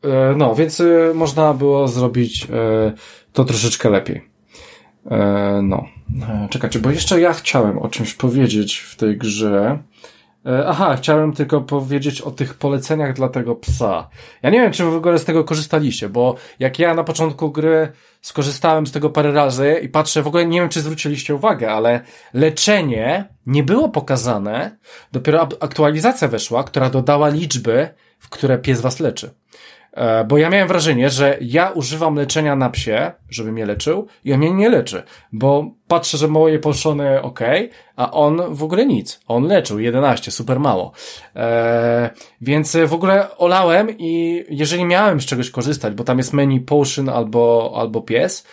e, 0.03 0.35
no, 0.37 0.55
więc 0.55 0.79
e, 0.79 0.85
można 1.13 1.53
było 1.53 1.87
zrobić 1.87 2.43
e, 2.43 2.93
to 3.33 3.45
troszeczkę 3.45 3.89
lepiej. 3.89 4.29
E, 5.11 5.59
no. 5.63 5.85
E, 6.29 6.47
czekajcie, 6.49 6.79
bo 6.79 6.91
jeszcze 6.91 7.21
ja 7.21 7.33
chciałem 7.33 7.77
o 7.77 7.89
czymś 7.89 8.13
powiedzieć 8.13 8.77
w 8.77 8.95
tej 8.95 9.17
grze. 9.17 9.79
E, 10.45 10.67
aha, 10.67 10.95
chciałem 10.95 11.33
tylko 11.33 11.61
powiedzieć 11.61 12.21
o 12.21 12.31
tych 12.31 12.53
poleceniach 12.53 13.13
dla 13.13 13.29
tego 13.29 13.55
psa. 13.55 14.09
Ja 14.43 14.49
nie 14.49 14.61
wiem, 14.61 14.71
czy 14.71 14.83
w 14.83 14.95
ogóle 14.95 15.19
z 15.19 15.25
tego 15.25 15.43
korzystaliście, 15.43 16.09
bo 16.09 16.35
jak 16.59 16.79
ja 16.79 16.93
na 16.93 17.03
początku 17.03 17.51
gry 17.51 17.91
skorzystałem 18.21 18.87
z 18.87 18.91
tego 18.91 19.09
parę 19.09 19.31
razy 19.31 19.79
i 19.83 19.89
patrzę, 19.89 20.23
w 20.23 20.27
ogóle 20.27 20.45
nie 20.45 20.59
wiem, 20.59 20.69
czy 20.69 20.81
zwróciliście 20.81 21.35
uwagę, 21.35 21.71
ale 21.71 22.01
leczenie 22.33 23.25
nie 23.45 23.63
było 23.63 23.89
pokazane. 23.89 24.77
Dopiero 25.11 25.47
aktualizacja 25.59 26.27
weszła, 26.27 26.63
która 26.63 26.89
dodała 26.89 27.29
liczby, 27.29 27.89
w 28.19 28.29
które 28.29 28.57
pies 28.57 28.81
was 28.81 28.99
leczy. 28.99 29.33
E, 29.95 30.23
bo 30.23 30.37
ja 30.37 30.49
miałem 30.49 30.67
wrażenie, 30.67 31.09
że 31.09 31.37
ja 31.41 31.69
używam 31.69 32.15
leczenia 32.15 32.55
na 32.55 32.69
psie, 32.69 33.11
żeby 33.29 33.51
mnie 33.51 33.65
leczył 33.65 34.07
i 34.23 34.33
on 34.33 34.39
mnie 34.39 34.51
nie 34.51 34.69
leczy, 34.69 35.03
bo 35.31 35.71
patrzę, 35.87 36.17
że 36.17 36.27
moje 36.27 36.59
poszone 36.59 37.21
ok, 37.21 37.39
a 37.95 38.11
on 38.11 38.41
w 38.49 38.63
ogóle 38.63 38.85
nic. 38.85 39.19
On 39.27 39.43
leczył 39.43 39.79
11, 39.79 40.31
super 40.31 40.59
mało. 40.59 40.91
Eee, 41.35 42.09
więc 42.41 42.77
w 42.87 42.93
ogóle 42.93 43.37
olałem 43.37 43.87
i 43.97 44.43
jeżeli 44.49 44.85
miałem 44.85 45.21
z 45.21 45.25
czegoś 45.25 45.49
korzystać, 45.49 45.93
bo 45.93 46.03
tam 46.03 46.17
jest 46.17 46.33
menu 46.33 46.59
potion 46.59 47.09
albo, 47.09 47.73
albo 47.75 48.01
pies, 48.01 48.45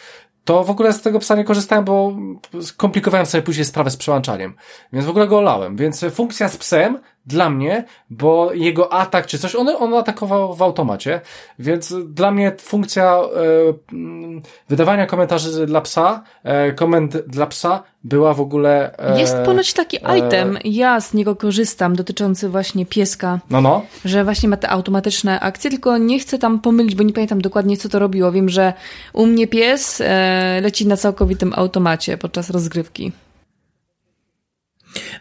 to 0.45 0.65
w 0.65 0.71
ogóle 0.71 0.93
z 0.93 1.03
tego 1.03 1.19
psa 1.19 1.35
nie 1.37 1.45
korzystałem, 1.45 1.85
bo 1.85 2.17
skomplikowałem 2.61 3.27
sobie 3.27 3.43
później 3.43 3.65
sprawę 3.65 3.91
z 3.91 3.97
przełączaniem. 3.97 4.55
Więc 4.93 5.07
w 5.07 5.11
ogóle 5.11 5.29
go 5.29 5.39
olałem. 5.39 5.77
Więc 5.77 6.05
funkcja 6.11 6.49
z 6.49 6.57
psem 6.57 6.99
dla 7.27 7.51
mnie, 7.51 7.85
bo 8.11 8.53
jego 8.53 8.93
atak 8.93 9.27
czy 9.27 9.39
coś, 9.39 9.55
on, 9.55 9.69
on 9.69 9.95
atakował 9.95 10.55
w 10.55 10.63
automacie, 10.63 11.21
więc 11.59 11.95
dla 12.07 12.31
mnie 12.31 12.53
funkcja 12.61 13.17
e, 13.17 13.93
mm, 13.93 14.43
wydawania 14.69 15.07
komentarzy 15.07 15.67
dla 15.67 15.81
psa, 15.81 16.23
e, 16.45 16.73
komend 16.73 17.17
dla 17.17 17.47
psa 17.47 17.83
była 18.05 18.35
w 18.35 18.41
ogóle... 18.41 18.99
E, 18.99 19.21
Jest 19.21 19.37
ponoć 19.45 19.73
taki 19.73 19.99
e, 20.05 20.19
item, 20.19 20.59
ja 20.65 21.01
z 21.01 21.15
niego 21.15 21.37
korzystam, 21.37 21.97
dotyczący 21.97 22.49
właśnie 22.49 22.87
pieska. 22.87 23.39
No, 23.51 23.61
no. 23.61 23.83
Że 24.05 24.25
właśnie 24.25 24.49
ma 24.49 24.57
te 24.57 24.69
automatyczne 24.69 25.41
akcje, 25.41 25.71
tylko 25.71 25.99
nie 25.99 26.19
chcę 26.19 26.39
tam 26.39 26.61
pomylić, 26.61 26.95
bo 26.95 27.03
nie 27.03 27.13
pamiętam 27.13 27.41
dokładnie, 27.41 27.77
co 27.77 27.89
to 27.89 27.99
robiło. 27.99 28.33
Wiem, 28.33 28.49
że 28.49 28.73
u 29.13 29.27
mnie 29.27 29.47
pies 29.47 30.01
e, 30.01 30.61
leci 30.63 30.87
na 30.87 30.97
całkowitym 30.97 31.53
automacie 31.57 32.19
podczas 32.19 32.51
rozgrywki. 32.51 33.13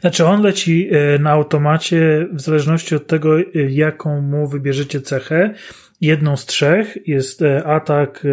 Znaczy 0.01 0.25
on 0.25 0.41
leci 0.41 0.89
e, 0.91 1.19
na 1.19 1.31
automacie 1.31 2.27
w 2.33 2.41
zależności 2.41 2.95
od 2.95 3.07
tego, 3.07 3.39
e, 3.39 3.43
jaką 3.69 4.21
mu 4.21 4.47
wybierzecie 4.47 5.01
cechę. 5.01 5.53
Jedną 6.01 6.37
z 6.37 6.45
trzech 6.45 7.07
jest 7.07 7.41
e, 7.41 7.63
atak, 7.63 8.27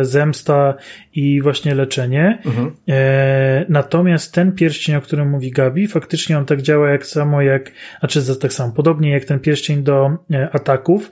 zemsta 0.00 0.74
i 1.14 1.42
właśnie 1.42 1.74
leczenie. 1.74 2.38
Mhm. 2.46 2.72
Natomiast 3.68 4.34
ten 4.34 4.52
pierścień, 4.52 4.96
o 4.96 5.00
którym 5.00 5.30
mówi 5.30 5.50
Gabi, 5.50 5.88
faktycznie 5.88 6.38
on 6.38 6.44
tak 6.44 6.62
działa 6.62 6.90
jak 6.90 7.06
samo 7.06 7.42
jak, 7.42 7.72
znaczy 8.00 8.38
tak 8.40 8.52
samo, 8.52 8.72
podobnie 8.72 9.12
jak 9.12 9.24
ten 9.24 9.40
pierścień 9.40 9.82
do 9.82 10.10
ataków. 10.52 11.10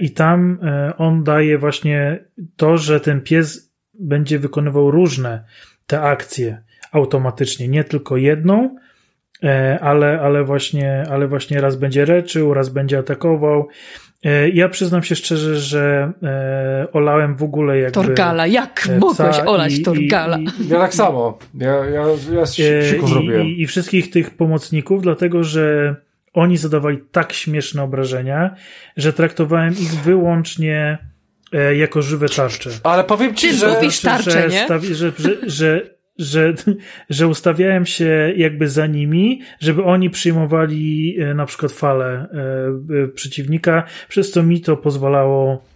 I 0.00 0.10
tam 0.10 0.58
on 0.98 1.24
daje 1.24 1.58
właśnie 1.58 2.24
to, 2.56 2.76
że 2.76 3.00
ten 3.00 3.20
pies 3.20 3.72
będzie 3.94 4.38
wykonywał 4.38 4.90
różne 4.90 5.44
te 5.86 6.00
akcje 6.00 6.62
automatycznie, 6.92 7.68
nie 7.68 7.84
tylko 7.84 8.16
jedną, 8.16 8.76
E, 9.44 9.78
ale, 9.80 10.20
ale, 10.20 10.44
właśnie, 10.44 11.04
ale 11.10 11.28
właśnie 11.28 11.60
raz 11.60 11.76
będzie 11.76 12.06
leczył, 12.06 12.54
raz 12.54 12.68
będzie 12.68 12.98
atakował. 12.98 13.68
E, 14.24 14.48
ja 14.48 14.68
przyznam 14.68 15.02
się 15.02 15.16
szczerze, 15.16 15.56
że 15.56 16.12
e, 16.22 16.86
olałem 16.92 17.36
w 17.36 17.42
ogóle 17.42 17.78
jakby... 17.78 17.92
Torgala, 17.92 18.46
jak 18.46 18.88
mogłeś 18.98 19.38
olać 19.46 19.78
i, 19.78 19.82
Torgala? 19.82 20.38
I, 20.38 20.42
i, 20.42 20.68
ja 20.68 20.78
tak 20.78 20.94
samo, 20.94 21.38
ja, 21.54 21.84
ja, 21.84 22.04
ja 22.32 22.46
siku 22.82 23.06
zrobiłem. 23.06 23.46
I, 23.46 23.62
I 23.62 23.66
wszystkich 23.66 24.10
tych 24.10 24.36
pomocników, 24.36 25.02
dlatego 25.02 25.44
że 25.44 25.96
oni 26.32 26.56
zadawali 26.56 26.98
tak 27.12 27.32
śmieszne 27.32 27.82
obrażenia, 27.82 28.54
że 28.96 29.12
traktowałem 29.12 29.72
ich 29.72 29.94
wyłącznie 29.94 30.98
jako 31.76 32.02
żywe 32.02 32.28
tarcze. 32.28 32.70
Ale 32.82 33.04
powiem 33.04 33.34
ci, 33.34 33.48
Ty 33.48 33.54
że... 33.54 33.68
mówisz 33.74 34.00
tarcze, 34.00 34.50
że, 34.50 34.80
że, 34.80 35.12
że, 35.18 35.36
że 35.46 35.99
że, 36.20 36.54
że 37.10 37.28
ustawiałem 37.28 37.86
się 37.86 38.32
jakby 38.36 38.68
za 38.68 38.86
nimi, 38.86 39.40
żeby 39.60 39.84
oni 39.84 40.10
przyjmowali 40.10 41.16
e, 41.20 41.34
na 41.34 41.46
przykład 41.46 41.72
falę 41.72 42.06
e, 42.06 43.04
e, 43.04 43.08
przeciwnika, 43.08 43.82
przez 44.08 44.30
co 44.30 44.42
mi 44.42 44.60
to 44.60 44.76
pozwalało 44.76 45.70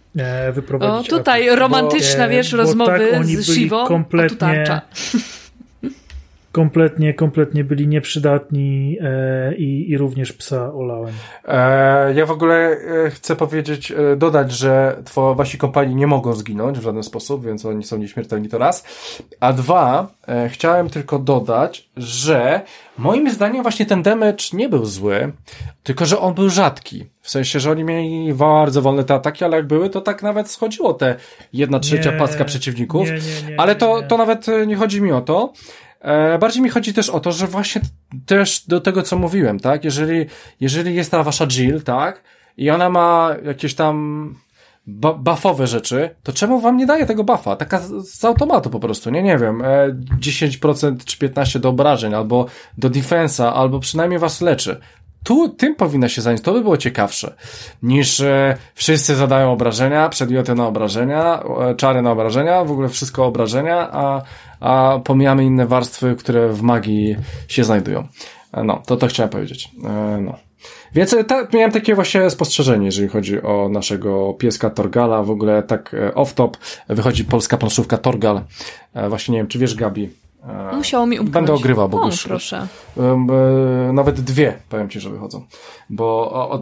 wyprowadzić. 0.53 1.13
O, 1.13 1.17
tutaj 1.17 1.47
atak. 1.47 1.59
romantyczna, 1.59 2.23
bo, 2.23 2.31
wiesz, 2.31 2.51
rozmowy 2.51 3.07
tak, 3.11 3.25
z 3.25 3.53
Shivą, 3.53 3.85
kompletnie, 3.85 4.81
kompletnie, 6.55 7.13
kompletnie 7.13 7.63
byli 7.63 7.87
nieprzydatni 7.87 8.97
e, 9.01 9.55
i, 9.55 9.91
i 9.91 9.97
również 9.97 10.33
psa 10.33 10.73
olałem. 10.73 11.13
E, 11.45 12.13
ja 12.13 12.25
w 12.25 12.31
ogóle 12.31 12.55
e, 12.55 13.09
chcę 13.09 13.35
powiedzieć, 13.35 13.91
e, 13.91 14.15
dodać, 14.15 14.51
że 14.51 15.03
two, 15.13 15.35
wasi 15.35 15.57
kompanii 15.57 15.95
nie 15.95 16.07
mogą 16.07 16.33
zginąć 16.33 16.79
w 16.79 16.83
żaden 16.83 17.03
sposób, 17.03 17.45
więc 17.45 17.65
oni 17.65 17.83
są 17.83 17.97
nieśmiertelni 17.97 18.49
to 18.49 18.57
raz. 18.57 18.85
A 19.39 19.53
dwa, 19.53 20.07
e, 20.27 20.49
chciałem 20.49 20.89
tylko 20.89 21.19
dodać, 21.19 21.89
że 21.97 22.61
moim 22.97 23.31
zdaniem 23.31 23.61
właśnie 23.61 23.85
ten 23.85 24.03
damage 24.03 24.43
nie 24.53 24.69
był 24.69 24.85
zły, 24.85 25.31
tylko 25.83 26.05
że 26.05 26.19
on 26.19 26.33
był 26.33 26.49
rzadki. 26.49 27.05
W 27.21 27.29
sensie, 27.29 27.59
że 27.59 27.71
oni 27.71 27.83
mieli 27.83 28.33
bardzo 28.33 28.81
wolne 28.81 29.03
te 29.03 29.13
ataki, 29.13 29.45
ale 29.45 29.57
jak 29.57 29.67
były, 29.67 29.89
to 29.89 30.01
tak 30.01 30.23
nawet 30.23 30.51
schodziło 30.51 30.93
te 30.93 31.15
jedna 31.53 31.79
trzecia 31.79 32.11
nie, 32.11 32.17
paska 32.17 32.45
przeciwników. 32.45 33.07
Nie, 33.07 33.13
nie, 33.13 33.49
nie, 33.49 33.59
ale 33.59 33.75
to, 33.75 34.01
to 34.07 34.17
nawet 34.17 34.45
nie 34.67 34.75
chodzi 34.75 35.01
mi 35.01 35.11
o 35.11 35.21
to. 35.21 35.53
E, 36.05 36.37
bardziej 36.39 36.63
mi 36.63 36.69
chodzi 36.69 36.93
też 36.93 37.09
o 37.09 37.19
to, 37.19 37.31
że 37.31 37.47
właśnie 37.47 37.81
też 38.25 38.65
do 38.67 38.81
tego, 38.81 39.03
co 39.03 39.17
mówiłem, 39.17 39.59
tak? 39.59 39.83
Jeżeli, 39.83 40.25
jeżeli 40.59 40.95
jest 40.95 41.11
ta 41.11 41.23
wasza 41.23 41.47
Jill, 41.47 41.81
tak? 41.81 42.23
I 42.57 42.69
ona 42.69 42.89
ma 42.89 43.35
jakieś 43.45 43.75
tam 43.75 44.35
buffowe 45.17 45.67
rzeczy, 45.67 46.15
to 46.23 46.33
czemu 46.33 46.59
wam 46.59 46.77
nie 46.77 46.85
daje 46.85 47.05
tego 47.05 47.23
buffa? 47.23 47.55
Taka 47.55 47.79
z 48.03 48.25
automatu 48.25 48.69
po 48.69 48.79
prostu, 48.79 49.09
nie, 49.09 49.23
nie 49.23 49.37
wiem, 49.37 49.63
10% 50.19 50.93
e, 50.93 50.97
czy 51.05 51.17
15% 51.17 51.59
do 51.59 51.69
obrażeń, 51.69 52.13
albo 52.13 52.45
do 52.77 52.89
defensa, 52.89 53.53
albo 53.53 53.79
przynajmniej 53.79 54.19
was 54.19 54.41
leczy. 54.41 54.79
Tu 55.25 55.49
tym 55.49 55.75
powinna 55.75 56.09
się 56.09 56.21
zająć, 56.21 56.41
to 56.41 56.53
by 56.53 56.61
było 56.61 56.77
ciekawsze, 56.77 57.35
niż 57.83 58.19
e, 58.19 58.57
wszyscy 58.75 59.15
zadają 59.15 59.51
obrażenia, 59.51 60.09
przedmioty 60.09 60.55
na 60.55 60.67
obrażenia, 60.67 61.43
e, 61.43 61.75
czary 61.75 62.01
na 62.01 62.11
obrażenia, 62.11 62.63
w 62.63 62.71
ogóle 62.71 62.89
wszystko 62.89 63.25
obrażenia, 63.25 63.89
a, 63.91 64.21
a 64.59 64.99
pomijamy 65.03 65.45
inne 65.45 65.65
warstwy, 65.65 66.15
które 66.15 66.49
w 66.49 66.61
magii 66.61 67.15
się 67.47 67.63
znajdują. 67.63 68.07
E, 68.53 68.63
no, 68.63 68.81
to 68.85 68.97
to 68.97 69.07
chciałem 69.07 69.29
powiedzieć. 69.29 69.69
E, 69.83 70.17
no. 70.21 70.35
Więc 70.93 71.13
e, 71.13 71.23
ta, 71.23 71.47
miałem 71.53 71.71
takie 71.71 71.95
właśnie 71.95 72.29
spostrzeżenie, 72.29 72.85
jeżeli 72.85 73.07
chodzi 73.07 73.41
o 73.41 73.69
naszego 73.69 74.33
pieska 74.33 74.69
Torgala. 74.69 75.23
W 75.23 75.29
ogóle 75.31 75.63
tak 75.63 75.93
e, 75.93 76.11
off-top 76.11 76.57
wychodzi 76.89 77.25
polska 77.25 77.57
planszówka 77.57 77.97
Torgal. 77.97 78.41
Właśnie 79.09 79.31
nie 79.31 79.39
wiem, 79.39 79.47
czy 79.47 79.59
wiesz, 79.59 79.75
Gabi. 79.75 80.09
E, 80.71 80.75
Musiało 80.75 81.05
mi 81.07 81.19
umknąć. 81.19 81.33
Będę 81.33 81.53
ogrywał, 81.53 81.89
bo 81.89 82.01
o, 82.01 82.05
już 82.05 82.23
proszę. 82.23 82.67
e, 82.97 83.91
nawet 83.93 84.21
dwie, 84.21 84.53
powiem 84.69 84.89
Ci, 84.89 84.99
że 84.99 85.09
wychodzą. 85.09 85.45
Bo 85.89 86.31
od, 86.49 86.61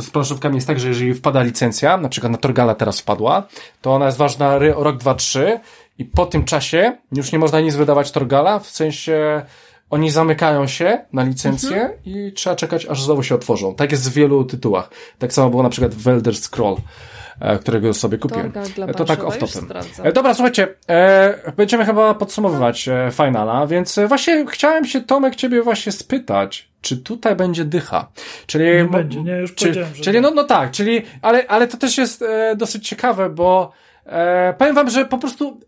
z 0.00 0.10
planszówkami 0.10 0.54
jest 0.54 0.66
tak, 0.66 0.80
że 0.80 0.88
jeżeli 0.88 1.14
wpada 1.14 1.42
licencja, 1.42 1.96
na 1.96 2.08
przykład 2.08 2.32
na 2.32 2.38
Torgala 2.38 2.74
teraz 2.74 3.00
wpadła, 3.00 3.42
to 3.80 3.94
ona 3.94 4.06
jest 4.06 4.18
ważna 4.18 4.58
ry- 4.58 4.74
rok, 4.76 4.96
dwa, 4.96 5.14
trzy 5.14 5.60
i 5.98 6.04
po 6.04 6.26
tym 6.26 6.44
czasie 6.44 6.96
już 7.12 7.32
nie 7.32 7.38
można 7.38 7.60
nic 7.60 7.74
wydawać 7.74 8.10
Torgala, 8.10 8.58
w 8.58 8.66
sensie 8.66 9.42
oni 9.90 10.10
zamykają 10.10 10.66
się 10.66 10.98
na 11.12 11.22
licencję 11.22 11.76
Mhm. 11.76 11.98
i 12.04 12.32
trzeba 12.32 12.56
czekać, 12.56 12.86
aż 12.86 13.02
znowu 13.02 13.22
się 13.22 13.34
otworzą. 13.34 13.74
Tak 13.74 13.90
jest 13.92 14.10
w 14.10 14.12
wielu 14.12 14.44
tytułach. 14.44 14.90
Tak 15.18 15.32
samo 15.32 15.50
było 15.50 15.62
na 15.62 15.68
przykład 15.68 15.94
w 15.94 16.08
Elder 16.08 16.34
Scroll, 16.36 16.76
którego 17.60 17.94
sobie 17.94 18.18
kupiłem. 18.18 18.52
E, 18.88 18.94
To 18.94 19.04
tak 19.04 19.20
off-topem. 19.20 19.64
sprawdzam. 19.64 20.06
E, 20.06 20.12
Dobra, 20.12 20.34
słuchajcie, 20.34 20.68
e, 20.88 21.52
będziemy 21.56 21.84
chyba 21.84 22.14
podsumowywać 22.14 22.88
e, 22.88 23.10
finala, 23.12 23.66
więc 23.66 23.98
e, 23.98 24.08
właśnie 24.08 24.46
chciałem 24.48 24.84
się, 24.84 25.00
Tomek, 25.00 25.36
ciebie 25.36 25.62
właśnie 25.62 25.92
spytać, 25.92 26.68
czy 26.80 26.96
tutaj 26.96 27.36
będzie 27.36 27.64
dycha? 27.64 28.08
Czyli, 28.46 28.64
Nie 28.64 28.84
będzie, 28.84 29.22
nie, 29.22 29.32
już 29.32 29.50
że 29.50 29.56
czyli 30.02 30.16
nie. 30.16 30.20
no, 30.20 30.30
no 30.30 30.44
tak, 30.44 30.70
czyli, 30.70 31.02
ale, 31.22 31.46
ale 31.48 31.68
to 31.68 31.76
też 31.76 31.98
jest 31.98 32.22
e, 32.22 32.56
dosyć 32.56 32.88
ciekawe, 32.88 33.30
bo 33.30 33.72
e, 34.06 34.54
powiem 34.58 34.74
wam, 34.74 34.90
że 34.90 35.04
po 35.04 35.18
prostu 35.18 35.60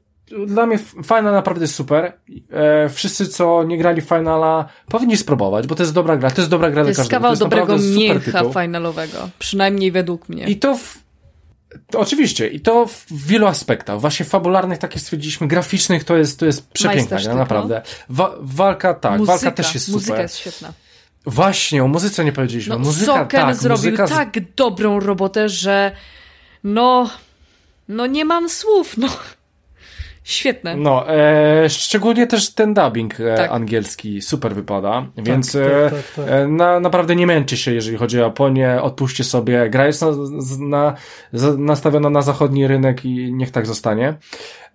dla 0.47 0.67
mnie 0.67 0.79
Final 1.05 1.33
naprawdę 1.33 1.65
jest 1.65 1.75
super. 1.75 2.13
E, 2.53 2.89
wszyscy, 2.89 3.27
co 3.29 3.65
nie 3.65 3.79
grali 3.79 4.01
w 4.03 4.05
Finala, 4.09 4.69
powinni 4.89 5.17
spróbować, 5.17 5.67
bo 5.67 5.75
to 5.75 5.83
jest 5.83 5.95
dobra 5.95 6.17
gra. 6.17 6.31
To 6.31 6.41
jest 6.41 6.51
dobra 6.51 6.71
gra 6.71 6.81
To 6.81 6.85
dla 6.85 6.89
jest 6.89 7.01
każdego. 7.01 7.17
kawał 7.17 7.33
jest 7.33 7.43
dobrego 7.43 7.67
naprawdę 7.67 7.89
super 7.89 8.33
mięcha 8.45 8.61
finalowego. 8.63 9.29
Przynajmniej 9.39 9.93
według 9.93 10.29
mnie. 10.29 10.45
I 10.45 10.57
to 10.57 10.77
w, 10.77 11.04
to 11.91 12.01
oczywiście, 12.01 12.49
i 12.49 12.61
to 12.61 12.87
w 12.87 13.27
wielu 13.27 13.47
aspektach. 13.47 14.01
Właśnie 14.01 14.27
fabularnych, 14.27 14.79
tak 14.79 14.95
jak 14.95 15.01
stwierdziliśmy, 15.01 15.49
graficznych 15.49 16.05
to 16.05 16.17
jest, 16.17 16.39
to 16.39 16.47
jest 16.47 16.71
przepiękna 16.71 17.21
gra, 17.21 17.35
naprawdę. 17.35 17.83
Wa 18.09 18.35
walka, 18.41 18.95
tak, 18.95 19.19
muzyka, 19.19 19.33
walka 19.33 19.51
też 19.51 19.75
jest 19.75 19.89
Muzyka 19.89 20.07
super. 20.07 20.23
jest 20.23 20.37
świetna. 20.37 20.73
Właśnie, 21.27 21.85
o 21.85 21.89
muzyce 21.89 22.25
nie 22.25 22.33
powiedzieliśmy. 22.33 22.73
No, 22.75 22.79
muzyka, 22.79 23.13
Soken 23.13 23.41
tak, 23.41 23.57
zrobił 23.57 23.91
muzyka 23.91 24.09
tak 24.09 24.55
dobrą 24.57 25.01
robotę, 25.01 25.49
że 25.49 25.93
no, 26.65 27.11
no 27.89 28.07
nie 28.07 28.25
mam 28.25 28.49
słów, 28.49 28.97
no. 28.97 29.09
Świetne. 30.25 30.77
No, 30.77 31.15
e, 31.15 31.69
szczególnie 31.69 32.27
też 32.27 32.55
ten 32.55 32.75
dubbing 32.75 33.21
e, 33.21 33.35
Tak. 33.37 33.51
angielski 33.51 34.23
super 34.23 34.55
wypada, 34.55 35.07
więc 35.17 35.53
tak, 35.53 35.63
e, 35.63 35.91
tak, 35.91 36.13
tak. 36.17 36.25
E, 36.29 36.49
na, 36.49 36.81
naprawdę 36.81 37.17
nie 37.17 37.27
męczy 37.27 37.57
się, 37.57 37.75
jeżeli 37.75 37.97
chodzi 37.97 38.21
o 38.21 38.23
Japonię, 38.23 38.83
odpuśćcie 38.83 39.25
sobie, 39.25 39.71
gra 39.71 39.87
jest 39.87 40.03
na, 40.03 40.09
na, 40.61 40.95
nastawiona 41.59 42.11
na 42.11 42.23
zachodni 42.23 42.67
rynek 42.67 43.05
i 43.05 43.33
niech 43.35 43.51
tak 43.51 43.67
zostanie. 43.67 44.15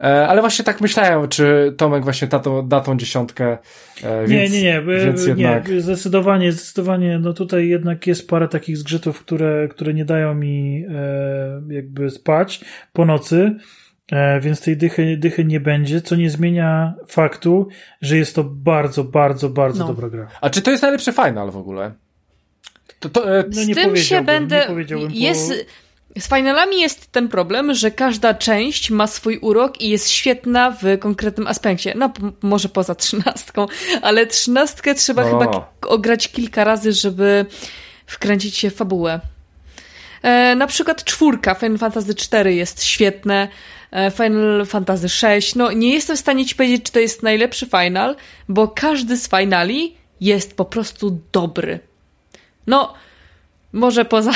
E, 0.03 0.27
ale 0.27 0.41
właśnie 0.41 0.65
tak 0.65 0.81
myślałem, 0.81 1.29
czy 1.29 1.73
Tomek 1.77 2.03
właśnie 2.03 2.27
tato, 2.27 2.63
da 2.63 2.81
tą 2.81 2.97
dziesiątkę, 2.97 3.57
e, 4.03 4.21
Nie, 4.21 4.27
więc, 4.27 4.53
nie, 4.53 4.63
nie, 4.63 4.81
by- 4.81 5.05
więc 5.05 5.27
jednak... 5.27 5.67
nie, 5.69 5.81
zdecydowanie, 5.81 6.51
zdecydowanie, 6.51 7.19
no 7.19 7.33
tutaj 7.33 7.67
jednak 7.67 8.07
jest 8.07 8.29
parę 8.29 8.47
takich 8.47 8.77
zgrzytów, 8.77 9.19
które, 9.19 9.67
które 9.67 9.93
nie 9.93 10.05
dają 10.05 10.33
mi 10.35 10.85
e, 10.89 11.73
jakby 11.75 12.09
spać 12.09 12.61
po 12.93 13.05
nocy, 13.05 13.55
więc 14.41 14.61
tej 14.61 14.77
dychy, 14.77 15.17
dychy 15.17 15.45
nie 15.45 15.59
będzie, 15.59 16.01
co 16.01 16.15
nie 16.15 16.29
zmienia 16.29 16.93
faktu, 17.07 17.67
że 18.01 18.17
jest 18.17 18.35
to 18.35 18.43
bardzo, 18.43 19.03
bardzo, 19.03 19.49
bardzo 19.49 19.79
No. 19.79 19.87
dobra 19.87 20.09
gra. 20.09 20.27
A 20.41 20.49
czy 20.49 20.61
to 20.61 20.71
jest 20.71 20.83
najlepszy 20.83 21.11
final 21.11 21.51
w 21.51 21.57
ogóle? 21.57 21.91
To, 22.99 23.09
to, 23.09 23.39
e, 23.39 23.43
No 23.47 23.53
Z 23.63 23.67
nie 23.67 23.75
tym 23.75 23.97
się 23.97 24.21
będę. 24.23 24.59
nie 24.59 24.65
powiedziałbym, 24.65 25.11
Jest. 25.13 25.49
bo- 25.49 25.55
Z 26.21 26.27
finalami 26.29 26.81
jest 26.81 27.11
ten 27.11 27.27
problem, 27.27 27.73
że 27.73 27.91
każda 27.91 28.33
część 28.33 28.91
ma 28.91 29.07
swój 29.07 29.37
urok 29.37 29.81
i 29.81 29.89
jest 29.89 30.09
świetna 30.09 30.71
w 30.81 30.99
konkretnym 30.99 31.47
aspekcie. 31.47 31.93
No, 31.97 32.13
może 32.41 32.69
poza 32.69 32.95
trzynastką, 32.95 33.65
ale 34.01 34.27
trzynastkę 34.27 34.95
trzeba 34.95 35.23
No. 35.23 35.29
chyba 35.29 35.45
k- 35.51 35.67
ograć 35.89 36.27
kilka 36.31 36.63
razy, 36.63 36.91
żeby 36.93 37.45
wkręcić 38.05 38.57
się 38.57 38.69
w 38.69 38.75
fabułę. 38.75 39.19
E, 40.23 40.55
na 40.55 40.67
przykład 40.67 41.03
czwórka, 41.03 41.55
Final 41.55 41.77
Fantasy 41.77 42.11
IV 42.11 42.53
jest 42.53 42.83
świetne, 42.83 43.43
e, 43.43 43.49
Final 44.13 44.65
Fantasy 44.65 45.07
VI, 45.07 45.45
no 45.55 45.71
nie 45.71 45.93
jestem 45.93 46.15
w 46.17 46.19
stanie 46.19 46.45
ci 46.45 46.55
powiedzieć, 46.55 46.83
czy 46.83 46.91
to 46.91 46.99
jest 46.99 47.23
najlepszy 47.23 47.65
final, 47.65 48.15
bo 48.49 48.67
każdy 48.67 49.17
z 49.17 49.29
finali 49.29 49.95
jest 50.21 50.55
po 50.57 50.65
prostu 50.65 51.19
dobry. 51.31 51.79
No, 52.67 52.93
może 53.73 54.05
poza 54.05 54.31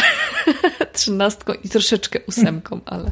trzynastką 0.93 1.53
i 1.63 1.69
troszeczkę 1.69 2.19
ósemką, 2.27 2.79
ale... 2.85 3.11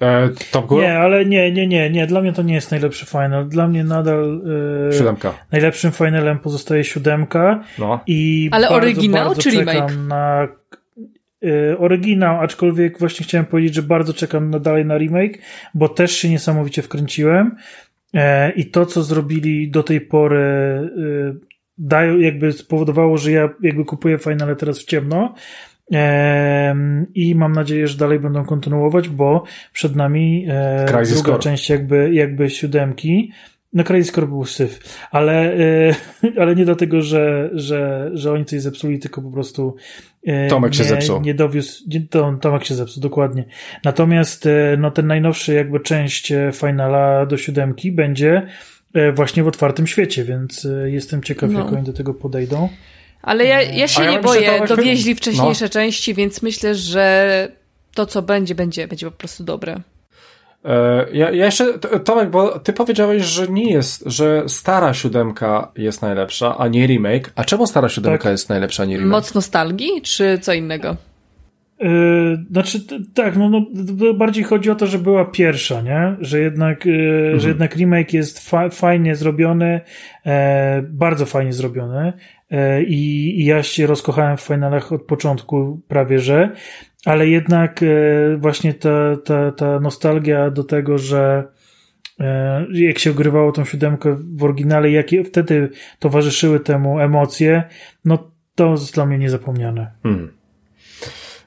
e, 0.00 0.28
Top? 0.50 0.70
Nie, 0.70 0.98
ale 0.98 1.24
nie, 1.24 1.52
nie, 1.52 1.66
nie, 1.66 1.90
nie, 1.90 2.06
dla 2.06 2.20
mnie 2.20 2.32
to 2.32 2.42
nie 2.42 2.54
jest 2.54 2.70
najlepszy 2.70 3.06
final. 3.06 3.48
Dla 3.48 3.68
mnie 3.68 3.84
nadal 3.84 4.40
e, 4.88 4.92
Siódemka. 4.98 5.34
najlepszym 5.52 5.92
finalem 5.92 6.38
pozostaje 6.38 6.84
siódemka. 6.84 7.64
No. 7.78 8.00
I 8.06 8.48
Ale 8.52 8.68
bardzo, 8.68 8.76
oryginał 8.76 9.26
bardzo 9.26 9.42
czy 9.42 9.52
czekam 9.52 9.74
remake? 9.74 9.96
Na 9.96 10.48
oryginał, 11.78 12.40
aczkolwiek 12.40 12.98
właśnie 12.98 13.26
chciałem 13.26 13.46
powiedzieć, 13.46 13.74
że 13.74 13.82
bardzo 13.82 14.14
czekam 14.14 14.50
na, 14.50 14.58
dalej 14.58 14.84
na 14.84 14.98
remake, 14.98 15.38
bo 15.74 15.88
też 15.88 16.16
się 16.16 16.30
niesamowicie 16.30 16.82
wkręciłem. 16.82 17.56
E, 18.14 18.50
I 18.50 18.66
to, 18.66 18.86
co 18.86 19.02
zrobili 19.02 19.70
do 19.70 19.82
tej 19.82 20.00
pory, 20.00 20.38
y, 20.98 21.54
dają, 21.78 22.18
jakby 22.18 22.52
spowodowało, 22.52 23.18
że 23.18 23.32
ja 23.32 23.48
jakby 23.62 23.84
kupuję 23.84 24.18
finale 24.18 24.56
teraz 24.56 24.78
w 24.78 24.84
ciemno. 24.84 25.34
Em, 25.90 27.06
I 27.14 27.34
mam 27.34 27.52
nadzieję, 27.52 27.88
że 27.88 27.98
dalej 27.98 28.20
będą 28.20 28.44
kontynuować, 28.44 29.08
bo 29.08 29.44
przed 29.72 29.96
nami 29.96 30.46
e, 30.48 30.86
Crisis 30.88 31.14
druga 31.14 31.32
Core. 31.32 31.42
część 31.42 31.70
jakby, 31.70 32.14
jakby 32.14 32.50
siódemki. 32.50 33.32
No 33.74 33.84
Crisis 33.84 34.12
Core 34.12 34.26
był 34.26 34.44
syf, 34.44 34.98
ale, 35.10 35.52
e, 35.54 35.94
ale 36.40 36.54
nie 36.56 36.64
dlatego, 36.64 37.02
że, 37.02 37.50
że, 37.52 38.10
że 38.14 38.32
oni 38.32 38.44
coś 38.44 38.60
zepsuli, 38.60 38.98
tylko 38.98 39.22
po 39.22 39.30
prostu 39.30 39.76
e, 40.26 40.48
Tomek 40.48 40.74
się 40.74 40.82
nie, 40.82 40.88
zepsuł. 40.88 41.20
Nie 41.20 41.34
dowiózł, 41.34 41.84
nie, 41.86 42.00
to, 42.00 42.34
Tomek 42.40 42.64
się 42.64 42.74
zepsuł, 42.74 43.02
dokładnie. 43.02 43.44
Natomiast 43.84 44.46
e, 44.46 44.76
no 44.78 44.90
ten 44.90 45.06
najnowszy 45.06 45.54
jakby 45.54 45.80
część 45.80 46.32
finala 46.52 47.26
do 47.26 47.36
siódemki 47.36 47.92
będzie 47.92 48.46
właśnie 49.14 49.42
w 49.42 49.48
otwartym 49.48 49.86
świecie, 49.86 50.24
więc 50.24 50.68
jestem 50.84 51.22
ciekaw, 51.22 51.50
No. 51.50 51.58
jak 51.58 51.72
oni 51.72 51.82
do 51.82 51.92
tego 51.92 52.14
podejdą. 52.14 52.68
Ale 53.22 53.44
ja, 53.44 53.62
ja 53.62 53.88
się 53.88 54.04
ja 54.04 54.10
nie 54.10 54.18
boję, 54.18 54.50
to- 54.58 54.76
dowieźli 54.76 55.14
wcześniejsze 55.14 55.64
No. 55.64 55.68
części, 55.68 56.14
więc 56.14 56.42
myślę, 56.42 56.74
że 56.74 57.48
to, 57.94 58.06
co 58.06 58.22
będzie, 58.22 58.54
będzie, 58.54 58.88
będzie 58.88 59.06
po 59.06 59.16
prostu 59.16 59.44
dobre. 59.44 59.80
E, 60.64 61.06
Ja, 61.12 61.30
ja 61.30 61.44
jeszcze, 61.44 61.78
Tomek, 62.04 62.30
bo 62.30 62.58
ty 62.58 62.72
powiedziałeś, 62.72 63.22
że 63.22 63.48
nie 63.48 63.72
jest, 63.72 64.02
że 64.06 64.44
stara 64.46 64.94
siódemka 64.94 65.72
jest 65.76 66.02
najlepsza, 66.02 66.58
a 66.58 66.68
nie 66.68 66.86
remake. 66.86 67.32
A 67.36 67.44
czemu 67.44 67.66
stara 67.66 67.88
siódemka 67.88 68.22
Tak. 68.22 68.32
jest 68.32 68.48
najlepsza, 68.48 68.82
a 68.82 68.86
nie 68.86 68.96
remake? 68.96 69.10
Moc 69.10 69.34
nostalgii, 69.34 70.02
czy 70.02 70.38
co 70.38 70.52
innego? 70.52 70.96
Yy, 71.80 72.44
znaczy, 72.50 72.80
tak, 73.14 73.36
no, 73.36 73.48
no 73.48 73.66
bardziej 74.14 74.44
chodzi 74.44 74.70
o 74.70 74.74
to, 74.74 74.86
że 74.86 74.98
była 74.98 75.24
pierwsza, 75.24 75.80
nie? 75.82 76.16
Że 76.20 76.40
jednak, 76.40 76.86
yy, 76.86 77.40
że 77.40 77.48
jednak 77.48 77.76
remake 77.76 78.12
jest 78.12 78.50
fa 78.50 78.68
fajnie 78.68 79.16
zrobiony, 79.16 79.80
e, 80.26 80.82
bardzo 80.82 81.26
fajnie 81.26 81.52
zrobiony 81.52 82.12
e, 82.50 82.82
i, 82.82 83.40
i 83.40 83.44
ja 83.44 83.62
się 83.62 83.86
rozkochałem 83.86 84.36
w 84.36 84.40
finalach 84.40 84.92
od 84.92 85.02
początku 85.02 85.80
prawie, 85.88 86.18
że, 86.18 86.50
ale 87.04 87.28
jednak 87.28 87.82
e, 87.82 87.86
właśnie 88.36 88.74
ta, 88.74 89.16
ta, 89.24 89.52
ta 89.52 89.80
nostalgia 89.80 90.50
do 90.50 90.64
tego, 90.64 90.98
że 90.98 91.44
e, 92.20 92.66
jak 92.72 92.98
się 92.98 93.10
ogrywało 93.10 93.52
tą 93.52 93.64
siódemkę 93.64 94.16
w 94.36 94.44
oryginale, 94.44 94.90
jakie 94.90 95.24
wtedy 95.24 95.70
towarzyszyły 95.98 96.60
temu 96.60 97.00
emocje, 97.00 97.64
no 98.04 98.30
to 98.54 98.70
jest 98.70 98.94
dla 98.94 99.06
mnie 99.06 99.18
niezapomniane. 99.18 99.90
Hmm. 100.02 100.32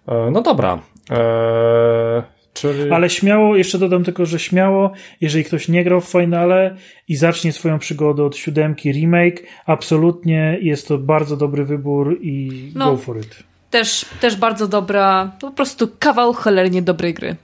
E, 0.07 0.31
No 0.31 0.41
dobra. 0.41 0.79
E, 1.11 2.23
czyli... 2.53 2.91
Ale 2.91 3.09
śmiało, 3.09 3.55
jeszcze 3.55 3.77
dodam 3.77 4.03
tylko, 4.03 4.25
że 4.25 4.39
śmiało, 4.39 4.91
jeżeli 5.21 5.43
ktoś 5.45 5.67
nie 5.67 5.83
grał 5.83 6.01
w 6.01 6.05
finale 6.11 6.75
i 7.07 7.15
zacznie 7.15 7.51
swoją 7.53 7.79
przygodę 7.79 8.23
od 8.23 8.35
siódemki 8.37 8.91
remake, 8.91 9.43
absolutnie 9.65 10.57
jest 10.61 10.87
to 10.87 10.97
bardzo 10.97 11.37
dobry 11.37 11.65
wybór 11.65 12.17
i 12.21 12.51
No. 12.75 12.91
go 12.91 12.97
for 12.97 13.17
it. 13.17 13.43
Też, 13.69 14.05
też 14.21 14.35
bardzo 14.35 14.67
dobra, 14.67 15.31
po 15.41 15.51
prostu 15.51 15.87
kawał 15.99 16.33
cholernie 16.33 16.81
dobrej 16.81 17.13
gry. 17.13 17.35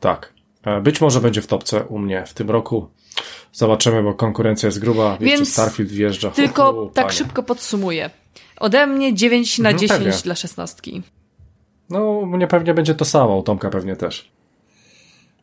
Tak. 0.00 0.32
E, 0.64 0.80
Być 0.80 1.00
może 1.00 1.20
będzie 1.20 1.42
w 1.42 1.46
topce 1.46 1.84
u 1.84 1.98
mnie 1.98 2.24
w 2.26 2.34
tym 2.34 2.50
roku. 2.50 2.88
Zobaczymy, 3.52 4.02
bo 4.02 4.14
konkurencja 4.14 4.66
jest 4.66 4.78
gruba. 4.78 5.10
Jeszcze 5.10 5.24
Więc 5.24 5.52
Starfield 5.52 5.90
wjeżdża. 5.90 6.30
Tylko 6.30 6.90
tak 6.94 7.04
panie. 7.06 7.16
szybko 7.18 7.42
podsumuję. 7.42 8.10
Ode 8.60 8.86
mnie 8.86 9.14
9 9.14 9.58
na 9.58 9.68
Mhm, 9.70 9.78
10 9.80 9.98
pewnie. 10.04 10.22
dla 10.24 10.34
szesnastki. 10.34 11.02
No, 11.90 12.26
mnie 12.26 12.46
pewnie 12.46 12.74
będzie 12.74 12.94
to 12.94 13.04
samo, 13.04 13.36
u 13.36 13.42
Tomka 13.42 13.70
pewnie 13.70 13.96
też. 13.96 14.30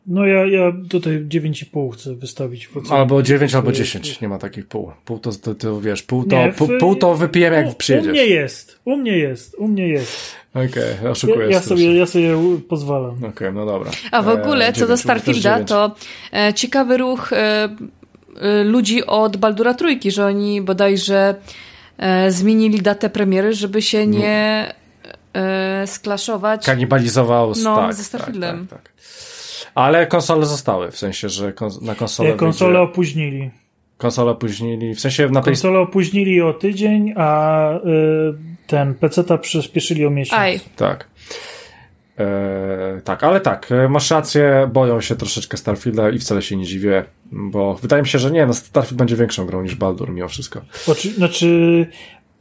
No 0.08 0.26
ja, 0.26 0.46
ja 0.46 0.72
tutaj 0.90 1.12
9,5 1.28 1.92
chcę 1.94 2.14
wystawić 2.14 2.66
w 2.66 2.76
ocenie. 2.76 2.94
Albo 3.00 3.22
9, 3.22 3.54
albo 3.54 3.66
To 3.72 3.78
jest- 3.78 3.80
10, 3.92 4.20
nie 4.20 4.28
ma 4.28 4.38
takich 4.38 4.66
pół. 4.66 4.92
Pół 5.04 5.18
to, 5.18 5.32
to, 5.32 5.54
to 5.54 5.80
wiesz, 5.80 6.02
pół 6.02 6.24
to, 6.24 6.36
Nie, 6.36 6.52
pół, 6.52 6.66
w- 6.68 6.78
pół 6.80 6.96
to 6.96 7.14
wypijemy 7.14 7.56
u, 7.56 7.58
jak 7.58 7.66
u 7.66 7.68
mnie 7.68 7.76
przyjedziesz. 7.78 8.28
jest, 8.30 8.78
u 8.84 8.96
mnie 8.96 9.18
jest, 9.18 9.54
u 9.58 9.68
mnie 9.68 9.88
jest. 9.88 10.32
Okej, 10.54 10.68
Ja, 11.04 11.10
oszukuję 11.10 11.50
ja, 11.50 11.60
strasznie. 11.60 11.86
sobie, 11.86 11.98
ja 11.98 12.06
sobie 12.06 12.36
pozwalam. 12.68 13.24
Okej, 13.24 13.52
no 13.52 13.66
dobra. 13.66 13.90
A 14.12 14.22
w 14.22 14.28
E, 14.28 14.32
ogóle, 14.32 14.66
co 14.66 14.72
dziewięć, 14.72 14.88
do 14.88 14.96
Starfielda, 14.96 15.64
to 15.64 15.94
e, 16.32 16.54
ciekawy 16.54 16.96
ruch 16.96 17.32
e, 17.32 17.68
e, 18.40 18.64
ludzi 18.64 19.06
od 19.06 19.36
Baldura 19.36 19.74
Trójki, 19.74 20.10
że 20.10 20.26
oni 20.26 20.62
bodajże 20.62 21.34
e, 21.98 22.30
zmienili 22.32 22.82
datę 22.82 23.10
premiery, 23.10 23.52
żeby 23.52 23.82
się 23.82 24.06
nie 24.06 24.74
e, 25.34 25.86
sklaszować. 25.86 26.66
Kanibalizował 26.66 27.52
No, 27.64 27.76
tak, 27.76 27.94
ze 27.94 28.04
Starfieldem. 28.04 28.66
Tak, 28.66 28.82
tak, 28.82 28.92
tak. 28.92 28.92
Ale 29.76 30.06
konsole 30.06 30.46
zostały, 30.46 30.90
w 30.90 30.98
sensie, 30.98 31.28
że 31.28 31.52
kons- 31.52 31.82
na 31.82 31.94
konsolę 31.94 32.32
Konsole 32.32 32.72
wyjdzie- 32.72 32.82
opóźnili. 32.92 33.50
Konsole 33.98 34.30
opóźnili, 34.30 34.94
w 34.94 35.00
sensie 35.00 35.28
na. 35.28 35.42
Konsole 35.42 35.78
opóźnili 35.78 36.42
o 36.42 36.52
tydzień, 36.52 37.12
a 37.16 37.70
y, 37.76 37.78
ten 38.66 38.94
PC-ta 38.94 39.38
przyspieszyli 39.38 40.06
o 40.06 40.10
miesiąc. 40.10 40.40
Aj, 40.40 40.60
Tak. 40.76 41.08
E, 42.18 43.00
tak, 43.04 43.24
ale 43.24 43.40
tak, 43.40 43.72
e, 43.72 43.88
masz 43.88 44.10
rację, 44.10 44.70
boją 44.72 45.00
się 45.00 45.16
troszeczkę 45.16 45.56
Starfielda 45.56 46.10
i 46.10 46.18
wcale 46.18 46.42
się 46.42 46.56
nie 46.56 46.64
dziwię, 46.64 47.04
bo 47.32 47.74
wydaje 47.74 48.02
mi 48.02 48.08
się, 48.08 48.18
że 48.18 48.30
nie, 48.30 48.46
no 48.46 48.54
Starfield 48.54 48.98
będzie 48.98 49.16
większą 49.16 49.46
grą 49.46 49.62
niż 49.62 49.74
Baldur 49.74 50.10
mimo 50.10 50.28
wszystko. 50.28 50.60
Oczy, 50.88 51.10
znaczy 51.12 51.86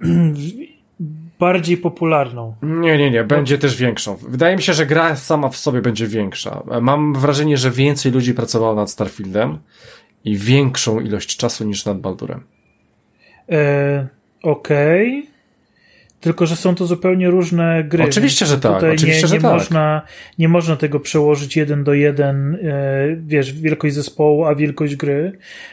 bardziej 1.46 1.78
popularną. 1.78 2.56
Nie, 2.62 2.98
nie, 2.98 3.12
nie, 3.12 3.24
będzie 3.24 3.58
też 3.58 3.76
większą. 3.78 4.16
Wydaje 4.16 4.56
mi 4.56 4.62
się, 4.62 4.74
że 4.74 4.86
gra 4.86 5.16
sama 5.16 5.50
w 5.50 5.58
sobie 5.58 5.82
będzie 5.82 6.08
większa. 6.08 6.64
Mam 6.82 7.14
wrażenie, 7.14 7.58
że 7.58 7.72
więcej 7.72 8.12
ludzi 8.12 8.34
pracowało 8.34 8.76
nad 8.76 8.90
Starfieldem 8.92 9.58
i 10.26 10.38
większą 10.38 11.00
ilość 11.00 11.38
czasu 11.38 11.64
niż 11.66 11.86
nad 11.86 12.00
Baldurem. 12.00 12.44
E, 13.50 14.08
Okej. 14.44 15.28
Tylko, 16.20 16.46
że 16.46 16.56
są 16.56 16.76
to 16.76 16.86
zupełnie 16.86 17.30
różne 17.30 17.84
gry. 17.84 18.04
Oczywiście, 18.04 18.46
że 18.46 18.58
tak, 18.60 18.74
Tutaj 18.74 18.92
oczywiście, 18.94 19.22
nie, 19.22 19.28
że 19.28 19.36
nie 19.36 19.42
tak. 19.42 19.54
Można, 19.54 20.02
nie 20.40 20.48
można 20.50 20.76
tego 20.76 21.00
przełożyć 21.00 21.58
jeden 21.58 21.84
do 21.84 21.94
jeden, 21.94 22.56
e, 22.56 22.60
wiesz, 23.26 23.54
wielkość 23.54 23.96
zespołu, 23.96 24.46
a 24.46 24.56
wielkość 24.56 24.96
gry. 24.96 25.32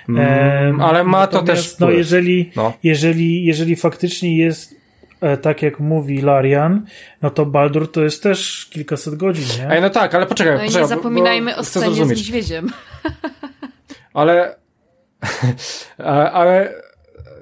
E, 0.09 0.12
Mm, 0.12 0.81
ale 0.81 1.05
ma 1.05 1.26
to 1.26 1.42
też 1.42 1.78
No, 1.78 1.91
jeżeli, 1.91 2.51
No. 2.57 2.73
jeżeli, 2.83 3.44
jeżeli 3.44 3.76
faktycznie 3.76 4.36
jest 4.39 4.82
tak, 5.42 5.62
jak 5.62 5.81
mówi 5.81 6.23
Larian, 6.23 6.86
no 7.23 7.31
to 7.31 7.47
Baldur 7.47 7.92
to 7.92 8.02
jest 8.02 8.23
też 8.23 8.68
kilkaset 8.70 9.15
godzin, 9.15 9.44
nie? 9.59 9.70
Ej, 9.70 9.83
no 9.83 9.91
tak, 9.91 10.15
ale 10.15 10.26
poczekaj, 10.26 10.57
no 10.57 10.62
i 10.62 10.67
poczekaj, 10.67 10.83
nie 10.83 10.89
zapominajmy 10.89 11.52
bo 11.52 11.59
o 11.59 11.65
scenie 11.65 12.05
z 12.05 12.09
niedźwiedziem. 12.09 12.70
Ale, 14.15 14.57
ale, 15.99 16.33
ale 16.41 16.75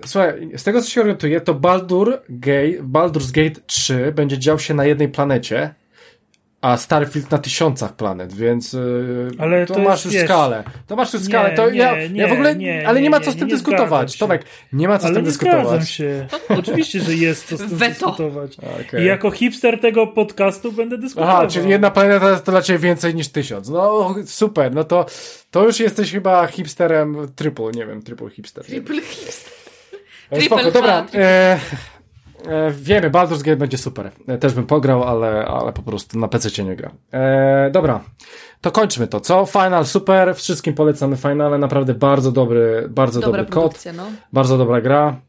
słuchaj, 0.07 0.51
z 0.57 0.65
tego 0.65 0.83
co 0.83 0.91
się 0.91 1.01
orientuję, 1.01 1.41
to 1.41 1.55
Baldur 1.55 2.23
Gate, 2.29 2.83
Baldur's 2.83 3.33
Gate 3.33 3.61
3 3.67 4.13
będzie 4.13 4.39
dział 4.39 4.59
się 4.59 4.75
na 4.75 4.85
jednej 4.85 5.09
planecie, 5.09 5.75
a 6.61 6.77
Starfield 6.77 7.31
na 7.31 7.39
tysiącach 7.39 7.93
planet, 7.97 8.35
więc 8.35 8.73
yy, 8.73 9.31
Ale 9.39 9.67
to, 9.67 9.75
to 9.75 9.81
masz 9.81 9.91
jest, 9.93 10.05
już 10.05 10.15
wiesz, 10.15 10.25
skalę. 10.25 10.65
To 10.87 10.97
masz 10.97 11.15
już 11.15 11.23
skalę. 11.23 11.51
nie, 11.51 11.57
to 11.57 11.69
ja, 11.69 12.09
nie, 12.09 12.21
ja 12.21 12.29
w 12.29 12.33
ogóle, 12.33 12.57
nie, 12.57 12.89
ale 12.89 13.03
nie, 13.03 13.11
ma 13.11 13.21
co 13.21 13.31
z 13.33 13.37
tym 13.37 13.49
nie 13.49 13.55
dyskutować. 13.55 14.19
Tomek, 14.19 14.45
nie 14.73 14.89
ma 14.89 14.99
co 14.99 15.03
z 15.03 15.07
Ale 15.07 15.15
tym 15.15 15.25
nie 15.25 15.31
zgadzam 15.31 15.61
dyskutować. 15.61 15.91
się. 15.91 16.27
Oczywiście, 16.61 17.01
że 17.01 17.15
jest 17.15 17.49
co 17.49 17.57
z 17.57 17.61
tym 17.61 17.69
Weto. 17.69 17.93
dyskutować. 17.93 18.57
Okej. 18.89 19.03
I 19.03 19.07
jako 19.07 19.31
hipster 19.31 19.81
tego 19.81 20.07
podcastu 20.07 20.73
będę 20.73 20.99
dyskutował. 20.99 21.37
Aha, 21.37 21.47
czyli 21.47 21.71
jedna 21.71 21.91
planeta 21.91 22.37
to 22.37 22.51
dla 22.53 22.63
ciebie 22.63 22.79
więcej 22.79 23.15
niż 23.15 23.29
tysiąc. 23.29 23.69
No 23.69 24.15
super, 24.27 24.75
no 24.75 24.85
to, 24.85 25.07
to 25.51 25.65
już 25.65 25.81
jesteś 25.81 26.13
chyba 26.13 26.47
hipsterem 26.47 27.17
triple, 27.37 27.71
nie 27.75 27.87
wiem, 27.87 28.03
triple 28.03 28.31
hipster. 28.31 28.65
Triple 28.65 29.01
hipster. 29.01 29.53
E, 30.31 30.39
Triple 30.39 30.59
Spoko, 30.59 30.71
dobra. 30.71 31.07
E, 31.15 31.59
wiemy, 32.71 33.11
Baldur's 33.11 33.43
Gate 33.43 33.57
będzie 33.57 33.79
super. 33.79 34.11
E, 34.29 34.39
też 34.39 34.53
bym 34.55 34.67
pograł, 34.67 35.05
ale, 35.05 35.45
ale 35.45 35.73
po 35.73 35.83
prostu 35.83 36.19
na 36.19 36.29
PC 36.29 36.51
cię 36.51 36.65
nie 36.65 36.77
gra. 36.77 36.91
E, 37.13 37.71
dobra. 37.73 38.01
To 38.61 38.73
kończmy 38.73 39.07
to, 39.07 39.21
co? 39.21 39.47
Final 39.47 39.87
super, 39.87 40.35
wszystkim 40.37 40.75
polecamy 40.75 41.17
Finale, 41.17 41.59
naprawdę 41.59 41.95
bardzo 41.95 42.33
dobry, 42.33 42.87
bardzo 42.91 43.21
Dobra 43.21 43.43
dobry 43.43 43.53
kod, 43.55 43.85
no. 43.97 44.07
bardzo 44.33 44.59
dobra 44.59 44.81
gra. 44.81 45.21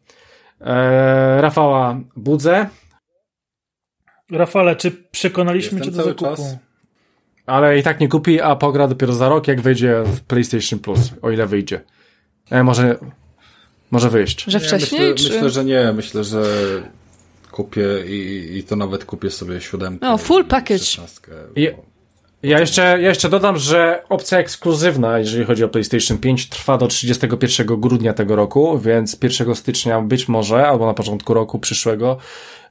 E, 0.61 1.41
Rafała 1.41 1.99
budzę, 2.15 2.67
Rafale, 4.31 4.75
czy 4.75 4.91
przekonaliśmy 4.91 5.77
Jestem 5.77 5.93
cię 5.93 5.97
do 5.97 6.03
zakupu? 6.03 6.25
czas. 6.25 6.55
ale 7.45 7.77
i 7.79 7.83
tak 7.83 7.99
nie 7.99 8.07
kupi, 8.07 8.41
a 8.41 8.55
pogra 8.55 8.87
dopiero 8.87 9.13
za 9.13 9.29
rok, 9.29 9.47
jak 9.47 9.61
wyjdzie 9.61 10.03
w 10.05 10.21
PlayStation 10.21 10.79
Plus, 10.79 11.11
o 11.21 11.31
ile 11.31 11.45
wyjdzie. 11.47 11.81
E, 12.49 12.63
może, 12.63 12.97
może 13.91 14.09
wyjść. 14.09 14.43
Że 14.47 14.59
Nie, 14.59 14.65
wcześniej, 14.65 15.11
myślę, 15.11 15.15
czy... 15.27 15.33
myślę, 15.33 15.49
że 15.49 15.65
nie. 15.65 15.93
Myślę, 15.93 16.23
że 16.23 16.43
kupię 17.51 17.85
i, 18.07 18.49
i 18.57 18.63
to 18.63 18.75
nawet 18.75 19.05
kupię 19.05 19.29
sobie 19.29 19.61
siódemkę. 19.61 20.05
No, 20.05 20.17
full 20.17 20.45
package. 20.45 20.85
Ja 22.43 22.59
jeszcze, 22.59 22.81
ja 22.81 23.09
jeszcze 23.09 23.29
dodam, 23.29 23.57
że 23.57 24.03
opcja 24.09 24.37
ekskluzywna, 24.37 25.19
jeżeli 25.19 25.45
chodzi 25.45 25.63
o 25.63 25.69
PlayStation 25.69 26.17
5, 26.17 26.49
trwa 26.49 26.77
do 26.77 26.87
31 26.87 27.67
grudnia 27.67 28.13
tego 28.13 28.35
roku, 28.35 28.79
więc 28.79 29.17
1 29.23 29.55
stycznia 29.55 30.01
być 30.01 30.27
może, 30.27 30.67
albo 30.67 30.85
na 30.85 30.93
początku 30.93 31.33
roku 31.33 31.59
przyszłego, 31.59 32.17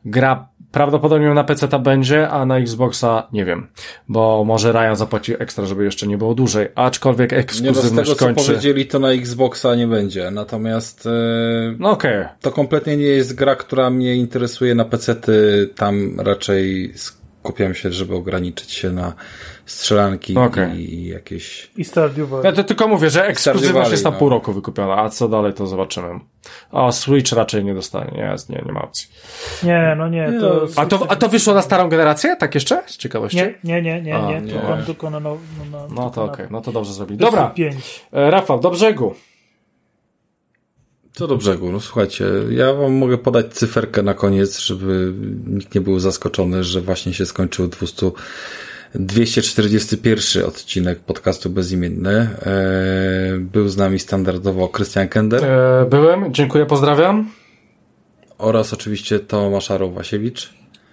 gra 0.04 0.48
prawdopodobnie 0.72 1.34
na 1.34 1.44
PC 1.44 1.68
ta 1.68 1.78
będzie, 1.78 2.28
a 2.28 2.46
na 2.46 2.58
Xboxa 2.58 3.28
nie 3.32 3.44
wiem, 3.44 3.66
bo 4.08 4.44
może 4.44 4.72
Ryan 4.72 4.96
zapłaci 4.96 5.42
ekstra, 5.42 5.66
żeby 5.66 5.84
jeszcze 5.84 6.06
nie 6.06 6.18
było 6.18 6.34
dłużej, 6.34 6.68
aczkolwiek 6.74 7.32
Nie 7.32 7.36
no, 7.38 7.42
z 7.42 7.44
ekskluzywność 7.44 8.10
tego 8.10 8.18
co 8.18 8.24
kończy. 8.26 8.44
powiedzieli, 8.46 8.86
to 8.86 8.98
na 8.98 9.10
Xboxa 9.12 9.74
nie 9.74 9.86
będzie. 9.86 10.30
Natomiast 10.30 11.06
e, 11.06 11.10
No 11.78 11.90
okej, 11.90 12.24
to 12.40 12.52
kompletnie 12.52 12.96
nie 12.96 13.04
jest 13.04 13.34
gra, 13.34 13.56
która 13.56 13.90
mnie 13.90 14.16
interesuje 14.16 14.74
na 14.74 14.84
PC-ty. 14.84 15.68
Tam 15.76 16.20
raczej 16.20 16.92
skupiam 16.96 17.74
się, 17.74 17.92
żeby 17.92 18.14
ograniczyć 18.14 18.72
się 18.72 18.90
na 18.90 19.12
strzelanki 19.70 20.36
Okej. 20.36 20.94
i 20.94 21.06
jakieś... 21.06 21.70
I 21.76 21.84
Stardew 21.84 22.28
Valley. 22.28 22.44
Ja 22.44 22.52
to 22.52 22.64
tylko 22.64 22.88
mówię, 22.88 23.10
że 23.10 23.26
ekskluzywność 23.26 23.90
jest 23.90 24.04
na 24.04 24.10
no. 24.10 24.18
pół 24.18 24.28
roku 24.28 24.52
wykupiona, 24.52 24.98
a 24.98 25.08
co 25.08 25.28
dalej 25.28 25.52
to 25.52 25.66
zobaczymy. 25.66 26.20
O, 26.72 26.92
Switch 26.92 27.32
raczej 27.32 27.64
nie 27.64 27.74
dostanie, 27.74 28.10
nie, 28.12 28.34
nie, 28.48 28.62
nie 28.66 28.72
ma 28.72 28.82
opcji. 28.82 29.08
Nie, 29.62 29.94
no 29.98 30.08
nie, 30.08 30.32
to... 30.40 30.66
A 30.76 30.86
to, 30.86 31.06
a 31.08 31.16
to 31.16 31.28
wyszło 31.28 31.54
na 31.54 31.62
starą 31.62 31.88
generację, 31.88 32.36
tak 32.36 32.54
jeszcze? 32.54 32.82
Z 32.86 32.96
ciekawości? 32.96 33.36
Nie, 33.36 33.54
nie, 33.64 33.82
nie, 33.82 34.02
nie, 34.02 34.16
A, 34.16 34.30
nie, 34.30 34.40
nie. 34.40 34.52
tylko, 34.52 34.76
tylko 34.86 35.10
na, 35.10 35.20
no, 35.20 35.38
na, 35.70 35.86
No 35.94 36.10
to 36.10 36.24
okej, 36.24 36.46
no 36.50 36.60
to 36.60 36.72
dobrze 36.72 36.92
zrobili. 36.92 37.18
Dobra. 37.18 37.40
Dobra, 37.40 37.54
5. 37.54 38.04
e, 38.12 38.30
Rafał, 38.30 38.60
do 38.60 38.70
brzegu. 38.70 39.14
Co 41.12 41.26
do 41.26 41.36
brzegu, 41.36 41.72
no 41.72 41.80
słuchajcie, 41.80 42.24
ja 42.50 42.74
wam 42.74 42.92
mogę 42.92 43.18
podać 43.18 43.54
cyferkę 43.54 44.02
na 44.02 44.14
koniec, 44.14 44.58
żeby 44.58 45.14
nikt 45.46 45.74
nie 45.74 45.80
był 45.80 45.98
zaskoczony, 45.98 46.64
że 46.64 46.80
właśnie 46.80 47.14
się 47.14 47.26
skończył 47.26 47.68
200, 47.68 48.10
241 48.94 50.44
odcinek 50.44 51.00
podcastu 51.00 51.50
Bezimienny. 51.50 52.10
E, 52.10 52.28
Był 53.38 53.68
z 53.68 53.76
nami 53.76 53.98
standardowo 53.98 54.68
Krystian 54.68 55.08
Kender 55.08 55.44
E, 55.44 55.86
byłem, 55.90 56.34
dziękuję, 56.34 56.66
pozdrawiam. 56.66 57.30
oraz 58.38 58.72
oczywiście 58.72 59.18
Tomasz 59.20 59.68
Wasiewicz. 59.94 60.50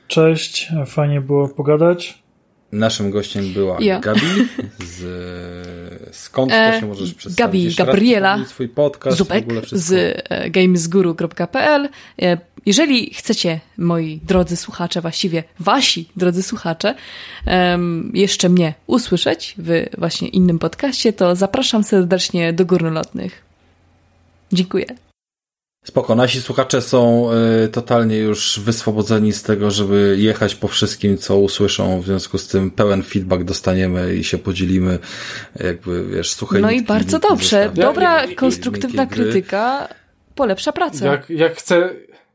Cześć, 0.08 0.68
fajnie 0.86 1.22
było 1.22 1.48
pogadać. 1.48 2.24
Naszym 2.72 3.12
gościem 3.12 3.54
była 3.54 3.78
Ja. 3.80 4.00
Gabi 4.00 4.20
z 4.98 5.06
skąd 6.16 6.52
to 6.52 6.58
E, 6.58 6.80
się 6.80 6.88
możesz 6.88 7.14
przedstawić? 7.14 7.38
Gabi 7.38 7.64
Jeszcze 7.64 7.86
Gabriela 7.86 8.46
swój 8.46 8.68
podcast, 8.70 9.16
w 9.16 9.18
Zupek 9.18 9.46
z 9.72 9.94
e, 10.30 10.50
gamesguru.pl. 10.50 11.90
Jeżeli 12.68 13.14
chcecie, 13.14 13.60
moi 13.78 14.20
drodzy 14.24 14.58
słuchacze, 14.58 15.02
właściwie 15.02 15.44
wasi 15.60 16.10
drodzy 16.16 16.44
słuchacze, 16.44 16.96
jeszcze 18.14 18.50
mnie 18.50 18.74
usłyszeć 18.88 19.56
w 19.58 19.86
właśnie 19.98 20.28
innym 20.28 20.60
podcaście, 20.60 21.14
to 21.14 21.36
zapraszam 21.36 21.84
serdecznie 21.84 22.54
do 22.54 22.66
Górnolotnych. 22.66 23.42
Dziękuję. 24.54 24.86
Spoko, 25.86 26.16
nasi 26.16 26.42
słuchacze 26.42 26.82
są 26.82 27.30
y, 27.66 27.68
totalnie 27.68 28.18
już 28.18 28.60
wyswobodzeni 28.60 29.34
z 29.34 29.44
tego, 29.44 29.72
żeby 29.72 30.16
jechać 30.20 30.56
po 30.56 30.68
wszystkim, 30.68 31.18
co 31.18 31.38
usłyszą, 31.38 32.02
w 32.02 32.06
związku 32.06 32.38
z 32.38 32.48
tym 32.48 32.72
pełen 32.72 33.04
feedback 33.04 33.44
dostaniemy 33.44 34.16
i 34.16 34.24
się 34.24 34.38
podzielimy, 34.38 35.00
jakby, 35.64 36.08
wiesz, 36.08 36.34
suche 36.34 36.60
No 36.60 36.72
i 36.72 36.82
bardzo 36.82 37.20
dobrze. 37.20 37.72
Dobra, 37.76 38.28
konstruktywna 38.36 39.06
krytyka 39.06 39.88
polepsza 40.38 40.72
pracę. 40.72 41.06
Jak, 41.06 41.30
jak 41.30 41.56
chcę, 41.56 41.90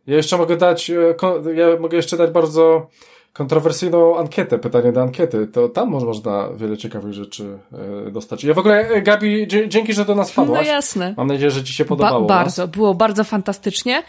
ja 0.06 0.16
jeszcze 0.16 0.38
mogę 0.38 0.56
dać, 0.56 0.90
e, 0.90 1.14
ja 1.54 1.66
mogę 1.80 1.96
jeszcze 1.96 2.16
dać 2.16 2.30
bardzo 2.30 2.86
kontrowersyjną 3.32 4.18
ankietę, 4.18 4.58
pytanie 4.58 4.92
do 4.92 5.02
ankiety, 5.02 5.46
to 5.46 5.68
tam 5.68 5.88
można 5.88 6.48
wiele 6.56 6.76
ciekawych 6.76 7.12
rzeczy 7.12 7.58
e, 8.06 8.10
dostać. 8.10 8.44
Ja 8.44 8.54
w 8.54 8.58
ogóle, 8.58 8.88
e, 8.88 9.02
Gabi, 9.02 9.48
dzięki, 9.68 9.92
że 9.92 10.04
do 10.04 10.14
nas 10.14 10.32
wpadłaś. 10.32 10.66
No 10.66 10.72
jasne. 10.72 11.14
Mam 11.16 11.26
nadzieję, 11.26 11.50
że 11.50 11.64
ci 11.64 11.72
się 11.72 11.84
podobało. 11.84 12.26
Ba 12.26 12.34
bardzo, 12.34 12.68
było 12.68 12.94
bardzo 12.94 13.24
fantastycznie. 13.24 14.02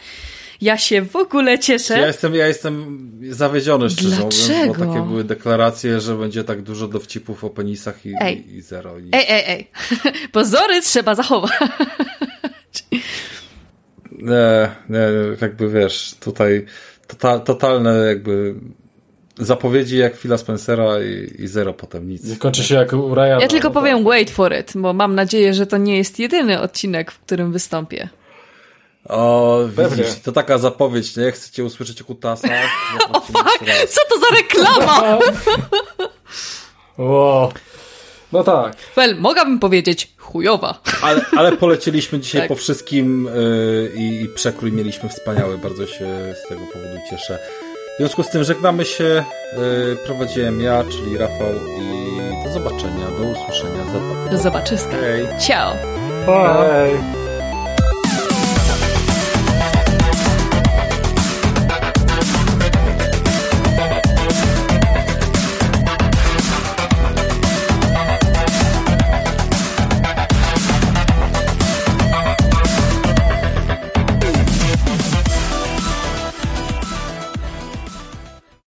Ja 0.60 0.78
się 0.78 1.02
w 1.02 1.16
ogóle 1.16 1.58
cieszę. 1.58 1.98
Ja 1.98 2.06
jestem, 2.06 2.34
ja 2.34 2.46
jestem 2.46 3.00
zawiedziony, 3.30 3.90
szczerze 3.90 4.16
Dlaczego? 4.16 4.58
mówiąc, 4.58 4.78
bo 4.78 4.84
takie 4.84 5.06
były 5.06 5.24
deklaracje, 5.24 6.00
że 6.00 6.16
będzie 6.16 6.44
tak 6.44 6.62
dużo 6.62 6.88
dowcipów 6.88 7.44
o 7.44 7.50
penisach 7.50 8.06
i, 8.06 8.14
ej. 8.20 8.56
i 8.56 8.60
zero. 8.62 8.98
I... 8.98 9.08
Ej, 9.12 9.24
ej, 9.28 9.42
ej. 9.46 9.70
Pozory 10.32 10.80
trzeba 10.80 11.14
zachować. 11.14 11.52
Nie, 14.18 14.70
nie, 14.88 15.08
jakby 15.40 15.68
wiesz, 15.68 16.14
tutaj 16.20 16.66
total, 17.06 17.40
totalne 17.40 18.06
jakby 18.06 18.54
zapowiedzi 19.38 19.98
jak 19.98 20.16
Phila 20.16 20.38
Spencera 20.38 21.00
i, 21.02 21.42
i 21.42 21.48
zero 21.48 21.74
potem 21.74 22.08
nic. 22.08 22.38
Kończy 22.38 22.64
się 22.64 22.74
jak 22.74 22.92
u 22.92 23.14
Ryana. 23.14 23.42
Ja 23.42 23.48
tylko 23.48 23.70
powiem 23.70 24.04
wait 24.04 24.30
for 24.30 24.54
it, 24.60 24.72
bo 24.74 24.92
mam 24.92 25.14
nadzieję, 25.14 25.54
że 25.54 25.66
to 25.66 25.76
nie 25.76 25.96
jest 25.96 26.18
jedyny 26.18 26.60
odcinek, 26.60 27.12
w 27.12 27.18
którym 27.18 27.52
wystąpię. 27.52 28.08
O, 29.08 29.60
widzisz, 29.90 30.20
to 30.24 30.32
taka 30.32 30.58
zapowiedź, 30.58 31.16
nie? 31.16 31.32
Chcecie 31.32 31.64
usłyszeć 31.64 32.02
o 32.02 32.04
kutasach? 32.04 32.50
o 33.12 33.20
fuck, 33.20 33.64
co 33.88 34.00
to 34.10 34.18
za 34.20 34.36
reklama? 34.36 35.18
wow. 36.98 37.52
No 38.32 38.44
tak. 38.44 38.76
Well, 38.96 39.16
mogłabym 39.20 39.58
powiedzieć 39.58 40.13
chujowa. 40.34 40.74
Ale, 41.02 41.20
ale 41.36 41.52
polecieliśmy 41.52 42.20
dzisiaj 42.20 42.40
tak. 42.40 42.48
po 42.48 42.54
wszystkim 42.54 43.28
yy, 43.34 43.92
i 43.96 44.28
przekrój 44.34 44.72
mieliśmy 44.72 45.08
wspaniały. 45.08 45.58
Bardzo 45.58 45.86
się 45.86 46.34
z 46.44 46.48
tego 46.48 46.60
powodu 46.72 46.98
cieszę. 47.10 47.38
W 47.94 47.98
związku 47.98 48.22
z 48.22 48.30
tym 48.30 48.44
żegnamy 48.44 48.84
się. 48.84 49.24
Yy, 49.56 49.96
prowadziłem 50.06 50.60
ja, 50.60 50.84
czyli 50.84 51.18
Rafał 51.18 51.54
i 51.80 52.44
do 52.44 52.52
zobaczenia, 52.52 53.06
do 53.06 53.22
usłyszenia 53.22 53.84
Do 54.30 54.38
zobaczyska. 54.38 54.96
Hej. 55.00 55.26
Ciao. 55.46 55.72
Bye. 56.26 57.23